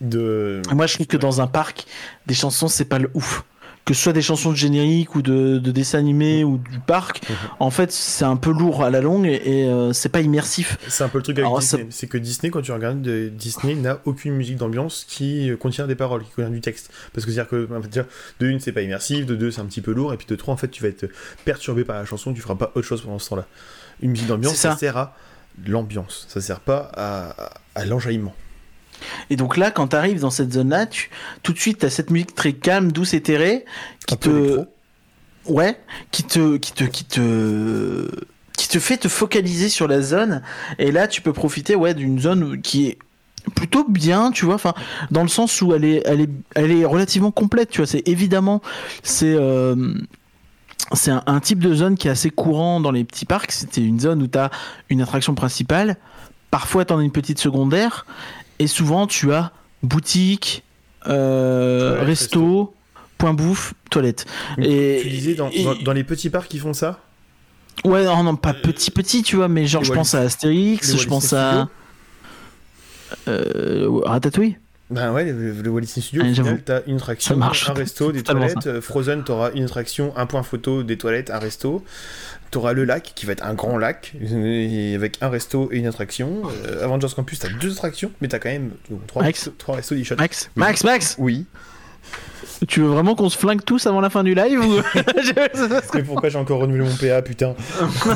de. 0.00 0.62
Moi, 0.72 0.86
je 0.86 0.94
trouve 0.94 1.06
que 1.06 1.16
dans 1.16 1.40
un 1.40 1.46
parc, 1.46 1.86
des 2.26 2.34
chansons, 2.34 2.68
c'est 2.68 2.84
pas 2.84 2.98
le 2.98 3.10
ouf. 3.14 3.44
Que 3.84 3.92
ce 3.92 4.02
soit 4.02 4.14
des 4.14 4.22
chansons 4.22 4.50
de 4.50 4.56
générique 4.56 5.14
ou 5.14 5.20
de, 5.20 5.58
de 5.58 5.70
dessins 5.70 5.98
animés 5.98 6.42
ou 6.42 6.56
du 6.56 6.78
parc, 6.78 7.20
en 7.60 7.68
fait, 7.70 7.92
c'est 7.92 8.24
un 8.24 8.36
peu 8.36 8.50
lourd 8.50 8.82
à 8.82 8.88
la 8.88 9.02
longue 9.02 9.26
et, 9.26 9.42
et, 9.44 9.64
euh, 9.68 9.92
c'est 9.92 10.08
pas 10.08 10.22
immersif. 10.22 10.78
C'est 10.88 11.04
un 11.04 11.08
peu 11.10 11.18
le 11.18 11.22
truc 11.24 11.36
avec 11.36 11.46
Alors, 11.46 11.58
Disney. 11.58 11.86
C'est 11.90 12.06
que 12.06 12.16
Disney, 12.16 12.50
quand 12.50 12.62
tu 12.62 12.72
regardes, 12.72 13.02
de- 13.02 13.28
Disney 13.28 13.74
n'a 13.74 13.98
aucune 14.06 14.32
musique 14.36 14.56
d'ambiance 14.56 15.04
qui 15.06 15.50
euh, 15.50 15.56
contient 15.58 15.86
des 15.86 15.96
paroles, 15.96 16.24
qui 16.24 16.30
contient 16.30 16.48
du 16.50 16.62
texte. 16.62 16.90
Parce 17.12 17.26
que 17.26 17.32
c'est-à-dire 17.32 17.50
que, 17.50 17.68
en 17.76 17.82
fait, 17.82 17.88
déjà, 17.88 18.06
de 18.40 18.46
une, 18.46 18.58
c'est 18.58 18.72
pas 18.72 18.80
immersif, 18.80 19.26
de 19.26 19.36
deux, 19.36 19.50
c'est 19.50 19.60
un 19.60 19.66
petit 19.66 19.82
peu 19.82 19.92
lourd, 19.92 20.14
et 20.14 20.16
puis 20.16 20.26
de 20.26 20.34
trois, 20.36 20.54
en 20.54 20.56
fait, 20.56 20.68
tu 20.68 20.82
vas 20.82 20.88
être 20.88 21.06
perturbé 21.44 21.84
par 21.84 21.96
la 21.96 22.06
chanson, 22.06 22.32
tu 22.32 22.40
feras 22.40 22.54
pas 22.54 22.72
autre 22.74 22.86
chose 22.86 23.02
pendant 23.02 23.18
ce 23.18 23.28
temps-là. 23.28 23.46
Une 24.00 24.12
musique 24.12 24.28
d'ambiance, 24.28 24.54
ça. 24.54 24.76
sert 24.78 24.96
à 24.96 25.14
l'ambiance, 25.66 26.24
ça 26.30 26.40
sert 26.40 26.60
pas 26.60 26.90
à, 26.94 27.30
à- 27.44 27.52
à 27.74 27.84
l'enjaillement. 27.84 28.34
Et 29.30 29.36
donc 29.36 29.56
là, 29.56 29.70
quand 29.70 29.88
t'arrives 29.88 30.20
dans 30.20 30.30
cette 30.30 30.52
zone-là, 30.52 30.86
tu, 30.86 31.10
tout 31.42 31.52
de 31.52 31.58
suite, 31.58 31.78
t'as 31.78 31.90
cette 31.90 32.10
musique 32.10 32.34
très 32.34 32.52
calme, 32.52 32.92
douce, 32.92 33.14
éthérée, 33.14 33.64
qui 34.06 34.14
Un 34.14 34.16
te, 34.16 34.64
ouais, 35.46 35.78
qui 36.10 36.24
te, 36.24 36.56
qui 36.56 36.72
te, 36.72 36.84
qui 36.84 37.04
te, 37.04 38.10
qui 38.56 38.68
te 38.68 38.78
fait 38.78 38.96
te 38.96 39.08
focaliser 39.08 39.68
sur 39.68 39.88
la 39.88 40.00
zone. 40.00 40.42
Et 40.78 40.92
là, 40.92 41.08
tu 41.08 41.20
peux 41.20 41.32
profiter, 41.32 41.74
ouais, 41.74 41.94
d'une 41.94 42.18
zone 42.18 42.60
qui 42.62 42.86
est 42.86 42.98
plutôt 43.54 43.84
bien, 43.86 44.30
tu 44.30 44.44
vois, 44.44 44.54
enfin, 44.54 44.74
dans 45.10 45.22
le 45.22 45.28
sens 45.28 45.60
où 45.60 45.74
elle 45.74 45.84
est, 45.84 46.02
elle 46.06 46.20
est, 46.22 46.30
elle 46.54 46.70
est 46.70 46.84
relativement 46.84 47.30
complète, 47.30 47.70
tu 47.70 47.78
vois. 47.78 47.86
C'est 47.86 48.06
évidemment, 48.08 48.62
c'est, 49.02 49.34
euh, 49.34 49.94
c'est 50.92 51.10
un, 51.10 51.22
un 51.26 51.40
type 51.40 51.58
de 51.58 51.74
zone 51.74 51.96
qui 51.96 52.08
est 52.08 52.10
assez 52.10 52.30
courant 52.30 52.80
dans 52.80 52.90
les 52.90 53.04
petits 53.04 53.26
parcs. 53.26 53.52
C'était 53.52 53.82
une 53.82 54.00
zone 54.00 54.22
où 54.22 54.28
tu 54.28 54.38
as 54.38 54.50
une 54.88 55.02
attraction 55.02 55.34
principale, 55.34 55.96
parfois 56.50 56.84
tu 56.84 56.92
en 56.94 56.98
as 56.98 57.02
une 57.02 57.12
petite 57.12 57.38
secondaire, 57.38 58.06
et 58.58 58.66
souvent 58.66 59.06
tu 59.06 59.32
as 59.32 59.52
boutique, 59.82 60.62
euh, 61.06 61.98
Ouais, 62.00 62.04
resto, 62.06 62.74
point 63.18 63.34
bouffe, 63.34 63.74
toilette. 63.90 64.26
Et, 64.58 65.00
tu 65.02 65.10
disais, 65.10 65.34
dans, 65.34 65.50
et- 65.50 65.64
dans- 65.64 65.74
dans 65.74 65.92
les 65.92 66.04
petits 66.04 66.30
parcs 66.30 66.48
qui 66.48 66.58
font 66.58 66.72
ça, 66.72 67.00
Ouais, 67.84 68.04
non, 68.04 68.22
non, 68.22 68.36
pas 68.36 68.54
petit, 68.54 68.90
petit, 68.92 69.22
tu 69.24 69.34
vois, 69.36 69.48
mais 69.48 69.66
genre 69.66 69.82
les 69.82 69.88
je 69.88 69.92
pense 69.92 70.14
à 70.14 70.20
Astérix, 70.20 70.96
je 70.96 71.06
pense 71.08 71.32
à. 71.32 71.68
Euh, 73.28 73.88
Ratatouille 74.04 74.56
ben 74.90 75.12
ouais, 75.12 75.24
le, 75.24 75.52
le 75.52 75.70
Walt 75.70 75.80
Disney 75.80 76.02
Studio, 76.02 76.22
Ouais, 76.22 76.30
au 76.30 76.34
final, 76.34 76.62
t'as 76.62 76.80
une 76.86 76.96
attraction, 76.96 77.40
un 77.40 77.72
resto, 77.72 78.12
des 78.12 78.22
toilettes. 78.22 78.66
Euh, 78.66 78.80
Frozen, 78.80 79.24
t'auras 79.24 79.50
une 79.54 79.64
attraction, 79.64 80.12
un 80.16 80.26
point 80.26 80.42
photo, 80.42 80.82
des 80.82 80.98
toilettes, 80.98 81.30
un 81.30 81.38
resto. 81.38 81.82
T'auras 82.50 82.74
le 82.74 82.84
lac, 82.84 83.12
qui 83.14 83.24
va 83.26 83.32
être 83.32 83.44
un 83.44 83.54
grand 83.54 83.78
lac, 83.78 84.12
avec 84.94 85.18
un 85.22 85.28
resto 85.28 85.70
et 85.72 85.78
une 85.78 85.86
attraction. 85.86 86.42
Euh, 86.66 86.84
Avengers 86.84 87.08
Campus, 87.16 87.38
t'as 87.38 87.48
deux 87.48 87.72
attractions, 87.72 88.12
mais 88.20 88.28
t'as 88.28 88.38
quand 88.38 88.50
même 88.50 88.72
trois, 89.06 89.22
Max 89.22 89.50
trois 89.58 89.76
restos 89.76 89.94
d'e-shot. 89.96 90.16
Max. 90.16 90.50
Max, 90.54 90.84
Max 90.84 91.16
Oui, 91.18 91.46
Tu 92.68 92.80
veux 92.80 92.88
vraiment 92.88 93.14
qu'on 93.14 93.30
se 93.30 93.38
flingue 93.38 93.64
tous 93.64 93.86
avant 93.86 94.00
la 94.00 94.10
fin 94.10 94.22
du 94.22 94.34
live 94.34 94.60
ou... 94.60 94.80
mais 95.94 96.02
pourquoi 96.02 96.28
j'ai 96.28 96.38
encore 96.38 96.60
renouvelé 96.60 96.84
mon 96.84 96.94
PA, 96.94 97.22
putain 97.22 97.54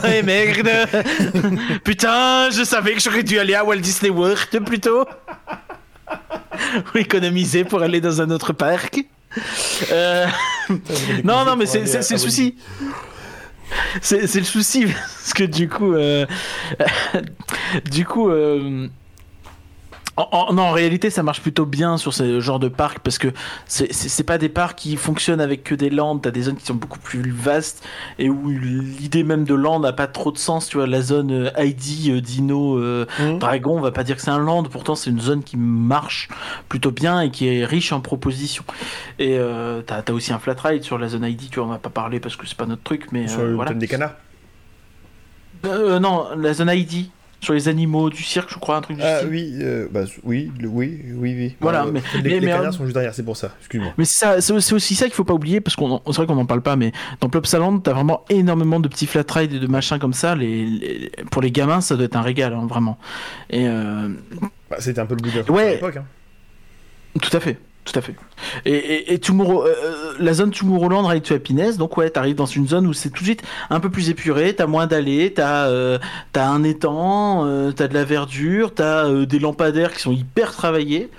Ouais, 0.04 0.22
merde 0.22 0.68
Putain, 1.84 2.50
je 2.50 2.62
savais 2.62 2.92
que 2.92 3.00
j'aurais 3.00 3.22
dû 3.24 3.38
aller 3.38 3.54
à 3.54 3.64
Walt 3.64 3.78
Disney 3.78 4.10
World 4.10 4.64
plutôt 4.66 5.06
Ou 6.94 6.98
économiser 6.98 7.64
pour 7.64 7.82
aller 7.82 8.00
dans 8.00 8.20
un 8.20 8.30
autre 8.30 8.52
parc. 8.52 9.04
Euh, 9.92 10.26
Non, 11.24 11.44
non, 11.44 11.56
mais 11.56 11.66
c'est 11.66 11.82
le 11.82 12.18
souci. 12.18 12.56
C'est 14.00 14.26
c'est 14.26 14.38
le 14.38 14.44
souci, 14.44 14.86
parce 14.86 15.32
que 15.34 15.44
du 15.44 15.68
coup, 15.68 15.94
euh, 15.94 16.26
du 17.90 18.04
coup, 18.04 18.30
euh, 18.30 18.88
en, 20.18 20.28
en- 20.48 20.52
non, 20.52 20.62
en 20.64 20.72
réalité, 20.72 21.10
ça 21.10 21.22
marche 21.22 21.40
plutôt 21.40 21.64
bien 21.66 21.96
sur 21.96 22.12
ce 22.12 22.40
genre 22.40 22.58
de 22.58 22.68
parc 22.68 22.98
parce 23.00 23.18
que 23.18 23.28
c'est- 23.66 24.22
pas 24.24 24.36
des 24.38 24.48
parcs 24.48 24.76
qui 24.78 24.96
fonctionnent 24.96 25.40
avec 25.40 25.62
que 25.64 25.74
des 25.74 25.90
landes. 25.90 26.22
T'as 26.22 26.30
des 26.30 26.42
zones 26.42 26.56
qui 26.56 26.66
sont 26.66 26.74
beaucoup 26.74 26.98
plus 26.98 27.30
vastes 27.30 27.86
et 28.18 28.28
où 28.28 28.48
l'idée 28.50 29.22
même 29.22 29.44
de 29.44 29.54
land 29.54 29.80
n'a 29.80 29.92
pas 29.92 30.06
trop 30.08 30.32
de 30.32 30.38
sens. 30.38 30.68
Tu 30.68 30.76
vois, 30.76 30.86
la 30.86 31.00
zone 31.02 31.30
euh, 31.32 31.50
Heidi, 31.56 32.10
euh, 32.10 32.20
Dino, 32.20 32.78
euh, 32.78 33.06
Mhm. 33.20 33.38
Dragon, 33.38 33.78
on 33.78 33.80
va 33.80 33.92
pas 33.92 34.04
dire 34.04 34.16
que 34.16 34.22
c'est 34.22 34.30
un 34.30 34.38
land. 34.38 34.64
Pourtant, 34.64 34.94
c'est 34.94 35.10
une 35.10 35.20
zone 35.20 35.42
qui 35.44 35.56
marche 35.56 36.28
plutôt 36.68 36.90
bien 36.90 37.20
et 37.20 37.30
qui 37.30 37.46
est 37.48 37.64
riche 37.64 37.92
en 37.92 38.00
propositions. 38.00 38.64
Et 39.18 39.36
euh, 39.38 39.82
t'as 39.86 40.02
as 40.06 40.12
aussi 40.12 40.32
un 40.32 40.38
flat 40.38 40.56
ride 40.62 40.82
sur 40.82 40.98
la 40.98 41.08
zone 41.08 41.24
Heidi. 41.24 41.48
Tu 41.48 41.60
vois, 41.60 41.68
on 41.68 41.70
va 41.72 41.78
pas 41.78 41.90
parler 41.90 42.18
parce 42.20 42.36
que 42.36 42.46
c'est 42.46 42.56
pas 42.58 42.66
notre 42.66 42.82
truc, 42.82 43.06
mais 43.12 43.28
Sur 43.28 43.40
euh, 43.40 43.46
le 43.48 43.54
voilà. 43.54 43.70
thème 43.70 43.78
des 43.78 43.86
canards? 43.88 44.14
Euh, 45.64 45.98
non, 45.98 46.26
la 46.36 46.52
zone 46.54 46.68
Heidi. 46.68 47.10
Sur 47.40 47.54
les 47.54 47.68
animaux 47.68 48.10
du 48.10 48.24
cirque, 48.24 48.50
je 48.52 48.58
crois, 48.58 48.74
un 48.76 48.80
truc 48.80 48.96
du 48.96 49.02
Ah 49.04 49.18
style. 49.18 49.28
oui, 49.30 49.52
euh, 49.60 49.86
bah 49.92 50.00
oui, 50.24 50.50
le- 50.58 50.66
oui, 50.66 51.00
oui, 51.14 51.34
oui. 51.38 51.56
Voilà, 51.60 51.84
Euh, 51.84 51.90
mais- 51.92 52.02
les, 52.16 52.22
mais- 52.30 52.40
les 52.40 52.46
canards 52.48 52.74
sont 52.74 52.82
juste 52.84 52.94
derrière, 52.94 53.14
c'est 53.14 53.22
pour 53.22 53.36
ça, 53.36 53.54
excuse-moi. 53.60 53.92
Mais 53.96 54.04
c'est 54.04 54.72
aussi 54.72 54.94
ça 54.96 55.04
qu'il 55.04 55.14
faut 55.14 55.22
pas 55.22 55.34
oublier 55.34 55.60
parce 55.60 55.76
qu'on 55.76 56.02
c'est 56.06 56.16
vrai 56.16 56.26
qu'on 56.26 56.36
en 56.36 56.46
parle 56.46 56.62
pas, 56.62 56.74
mais 56.74 56.90
dans 57.20 57.28
Plopsaland, 57.28 57.78
t'as 57.78 57.92
vraiment 57.92 58.24
énormément 58.28 58.80
de 58.80 58.88
petits 58.88 59.06
flat 59.06 59.22
rides 59.30 59.52
et 59.52 59.60
de 59.60 59.66
machins 59.68 60.00
comme 60.00 60.14
ça. 60.14 60.34
Les, 60.34 60.64
les- 60.66 61.12
pour 61.30 61.40
les 61.40 61.52
gamins, 61.52 61.80
ça 61.80 61.94
doit 61.94 62.06
être 62.06 62.16
un 62.16 62.22
régal, 62.22 62.52
hein, 62.54 62.66
vraiment. 62.68 62.98
Et 63.50 63.68
euh, 63.68 64.08
Bah, 64.68 64.76
c'était 64.80 65.00
un 65.00 65.06
peu 65.06 65.14
le 65.14 65.22
bout 65.22 65.30
de 65.30 65.52
Ouais. 65.52 65.66
à 65.68 65.70
l'époque. 65.74 65.96
Hein. 65.98 66.04
tout 67.22 67.36
à 67.36 67.40
fait, 67.40 67.56
tout 67.84 67.96
à 67.98 68.02
fait. 68.02 68.14
Et, 68.64 68.72
et, 68.74 69.12
et 69.14 69.18
Tomorrow- 69.18 69.64
euh, 69.64 69.68
euh, 69.84 70.12
la 70.18 70.32
zone 70.34 70.50
Tomorrowland 70.50 71.06
Ride 71.06 71.22
to 71.22 71.34
Happiness, 71.34 71.76
donc 71.76 71.96
ouais, 71.96 72.10
t'arrives 72.10 72.36
dans 72.36 72.46
une 72.46 72.66
zone 72.68 72.86
où 72.86 72.92
c'est 72.92 73.10
tout 73.10 73.20
de 73.20 73.24
suite 73.24 73.42
un 73.70 73.80
peu 73.80 73.90
plus 73.90 74.10
épuré, 74.10 74.54
t'as 74.54 74.66
moins 74.66 74.86
d'allées, 74.86 75.32
t'as 75.34 75.66
euh, 75.66 75.98
t'as 76.32 76.46
un 76.46 76.62
étang, 76.64 77.44
euh, 77.46 77.72
t'as 77.72 77.88
de 77.88 77.94
la 77.94 78.04
verdure, 78.04 78.74
t'as 78.74 79.06
euh, 79.06 79.26
des 79.26 79.38
lampadaires 79.38 79.92
qui 79.92 80.00
sont 80.00 80.12
hyper 80.12 80.52
travaillés. 80.52 81.10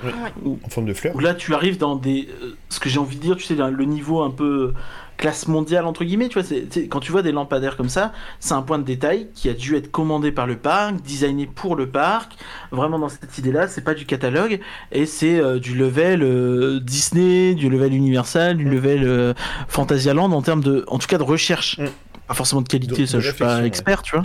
En 0.65 0.69
forme 0.69 0.87
de 0.87 0.93
fleurs. 0.93 1.15
Où 1.15 1.19
là, 1.19 1.33
tu 1.33 1.53
arrives 1.53 1.77
dans 1.77 1.95
des. 1.95 2.27
euh, 2.43 2.55
ce 2.69 2.79
que 2.79 2.89
j'ai 2.89 2.99
envie 2.99 3.15
de 3.17 3.21
dire, 3.21 3.35
tu 3.37 3.43
sais, 3.43 3.55
le 3.55 3.85
niveau 3.85 4.21
un 4.21 4.31
peu 4.31 4.73
classe 5.19 5.49
mondiale, 5.49 5.85
entre 5.85 6.05
guillemets, 6.05 6.29
tu 6.29 6.39
vois, 6.39 6.47
c'est, 6.47 6.87
quand 6.87 7.01
tu 7.01 7.11
vois 7.11 7.21
des 7.21 7.33
lampadaires 7.33 7.75
comme 7.75 7.89
ça, 7.89 8.13
c'est 8.39 8.53
un 8.53 8.61
point 8.61 8.79
de 8.79 8.83
détail 8.85 9.27
qui 9.35 9.49
a 9.49 9.53
dû 9.53 9.75
être 9.75 9.91
commandé 9.91 10.31
par 10.31 10.47
le 10.47 10.55
parc, 10.55 11.01
designé 11.01 11.45
pour 11.45 11.75
le 11.75 11.89
parc. 11.89 12.33
Vraiment, 12.71 12.97
dans 12.97 13.09
cette 13.09 13.37
idée-là, 13.37 13.67
c'est 13.67 13.83
pas 13.83 13.93
du 13.93 14.05
catalogue, 14.05 14.61
et 14.93 15.05
c'est 15.05 15.37
euh, 15.37 15.59
du 15.59 15.75
level 15.75 16.23
euh, 16.23 16.79
Disney, 16.79 17.53
du 17.53 17.69
level 17.69 17.93
Universal, 17.93 18.55
du 18.57 18.63
level 18.63 19.03
euh, 19.03 19.33
Fantasyland 19.67 20.31
en 20.31 20.41
termes 20.41 20.63
de. 20.63 20.85
En 20.87 20.97
tout 20.97 21.07
cas, 21.07 21.17
de 21.17 21.23
recherche. 21.23 21.77
Mm. 21.77 21.85
Pas 22.27 22.33
forcément 22.35 22.61
de 22.61 22.69
qualité, 22.69 23.01
De- 23.01 23.05
ça, 23.05 23.17
de 23.17 23.21
je 23.21 23.29
suis 23.29 23.37
pas 23.39 23.65
expert, 23.65 24.01
tu 24.03 24.15
vois. 24.15 24.23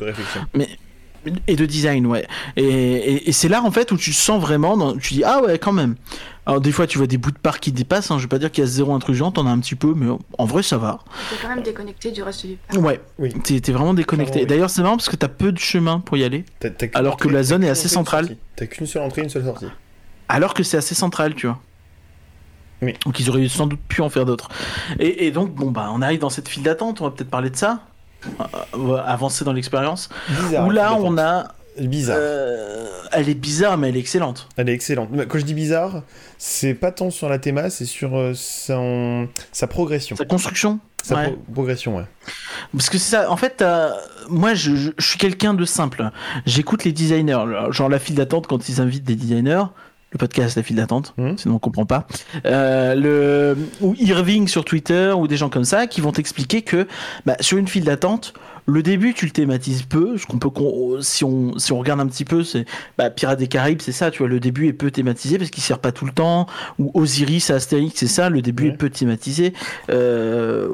Mais 0.54 0.68
et 1.46 1.56
de 1.56 1.66
design, 1.66 2.06
ouais. 2.06 2.26
Et, 2.56 2.62
et, 2.64 3.28
et 3.28 3.32
c'est 3.32 3.48
là 3.48 3.62
en 3.62 3.70
fait 3.70 3.92
où 3.92 3.96
tu 3.96 4.12
sens 4.12 4.40
vraiment, 4.40 4.76
dans- 4.76 4.96
tu 4.96 5.14
dis 5.14 5.24
ah 5.24 5.42
ouais 5.42 5.58
quand 5.58 5.72
même. 5.72 5.96
Alors 6.46 6.60
des 6.60 6.72
fois 6.72 6.86
tu 6.86 6.98
vois 6.98 7.06
des 7.06 7.16
bouts 7.16 7.30
de 7.30 7.38
parc 7.38 7.60
qui 7.60 7.72
dépassent. 7.72 8.10
Hein, 8.10 8.18
je 8.18 8.22
vais 8.24 8.28
pas 8.28 8.38
dire 8.38 8.50
qu'il 8.52 8.62
y 8.62 8.66
a 8.66 8.70
zéro 8.70 8.92
intrusion, 8.94 9.30
t'en 9.30 9.46
as 9.46 9.50
un 9.50 9.58
petit 9.60 9.74
peu, 9.74 9.94
mais 9.96 10.06
en 10.38 10.44
vrai 10.44 10.62
ça 10.62 10.76
va. 10.78 11.00
T'es 11.30 11.36
quand 11.40 11.48
même 11.48 11.62
déconnecté 11.62 12.10
du 12.10 12.22
reste 12.22 12.46
du 12.46 12.56
parc. 12.56 12.80
Ouais. 12.82 13.00
Oui. 13.18 13.32
T'es 13.42 13.60
t'es 13.60 13.72
vraiment 13.72 13.94
déconnecté. 13.94 14.40
Oui. 14.40 14.46
D'ailleurs 14.46 14.70
c'est 14.70 14.82
marrant 14.82 14.96
parce 14.96 15.08
que 15.08 15.16
t'as 15.16 15.28
peu 15.28 15.52
de 15.52 15.58
chemin 15.58 16.00
pour 16.00 16.16
y 16.16 16.24
aller, 16.24 16.44
T'as- 16.60 16.70
t'as 16.70 16.88
qu'une 16.88 16.98
Alors 16.98 17.16
que 17.16 17.28
la 17.28 17.42
zone 17.42 17.64
est 17.64 17.70
assez 17.70 17.88
centrale. 17.88 18.36
T'as 18.56 18.66
qu'une 18.66 18.86
seule 18.86 19.02
entrée, 19.02 19.22
une 19.22 19.28
seule 19.30 19.44
sortie. 19.44 19.66
alors 20.28 20.52
que 20.54 20.62
c'est 20.62 20.76
assez 20.76 20.94
central, 20.94 21.34
tu 21.34 21.46
vois. 21.46 21.58
Oui. 22.82 22.92
Donc 23.06 23.18
ils 23.20 23.30
auraient 23.30 23.48
sans 23.48 23.66
doute 23.66 23.80
pu 23.88 24.02
en 24.02 24.10
faire 24.10 24.26
d'autres. 24.26 24.48
Et, 24.98 25.26
et 25.26 25.30
donc 25.30 25.54
bon 25.54 25.70
bah 25.70 25.90
on 25.94 26.02
arrive 26.02 26.20
dans 26.20 26.28
cette 26.28 26.48
file 26.48 26.62
d'attente, 26.64 27.00
on 27.00 27.04
va 27.04 27.10
peut-être 27.12 27.30
parler 27.30 27.48
de 27.48 27.56
ça. 27.56 27.80
Euh, 28.40 28.44
va 28.74 29.02
avancer 29.02 29.44
dans 29.44 29.52
l'expérience. 29.52 30.08
Bizarre. 30.28 30.66
Où 30.66 30.70
là 30.70 30.94
on 30.94 31.18
a, 31.18 31.48
Bizarre. 31.78 32.16
euh, 32.18 32.86
elle 33.12 33.28
est 33.28 33.34
bizarre 33.34 33.76
mais 33.78 33.88
elle 33.88 33.96
est 33.96 34.00
excellente. 34.00 34.48
Elle 34.56 34.68
est 34.68 34.72
excellente. 34.74 35.10
Quand 35.28 35.38
je 35.38 35.44
dis 35.44 35.54
bizarre, 35.54 36.02
c'est 36.38 36.74
pas 36.74 36.90
tant 36.92 37.10
sur 37.10 37.28
la 37.28 37.38
théma, 37.38 37.70
c'est 37.70 37.84
sur 37.84 38.16
euh, 38.16 38.32
son... 38.34 39.28
sa 39.52 39.66
progression. 39.66 40.16
Sa 40.16 40.24
construction. 40.24 40.78
Sa 41.02 41.16
ouais. 41.16 41.24
pro- 41.28 41.36
progression, 41.52 41.96
ouais. 41.98 42.04
Parce 42.72 42.88
que 42.88 42.96
c'est 42.96 43.10
ça, 43.16 43.30
en 43.30 43.36
fait, 43.36 43.60
euh, 43.60 43.90
moi 44.28 44.54
je, 44.54 44.74
je- 44.74 44.90
je 44.96 45.06
suis 45.06 45.18
quelqu'un 45.18 45.52
de 45.52 45.64
simple. 45.66 46.10
J'écoute 46.46 46.84
les 46.84 46.92
designers, 46.92 47.44
genre 47.70 47.88
la 47.90 47.98
file 47.98 48.14
d'attente 48.14 48.46
quand 48.46 48.68
ils 48.70 48.80
invitent 48.80 49.04
des 49.04 49.16
designers, 49.16 49.64
le 50.14 50.18
podcast 50.18 50.56
La 50.56 50.62
file 50.62 50.76
d'attente, 50.76 51.12
Mhm. 51.18 51.36
sinon 51.36 51.56
on 51.56 51.58
comprend 51.58 51.84
pas. 51.84 52.06
Euh, 52.46 52.94
le, 52.94 53.56
ou 53.80 53.94
Irving 53.98 54.48
sur 54.48 54.64
Twitter, 54.64 55.12
ou 55.16 55.26
des 55.28 55.36
gens 55.36 55.50
comme 55.50 55.64
ça, 55.64 55.86
qui 55.86 56.00
vont 56.00 56.12
t'expliquer 56.12 56.62
que 56.62 56.86
bah, 57.26 57.36
sur 57.40 57.58
une 57.58 57.68
file 57.68 57.84
d'attente, 57.84 58.32
le 58.66 58.82
début 58.82 59.12
tu 59.12 59.26
le 59.26 59.32
thématises 59.32 59.82
peu, 59.82 60.16
ce 60.16 60.24
qu'on 60.24 60.38
peut, 60.38 60.48
si, 61.02 61.24
on, 61.24 61.58
si 61.58 61.72
on 61.72 61.78
regarde 61.80 62.00
un 62.00 62.06
petit 62.06 62.24
peu, 62.24 62.44
c'est 62.44 62.64
bah, 62.96 63.10
Pirates 63.10 63.38
des 63.38 63.48
Caraïbes, 63.48 63.80
c'est 63.82 63.92
ça, 63.92 64.10
tu 64.10 64.18
vois, 64.18 64.28
le 64.28 64.40
début 64.40 64.68
est 64.68 64.72
peu 64.72 64.90
thématisé 64.90 65.36
parce 65.36 65.50
qu'il 65.50 65.62
sert 65.62 65.80
pas 65.80 65.92
tout 65.92 66.06
le 66.06 66.12
temps, 66.12 66.46
ou 66.78 66.90
Osiris 66.94 67.50
à 67.50 67.56
Astérix, 67.56 67.94
c'est 67.96 68.06
ça, 68.06 68.30
le 68.30 68.40
début 68.40 68.68
Ouais. 68.68 68.70
est 68.70 68.76
peu 68.76 68.88
thématisé. 68.88 69.52
Euh, 69.90 70.68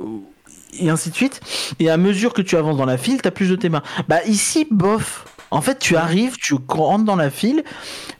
et 0.78 0.88
ainsi 0.88 1.10
de 1.10 1.14
suite. 1.16 1.40
Et 1.80 1.90
à 1.90 1.96
mesure 1.96 2.32
que 2.32 2.42
tu 2.42 2.56
avances 2.56 2.76
dans 2.76 2.84
la 2.84 2.96
file, 2.96 3.20
t'as 3.20 3.32
plus 3.32 3.48
de 3.50 3.56
thémas. 3.56 3.82
Bah 4.08 4.18
ici, 4.26 4.68
bof. 4.70 5.24
En 5.50 5.60
fait, 5.62 5.78
tu 5.78 5.96
arrives, 5.96 6.36
tu 6.36 6.54
rentres 6.68 7.04
dans 7.04 7.16
la 7.16 7.30
file, 7.30 7.64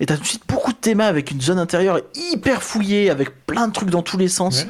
et 0.01 0.07
t'as 0.07 0.17
tout 0.17 0.23
de 0.23 0.27
suite 0.27 0.43
beaucoup 0.49 0.73
de 0.73 0.77
thémas 0.79 1.07
avec 1.07 1.31
une 1.31 1.41
zone 1.41 1.59
intérieure 1.59 2.01
hyper 2.33 2.63
fouillée, 2.63 3.09
avec 3.11 3.47
plein 3.47 3.69
de 3.69 3.73
trucs 3.73 3.91
dans 3.91 4.03
tous 4.03 4.17
les 4.19 4.29
sens. 4.29 4.65
Ouais. 4.65 4.69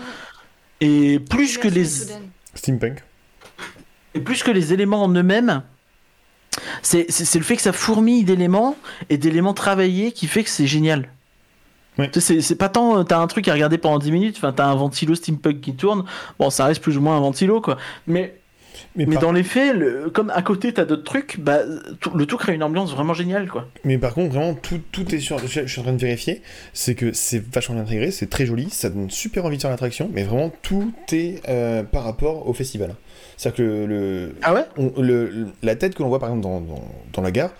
Et 0.86 1.18
plus 1.20 1.58
que 1.58 1.68
les. 1.68 1.86
Steampunk. 2.54 3.02
et 4.14 4.20
plus 4.20 4.42
que 4.42 4.50
les 4.50 4.72
éléments 4.72 5.04
en 5.04 5.08
eux-mêmes, 5.14 5.62
c'est 6.82 7.06
c'est- 7.10 7.24
c'est 7.24 7.38
le 7.38 7.44
fait 7.44 7.56
que 7.56 7.62
ça 7.62 7.72
fourmille 7.72 8.24
d'éléments 8.24 8.76
et 9.08 9.16
d'éléments 9.18 9.54
travaillés 9.54 10.12
qui 10.12 10.26
fait 10.26 10.42
que 10.44 10.50
c'est 10.50 10.66
génial. 10.66 11.08
Ouais. 11.98 12.10
C'est 12.18 12.54
pas 12.56 12.68
tant, 12.68 12.98
euh, 12.98 13.02
t'as 13.04 13.18
un 13.18 13.26
truc 13.26 13.46
à 13.48 13.52
regarder 13.52 13.76
pendant 13.78 13.98
10 13.98 14.10
minutes, 14.12 14.36
enfin 14.38 14.52
t'as 14.52 14.66
un 14.66 14.74
ventilo 14.74 15.14
steampunk 15.14 15.60
qui 15.60 15.74
tourne, 15.74 16.04
bon 16.38 16.48
ça 16.50 16.64
reste 16.64 16.80
plus 16.82 16.96
ou 16.96 17.00
moins 17.00 17.16
un 17.16 17.20
ventilo 17.20 17.60
quoi. 17.60 17.76
Mais, 18.06 18.39
Mais, 18.96 19.06
mais 19.06 19.14
par, 19.14 19.22
dans 19.22 19.32
les 19.32 19.42
faits, 19.42 19.74
le- 19.76 20.10
comme 20.10 20.30
à 20.30 20.42
côté 20.42 20.72
t'as 20.72 20.84
d'autres 20.84 21.04
trucs, 21.04 21.38
bah, 21.40 21.60
tout- 22.00 22.16
le 22.16 22.26
tout 22.26 22.36
crée 22.36 22.54
une 22.54 22.62
ambiance 22.62 22.92
vraiment 22.92 23.14
géniale 23.14 23.48
quoi. 23.48 23.68
mais 23.84 23.98
par 23.98 24.14
contre, 24.14 24.34
vraiment, 24.34 24.54
tout, 24.54 24.80
tout 24.92 25.14
est 25.14 25.18
sur. 25.20 25.38
Je, 25.38 25.46
je 25.62 25.66
suis 25.66 25.80
en 25.80 25.84
train 25.84 25.92
de 25.92 25.98
vérifier. 26.00 26.42
C'est 26.72 26.94
que 26.94 27.12
c'est 27.12 27.42
vachement 27.52 27.74
bien 27.76 27.84
intégré, 27.84 28.10
c'est 28.10 28.28
très 28.28 28.46
joli, 28.46 28.68
ça 28.70 28.90
donne 28.90 29.10
super 29.10 29.44
envie 29.44 29.56
de 29.56 29.62
faire 29.62 29.70
l'attraction, 29.70 30.10
mais 30.12 30.22
vraiment, 30.24 30.52
tout 30.62 30.92
est 31.12 31.40
euh, 31.48 31.82
par 31.82 32.04
rapport 32.04 32.48
au 32.48 32.52
festival. 32.52 32.94
C'est-à-dire 33.36 33.56
que 33.58 33.62
le, 33.62 33.86
le- 33.86 34.34
Ah 34.42 34.52
ouais? 34.54 34.64
on- 34.76 35.00
le- 35.00 35.46
la 35.62 35.74
tête 35.76 35.94
que 35.94 36.02
l'on 36.02 36.08
voit 36.08 36.18
par 36.20 36.28
exemple 36.30 36.42
dans, 36.44 36.60
dans, 36.60 36.84
dans 37.12 37.22
la 37.22 37.30
gare, 37.30 37.50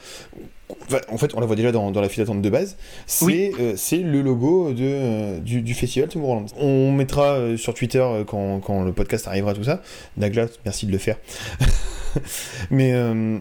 en 1.10 1.16
fait 1.18 1.34
on 1.34 1.40
la 1.40 1.46
voit 1.46 1.56
déjà 1.56 1.72
dans, 1.72 1.90
dans 1.90 2.00
la 2.00 2.08
file 2.08 2.24
d'attente 2.24 2.42
de 2.42 2.50
base, 2.50 2.76
c'est 3.06 3.24
Oui. 3.24 3.50
euh, 3.60 3.74
le 3.92 4.20
logo 4.22 4.72
de, 4.72 4.78
euh, 4.82 5.38
du, 5.40 5.62
du 5.62 5.74
festival 5.74 6.08
Tomorrowland. 6.08 6.46
On 6.58 6.92
mettra 6.92 7.34
euh, 7.34 7.56
sur 7.56 7.74
Twitter 7.74 8.04
quand, 8.26 8.60
quand 8.60 8.82
le 8.82 8.92
podcast 8.92 9.28
arrivera 9.28 9.54
tout 9.54 9.64
ça. 9.64 9.82
Nagla, 10.16 10.46
merci 10.64 10.86
de 10.86 10.92
le 10.92 10.98
faire. 10.98 11.16
mais, 12.70 12.92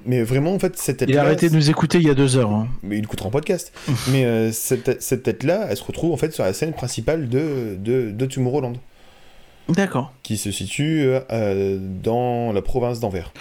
mais 0.06 0.22
vraiment 0.24 0.54
en 0.54 0.60
fait 0.60 0.78
cette 0.78 0.98
tête 0.98 1.10
Il 1.10 1.18
a 1.18 1.22
arrêté 1.24 1.50
de 1.50 1.56
nous 1.56 1.70
écouter 1.70 1.98
il 1.98 2.08
y 2.08 2.10
a 2.10 2.14
deux 2.14 2.38
heures. 2.38 2.52
hein. 2.52 2.68
mais 2.84 2.98
il 2.98 3.08
coûtera 3.08 3.28
en 3.28 3.32
podcast. 3.32 3.72
mais 4.12 4.52
cette, 4.52 5.02
cette 5.02 5.24
tête-là, 5.24 5.68
elle 5.70 5.78
se 5.78 5.84
retrouve 5.84 6.12
en 6.14 6.18
fait 6.18 6.32
sur 6.34 6.44
la 6.44 6.54
scène 6.54 6.74
principale 6.74 7.30
de, 7.30 7.76
de, 7.80 8.12
de 8.12 8.26
Tomorrowland, 8.26 8.74
D'accord. 9.70 10.12
qui 10.24 10.38
se 10.38 10.52
situe 10.52 11.04
euh, 11.32 11.78
dans 11.80 12.52
la 12.52 12.62
province 12.62 13.00
d'Anvers. 13.00 13.32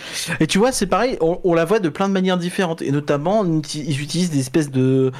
Et 0.40 0.46
tu 0.46 0.58
vois, 0.58 0.72
c'est 0.72 0.86
pareil, 0.86 1.16
on, 1.20 1.40
on 1.44 1.54
la 1.54 1.64
voit 1.64 1.80
de 1.80 1.88
plein 1.88 2.08
de 2.08 2.12
manières 2.12 2.38
différentes. 2.38 2.82
Et 2.82 2.90
notamment, 2.90 3.44
ils 3.44 4.00
utilisent 4.02 4.30
des 4.30 4.40
espèces 4.40 4.70
de. 4.70 5.10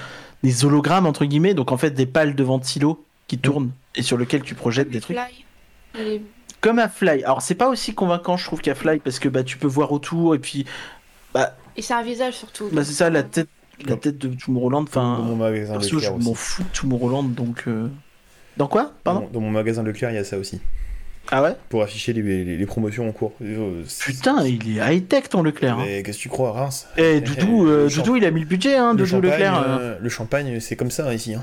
des 0.42 0.64
hologrammes, 0.64 1.06
entre 1.06 1.24
guillemets, 1.24 1.54
donc 1.54 1.72
en 1.72 1.76
fait 1.76 1.90
des 1.90 2.06
pales 2.06 2.34
de 2.34 2.44
ventilo 2.44 3.04
qui 3.26 3.38
tournent 3.38 3.70
et 3.94 4.02
sur 4.02 4.16
lesquelles 4.18 4.42
tu 4.42 4.54
projettes 4.54 4.90
des 4.90 5.00
trucs. 5.00 5.16
Fly. 5.94 6.22
Comme 6.60 6.78
à 6.78 6.88
Fly. 6.88 7.22
Alors, 7.24 7.40
c'est 7.42 7.54
pas 7.54 7.68
aussi 7.68 7.94
convaincant, 7.94 8.36
je 8.36 8.44
trouve, 8.44 8.60
qu'à 8.60 8.74
Fly, 8.74 8.98
parce 8.98 9.18
que 9.18 9.28
bah, 9.28 9.42
tu 9.44 9.58
peux 9.58 9.66
voir 9.66 9.92
autour 9.92 10.34
et 10.34 10.38
puis. 10.38 10.64
Et 11.76 11.82
c'est 11.82 11.94
un 11.94 12.02
visage 12.02 12.34
surtout. 12.34 12.68
Bah, 12.72 12.84
c'est 12.84 12.92
ça, 12.94 13.10
la 13.10 13.22
tête, 13.22 13.48
la 13.86 13.96
tête 13.96 14.18
de 14.18 14.28
Tomorrowland. 14.34 14.84
Dans 14.92 15.18
mon 15.18 15.34
Enfin, 15.34 15.36
magasin 15.36 15.78
perso, 15.78 15.98
je 16.00 16.10
m'en 16.10 16.34
fous 16.34 16.64
de 16.64 16.68
Tomorrowland, 16.76 17.28
donc. 17.34 17.64
euh, 17.68 17.88
Dans 18.56 18.66
quoi? 18.66 18.92
Pardon? 19.04 19.20
Dans, 19.20 19.30
dans 19.34 19.40
mon 19.40 19.50
magasin 19.50 19.82
Leclerc, 19.84 20.10
il 20.10 20.14
y 20.14 20.18
a 20.18 20.24
ça 20.24 20.36
aussi. 20.38 20.60
Ah 21.30 21.42
ouais 21.42 21.54
Pour 21.68 21.82
afficher 21.82 22.12
les, 22.14 22.22
les- 22.22 22.56
les 22.56 22.66
promotions 22.66 23.06
en 23.08 23.12
cours. 23.12 23.32
Euh, 23.42 23.82
Putain, 24.00 24.44
il 24.46 24.78
est 24.78 24.80
high-tech 24.96 25.28
ton 25.28 25.42
Leclerc. 25.42 25.78
hein. 25.78 25.84
Qu'est-ce 26.04 26.16
que 26.18 26.22
tu 26.22 26.28
crois, 26.28 26.52
Reims 26.52 26.86
Eh, 26.96 27.20
Doudou, 27.20 27.64
le 27.66 27.70
euh, 27.70 27.88
Doudou, 27.88 28.16
il 28.16 28.24
a 28.24 28.30
mis 28.30 28.40
le 28.40 28.46
budget, 28.46 28.76
hein, 28.76 28.94
le 28.94 29.04
Doudou 29.04 29.20
Leclerc. 29.20 29.62
euh. 29.68 29.98
le 30.00 30.08
champagne, 30.08 30.58
c'est 30.60 30.76
comme 30.76 30.90
ça 30.90 31.12
ici. 31.12 31.34
hein. 31.34 31.42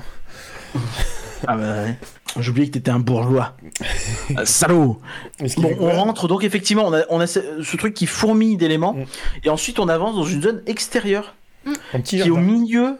Ah 1.46 1.56
bah 1.56 1.82
ouais. 1.84 1.96
J'ai 2.40 2.50
oublié 2.50 2.66
que 2.68 2.72
t'étais 2.74 2.90
un 2.90 2.98
bourgeois. 2.98 3.54
Euh, 4.36 4.44
salaud 4.44 5.00
Bon, 5.58 5.70
on 5.78 5.90
rentre 5.92 6.26
donc 6.26 6.42
effectivement, 6.42 6.84
on 6.88 6.92
a, 6.92 7.02
on 7.10 7.20
a 7.20 7.28
ce, 7.28 7.62
ce 7.62 7.76
truc 7.76 7.94
qui 7.94 8.06
fourmille 8.06 8.56
d'éléments, 8.56 8.94
Mm. 8.94 9.04
et 9.44 9.50
ensuite 9.50 9.78
on 9.78 9.88
avance 9.88 10.16
dans 10.16 10.24
une 10.24 10.42
zone 10.42 10.62
extérieure 10.66 11.36
Un 11.94 12.00
petit 12.00 12.20
qui 12.20 12.26
est 12.26 12.30
au 12.30 12.36
milieu, 12.38 12.96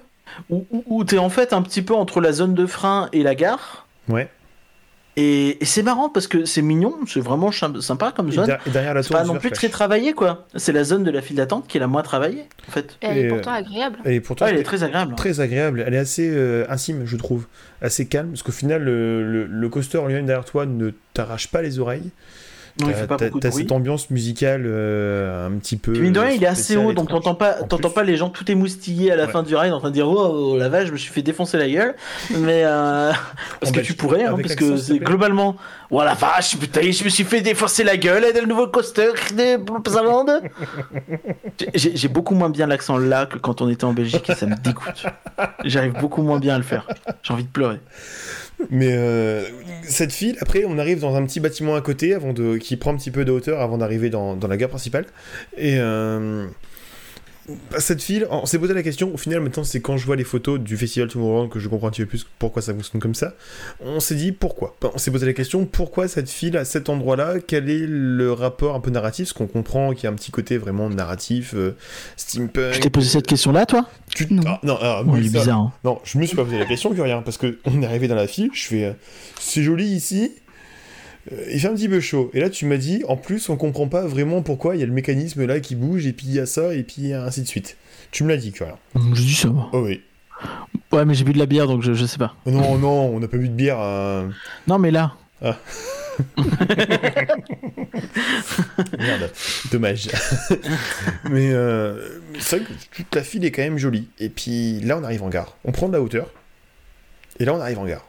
où, 0.48 0.64
où, 0.70 0.84
où 0.86 1.04
t'es 1.04 1.18
en 1.18 1.30
fait 1.30 1.52
un 1.52 1.62
petit 1.62 1.82
peu 1.82 1.94
entre 1.94 2.20
la 2.20 2.30
zone 2.32 2.54
de 2.54 2.64
frein 2.66 3.08
et 3.12 3.24
la 3.24 3.34
gare. 3.34 3.86
Ouais. 4.08 4.28
Et, 5.18 5.62
et 5.62 5.64
c'est 5.64 5.82
marrant 5.82 6.10
parce 6.10 6.26
que 6.26 6.44
c'est 6.44 6.60
mignon, 6.60 6.94
c'est 7.06 7.20
vraiment 7.20 7.51
sympa 7.51 8.12
comme 8.14 8.30
zone. 8.30 8.59
et 8.66 8.70
derrière 8.70 8.93
la 8.93 9.02
C'est 9.02 9.09
tour 9.09 9.16
pas 9.18 9.24
non 9.24 9.36
plus 9.38 9.51
très 9.51 9.70
travaillé 9.70 10.12
quoi. 10.12 10.47
C'est 10.56 10.72
la 10.72 10.84
zone 10.84 11.05
de 11.05 11.10
la 11.10 11.22
file 11.22 11.36
d'attente 11.36 11.66
qui 11.66 11.78
est 11.78 11.80
la 11.80 11.86
moins 11.86 12.02
travaillée 12.02 12.44
en 12.68 12.72
fait. 12.72 12.97
Elle 13.01 13.16
est 13.16 13.22
Et, 13.22 13.28
pourtant 13.28 13.52
agréable. 13.52 13.98
Elle 14.05 14.12
est 14.12 14.20
pourtant 14.20 14.44
Ouais, 14.44 14.51
elle 14.52 14.59
est 14.59 14.62
très 14.62 14.82
agréable. 14.82 15.12
hein. 15.12 15.16
très 15.16 15.40
agréable. 15.40 15.82
Elle 15.86 15.94
est 15.94 15.98
assez 15.98 16.28
euh, 16.30 16.66
intime, 16.68 17.02
je 17.06 17.16
trouve. 17.16 17.47
Assez 17.80 18.06
calme. 18.06 18.30
Parce 18.30 18.43
qu'au 18.43 18.52
final, 18.52 18.82
le, 18.82 19.22
le, 19.30 19.47
le 19.47 19.68
coaster 19.70 19.98
en 19.98 20.06
lui-même 20.06 20.26
derrière 20.26 20.44
toi 20.44 20.66
ne 20.66 20.90
t'arrache 21.14 21.48
pas 21.48 21.62
les 21.62 21.78
oreilles. 21.78 22.10
Non, 22.78 22.89
il 22.89 22.93
T'as- 22.93 22.98
fait 22.98 23.07
pas 23.07 23.16
t'as- 23.16 23.24
beaucoup 23.27 23.39
de 23.39 23.43
T'as 23.43 23.48
bruit. 23.51 23.62
cette 23.62 23.73
ambiance 23.73 24.11
musicale 24.11 24.65
euh, 24.66 25.47
un 25.47 25.53
petit 25.53 25.78
peu. 25.78 25.93
Puis 25.94 26.03
mine 26.03 26.12
de 26.12 26.20
rien, 26.20 26.32
il 26.32 26.44
est 26.44 26.47
assez 26.47 26.77
haut, 26.77 26.93
donc 26.93 27.09
t'entends 27.09 27.35
pas, 27.35 27.62
En 27.62 27.66
t'entends 27.66 27.89
pas 27.89 28.03
les 28.03 28.16
gens 28.16 28.28
tout 28.28 28.51
émoustillés 28.51 29.11
à 29.12 29.16
la 29.16 29.24
Ouais. 29.24 29.31
fin 29.32 29.43
du 29.43 29.57
ride 29.57 29.73
en 29.73 29.78
train 29.78 29.89
de 29.89 29.94
dire 29.94 30.07
oh, 30.07 30.53
oh, 30.53 30.59
la 30.59 30.69
vache, 30.69 30.89
je 30.89 30.93
me 30.93 30.98
suis 30.98 31.11
fait 31.11 31.23
défoncer 31.23 31.57
la 31.57 31.69
gueule. 31.69 31.94
Mais 32.32 32.62
euh, 32.65 33.12
parce 33.61 33.73
que 33.73 33.81
tu 33.81 33.94
pourrais, 33.94 34.24
hein, 34.24 34.36
parce 34.43 34.57
que 34.57 34.77
c'est 34.77 34.98
globalement 34.98 35.57
oh 35.90 36.03
la 36.03 36.12
vache, 36.15 36.59
putain, 36.59 36.82
je 36.90 37.05
me 37.05 37.09
suis 37.09 37.24
fait 37.24 37.40
défoncer 37.40 37.82
la 37.82 37.97
gueule 37.97 38.24
et 38.24 38.39
le 38.39 38.47
nouveau 38.47 38.66
coaster 38.66 39.09
des 39.35 39.57
j'ai 41.74 42.09
beaucoup 42.09 42.35
moins 42.35 42.51
bien 42.51 42.66
l'accent 42.66 42.98
là 42.98 43.27
que 43.27 43.39
quand 43.39 43.61
on 43.62 43.69
était 43.69 43.85
en 43.85 43.93
Belgique 43.93 44.28
et 44.31 44.35
ça 44.35 44.47
me 44.47 44.57
dégoûte. 44.57 45.07
J'arrive 45.65 45.94
beaucoup 46.01 46.23
moins 46.23 46.39
bien 46.39 46.55
à 46.55 46.59
le 46.59 46.65
faire. 46.65 46.86
J'ai 47.23 47.32
envie 47.32 47.44
de 47.44 47.48
pleurer. 47.48 47.81
Mais 48.70 48.93
euh, 48.93 49.45
cette 49.83 50.12
file, 50.12 50.37
après, 50.41 50.65
on 50.66 50.78
arrive 50.78 51.01
dans 51.01 51.15
un 51.15 51.24
petit 51.24 51.41
bâtiment 51.41 51.74
à 51.77 51.81
côté 51.81 52.15
avant 52.15 52.33
de, 52.33 52.57
qui 52.57 52.77
prend 52.77 52.93
un 52.93 52.97
petit 52.97 53.11
peu 53.11 53.24
de 53.24 53.33
hauteur 53.33 53.61
avant 53.61 53.78
d'arriver 53.78 54.11
dans, 54.11 54.37
dans 54.37 54.49
la 54.49 54.57
gare 54.57 54.70
principale. 54.70 55.07
Et 55.57 55.77
euh, 55.78 56.47
cette 57.78 58.02
file, 58.02 58.27
on 58.31 58.44
s'est 58.47 58.59
posé 58.59 58.74
la 58.74 58.82
question. 58.82 59.12
Au 59.14 59.16
final, 59.16 59.40
maintenant, 59.40 59.64
c'est 59.64 59.81
quand 59.81 59.97
je 59.97 60.06
vois 60.06 60.16
les 60.16 60.24
photos 60.24 60.59
du 60.59 60.77
festival 60.77 61.09
Tomorrowland 61.09 61.48
que 61.48 61.59
je 61.60 61.68
comprends 61.68 61.89
un 61.89 61.90
petit 61.90 62.02
peu 62.02 62.09
plus 62.09 62.27
pourquoi 62.39 62.62
ça 62.62 62.73
fonctionne 62.74 63.01
comme 63.01 63.14
ça. 63.14 63.35
On 63.81 64.01
s'est 64.01 64.14
dit 64.16 64.32
pourquoi. 64.32 64.77
On 64.94 64.98
s'est 64.98 65.10
posé 65.10 65.27
la 65.27 65.32
question 65.32 65.64
pourquoi 65.64 66.09
cette 66.09 66.28
file 66.28 66.56
à 66.56 66.64
cet 66.64 66.89
endroit-là? 66.89 67.35
Quel 67.47 67.70
est 67.70 67.86
le 67.86 68.32
rapport 68.32 68.74
un 68.74 68.81
peu 68.81 68.90
narratif? 68.90 69.27
Parce 69.27 69.32
qu'on 69.35 69.47
comprend 69.47 69.93
qu'il 69.93 70.05
y 70.05 70.06
a 70.06 70.10
un 70.10 70.14
petit 70.14 70.31
côté 70.31 70.59
vraiment 70.59 70.89
narratif, 70.90 71.55
euh, 71.55 71.77
steampunk. 72.16 72.74
Je 72.74 72.81
t'ai 72.81 72.90
posé 72.90 73.09
cette 73.09 73.27
question 73.27 73.52
là, 73.52 73.66
toi? 73.66 73.86
Tu- 74.14 74.32
Non. 74.32 74.43
Ah, 74.47 74.60
non, 74.62 74.77
alors, 74.77 75.05
Oh, 75.06 75.10
oui, 75.12 75.28
ça- 75.31 75.39
bizarre. 75.40 75.59
hein. 75.60 75.73
non, 75.85 76.01
je 76.05 76.18
me 76.18 76.27
suis 76.27 76.36
pas 76.36 76.44
posé 76.44 76.59
la 76.59 76.64
question 76.66 76.93
que 76.94 77.01
rien, 77.01 77.23
parce 77.23 77.39
que 77.39 77.59
on 77.64 77.82
est 77.82 77.86
arrivé 77.86 78.09
dans 78.09 78.14
la 78.14 78.27
file, 78.27 78.51
je 78.52 78.66
fais 78.66 78.85
euh, 78.85 78.93
c'est 79.39 79.62
joli 79.62 79.85
ici, 79.86 80.32
il 81.51 81.59
fait 81.61 81.69
un 81.69 81.74
petit 81.74 81.89
peu 81.89 82.01
chaud. 82.01 82.31
Et 82.35 82.40
là, 82.40 82.51
tu 82.51 82.66
m'as 82.66 82.77
dit, 82.77 83.03
en 83.09 83.16
plus, 83.16 83.48
on 83.48 83.57
comprend 83.57 83.89
pas 83.89 84.07
vraiment 84.07 84.43
pourquoi 84.43 84.77
il 84.77 84.81
y 84.81 84.82
a 84.82 84.86
le 84.86 84.93
mécanisme 84.93 85.44
là 85.47 85.61
qui 85.61 85.74
bouge, 85.74 86.07
et 86.07 86.12
puis 86.12 86.27
il 86.28 86.35
y 86.35 86.40
a 86.40 86.47
ça, 86.47 86.74
et 86.74 86.82
puis 86.82 87.12
ainsi 87.12 87.43
de 87.43 87.47
suite. 87.48 87.77
Tu 88.12 88.23
me 88.24 88.28
l'as 88.28 88.36
dit, 88.36 88.53
que 88.53 88.65
rien. 88.65 88.78
Je 88.94 89.23
dis 89.23 89.35
ça. 89.35 89.48
moi. 89.48 89.69
Oh 89.73 89.82
oui. 89.85 90.01
Ouais, 90.93 91.05
mais 91.05 91.15
j'ai 91.15 91.24
bu 91.24 91.32
de 91.32 91.39
la 91.39 91.47
bière 91.47 91.66
donc 91.66 91.82
je, 91.82 91.94
je 91.94 92.05
sais 92.07 92.19
pas. 92.19 92.35
Non, 92.47 92.77
non, 92.78 93.07
on 93.15 93.20
n'a 93.20 93.27
pas 93.28 93.39
bu 93.39 93.48
de 93.48 93.55
bière. 93.55 93.78
euh, 93.81 94.28
Non, 94.69 94.78
mais 94.78 94.90
là. 94.90 95.15
Merde, 98.98 99.31
dommage. 99.70 100.09
Mais 101.31 101.51
euh, 101.53 102.20
c'est 102.39 102.59
vrai 102.59 102.66
que 102.66 102.97
toute 102.97 103.15
la 103.15 103.23
file 103.23 103.44
est 103.44 103.51
quand 103.51 103.62
même 103.62 103.78
jolie. 103.78 104.09
Et 104.19 104.28
puis 104.28 104.81
là, 104.81 104.97
on 104.98 105.05
arrive 105.05 105.23
en 105.23 105.28
gare. 105.28 105.57
On 105.65 105.73
prend 105.73 105.89
de 105.89 105.93
la 105.94 106.01
hauteur. 106.01 106.31
Et 107.39 107.44
là, 107.44 107.55
on 107.55 107.61
arrive 107.61 107.78
en 107.78 107.86
gare. 107.86 108.05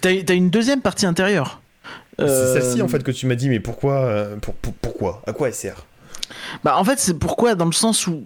T'as 0.00 0.10
t'as 0.24 0.34
une 0.34 0.50
deuxième 0.50 0.80
partie 0.80 1.06
intérieure. 1.06 1.60
C'est 2.18 2.24
Euh, 2.26 2.52
celle-ci, 2.60 2.82
en 2.82 2.88
fait, 2.88 3.02
que 3.02 3.10
tu 3.10 3.26
m'as 3.26 3.34
dit, 3.34 3.48
mais 3.48 3.60
pourquoi, 3.60 3.94
euh, 4.04 4.36
pour, 4.36 4.54
pour- 4.54 4.74
pourquoi? 4.74 5.22
À 5.26 5.32
quoi 5.32 5.48
elle 5.48 5.54
sert? 5.54 5.86
Bah 6.64 6.76
en 6.78 6.84
fait 6.84 6.98
c'est 6.98 7.14
pourquoi 7.18 7.54
dans 7.56 7.64
le 7.66 7.72
sens 7.72 8.06
où 8.06 8.22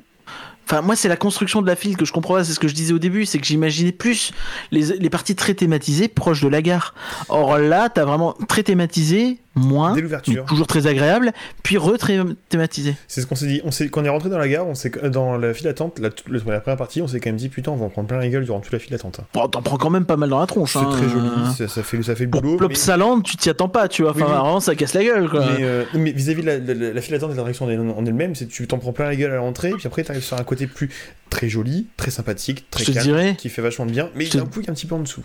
Enfin, 0.67 0.81
moi, 0.81 0.97
c'est 0.97 1.09
la 1.09 1.17
construction 1.17 1.61
de 1.61 1.67
la 1.67 1.77
file 1.77 1.95
que 1.95 2.07
je 2.07 2.13
comprends 2.13 2.35
pas. 2.35 2.45
C'est 2.45 2.55
ce 2.55 2.59
que 2.59 2.69
je 2.69 2.75
disais 2.75 2.95
au 2.95 2.99
début, 2.99 3.27
c'est 3.27 3.39
que 3.39 3.45
j'imaginais 3.45 3.93
plus 3.93 4.33
les, 4.71 4.97
les 4.99 5.11
parties 5.11 5.35
très 5.37 5.53
thématisées 5.53 6.09
proches 6.09 6.41
de 6.41 6.49
la 6.49 6.63
gare. 6.63 6.95
Or 7.29 7.59
là, 7.59 7.91
t'as 7.91 8.07
vraiment 8.07 8.33
très 8.49 8.63
thématisé, 8.63 9.39
moins, 9.55 9.95
mais 9.95 10.03
toujours 10.47 10.67
très 10.67 10.87
agréable, 10.87 11.33
puis 11.63 11.77
re-thématisé. 11.79 12.95
C'est 13.09 13.21
ce 13.21 13.27
qu'on 13.27 13.35
s'est 13.35 13.47
dit. 13.47 13.61
On 13.65 13.71
s'est, 13.71 13.89
quand 13.89 14.03
on 14.03 14.05
est 14.05 14.09
rentré 14.09 14.29
dans 14.29 14.39
la 14.39 14.49
gare, 14.49 14.67
on 14.67 14.75
s'est, 14.75 14.91
dans 15.11 15.37
la 15.37 15.55
file 15.55 15.65
d'attente, 15.67 15.99
la, 15.99 16.11
la 16.29 16.61
première 16.61 16.77
partie, 16.77 17.03
on 17.03 17.09
s'est 17.09 17.21
quand 17.21 17.31
même 17.31 17.37
dit 17.37 17.49
putain, 17.49 17.73
on 17.73 17.77
va 17.77 17.87
en 17.87 17.89
prendre 17.91 18.09
plein 18.09 18.19
la 18.19 18.29
gueule 18.29 18.45
durant 18.45 18.61
toute 18.61 18.73
la 18.73 18.79
file 18.79 18.93
d'attente. 18.93 19.21
hein. 19.21 19.27
Bon, 19.35 19.49
t'en 19.49 19.63
prends 19.63 19.77
quand 19.77 19.91
même 19.91 20.05
pas 20.07 20.17
mal 20.17 20.29
dans 20.31 20.41
la 20.41 20.47
tronche. 20.47 20.73
C'est 20.73 20.79
hein. 20.79 20.89
très 20.91 21.09
joli, 21.09 21.29
ça, 21.57 21.69
ça 21.69 21.83
fait, 21.83 22.03
ça 22.03 22.15
fait 22.15 22.25
le 22.25 22.31
Pour 22.31 22.43
boulot. 22.43 22.57
Plopsaland, 22.57 23.21
tu 23.21 23.37
t'y 23.37 23.51
attends 23.51 23.69
pas, 23.69 23.89
tu 23.89 24.03
vois. 24.03 24.13
Oui, 24.15 24.23
Enfin, 24.23 24.33
oui. 24.33 24.39
vraiment, 24.41 24.61
ça 24.61 24.75
casse 24.75 24.95
la 24.95 25.05
gueule, 25.05 25.29
quoi. 25.29 25.41
Mais, 25.41 25.65
euh, 25.65 25.85
mais 25.95 26.13
vis-à-vis 26.13 26.43
de 26.43 26.47
la, 26.47 26.59
la- 26.59 26.75
la- 26.75 26.93
la 26.93 27.01
file 27.01 27.13
d'attente 27.15 27.31
et 27.31 27.33
de 27.35 27.39
l'attraction 27.39 27.67
en 27.67 27.99
en 27.99 28.07
elle-même, 28.07 28.35
c'est 28.35 28.47
tu 28.47 28.67
t'en 28.67 28.79
prends 28.79 28.93
plein 28.93 29.07
la 29.07 29.17
gueule 29.17 29.33
à 29.33 29.37
l'entrée, 29.37 29.71
puis 29.71 29.87
après 29.87 30.03
t'arrives 30.05 30.23
sur 30.25 30.37
un 30.39 30.45
côté 30.45 30.67
plus 30.67 30.91
très 31.31 31.49
joli, 31.49 31.87
très 31.97 32.11
sympathique, 32.11 32.67
très 32.71 32.85
calme, 32.85 32.99
dirais, 33.03 33.35
qui 33.39 33.49
fait 33.49 33.63
vachement 33.63 33.87
de 33.87 33.91
bien, 33.93 34.09
mais 34.15 34.27
d'un 34.27 34.47
coup 34.47 34.61
il 34.61 34.67
y 34.67 34.69
a 34.69 34.71
un 34.71 34.75
petit 34.75 34.87
peu 34.87 34.95
en 34.95 35.01
dessous. 35.01 35.25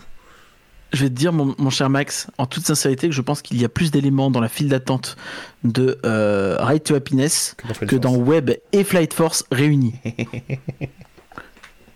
Je 0.92 1.02
vais 1.04 1.08
te 1.08 1.14
dire, 1.14 1.32
mon, 1.32 1.54
mon 1.58 1.70
cher 1.70 1.88
Max, 1.90 2.26
en 2.38 2.46
toute 2.46 2.66
sincérité, 2.66 3.08
que 3.08 3.14
je 3.14 3.20
pense 3.22 3.42
qu'il 3.42 3.60
y 3.60 3.64
a 3.64 3.68
plus 3.68 3.90
d'éléments 3.90 4.30
dans 4.30 4.40
la 4.40 4.48
file 4.48 4.68
d'attente 4.68 5.16
de 5.64 5.98
euh, 6.04 6.56
Ride 6.60 6.82
to 6.82 6.94
Happiness 6.94 7.56
Que 7.86 7.96
dans, 7.96 8.12
que. 8.12 8.18
Web 8.18 8.50
et 8.72 8.84
Flight 8.84 9.14
Force 9.14 9.44
réunis. 9.52 9.94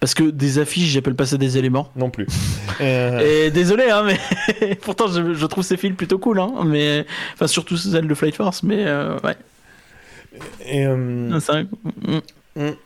Parce 0.01 0.13
que 0.15 0.25
des 0.25 0.59
affiches, 0.59 0.91
j'appelle 0.91 1.15
pas 1.15 1.25
ça 1.25 1.39
des 1.39 1.57
éléments. 1.57 1.91
Non 1.97 2.11
plus. 2.11 2.27
Euh, 2.81 3.47
Et 3.47 3.51
désolé, 3.53 3.85
hein, 3.89 4.03
mais 4.05 4.75
pourtant 4.83 5.07
je, 5.07 5.33
je 5.35 5.47
trouve 5.47 5.63
ces 5.63 5.77
fils 5.77 5.95
plutôt 5.95 6.19
cool, 6.19 6.41
hein, 6.41 6.53
mais 6.67 7.07
enfin 7.35 7.47
surtout 7.47 7.77
celle 7.77 8.09
de 8.09 8.15
Flight 8.15 8.35
Force, 8.35 8.65
mais 8.65 8.85
euh, 8.85 9.17
ouais. 9.23 9.37
et, 10.67 10.85
euh, 10.85 11.39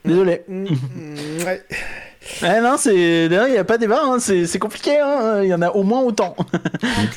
Désolé. 0.04 0.42
ouais. 0.50 1.64
Ouais, 2.42 2.60
non, 2.60 2.76
c'est 2.76 3.28
d'ailleurs 3.28 3.48
il 3.48 3.54
y 3.54 3.58
a 3.58 3.64
pas 3.64 3.78
débat, 3.78 4.00
hein, 4.02 4.18
c'est 4.18 4.46
c'est 4.46 4.58
compliqué, 4.58 4.98
hein, 4.98 5.42
il 5.42 5.48
y 5.48 5.54
en 5.54 5.62
a 5.62 5.70
au 5.70 5.82
moins 5.82 6.02
autant. 6.02 6.34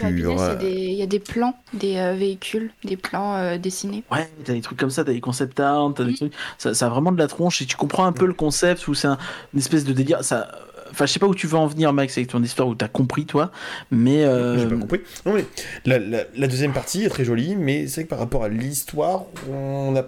Happiness, 0.01 0.25
ouais. 0.25 0.35
il 0.35 0.37
y 0.37 0.41
a 0.41 0.55
des- 0.55 0.69
il 0.71 0.93
y 0.97 1.01
a 1.01 1.05
des 1.07 1.19
plans 1.19 1.53
des 1.73 1.97
euh, 1.97 2.13
véhicules, 2.13 2.71
des 2.83 2.97
plans 2.97 3.35
euh, 3.35 3.57
dessinés. 3.57 4.03
Ouais, 4.11 4.29
t'as 4.45 4.53
des 4.53 4.61
trucs 4.61 4.77
comme 4.79 4.89
ça, 4.89 5.03
t'as 5.03 5.11
des 5.13 5.19
concept 5.21 5.59
art, 5.59 5.91
t'as 5.95 6.03
des 6.03 6.13
trucs. 6.15 6.33
Ça, 6.57 6.73
ça 6.73 6.85
a 6.85 6.89
vraiment 6.89 7.11
de 7.11 7.17
la 7.19 7.27
tronche 7.27 7.61
et 7.61 7.65
tu 7.65 7.75
comprends 7.75 8.05
un 8.05 8.11
peu 8.13 8.25
le 8.25 8.33
concept 8.33 8.87
où 8.87 8.93
c'est 8.93 9.07
un- 9.07 9.17
une 9.53 9.59
espèce 9.59 9.83
de 9.85 9.93
délire. 9.93 10.23
Ça, 10.23 10.47
Enfin, 10.93 11.05
je 11.05 11.13
sais 11.13 11.19
pas 11.19 11.27
où 11.27 11.33
tu 11.35 11.47
veux 11.47 11.55
en 11.57 11.67
venir, 11.67 11.93
Max, 11.93 12.17
avec 12.17 12.29
ton 12.29 12.43
histoire, 12.43 12.67
où 12.67 12.75
t'as 12.75 12.89
compris, 12.89 13.25
toi, 13.25 13.51
mais. 13.91 14.25
euh, 14.25 14.57
J'ai 14.59 14.67
pas 14.67 14.75
compris. 14.81 14.99
Non, 15.25 15.31
mais 15.33 15.45
la, 15.85 15.99
la- 15.99 16.23
la 16.35 16.47
deuxième 16.47 16.73
partie 16.73 17.03
est 17.05 17.09
très 17.09 17.23
jolie, 17.23 17.55
mais 17.55 17.87
c'est 17.87 18.01
vrai 18.01 18.03
que 18.03 18.09
par 18.09 18.19
rapport 18.19 18.43
à 18.43 18.49
l'histoire, 18.49 19.23
on 19.49 19.95
a. 19.95 20.03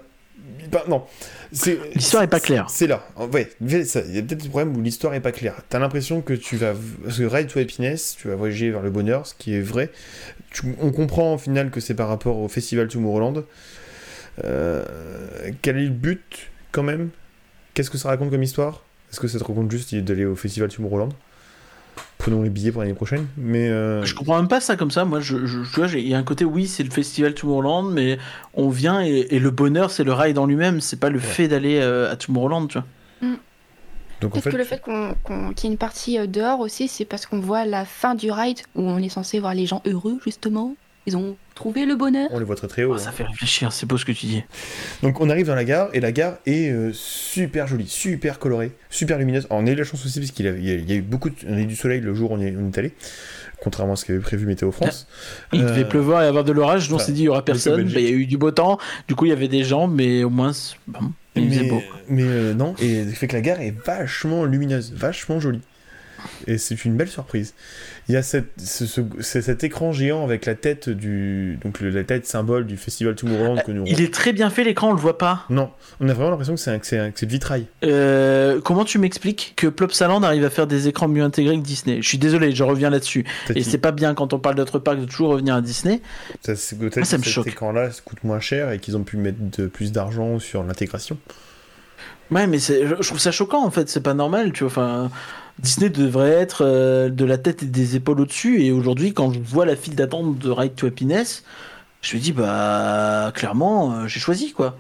pas- 0.70 0.86
non. 0.88 1.04
L'histoire 1.96 2.24
est 2.24 2.28
pas 2.28 2.40
claire. 2.40 2.70
C'est 2.70 2.88
là. 2.88 3.06
Ouais, 3.32 3.50
il 3.62 3.72
y 3.72 3.76
a 3.76 4.22
peut-être 4.22 4.44
des 4.44 4.50
problèmes 4.50 4.76
où 4.76 4.82
l'histoire 4.82 5.14
est 5.14 5.20
pas 5.22 5.32
claire. 5.32 5.56
T'as 5.70 5.80
l'impression 5.80 6.22
que 6.22 6.34
tu 6.34 6.58
vas. 6.58 6.74
Parce 7.04 7.18
que 7.18 7.24
Ride 7.24 7.48
to 7.48 7.60
Happiness, 7.60 8.16
tu 8.20 8.28
vas 8.28 8.36
voyager 8.36 8.72
vers 8.72 8.82
le 8.82 8.90
bonheur, 8.90 9.28
ce 9.28 9.34
qui 9.36 9.56
est 9.56 9.62
vrai. 9.62 9.90
Tu- 10.52 10.76
On 10.82 10.92
comprend 10.92 11.34
au 11.36 11.38
final 11.38 11.70
que 11.72 11.80
c'est 11.80 11.94
par 11.96 12.08
rapport 12.08 12.38
au 12.38 12.48
festival 12.48 12.88
Tomorrowland. 12.88 13.44
Euh, 14.44 14.84
quel 15.62 15.78
est 15.78 15.84
le 15.84 15.90
but, 15.90 16.50
quand 16.72 16.84
même? 16.84 17.10
Qu'est-ce 17.74 17.90
que 17.90 17.98
ça 17.98 18.10
raconte 18.10 18.32
comme 18.32 18.44
histoire? 18.44 18.84
Est-ce 19.12 19.20
que 19.20 19.28
ça 19.28 19.38
te 19.40 19.44
raconte 19.44 19.70
juste 19.72 19.94
d'aller 19.96 20.26
au 20.26 20.36
festival 20.36 20.70
Tomorrowland? 20.70 21.10
Prenons 22.18 22.42
les 22.42 22.50
billets 22.50 22.72
pour 22.72 22.82
l'année 22.82 22.94
prochaine. 22.94 23.28
Mais. 23.38 23.70
euh, 23.70 24.04
Je 24.06 24.16
comprends 24.16 24.38
même 24.38 24.48
pas 24.48 24.62
ça 24.62 24.76
comme 24.78 24.92
ça. 24.92 25.04
Moi, 25.04 25.20
je, 25.20 25.46
je- 25.46 25.60
tu 25.64 25.76
vois, 25.76 25.88
j'ai- 25.88 26.00
il 26.02 26.08
y 26.08 26.14
a 26.14 26.18
un 26.18 26.24
côté, 26.24 26.46
oui, 26.46 26.68
c'est 26.68 26.84
le 26.84 26.90
festival 26.90 27.34
Tomorrowland, 27.34 27.84
mais 27.92 28.18
on 28.54 28.70
vient 28.70 29.04
et, 29.04 29.28
et 29.32 29.40
le 29.40 29.52
bonheur, 29.52 29.92
c'est 29.92 30.06
le 30.06 30.14
ride 30.14 30.38
en 30.38 30.46
lui-même. 30.46 30.80
C'est 30.80 31.00
pas 31.00 31.10
le 31.10 31.20
fait 31.20 31.48
d'aller 31.50 31.80
euh, 31.82 32.12
à 32.12 32.16
Tomorrowland, 32.16 32.68
tu 32.68 32.78
vois. 32.78 32.88
Donc 34.22 34.38
en 34.38 34.40
Peut-être 34.40 34.44
fait. 34.46 34.52
que 34.52 34.58
le 34.58 34.64
fait 34.64 34.82
qu'on, 34.82 35.16
qu'on- 35.24 35.54
qu'il 35.54 35.66
y 35.68 35.72
ait 35.72 35.74
une 35.74 35.78
partie 35.78 36.18
euh, 36.18 36.28
dehors 36.28 36.62
aussi, 36.62 36.88
c'est 36.88 37.04
parce 37.04 37.26
qu'on 37.26 37.42
voit 37.42 37.66
la 37.66 37.84
fin 37.84 38.16
du 38.16 38.32
ride 38.32 38.60
où 38.76 38.82
on 38.84 38.98
est 39.00 39.10
censé 39.10 39.40
voir 39.40 39.54
les 39.54 39.66
gens 39.66 39.82
heureux, 39.86 40.18
justement. 40.24 40.76
Ils 41.06 41.18
ont 41.18 41.36
trouvé 41.54 41.86
le 41.86 41.96
bonheur. 41.96 42.30
On 42.32 42.40
les 42.40 42.46
voit 42.46 42.56
très 42.56 42.68
très 42.68 42.84
haut. 42.86 42.94
Oh, 42.96 42.98
ça 42.98 43.10
hein. 43.10 43.12
fait 43.12 43.24
réfléchir, 43.26 43.74
c'est 43.74 43.86
beau 43.86 43.98
ce 43.98 44.06
que 44.06 44.12
tu 44.14 44.26
dis. 44.26 44.44
Donc 45.02 45.20
on 45.20 45.30
arrive 45.30 45.48
dans 45.48 45.56
la 45.56 45.66
gare 45.66 45.90
et 45.94 46.00
la 46.00 46.12
gare 46.14 46.38
est 46.46 46.70
euh, 46.70 46.92
super 46.94 47.68
jolie, 47.68 47.88
super 47.88 48.40
colorée, 48.40 48.72
super 48.90 49.18
lumineuse. 49.18 49.46
Alors, 49.50 49.62
on 49.64 49.68
a 49.68 49.72
eu 49.72 49.76
la 49.76 49.84
chance 49.84 50.06
aussi 50.06 50.20
parce 50.20 50.32
qu'il 50.32 50.46
y, 50.46 50.50
a- 50.50 50.76
y 50.76 50.94
eu 50.96 51.02
beaucoup 51.02 51.30
de, 51.30 51.36
on 51.48 51.56
a 51.58 51.60
eu 51.60 51.66
du 51.66 51.76
soleil 51.76 52.00
le 52.00 52.14
jour 52.14 52.32
où 52.32 52.36
on 52.36 52.40
est, 52.42 52.56
on 52.56 52.70
est 52.70 52.78
allé, 52.78 52.94
contrairement 53.62 53.94
à 53.94 53.96
ce 53.98 54.06
qu'avait 54.06 54.20
prévu 54.20 54.46
Météo 54.46 54.72
France. 54.72 55.08
Il 55.52 55.62
Euh, 55.62 55.70
devait 55.70 55.86
pleuvoir 55.88 56.24
et 56.24 56.26
avoir 56.28 56.46
de 56.46 56.54
l'orage, 56.54 56.88
donc 56.88 57.02
on 57.02 57.04
s'est 57.04 57.12
dit 57.12 57.22
il 57.22 57.26
y 57.26 57.30
aura 57.30 57.44
personne. 57.44 57.84
Bah, 57.84 58.00
Il 58.00 58.06
y 58.06 58.08
a 58.08 58.12
eu 58.12 58.26
du 58.26 58.38
beau 58.38 58.52
temps, 58.52 58.78
du 59.10 59.16
coup 59.16 59.26
il 59.26 59.30
y 59.30 59.34
avait 59.34 59.50
des 59.50 59.66
gens, 59.66 59.88
mais 59.88 60.24
au 60.24 60.30
moins 60.30 60.54
c'est- 60.54 60.76
bon, 60.88 61.12
il 61.36 61.50
faisait 61.50 61.64
mais 61.64 61.70
beau. 61.70 61.82
mais, 62.08 62.24
euh, 62.24 62.54
non, 62.54 62.76
et 62.82 63.04
ça 63.10 63.12
fait 63.16 63.28
que 63.28 63.36
la 63.36 63.42
gare 63.42 63.60
est 63.60 63.76
vachement 63.86 64.46
lumineuse, 64.46 64.94
vachement 64.96 65.40
jolie. 65.42 65.62
Et 66.48 66.58
c'est 66.58 66.86
une 66.86 66.96
belle 66.96 67.10
surprise. 67.10 67.54
Il 68.10 68.16
y 68.16 68.18
a 68.18 68.22
cette, 68.24 68.48
ce- 68.58 68.86
ce- 68.86 69.00
c'est 69.22 69.42
cet 69.42 69.64
écran 69.64 69.94
géant 69.94 70.24
avec 70.26 70.46
la 70.46 70.56
tête 70.56 70.90
du 70.90 71.58
donc 71.64 71.80
le- 71.80 71.90
la 71.90 72.04
tête 72.04 72.26
symbole 72.26 72.66
du 72.66 72.76
festival 72.76 73.16
Tomorrowland 73.16 73.62
que 73.66 73.72
nous. 73.72 73.84
Il 73.88 74.02
est 74.02 74.14
très 74.14 74.34
bien 74.34 74.50
fait 74.50 74.66
l'écran, 74.66 74.90
on 74.90 74.94
le 74.94 75.00
voit 75.00 75.18
pas. 75.18 75.46
Non, 75.50 75.70
on 76.02 76.10
a 76.10 76.14
vraiment 76.14 76.32
l'impression 76.32 76.56
que 76.56 76.60
c'est 76.60 76.98
le 77.22 77.28
vitrail. 77.28 77.66
Euh, 77.86 78.60
comment 78.62 78.84
tu 78.84 79.00
m'expliques 79.00 79.54
que 79.56 79.68
Plopsaland 79.68 80.22
arrive 80.24 80.44
à 80.44 80.50
faire 80.50 80.68
des 80.68 80.90
écrans 80.90 81.08
mieux 81.08 81.24
intégrés 81.24 81.56
que 81.58 81.64
Disney? 81.64 82.02
Je 82.02 82.08
suis 82.08 82.18
désolé, 82.18 82.52
je 82.54 82.64
reviens 82.64 82.90
là-dessus. 82.90 83.26
Et 83.56 83.64
c'est 83.64 83.78
pas 83.78 83.92
bien 83.94 84.14
quand 84.16 84.34
on 84.34 84.40
parle 84.40 84.56
d'autres 84.56 84.80
parcs 84.80 85.00
de 85.00 85.06
toujours 85.06 85.30
revenir 85.30 85.56
à 85.56 85.62
Disney. 85.62 86.02
Ça, 86.42 86.54
peut-être 86.78 86.98
Moi, 86.98 87.06
ça 87.06 87.18
me 87.18 87.24
cet 87.24 87.48
écran-là 87.48 87.90
coûte 88.04 88.24
moins 88.26 88.40
cher 88.42 88.72
et 88.72 88.80
qu'ils 88.80 88.98
ont 88.98 89.04
pu 89.04 89.16
mettre 89.16 89.38
de, 89.58 89.68
plus 89.68 89.94
d'argent 89.94 90.40
sur 90.40 90.62
l'intégration. 90.64 91.18
Ouais, 92.32 92.48
mais 92.48 92.58
je 92.58 93.08
trouve 93.08 93.20
ça 93.20 93.32
choquant 93.32 93.64
en 93.64 93.70
fait, 93.72 93.90
c'est 93.90 94.02
pas 94.02 94.14
normal, 94.14 94.52
tu 94.54 94.64
vois. 94.64 94.72
Enfin, 94.72 95.12
Disney 95.60 95.90
devrait 95.90 96.32
être 96.32 96.66
euh, 96.66 97.10
de 97.10 97.26
la 97.26 97.38
tête 97.38 97.64
et 97.64 97.68
des 97.68 97.96
épaules 97.96 98.20
au-dessus. 98.20 98.64
Et 98.64 98.72
aujourd'hui, 98.72 99.14
quand 99.14 99.32
je 99.32 99.40
vois 99.40 99.66
la 99.66 99.76
file 99.76 99.96
d'attente 99.96 100.38
de 100.38 100.50
Ride 100.50 100.76
to 100.76 100.88
Happiness, 100.88 101.44
je 102.02 102.18
me 102.18 102.22
dis, 102.22 102.34
bah, 102.34 103.32
clairement, 103.34 103.94
euh, 103.94 104.08
j'ai 104.08 104.20
choisi 104.20 104.52
quoi. 104.52 104.78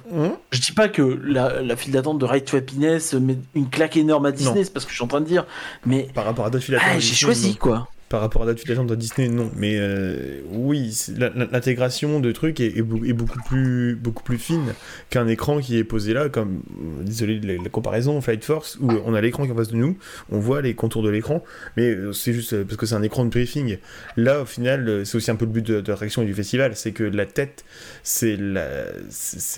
Je 0.51 0.59
dis 0.59 0.73
pas 0.73 0.89
que 0.89 1.01
la, 1.01 1.61
la 1.61 1.75
file 1.77 1.93
d'attente 1.93 2.19
de 2.19 2.25
Ride 2.25 2.43
to 2.43 2.57
Happiness 2.57 3.13
met 3.13 3.37
une 3.55 3.69
claque 3.69 3.95
énorme 3.95 4.25
à 4.25 4.31
Disney, 4.31 4.63
c'est 4.63 4.73
parce 4.73 4.85
que 4.85 4.91
je 4.91 4.95
suis 4.95 5.03
en 5.03 5.07
train 5.07 5.21
de 5.21 5.25
dire. 5.25 5.45
Mais 5.85 6.09
Par 6.13 6.25
rapport 6.25 6.45
à 6.45 6.49
d'autres 6.49 6.65
files 6.65 6.75
d'attente 6.75 6.89
ah, 6.91 6.95
de 6.95 7.01
j'ai 7.01 7.15
choisi 7.15 7.55
quoi. 7.55 7.87
Par 8.13 8.21
rapport 8.21 8.43
à 8.43 8.45
d'autres 8.45 8.63
d'attente 8.67 8.85
de 8.85 8.93
Disney, 8.93 9.27
non. 9.27 9.49
Mais 9.55 9.73
euh, 9.79 10.39
oui, 10.51 10.95
l'intégration 11.17 12.19
de 12.19 12.31
trucs 12.31 12.59
est, 12.59 12.77
est 12.77 12.83
beau- 12.83 13.03
est 13.03 13.11
beaucoup, 13.11 13.39
plus, 13.41 14.37
fine 14.37 14.75
qu'un 15.09 15.27
écran 15.27 15.59
qui 15.59 15.79
est 15.79 15.83
posé 15.83 16.13
là, 16.13 16.29
comme, 16.29 16.61
désolé 17.01 17.39
la, 17.39 17.55
la 17.55 17.69
comparaison, 17.69 18.21
Flight 18.21 18.45
Force, 18.45 18.77
où 18.79 18.91
on 19.03 19.15
a 19.15 19.21
l'écran 19.21 19.45
qui 19.45 19.49
est 19.49 19.53
en 19.53 19.57
face 19.57 19.69
de 19.69 19.77
nous, 19.77 19.97
on 20.31 20.37
voit 20.37 20.61
les 20.61 20.75
contours 20.75 21.01
de 21.01 21.09
l'écran, 21.09 21.43
mais 21.75 21.89
euh, 21.89 22.13
c'est 22.13 22.33
juste 22.33 22.53
euh, 22.53 22.63
parce 22.63 22.77
que 22.77 22.85
c'est 22.85 22.93
un 22.93 23.01
écran 23.01 23.25
de 23.25 23.31
briefing. 23.31 23.79
Là, 24.15 24.41
au 24.43 24.45
final, 24.45 25.07
c'est 25.07 25.17
aussi 25.17 25.31
un 25.31 25.35
peu 25.35 25.45
le 25.45 25.51
but 25.51 25.65
de, 25.65 25.81
de 25.81 25.91
l'attraction 25.91 26.21
et 26.21 26.25
du 26.25 26.35
festival, 26.35 26.75
c'est 26.75 26.91
que 26.91 27.03
la 27.03 27.25
tête, 27.25 27.65
c'est 28.03 28.37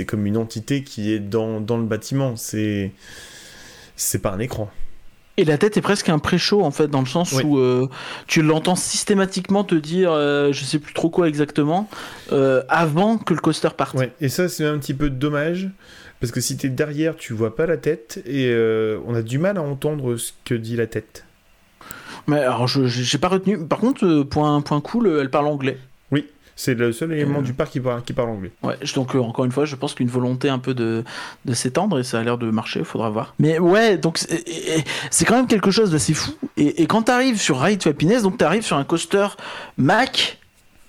comme 0.08 0.26
une 0.26 0.38
entité 0.38 0.82
qui 0.86 1.12
est 1.12 1.20
dans, 1.20 1.60
dans 1.60 1.76
le 1.76 1.84
bâtiment. 1.86 2.38
C'est 2.38 2.94
pas 4.22 4.32
un 4.32 4.40
écran. 4.40 4.72
Et 5.38 5.44
la 5.44 5.58
tête 5.58 5.76
est 5.76 5.82
presque 5.82 6.08
un 6.10 6.20
pré-show 6.20 6.64
en 6.64 6.72
fait, 6.72 6.88
dans 6.88 7.02
le 7.02 7.06
sens 7.08 7.34
Oui. 7.34 7.44
où 7.44 7.60
euh, 7.60 7.88
tu 8.28 8.42
l'entends 8.42 8.76
systématiquement 8.76 9.64
te 9.66 9.76
dire, 9.76 10.12
euh, 10.12 10.54
je 10.54 10.64
sais 10.64 10.80
plus 10.80 10.94
trop 10.94 11.10
quoi 11.10 11.28
exactement, 11.28 11.90
euh, 12.32 12.64
avant 12.70 13.18
que 13.18 13.34
le 13.34 13.40
coaster 13.42 13.70
parte. 13.76 13.96
Ouais, 13.96 14.14
et 14.22 14.30
ça, 14.30 14.48
c'est 14.48 14.66
un 14.66 14.78
petit 14.78 14.94
peu 14.94 15.10
dommage. 15.10 15.70
Parce 16.22 16.32
que 16.32 16.40
si 16.40 16.56
t'es 16.56 16.70
derrière, 16.70 17.18
tu 17.18 17.34
vois 17.34 17.56
pas 17.56 17.66
la 17.66 17.76
tête. 17.76 18.24
Et 18.26 18.50
on 19.06 19.14
a 19.14 19.22
du 19.22 19.38
mal 19.38 19.58
à 19.58 19.62
entendre 19.62 20.16
ce 20.16 20.32
que 20.46 20.56
dit 20.56 20.78
la 20.78 20.88
tête. 20.88 21.26
Mais 22.26 22.40
alors, 22.40 22.68
je 22.68 22.86
j'ai 22.88 23.18
pas 23.18 23.28
retenu. 23.28 23.60
Par 23.68 23.80
contre, 23.80 24.24
point, 24.24 24.62
point 24.62 24.80
cool, 24.80 25.08
elle 25.20 25.30
parle 25.30 25.48
anglais. 25.48 25.78
C'est 26.58 26.74
le 26.74 26.94
seul 26.94 27.12
élément 27.12 27.40
Euh. 27.40 27.42
du 27.42 27.54
parc 27.54 27.72
qui 27.72 27.80
parle, 27.82 28.02
qui 28.04 28.14
parle 28.14 28.30
anglais. 28.30 28.52
Ouais, 28.64 28.78
donc 28.96 29.14
euh, 29.16 29.20
encore 29.20 29.44
une 29.46 29.52
fois, 29.52 29.66
je 29.66 29.76
pense 29.76 29.94
qu'une 29.94 30.08
volonté 30.08 30.48
un 30.48 30.60
peu 30.60 30.74
de, 30.74 31.04
de 31.44 31.54
s'étendre 31.54 32.00
et 32.00 32.04
ça 32.04 32.20
a 32.20 32.24
l'air 32.24 32.38
de 32.38 32.50
marcher, 32.50 32.84
faudra 32.86 33.10
voir. 33.10 33.34
Mais 33.40 33.60
ouais, 33.60 33.98
donc 33.98 34.18
c'est 35.10 35.26
quand 35.26 35.36
même 35.36 35.48
quelque 35.48 35.72
chose 35.72 35.92
d'assez 35.92 36.14
fou. 36.14 36.32
Et, 36.58 36.82
et 36.84 36.88
quand 36.88 37.04
t'arrives 37.04 37.40
sur 37.42 37.60
Ride 37.60 37.80
to 37.80 37.90
Happiness, 37.90 38.24
donc 38.24 38.38
t'arrives 38.38 38.64
sur 38.64 38.78
un 38.78 38.84
coaster 38.86 39.28
Mac. 39.78 40.40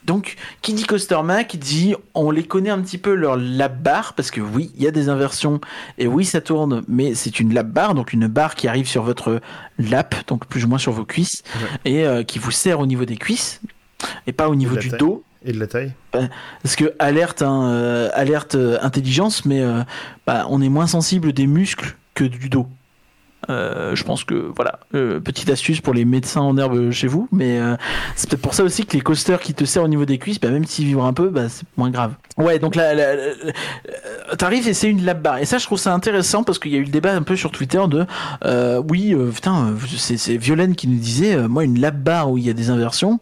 Donc, 0.04 0.36
qui 0.62 0.72
dit 0.72 0.84
coaster 0.84 1.18
Mac 1.24 1.56
dit 1.56 1.96
on 2.14 2.30
les 2.30 2.44
connaît 2.44 2.70
un 2.70 2.80
petit 2.80 2.96
peu 2.98 3.12
leur 3.14 3.36
lap 3.36 3.82
bar 3.82 4.12
parce 4.14 4.30
que 4.30 4.40
oui, 4.40 4.70
il 4.76 4.84
y 4.84 4.86
a 4.86 4.92
des 4.92 5.08
inversions 5.08 5.60
et 5.98 6.06
oui, 6.06 6.24
ça 6.24 6.40
tourne, 6.40 6.84
mais 6.86 7.16
c'est 7.16 7.40
une 7.40 7.52
lap 7.52 7.66
bar, 7.66 7.96
donc 7.96 8.12
une 8.12 8.28
barre 8.28 8.54
qui 8.54 8.68
arrive 8.68 8.86
sur 8.86 9.02
votre 9.02 9.40
lap, 9.80 10.14
donc 10.28 10.46
plus 10.46 10.64
ou 10.64 10.68
moins 10.68 10.78
sur 10.78 10.92
vos 10.92 11.04
cuisses 11.04 11.42
et 11.84 12.06
euh, 12.06 12.22
qui 12.22 12.38
vous 12.38 12.52
sert 12.52 12.78
au 12.78 12.86
niveau 12.86 13.04
des 13.04 13.16
cuisses 13.16 13.60
et 14.28 14.32
pas 14.32 14.48
au 14.48 14.54
niveau 14.54 14.76
du 14.76 14.90
dos. 14.90 15.24
Et 15.46 15.52
de 15.52 15.60
la 15.60 15.68
taille 15.68 15.92
Parce 16.10 16.74
que 16.74 16.92
alerte, 16.98 17.40
hein, 17.40 17.70
euh, 17.70 18.10
alerte 18.14 18.56
euh, 18.56 18.78
intelligence, 18.82 19.44
mais 19.44 19.62
euh, 19.62 19.82
bah, 20.26 20.46
on 20.50 20.60
est 20.60 20.68
moins 20.68 20.88
sensible 20.88 21.32
des 21.32 21.46
muscles 21.46 21.94
que 22.14 22.24
du 22.24 22.48
dos. 22.48 22.66
Euh, 23.48 23.94
je 23.94 24.04
pense 24.04 24.24
que 24.24 24.50
voilà, 24.54 24.80
euh, 24.94 25.20
petite 25.20 25.50
astuce 25.50 25.80
pour 25.80 25.94
les 25.94 26.04
médecins 26.04 26.40
en 26.40 26.56
herbe 26.56 26.90
chez 26.90 27.06
vous, 27.06 27.28
mais 27.32 27.58
euh, 27.58 27.76
c'est 28.16 28.28
peut-être 28.28 28.42
pour 28.42 28.54
ça 28.54 28.64
aussi 28.64 28.84
que 28.86 28.94
les 28.94 29.00
coasters 29.00 29.40
qui 29.40 29.54
te 29.54 29.64
serrent 29.64 29.84
au 29.84 29.88
niveau 29.88 30.04
des 30.04 30.18
cuisses, 30.18 30.40
bah, 30.40 30.50
même 30.50 30.64
s'ils 30.64 30.86
vibrent 30.86 31.04
un 31.04 31.12
peu, 31.12 31.28
bah, 31.28 31.48
c'est 31.48 31.64
moins 31.76 31.90
grave. 31.90 32.12
Ouais, 32.36 32.58
donc 32.58 32.74
là, 32.74 32.94
t'arrives 34.36 34.68
et 34.68 34.74
c'est 34.74 34.90
une 34.90 35.04
lap 35.04 35.22
bar. 35.22 35.38
Et 35.38 35.44
ça, 35.44 35.58
je 35.58 35.64
trouve 35.64 35.78
ça 35.78 35.94
intéressant 35.94 36.44
parce 36.44 36.58
qu'il 36.58 36.72
y 36.72 36.76
a 36.76 36.78
eu 36.78 36.84
le 36.84 36.90
débat 36.90 37.14
un 37.14 37.22
peu 37.22 37.36
sur 37.36 37.50
Twitter 37.50 37.82
de 37.88 38.06
oui, 38.88 39.16
putain, 39.34 39.74
c'est, 39.96 40.36
Violaine 40.36 40.74
qui 40.74 40.88
nous 40.88 40.98
disait, 40.98 41.48
moi, 41.48 41.64
une 41.64 41.80
lap 41.80 41.96
bar 41.96 42.30
où 42.30 42.38
il 42.38 42.46
y 42.46 42.50
a 42.50 42.52
des 42.52 42.70
inversions, 42.70 43.20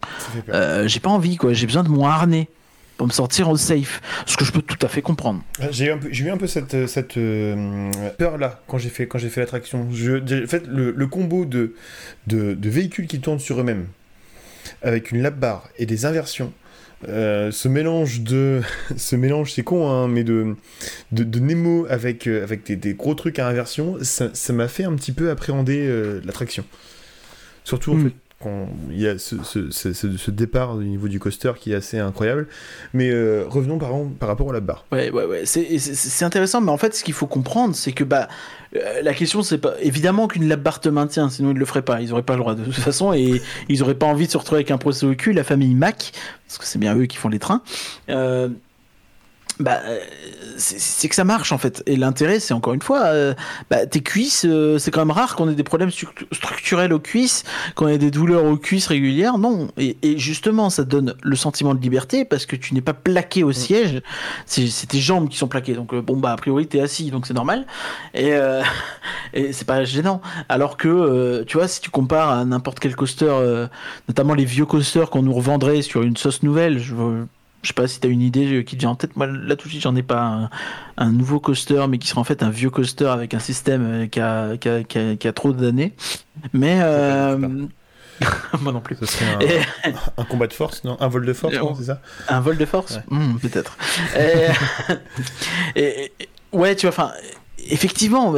j'ai 0.85 0.99
pas 0.99 1.09
envie, 1.09 1.37
quoi. 1.37 1.53
J'ai 1.53 1.67
besoin 1.67 1.83
de 1.83 1.89
mon 1.89 2.05
harnais 2.05 2.49
pour 2.97 3.07
me 3.07 3.11
sortir 3.11 3.49
au 3.49 3.57
safe. 3.57 4.01
Ce 4.25 4.37
que 4.37 4.45
je 4.45 4.51
peux 4.51 4.61
tout 4.61 4.83
à 4.85 4.87
fait 4.87 5.01
comprendre. 5.01 5.43
J'ai 5.71 5.85
eu 5.85 5.91
un 5.91 5.97
peu, 5.97 6.07
j'ai 6.11 6.25
eu 6.25 6.29
un 6.29 6.37
peu 6.37 6.47
cette, 6.47 6.87
cette 6.87 7.17
euh, 7.17 7.91
peur-là 8.17 8.61
quand 8.67 8.77
j'ai 8.77 8.89
fait, 8.89 9.07
quand 9.07 9.19
fait 9.19 9.41
l'attraction. 9.41 9.87
En 9.89 10.47
fait, 10.47 10.67
le, 10.67 10.91
le 10.91 11.07
combo 11.07 11.45
de, 11.45 11.73
de, 12.27 12.53
de 12.53 12.69
véhicules 12.69 13.07
qui 13.07 13.19
tournent 13.19 13.39
sur 13.39 13.59
eux-mêmes, 13.59 13.87
avec 14.81 15.11
une 15.11 15.21
lap 15.21 15.37
bar 15.37 15.67
et 15.77 15.85
des 15.85 16.05
inversions, 16.05 16.53
euh, 17.09 17.51
ce 17.51 17.67
mélange 17.67 18.21
de. 18.21 18.61
ce 18.97 19.15
mélange, 19.15 19.51
c'est 19.53 19.63
con, 19.63 19.89
hein, 19.89 20.07
mais 20.07 20.23
de, 20.23 20.55
de, 21.11 21.23
de 21.23 21.39
Nemo 21.39 21.85
avec, 21.89 22.27
euh, 22.27 22.43
avec 22.43 22.65
des, 22.65 22.75
des 22.75 22.93
gros 22.93 23.13
trucs 23.15 23.39
à 23.39 23.47
inversion, 23.47 23.97
ça 24.01 24.31
m'a 24.53 24.67
fait 24.67 24.85
un 24.85 24.95
petit 24.95 25.11
peu 25.11 25.29
appréhender 25.29 25.85
euh, 25.87 26.21
l'attraction. 26.23 26.63
Surtout, 27.63 27.91
en 27.91 27.95
Mm. 27.95 28.03
fait, 28.09 28.15
il 28.89 28.99
y 28.99 29.07
a 29.07 29.17
ce, 29.17 29.35
ce, 29.43 29.71
ce- 29.71 30.31
départ 30.31 30.75
au 30.75 30.81
niveau 30.81 31.07
du 31.07 31.19
coaster 31.19 31.53
qui 31.59 31.71
est 31.71 31.75
assez 31.75 31.99
incroyable. 31.99 32.47
Mais 32.93 33.09
euh, 33.09 33.45
revenons 33.47 33.77
par, 33.77 33.91
par 34.19 34.29
rapport 34.29 34.49
à 34.49 34.53
la 34.53 34.59
barre. 34.59 34.85
Ouais, 34.91 35.09
ouais, 35.11 35.25
ouais. 35.25 35.45
C'est, 35.45 36.25
intéressant, 36.25 36.61
mais 36.61 36.71
en 36.71 36.77
fait, 36.77 36.93
ce 36.95 37.03
qu'il 37.03 37.13
faut 37.13 37.27
comprendre, 37.27 37.75
c'est 37.75 37.91
que 37.91 38.03
bah, 38.03 38.27
euh, 38.75 39.01
la 39.01 39.13
question, 39.13 39.41
c'est 39.41 39.57
pas 39.57 39.75
évidemment 39.81 40.27
qu'une 40.27 40.47
lap 40.47 40.61
bar 40.61 40.79
te 40.81 40.89
maintient, 40.89 41.29
sinon 41.29 41.51
ils 41.51 41.57
le 41.57 41.65
feraient 41.65 41.81
pas. 41.81 42.01
Ils 42.01 42.11
auraient 42.11 42.23
pas 42.23 42.33
le 42.33 42.39
droit 42.39 42.55
de 42.55 42.63
toute 42.63 42.73
façon, 42.73 43.13
et 43.13 43.41
ils 43.69 43.83
auraient 43.83 43.95
pas 43.95 44.07
envie 44.07 44.27
de 44.27 44.31
se 44.31 44.37
retrouver 44.37 44.59
avec 44.59 44.71
un 44.71 44.77
procès 44.77 45.05
au 45.05 45.15
cul. 45.15 45.33
La 45.33 45.43
famille 45.43 45.75
Mac, 45.75 46.11
parce 46.47 46.57
que 46.57 46.65
c'est 46.65 46.79
bien 46.79 46.95
eux 46.95 47.05
qui 47.05 47.17
font 47.17 47.29
les 47.29 47.39
trains. 47.39 47.61
Euh, 48.09 48.49
bah, 49.59 49.79
euh, 49.85 49.99
c'est- 50.57 51.07
que 51.07 51.15
ça 51.15 51.23
marche 51.23 51.51
en 51.51 51.57
fait. 51.57 51.83
Et 51.85 51.95
l'intérêt, 51.95 52.39
c'est 52.39 52.53
encore 52.53 52.73
une 52.73 52.81
fois, 52.81 53.05
euh, 53.05 53.33
bah, 53.69 53.85
tes 53.85 54.01
cuisses, 54.01 54.45
euh, 54.45 54.77
c'est 54.79 54.91
quand 54.91 54.99
même 55.01 55.11
rare 55.11 55.35
qu'on 55.35 55.49
ait 55.49 55.55
des 55.55 55.63
problèmes 55.63 55.89
stru- 55.89 56.07
structurels 56.31 56.91
aux 56.93 56.99
cuisses, 56.99 57.43
qu'on 57.75 57.87
ait 57.87 57.97
des 57.97 58.11
douleurs 58.11 58.43
aux 58.45 58.57
cuisses 58.57 58.87
régulières. 58.87 59.37
Non. 59.37 59.67
Et, 59.77 59.97
et 60.01 60.17
justement, 60.17 60.69
ça 60.69 60.83
donne 60.83 61.15
le 61.23 61.35
sentiment 61.35 61.73
de 61.75 61.81
liberté 61.81 62.25
parce 62.25 62.45
que 62.45 62.55
tu 62.55 62.73
n'es 62.73 62.81
pas 62.81 62.93
plaqué 62.93 63.43
au 63.43 63.51
siège. 63.51 64.01
C'est 64.45 64.87
tes 64.87 64.99
jambes 64.99 65.29
qui 65.29 65.37
sont 65.37 65.47
plaquées. 65.47 65.73
Donc, 65.73 65.93
euh, 65.93 66.01
bon, 66.01 66.17
bah, 66.17 66.31
a 66.31 66.35
priori, 66.37 66.67
t'es 66.67 66.81
assis, 66.81 67.11
donc 67.11 67.27
c'est 67.27 67.33
normal. 67.33 67.65
Et, 68.13 68.31
et 69.33 69.53
c'est 69.53 69.65
pas 69.67 69.83
gênant. 69.85 70.21
Alors 70.49 70.77
que, 70.77 71.43
tu 71.47 71.57
vois, 71.57 71.67
si 71.67 71.81
tu 71.81 71.89
compares 71.89 72.29
à 72.29 72.45
n'importe 72.45 72.79
quel 72.79 72.95
coaster, 72.95 73.33
notamment 74.07 74.33
les 74.33 74.45
vieux 74.45 74.65
coasters 74.65 75.09
qu'on 75.09 75.21
nous 75.21 75.33
revendrait 75.33 75.81
sur 75.81 76.01
une 76.03 76.17
sauce 76.17 76.43
nouvelle, 76.43 76.79
je 76.79 76.93
vois- 76.95 77.13
je 77.65 77.69
sais 77.69 77.73
pas 77.73 77.87
si 77.87 77.99
tu 77.99 78.07
as 78.07 78.09
une 78.09 78.21
idée 78.21 78.59
euh, 78.59 78.61
qui 78.63 78.75
te 78.75 78.81
vient 78.81 78.91
en 78.91 78.95
tête. 78.95 79.15
Moi, 79.17 79.27
là 79.27 79.55
tout 79.55 79.65
de 79.67 79.71
suite, 79.71 79.81
j'en 79.83 79.95
ai 79.95 80.03
pas 80.03 80.21
un, 80.21 80.49
un 80.97 81.11
nouveau 81.11 81.39
coaster, 81.39 81.85
mais 81.89 81.97
qui 81.97 82.07
sera 82.07 82.21
en 82.21 82.23
fait 82.23 82.43
un 82.43 82.49
vieux 82.49 82.69
coaster 82.69 83.07
avec 83.07 83.33
un 83.33 83.39
système 83.39 83.83
euh, 83.85 84.07
qui 84.07 84.19
a, 84.19 84.55
qui 84.57 84.69
a, 84.69 84.83
qui 84.83 84.97
a- 84.99 85.15
qui 85.15 85.27
a 85.27 85.33
trop 85.33 85.51
d'années. 85.53 85.93
Mais. 86.53 86.79
euh, 86.81 87.37
Moi 88.61 88.71
non 88.71 88.79
plus. 88.79 88.95
Ce 89.01 89.05
serait 89.07 89.25
un, 89.35 89.39
Et- 89.41 89.61
un 90.17 90.23
combat 90.23 90.47
de 90.47 90.53
force, 90.53 90.83
non? 90.85 90.95
Un 91.01 91.07
vol 91.09 91.25
de 91.25 91.33
force, 91.33 91.53
c'est 91.77 91.83
ça? 91.85 92.01
Un 92.29 92.39
vol 92.39 92.55
de 92.57 92.65
force? 92.65 92.95
Ouais. 92.95 93.17
Hmm, 93.17 93.37
Peut-être. 93.39 93.77
et, 94.17 94.47
et- 95.75 96.11
et- 96.19 96.29
ouais, 96.53 96.75
tu 96.75 96.85
vois, 96.87 96.93
enfin. 96.95 97.11
Effectivement, 97.69 98.33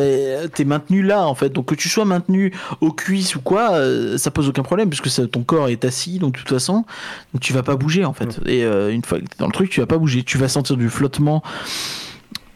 t'es 0.54 0.66
maintenu 0.66 1.04
là 1.04 1.28
en 1.28 1.36
fait. 1.36 1.49
Donc 1.49 1.66
que 1.68 1.76
tu 1.76 1.90
sois 1.90 2.06
maintenu 2.06 2.54
aux 2.82 2.91
cuisses 2.91 3.36
ou 3.36 3.41
quoi, 3.41 3.74
euh, 3.74 4.18
ça 4.18 4.32
pose 4.32 4.48
aucun 4.48 4.64
problème 4.64 4.90
puisque 4.90 5.10
ça- 5.10 5.28
ton 5.28 5.44
corps 5.44 5.70
est 5.70 5.84
assis. 5.86 6.20
Donc 6.20 6.34
de 6.36 6.40
toute 6.40 6.49
façon, 6.49 6.86
donc 7.34 7.41
tu 7.41 7.54
vas 7.54 7.64
pas 7.64 7.76
bouger 7.76 8.06
en 8.06 8.14
fait. 8.14 8.40
Et 8.45 8.64
euh, 8.64 8.91
une 8.91 9.04
fois 9.04 9.20
que 9.20 9.26
t'es 9.26 9.36
dans 9.40 9.48
le 9.48 9.52
truc, 9.52 9.70
tu 9.70 9.80
vas 9.82 9.86
pas 9.88 9.98
bouger. 9.98 10.24
Tu 10.24 10.38
vas 10.38 10.48
sentir 10.48 10.78
du 10.78 10.90
flottement 10.90 11.44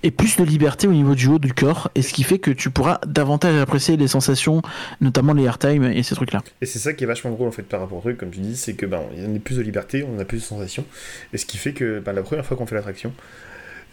et 0.03 0.09
plus 0.09 0.35
de 0.37 0.43
liberté 0.43 0.87
au 0.87 0.93
niveau 0.93 1.13
du 1.13 1.27
haut 1.27 1.37
du 1.37 1.53
corps. 1.53 1.91
Et 1.93 2.01
ce 2.01 2.11
qui 2.13 2.23
fait 2.23 2.39
que 2.39 2.49
tu 2.49 2.69
pourras 2.71 2.99
davantage 3.05 3.55
apprécier 3.61 3.97
les 3.97 4.07
sensations, 4.07 4.61
notamment 4.99 5.33
les 5.33 5.43
airtime 5.43 5.83
et 5.83 6.01
ces 6.03 6.15
trucs 6.15 6.33
là. 6.33 6.41
Et 6.61 6.65
c'est 6.65 6.79
ça 6.79 6.93
qui 6.93 7.03
est 7.03 7.07
vachement 7.07 7.31
drôle 7.31 7.47
en 7.47 7.51
fait 7.51 7.63
par 7.63 7.81
rapport 7.81 7.99
au 7.99 8.01
truc, 8.01 8.17
comme 8.17 8.31
tu 8.31 8.39
dis, 8.39 8.55
c'est 8.57 8.73
que 8.73 8.85
ben 8.87 9.01
on 9.15 9.35
a 9.35 9.39
plus 9.39 9.57
de 9.57 9.61
liberté, 9.61 10.03
on 10.03 10.19
a 10.19 10.25
plus 10.25 10.39
de 10.39 10.43
sensations, 10.43 10.85
et 11.33 11.37
ce 11.37 11.45
qui 11.45 11.57
fait 11.57 11.73
que 11.73 11.99
ben, 11.99 12.13
la 12.13 12.23
première 12.23 12.45
fois 12.45 12.57
qu'on 12.57 12.65
fait 12.65 12.75
l'attraction, 12.75 13.13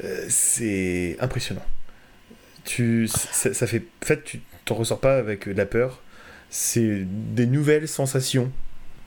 euh, 0.04 0.24
c'est 0.28 1.16
impressionnant. 1.20 1.64
Tu, 2.68 3.08
ça, 3.08 3.54
ça 3.54 3.66
fait, 3.66 3.82
en 4.02 4.06
fait, 4.06 4.24
tu 4.24 4.42
t'en 4.66 4.74
ressors 4.74 5.00
pas 5.00 5.16
avec 5.16 5.48
de 5.48 5.54
la 5.54 5.64
peur, 5.64 6.00
c'est 6.50 7.06
des 7.06 7.46
nouvelles 7.46 7.88
sensations. 7.88 8.52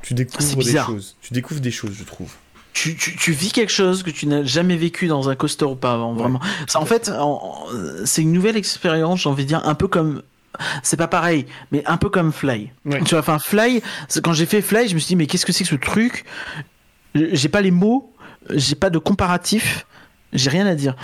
Tu 0.01 0.15
découvres 0.15 0.63
des 0.63 0.77
choses. 0.77 1.15
Tu 1.21 1.33
découvres 1.33 1.61
des 1.61 1.69
choses, 1.69 1.93
je 1.95 2.03
trouve. 2.03 2.33
tu, 2.73 2.95
tu, 2.95 3.15
tu 3.15 3.31
vis 3.33 3.51
quelque 3.51 3.71
chose 3.71 4.03
que 4.03 4.09
tu 4.09 4.27
n'as 4.27 4.43
jamais 4.43 4.77
vécu 4.77 5.07
dans 5.07 5.29
un 5.29 5.35
coaster 5.35 5.65
auparavant, 5.65 6.13
vraiment. 6.13 6.39
Ça, 6.67 6.79
en 6.79 6.85
fait, 6.85 7.11
c'est 8.05 8.21
une 8.21 8.31
nouvelle 8.31 8.57
expérience, 8.57 9.21
j'ai 9.21 9.29
envie 9.29 9.43
de 9.43 9.49
dire, 9.49 9.61
un 9.67 9.75
peu 9.75 9.87
comme. 9.87 10.23
C'est 10.83 10.97
pas 10.97 11.07
pareil, 11.07 11.45
mais 11.71 11.83
un 11.85 11.97
peu 11.97 12.09
comme 12.09 12.33
Fly. 12.33 12.71
Ouais. 12.85 12.99
Tu 13.03 13.11
vois, 13.11 13.19
enfin, 13.19 13.39
Fly, 13.39 13.81
quand 14.23 14.33
j'ai 14.33 14.45
fait 14.45 14.61
Fly, 14.61 14.87
je 14.89 14.95
me 14.95 14.99
suis 14.99 15.09
dit, 15.09 15.15
mais 15.15 15.27
qu'est-ce 15.27 15.45
que 15.45 15.53
c'est 15.53 15.63
que 15.63 15.69
ce 15.69 15.75
truc? 15.75 16.25
J'ai 17.15 17.49
pas 17.49 17.61
les 17.61 17.71
mots, 17.71 18.13
j'ai 18.49 18.75
pas 18.75 18.89
de 18.89 18.97
comparatif, 18.97 19.85
j'ai 20.33 20.49
rien 20.49 20.65
à 20.65 20.75
dire. 20.75 20.95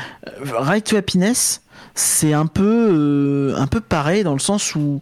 Ride 0.42 0.84
to 0.84 0.96
Happiness, 0.98 1.62
c'est 1.98 2.34
un 2.34 2.46
peu, 2.46 2.90
euh, 2.92 3.56
un 3.58 3.68
peu 3.68 3.82
pareil 3.82 4.24
dans 4.24 4.34
le 4.34 4.40
sens 4.40 4.76
où 4.76 5.02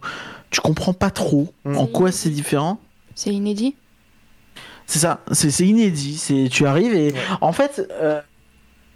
tu 0.50 0.60
comprends 0.60 0.92
pas 0.92 1.10
trop 1.10 1.52
Mm. 1.64 1.76
en 1.76 1.86
quoi 1.86 2.12
c'est 2.12 2.30
différent. 2.30 2.80
C'est 3.14 3.32
inédit? 3.32 3.74
C'est 4.86 5.00
ça, 5.00 5.20
c'est 5.32 5.66
inédit. 5.66 6.16
C'est 6.16 6.48
tu 6.50 6.66
arrives 6.66 6.94
et 6.94 7.12
en 7.40 7.52
fait, 7.52 7.82
euh, 8.00 8.20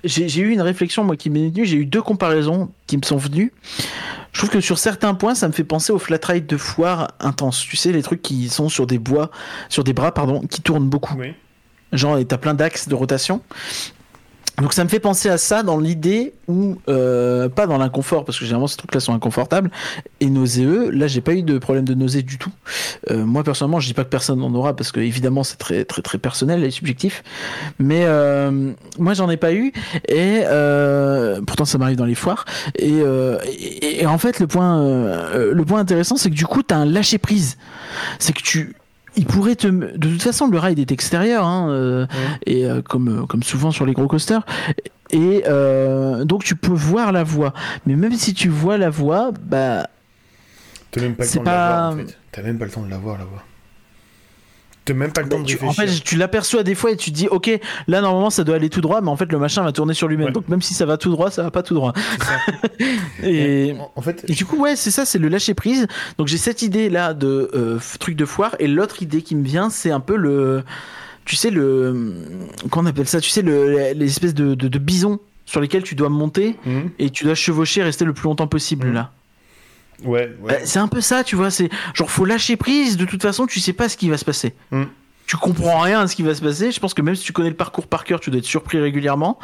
j'ai 0.04 0.40
eu 0.40 0.50
une 0.50 0.62
réflexion 0.62 1.02
moi 1.04 1.16
qui 1.16 1.30
m'est 1.30 1.48
venue. 1.48 1.64
J'ai 1.64 1.76
eu 1.78 1.84
deux 1.86 2.00
comparaisons 2.02 2.70
qui 2.86 2.96
me 2.96 3.02
sont 3.02 3.16
venues. 3.16 3.52
Je 4.32 4.38
trouve 4.38 4.50
que 4.50 4.60
sur 4.60 4.78
certains 4.78 5.14
points, 5.14 5.34
ça 5.34 5.48
me 5.48 5.52
fait 5.52 5.64
penser 5.64 5.92
au 5.92 5.98
flat 5.98 6.20
ride 6.22 6.46
de 6.46 6.56
foire 6.56 7.08
intense. 7.18 7.58
Tu 7.60 7.76
sais, 7.76 7.90
les 7.90 8.02
trucs 8.02 8.22
qui 8.22 8.48
sont 8.48 8.68
sur 8.68 8.86
des 8.86 8.98
bois, 9.00 9.30
sur 9.68 9.82
des 9.82 9.92
bras, 9.92 10.14
pardon, 10.14 10.40
qui 10.42 10.62
tournent 10.62 10.88
beaucoup. 10.88 11.16
Oui. 11.18 11.34
Genre, 11.92 12.18
et 12.18 12.24
t'as 12.24 12.38
plein 12.38 12.54
d'axes 12.54 12.86
de 12.88 12.94
rotation. 12.94 13.42
Donc 14.60 14.74
ça 14.74 14.84
me 14.84 14.88
fait 14.88 15.00
penser 15.00 15.28
à 15.28 15.38
ça 15.38 15.62
dans 15.62 15.78
l'idée 15.78 16.34
où, 16.46 16.76
euh, 16.88 17.48
pas 17.48 17.66
dans 17.66 17.78
l'inconfort, 17.78 18.24
parce 18.24 18.38
que 18.38 18.44
généralement 18.44 18.66
ces 18.66 18.76
trucs-là 18.76 19.00
sont 19.00 19.14
inconfortables 19.14 19.70
et 20.20 20.26
nauséeux. 20.26 20.90
Là, 20.90 21.06
j'ai 21.06 21.20
pas 21.20 21.32
eu 21.32 21.42
de 21.42 21.58
problème 21.58 21.84
de 21.84 21.94
nausée 21.94 22.22
du 22.22 22.36
tout. 22.36 22.52
Euh, 23.10 23.24
moi 23.24 23.42
personnellement, 23.42 23.80
je 23.80 23.86
dis 23.86 23.94
pas 23.94 24.04
que 24.04 24.10
personne 24.10 24.40
n'en 24.40 24.52
aura, 24.54 24.76
parce 24.76 24.92
que 24.92 25.00
évidemment 25.00 25.44
c'est 25.44 25.56
très 25.56 25.84
très 25.84 26.02
très 26.02 26.18
personnel 26.18 26.62
et 26.64 26.70
subjectif. 26.70 27.22
Mais 27.78 28.02
euh, 28.04 28.72
moi 28.98 29.14
j'en 29.14 29.30
ai 29.30 29.36
pas 29.36 29.52
eu 29.52 29.72
et 30.08 30.42
euh, 30.44 31.40
pourtant 31.46 31.64
ça 31.64 31.78
m'arrive 31.78 31.96
dans 31.96 32.04
les 32.04 32.14
foires. 32.14 32.44
Et, 32.78 33.00
euh, 33.02 33.38
et, 33.46 34.06
en 34.06 34.18
fait 34.18 34.40
le 34.40 34.46
point 34.46 34.80
euh, 34.82 35.54
le 35.54 35.64
point 35.64 35.80
intéressant 35.80 36.16
c'est 36.16 36.30
que 36.30 36.34
du 36.34 36.46
coup 36.46 36.62
t'as 36.62 36.76
un 36.76 36.84
lâcher 36.84 37.18
prise. 37.18 37.56
C'est 38.18 38.32
que 38.32 38.42
tu 38.42 38.74
il 39.16 39.26
pourrait 39.26 39.56
te. 39.56 39.66
De 39.68 40.08
toute 40.08 40.22
façon, 40.22 40.46
le 40.48 40.58
ride 40.58 40.78
est 40.78 40.92
extérieur, 40.92 41.44
hein, 41.44 41.68
euh, 41.70 42.06
et 42.46 42.66
euh, 42.66 42.82
comme, 42.82 43.08
euh, 43.22 43.26
comme 43.26 43.42
souvent 43.42 43.70
sur 43.70 43.86
les 43.86 43.92
gros 43.92 44.06
coasters. 44.06 44.44
Et 45.10 45.42
euh, 45.48 46.24
donc, 46.24 46.44
tu 46.44 46.54
peux 46.54 46.72
voir 46.72 47.10
la 47.12 47.24
voie. 47.24 47.52
Mais 47.86 47.96
même 47.96 48.12
si 48.14 48.32
tu 48.34 48.48
vois 48.48 48.78
la 48.78 48.90
voie, 48.90 49.32
bah. 49.42 49.88
T'as 50.92 51.00
même 51.02 51.14
pas 51.14 51.24
le 51.24 51.30
temps 51.30 51.40
de 51.40 51.46
la 51.46 51.52
voir, 51.52 51.76
pas- 51.76 51.88
en 51.94 51.96
fait. 52.06 52.18
T'as 52.32 52.42
même 52.42 52.58
pas 52.58 52.64
le 52.64 52.70
temps 52.70 52.82
de 52.82 52.90
la 52.90 52.98
voir, 52.98 53.18
la 53.18 53.24
voix. 53.24 53.42
T'as 54.86 54.94
même 54.94 55.12
pas 55.12 55.20
le 55.22 55.28
temps 55.28 55.38
de 55.40 55.44
tu- 55.44 55.62
en 55.62 55.68
réfléchir. 55.68 55.94
fait, 55.98 56.02
tu 56.04 56.16
l'aperçois 56.16 56.62
des 56.62 56.74
fois 56.74 56.90
et 56.90 56.96
tu 56.96 57.10
te 57.10 57.16
dis, 57.16 57.28
ok, 57.28 57.50
là 57.86 58.00
normalement 58.00 58.30
ça 58.30 58.44
doit 58.44 58.56
aller 58.56 58.70
tout 58.70 58.80
droit, 58.80 59.00
mais 59.02 59.08
en 59.10 59.16
fait 59.16 59.30
le 59.30 59.38
machin 59.38 59.62
va 59.62 59.72
tourner 59.72 59.92
sur 59.94 60.08
lui-même. 60.08 60.28
Ouais. 60.28 60.32
Donc 60.32 60.48
même 60.48 60.62
si 60.62 60.72
ça 60.74 60.86
va 60.86 60.96
tout 60.96 61.10
droit, 61.10 61.30
ça 61.30 61.42
va 61.42 61.50
pas 61.50 61.62
tout 61.62 61.74
droit. 61.74 61.92
Et, 63.22 63.74
En- 63.96 64.02
fait, 64.02 64.24
et 64.28 64.32
du 64.32 64.44
coup, 64.44 64.56
ouais, 64.56 64.76
c'est 64.76 64.90
ça, 64.90 65.04
c'est 65.04 65.18
le 65.18 65.28
lâcher 65.28 65.54
prise. 65.54 65.86
Donc 66.18 66.28
j'ai 66.28 66.38
cette 66.38 66.62
idée 66.62 66.88
là 66.88 67.14
de 67.14 67.50
euh, 67.54 67.78
truc 67.98 68.16
de 68.16 68.24
foire, 68.24 68.56
et 68.58 68.66
l'autre 68.66 69.02
idée 69.02 69.22
qui 69.22 69.36
me 69.36 69.44
vient, 69.44 69.70
c'est 69.70 69.90
un 69.90 70.00
peu 70.00 70.16
le, 70.16 70.62
tu 71.24 71.36
sais 71.36 71.50
le, 71.50 72.14
qu'on 72.70 72.86
appelle 72.86 73.06
ça, 73.08 73.20
tu 73.20 73.30
sais 73.30 73.42
le, 73.42 73.92
les 73.94 74.06
espèces 74.06 74.34
de, 74.34 74.54
de, 74.54 74.68
de 74.68 74.78
bisons 74.78 75.18
sur 75.44 75.60
lesquels 75.60 75.82
tu 75.82 75.94
dois 75.94 76.08
monter 76.08 76.56
Mhm. 76.64 76.90
et 76.98 77.10
tu 77.10 77.24
dois 77.24 77.34
chevaucher, 77.34 77.82
rester 77.82 78.04
le 78.04 78.12
plus 78.12 78.24
longtemps 78.24 78.46
possible 78.46 78.88
Mhm. 78.88 78.94
là. 78.94 79.12
Ouais, 80.04 80.32
Bah, 80.46 80.54
c'est 80.64 80.78
un 80.78 80.88
peu 80.88 81.00
ça, 81.00 81.24
tu 81.24 81.36
vois. 81.36 81.50
C'est 81.50 81.68
genre 81.94 82.10
faut 82.10 82.24
lâcher 82.24 82.56
prise. 82.56 82.96
De 82.96 83.04
toute 83.04 83.22
façon, 83.22 83.46
tu 83.46 83.60
sais 83.60 83.72
pas 83.72 83.88
ce 83.88 83.96
qui 83.96 84.08
va 84.08 84.16
se 84.18 84.24
passer. 84.24 84.54
Mm. 84.70 84.84
Tu 85.26 85.36
comprends 85.36 85.78
rien 85.80 86.00
à 86.00 86.06
ce 86.08 86.16
qui 86.16 86.22
va 86.24 86.34
se 86.34 86.42
passer. 86.42 86.72
Je 86.72 86.80
pense 86.80 86.92
que 86.92 87.02
même 87.02 87.14
si 87.14 87.22
tu 87.22 87.32
connais 87.32 87.50
le 87.50 87.56
parcours 87.56 87.86
par 87.86 88.04
cœur, 88.04 88.18
tu 88.18 88.30
dois 88.30 88.38
être 88.40 88.44
surpris 88.44 88.78
régulièrement. 88.80 89.38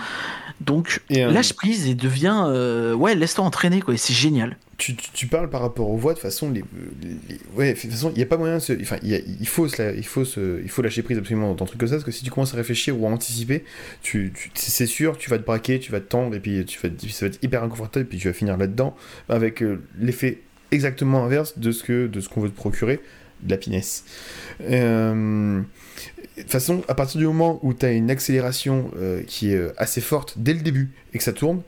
Donc 0.61 1.01
Et, 1.11 1.23
euh, 1.25 1.31
lâche 1.31 1.53
prise 1.53 1.87
et 1.87 1.95
deviens 1.95 2.49
euh, 2.49 2.95
ouais, 2.95 3.15
laisse-toi 3.15 3.45
entraîner 3.45 3.83
quoi. 3.83 3.95
C'est 3.99 4.15
génial. 4.15 4.57
tu, 4.79 4.97
tu, 4.97 5.11
tu 5.13 5.27
parles 5.27 5.51
par 5.51 5.61
rapport 5.61 5.91
aux 5.91 5.97
voix 5.99 6.13
de 6.13 6.19
toute 6.19 6.23
façon 6.23 6.51
les, 6.51 6.65
les- 7.03 7.39
ouais 7.55 7.75
de 7.75 7.79
façon 7.79 8.11
il 8.15 8.19
y 8.19 8.23
a 8.23 8.27
pas 8.27 8.39
moyen 8.39 8.55
de 8.55 8.61
se, 8.61 8.73
enfin 8.81 8.97
il, 9.03 9.11
y 9.11 9.15
a- 9.15 9.19
il 9.19 9.47
faut 9.47 9.69
se 9.69 9.95
il 9.97 10.05
faut 10.07 10.25
se, 10.25 10.61
il 10.63 10.69
faut 10.71 10.81
lâcher 10.83 11.03
prise 11.03 11.19
absolument 11.19 11.53
dans 11.55 11.65
un 11.65 11.67
truc 11.67 11.79
comme 11.79 11.89
ça 11.89 11.97
parce 11.97 12.05
que 12.05 12.11
si 12.11 12.25
tu 12.25 12.31
commences 12.31 12.55
à 12.55 12.57
réfléchir 12.57 12.99
ou 12.99 13.07
à 13.07 13.11
anticiper 13.11 13.65
tu, 14.03 14.33
tu- 14.35 14.51
c'est 14.55 14.87
sûr 14.87 15.19
tu 15.19 15.29
vas 15.31 15.39
te 15.39 15.45
braquer 15.45 15.79
tu 15.79 15.93
vas 15.93 16.01
te 16.01 16.07
tendre 16.09 16.35
et 16.35 16.41
puis 16.41 16.65
tu 16.65 16.79
vas 16.81 16.89
ça 17.11 17.27
va 17.27 17.33
être 17.33 17.39
hyper 17.45 17.63
inconfortable 17.63 18.07
et 18.07 18.09
puis 18.09 18.19
tu 18.19 18.29
vas 18.29 18.35
finir 18.35 18.57
là 18.57 18.67
dedans 18.67 18.97
avec 19.29 19.63
euh, 19.63 19.83
l'effet 19.99 20.41
exactement 20.73 21.25
inverse 21.25 21.59
de 21.59 21.73
ce 21.73 21.83
que 21.85 22.07
de 22.07 22.21
ce 22.21 22.29
qu'on 22.29 22.41
veut 22.41 22.51
te 22.51 22.57
procurer 22.57 23.01
de 23.43 23.51
la 23.51 23.57
pinesse 23.57 24.05
Euh, 24.63 25.61
de 26.37 26.43
toute 26.43 26.51
façon, 26.51 26.83
à 26.89 26.95
partir 26.95 27.19
du 27.19 27.27
moment 27.27 27.59
où 27.63 27.73
tu 27.73 27.87
as 27.87 27.93
une 27.93 28.11
accélération 28.11 28.91
euh, 28.97 29.23
qui 29.27 29.53
est 29.53 29.57
euh, 29.57 29.73
assez 29.79 30.01
forte 30.01 30.35
dès 30.37 30.53
le 30.53 30.61
début 30.61 30.91
et 31.15 31.19
que 31.19 31.25
ça 31.25 31.33
tourne, 31.33 31.63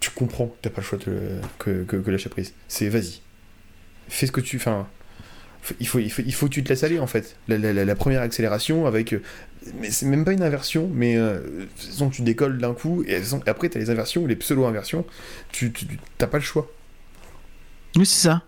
tu 0.00 0.10
comprends 0.10 0.46
que 0.46 0.56
t'as 0.62 0.70
pas 0.70 0.80
le 0.80 0.86
choix 0.86 0.98
de, 0.98 1.40
que, 1.58 1.82
que, 1.84 1.96
que 1.96 2.10
lâcher 2.10 2.28
prise. 2.28 2.52
C'est 2.68 2.88
vas-y. 2.88 3.20
Fais 4.08 4.26
ce 4.26 4.32
que 4.32 4.40
tu. 4.40 4.56
Enfin. 4.56 4.86
Il 5.80 5.88
faut, 5.88 5.98
il, 5.98 6.10
faut, 6.10 6.22
il 6.24 6.32
faut 6.32 6.46
que 6.46 6.52
tu 6.52 6.62
te 6.64 6.68
laisses 6.68 6.84
aller 6.84 6.98
en 7.00 7.08
fait. 7.08 7.36
La, 7.48 7.94
première 7.96 8.22
accélération 8.22 8.86
avec. 8.86 9.14
Mais 9.80 9.90
c'est 9.90 10.06
même 10.06 10.24
pas 10.24 10.32
une 10.32 10.42
inversion, 10.42 10.88
mais 10.94 11.16
euh, 11.16 11.40
de 11.40 11.64
toute 11.64 11.88
façon, 11.90 12.08
tu 12.08 12.22
décolles 12.22 12.58
d'un 12.58 12.72
coup 12.74 13.02
et, 13.06 13.20
après 13.46 13.68
tu 13.68 13.76
as 13.76 13.80
les 13.80 13.90
inversions 13.90 14.24
les 14.26 14.36
pseudo-inversions. 14.36 15.04
Tu- 15.50 15.72
t'as 16.16 16.28
pas 16.28 16.38
le 16.38 16.44
choix. 16.44 16.70
Oui, 17.96 18.06
c'est 18.06 18.28
ça. 18.28 18.42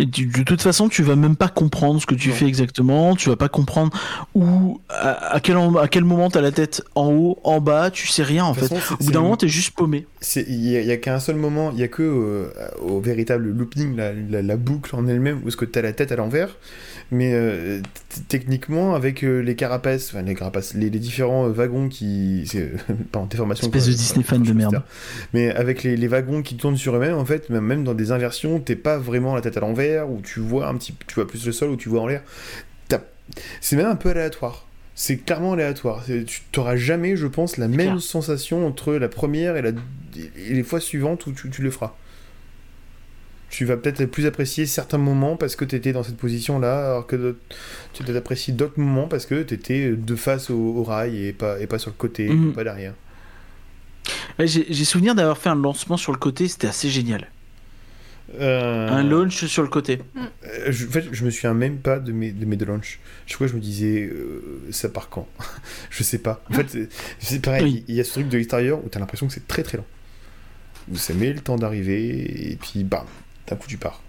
Et 0.00 0.08
tu- 0.10 0.26
de 0.26 0.42
toute 0.42 0.60
façon, 0.60 0.88
tu 0.88 1.04
vas 1.04 1.14
même 1.14 1.36
pas 1.36 1.48
comprendre 1.48 2.00
ce 2.00 2.06
que 2.06 2.16
tu 2.16 2.30
Non. 2.30 2.34
fais 2.34 2.46
exactement. 2.46 3.14
Tu 3.14 3.28
vas 3.28 3.36
pas 3.36 3.48
comprendre 3.48 3.96
où, 4.34 4.80
à, 4.88 5.34
à 5.34 5.40
quel, 5.40 5.56
à 5.80 5.86
quel 5.88 6.02
moment 6.04 6.30
t'as 6.30 6.40
la 6.40 6.50
tête 6.50 6.82
en 6.96 7.06
haut, 7.12 7.38
en 7.44 7.60
bas. 7.60 7.90
Tu 7.92 8.08
sais 8.08 8.24
rien 8.24 8.44
en 8.44 8.54
fait. 8.54 8.66
façon, 8.68 8.94
Au 8.98 9.04
bout 9.04 9.12
d'un 9.12 9.20
moment, 9.20 9.36
t'es 9.36 9.46
juste 9.48 9.70
paumé. 9.72 10.06
Il 10.36 10.64
y 10.68 10.90
a, 10.90 10.92
a 10.92 10.96
qu'un 10.98 11.18
seul 11.20 11.36
moment, 11.36 11.72
il 11.72 11.78
y 11.80 11.82
a 11.82 11.88
que 11.88 12.02
euh, 12.02 12.48
au 12.80 13.00
véritable 13.00 13.48
looping, 13.50 13.96
la, 13.96 14.12
la- 14.12 14.42
la 14.42 14.56
boucle 14.56 14.94
en 14.94 15.06
elle-même, 15.08 15.40
où 15.44 15.48
est-ce 15.48 15.56
que 15.56 15.64
tu 15.64 15.78
as 15.78 15.82
la 15.82 15.92
tête 15.92 16.12
à 16.12 16.16
l'envers. 16.16 16.56
Mais 17.10 17.32
euh, 17.34 17.80
techniquement, 18.28 18.94
avec 18.94 19.22
euh, 19.24 19.40
les 19.40 19.54
carapaces, 19.56 20.08
enfin 20.10 20.22
les 20.22 20.34
carapaces, 20.34 20.74
les, 20.74 20.88
les 20.90 20.98
différents 20.98 21.48
wagons 21.48 21.88
qui. 21.88 22.44
C'est 22.46 22.70
pas 23.12 23.18
en 23.18 23.26
déformation. 23.26 23.66
Espèce 23.66 23.82
quoi, 23.84 23.92
de 23.92 23.96
Disney 23.98 24.22
fan 24.24 24.42
de 24.42 24.52
merde. 24.52 24.82
Mais 25.34 25.50
avec 25.50 25.82
les, 25.82 25.96
les 25.96 26.08
wagons 26.08 26.42
qui 26.42 26.56
tournent 26.56 26.76
sur 26.78 26.94
eux-mêmes, 26.96 27.16
en 27.18 27.24
fait, 27.26 27.50
même- 27.50 27.84
dans 27.84 27.94
des 27.94 28.12
inversions, 28.12 28.60
t'es 28.60 28.76
pas 28.76 28.98
vraiment 28.98 29.34
la 29.34 29.40
tête 29.40 29.56
à 29.56 29.60
l'envers, 29.60 30.08
ou 30.10 30.20
tu 30.22 30.40
vois 30.40 30.68
un 30.68 30.76
petit, 30.76 30.94
tu 31.06 31.14
vois 31.16 31.26
plus 31.26 31.44
le 31.44 31.52
sol, 31.52 31.70
ou 31.70 31.76
tu 31.76 31.88
vois 31.88 32.00
en 32.00 32.06
l'air. 32.06 32.22
C'est 33.60 33.76
même 33.76 33.86
un 33.86 33.96
peu 33.96 34.10
aléatoire. 34.10 34.66
C'est 34.94 35.16
clairement 35.18 35.54
aléatoire. 35.54 36.04
Tu 36.04 36.42
n'auras 36.56 36.76
jamais, 36.76 37.16
je 37.16 37.26
pense, 37.26 37.56
la 37.56 37.66
même 37.68 37.78
clair. 37.78 38.00
sensation 38.00 38.66
entre 38.66 38.92
la 38.94 39.08
première 39.08 39.56
et, 39.56 39.62
la, 39.62 39.70
et 39.70 40.52
les 40.54 40.62
fois 40.62 40.80
suivantes 40.80 41.26
où 41.26 41.32
tu, 41.32 41.48
tu 41.50 41.62
le 41.62 41.70
feras. 41.70 41.94
Tu 43.48 43.64
vas 43.66 43.76
peut-être 43.76 44.04
plus 44.06 44.24
apprécier 44.26 44.64
certains 44.64 44.98
moments 44.98 45.36
parce 45.36 45.56
que 45.56 45.64
tu 45.66 45.76
étais 45.76 45.92
dans 45.92 46.02
cette 46.02 46.16
position-là, 46.16 46.86
alors 46.90 47.06
que 47.06 47.36
tu 47.92 48.02
peut-être 48.02 48.16
apprécier 48.16 48.54
d'autres 48.54 48.78
moments 48.80 49.08
parce 49.08 49.26
que 49.26 49.42
tu 49.42 49.54
étais 49.54 49.90
de 49.90 50.16
face 50.16 50.48
au, 50.50 50.56
au 50.58 50.82
rail 50.84 51.26
et 51.26 51.32
pas, 51.34 51.60
et 51.60 51.66
pas 51.66 51.78
sur 51.78 51.90
le 51.90 51.96
côté, 51.96 52.28
Mhm. 52.28 52.52
pas 52.54 52.64
derrière. 52.64 52.94
Ouais, 54.38 54.46
j'ai 54.46 54.84
souvenir 54.84 55.14
d'avoir 55.14 55.36
fait 55.38 55.50
un 55.50 55.54
lancement 55.54 55.96
sur 55.98 56.12
le 56.12 56.18
côté, 56.18 56.48
c'était 56.48 56.66
assez 56.66 56.88
génial. 56.88 57.28
Euh, 58.40 58.88
Un 58.88 59.02
launch 59.02 59.44
sur 59.44 59.62
le 59.62 59.68
côté. 59.68 60.00
euh, 60.16 60.72
je, 60.72 60.86
en 60.86 60.90
fait, 60.90 61.04
je 61.12 61.24
me 61.24 61.30
souviens 61.30 61.52
même 61.54 61.78
pas 61.78 61.98
de 61.98 62.12
mes, 62.12 62.30
de 62.32 62.44
mes 62.46 62.56
de 62.56 62.64
launch. 62.64 62.98
Je 63.26 63.34
crois 63.34 63.46
que 63.46 63.52
je 63.52 63.56
me 63.56 63.62
disais, 63.62 64.02
euh, 64.10 64.60
ça 64.70 64.88
part 64.88 65.08
quand? 65.10 65.28
Je 65.90 66.02
sais 66.02 66.18
pas. 66.18 66.42
En 66.50 66.54
fait, 66.54 66.88
c'est- 67.18 67.42
pareil, 67.42 67.62
Oui. 67.64 67.84
il 67.88 67.94
y 67.94 68.00
a 68.00 68.04
ce 68.04 68.12
truc 68.12 68.28
de 68.28 68.36
l'extérieur 68.38 68.82
où 68.84 68.88
tu 68.88 68.96
as 68.96 69.00
l'impression 69.00 69.26
que 69.26 69.32
c'est 69.34 69.46
très 69.46 69.62
très 69.62 69.76
lent. 69.78 69.86
Où 70.90 70.96
ça 70.96 71.12
met 71.14 71.32
le 71.32 71.40
temps 71.40 71.56
d'arriver 71.56 72.50
et 72.52 72.56
puis 72.56 72.84
bam, 72.84 73.04
d'un 73.48 73.56
coup 73.56 73.66
tu 73.68 73.76
pars. 73.76 74.02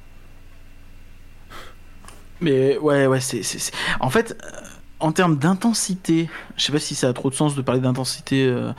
Mais 2.41 2.77
ouais, 2.77 3.07
ouais, 3.07 3.19
c'est. 3.21 3.41
En 3.99 4.09
fait, 4.09 4.35
en 4.99 5.11
termes 5.11 5.37
d'intensité, 5.37 6.29
je 6.57 6.63
sais 6.63 6.71
pas 6.71 6.79
si 6.79 6.95
ça 6.95 7.09
a 7.09 7.13
trop 7.13 7.29
de 7.29 7.35
sens 7.35 7.55
de 7.55 7.61
parler 7.61 7.81
d'intensité. 7.81 8.45
euh, 8.45 8.71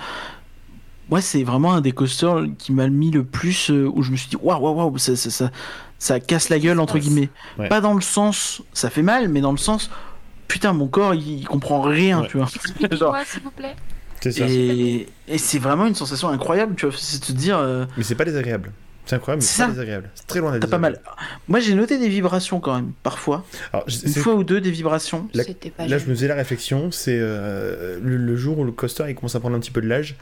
Ouais, 1.10 1.20
c'est 1.20 1.42
vraiment 1.44 1.74
un 1.74 1.80
des 1.80 1.92
coasters 1.92 2.44
qui 2.58 2.72
m'a 2.72 2.88
mis 2.88 3.10
le 3.10 3.24
plus. 3.24 3.70
euh, 3.70 3.90
où 3.92 4.02
je 4.02 4.10
me 4.10 4.16
suis 4.16 4.28
dit, 4.28 4.36
waouh, 4.40 4.58
waouh, 4.60 4.74
waouh, 4.74 4.98
ça, 4.98 5.16
ça, 5.16 5.30
ça, 5.30 5.50
ça 5.98 6.20
casse 6.20 6.48
la 6.48 6.58
gueule, 6.58 6.80
entre 6.80 6.98
guillemets. 6.98 7.28
ouais. 7.58 7.68
Pas 7.68 7.80
dans 7.80 7.94
le 7.94 8.00
sens, 8.00 8.62
ça 8.72 8.90
fait 8.90 9.02
mal, 9.02 9.28
mais 9.28 9.40
dans 9.40 9.52
le 9.52 9.58
sens, 9.58 9.90
putain, 10.48 10.72
mon 10.72 10.86
corps, 10.88 11.14
il, 11.14 11.40
il 11.40 11.46
comprend 11.46 11.82
rien, 11.82 12.22
Ouais. 12.22 12.28
tu 12.28 12.38
vois. 12.38 12.48
Genre, 12.90 13.16
s'il 13.26 13.42
vous 13.42 13.50
plaît. 13.50 13.76
C'est 14.20 14.32
ça. 14.32 14.46
et 14.48 15.06
et 15.28 15.36
c'est 15.38 15.58
vraiment 15.58 15.86
une 15.86 15.94
sensation 15.94 16.28
incroyable, 16.30 16.74
tu 16.76 16.86
vois. 16.86 16.94
C'est 16.98 17.20
de 17.20 17.26
te 17.26 17.32
dire. 17.32 17.58
euh, 17.58 17.84
Mais 17.98 18.02
c'est 18.04 18.14
pas 18.14 18.24
désagréable. 18.24 18.72
C'est 19.04 19.16
incroyable, 19.16 19.42
mais 19.42 19.46
C'est 19.46 19.66
désagréable. 19.68 20.10
C'est 20.14 20.26
très 20.26 20.40
loin 20.40 20.50
d'être 20.52 20.62
T'as 20.62 20.68
pas 20.68 20.78
mal. 20.78 20.92
désagréable. 20.92 21.20
Moi, 21.48 21.60
j'ai 21.60 21.74
noté 21.74 21.98
des 21.98 22.08
vibrations 22.08 22.58
quand 22.58 22.74
même, 22.74 22.92
parfois. 23.02 23.44
Alors, 23.74 23.84
Une 23.86 24.14
fois 24.14 24.34
ou 24.34 24.42
deux, 24.44 24.62
des 24.62 24.70
vibrations. 24.70 25.28
La- 25.34 25.44
C'était 25.44 25.68
pas 25.68 25.86
Là, 25.86 25.98
je 25.98 26.06
me 26.06 26.14
faisais 26.14 26.28
la 26.28 26.36
réflexion, 26.36 26.90
c'est 26.90 27.18
euh, 27.20 27.98
le, 28.02 28.16
le 28.16 28.36
jour 28.36 28.58
où 28.58 28.64
le 28.64 28.72
coaster 28.72 29.04
il 29.10 29.14
commence 29.14 29.34
à 29.34 29.40
prendre 29.40 29.56
un 29.56 29.60
petit 29.60 29.70
peu 29.70 29.82
de 29.82 29.88
l'âge. 29.88 30.16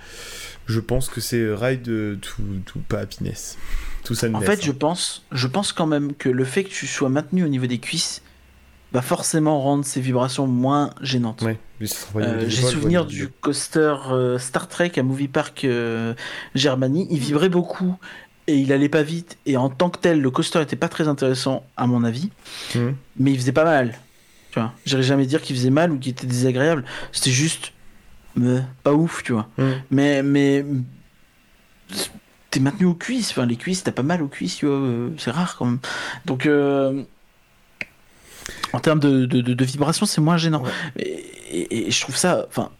Je 0.67 0.81
pense 0.81 1.09
que 1.09 1.21
c'est 1.21 1.53
ride 1.55 1.83
de 1.83 2.19
tout, 2.21 2.43
tout 2.67 2.79
pas 2.81 3.01
happiness. 3.01 3.59
Tout 4.05 4.15
ça 4.15 4.29
En 4.33 4.41
fait, 4.41 4.65
je 4.65 4.73
pense, 4.73 5.25
je 5.33 5.47
pense 5.47 5.73
quand 5.73 5.87
même 5.87 6.15
que 6.15 6.29
le 6.29 6.45
fait 6.45 6.65
que 6.65 6.71
tu 6.71 6.87
sois 6.87 7.09
maintenu 7.09 7.45
au 7.45 7.49
niveau 7.49 7.67
des 7.67 7.79
cuisses 7.79 8.23
va 8.93 9.01
forcément 9.01 9.61
rendre 9.61 9.85
ces 9.85 10.01
vibrations 10.01 10.47
moins 10.47 10.91
gênantes. 11.01 11.41
Ouais, 11.43 11.59
Euh, 12.17 12.45
J'ai 12.49 12.63
souvenir 12.63 13.07
du 13.07 13.29
coaster 13.29 13.95
euh, 14.11 14.39
Star 14.39 14.69
Trek 14.69 14.93
à 14.97 15.03
Movie 15.03 15.29
Park 15.29 15.65
euh, 15.65 16.15
Germany. 16.55 17.07
Il 17.11 17.19
vibrait 17.19 17.49
beaucoup 17.49 17.97
et 18.49 18.57
il 18.57 18.73
allait 18.73 18.89
pas 18.91 19.03
vite. 19.03 19.39
Et 19.47 19.57
en 19.57 19.71
tant 19.71 19.89
que 19.89 19.99
tel, 19.99 20.21
le 20.21 20.31
coaster 20.31 20.61
était 20.61 20.77
pas 20.77 20.89
très 20.89 21.09
intéressant 21.09 21.65
à 21.77 21.87
mon 21.87 22.05
avis, 22.05 22.31
Mhm. 22.75 22.95
mais 23.19 23.33
il 23.33 23.39
faisait 23.39 23.53
pas 23.53 23.65
mal. 23.65 23.95
Tu 24.51 24.59
vois, 24.61 24.73
j'irais 24.85 25.03
jamais 25.03 25.25
dire 25.27 25.41
qu'il 25.41 25.57
faisait 25.57 25.71
mal 25.71 25.91
ou 25.93 25.99
qu'il 25.99 26.11
était 26.13 26.27
désagréable. 26.27 26.85
C'était 27.13 27.31
juste 27.31 27.73
pas 28.83 28.93
ouf, 28.93 29.23
tu 29.23 29.33
vois. 29.33 29.49
Mhm. 29.59 29.75
Mais 29.91 30.23
mais 30.23 30.65
t'es 32.51 32.61
maintenu 32.61 32.87
aux 32.87 32.95
cuisses. 32.95 33.31
Enfin, 33.31 33.47
les 33.47 33.57
cuisses, 33.57 33.83
t'as 33.85 33.93
pas 33.93 34.03
mal 34.03 34.23
aux 34.23 34.29
cuisses, 34.29 34.57
tu 34.57 34.67
vois. 34.67 34.77
euh, 34.77 35.11
C'est 35.19 35.31
rare 35.31 35.57
quand 35.57 35.65
même. 35.67 35.79
Donc 36.27 36.47
euh, 36.47 37.03
en 38.73 38.81
termes 38.81 39.01
de, 39.01 39.27
de, 39.27 39.41
de- 39.41 39.55
de 39.55 39.65
vibration, 39.65 40.07
c'est 40.07 40.21
moins 40.21 40.37
gênant. 40.37 40.63
Ouais. 40.63 40.71
Et, 40.99 41.09
et- 41.11 41.87
et 41.89 41.91
je 41.91 42.01
trouve 42.01 42.17
ça, 42.17 42.47
enfin, 42.49 42.71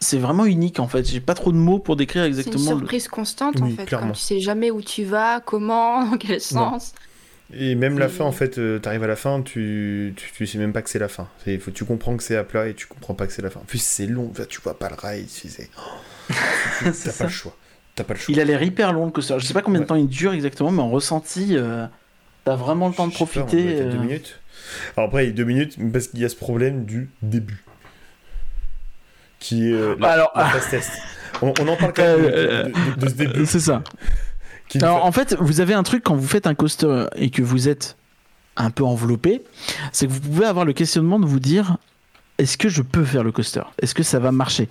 c'est 0.00 0.18
vraiment 0.18 0.44
unique 0.44 0.80
en 0.80 0.88
fait. 0.88 1.08
J'ai 1.08 1.20
pas 1.20 1.34
trop 1.34 1.52
de 1.52 1.56
mots 1.56 1.78
pour 1.78 1.96
décrire 1.96 2.22
C'est 2.24 2.28
une 2.30 2.38
exactement. 2.38 2.70
le- 2.72 2.78
surprise 2.78 3.08
constante 3.08 3.60
en 3.60 3.66
Oui, 3.66 3.74
fait. 3.76 3.84
clairement. 3.86 4.08
Quand 4.08 4.12
tu 4.14 4.20
sais 4.20 4.40
jamais 4.40 4.70
où 4.70 4.80
tu 4.82 5.04
vas, 5.04 5.40
comment, 5.40 6.04
dans 6.10 6.16
quel 6.16 6.40
sens. 6.40 6.92
Et 7.54 7.74
même 7.74 7.98
la 7.98 8.08
fin, 8.08 8.24
en 8.24 8.32
fait, 8.32 8.58
euh, 8.58 8.78
t'arrives 8.78 9.02
à 9.04 9.06
la 9.06 9.16
fin, 9.16 9.42
tu, 9.42 10.14
tu, 10.16 10.30
tu 10.32 10.46
sais 10.46 10.58
même 10.58 10.72
pas 10.72 10.80
que 10.82 10.88
c'est 10.90 10.98
la 10.98 11.08
fin. 11.08 11.28
Faut, 11.60 11.70
tu 11.70 11.84
comprends 11.84 12.16
que 12.16 12.22
c'est 12.22 12.36
à 12.36 12.44
plat 12.44 12.66
et 12.68 12.74
tu 12.74 12.86
comprends 12.86 13.14
pas 13.14 13.26
que 13.26 13.32
c'est 13.32 13.42
la 13.42 13.50
fin. 13.50 13.60
En 13.60 13.64
plus, 13.64 13.82
c'est 13.82 14.06
long, 14.06 14.28
Enfin, 14.30 14.44
tu 14.48 14.60
vois 14.62 14.78
pas 14.78 14.88
le 14.88 14.94
rail, 14.94 15.26
tu 15.26 15.48
sais. 15.48 15.68
oh, 15.78 15.82
T'as 16.84 16.92
ça. 16.92 17.12
pas 17.12 17.24
le 17.24 17.30
choix. 17.30 17.56
T'as 17.94 18.04
pas 18.04 18.14
le 18.14 18.20
choix. 18.20 18.32
Il 18.32 18.40
a 18.40 18.44
l'air 18.44 18.62
hyper 18.62 18.92
long 18.94 19.04
le 19.06 19.12
coaster. 19.12 19.34
Je 19.38 19.44
sais 19.44 19.52
pas 19.54 19.60
combien 19.62 19.80
de 19.80 19.86
temps 19.86 19.96
il 19.96 20.08
dure 20.08 20.32
exactement, 20.32 20.70
mais 20.70 20.80
en 20.82 20.88
ressenti, 20.90 21.56
euh, 21.56 21.86
t'as 22.46 22.56
vraiment 22.56 22.88
le 22.88 22.94
temps 22.94 23.06
de 23.06 23.12
pas, 23.12 23.16
profiter. 23.26 23.66
être 23.76 23.80
à 23.82 23.84
deux 23.90 23.98
euh, 23.98 24.00
minutes. 24.00 24.40
Alors 24.96 25.08
après, 25.08 25.24
il 25.24 25.28
y 25.28 25.32
a 25.32 25.34
deux 25.34 25.44
minutes 25.44 25.76
parce 25.92 26.08
qu'il 26.08 26.20
y 26.20 26.24
a 26.24 26.28
ce 26.30 26.36
problème 26.36 26.84
du 26.86 27.10
début. 27.20 27.62
Qui 29.40 29.68
est 29.68 29.72
euh, 29.74 29.96
la, 29.98 30.08
Alors, 30.12 30.32
la 30.34 30.46
ah. 30.54 30.58
test. 30.70 30.90
On, 31.42 31.52
on 31.60 31.68
en 31.68 31.76
parle 31.76 31.92
quand 31.92 32.02
même 32.04 32.22
de- 32.22 32.28
Euh, 32.34 32.62
de, 32.64 32.68
de- 32.70 33.00
de 33.04 33.08
ce 33.08 33.14
début. 33.14 33.46
C'est 33.46 33.60
ça. 33.60 33.82
Alors 34.80 35.04
en 35.04 35.12
fait, 35.12 35.36
vous 35.38 35.60
avez 35.60 35.74
un 35.74 35.82
truc 35.82 36.02
quand 36.04 36.14
vous 36.14 36.26
faites 36.26 36.46
un 36.46 36.54
coaster 36.54 37.06
et 37.16 37.30
que 37.30 37.42
vous 37.42 37.68
êtes 37.68 37.96
un 38.56 38.70
peu 38.70 38.84
enveloppé, 38.84 39.42
c'est 39.92 40.06
que 40.06 40.12
vous 40.12 40.20
pouvez 40.20 40.46
avoir 40.46 40.64
le 40.64 40.72
questionnement 40.72 41.18
de 41.18 41.26
vous 41.26 41.40
dire 41.40 41.78
est-ce 42.38 42.56
que 42.56 42.68
je 42.68 42.82
peux 42.82 43.04
faire 43.04 43.22
le 43.22 43.30
coaster? 43.30 43.62
Est-ce 43.80 43.94
que 43.94 44.02
ça 44.02 44.18
va 44.18 44.32
marcher? 44.32 44.68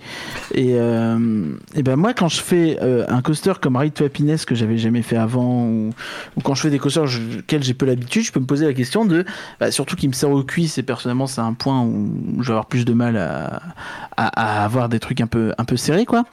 Et, 0.52 0.74
euh, 0.74 1.54
et 1.74 1.82
ben 1.82 1.96
moi 1.96 2.12
quand 2.12 2.28
je 2.28 2.40
fais 2.40 2.76
euh, 2.82 3.04
un 3.08 3.22
coaster 3.22 3.52
comme 3.60 3.76
Ride 3.76 3.94
to 3.94 4.04
Happiness 4.04 4.44
que 4.44 4.54
j'avais 4.54 4.76
jamais 4.78 5.00
fait 5.00 5.16
avant 5.16 5.64
ou, 5.66 5.90
ou 6.36 6.40
quand 6.42 6.54
je 6.54 6.62
fais 6.62 6.70
des 6.70 6.78
coasters 6.78 7.04
auxquels 7.04 7.62
j'ai 7.62 7.72
peu 7.72 7.86
l'habitude, 7.86 8.24
je 8.24 8.32
peux 8.32 8.40
me 8.40 8.46
poser 8.46 8.66
la 8.66 8.74
question 8.74 9.04
de 9.04 9.24
bah, 9.58 9.70
surtout 9.70 9.96
qui 9.96 10.08
me 10.08 10.12
sert 10.12 10.30
aux 10.30 10.42
cuisses 10.42 10.76
et 10.78 10.82
personnellement 10.82 11.26
c'est 11.28 11.40
un 11.40 11.54
point 11.54 11.82
où 11.82 12.10
je 12.40 12.48
vais 12.48 12.52
avoir 12.52 12.66
plus 12.66 12.84
de 12.84 12.92
mal 12.92 13.16
à, 13.16 13.62
à, 14.16 14.60
à 14.60 14.64
avoir 14.64 14.88
des 14.88 14.98
trucs 14.98 15.20
un 15.20 15.28
peu 15.28 15.54
un 15.56 15.64
peu 15.64 15.76
serrés 15.76 16.04
quoi. 16.04 16.24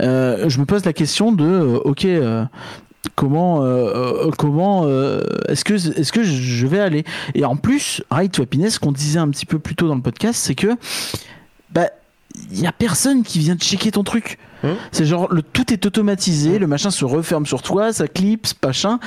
Euh, 0.00 0.48
je 0.48 0.58
me 0.58 0.64
pose 0.64 0.84
la 0.84 0.94
question 0.94 1.32
de 1.32 1.80
ok 1.84 2.06
comment 3.18 3.64
euh, 3.64 4.26
euh, 4.26 4.30
comment 4.38 4.84
euh, 4.84 5.20
est-ce 5.48 5.64
que 5.64 5.74
est-ce 5.74 6.12
que 6.12 6.22
je 6.22 6.66
vais 6.68 6.78
aller? 6.78 7.04
Et 7.34 7.44
en 7.44 7.56
plus 7.56 8.00
Ride 8.12 8.30
to 8.30 8.42
Happiness 8.42 8.74
ce 8.74 8.78
qu'on 8.78 8.92
disait 8.92 9.18
un 9.18 9.28
petit 9.28 9.44
peu 9.44 9.58
plus 9.58 9.74
tôt 9.74 9.88
dans 9.88 9.96
le 9.96 10.02
podcast 10.02 10.40
c'est 10.40 10.54
que 10.54 10.76
bah 11.72 11.88
il 12.52 12.60
y 12.60 12.66
a 12.68 12.72
personne 12.72 13.24
qui 13.24 13.40
vient 13.40 13.56
checker 13.56 13.90
ton 13.90 14.04
truc. 14.04 14.38
Hum. 14.64 14.74
c'est 14.90 15.04
genre 15.04 15.32
le 15.32 15.42
tout 15.42 15.72
est 15.72 15.86
automatisé 15.86 16.58
le 16.58 16.66
machin 16.66 16.90
se 16.90 17.04
referme 17.04 17.44
sur 17.44 17.60
toi 17.60 17.92
ça 17.92 18.06
clipse 18.06 18.54
machin. 18.62 19.00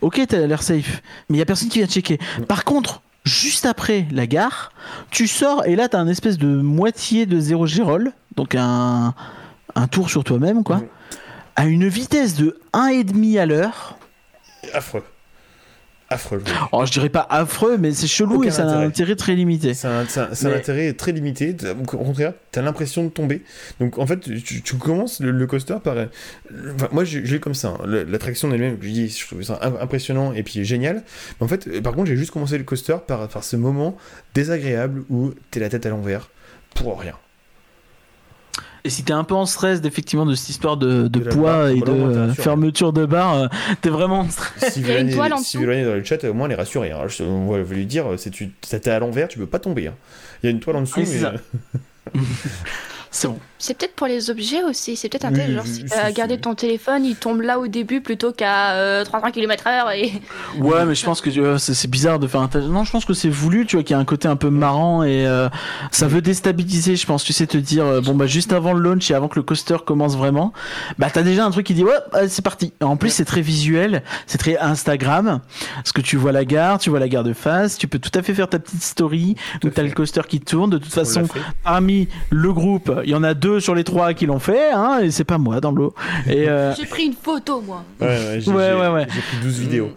Ok 0.00 0.20
t'as 0.28 0.46
l'air 0.46 0.62
safe 0.62 1.02
mais 1.28 1.36
il 1.36 1.38
y 1.40 1.42
a 1.42 1.46
personne 1.46 1.68
qui 1.68 1.78
vient 1.78 1.88
checker. 1.88 2.20
Par 2.46 2.64
contre 2.64 3.02
juste 3.24 3.66
après 3.66 4.06
la 4.12 4.28
gare 4.28 4.70
tu 5.10 5.26
sors 5.26 5.66
et 5.66 5.74
là 5.74 5.88
t'as 5.88 5.98
un 5.98 6.06
espèce 6.06 6.38
de 6.38 6.46
moitié 6.46 7.26
de 7.26 7.40
zéro 7.40 7.66
gyrole 7.66 8.12
donc 8.36 8.54
un 8.54 9.12
un 9.74 9.88
tour 9.88 10.08
sur 10.08 10.22
toi-même 10.22 10.62
quoi. 10.62 10.82
À 11.56 11.66
une 11.66 11.88
vitesse 11.88 12.34
de 12.36 12.58
1,5 12.74 13.38
à 13.40 13.46
l'heure. 13.46 13.98
Affreux. 14.72 15.02
Affreux. 16.08 16.40
je. 16.46 16.52
Oh, 16.70 16.86
je 16.86 16.92
dirais 16.92 17.08
pas 17.08 17.26
affreux, 17.28 17.78
mais 17.78 17.90
c'est 17.90 18.06
chelou 18.06 18.36
Aucun 18.36 18.46
et 18.46 18.50
ça 18.52 18.62
a 18.62 18.66
un 18.76 18.86
intérêt. 18.86 19.16
très 19.16 19.34
limité. 19.34 19.74
C'est 19.74 19.88
un, 19.88 20.04
un- 20.16 20.52
intérêt 20.52 20.92
très 20.92 21.10
limité. 21.10 21.56
Au 21.68 21.96
contraire, 21.96 22.32
t'as 22.52 22.62
l'impression 22.62 23.02
de 23.02 23.08
tomber. 23.08 23.42
Donc 23.80 23.98
en 23.98 24.06
fait, 24.06 24.20
tu, 24.20 24.62
tu 24.62 24.76
commences 24.76 25.18
le, 25.18 25.32
le 25.32 25.46
coaster 25.48 25.78
par. 25.82 25.96
enfin, 25.96 26.88
moi, 26.92 27.02
j'ai 27.04 27.26
j'ai 27.26 27.36
eu 27.36 27.40
comme 27.40 27.54
ça. 27.54 27.70
hein. 27.80 27.86
L'attraction 28.06 28.52
elle-même, 28.52 28.76
je 28.80 28.88
dis, 28.88 29.08
je 29.08 29.26
trouve 29.26 29.42
ça 29.42 29.58
im- 29.62 29.78
impressionnant 29.80 30.32
et 30.32 30.44
puis 30.44 30.64
génial. 30.64 31.02
Mais 31.40 31.44
en 31.44 31.48
fait, 31.48 31.66
euh, 31.66 31.80
par 31.80 31.92
contre, 31.94 32.06
j'ai 32.06 32.16
juste 32.16 32.30
commencé 32.30 32.56
le 32.56 32.62
coaster 32.62 32.98
par, 33.04 33.26
par 33.26 33.42
ce 33.42 33.56
moment 33.56 33.96
désagréable 34.32 35.02
où 35.10 35.32
t'es 35.50 35.58
la 35.58 35.68
tête 35.70 35.86
à 35.86 35.88
l'envers 35.88 36.30
pour 36.76 37.00
rien. 37.00 37.14
Et 38.86 38.90
si 38.90 39.02
t'es 39.02 39.12
un 39.12 39.24
peu 39.24 39.34
en 39.34 39.46
stress 39.46 39.80
d'effectivement 39.80 40.24
de 40.26 40.34
cette 40.36 40.48
histoire 40.50 40.76
de, 40.76 41.02
de 41.02 41.08
De 41.08 41.24
la 41.24 41.30
poids 41.34 41.52
barre, 41.58 41.68
et 41.68 41.80
de 41.80 41.84
t'es 41.84 41.90
euh, 41.90 42.32
fermeture 42.34 42.92
de 42.92 43.04
barre, 43.04 43.34
euh, 43.34 43.46
t'es 43.80 43.88
vraiment 43.90 44.20
en 44.20 44.28
stress. 44.30 44.72
Si 44.74 44.80
Vélanie- 44.80 45.10
si 45.42 45.58
dans 45.58 45.94
le 45.94 46.04
chat, 46.04 46.22
au 46.24 46.34
moins 46.34 46.46
elle 46.46 46.52
est 46.52 46.56
rassurée. 46.56 46.92
hein. 46.92 47.00
Je- 47.08 47.24
on 47.24 47.48
va 47.50 47.58
lui 47.58 47.84
dire, 47.86 48.06
c'est 48.16 48.30
tu 48.30 48.50
tête 48.52 48.86
à 48.86 48.98
l'envers, 49.00 49.26
tu 49.28 49.38
peux 49.38 49.46
pas 49.46 49.58
tomber. 49.58 49.88
hein. 49.88 49.94
Il 50.42 50.46
y 50.46 50.48
a 50.48 50.50
une 50.52 50.60
toile 50.60 50.76
en 50.76 50.82
dessous, 50.82 51.00
c'est 51.04 51.20
mais 51.20 51.24
euh, 52.14 52.20
C'est 53.10 53.28
bon. 53.28 53.38
C'est 53.58 53.76
peut-être 53.78 53.94
pour 53.94 54.06
les 54.06 54.30
objets 54.30 54.62
aussi. 54.62 54.96
C'est 54.96 55.08
peut-être 55.08 55.26
Oui, 55.30 55.40
intelligent. 55.40 55.62
oui, 55.64 55.72
Si 55.74 55.84
t'as 55.84 56.08
si, 56.08 56.12
gardé 56.14 56.38
ton 56.38 56.54
téléphone, 56.54 57.04
il 57.04 57.16
tombe 57.16 57.40
là 57.40 57.58
au 57.58 57.66
début 57.68 58.00
plutôt 58.00 58.32
qu'à 58.32 58.72
euh, 58.72 59.04
300 59.04 59.30
km/h. 59.30 59.96
Et... 59.96 60.12
Ouais, 60.60 60.84
mais 60.84 60.94
je 60.94 61.04
pense 61.04 61.20
que 61.20 61.30
vois, 61.40 61.58
c'est 61.58 61.90
bizarre 61.90 62.18
de 62.18 62.26
faire 62.26 62.40
un 62.42 62.48
tel- 62.48 62.66
Non, 62.68 62.84
je 62.84 62.90
pense 62.92 63.04
que 63.04 63.14
c'est 63.14 63.28
voulu, 63.28 63.66
tu 63.66 63.76
vois, 63.76 63.82
qu'il 63.82 63.94
y 63.94 63.96
a 63.96 64.00
un 64.00 64.04
côté 64.04 64.28
un 64.28 64.36
peu 64.36 64.50
marrant 64.50 65.02
et 65.02 65.26
euh, 65.26 65.48
ça 65.90 66.06
veut 66.06 66.20
déstabiliser, 66.22 66.96
je 66.96 67.06
pense. 67.06 67.24
Tu 67.24 67.32
sais, 67.32 67.46
te 67.46 67.56
dire, 67.56 67.84
euh, 67.84 68.00
bon, 68.00 68.14
bah, 68.14 68.26
juste 68.26 68.52
avant 68.52 68.72
le 68.72 68.80
launch 68.80 69.10
et 69.10 69.14
avant 69.14 69.28
que 69.28 69.36
le 69.38 69.42
coaster 69.42 69.76
commence 69.86 70.16
vraiment, 70.16 70.52
bah, 70.98 71.08
t'as 71.12 71.22
déjà 71.22 71.44
un 71.44 71.50
truc 71.50 71.66
qui 71.66 71.74
dit, 71.74 71.84
ouais, 71.84 71.92
c'est 72.28 72.42
parti. 72.42 72.72
En 72.82 72.96
plus, 72.96 73.10
c'est 73.10 73.24
très 73.24 73.40
visuel, 73.40 74.02
c'est 74.26 74.38
très 74.38 74.56
Instagram. 74.58 75.40
Parce 75.76 75.92
que 75.92 76.00
tu 76.00 76.16
vois 76.16 76.32
la 76.32 76.44
gare, 76.44 76.78
tu 76.78 76.90
vois 76.90 77.00
la 77.00 77.08
gare 77.08 77.24
de 77.24 77.32
face, 77.32 77.78
tu 77.78 77.88
peux 77.88 77.98
tout 77.98 78.10
à 78.18 78.22
fait 78.22 78.34
faire 78.34 78.48
ta 78.48 78.58
petite 78.58 78.82
story 78.82 79.34
où 79.64 79.68
t'as 79.70 79.82
le 79.82 79.90
coaster 79.92 80.22
qui 80.28 80.40
tourne. 80.40 80.70
De 80.70 80.78
toute 80.78 80.92
on 80.92 80.94
façon, 81.04 81.22
parmi 81.64 82.08
le 82.30 82.52
groupe, 82.52 82.92
Il 83.04 83.10
y 83.10 83.14
en 83.14 83.22
a 83.22 83.34
deux 83.34 83.45
sur 83.60 83.74
les 83.74 83.84
trois 83.84 84.14
qui 84.14 84.26
l'ont 84.26 84.38
fait, 84.38 84.70
hein, 84.72 84.98
et 85.02 85.10
c'est 85.10 85.24
pas 85.24 85.38
moi 85.38 85.60
dans 85.60 85.70
l'eau. 85.72 85.94
Et, 86.26 86.48
euh, 86.48 86.74
J'ai 86.74 86.86
pris 86.86 87.04
une 87.04 87.14
photo, 87.14 87.60
moi. 87.60 87.84
Ouais, 88.00 88.06
ouais, 88.06 88.40
j'ai 88.40 88.50
Ouais, 88.50 88.70
j'ai- 88.72 88.88
ouais, 88.90 89.06
pris 89.06 89.20
12 89.42 89.58
vidéos. 89.58 89.90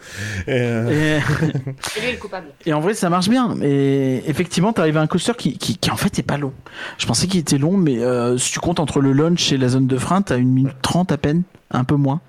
Et, 0.47 0.51
euh, 0.51 1.17
et- 1.17 1.21
C'est 1.81 2.01
lui 2.01 2.11
le 2.13 2.17
coupable. 2.17 2.47
Et 2.65 2.73
en 2.73 2.80
vrai, 2.80 2.93
ça 2.93 3.09
marche 3.09 3.30
bien. 3.30 3.55
Et 3.61 4.23
effectivement, 4.27 4.73
t'arrives 4.73 4.97
à 4.97 5.01
un 5.01 5.07
coaster 5.07 5.34
qui, 5.38 5.57
qui, 5.57 5.77
qui, 5.77 5.91
en 5.91 5.95
fait 5.97 6.17
est 6.19 6.23
pas 6.23 6.38
long. 6.38 6.53
Je 6.97 7.05
pensais 7.05 7.27
qu'il 7.27 7.39
était 7.39 7.57
long, 7.57 7.77
mais 7.77 7.99
euh, 7.99 8.38
si 8.38 8.51
tu 8.51 8.59
comptes 8.59 8.80
entre 8.80 9.01
le 9.01 9.11
launch 9.11 9.51
et 9.51 9.57
la 9.57 9.67
zone 9.69 9.88
de 9.88 9.97
frein, 9.97 10.21
t'as 10.21 10.38
une 10.38 10.49
minute 10.51 10.76
trente 10.81 11.11
à 11.11 11.17
peine, 11.17 11.43
un 11.71 11.83
peu 11.83 11.95
moins. 11.95 12.21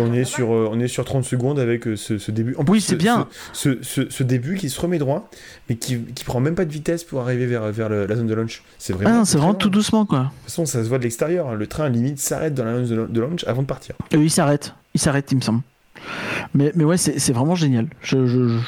on, 0.00 0.12
est 0.12 0.24
sur, 0.24 0.52
euh, 0.52 0.68
on 0.70 0.78
est 0.80 0.88
sur 0.88 1.04
30 1.04 1.24
secondes 1.24 1.58
avec 1.58 1.86
euh, 1.86 1.96
ce, 1.96 2.18
ce 2.18 2.30
début. 2.30 2.54
En 2.56 2.60
Oui, 2.60 2.64
plus, 2.72 2.80
c'est 2.80 2.92
ce- 2.92 2.96
bien. 2.96 3.26
Ce, 3.52 3.78
ce, 3.82 4.22
début 4.22 4.56
qui 4.56 4.68
se 4.70 4.80
remet 4.80 4.98
droit, 4.98 5.30
mais 5.68 5.76
qui, 5.76 5.98
qui 6.00 6.24
prend 6.24 6.40
même 6.40 6.54
pas 6.54 6.64
de 6.64 6.72
vitesse 6.72 7.04
pour 7.04 7.20
arriver 7.20 7.46
vers, 7.46 7.70
vers 7.72 7.88
le- 7.88 8.06
la 8.06 8.16
zone 8.16 8.26
de 8.26 8.34
launch. 8.34 8.62
C'est 8.78 8.92
Ah 8.92 8.96
vraiment. 8.96 9.18
non, 9.18 9.24
c'est 9.24 9.38
vraiment 9.38 9.54
tout 9.54 9.70
doucement, 9.70 10.04
quoi. 10.06 10.18
De 10.18 10.24
toute 10.24 10.34
façon, 10.44 10.66
ça 10.66 10.82
se 10.84 10.88
voit 10.88 10.98
de 10.98 11.04
l'extérieur. 11.04 11.48
hein. 11.48 11.54
Le 11.54 11.66
train, 11.66 11.88
limite, 11.88 12.18
s'arrête 12.18 12.54
dans 12.54 12.64
la 12.64 12.84
zone 12.84 13.06
de- 13.08 13.12
de 13.12 13.20
launch 13.20 13.44
avant 13.44 13.62
de 13.62 13.66
partir. 13.66 13.94
Et 14.10 14.16
il 14.16 14.30
s'arrête. 14.30 14.74
Il 14.94 15.00
s'arrête, 15.00 15.30
il 15.32 15.36
me 15.36 15.40
semble. 15.40 15.60
Mais, 16.54 16.72
mais 16.74 16.84
ouais, 16.84 16.96
c'est 16.96 17.32
vraiment 17.32 17.54
génial. 17.54 17.86
Je, 18.02 18.26
je- 18.26 18.48
je- 18.48 18.58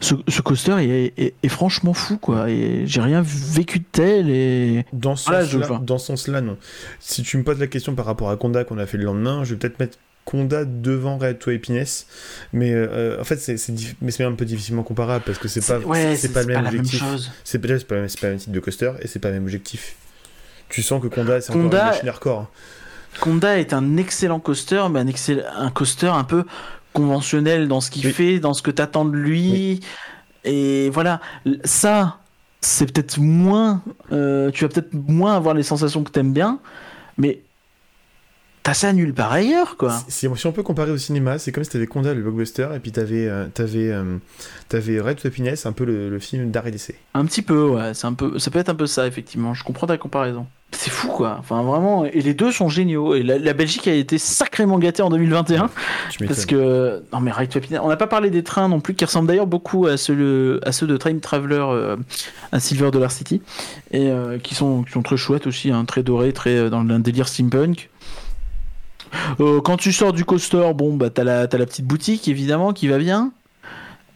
ce, 0.00 0.14
ce 0.28 0.42
coaster 0.42 0.72
est, 0.80 1.12
est- 1.16 1.34
est 1.42 1.48
franchement 1.48 1.94
fou, 1.94 2.18
quoi. 2.18 2.50
Et 2.50 2.84
j'ai 2.86 3.00
rien 3.00 3.22
vécu 3.24 3.78
de 3.78 3.84
tel. 3.92 4.28
Et 4.30 4.84
Dans 4.92 5.14
ce 5.16 5.30
je 5.44 5.58
sens-là, 5.98 6.40
non. 6.40 6.56
Si 6.98 7.22
tu 7.22 7.36
me 7.38 7.44
poses 7.44 7.60
la 7.60 7.68
question 7.68 7.94
par 7.94 8.04
rapport 8.06 8.30
à 8.30 8.36
Conda 8.36 8.64
qu'on 8.64 8.78
a 8.78 8.86
fait 8.86 8.98
le 8.98 9.04
lendemain, 9.04 9.44
je 9.44 9.54
vais 9.54 9.58
peut-être 9.60 9.78
mettre 9.78 9.98
Conda 10.24 10.64
devant 10.64 11.18
Red 11.18 11.38
to 11.40 11.50
Happiness, 11.50 12.06
mais 12.52 12.72
euh, 12.72 13.20
en 13.20 13.24
fait 13.24 13.38
c'est 13.38 13.56
mais 14.00 14.20
un 14.22 14.32
peu 14.32 14.44
difficilement 14.44 14.84
comparable 14.84 15.24
parce 15.26 15.38
que 15.38 15.48
c'est 15.48 15.66
pas 15.66 15.78
ouais, 15.88 16.14
c'est 16.16 16.32
pas 16.32 16.42
le 16.42 16.46
même 16.46 16.56
objectif. 16.66 17.00
C'est 17.42 17.58
pas, 17.58 17.66
le 17.68 17.74
même- 17.74 18.08
c'est 18.08 18.20
pas 18.20 18.26
le 18.28 18.32
même 18.34 18.38
type 18.40 18.52
de 18.52 18.60
coaster 18.60 18.92
et 19.00 19.08
c'est 19.08 19.18
pas 19.18 19.28
le 19.28 19.34
même 19.34 19.42
objectif. 19.44 19.96
Tu 20.68 20.80
sens 20.82 21.02
que 21.02 21.08
Conda 21.08 21.40
c'est 21.40 21.50
encore 21.50 21.62
une 21.62 21.70
machine 21.86 22.08
hardcore. 22.08 22.50
Conda 23.20 23.58
est 23.58 23.72
un 23.72 23.96
excellent 23.96 24.40
coaster, 24.40 24.82
mais 24.90 25.00
un, 25.00 25.06
excell- 25.06 25.44
un 25.56 25.70
coaster 25.70 26.08
un 26.08 26.24
peu 26.24 26.44
conventionnel 26.92 27.68
dans 27.68 27.80
ce 27.80 27.90
qu'il 27.90 28.06
Oui. 28.06 28.12
fait, 28.12 28.38
dans 28.40 28.54
ce 28.54 28.62
que 28.62 28.70
t'attends 28.70 29.04
de 29.04 29.16
lui. 29.16 29.80
Et 30.44 30.90
voilà, 30.90 31.20
ça, 31.64 32.18
c'est 32.60 32.92
peut-être 32.92 33.18
moins. 33.20 33.82
euh, 34.12 34.50
tu 34.50 34.64
vas 34.64 34.68
peut-être 34.68 34.92
moins 34.94 35.34
avoir 35.36 35.54
les 35.54 35.62
sensations 35.62 36.02
que 36.02 36.10
t'aimes 36.10 36.32
bien, 36.32 36.58
mais 37.18 37.42
t'as 38.62 38.74
ça 38.74 38.92
nulle 38.92 39.14
part 39.14 39.32
ailleurs, 39.32 39.76
quoi. 39.76 39.92
Si, 40.08 40.28
si 40.34 40.46
on 40.46 40.52
peut 40.52 40.62
comparer 40.62 40.90
au 40.90 40.98
cinéma, 40.98 41.38
c'est 41.38 41.52
comme 41.52 41.64
si 41.64 41.70
t'avais 41.70 41.86
Conda 41.86 42.14
le 42.14 42.22
blockbuster 42.22 42.68
et 42.74 42.78
puis 42.78 42.92
t'avais 42.92 43.26
euh, 43.26 43.46
t'avais 43.52 43.90
euh, 43.90 44.16
t'avais 44.68 45.00
Red 45.00 45.20
to 45.20 45.28
Happiness, 45.28 45.66
un 45.66 45.72
peu 45.72 45.84
le, 45.84 46.10
le 46.10 46.18
film 46.18 46.50
d'arrêt 46.50 46.70
d'essai. 46.70 46.96
Un 47.14 47.24
petit 47.24 47.42
peu, 47.42 47.68
ouais. 47.68 47.94
C'est 47.94 48.06
un 48.06 48.14
peu, 48.14 48.38
ça 48.38 48.50
peut 48.50 48.58
être 48.58 48.68
un 48.68 48.74
peu 48.74 48.86
ça, 48.86 49.06
effectivement. 49.06 49.54
Je 49.54 49.64
comprends 49.64 49.86
ta 49.86 49.98
comparaison. 49.98 50.46
C'est 50.74 50.90
fou, 50.90 51.08
quoi. 51.08 51.36
Enfin, 51.38 51.62
vraiment. 51.62 52.06
Et 52.06 52.22
les 52.22 52.32
deux 52.32 52.50
sont 52.50 52.68
géniaux. 52.68 53.14
Et 53.14 53.22
la, 53.22 53.38
la 53.38 53.52
Belgique 53.52 53.86
a 53.88 53.92
été 53.92 54.16
sacrément 54.16 54.78
gâtée 54.78 55.02
en 55.02 55.10
2021. 55.10 55.68
Tu 56.10 56.26
Parce 56.26 56.46
que 56.46 57.02
non 57.12 57.20
mais 57.20 57.30
Ride 57.30 57.50
to 57.50 57.58
Happiness, 57.58 57.80
on 57.82 57.88
n'a 57.88 57.96
pas 57.96 58.06
parlé 58.06 58.30
des 58.30 58.42
trains 58.42 58.68
non 58.68 58.80
plus 58.80 58.94
qui 58.94 59.04
ressemblent 59.04 59.28
d'ailleurs 59.28 59.46
beaucoup 59.46 59.86
à 59.86 59.96
ceux 59.98 60.60
à 60.64 60.72
ceux 60.72 60.86
de 60.86 60.96
Time 60.96 61.20
Traveler 61.20 61.64
euh, 61.68 61.96
à 62.52 62.58
Silver 62.60 62.90
Dollar 62.90 63.10
City 63.10 63.42
et 63.90 64.10
euh, 64.10 64.38
qui 64.38 64.54
sont 64.54 64.82
qui 64.82 64.92
sont 64.92 65.02
très 65.02 65.18
chouettes 65.18 65.46
aussi, 65.46 65.70
hein, 65.70 65.84
très 65.84 66.02
dorés, 66.02 66.32
très 66.32 66.56
euh, 66.56 66.70
dans 66.70 66.80
un 66.80 66.98
délire 66.98 67.28
steampunk. 67.28 67.90
Euh, 69.40 69.60
quand 69.60 69.76
tu 69.76 69.92
sors 69.92 70.12
du 70.12 70.24
coaster, 70.24 70.72
bon 70.74 70.94
bah 70.94 71.10
t'as 71.10 71.24
la 71.24 71.46
t'as 71.46 71.58
la 71.58 71.66
petite 71.66 71.86
boutique 71.86 72.28
évidemment 72.28 72.72
qui 72.72 72.88
va 72.88 72.98
bien. 72.98 73.32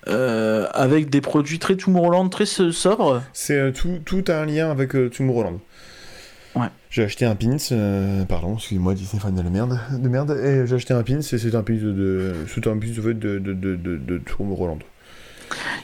euh, 0.08 0.66
avec 0.72 1.10
des 1.10 1.20
produits 1.20 1.58
très 1.58 1.74
Tomorrowland, 1.76 2.28
très 2.28 2.46
so- 2.46 2.70
sobres. 2.70 3.22
C'est 3.32 3.58
euh, 3.58 3.72
tout, 3.72 3.98
tout 4.04 4.22
a 4.28 4.34
un 4.40 4.46
lien 4.46 4.70
avec 4.70 4.94
euh, 4.94 5.08
Tomorrowland. 5.10 5.58
Ouais. 6.54 6.68
J'ai 6.90 7.02
acheté 7.02 7.24
un 7.26 7.34
pins, 7.34 7.56
euh, 7.72 8.24
pardon, 8.24 8.54
excusez-moi, 8.54 8.94
Disney 8.94 9.20
fan 9.20 9.34
de 9.34 9.42
la 9.42 9.50
merde, 9.50 9.78
de 9.92 10.08
merde, 10.08 10.30
et 10.42 10.66
j'ai 10.66 10.76
acheté 10.76 10.94
un 10.94 11.02
pins, 11.02 11.18
et 11.18 11.22
c'est 11.22 11.54
un 11.54 11.62
pins 11.62 11.74
de, 11.74 11.92
de, 11.92 12.32
c'est 12.46 12.66
un 12.68 12.78
pins 12.78 12.86
de, 12.86 13.12
de, 13.12 13.38
de, 13.40 13.52
de, 13.52 13.76
de, 13.76 13.96
de 13.96 14.18
Tomorrowland. 14.18 14.78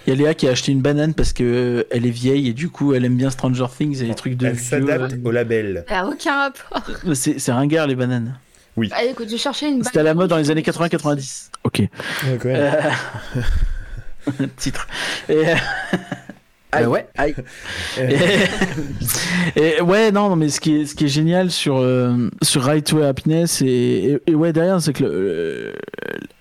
Il 0.06 0.10
y 0.10 0.12
a 0.12 0.16
Léa 0.16 0.34
qui 0.34 0.48
a 0.48 0.52
acheté 0.52 0.72
une 0.72 0.80
banane 0.82 1.14
parce 1.14 1.32
que 1.32 1.42
euh, 1.44 1.82
elle 1.90 2.06
est 2.06 2.10
vieille 2.10 2.48
et 2.48 2.52
du 2.52 2.68
coup 2.68 2.94
elle 2.94 3.04
aime 3.04 3.16
bien 3.16 3.30
Stranger 3.30 3.66
Things 3.76 4.02
et 4.02 4.06
les 4.06 4.14
trucs 4.14 4.36
de 4.36 4.46
Elle 4.46 4.54
vieux, 4.54 4.62
s'adapte 4.62 5.12
euh, 5.12 5.18
au 5.24 5.30
label. 5.30 5.84
Ça 5.88 6.00
a 6.00 6.06
aucun 6.06 6.36
rapport. 6.48 7.14
C'est 7.14 7.38
c'est 7.38 7.52
ringard 7.52 7.86
les 7.86 7.94
bananes. 7.94 8.36
Ah, 8.92 9.04
écoute, 9.04 9.28
je 9.30 9.36
cherchais 9.36 9.68
une 9.68 9.82
C'était 9.84 10.00
à 10.00 10.02
la 10.02 10.14
mode 10.14 10.30
dans 10.30 10.36
les 10.38 10.50
années 10.50 10.62
80-90. 10.62 11.50
Ok. 11.64 11.80
Même. 11.80 12.38
Euh, 12.46 12.80
Titre. 14.56 14.86
Et... 15.28 15.48
euh, 15.48 15.54
Aïe. 16.74 16.84
euh, 16.84 16.88
ouais, 16.88 17.06
aïe. 17.18 17.34
Et, 19.56 19.60
et 19.76 19.80
ouais, 19.82 20.10
non, 20.10 20.30
non, 20.30 20.36
mais 20.36 20.48
ce 20.48 20.58
qui 20.58 20.74
est, 20.80 20.86
ce 20.86 20.94
qui 20.94 21.04
est 21.04 21.08
génial 21.08 21.50
sur, 21.50 21.76
euh, 21.76 22.30
sur 22.40 22.64
Ride 22.64 22.84
to 22.84 23.02
Happiness 23.02 23.60
et, 23.60 23.66
et, 24.26 24.30
et 24.30 24.34
ouais, 24.34 24.54
derrière, 24.54 24.80
c'est 24.80 24.94
que 24.94 25.04
le- 25.04 25.10
euh, 25.12 25.72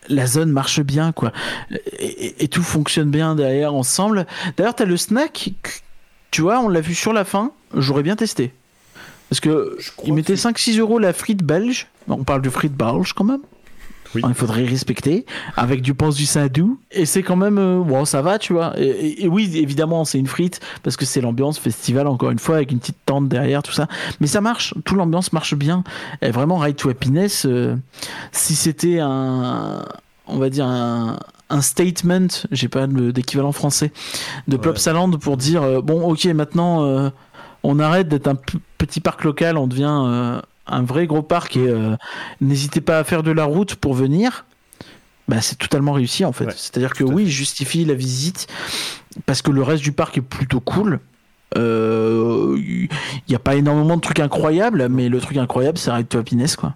la 0.07 0.25
zone 0.27 0.49
marche 0.51 0.79
bien, 0.79 1.11
quoi. 1.11 1.33
Et, 1.99 2.05
et- 2.27 2.43
et 2.45 2.47
tout 2.47 2.63
fonctionne 2.63 3.11
bien 3.11 3.35
derrière, 3.35 3.73
ensemble. 3.73 4.25
D'ailleurs, 4.55 4.75
t'as 4.75 4.85
le 4.85 4.95
snack, 4.95 5.51
tu 6.31 6.41
vois, 6.43 6.59
on 6.61 6.69
l'a 6.69 6.79
vu 6.79 6.95
sur 6.95 7.11
la 7.11 7.25
fin, 7.25 7.51
j'aurais 7.75 8.03
bien 8.03 8.15
testé. 8.15 8.53
Parce 9.31 9.39
que 9.39 9.77
Je 9.79 9.91
crois 9.95 10.09
il 10.09 10.13
mettait 10.13 10.33
que- 10.33 10.39
5-6 10.39 10.77
euros 10.77 10.99
la 10.99 11.13
frite 11.13 11.41
belge. 11.41 11.87
On 12.09 12.25
parle 12.25 12.41
de 12.41 12.49
frite 12.49 12.73
belge 12.75 13.13
quand 13.13 13.23
même. 13.23 13.39
Oui. 14.13 14.21
Il 14.27 14.33
faudrait 14.33 14.65
respecter. 14.65 15.25
Avec 15.55 15.81
du 15.81 15.93
pense 15.93 16.17
du 16.17 16.25
sadou. 16.25 16.77
Et 16.91 17.05
c'est 17.05 17.23
quand 17.23 17.37
même. 17.37 17.57
euh, 17.57 17.79
bon, 17.81 18.03
ça 18.03 18.21
va, 18.21 18.37
tu 18.39 18.51
vois. 18.51 18.77
Et, 18.77 18.83
et- 18.87 19.23
et 19.23 19.27
oui, 19.29 19.49
évidemment, 19.55 20.03
c'est 20.03 20.19
une 20.19 20.27
frite. 20.27 20.59
Parce 20.83 20.97
que 20.97 21.05
c'est 21.05 21.21
l'ambiance 21.21 21.57
festival, 21.59 22.07
encore 22.07 22.29
une 22.31 22.39
fois, 22.39 22.57
avec 22.57 22.73
une 22.73 22.79
petite 22.79 22.97
tente 23.05 23.29
derrière, 23.29 23.63
tout 23.63 23.71
ça. 23.71 23.87
Mais 24.19 24.27
ça 24.27 24.41
marche. 24.41 24.73
Tout 24.83 24.95
l'ambiance 24.95 25.31
marche 25.31 25.55
bien. 25.55 25.85
Et 26.21 26.31
vraiment, 26.31 26.57
Ride 26.57 26.75
to 26.75 26.89
Happiness, 26.89 27.45
euh, 27.45 27.77
si 28.33 28.55
c'était 28.55 28.99
un. 28.99 29.85
On 30.27 30.39
va 30.39 30.49
dire 30.49 30.65
un. 30.65 31.17
Un 31.53 31.59
statement, 31.61 32.27
j'ai 32.53 32.69
pas 32.69 32.87
d'équivalent 32.87 33.51
français, 33.51 33.91
de 34.47 34.55
Ouais. 34.55 34.61
Plopsaland 34.61 35.11
pour 35.11 35.35
dire 35.35 35.63
euh, 35.63 35.81
bon, 35.81 36.01
ok, 36.09 36.23
maintenant 36.27 36.85
euh, 36.85 37.09
on 37.63 37.79
arrête 37.79 38.07
d'être 38.07 38.27
un 38.27 38.37
petit 38.77 38.99
parc 38.99 39.23
local, 39.23 39.57
on 39.57 39.67
devient 39.67 40.03
euh, 40.05 40.41
un 40.67 40.81
vrai 40.83 41.07
gros 41.07 41.21
parc 41.21 41.55
et 41.57 41.67
euh, 41.67 41.95
n'hésitez 42.39 42.81
pas 42.81 42.99
à 42.99 43.03
faire 43.03 43.23
de 43.23 43.31
la 43.31 43.45
route 43.45 43.75
pour 43.75 43.93
venir. 43.93 44.45
Bah, 45.27 45.41
c'est 45.41 45.57
totalement 45.57 45.93
réussi 45.93 46.25
en 46.25 46.31
fait. 46.31 46.45
Ouais, 46.45 46.53
C'est-à-dire 46.55 46.93
que 46.93 47.03
à 47.03 47.07
oui, 47.07 47.23
il 47.23 47.29
justifie 47.29 47.85
la 47.85 47.93
visite 47.93 48.47
parce 49.25 49.41
que 49.41 49.51
le 49.51 49.63
reste 49.63 49.83
du 49.83 49.91
parc 49.91 50.17
est 50.17 50.21
plutôt 50.21 50.59
cool. 50.59 50.99
Euh, 51.57 52.57
Il 52.57 52.89
n'y 53.29 53.35
a 53.35 53.39
pas 53.39 53.55
énormément 53.55 53.95
de 53.97 54.01
trucs 54.01 54.19
incroyables, 54.19 54.87
mais 54.89 55.09
le 55.09 55.19
truc 55.19 55.37
incroyable, 55.37 55.77
c'est 55.77 55.91
Ride 55.91 56.07
to 56.07 56.17
Happiness 56.19 56.55
quoi. 56.55 56.73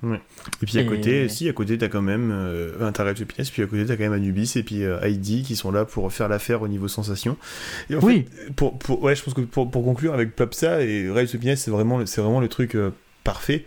Et 0.62 0.66
puis 0.66 0.78
à 0.78 0.82
Et- 0.82 0.86
côté, 0.86 1.30
si, 1.30 1.48
à 1.50 1.54
côté, 1.54 1.78
t'as 1.78 1.88
quand 1.88 2.02
même 2.02 2.32
euh, 2.34 2.74
enfin, 2.78 2.92
t'as 2.92 3.04
Red 3.06 3.16
to 3.18 3.24
Happiness, 3.24 3.50
puis 3.50 3.62
à 3.64 3.66
côté, 3.68 3.86
t'as 3.86 3.96
quand 3.96 4.04
même 4.04 4.14
Anubis 4.14 4.54
et 4.58 4.64
puis 4.64 4.84
euh, 4.84 5.00
Heidi 5.02 5.44
qui 5.44 5.56
sont 5.56 5.72
là 5.72 5.86
pour 5.86 6.12
faire 6.14 6.28
l'affaire 6.30 6.62
au 6.62 6.68
niveau 6.68 6.88
sensation. 6.88 7.38
Et 7.90 7.96
en 7.96 8.00
Oui. 8.02 8.26
fait, 8.46 8.54
pour, 8.54 8.78
pour, 8.78 9.02
ouais, 9.04 9.16
je 9.16 9.24
pense 9.24 9.34
que 9.34 9.42
pour, 9.42 9.70
pour 9.72 9.84
conclure 9.84 10.14
avec 10.14 10.36
Plopsa 10.36 10.82
et 10.84 11.10
Red 11.10 11.30
to 11.30 11.38
Happiness, 11.38 11.62
c'est 11.64 11.72
vraiment, 11.72 11.98
le- 12.00 12.06
c'est 12.06 12.22
vraiment 12.22 12.40
le 12.42 12.48
truc 12.48 12.76
euh, 12.76 12.92
parfait 13.24 13.66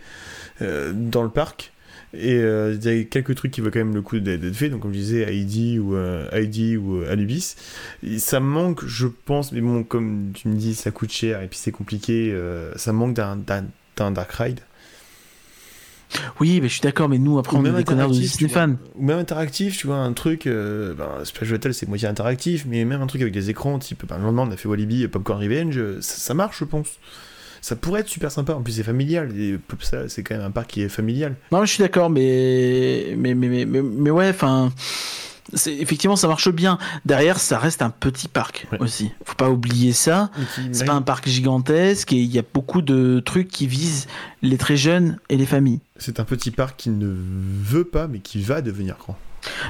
euh, 0.61 0.91
dans 0.93 1.23
le 1.23 1.29
parc. 1.29 1.71
Et 2.13 2.33
euh, 2.39 2.75
il 2.81 2.83
y 2.97 3.01
a 3.01 3.03
quelques 3.03 3.35
trucs 3.35 3.51
qui 3.51 3.61
valent 3.61 3.71
quand 3.71 3.79
même 3.79 3.93
le 3.93 4.01
coup 4.01 4.19
d'être 4.19 4.51
fait, 4.55 4.69
donc 4.69 4.81
comme 4.81 4.93
je 4.93 4.97
disais, 4.97 5.21
Heidi 5.31 5.77
ou, 5.77 5.95
euh, 5.95 6.27
Heidi 6.31 6.75
ou 6.75 7.01
euh, 7.03 7.11
Anubis. 7.13 7.55
Et 8.03 8.17
ça 8.17 8.39
manque, 8.39 8.83
je 8.85 9.05
pense, 9.07 9.51
mais 9.51 9.61
bon, 9.61 9.83
comme 9.83 10.31
tu 10.33 10.47
me 10.47 10.55
dis, 10.55 10.73
ça 10.73 10.89
coûte 10.91 11.11
cher 11.11 11.41
et 11.43 11.47
puis 11.47 11.59
c'est 11.61 11.71
compliqué, 11.71 12.31
euh, 12.33 12.73
ça 12.77 12.93
manque 12.93 13.13
d'un- 13.13 13.37
Dark 14.11 14.31
Ride. 14.31 14.61
Oui, 16.39 16.59
mais 16.61 16.69
je 16.69 16.73
suis 16.73 16.81
d'accord, 16.81 17.07
mais 17.09 17.19
nous 17.19 17.37
après 17.37 17.55
Ou 17.55 17.59
on 17.59 17.65
est 17.65 17.71
des 17.71 17.83
connards 17.83 18.09
de 18.09 18.13
Disney 18.15 18.49
fans. 18.49 18.75
Ou 18.95 19.05
même 19.05 19.19
interactif, 19.19 19.77
tu 19.77 19.87
vois, 19.87 19.97
un 19.97 20.13
truc. 20.13 20.47
Euh, 20.47 20.93
ben, 20.95 21.23
Splash 21.23 21.51
Battle, 21.51 21.73
c'est 21.73 21.87
moitié 21.87 22.07
interactif, 22.07 22.65
mais 22.67 22.83
même 22.85 23.01
un 23.01 23.07
truc 23.07 23.21
avec 23.21 23.33
des 23.33 23.49
écrans, 23.49 23.77
type. 23.77 24.05
Ben, 24.07 24.17
le 24.17 24.23
lendemain, 24.23 24.47
on 24.47 24.51
a 24.51 24.57
fait 24.57 24.67
Walibi, 24.67 25.07
Popcorn 25.07 25.39
Revenge, 25.43 25.77
euh, 25.77 25.97
ça, 26.01 26.15
ça 26.17 26.33
marche, 26.33 26.59
je 26.59 26.65
pense. 26.65 26.97
Ça 27.61 27.75
pourrait 27.75 28.01
être 28.01 28.07
super 28.07 28.31
sympa. 28.31 28.53
En 28.53 28.61
plus, 28.61 28.73
c'est 28.73 28.83
familial. 28.83 29.29
C'est 30.07 30.23
quand 30.23 30.35
même 30.35 30.45
un 30.45 30.51
parc 30.51 30.69
qui 30.71 30.81
est 30.81 30.89
familial. 30.89 31.35
Non, 31.51 31.65
je 31.65 31.73
suis 31.73 31.81
d'accord, 31.83 32.09
mais... 32.09 33.13
Mais, 33.17 33.33
mais, 33.33 33.65
mais, 33.65 33.81
mais, 33.81 34.09
ouais, 34.11 34.29
enfin. 34.29 34.71
Effectivement, 35.65 36.15
ça 36.15 36.27
marche 36.27 36.49
bien. 36.49 36.77
Derrière, 37.05 37.39
ça 37.39 37.57
reste 37.57 37.81
un 37.81 37.89
petit 37.89 38.27
parc 38.27 38.67
Ouais. 38.71 38.79
aussi. 38.81 39.11
Faut 39.25 39.33
pas 39.35 39.49
oublier 39.49 39.93
ça. 39.93 40.29
C'est 40.71 40.85
pas 40.85 40.93
un 40.93 41.01
parc 41.01 41.27
gigantesque 41.27 42.13
et 42.13 42.17
il 42.17 42.31
y 42.31 42.37
a 42.37 42.43
beaucoup 42.53 42.83
de 42.83 43.19
trucs 43.19 43.47
qui 43.47 43.65
visent 43.65 44.05
les 44.43 44.57
très 44.57 44.77
jeunes 44.77 45.17
et 45.29 45.37
les 45.37 45.47
familles. 45.47 45.79
C'est 45.97 46.19
un 46.19 46.23
petit 46.23 46.51
parc 46.51 46.77
qui 46.77 46.91
ne 46.91 47.11
veut 47.63 47.83
pas, 47.83 48.07
mais 48.07 48.19
qui 48.19 48.41
va 48.41 48.61
devenir 48.61 48.95
grand. 48.99 49.17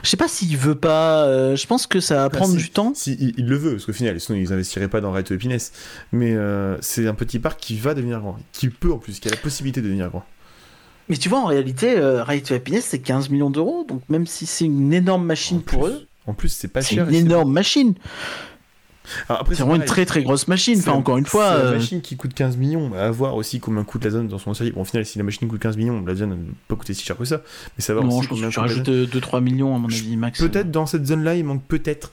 Je 0.03 0.09
sais 0.09 0.17
pas 0.17 0.27
s'il 0.27 0.55
veut 0.57 0.75
pas. 0.75 1.25
euh, 1.25 1.55
je 1.55 1.65
pense 1.67 1.87
que 1.87 1.99
ça 1.99 2.15
va 2.15 2.29
prendre 2.29 2.51
si. 2.51 2.57
du 2.57 2.69
temps. 2.69 2.91
Si, 2.95 3.17
il, 3.19 3.33
il 3.37 3.45
le 3.47 3.55
veut, 3.57 3.71
parce 3.73 3.85
qu'au 3.85 3.93
final, 3.93 4.19
sinon, 4.19 4.37
ils 4.37 4.51
investiraient 4.53 4.87
pas 4.87 5.01
dans 5.01 5.11
Red 5.11 5.25
to 5.25 5.33
Happiness. 5.33 5.71
Mais 6.11 6.33
euh, 6.33 6.77
c'est 6.81 7.07
un 7.07 7.13
petit 7.13 7.39
parc 7.39 7.59
qui 7.59 7.75
va 7.77 7.93
devenir 7.93 8.19
grand. 8.19 8.37
Qui 8.51 8.69
peut, 8.69 8.91
en 8.91 8.97
plus, 8.97 9.19
qui 9.19 9.27
a 9.27 9.31
la 9.31 9.37
possibilité 9.37 9.81
de 9.81 9.85
devenir 9.87 10.09
grand. 10.09 10.25
Mais 11.09 11.17
tu 11.17 11.27
vois, 11.29 11.39
en 11.39 11.45
réalité, 11.45 11.97
euh, 11.97 12.23
Ride 12.23 12.43
to 12.43 12.53
Happiness, 12.53 12.85
c'est 12.85 12.99
15 12.99 13.29
millions 13.29 13.49
d'euros. 13.49 13.85
Donc 13.87 14.01
même 14.09 14.27
si 14.27 14.45
c'est 14.45 14.65
une 14.65 14.93
énorme 14.93 15.25
machine 15.25 15.57
En 15.57 15.61
pour 15.61 15.83
plus. 15.85 15.91
eux, 15.93 16.07
En 16.27 16.33
plus, 16.33 16.49
c'est 16.49 16.67
pas 16.67 16.81
c'est 16.81 16.95
une 16.95 17.13
énorme 17.13 17.51
machine. 17.51 17.95
C'est 19.27 19.60
vraiment 19.60 19.76
une 19.76 19.86
très 19.86 20.06
très 20.06 20.23
grosse 20.23 20.48
machine. 20.48 20.80
Enfin, 20.80 20.91
encore 20.91 21.18
une 21.18 21.26
fois. 21.26 21.49
c'est 21.49 21.64
la 21.64 21.69
euh, 21.69 21.73
machine 21.76 22.02
qui 22.02 22.18
coûte 22.18 22.34
15 22.34 22.57
millions. 22.57 22.91
À 22.94 23.11
voir 23.11 23.36
aussi 23.36 23.60
combien 23.60 23.84
coûte 23.84 24.03
la 24.03 24.11
zone 24.11 24.27
dans 24.27 24.38
son 24.38 24.53
série. 24.53 24.72
Bon, 24.72 24.81
au 24.81 24.86
final, 24.86 25.06
si 25.06 25.18
la 25.18 25.23
machine 25.23 25.48
coûte 25.48 25.60
15 25.60 25.77
millions, 25.77 26.03
la 26.06 26.15
zone 26.15 26.30
ne 26.30 26.36
peut 26.36 26.53
pas 26.68 26.76
coûter 26.76 26.94
si 26.94 27.03
cher 27.03 27.18
que 27.18 27.26
ça. 27.26 27.41
Mais 27.77 27.84
ça 27.84 27.94
va 27.94 28.02
non, 28.02 28.10
aussi 28.10 28.23
je 28.23 28.30
pense 28.30 28.41
que 28.41 28.48
tu 28.48 28.60
rajoutes 28.60 28.86
zone. 28.86 29.06
2-3 29.06 29.41
millions, 29.41 29.76
à 29.76 29.80
mon 29.80 29.88
avis, 29.88 30.18
max. 30.18 30.40
Peut-être 30.40 30.72
dans 30.72 30.86
cette 30.86 31.06
zone-là, 31.06 31.36
il 31.36 31.45
manque 31.45 31.64
peut-être 31.64 32.11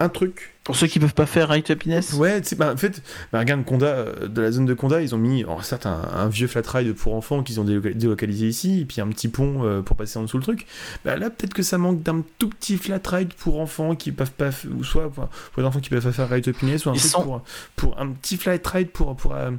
un 0.00 0.08
truc. 0.08 0.54
Pour 0.68 0.76
ceux 0.76 0.86
qui 0.86 0.98
peuvent 1.00 1.14
pas 1.14 1.24
faire 1.24 1.48
Right 1.48 1.64
to 1.64 1.72
Happiness. 1.72 2.12
Ouais, 2.12 2.42
bah, 2.58 2.74
en 2.74 2.76
fait, 2.76 3.02
bah, 3.32 3.38
regarde, 3.38 3.64
Conda, 3.64 3.86
euh, 3.86 4.28
de 4.28 4.42
la 4.42 4.52
zone 4.52 4.66
de 4.66 4.74
Conda, 4.74 5.00
ils 5.00 5.14
ont 5.14 5.18
mis, 5.18 5.42
alors, 5.42 5.64
certes, 5.64 5.86
un, 5.86 6.02
un 6.14 6.28
vieux 6.28 6.46
flat 6.46 6.60
ride 6.66 6.92
pour 6.92 7.14
enfants 7.14 7.42
qu'ils 7.42 7.58
ont 7.58 7.64
déloca- 7.64 7.94
délocalisé 7.94 8.48
ici, 8.48 8.80
et 8.82 8.84
puis 8.84 9.00
un 9.00 9.08
petit 9.08 9.28
pont 9.28 9.64
euh, 9.64 9.80
pour 9.80 9.96
passer 9.96 10.18
en 10.18 10.22
dessous 10.24 10.36
le 10.36 10.42
truc. 10.42 10.66
Bah, 11.06 11.16
là, 11.16 11.30
peut-être 11.30 11.54
que 11.54 11.62
ça 11.62 11.78
manque 11.78 12.02
d'un 12.02 12.22
tout 12.38 12.50
petit 12.50 12.76
flat 12.76 13.00
ride 13.06 13.32
pour 13.32 13.60
enfants 13.60 13.94
qui 13.96 14.12
peuvent 14.12 14.30
pas, 14.30 14.50
ou 14.70 14.84
soit 14.84 15.10
pour, 15.10 15.28
pour 15.28 15.62
les 15.62 15.64
enfants 15.64 15.80
qui 15.80 15.88
peuvent 15.88 16.04
pas 16.04 16.12
faire 16.12 16.28
Ride 16.28 16.44
to 16.44 16.50
Happiness, 16.50 16.84
ou 16.84 16.90
un 16.90 16.94
sont- 16.96 17.22
pour, 17.22 17.42
pour 17.76 17.98
un 17.98 18.08
petit 18.10 18.36
flat 18.36 18.58
ride 18.66 18.90
pour, 18.90 19.16
pour, 19.16 19.34
euh, 19.34 19.52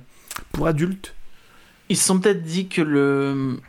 pour 0.52 0.68
adultes. 0.68 1.15
Ils 1.90 1.98
se 1.98 2.06
sont 2.06 2.19
peut-être 2.19 2.44
dit 2.44 2.68
que 2.68 2.84
le 2.84 3.60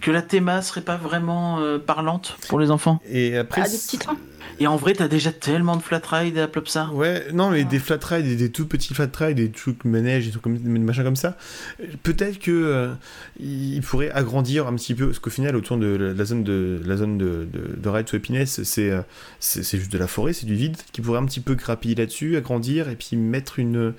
que 0.00 0.10
la 0.10 0.22
théma 0.22 0.62
serait 0.62 0.82
pas 0.82 0.96
vraiment 0.96 1.60
euh, 1.60 1.78
parlante 1.78 2.36
pour 2.48 2.58
les 2.60 2.70
enfants? 2.70 3.00
Et 3.10 3.36
après. 3.36 3.62
Ah, 3.64 3.68
des 3.68 3.76
petits 3.78 3.98
trains. 3.98 4.16
Et 4.60 4.66
en 4.66 4.74
vrai, 4.74 4.92
t'as 4.92 5.06
déjà 5.06 5.30
tellement 5.30 5.76
de 5.76 5.82
flat 5.82 6.00
ride 6.10 6.36
à 6.38 6.48
Plopsa. 6.48 6.90
Ouais, 6.92 7.26
non, 7.32 7.50
mais 7.50 7.62
des 7.62 7.78
flat 7.78 7.98
rides, 8.02 8.24
des, 8.26 8.34
des 8.34 8.50
tout 8.50 8.66
petits 8.66 8.92
flat 8.92 9.06
rides, 9.16 9.36
des 9.36 9.52
trucs 9.52 9.84
manèges, 9.84 10.24
des 10.24 10.30
trucs 10.32 10.42
comme, 10.42 10.58
des 10.58 10.68
machins 10.80 11.04
comme 11.04 11.14
ça. 11.14 11.36
euh, 11.80 11.84
Peut-être 12.02 12.40
que 12.40 12.50
euh, 12.50 12.92
il 13.38 13.80
pourrait 13.82 14.10
agrandir 14.10 14.66
un 14.66 14.74
petit 14.74 14.94
peu, 14.96 15.06
parce 15.06 15.20
qu'au 15.20 15.30
final, 15.30 15.54
autour 15.54 15.76
de 15.76 15.86
la, 15.86 16.12
la 16.12 16.24
zone 16.24 16.42
de 16.42 16.80
la 16.84 16.96
zone 16.96 17.18
de, 17.18 17.46
de, 17.52 17.76
de 17.80 17.88
ride 17.88 18.06
to 18.06 18.16
happiness, 18.16 18.62
c'est 18.64 18.90
euh, 18.90 19.02
c'est 19.38 19.62
c'est 19.62 19.78
juste 19.78 19.92
de 19.92 19.98
la 19.98 20.08
forêt, 20.08 20.32
c'est 20.32 20.46
du 20.46 20.56
vide, 20.56 20.76
qui 20.92 21.02
pourrait 21.02 21.20
un 21.20 21.26
petit 21.26 21.40
peu 21.40 21.54
grappiller 21.54 21.94
là-dessus, 21.94 22.36
agrandir 22.36 22.88
et 22.88 22.96
puis 22.96 23.16
mettre 23.16 23.60
une 23.60 23.94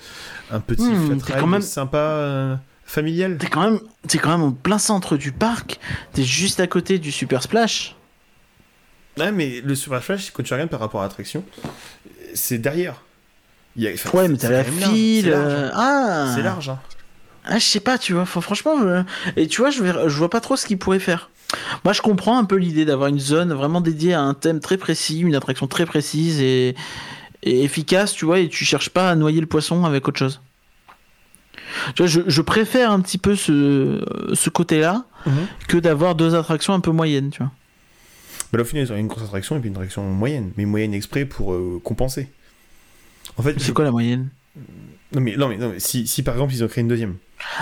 un 0.51 0.59
petit 0.59 0.83
Hmm, 0.91 1.05
flat 1.19 1.25
ride 1.35 1.39
quand 1.41 1.47
même- 1.47 1.61
sympa, 1.61 2.59
euh, 2.89 2.93
familial. 2.93 3.37
T'es 3.37 3.47
quand 3.47 3.61
même, 3.61 3.79
t'es 4.07 4.17
quand 4.17 4.29
même 4.31 4.43
au 4.43 4.51
plein 4.51 4.79
centre 4.79 5.17
du 5.17 5.31
parc. 5.31 5.79
T'es 6.13 6.23
juste 6.23 6.59
à 6.59 6.67
côté 6.67 6.99
du 6.99 7.11
Super 7.11 7.43
Splash. 7.43 7.95
Ouais, 9.17 9.31
mais 9.31 9.61
le 9.63 9.75
Super 9.75 10.03
Flash, 10.03 10.31
quand 10.31 10.43
tu 10.43 10.53
regardes 10.53 10.69
par 10.69 10.79
rapport 10.79 11.01
à 11.01 11.03
l'attraction, 11.05 11.43
c'est 12.33 12.57
derrière. 12.57 13.01
Il 13.75 13.83
y 13.83 13.87
a- 13.87 13.91
enfin, 13.93 14.17
Ouais, 14.17 14.27
mais 14.27 14.37
t'as 14.37 14.49
la 14.49 14.63
file. 14.63 15.23
C'est 15.25 15.29
large, 15.31 15.53
euh, 15.53 15.67
hein. 15.67 15.71
Ah. 15.75 16.31
C'est 16.35 16.41
large, 16.43 16.69
hein. 16.69 16.79
Ah, 17.45 17.57
je 17.59 17.63
sais 17.65 17.79
pas, 17.79 17.97
tu 17.97 18.13
vois. 18.13 18.25
Franchement, 18.25 18.75
je- 18.79 19.03
et 19.41 19.47
tu 19.47 19.61
vois, 19.61 19.69
je, 19.71 19.83
je 19.83 20.17
vois 20.17 20.29
pas 20.29 20.39
trop 20.41 20.55
ce 20.55 20.65
qu'ils 20.65 20.77
pourraient 20.77 20.99
faire. 20.99 21.29
Moi, 21.83 21.93
je 21.93 22.01
comprends 22.01 22.37
un 22.37 22.45
peu 22.45 22.55
l'idée 22.57 22.85
d'avoir 22.85 23.09
une 23.09 23.19
zone 23.19 23.53
vraiment 23.53 23.81
dédiée 23.81 24.13
à 24.13 24.21
un 24.21 24.33
thème 24.35 24.59
très 24.59 24.77
précis, 24.77 25.19
une 25.21 25.33
attraction 25.35 25.65
très 25.67 25.85
précise 25.87 26.39
et, 26.41 26.75
et 27.43 27.63
efficace, 27.63 28.13
tu 28.13 28.25
vois, 28.25 28.39
et 28.39 28.49
tu 28.49 28.65
cherches 28.65 28.89
pas 28.89 29.09
à 29.09 29.15
noyer 29.15 29.41
le 29.41 29.47
poisson 29.47 29.83
avec 29.85 30.07
autre 30.07 30.19
chose. 30.19 30.41
Je, 31.97 32.21
je 32.27 32.41
préfère 32.41 32.91
un 32.91 32.99
petit 33.01 33.17
peu 33.17 33.35
ce, 33.35 34.03
ce 34.33 34.49
côté-là 34.49 35.05
Mhm. 35.25 35.47
que 35.67 35.77
d'avoir 35.77 36.15
deux 36.15 36.33
attractions 36.35 36.73
un 36.73 36.79
peu 36.79 36.91
moyennes, 36.91 37.29
tu 37.29 37.39
vois. 37.39 37.51
Bah 38.51 38.57
là, 38.57 38.61
au 38.63 38.65
final, 38.65 38.85
ils 38.85 38.91
ont 38.93 38.95
une 38.95 39.07
grosse 39.07 39.23
attraction 39.23 39.57
et 39.57 39.59
puis 39.59 39.67
une 39.69 39.75
attraction 39.75 40.03
moyenne, 40.09 40.51
mais 40.57 40.65
moyenne 40.65 40.93
exprès 40.93 41.25
pour 41.25 41.53
euh, 41.53 41.79
compenser. 41.83 42.29
En 43.37 43.43
fait, 43.43 43.59
C'est 43.59 43.73
quoi 43.73 43.83
la 43.85 43.91
moyenne? 43.91 44.29
Non 45.13 45.21
mais, 45.21 45.35
non, 45.35 45.49
mais, 45.49 45.57
non, 45.57 45.69
mais 45.69 45.79
si, 45.79 46.07
si 46.07 46.23
par 46.23 46.35
exemple 46.35 46.53
ils 46.53 46.63
ont 46.63 46.67
créé 46.67 46.81
une 46.81 46.87
deuxième, 46.87 47.15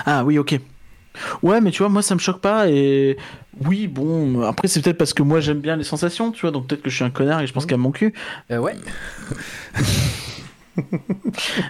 Ah 0.06 0.24
oui, 0.24 0.38
ok. 0.38 0.60
Ouais, 1.42 1.62
mais 1.62 1.72
tu 1.72 1.80
vois, 1.80 1.90
moi 1.90 2.02
ça 2.04 2.14
me 2.14 2.20
choque 2.20 2.42
pas 2.42 2.70
et 2.70 3.18
oui, 3.66 3.88
bon, 3.88 4.42
après 4.44 4.68
c'est 4.68 4.82
peut-être 4.82 4.98
parce 5.00 5.14
que 5.16 5.24
moi 5.24 5.40
j'aime 5.40 5.60
bien 5.62 5.76
les 5.76 5.84
sensations, 5.84 6.32
tu 6.32 6.42
vois, 6.42 6.52
donc 6.52 6.68
peut-être 6.68 6.84
que 6.84 6.90
je 6.92 6.96
suis 6.96 7.04
un 7.06 7.10
connard 7.10 7.42
et 7.42 7.48
je 7.48 7.54
pense 7.54 7.66
qu'à 7.66 7.78
mon 7.78 7.92
cul. 7.92 8.14
Euh, 8.52 8.60
ouais. 8.60 8.76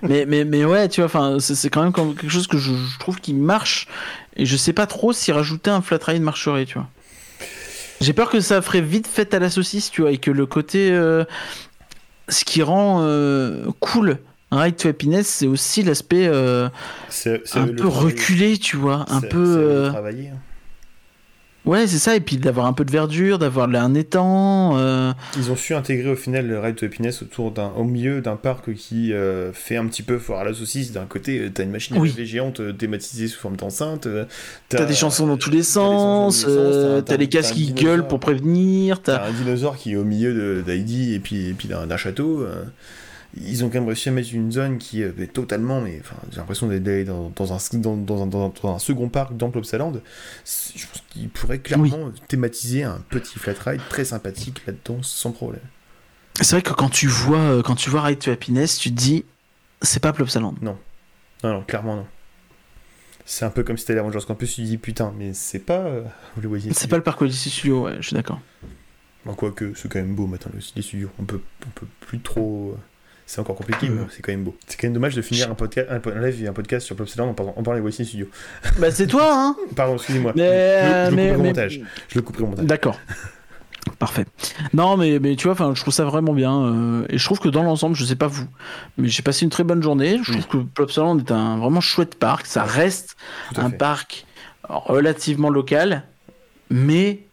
mais, 0.03 0.25
mais, 0.25 0.45
mais 0.45 0.65
ouais, 0.65 0.87
tu 0.89 1.01
vois, 1.01 1.05
enfin, 1.05 1.37
c'est 1.39 1.69
quand 1.69 1.83
même 1.83 1.93
quelque 1.93 2.29
chose 2.29 2.47
que 2.47 2.57
je, 2.57 2.73
je 2.73 2.99
trouve 2.99 3.19
qui 3.19 3.33
marche 3.33 3.87
et 4.35 4.45
je 4.45 4.55
sais 4.57 4.73
pas 4.73 4.87
trop 4.87 5.13
si 5.13 5.31
rajouter 5.31 5.69
un 5.69 5.81
flat 5.81 5.99
ride 6.05 6.21
marcherait, 6.21 6.65
tu 6.65 6.75
vois. 6.75 6.87
J'ai 7.99 8.13
peur 8.13 8.29
que 8.29 8.39
ça 8.39 8.61
ferait 8.61 8.81
vite 8.81 9.07
fête 9.07 9.33
à 9.33 9.39
la 9.39 9.49
saucisse, 9.49 9.89
tu 9.89 10.01
vois, 10.01 10.11
et 10.11 10.17
que 10.17 10.31
le 10.31 10.45
côté. 10.45 10.91
euh, 10.91 11.23
ce 12.29 12.43
qui 12.43 12.61
rend 12.61 12.99
euh, 13.03 13.65
cool 13.79 14.19
un 14.51 14.61
Ride 14.61 14.75
to 14.77 14.87
Happiness, 14.89 15.27
c'est 15.27 15.47
aussi 15.47 15.81
l'aspect 15.83 16.27
euh, 16.27 16.69
un 17.59 17.67
peu 17.75 17.87
reculé, 17.87 18.57
tu 18.57 18.77
vois, 18.77 19.05
un 19.09 19.19
peu. 19.29 19.37
hein. 20.27 20.37
Ouais, 21.67 21.85
c'est 21.85 21.97
ça, 21.99 22.15
et 22.15 22.19
puis 22.21 22.37
d'avoir 22.37 22.65
un 22.65 22.73
peu 22.73 22.85
de 22.85 22.91
verdure, 22.91 23.37
d'avoir 23.39 23.67
un 23.69 23.93
étang. 23.93 24.77
euh, 24.77 25.11
Ils 25.35 25.51
ont 25.51 25.55
su 25.55 25.75
intégrer 25.75 26.09
au 26.09 26.15
final 26.15 26.47
le 26.47 26.59
Ride 26.59 26.75
to 26.75 26.85
Happiness 26.85 27.21
autour 27.21 27.51
d'un, 27.51 27.71
au 27.75 27.83
milieu 27.83 28.21
d'un 28.21 28.37
parc 28.37 28.73
qui 28.73 29.11
euh, 29.13 29.51
fait 29.53 29.75
un 29.75 29.85
petit 29.87 30.01
peu 30.01 30.17
foire 30.17 30.39
à 30.39 30.43
la 30.45 30.53
saucisse. 30.53 30.91
D'un 30.93 31.05
côté, 31.05 31.39
euh, 31.39 31.49
t'as 31.53 31.63
une 31.63 31.71
machine 31.71 31.97
à 31.97 31.99
Oui. 31.99 32.09
laver 32.09 32.25
géante 32.25 32.61
thématisée 32.77 33.27
sous 33.27 33.39
forme 33.39 33.57
d'enceinte. 33.57 34.07
T'as 34.69 34.85
des 34.85 34.93
chansons 34.95 35.27
dans 35.27 35.37
tous 35.37 35.49
les 35.51 35.63
sens, 35.63 36.45
t'as 37.05 37.17
les 37.17 37.27
casques 37.27 37.53
qui 37.55 37.73
gueulent 37.73 38.07
pour 38.07 38.19
prévenir, 38.19 39.01
T'as 39.01 39.27
un 39.27 39.31
dinosaure 39.31 39.75
qui 39.77 39.91
est 39.93 39.95
au 39.97 40.05
milieu 40.05 40.33
de- 40.33 40.61
d'Heidi 40.61 41.13
et 41.13 41.19
puis, 41.19 41.49
et 41.49 41.53
puis 41.53 41.67
d'un, 41.67 41.85
d'un 41.85 41.97
château. 41.97 42.41
euh, 42.41 42.63
ils 43.41 43.63
ont 43.63 43.69
quand 43.69 43.75
même 43.79 43.85
réussi 43.87 44.09
à 44.09 44.11
mettre 44.11 44.29
une 44.33 44.51
zone 44.51 44.77
qui 44.77 45.03
euh, 45.03 45.11
est 45.19 45.33
totalement, 45.33 45.81
mais 45.81 45.97
enfin, 46.01 46.15
j'ai 46.31 46.37
l'impression 46.37 46.67
d'aller 46.67 47.03
dans, 47.05 47.29
dans, 47.35 47.53
un, 47.53 47.57
dans, 47.79 47.95
dans 47.97 48.23
un, 48.23 48.27
dans 48.27 48.45
un- 48.47 48.53
dans 48.61 48.75
un 48.75 48.79
second 48.79 49.09
parc 49.09 49.35
dans 49.37 49.49
Plopsaland. 49.49 49.93
Je 49.93 50.85
pense 50.87 51.03
qu'ils 51.09 51.29
pourraient 51.29 51.59
clairement 51.59 52.11
thématiser 52.27 52.83
un 52.83 52.99
petit 53.09 53.37
flat 53.39 53.53
ride 53.65 53.81
très 53.89 54.05
sympathique 54.05 54.61
là-dedans 54.65 55.01
sans 55.03 55.31
problème. 55.31 55.61
C'est 56.39 56.51
vrai 56.55 56.61
que 56.61 56.73
quand 56.73 56.89
tu 56.89 57.07
vois, 57.07 57.39
euh, 57.39 57.61
quand 57.63 57.75
tu 57.75 57.89
vois 57.89 58.01
Ride 58.03 58.19
to 58.19 58.29
Happiness, 58.31 58.77
tu 58.77 58.89
te 58.91 58.95
dis, 58.95 59.25
c'est 59.81 59.99
pas 60.01 60.13
Plopsaland. 60.13 60.53
Non, 60.61 60.77
non, 61.43 61.63
clairement 61.63 61.95
non. 61.95 62.05
C'est 63.25 63.43
un 63.43 63.49
peu 63.49 63.63
comme 63.63 63.77
si 63.77 63.85
t'allais 63.85 63.99
à 63.99 64.03
Rangers 64.03 64.19
Campus, 64.25 64.53
tu 64.55 64.61
dis 64.61 64.77
putain, 64.77 65.13
mais 65.17 65.33
c'est 65.33 65.59
pas 65.59 65.79
euh, 65.79 66.03
le 66.41 66.49
C'est 66.71 66.87
pas 66.87 66.95
le 66.95 67.03
parc 67.03 67.21
Odyssey 67.21 67.49
Studio, 67.49 67.83
ouais, 67.85 67.97
je 67.99 68.07
suis 68.07 68.15
d'accord. 68.15 68.39
Quoique, 69.35 69.73
c'est 69.75 69.91
quand 69.91 69.99
même 69.99 70.15
beau 70.15 70.25
maintenant, 70.27 70.51
le- 70.55 70.61
les 70.77 70.81
studios. 70.81 71.09
On 71.19 71.25
peut, 71.25 71.41
on 71.65 71.69
peut 71.71 71.87
plus 71.99 72.19
trop. 72.21 72.77
euh, 72.77 72.81
C'est 73.29 73.41
encore 73.41 73.57
compliqué, 73.57 73.89
mais 73.89 74.01
c'est 74.09 74.21
quand 74.21 74.31
même 74.31 74.45
beau. 74.45 74.55
C'est 74.67 74.79
quand 74.79 74.87
même 74.87 74.93
dommage 74.93 75.13
de 75.13 75.21
finir 75.21 75.51
un, 75.51 75.53
podcast, 75.53 75.89
un, 75.91 76.21
live 76.21 76.43
et 76.45 76.47
un 76.47 76.53
podcast 76.53 76.85
sur 76.85 76.95
Plopsaland 76.95 77.27
en 77.29 77.33
parlant, 77.33 77.53
en 77.57 77.61
parlant 77.61 77.85
Disney 77.85 78.07
Studios. 78.07 78.27
Bah 78.79 78.89
c'est 78.89 79.05
toi, 79.05 79.29
hein 79.29 79.55
Pardon, 79.75 79.95
excusez-moi. 79.97 80.31
Mais, 80.35 80.43
je, 80.43 80.47
euh, 80.49 81.05
je 81.05 81.09
le 81.11 81.15
mais- 81.17 81.23
couperai 81.23 81.35
au 81.35 81.41
mais- 81.41 81.47
montage. 81.49 81.81
Je 82.07 82.15
le 82.15 82.21
couperai 82.21 82.43
au 82.43 82.47
montage. 82.47 82.65
D'accord. 82.65 82.97
Parfait. 83.99 84.25
Non, 84.73 84.95
mais, 84.95 85.19
mais 85.19 85.35
tu 85.35 85.43
vois, 85.43 85.53
enfin, 85.53 85.73
je 85.75 85.81
trouve 85.81 85.93
ça 85.93 86.05
vraiment 86.05 86.33
bien. 86.33 86.55
euh, 86.67 87.05
et 87.09 87.17
je 87.17 87.25
trouve 87.25 87.39
que 87.39 87.49
dans 87.49 87.63
l'ensemble, 87.63 87.95
je 87.97 88.05
sais 88.05 88.15
pas 88.15 88.27
vous, 88.27 88.47
mais 88.97 89.09
j'ai 89.09 89.23
passé 89.23 89.43
une 89.43 89.49
très 89.51 89.63
bonne 89.63 89.83
journée. 89.83 90.19
Je 90.23 90.31
trouve 90.31 90.47
que 90.47 90.57
Plopsaland 90.57 91.17
est 91.19 91.31
un 91.31 91.57
vraiment 91.57 91.81
chouette 91.81 92.15
parc. 92.15 92.45
Ça 92.45 92.63
reste 92.63 93.17
un 93.55 93.69
fait. 93.69 93.77
parc 93.77 94.25
relativement 94.69 95.49
local, 95.49 96.03
mais 96.69 97.25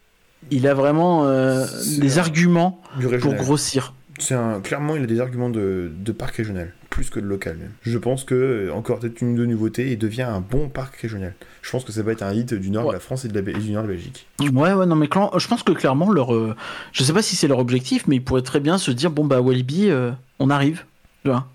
il 0.51 0.67
a 0.67 0.75
vraiment 0.75 1.25
euh, 1.25 1.67
des 1.99 2.19
arguments 2.19 2.81
pour 3.21 3.35
grossir. 3.35 3.95
C'est 4.19 4.35
un, 4.35 4.61
clairement, 4.61 4.97
il 4.97 5.03
a 5.03 5.07
des 5.07 5.21
arguments 5.21 5.51
de, 5.51 5.91
de 5.97 6.13
parc 6.13 6.37
régional, 6.37 6.73
plus 6.89 7.11
que 7.11 7.19
de 7.19 7.27
local 7.27 7.57
même. 7.57 7.73
Je 7.83 7.99
pense 7.99 8.23
que, 8.25 8.35
euh, 8.35 8.73
encore 8.73 9.01
peut-être 9.01 9.21
une 9.23 9.35
de 9.35 9.45
nouveautés, 9.45 9.91
il 9.93 9.99
devient 9.99 10.23
un 10.23 10.41
bon 10.41 10.69
parc 10.69 10.95
régional. 10.97 11.35
Je 11.63 11.71
pense 11.71 11.85
que 11.85 11.91
ça 11.93 12.03
va 12.03 12.13
être 12.13 12.23
un 12.23 12.33
hit 12.33 12.55
du 12.55 12.71
nord 12.71 12.85
Ouais. 12.85 12.91
de 12.91 12.95
la 12.95 13.01
France 13.01 13.25
et, 13.25 13.29
de 13.29 13.35
la, 13.39 13.51
et 13.51 13.55
du 13.61 13.73
nord 13.73 13.83
de 13.83 13.89
la 13.89 13.95
Belgique. 13.95 14.27
Ouais, 14.41 14.73
ouais, 14.73 14.87
non, 14.87 14.95
mais 14.95 15.09
clan- 15.09 15.37
je 15.37 15.49
pense 15.49 15.63
que 15.65 15.73
clairement, 15.73 16.13
leur, 16.13 16.33
euh, 16.35 16.55
je 16.93 17.03
sais 17.03 17.13
pas 17.13 17.23
si 17.23 17.35
c'est 17.37 17.49
leur 17.49 17.59
objectif, 17.59 18.07
mais 18.07 18.17
ils 18.17 18.25
pourraient 18.25 18.43
très 18.43 18.61
bien 18.61 18.79
se 18.79 18.91
dire 18.93 19.11
bon, 19.11 19.25
bah, 19.25 19.41
Walibi, 19.41 19.91
euh, 19.91 20.13
on 20.39 20.49
arrive. 20.51 20.85
Tu 21.25 21.31
vois. 21.31 21.49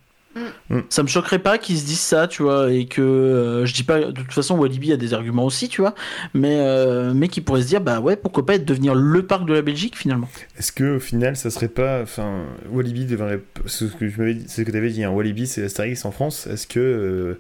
Mm. 0.70 0.80
Ça 0.90 1.04
me 1.04 1.08
choquerait 1.08 1.40
pas 1.40 1.58
qu'ils 1.58 1.78
se 1.78 1.86
disent 1.86 2.00
ça, 2.00 2.28
tu 2.28 2.44
vois, 2.44 2.72
et 2.72 2.86
que 2.86 3.02
euh, 3.02 3.66
je 3.66 3.74
dis 3.74 3.84
pas, 3.84 4.00
de 4.00 4.12
toute 4.12 4.32
façon, 4.34 4.58
Walibi 4.58 4.94
a 4.94 4.98
des 4.98 5.14
arguments 5.14 5.46
aussi, 5.46 5.70
tu 5.70 5.82
vois, 5.82 5.96
mais, 6.34 6.58
euh, 6.60 7.14
mais 7.14 7.28
qu'ils 7.28 7.44
pourraient 7.44 7.62
se 7.62 7.68
dire 7.68 7.82
bah 7.82 8.00
ouais, 8.00 8.16
pourquoi 8.16 8.46
pas 8.46 8.56
être 8.56 8.66
devenir 8.66 8.96
le 8.96 9.24
parc 9.26 9.46
de 9.46 9.54
la 9.54 9.62
Belgique 9.62 9.98
finalement. 9.98 10.30
Est-ce 10.58 10.72
que 10.72 10.96
au 10.98 11.00
final, 11.00 11.36
ça 11.36 11.50
serait 11.50 11.68
pas. 11.68 12.02
Enfin, 12.02 12.44
Walibi 12.72 13.06
devrait. 13.06 13.42
C'est 13.66 13.88
ce 13.88 13.96
que 13.96 14.06
m'avais 14.18 14.38
ce 14.48 14.62
tu 14.62 14.76
avais 14.78 14.90
dit, 14.90 15.04
hein, 15.04 15.12
Walibi, 15.12 15.48
c'est 15.48 15.64
Astérix 15.64 16.06
en 16.06 16.12
France. 16.12 16.48
Est-ce 16.48 16.68
que 16.68 16.80
euh, 16.80 17.40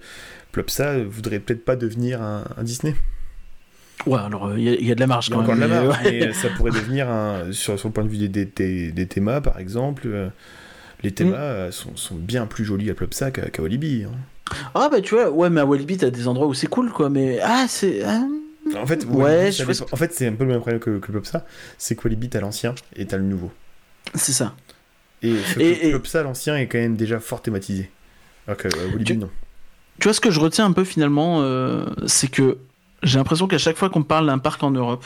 Plopsa 0.52 0.98
voudrait 1.04 1.40
peut-être 1.40 1.64
pas 1.66 1.76
devenir 1.76 2.22
un, 2.22 2.44
un 2.58 2.64
Disney? 2.64 2.96
Ouais, 4.06 4.20
alors 4.20 4.54
il 4.58 4.64
y, 4.64 4.70
a- 4.70 4.80
y 4.80 4.92
a 4.92 4.96
de 4.96 5.00
la 5.02 5.08
marge 5.08 5.30
quand 5.30 5.40
encore 5.42 5.56
de 5.56 5.60
même. 5.60 5.70
mais 5.70 5.84
marge, 5.88 6.04
ouais. 6.06 6.20
mais 6.28 6.34
ça 6.34 6.48
pourrait 6.56 6.72
devenir 6.72 7.10
un. 7.10 7.52
Sur, 7.52 7.78
sur 7.78 7.90
le 7.90 7.94
point 7.94 8.04
de 8.06 8.10
vue 8.10 8.18
des, 8.18 8.30
des, 8.30 8.46
des, 8.46 8.92
des 8.92 9.06
thémas, 9.08 9.42
par 9.42 9.60
exemple. 9.60 10.32
Les 11.04 11.12
thémas 11.12 11.32
Mm. 11.32 11.34
euh, 11.42 11.72
sont, 11.72 11.96
sont 11.96 12.16
bien 12.16 12.46
plus 12.46 12.66
jolis 12.66 12.90
à 12.90 12.94
Plopsa 12.94 13.32
qu'à 13.32 13.50
qu'à 13.50 13.62
Walibi. 13.62 14.06
hein. 14.06 14.12
Ah 14.74 14.90
bah 14.92 15.00
tu 15.02 15.14
vois, 15.16 15.30
ouais, 15.30 15.50
mais 15.50 15.62
à 15.62 15.66
Walibi, 15.66 15.98
t'as 15.98 16.10
des 16.10 16.28
endroits 16.28 16.48
où 16.48 16.54
c'est 16.54 16.68
cool, 16.68 16.92
quoi, 16.92 17.10
mais 17.10 17.40
ah, 17.42 17.66
c'est. 17.68 18.02
ah, 18.04 18.24
En 18.76 18.86
fait, 18.88 19.06
Ouais, 19.06 19.52
je 19.52 19.64
en 19.64 19.96
fait, 19.96 20.14
c'est 20.14 20.28
un 20.28 20.34
peu 20.34 20.44
le 20.44 20.52
même 20.52 20.60
problème 20.60 20.80
que, 20.80 20.98
que 21.00 21.12
Plopsa. 21.12 21.46
C'est 21.78 21.96
que 21.96 22.02
Walibi, 22.04 22.30
t'as 22.30 22.40
l'ancien 22.42 22.74
et 22.96 23.06
t'as 23.06 23.18
le 23.18 23.24
nouveau. 23.24 23.52
c'est 24.16 24.32
ça. 24.34 24.56
Et, 25.22 25.36
Et- 25.60 25.90
Plopsa, 25.92 26.24
l'ancien, 26.24 26.56
est 26.58 26.68
quand 26.68 26.78
même 26.80 26.96
déjà 26.96 27.20
fort 27.20 27.42
thématisé. 27.42 27.92
Alors 28.48 28.58
que 28.58 28.68
euh, 28.70 28.86
Walibi, 28.88 29.04
Tu- 29.04 29.18
non. 29.18 29.30
Tu 30.00 30.08
vois, 30.08 30.14
ce 30.14 30.22
que 30.22 30.32
je 30.32 30.40
retiens 30.40 30.66
un 30.66 30.72
peu 30.72 30.84
finalement, 30.86 31.42
euh, 31.42 31.86
c'est 32.08 32.30
que 32.30 32.58
j'ai 33.04 33.18
l'impression 33.20 33.48
qu'à 33.48 33.58
chaque 33.58 33.76
fois 33.78 33.90
qu'on 33.90 34.04
parle 34.04 34.28
d'un 34.28 34.38
parc 34.40 34.64
en 34.64 34.72
Europe, 34.72 35.06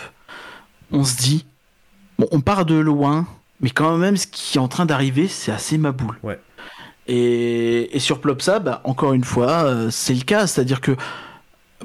on 0.92 1.04
se 1.04 1.18
dit, 1.18 1.46
bon, 2.20 2.28
on 2.32 2.42
part 2.42 2.66
de 2.66 2.76
loin, 2.76 3.28
mais 3.64 3.72
quand 3.72 3.98
même, 3.98 4.16
ce 4.18 4.28
qui 4.28 4.58
est 4.60 4.62
en 4.62 4.68
train 4.68 4.86
d'arriver, 4.86 5.28
c'est 5.28 5.52
assez 5.52 5.80
maboule. 5.80 6.18
Ouais. 6.22 6.40
Et, 7.08 7.96
et 7.96 8.00
sur 8.00 8.22
Plopsa, 8.22 8.60
bah, 8.60 8.82
encore 8.84 9.14
une 9.14 9.24
fois, 9.24 9.64
euh, 9.64 9.90
c'est 9.90 10.14
le 10.14 10.22
cas. 10.24 10.46
C'est-à-dire 10.48 10.80
que 10.82 10.96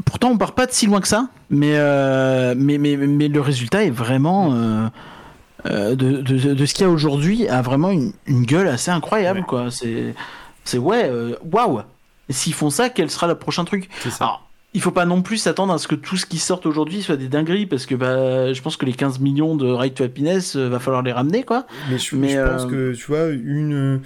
pourtant, 0.05 0.29
on 0.31 0.37
part 0.39 0.53
pas 0.53 0.67
de 0.67 0.73
si 0.73 0.87
loin 0.87 1.01
que 1.01 1.09
ça, 1.09 1.29
mais, 1.51 1.73
euh, 1.77 2.55
mais, 2.57 2.79
mais, 2.79 2.97
mais 2.97 3.29
le 3.29 3.41
résultat 3.41 3.85
est 3.85 3.91
vraiment. 3.91 4.53
euh, 4.55 4.89
de, 5.67 5.95
de, 6.23 6.55
de 6.55 6.67
ce 6.67 6.73
qu'il 6.73 6.85
y 6.85 6.89
a 6.89 6.91
aujourd'hui 6.91 7.49
a 7.49 7.63
vraiment 7.63 7.91
une, 7.91 8.13
une 8.27 8.45
gueule 8.45 8.69
assez 8.69 8.93
incroyable 8.93 9.41
Ouais. 9.41 9.45
quoi 9.47 9.67
c'est 9.71 10.79
ouais 10.79 11.11
waouh 11.51 11.81
Et 12.29 12.33
s'ils 12.33 12.55
font 12.55 12.71
ça 12.71 12.91
quel 12.91 13.11
sera 13.11 13.27
le 13.27 13.35
prochain 13.35 13.65
truc? 13.65 13.89
C'est 14.01 14.11
ça. 14.11 14.25
alors 14.25 14.48
il 14.75 14.83
faut 14.83 14.91
pas 14.91 15.07
non 15.07 15.23
plus 15.23 15.39
s'attendre 15.39 15.73
à 15.73 15.79
ce 15.79 15.89
que 15.89 15.95
tout 15.95 16.17
ce 16.17 16.27
qui 16.27 16.39
sort 16.39 16.61
aujourd'hui 16.67 17.03
soit 17.03 17.17
des 17.17 17.29
dingueries 17.29 17.67
parce 17.67 17.87
que 17.87 17.95
bah, 17.95 18.53
je 18.53 18.61
pense 18.61 18.77
que 18.77 18.85
les 18.85 18.93
15 18.93 19.19
millions 19.19 19.57
de 19.57 19.67
Right 19.67 19.95
to 19.95 20.05
Happiness 20.05 20.57
euh, 20.57 20.69
va 20.69 20.79
falloir 20.79 21.03
les 21.03 21.13
ramener 21.13 21.43
quoi 21.43 21.67
Mais 21.91 21.99
je, 21.99 22.17
Mais, 22.17 22.31
je 22.31 22.41
pense 22.41 22.65
euh, 22.65 22.67
que, 22.67 22.95
tu 22.95 23.07
vois, 23.07 23.29
une, 23.29 24.03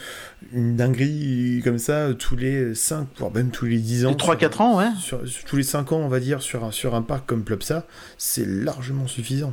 une 0.52 0.76
dinguerie 0.76 1.62
comme 1.64 1.78
ça, 1.78 2.14
tous 2.14 2.36
les 2.36 2.76
5, 2.76 3.08
voire 3.18 3.32
même 3.32 3.50
tous 3.50 3.64
les 3.64 3.78
10 3.78 4.06
ans. 4.06 4.12
3-4 4.12 4.62
ans 4.62 4.78
ouais 4.78 4.90
Sur, 5.00 5.26
sur 5.26 5.44
tous 5.44 5.56
les 5.56 5.62
5 5.64 5.90
ans, 5.92 5.98
on 5.98 6.08
va 6.08 6.20
dire, 6.20 6.42
sur 6.42 6.64
un, 6.64 6.70
sur 6.70 6.94
un 6.94 7.02
parc 7.02 7.26
comme 7.26 7.42
Plopsa, 7.42 7.84
c'est 8.16 8.46
largement 8.46 9.08
suffisant. 9.08 9.52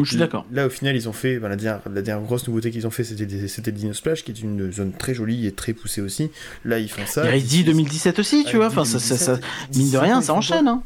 Je 0.00 0.04
suis 0.04 0.16
d'accord 0.16 0.46
Là, 0.52 0.66
au 0.66 0.70
final, 0.70 0.96
ils 0.96 1.08
ont 1.08 1.12
fait. 1.12 1.38
ben, 1.38 1.48
la, 1.48 1.56
dernière, 1.56 1.80
la 1.92 2.02
dernière 2.02 2.24
grosse 2.26 2.46
nouveauté 2.48 2.70
qu'ils 2.70 2.86
ont 2.86 2.90
fait, 2.90 3.04
c'était 3.04 3.26
des- 3.26 3.46
c'était 3.48 3.70
le 3.70 3.76
Dino 3.76 3.92
Splash, 3.92 4.24
qui 4.24 4.30
est 4.32 4.40
une 4.40 4.72
zone 4.72 4.92
très 4.92 5.14
jolie 5.14 5.46
et 5.46 5.52
très 5.52 5.72
poussée 5.74 6.00
aussi. 6.00 6.30
Là, 6.64 6.78
ils 6.78 6.88
font 6.90 7.06
ça. 7.06 7.34
il 7.36 7.42
d'ici- 7.42 7.56
dit 7.58 7.64
2017 7.64 8.18
aussi 8.18 8.44
tu 8.44 8.56
vois 8.56 8.66
enfin 8.66 8.84
ça, 8.84 8.98
ça, 8.98 9.16
ça- 9.16 9.36
2017, 9.72 9.76
mine 9.76 9.90
de 9.90 9.98
rien 9.98 10.20
ça 10.22 10.34
enchaîne 10.34 10.66
hein. 10.68 10.82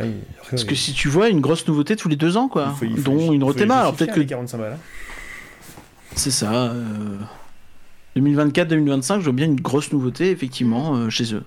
Ouais, 0.00 0.10
après, 0.38 0.50
parce 0.50 0.64
que 0.64 0.70
ouais, 0.70 0.76
si 0.76 0.92
tu 0.92 1.08
vois 1.08 1.28
une 1.28 1.40
grosse 1.40 1.66
nouveauté 1.66 1.96
tous 1.96 2.08
les 2.08 2.14
deux 2.16 2.36
ans 2.36 2.48
quoi 2.48 2.72
il 2.74 2.78
faut- 2.78 2.84
il 2.84 2.96
faut- 3.02 3.10
dont 3.10 3.18
il 3.18 3.26
faut 3.26 3.32
une 3.32 3.42
Rotema 3.44 3.80
alors 3.80 3.94
peut-être 3.96 4.12
que 4.14 4.20
les 4.20 4.26
45 4.26 4.58
balles. 4.58 4.72
hein. 4.74 4.78
C'est 6.14 6.30
ça. 6.30 6.52
euh, 6.72 7.16
2024-2025, 8.16 9.18
je 9.20 9.24
vois 9.24 9.32
bien 9.32 9.46
une 9.46 9.60
grosse 9.60 9.92
nouveauté, 9.92 10.30
effectivement, 10.30 10.96
euh, 10.96 11.10
chez 11.10 11.34
eux. 11.34 11.44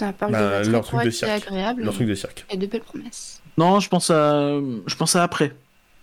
Un 0.00 0.12
parc 0.12 0.32
Bah, 0.32 0.62
de 0.64 0.70
leur 0.70 0.84
truc 0.84 1.04
de 1.04 1.10
cirque. 1.10 1.30
agréable. 1.30 1.82
Leur 1.84 1.94
truc 1.94 2.08
de 2.08 2.14
cirque. 2.14 2.44
Et 2.50 2.56
de 2.56 2.66
belles 2.66 2.80
promesses. 2.82 3.40
Non, 3.58 3.80
je 3.80 3.88
pense 3.88 4.08
à, 4.10 4.52
je 4.86 4.94
pense 4.94 5.16
à 5.16 5.22
après. 5.22 5.52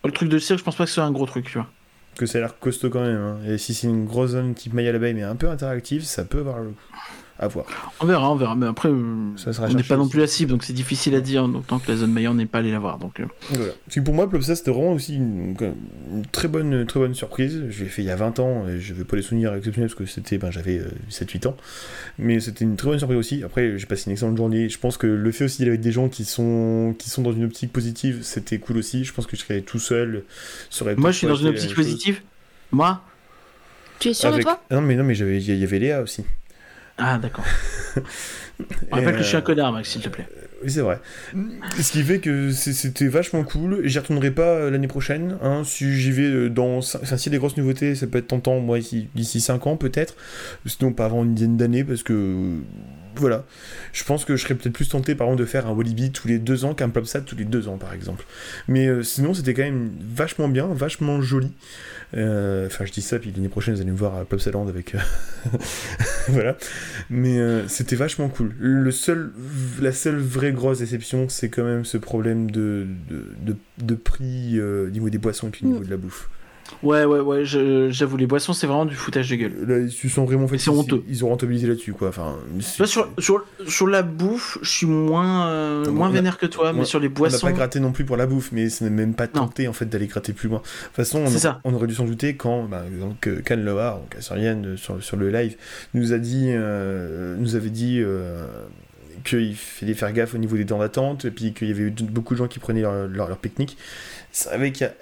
Le 0.04 0.12
truc 0.12 0.30
de 0.30 0.38
cirque, 0.38 0.60
je 0.60 0.64
pense 0.64 0.76
pas 0.76 0.84
que 0.84 0.90
ce 0.90 0.96
soit 0.96 1.04
un 1.06 1.12
gros 1.12 1.26
truc, 1.26 1.46
tu 1.46 1.58
vois. 1.58 1.68
Que 2.16 2.26
ça 2.26 2.38
a 2.38 2.42
l'air 2.42 2.60
costaud 2.60 2.90
quand 2.90 3.02
même. 3.02 3.16
hein. 3.18 3.40
Et 3.48 3.58
si 3.58 3.74
c'est 3.74 3.88
une 3.88 4.06
grosse 4.06 4.32
zone 4.32 4.54
type 4.54 4.74
Maya 4.74 4.92
l'abeille, 4.92 5.14
mais 5.14 5.24
un 5.24 5.36
peu 5.36 5.50
interactive, 5.50 6.04
ça 6.04 6.26
peut 6.26 6.40
avoir 6.40 6.60
le 6.60 6.70
coup. 6.70 6.96
À 7.38 7.50
voir. 7.50 7.66
On 8.00 8.06
verra, 8.06 8.32
on 8.32 8.36
verra. 8.36 8.56
Mais 8.56 8.66
après, 8.66 8.88
euh, 8.88 9.36
Ça 9.36 9.52
sera 9.52 9.68
on 9.68 9.74
n'est 9.74 9.84
pas 9.84 9.98
non 9.98 10.08
plus 10.08 10.22
la 10.22 10.28
cible, 10.28 10.52
donc 10.52 10.64
c'est 10.64 10.72
difficile 10.72 11.16
à 11.16 11.20
dire. 11.20 11.46
D'autant 11.50 11.80
que 11.80 11.92
la 11.92 11.98
zone 11.98 12.14
Mayan 12.14 12.34
n'est 12.34 12.46
pas 12.46 12.60
allé 12.60 12.72
la 12.72 12.80
voir. 12.80 12.98
Donc, 12.98 13.20
euh, 13.20 13.26
Voilà. 13.50 13.74
Parce 13.86 13.96
que 13.96 14.00
pour 14.00 14.14
moi, 14.14 14.30
Plopsa, 14.30 14.56
c'était 14.56 14.72
vraiment 14.72 14.94
aussi 14.94 15.16
une, 15.18 15.54
une 15.60 16.26
très, 16.32 16.48
bonne, 16.48 16.86
très 16.86 16.98
bonne 17.02 17.14
surprise. 17.14 17.66
Je 17.70 17.84
l'ai 17.84 17.90
fait 17.90 18.04
il 18.04 18.06
y 18.06 18.10
a 18.10 18.16
20 18.16 18.40
ans, 18.40 18.66
et 18.70 18.80
je 18.80 18.94
vais 18.94 19.04
pas 19.04 19.18
les 19.18 19.22
souvenirs 19.22 19.54
exceptionnels 19.54 19.90
parce 19.90 20.00
que 20.00 20.06
c'était, 20.06 20.38
ben, 20.38 20.50
j'avais 20.50 20.78
euh, 20.80 20.88
7-8 21.10 21.48
ans. 21.50 21.58
Mais 22.20 22.40
c'était 22.40 22.64
une 22.64 22.78
très 22.78 22.88
bonne 22.88 23.00
surprise 23.00 23.18
aussi. 23.20 23.44
Après, 23.44 23.78
j'ai 23.78 23.86
passé 23.86 24.04
une 24.06 24.14
excellente 24.14 24.38
journée. 24.38 24.70
Je 24.70 24.80
pense 24.80 24.96
que 24.96 25.06
le 25.08 25.32
fait 25.34 25.44
aussi 25.44 25.58
d'aller 25.60 25.72
avec 25.72 25.82
des 25.82 25.92
gens 25.92 26.08
qui 26.08 26.24
sont, 26.24 26.96
qui 26.98 27.10
sont 27.10 27.22
dans 27.22 27.34
une 27.34 27.44
optique 27.44 27.74
positive, 27.74 28.20
c'était 28.22 28.60
cool 28.60 28.78
aussi. 28.78 29.04
Je 29.04 29.12
pense 29.12 29.28
que 29.28 29.36
je 29.36 29.42
serais 29.42 29.60
tout 29.60 29.80
seul. 29.80 30.24
moi, 30.96 31.12
je 31.12 31.18
suis 31.18 31.28
dans 31.28 31.36
une 31.36 31.48
optique 31.48 31.76
positive. 31.76 32.22
Moi 32.72 33.02
Tu 34.00 34.08
es 34.10 34.14
sûr 34.14 34.30
Avec- 34.30 34.40
de 34.40 34.44
toi? 34.44 34.62
Non, 34.72 34.80
mais 34.82 34.96
non, 34.96 35.04
mais 35.04 35.16
j'avais- 35.16 35.38
il 35.42 35.56
y 35.60 35.64
avait 35.64 35.80
Léa 35.80 36.02
aussi. 36.02 36.24
Ah, 36.98 37.18
d'accord. 37.18 37.46
On 38.92 38.96
rappelle 38.96 39.14
que 39.18 39.24
je 39.24 39.28
suis 39.28 39.36
un 39.36 39.40
euh, 39.40 39.44
connard, 39.44 39.72
Max, 39.74 39.90
s'il 39.90 40.02
te 40.02 40.10
plaît. 40.10 40.28
Oui, 40.64 40.72
c'est 40.72 40.80
vrai. 40.82 41.00
Ce 41.80 41.92
qui 41.92 42.02
fait 42.04 42.20
que 42.20 42.52
c'était 42.52 43.08
vachement 43.08 43.44
cool. 43.44 43.82
J'y 43.84 44.00
retournerai 44.00 44.32
pas 44.32 44.44
euh, 44.44 44.72
l'année 44.72 44.88
prochaine. 44.88 45.38
Hein, 45.44 45.64
si 45.66 45.94
j'y 46.00 46.12
vais 46.12 46.24
euh, 46.24 46.50
dans. 46.50 46.78
Enfin, 46.78 47.18
s'il 47.18 47.32
y 47.32 47.36
a 47.36 47.38
des 47.38 47.40
grosses 47.40 47.58
nouveautés, 47.58 47.96
ça 47.96 48.08
peut 48.08 48.18
être 48.20 48.28
tentant, 48.28 48.60
moi, 48.60 48.80
ici- 48.80 49.10
d'ici 49.14 49.42
5 49.42 49.68
ans 49.68 49.76
peut-être. 49.76 50.16
Sinon, 50.66 50.94
pas 50.94 51.06
avant 51.06 51.24
une 51.26 51.34
dizaine 51.36 51.58
d'années, 51.58 51.84
parce 51.84 52.02
que. 52.04 52.60
Voilà. 53.18 53.46
Je 53.94 54.04
pense 54.04 54.26
que 54.26 54.36
je 54.36 54.44
serais 54.44 54.56
peut-être 54.56 54.74
plus 54.74 54.90
tenté, 54.90 55.16
par 55.16 55.28
exemple, 55.28 55.42
de 55.42 55.46
faire 55.48 55.68
un 55.68 55.72
Walibi 55.72 56.12
tous 56.12 56.28
les 56.28 56.38
2 56.40 56.66
ans 56.66 56.74
qu'un 56.74 56.90
Plopsat 56.90 57.22
tous 57.22 57.36
les 57.36 57.46
2 57.46 57.68
ans, 57.70 57.78
par 57.78 57.94
exemple. 57.94 58.26
Mais 58.68 58.88
euh, 58.88 59.04
sinon, 59.04 59.34
c'était 59.34 59.54
quand 59.54 59.64
même 59.64 59.92
vachement 60.02 60.48
bien, 60.50 60.68
vachement 60.68 61.22
joli. 61.22 61.52
Euh, 62.16 62.66
Enfin, 62.68 62.86
je 62.86 62.92
dis 62.92 63.02
ça, 63.02 63.20
puis 63.20 63.32
l'année 63.36 63.50
prochaine, 63.50 63.76
vous 63.76 63.82
allez 63.82 63.92
me 63.92 63.98
voir 63.98 64.16
à 64.16 64.26
Plopsaland 64.26 64.68
avec. 64.68 64.96
euh, 64.96 65.00
voilà. 66.30 66.58
Mais 67.10 67.40
euh, 67.40 67.68
c'était 67.68 67.96
vachement 67.96 68.30
cool. 68.30 68.54
Le 68.60 68.92
seul, 68.92 69.32
la 69.82 69.92
seule 69.92 70.18
vraie 70.18 70.52
grosse 70.54 70.80
déception, 70.80 71.30
c'est 71.30 71.50
quand 71.50 71.64
même 71.64 71.86
ce 71.86 71.98
problème 71.98 72.50
de, 72.52 72.88
de, 73.10 73.26
de, 73.42 73.56
de 73.80 73.96
prix 73.96 74.62
au 74.62 74.90
niveau 74.90 75.10
des 75.10 75.18
boissons 75.18 75.48
et 75.48 75.52
puis 75.52 75.66
au 75.66 75.70
niveau 75.70 75.84
de 75.84 75.90
la 75.90 75.98
bouffe. 75.98 76.30
Ouais, 76.82 77.06
ouais, 77.06 77.20
ouais, 77.20 77.46
j'avoue, 77.46 78.18
les 78.18 78.26
boissons, 78.26 78.54
c'est 78.54 78.66
vraiment 78.66 78.86
du 78.86 78.96
foutage 78.96 79.30
de 79.30 79.36
gueule. 79.36 79.54
Là, 79.68 79.78
ils 79.80 79.92
se 79.92 80.10
sont 80.10 80.26
vraiment 80.26 80.48
fait. 80.48 80.58
C'est 80.58 80.70
honteux. 80.72 81.04
Ils 81.08 81.24
ont 81.24 81.30
rentabilisé 81.30 81.68
là-dessus, 81.68 81.94
quoi. 81.94 82.10
Enfin, 82.10 82.38
Toi, 82.78 82.88
sur, 82.88 83.08
sur, 83.20 83.46
sur 83.68 83.88
la 83.88 84.02
bouffe, 84.02 84.58
je 84.64 84.70
suis 84.70 84.88
moins, 84.88 85.48
euh, 85.50 85.86
On 85.88 85.92
moins 85.92 86.10
a- 86.10 86.12
vénère 86.12 86.38
que 86.40 86.48
toi, 86.48 86.72
on- 86.72 86.78
mais 86.78 86.86
sur 86.86 87.00
les 87.00 87.08
On 87.08 87.10
n'a 87.12 87.16
boissons. 87.16 87.46
pas 87.48 87.54
gratté 87.54 87.80
non 87.80 87.92
plus 87.92 88.04
pour 88.04 88.18
la 88.18 88.26
bouffe, 88.26 88.52
mais 88.52 88.70
ce 88.70 88.84
n'est 88.84 88.90
même 88.90 89.14
pas 89.14 89.26
Non. 89.28 89.32
tenté 89.46 89.68
en 89.68 89.74
fait 89.74 89.86
d'aller 89.86 90.08
gratter 90.08 90.34
plus 90.34 90.50
loin. 90.50 90.58
De 90.60 90.64
toute 90.64 90.96
façon, 90.96 91.20
on, 91.20 91.28
C'est 91.30 91.38
ça. 91.40 91.60
on 91.66 91.74
aurait 91.74 91.88
dû 91.88 91.94
s'en 91.96 92.06
douter 92.06 92.36
quand 92.36 92.64
bah, 92.64 92.84
donc, 93.00 93.30
Can 93.48 93.58
Loa, 93.58 94.02
donc 94.02 94.78
sur, 94.78 95.04
sur 95.04 95.18
le 95.18 95.30
live, 95.30 95.56
nous 95.94 96.14
a 96.14 96.18
dit, 96.18 96.48
euh, 96.50 97.36
nous 97.38 97.56
avait 97.56 97.70
dit 97.70 98.00
euh, 98.02 98.46
qu'il 99.24 99.56
fallait 99.56 99.94
faire 99.94 100.12
gaffe 100.14 100.34
au 100.34 100.38
niveau 100.40 100.58
des 100.58 100.66
temps 100.66 100.80
d'attente, 100.80 101.26
et 101.26 101.32
puis 101.32 101.54
qu'il 101.54 101.68
y 101.68 101.72
avait 101.72 101.84
eu 101.84 101.92
beaucoup 101.92 102.34
de 102.34 102.40
gens 102.40 102.48
qui 102.48 102.60
prenaient 102.60 102.82
leur, 102.82 103.08
leur, 103.08 103.28
leur 103.28 103.38
pique-nique. 103.38 103.78
C'est 104.32 104.56
vrai 104.58 104.72
qu'il 104.72 104.86
y 104.88 104.90
a- 104.90 104.94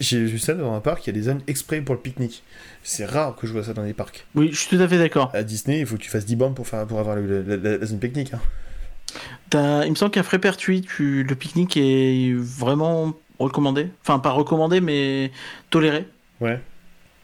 J'ai 0.00 0.24
vu 0.24 0.38
ça 0.38 0.54
dans 0.54 0.72
un 0.74 0.80
parc, 0.80 1.06
il 1.06 1.08
y 1.08 1.10
a 1.10 1.12
des 1.12 1.22
zones 1.22 1.42
exprès 1.46 1.80
pour 1.82 1.94
le 1.94 2.00
pique-nique. 2.00 2.42
C'est 2.82 3.04
rare 3.04 3.36
que 3.36 3.46
je 3.46 3.52
vois 3.52 3.62
ça 3.62 3.74
dans 3.74 3.82
les 3.82 3.92
parcs. 3.92 4.24
Oui, 4.34 4.48
je 4.52 4.56
suis 4.58 4.74
tout 4.76 4.82
à 4.82 4.88
fait 4.88 4.96
d'accord. 4.98 5.30
À 5.34 5.42
Disney, 5.42 5.80
il 5.80 5.86
faut 5.86 5.96
que 5.96 6.00
tu 6.02 6.08
fasses 6.08 6.24
10 6.24 6.36
bornes 6.36 6.54
pour, 6.54 6.66
faire, 6.66 6.86
pour 6.86 6.98
avoir 6.98 7.16
le- 7.16 7.42
la, 7.42 7.56
la- 7.56 7.76
la 7.78 7.86
zone 7.86 7.98
pique-nique. 7.98 8.32
hein. 8.34 8.40
Il 9.84 9.90
me 9.90 9.94
semble 9.96 10.12
qu'à 10.12 10.22
Frépertuis, 10.22 10.82
tu... 10.82 11.22
le 11.24 11.34
pique-nique 11.34 11.76
est 11.76 12.32
vraiment 12.34 13.12
recommandé. 13.38 13.88
Enfin, 14.02 14.18
pas 14.20 14.30
recommandé, 14.30 14.80
mais 14.80 15.30
toléré. 15.70 16.06
Ouais. 16.40 16.60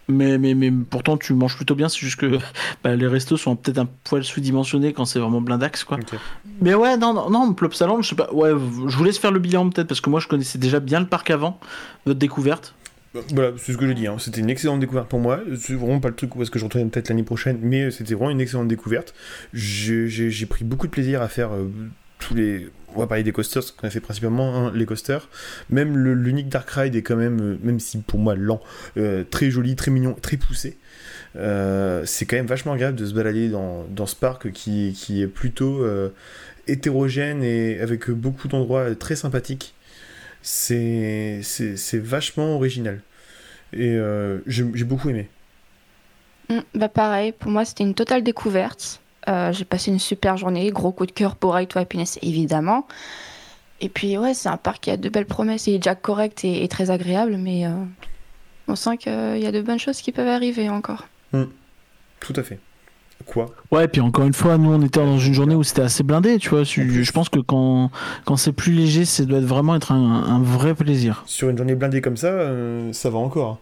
Mais, 0.08 0.38
mais, 0.38 0.54
mais 0.54 0.70
pourtant, 0.70 1.16
tu 1.16 1.32
manges 1.34 1.56
plutôt 1.56 1.74
bien. 1.74 1.88
C'est 1.88 1.98
juste 2.00 2.16
que 2.16 2.38
bah, 2.84 2.94
les 2.94 3.06
restos 3.06 3.36
sont 3.36 3.56
peut-être 3.56 3.78
un 3.78 3.88
poil 4.04 4.22
sous-dimensionnés 4.24 4.92
quand 4.92 5.04
c'est 5.04 5.18
vraiment 5.18 5.40
blindax, 5.40 5.84
quoi. 5.84 5.98
Ok. 5.98 6.18
Mais 6.60 6.74
ouais, 6.74 6.96
non, 6.96 7.12
non, 7.12 7.28
non, 7.30 7.52
Plopsaland, 7.54 8.02
je 8.02 8.10
sais 8.10 8.14
pas. 8.14 8.32
Ouais, 8.32 8.50
je 8.50 8.96
vous 8.96 9.04
laisse 9.04 9.18
faire 9.18 9.32
le 9.32 9.40
bilan 9.40 9.68
peut-être 9.70 9.88
parce 9.88 10.00
que 10.00 10.10
moi, 10.10 10.20
je 10.20 10.28
connaissais 10.28 10.58
déjà 10.58 10.78
bien 10.80 11.00
le 11.00 11.06
parc 11.06 11.30
avant 11.30 11.58
votre 12.04 12.18
découverte. 12.18 12.74
Voilà, 13.32 13.52
c'est 13.56 13.72
ce 13.72 13.78
que 13.78 13.86
je 13.86 13.92
dis. 13.92 14.06
hein. 14.06 14.16
C'était 14.18 14.40
une 14.42 14.50
excellente 14.50 14.78
découverte 14.80 15.08
pour 15.08 15.20
moi. 15.20 15.40
C'est 15.58 15.72
vraiment 15.74 16.00
pas 16.00 16.08
le 16.08 16.14
truc 16.14 16.36
où 16.36 16.42
est-ce 16.42 16.50
que 16.50 16.58
je 16.58 16.64
retourne 16.64 16.90
peut-être 16.90 17.08
l'année 17.08 17.22
prochaine, 17.22 17.58
mais 17.62 17.90
c'était 17.90 18.14
vraiment 18.14 18.30
une 18.30 18.42
excellente 18.42 18.68
découverte. 18.68 19.14
J'ai 19.54 20.46
pris 20.46 20.64
beaucoup 20.64 20.86
de 20.86 20.92
plaisir 20.92 21.22
à 21.22 21.28
faire 21.28 21.50
euh, 21.52 21.64
tous 22.18 22.34
les. 22.34 22.68
On 22.96 23.00
va 23.00 23.06
parler 23.06 23.22
des 23.24 23.32
coasters, 23.32 23.62
parce 23.62 23.72
qu'on 23.72 23.86
a 23.86 23.90
fait 23.90 24.00
principalement 24.00 24.70
les 24.70 24.86
coasters. 24.86 25.28
Même 25.68 25.96
l'unique 25.98 26.48
Dark 26.48 26.68
Ride 26.70 26.96
est 26.96 27.02
quand 27.02 27.16
même, 27.16 27.40
euh, 27.40 27.58
même 27.62 27.78
si 27.78 27.98
pour 27.98 28.18
moi 28.18 28.34
lent, 28.34 28.60
euh, 28.96 29.22
très 29.30 29.50
joli, 29.50 29.76
très 29.76 29.90
mignon, 29.90 30.14
très 30.20 30.38
poussé. 30.38 30.78
Euh, 31.36 32.02
c'est 32.06 32.24
quand 32.24 32.36
même 32.36 32.46
vachement 32.46 32.72
agréable 32.72 32.96
de 32.96 33.04
se 33.04 33.12
balader 33.12 33.50
dans, 33.50 33.84
dans 33.90 34.06
ce 34.06 34.16
parc 34.16 34.50
qui, 34.50 34.94
qui 34.96 35.20
est 35.22 35.26
plutôt 35.26 35.84
hétérogène 36.66 37.42
et 37.42 37.78
avec 37.80 38.10
beaucoup 38.10 38.48
d'endroits 38.48 38.94
très 38.94 39.16
sympathiques. 39.16 39.74
C'est 40.42 41.42
vachement 41.94 42.54
original. 42.56 43.00
Et 43.74 43.98
j'ai 44.46 44.64
j'ai 44.72 44.84
beaucoup 44.84 45.10
aimé. 45.10 45.28
Mm, 46.48 46.60
Bah 46.74 46.88
pareil, 46.88 47.32
pour 47.32 47.50
moi 47.50 47.64
c'était 47.66 47.84
une 47.84 47.94
totale 47.94 48.22
découverte. 48.22 49.00
Euh, 49.28 49.52
j'ai 49.52 49.64
passé 49.64 49.90
une 49.90 49.98
super 49.98 50.36
journée, 50.36 50.70
gros 50.70 50.92
coup 50.92 51.06
de 51.06 51.12
cœur 51.12 51.34
pour 51.34 51.52
Right 51.54 51.68
to 51.68 51.78
Happiness 51.78 52.18
évidemment. 52.22 52.86
Et 53.80 53.88
puis 53.88 54.16
ouais, 54.16 54.34
c'est 54.34 54.48
un 54.48 54.56
parc 54.56 54.84
qui 54.84 54.90
a 54.90 54.96
de 54.96 55.08
belles 55.08 55.26
promesses, 55.26 55.66
il 55.66 55.74
est 55.74 55.78
déjà 55.78 55.94
correct 55.94 56.44
et, 56.44 56.62
et 56.62 56.68
très 56.68 56.90
agréable, 56.90 57.36
mais 57.36 57.66
euh, 57.66 57.70
on 58.68 58.76
sent 58.76 58.96
qu'il 58.98 59.38
y 59.38 59.46
a 59.46 59.52
de 59.52 59.62
bonnes 59.62 59.78
choses 59.78 60.00
qui 60.00 60.12
peuvent 60.12 60.28
arriver 60.28 60.70
encore. 60.70 61.06
Tout 62.20 62.32
à 62.36 62.42
fait. 62.42 62.58
Quoi? 63.24 63.46
Ouais, 63.72 63.86
et 63.86 63.88
puis 63.88 64.00
encore 64.00 64.26
une 64.26 64.34
fois, 64.34 64.58
nous 64.58 64.72
on 64.72 64.82
était 64.82 65.00
dans 65.00 65.18
une 65.18 65.32
journée 65.34 65.54
où 65.54 65.64
c'était 65.64 65.82
assez 65.82 66.02
blindé, 66.02 66.38
tu 66.38 66.50
vois. 66.50 66.62
Je, 66.62 67.02
je 67.02 67.12
pense 67.12 67.28
que 67.28 67.40
quand, 67.40 67.90
quand 68.24 68.36
c'est 68.36 68.52
plus 68.52 68.72
léger, 68.72 69.04
ça 69.04 69.24
doit 69.24 69.38
être 69.38 69.44
vraiment 69.44 69.74
être 69.74 69.90
un, 69.90 70.22
un 70.22 70.40
vrai 70.40 70.74
plaisir. 70.74 71.24
Sur 71.26 71.48
une 71.48 71.56
journée 71.56 71.74
blindée 71.74 72.00
comme 72.00 72.16
ça, 72.16 72.28
euh, 72.28 72.92
ça 72.92 73.10
va 73.10 73.18
encore. 73.18 73.58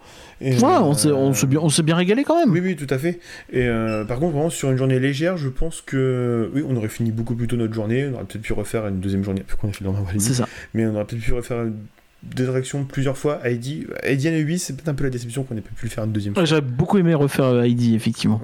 Et, 0.47 0.55
Ouais, 0.57 0.63
on 0.63 0.93
s'est 0.93 1.11
on 1.11 1.33
s'est 1.33 1.47
bien, 1.47 1.61
bien 1.85 1.97
régalé 1.97 2.23
quand 2.23 2.39
même. 2.39 2.51
Oui, 2.53 2.61
oui, 2.61 2.77
tout 2.77 2.87
à 2.91 2.99
fait. 2.99 3.19
Et 3.53 3.67
euh, 3.67 4.05
par 4.05 4.19
contre, 4.19 4.35
vraiment, 4.35 4.51
sur 4.51 4.71
une 4.71 4.77
journée 4.77 5.01
légère, 5.01 5.37
je 5.39 5.49
pense 5.49 5.81
que. 5.81 6.51
Oui, 6.55 6.63
on 6.69 6.77
aurait 6.77 6.89
fini 6.89 7.11
beaucoup 7.13 7.35
plus 7.35 7.47
tôt 7.47 7.57
notre 7.57 7.73
journée. 7.73 8.07
On 8.11 8.15
aurait 8.15 8.25
peut-être 8.25 8.43
pu 8.43 8.53
refaire 8.53 8.87
une 8.89 9.01
deuxième 9.01 9.25
journée. 9.25 9.43
Qu'on 9.61 9.71
a 9.71 9.73
fait 9.73 9.85
dans 9.85 9.93
ma 9.93 10.01
Walibi. 10.01 10.23
C'est 10.23 10.35
ça. 10.35 10.47
Mais 10.75 10.85
on 10.87 10.95
aurait 10.95 11.07
peut-être 11.07 11.23
pu 11.23 11.33
refaire 11.33 11.63
une- 11.63 11.77
des 12.23 12.45
attractions 12.45 12.85
plusieurs 12.85 13.17
fois. 13.19 13.41
Heidi, 13.47 13.87
Heidi 14.03 14.29
et 14.29 14.39
8, 14.41 14.59
c'est 14.59 14.73
peut-être 14.75 14.89
un 14.89 14.95
peu 14.95 15.05
la 15.05 15.11
déception 15.11 15.45
qu'on 15.45 15.55
n'ait 15.55 15.61
pas 15.61 15.71
pu 15.77 15.87
le 15.87 15.91
faire 15.91 16.05
une 16.05 16.13
deuxième 16.13 16.35
fois. 16.35 16.43
Ouais, 16.43 16.47
J'aurais 16.47 16.61
beaucoup 16.63 16.99
aimé 16.99 17.15
refaire 17.15 17.45
euh, 17.47 17.63
Heidi, 17.63 17.95
effectivement. 17.95 18.41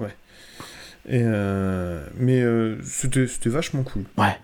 Et 1.09 1.21
euh, 1.23 2.03
mais 2.19 2.41
euh, 2.41 2.75
c'était 2.83 3.25
vachement 3.45 3.81
cool. 3.83 4.03
Ouais. 4.17 4.37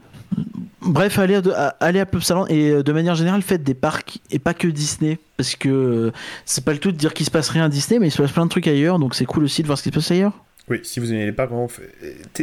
Bref, 0.88 1.20
allez 1.20 1.36
à, 1.36 1.76
allez 1.80 2.00
et 2.00 2.70
euh, 2.70 2.84
de 2.84 2.92
manière 2.94 3.16
générale, 3.16 3.42
faites 3.42 3.64
des 3.64 3.74
parcs 3.74 4.20
et 4.32 4.40
pas 4.40 4.54
que 4.54 4.68
Disney. 4.68 5.20
Parce 5.36 5.56
que 5.56 5.70
euh, 5.70 6.12
c'est 6.46 6.64
pas 6.64 6.74
le 6.74 6.80
tout 6.80 6.92
de 6.92 6.98
dire 6.98 7.14
qu'il 7.14 7.26
se 7.26 7.32
passe 7.32 7.50
rien 7.50 7.66
à 7.66 7.70
Disney, 7.70 8.00
mais 8.00 8.08
il 8.08 8.12
se 8.12 8.22
passe 8.22 8.32
plein 8.32 8.46
de 8.46 8.50
trucs 8.50 8.68
ailleurs, 8.68 8.98
donc 8.98 9.14
c'est 9.14 9.26
cool 9.26 9.44
aussi 9.44 9.62
de 9.62 9.68
voir 9.68 9.78
ce 9.78 9.84
qui 9.84 9.90
se 9.90 9.94
passe 9.94 10.12
ailleurs. 10.12 10.34
Oui, 10.70 10.82
si 10.84 11.00
vous 11.00 11.14
aimez 11.14 11.26
les 11.26 11.32
parcs, 11.32 11.50
vraiment, 11.50 11.70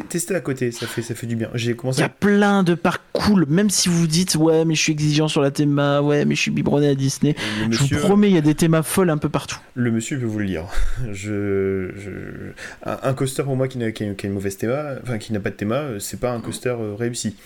testez 0.08 0.34
à 0.34 0.40
côté, 0.40 0.72
ça 0.72 0.86
fait, 0.86 1.02
ça 1.02 1.14
fait 1.14 1.26
du 1.26 1.36
bien. 1.36 1.50
J'ai 1.54 1.72
Il 1.72 1.76
commencé 1.76 2.00
y 2.00 2.04
a 2.04 2.08
plein 2.08 2.62
de 2.62 2.74
parcs 2.74 3.02
cool, 3.12 3.44
même 3.48 3.68
si 3.68 3.88
vous 3.90 4.06
dites 4.06 4.34
ouais 4.36 4.64
mais 4.64 4.74
je 4.74 4.80
suis 4.80 4.92
exigeant 4.92 5.28
sur 5.28 5.42
la 5.42 5.50
théma, 5.50 6.00
ouais 6.00 6.24
mais 6.24 6.34
je 6.34 6.40
suis 6.40 6.50
biberonné 6.50 6.88
à 6.88 6.94
Disney. 6.94 7.36
le 7.68 7.72
Je 7.72 7.94
vous 7.94 8.00
promets, 8.00 8.28
il 8.30 8.34
y 8.34 8.38
a 8.38 8.42
des 8.42 8.54
thémas 8.54 8.82
folles 8.82 9.10
un 9.10 9.18
peu 9.18 9.28
partout. 9.28 9.58
le 9.74 9.90
monsieur 9.90 10.18
peut 10.18 10.24
vous 10.24 10.38
le 10.38 10.46
dire. 10.46 10.64
Je, 11.12 11.90
je- 11.96 12.52
un, 12.88 12.98
un 13.02 13.12
coaster 13.14 13.42
pour 13.42 13.56
moi 13.56 13.68
qui 13.68 13.76
n'a 13.78 13.92
qui 13.92 14.04
a, 14.04 14.14
qui 14.14 14.24
a 14.26 14.28
une 14.28 14.34
mauvaise 14.34 14.56
théma, 14.56 14.94
enfin 15.02 15.18
qui 15.18 15.32
n'a 15.34 15.40
pas 15.40 15.50
de 15.50 15.56
théma, 15.56 15.76
euh, 15.76 15.98
c'est 15.98 16.18
pas 16.18 16.32
un 16.32 16.40
coaster 16.40 16.70
euh, 16.78 16.94
réussi. 16.94 17.36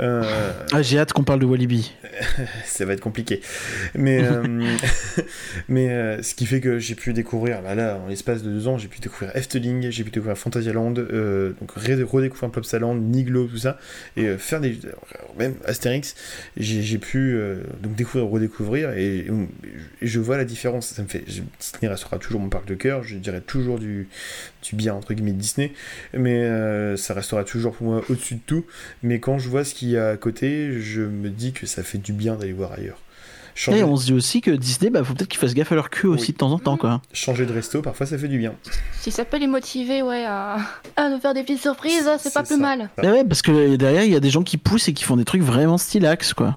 Euh, 0.00 0.52
Ah, 0.72 0.82
j'ai 0.82 0.98
hâte 0.98 1.12
qu'on 1.12 1.24
parle 1.24 1.40
de 1.40 1.46
Walibi. 1.46 1.92
ça 2.64 2.84
va 2.84 2.92
être 2.92 3.00
compliqué. 3.00 3.40
Mais, 3.94 4.22
euh, 4.24 4.42
mais 5.68 5.90
euh, 5.90 6.22
ce 6.22 6.34
qui 6.34 6.46
fait 6.46 6.60
que 6.60 6.78
j'ai 6.78 6.94
pu 6.94 7.12
découvrir, 7.12 7.62
là, 7.62 7.98
en 8.04 8.08
l'espace 8.08 8.42
de 8.42 8.50
deux 8.50 8.68
ans, 8.68 8.78
j'ai 8.78 8.88
pu 8.88 9.00
découvrir 9.00 9.34
Efteling, 9.36 9.90
j'ai 9.90 10.04
pu 10.08 10.14
découvrir 10.14 10.36
Fantasyland, 10.36 10.94
euh, 10.98 11.52
donc 11.60 11.72
redécouvrir 11.72 12.50
Plopsaland, 12.50 12.94
Niglo, 12.94 13.46
tout 13.46 13.58
ça, 13.58 13.78
et 14.16 14.26
euh, 14.26 14.38
faire 14.38 14.60
des. 14.60 14.78
Même 15.38 15.54
Astérix, 15.64 16.14
j'ai 16.56 16.82
j'ai 16.82 16.98
pu 16.98 17.34
euh, 17.34 17.62
donc 17.82 17.94
découvrir, 17.94 18.28
redécouvrir, 18.28 18.92
et, 18.92 19.18
et 19.18 19.26
je 20.02 20.20
vois 20.20 20.36
la 20.36 20.44
différence. 20.44 20.88
Ça 20.88 21.02
me 21.02 21.08
fait. 21.08 21.24
Disney 21.26 21.88
restera 21.88 22.18
toujours 22.18 22.40
mon 22.40 22.48
parc 22.48 22.66
de 22.66 22.74
cœur, 22.74 23.02
je 23.02 23.16
dirais 23.16 23.40
toujours 23.40 23.78
du, 23.78 24.08
du 24.62 24.76
bien, 24.76 24.94
entre 24.94 25.14
guillemets, 25.14 25.32
Disney, 25.32 25.72
mais 26.14 26.96
ça 26.96 27.14
restera 27.14 27.44
toujours 27.44 27.74
pour 27.74 27.86
moi 27.86 28.04
au-dessus 28.08 28.34
de 28.34 28.40
tout. 28.46 28.64
Mais 29.02 29.20
quand 29.20 29.38
je 29.38 29.48
vois 29.48 29.64
ce 29.64 29.74
qu'il 29.74 29.90
y 29.90 29.96
a 29.96 30.10
à 30.10 30.16
côté, 30.16 30.80
je 30.80 31.02
me 31.02 31.30
dis 31.30 31.52
que 31.52 31.66
ça 31.66 31.82
fait 31.82 31.98
du 31.98 32.12
bien 32.12 32.36
d'aller 32.36 32.52
voir 32.52 32.72
ailleurs. 32.72 33.00
Changer, 33.60 33.78
Et 33.80 33.82
on 33.84 33.96
se 33.96 34.04
dit 34.06 34.12
aussi 34.12 34.40
que 34.40 34.52
Disney, 34.52 34.88
bah, 34.88 35.02
faut 35.02 35.14
peut-être 35.14 35.28
qu'ils 35.28 35.40
fassent 35.40 35.52
gaffe 35.54 35.72
à 35.72 35.74
leur 35.74 35.90
cul 35.90 36.06
aussi 36.06 36.26
Oui. 36.26 36.32
de 36.32 36.36
temps 36.38 36.52
en 36.52 36.60
temps, 36.60 36.76
quoi. 36.76 37.02
changer 37.12 37.44
de 37.44 37.52
resto, 37.52 37.82
parfois 37.82 38.06
ça 38.06 38.16
fait 38.16 38.28
du 38.28 38.38
bien. 38.38 38.52
Si 39.00 39.10
ça 39.10 39.24
peut 39.24 39.36
les 39.38 39.48
motiver, 39.48 40.00
ouais, 40.00 40.24
à, 40.24 40.58
à 40.94 41.08
nous 41.10 41.18
faire 41.18 41.34
des 41.34 41.42
petites 41.42 41.60
surprises, 41.62 42.08
c'est 42.20 42.32
pas 42.32 42.44
plus 42.44 42.54
ça. 42.54 42.60
mal. 42.60 42.88
Mais 43.02 43.10
ouais, 43.10 43.24
parce 43.24 43.42
que 43.42 43.74
derrière, 43.74 44.04
il 44.04 44.12
y 44.12 44.16
a 44.16 44.20
des 44.20 44.30
gens 44.30 44.44
qui 44.44 44.58
poussent 44.58 44.86
et 44.88 44.92
qui 44.92 45.02
font 45.02 45.16
des 45.16 45.24
trucs 45.24 45.42
vraiment 45.42 45.76
stylax, 45.76 46.34
quoi. 46.34 46.56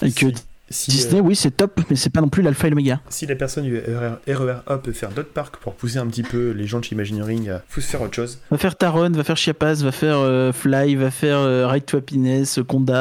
Et 0.00 0.10
que 0.10 0.26
Si, 0.72 0.90
Disney, 0.90 1.20
euh, 1.20 1.22
oui, 1.22 1.36
c'est 1.36 1.50
top, 1.52 1.80
mais 1.90 1.96
c'est 1.96 2.10
pas 2.10 2.20
non 2.20 2.28
plus 2.28 2.42
l'alpha 2.42 2.66
et 2.66 2.70
l'oméga. 2.70 3.00
si 3.08 3.26
la 3.26 3.36
personne 3.36 3.64
du 3.64 3.78
RER 3.78 4.34
RER 4.34 4.56
A 4.66 4.78
peut 4.78 4.92
faire 4.92 5.10
d'autres 5.10 5.32
parcs 5.32 5.56
pour 5.58 5.74
pousser 5.74 5.98
un 5.98 6.06
petit 6.06 6.22
peu 6.24 6.50
les 6.50 6.66
gens 6.66 6.80
de 6.80 6.84
chez 6.84 6.94
Imagineering 6.94 7.50
à 7.50 7.62
se 7.74 7.80
faire 7.80 8.02
autre 8.02 8.14
chose, 8.14 8.38
Va 8.50 8.58
faire 8.58 8.74
Taron, 8.76 9.10
va 9.10 9.22
faire 9.24 9.36
Chiapas, 9.36 9.74
va 9.74 9.92
faire 9.92 10.16
euh, 10.18 10.52
Fly, 10.52 10.96
va 10.96 11.10
faire 11.10 11.38
euh, 11.38 11.68
Ride 11.68 11.84
to 11.84 11.98
Happiness, 11.98 12.58
Conda, 12.66 12.94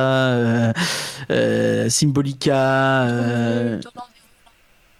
euh, 1.32 1.90
Symbolica, 1.90 3.08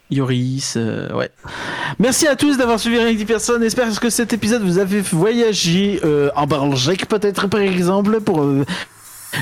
Yoris, 0.10 0.74
euh, 0.76 1.10
ouais. 1.14 1.30
Merci 1.98 2.28
à 2.28 2.36
tous 2.36 2.58
d'avoir 2.58 2.80
suivi 2.80 2.98
Rien 3.00 3.14
que 3.14 3.18
10 3.18 3.26
personnes. 3.26 3.62
J'espère 3.64 3.98
que 4.00 4.10
cet 4.10 4.34
épisode 4.34 4.62
vous 4.62 4.78
a 4.78 4.86
fait 4.86 5.00
voyager 5.00 6.02
euh, 6.04 6.30
en 6.36 6.46
Belgique, 6.48 7.08
peut-être 7.08 7.48
par 7.48 7.62
exemple, 7.62 8.20
pour. 8.20 8.42
euh, 8.42 8.66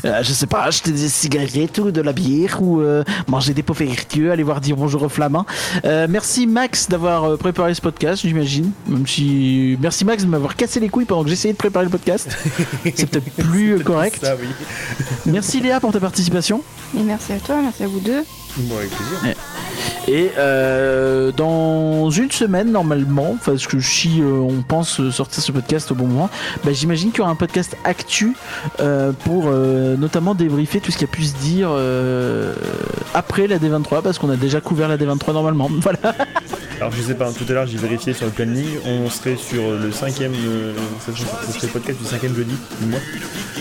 euh, 0.06 0.24
je 0.24 0.34
sais 0.34 0.48
pas, 0.48 0.64
acheter 0.64 0.92
des 0.92 1.10
cigarettes 1.10 1.78
ou 1.80 1.92
de 1.92 2.02
la 2.02 2.14
bière 2.14 2.62
ou 2.62 2.82
euh, 2.82 3.04
manger 3.28 3.54
des 3.54 3.64
pots 3.64 3.74
vertueux, 3.74 4.32
aller 4.32 4.44
voir 4.44 4.62
dire 4.62 4.76
bonjour 4.76 5.04
aux 5.04 5.10
flamands. 5.10 5.46
Euh, 5.86 6.08
merci 6.10 6.48
Max 6.48 6.88
d'avoir 6.88 7.24
euh, 7.24 7.38
préparé 7.38 7.74
ce 7.74 7.82
podcast, 7.82 8.22
j'imagine. 8.24 8.72
Même 8.88 9.08
si 9.08 9.78
merci 9.82 10.06
Max 10.06 10.24
de 10.24 10.30
m'avoir 10.30 10.56
cassé 10.56 10.80
les 10.80 10.90
couilles 10.90 11.06
pendant 11.06 11.24
que 11.24 11.30
j'essayais 11.30 11.54
de 11.54 11.58
préparer 11.58 11.86
le 11.86 11.92
podcast. 11.92 12.38
C'est 12.84 13.10
peut-être 13.10 13.32
plus 13.50 13.84
correct. 13.84 14.20
Ça 14.24 14.36
oui. 14.40 14.48
Merci 15.26 15.60
Léa 15.60 15.80
pour 15.80 15.92
ta 15.92 16.00
participation. 16.00 16.62
Et 16.98 17.04
merci 17.04 17.34
à 17.34 17.40
toi, 17.40 17.62
merci 17.62 17.84
à 17.84 17.88
vous 17.88 18.00
deux. 18.00 18.24
Bon 18.58 18.78
avec 18.78 18.90
plaisir. 18.90 19.36
Et 20.08 20.32
euh, 20.38 21.32
dans 21.32 22.10
une 22.10 22.32
semaine 22.32 22.72
normalement, 22.72 23.38
parce 23.46 23.68
que 23.68 23.80
si 23.80 24.22
euh, 24.22 24.32
on 24.32 24.64
pense 24.64 25.08
sortir 25.12 25.44
ce 25.44 25.52
podcast 25.52 25.92
au 25.92 25.96
bon 25.96 26.08
moment, 26.08 26.30
bah, 26.64 26.74
j'imagine 26.74 27.12
qu'il 27.12 27.20
y 27.20 27.22
aura 27.22 27.30
un 27.30 27.36
podcast 27.36 27.78
actu 27.84 28.36
euh, 28.80 29.12
pour 29.12 29.50
notamment 30.00 30.36
débriefer 30.36 30.80
tout 30.80 30.92
ce 30.92 30.98
qui 30.98 31.04
a 31.04 31.08
pu 31.08 31.24
se 31.24 31.36
dire 31.36 31.70
après 33.14 33.48
la 33.48 33.58
D23, 33.58 34.02
parce 34.02 34.18
qu'on 34.18 34.30
a 34.30 34.36
déjà 34.36 34.62
couvert 34.62 34.88
la 34.88 34.98
D23 34.98 35.34
normalement. 35.34 35.70
Voilà. 35.80 36.16
Alors 36.78 36.92
je 36.92 37.02
sais 37.02 37.14
pas, 37.14 37.32
tout 37.32 37.46
à 37.50 37.54
l'heure 37.54 37.68
j'ai 37.68 37.78
vérifié 37.78 38.14
sur 38.14 38.26
le 38.26 38.32
planning, 38.32 38.68
on 38.86 39.10
serait 39.10 39.36
sur 39.38 39.72
le 39.72 39.92
cinquième, 39.92 40.34
ça 41.06 41.14
serait 41.14 41.68
le 41.68 41.74
podcast 41.74 42.00
du 42.00 42.06
cinquième 42.06 42.36
jeudi 42.36 42.56
du 42.80 42.88
mois. 42.88 43.00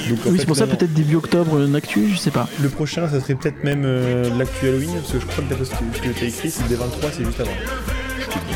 Donc, 0.09 0.19
oui, 0.27 0.37
c'est 0.39 0.47
pour 0.47 0.57
ça 0.57 0.67
peut-être 0.67 0.93
début 0.95 1.17
octobre 1.17 1.61
une 1.61 1.75
actu, 1.75 2.11
je 2.11 2.17
sais 2.17 2.31
pas. 2.31 2.49
Le 2.63 2.69
prochain, 2.69 3.09
ça 3.09 3.21
serait 3.21 3.35
peut-être 3.35 3.63
même 3.65 3.83
euh, 3.85 4.31
parce 4.87 5.13
que 5.13 5.21
je 5.21 5.27
crois 5.27 5.45
que 5.45 5.49
d'après 5.51 5.65
ce 5.65 5.71
que 5.71 6.09
tu 6.19 6.25
as 6.25 6.29
écrit, 6.29 6.51
c'est 6.51 6.63
le 6.69 6.77
D23, 6.77 7.09
c'est 7.17 7.25
juste 7.25 7.41
avant. 7.41 7.51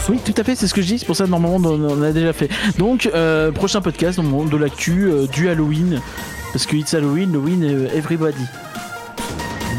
Oui, 0.08 0.18
tout 0.24 0.34
à 0.36 0.44
fait, 0.44 0.56
c'est 0.56 0.66
ce 0.66 0.74
que 0.74 0.82
je 0.82 0.86
dis, 0.88 0.98
c'est 0.98 1.06
pour 1.06 1.16
ça 1.16 1.26
normalement 1.26 1.56
on 1.56 1.84
on 1.84 2.02
a 2.02 2.10
déjà 2.12 2.32
fait. 2.32 2.48
Donc, 2.78 3.08
euh, 3.14 3.52
prochain 3.52 3.80
podcast, 3.80 4.18
normalement, 4.18 4.44
de 4.44 4.56
l'actu, 4.56 5.04
euh, 5.10 5.26
du 5.26 5.48
Halloween, 5.48 6.00
parce 6.52 6.66
que 6.66 6.76
it's 6.76 6.92
Halloween, 6.94 7.30
Halloween, 7.30 7.62
euh, 7.64 7.88
everybody. 7.96 8.44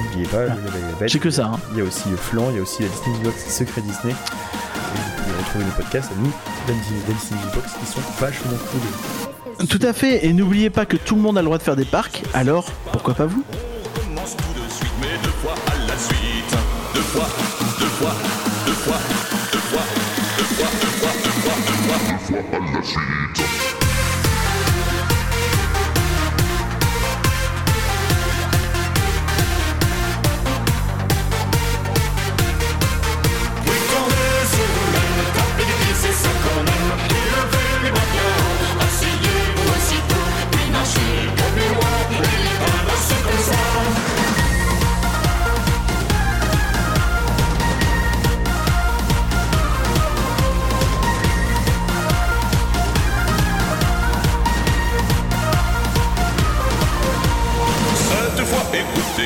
N'oubliez 0.08 0.28
pas, 0.28 0.46
Bête. 1.00 1.10
J'ai 1.10 1.20
que 1.20 1.30
ça. 1.30 1.46
hein. 1.48 1.60
Il 1.74 1.80
y 1.80 1.82
a 1.82 1.84
aussi 1.84 2.10
le 2.10 2.16
Flan, 2.18 2.48
il 2.52 2.56
y 2.58 2.60
a 2.60 2.62
aussi 2.62 2.84
la 2.84 2.90
Disney 2.90 3.18
Box 3.24 3.46
Secret 3.50 3.82
Disney. 3.82 4.14
Et 4.14 4.14
vous 4.14 5.24
pouvez 5.24 5.38
retrouver 5.44 5.66
nos 5.66 5.72
podcasts 5.72 6.12
à 6.12 6.16
nous, 6.22 6.32
la 6.68 6.74
Disney 6.74 7.00
la 7.08 7.14
Disney 7.16 7.42
Box, 7.54 7.74
qui 7.80 7.86
sont 7.92 8.02
vachement 8.20 8.52
cool. 8.72 9.68
Tout 9.68 9.80
à 9.82 9.94
fait, 9.94 10.26
et 10.26 10.34
n'oubliez 10.34 10.70
pas 10.70 10.86
que 10.86 10.98
tout 10.98 11.16
le 11.16 11.22
monde 11.22 11.38
a 11.38 11.42
le 11.42 11.46
droit 11.46 11.58
de 11.58 11.64
faire 11.64 11.76
des 11.76 11.86
parcs, 11.86 12.24
alors 12.34 12.66
pourquoi 12.92 13.14
pas 13.14 13.26
vous? 13.26 13.44
Fois, 18.04 18.16
deux 18.66 18.74
fois, 18.74 18.98
deux 19.54 19.60
fois, 19.60 19.82
deux 20.38 20.44
fois, 20.44 20.68
deux 20.82 20.88
fois, 21.00 21.12
deux 21.24 21.30
fois, 21.30 21.56
deux 21.56 21.78
fois, 21.84 21.98
deux 22.30 22.44
fois 22.44 22.60
à 22.60 22.76
la 22.76 22.84
suite. 22.84 23.63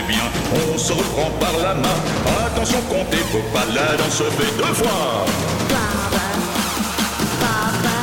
bien, 0.03 0.24
on 0.53 0.77
se 0.77 0.93
reprend 0.93 1.32
par 1.40 1.53
la 1.61 1.74
main. 1.76 1.98
Attention, 2.45 2.82
comptez 2.90 3.24
vos 3.32 3.43
pas, 3.53 3.66
la 3.74 3.95
danse 3.98 4.22
fait 4.38 4.58
deux 4.58 4.74
fois. 4.74 5.26
Baba, 5.69 6.26
Baba, 7.42 7.98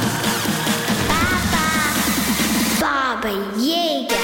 Baba, 2.81 3.23
Baba. 3.23 4.24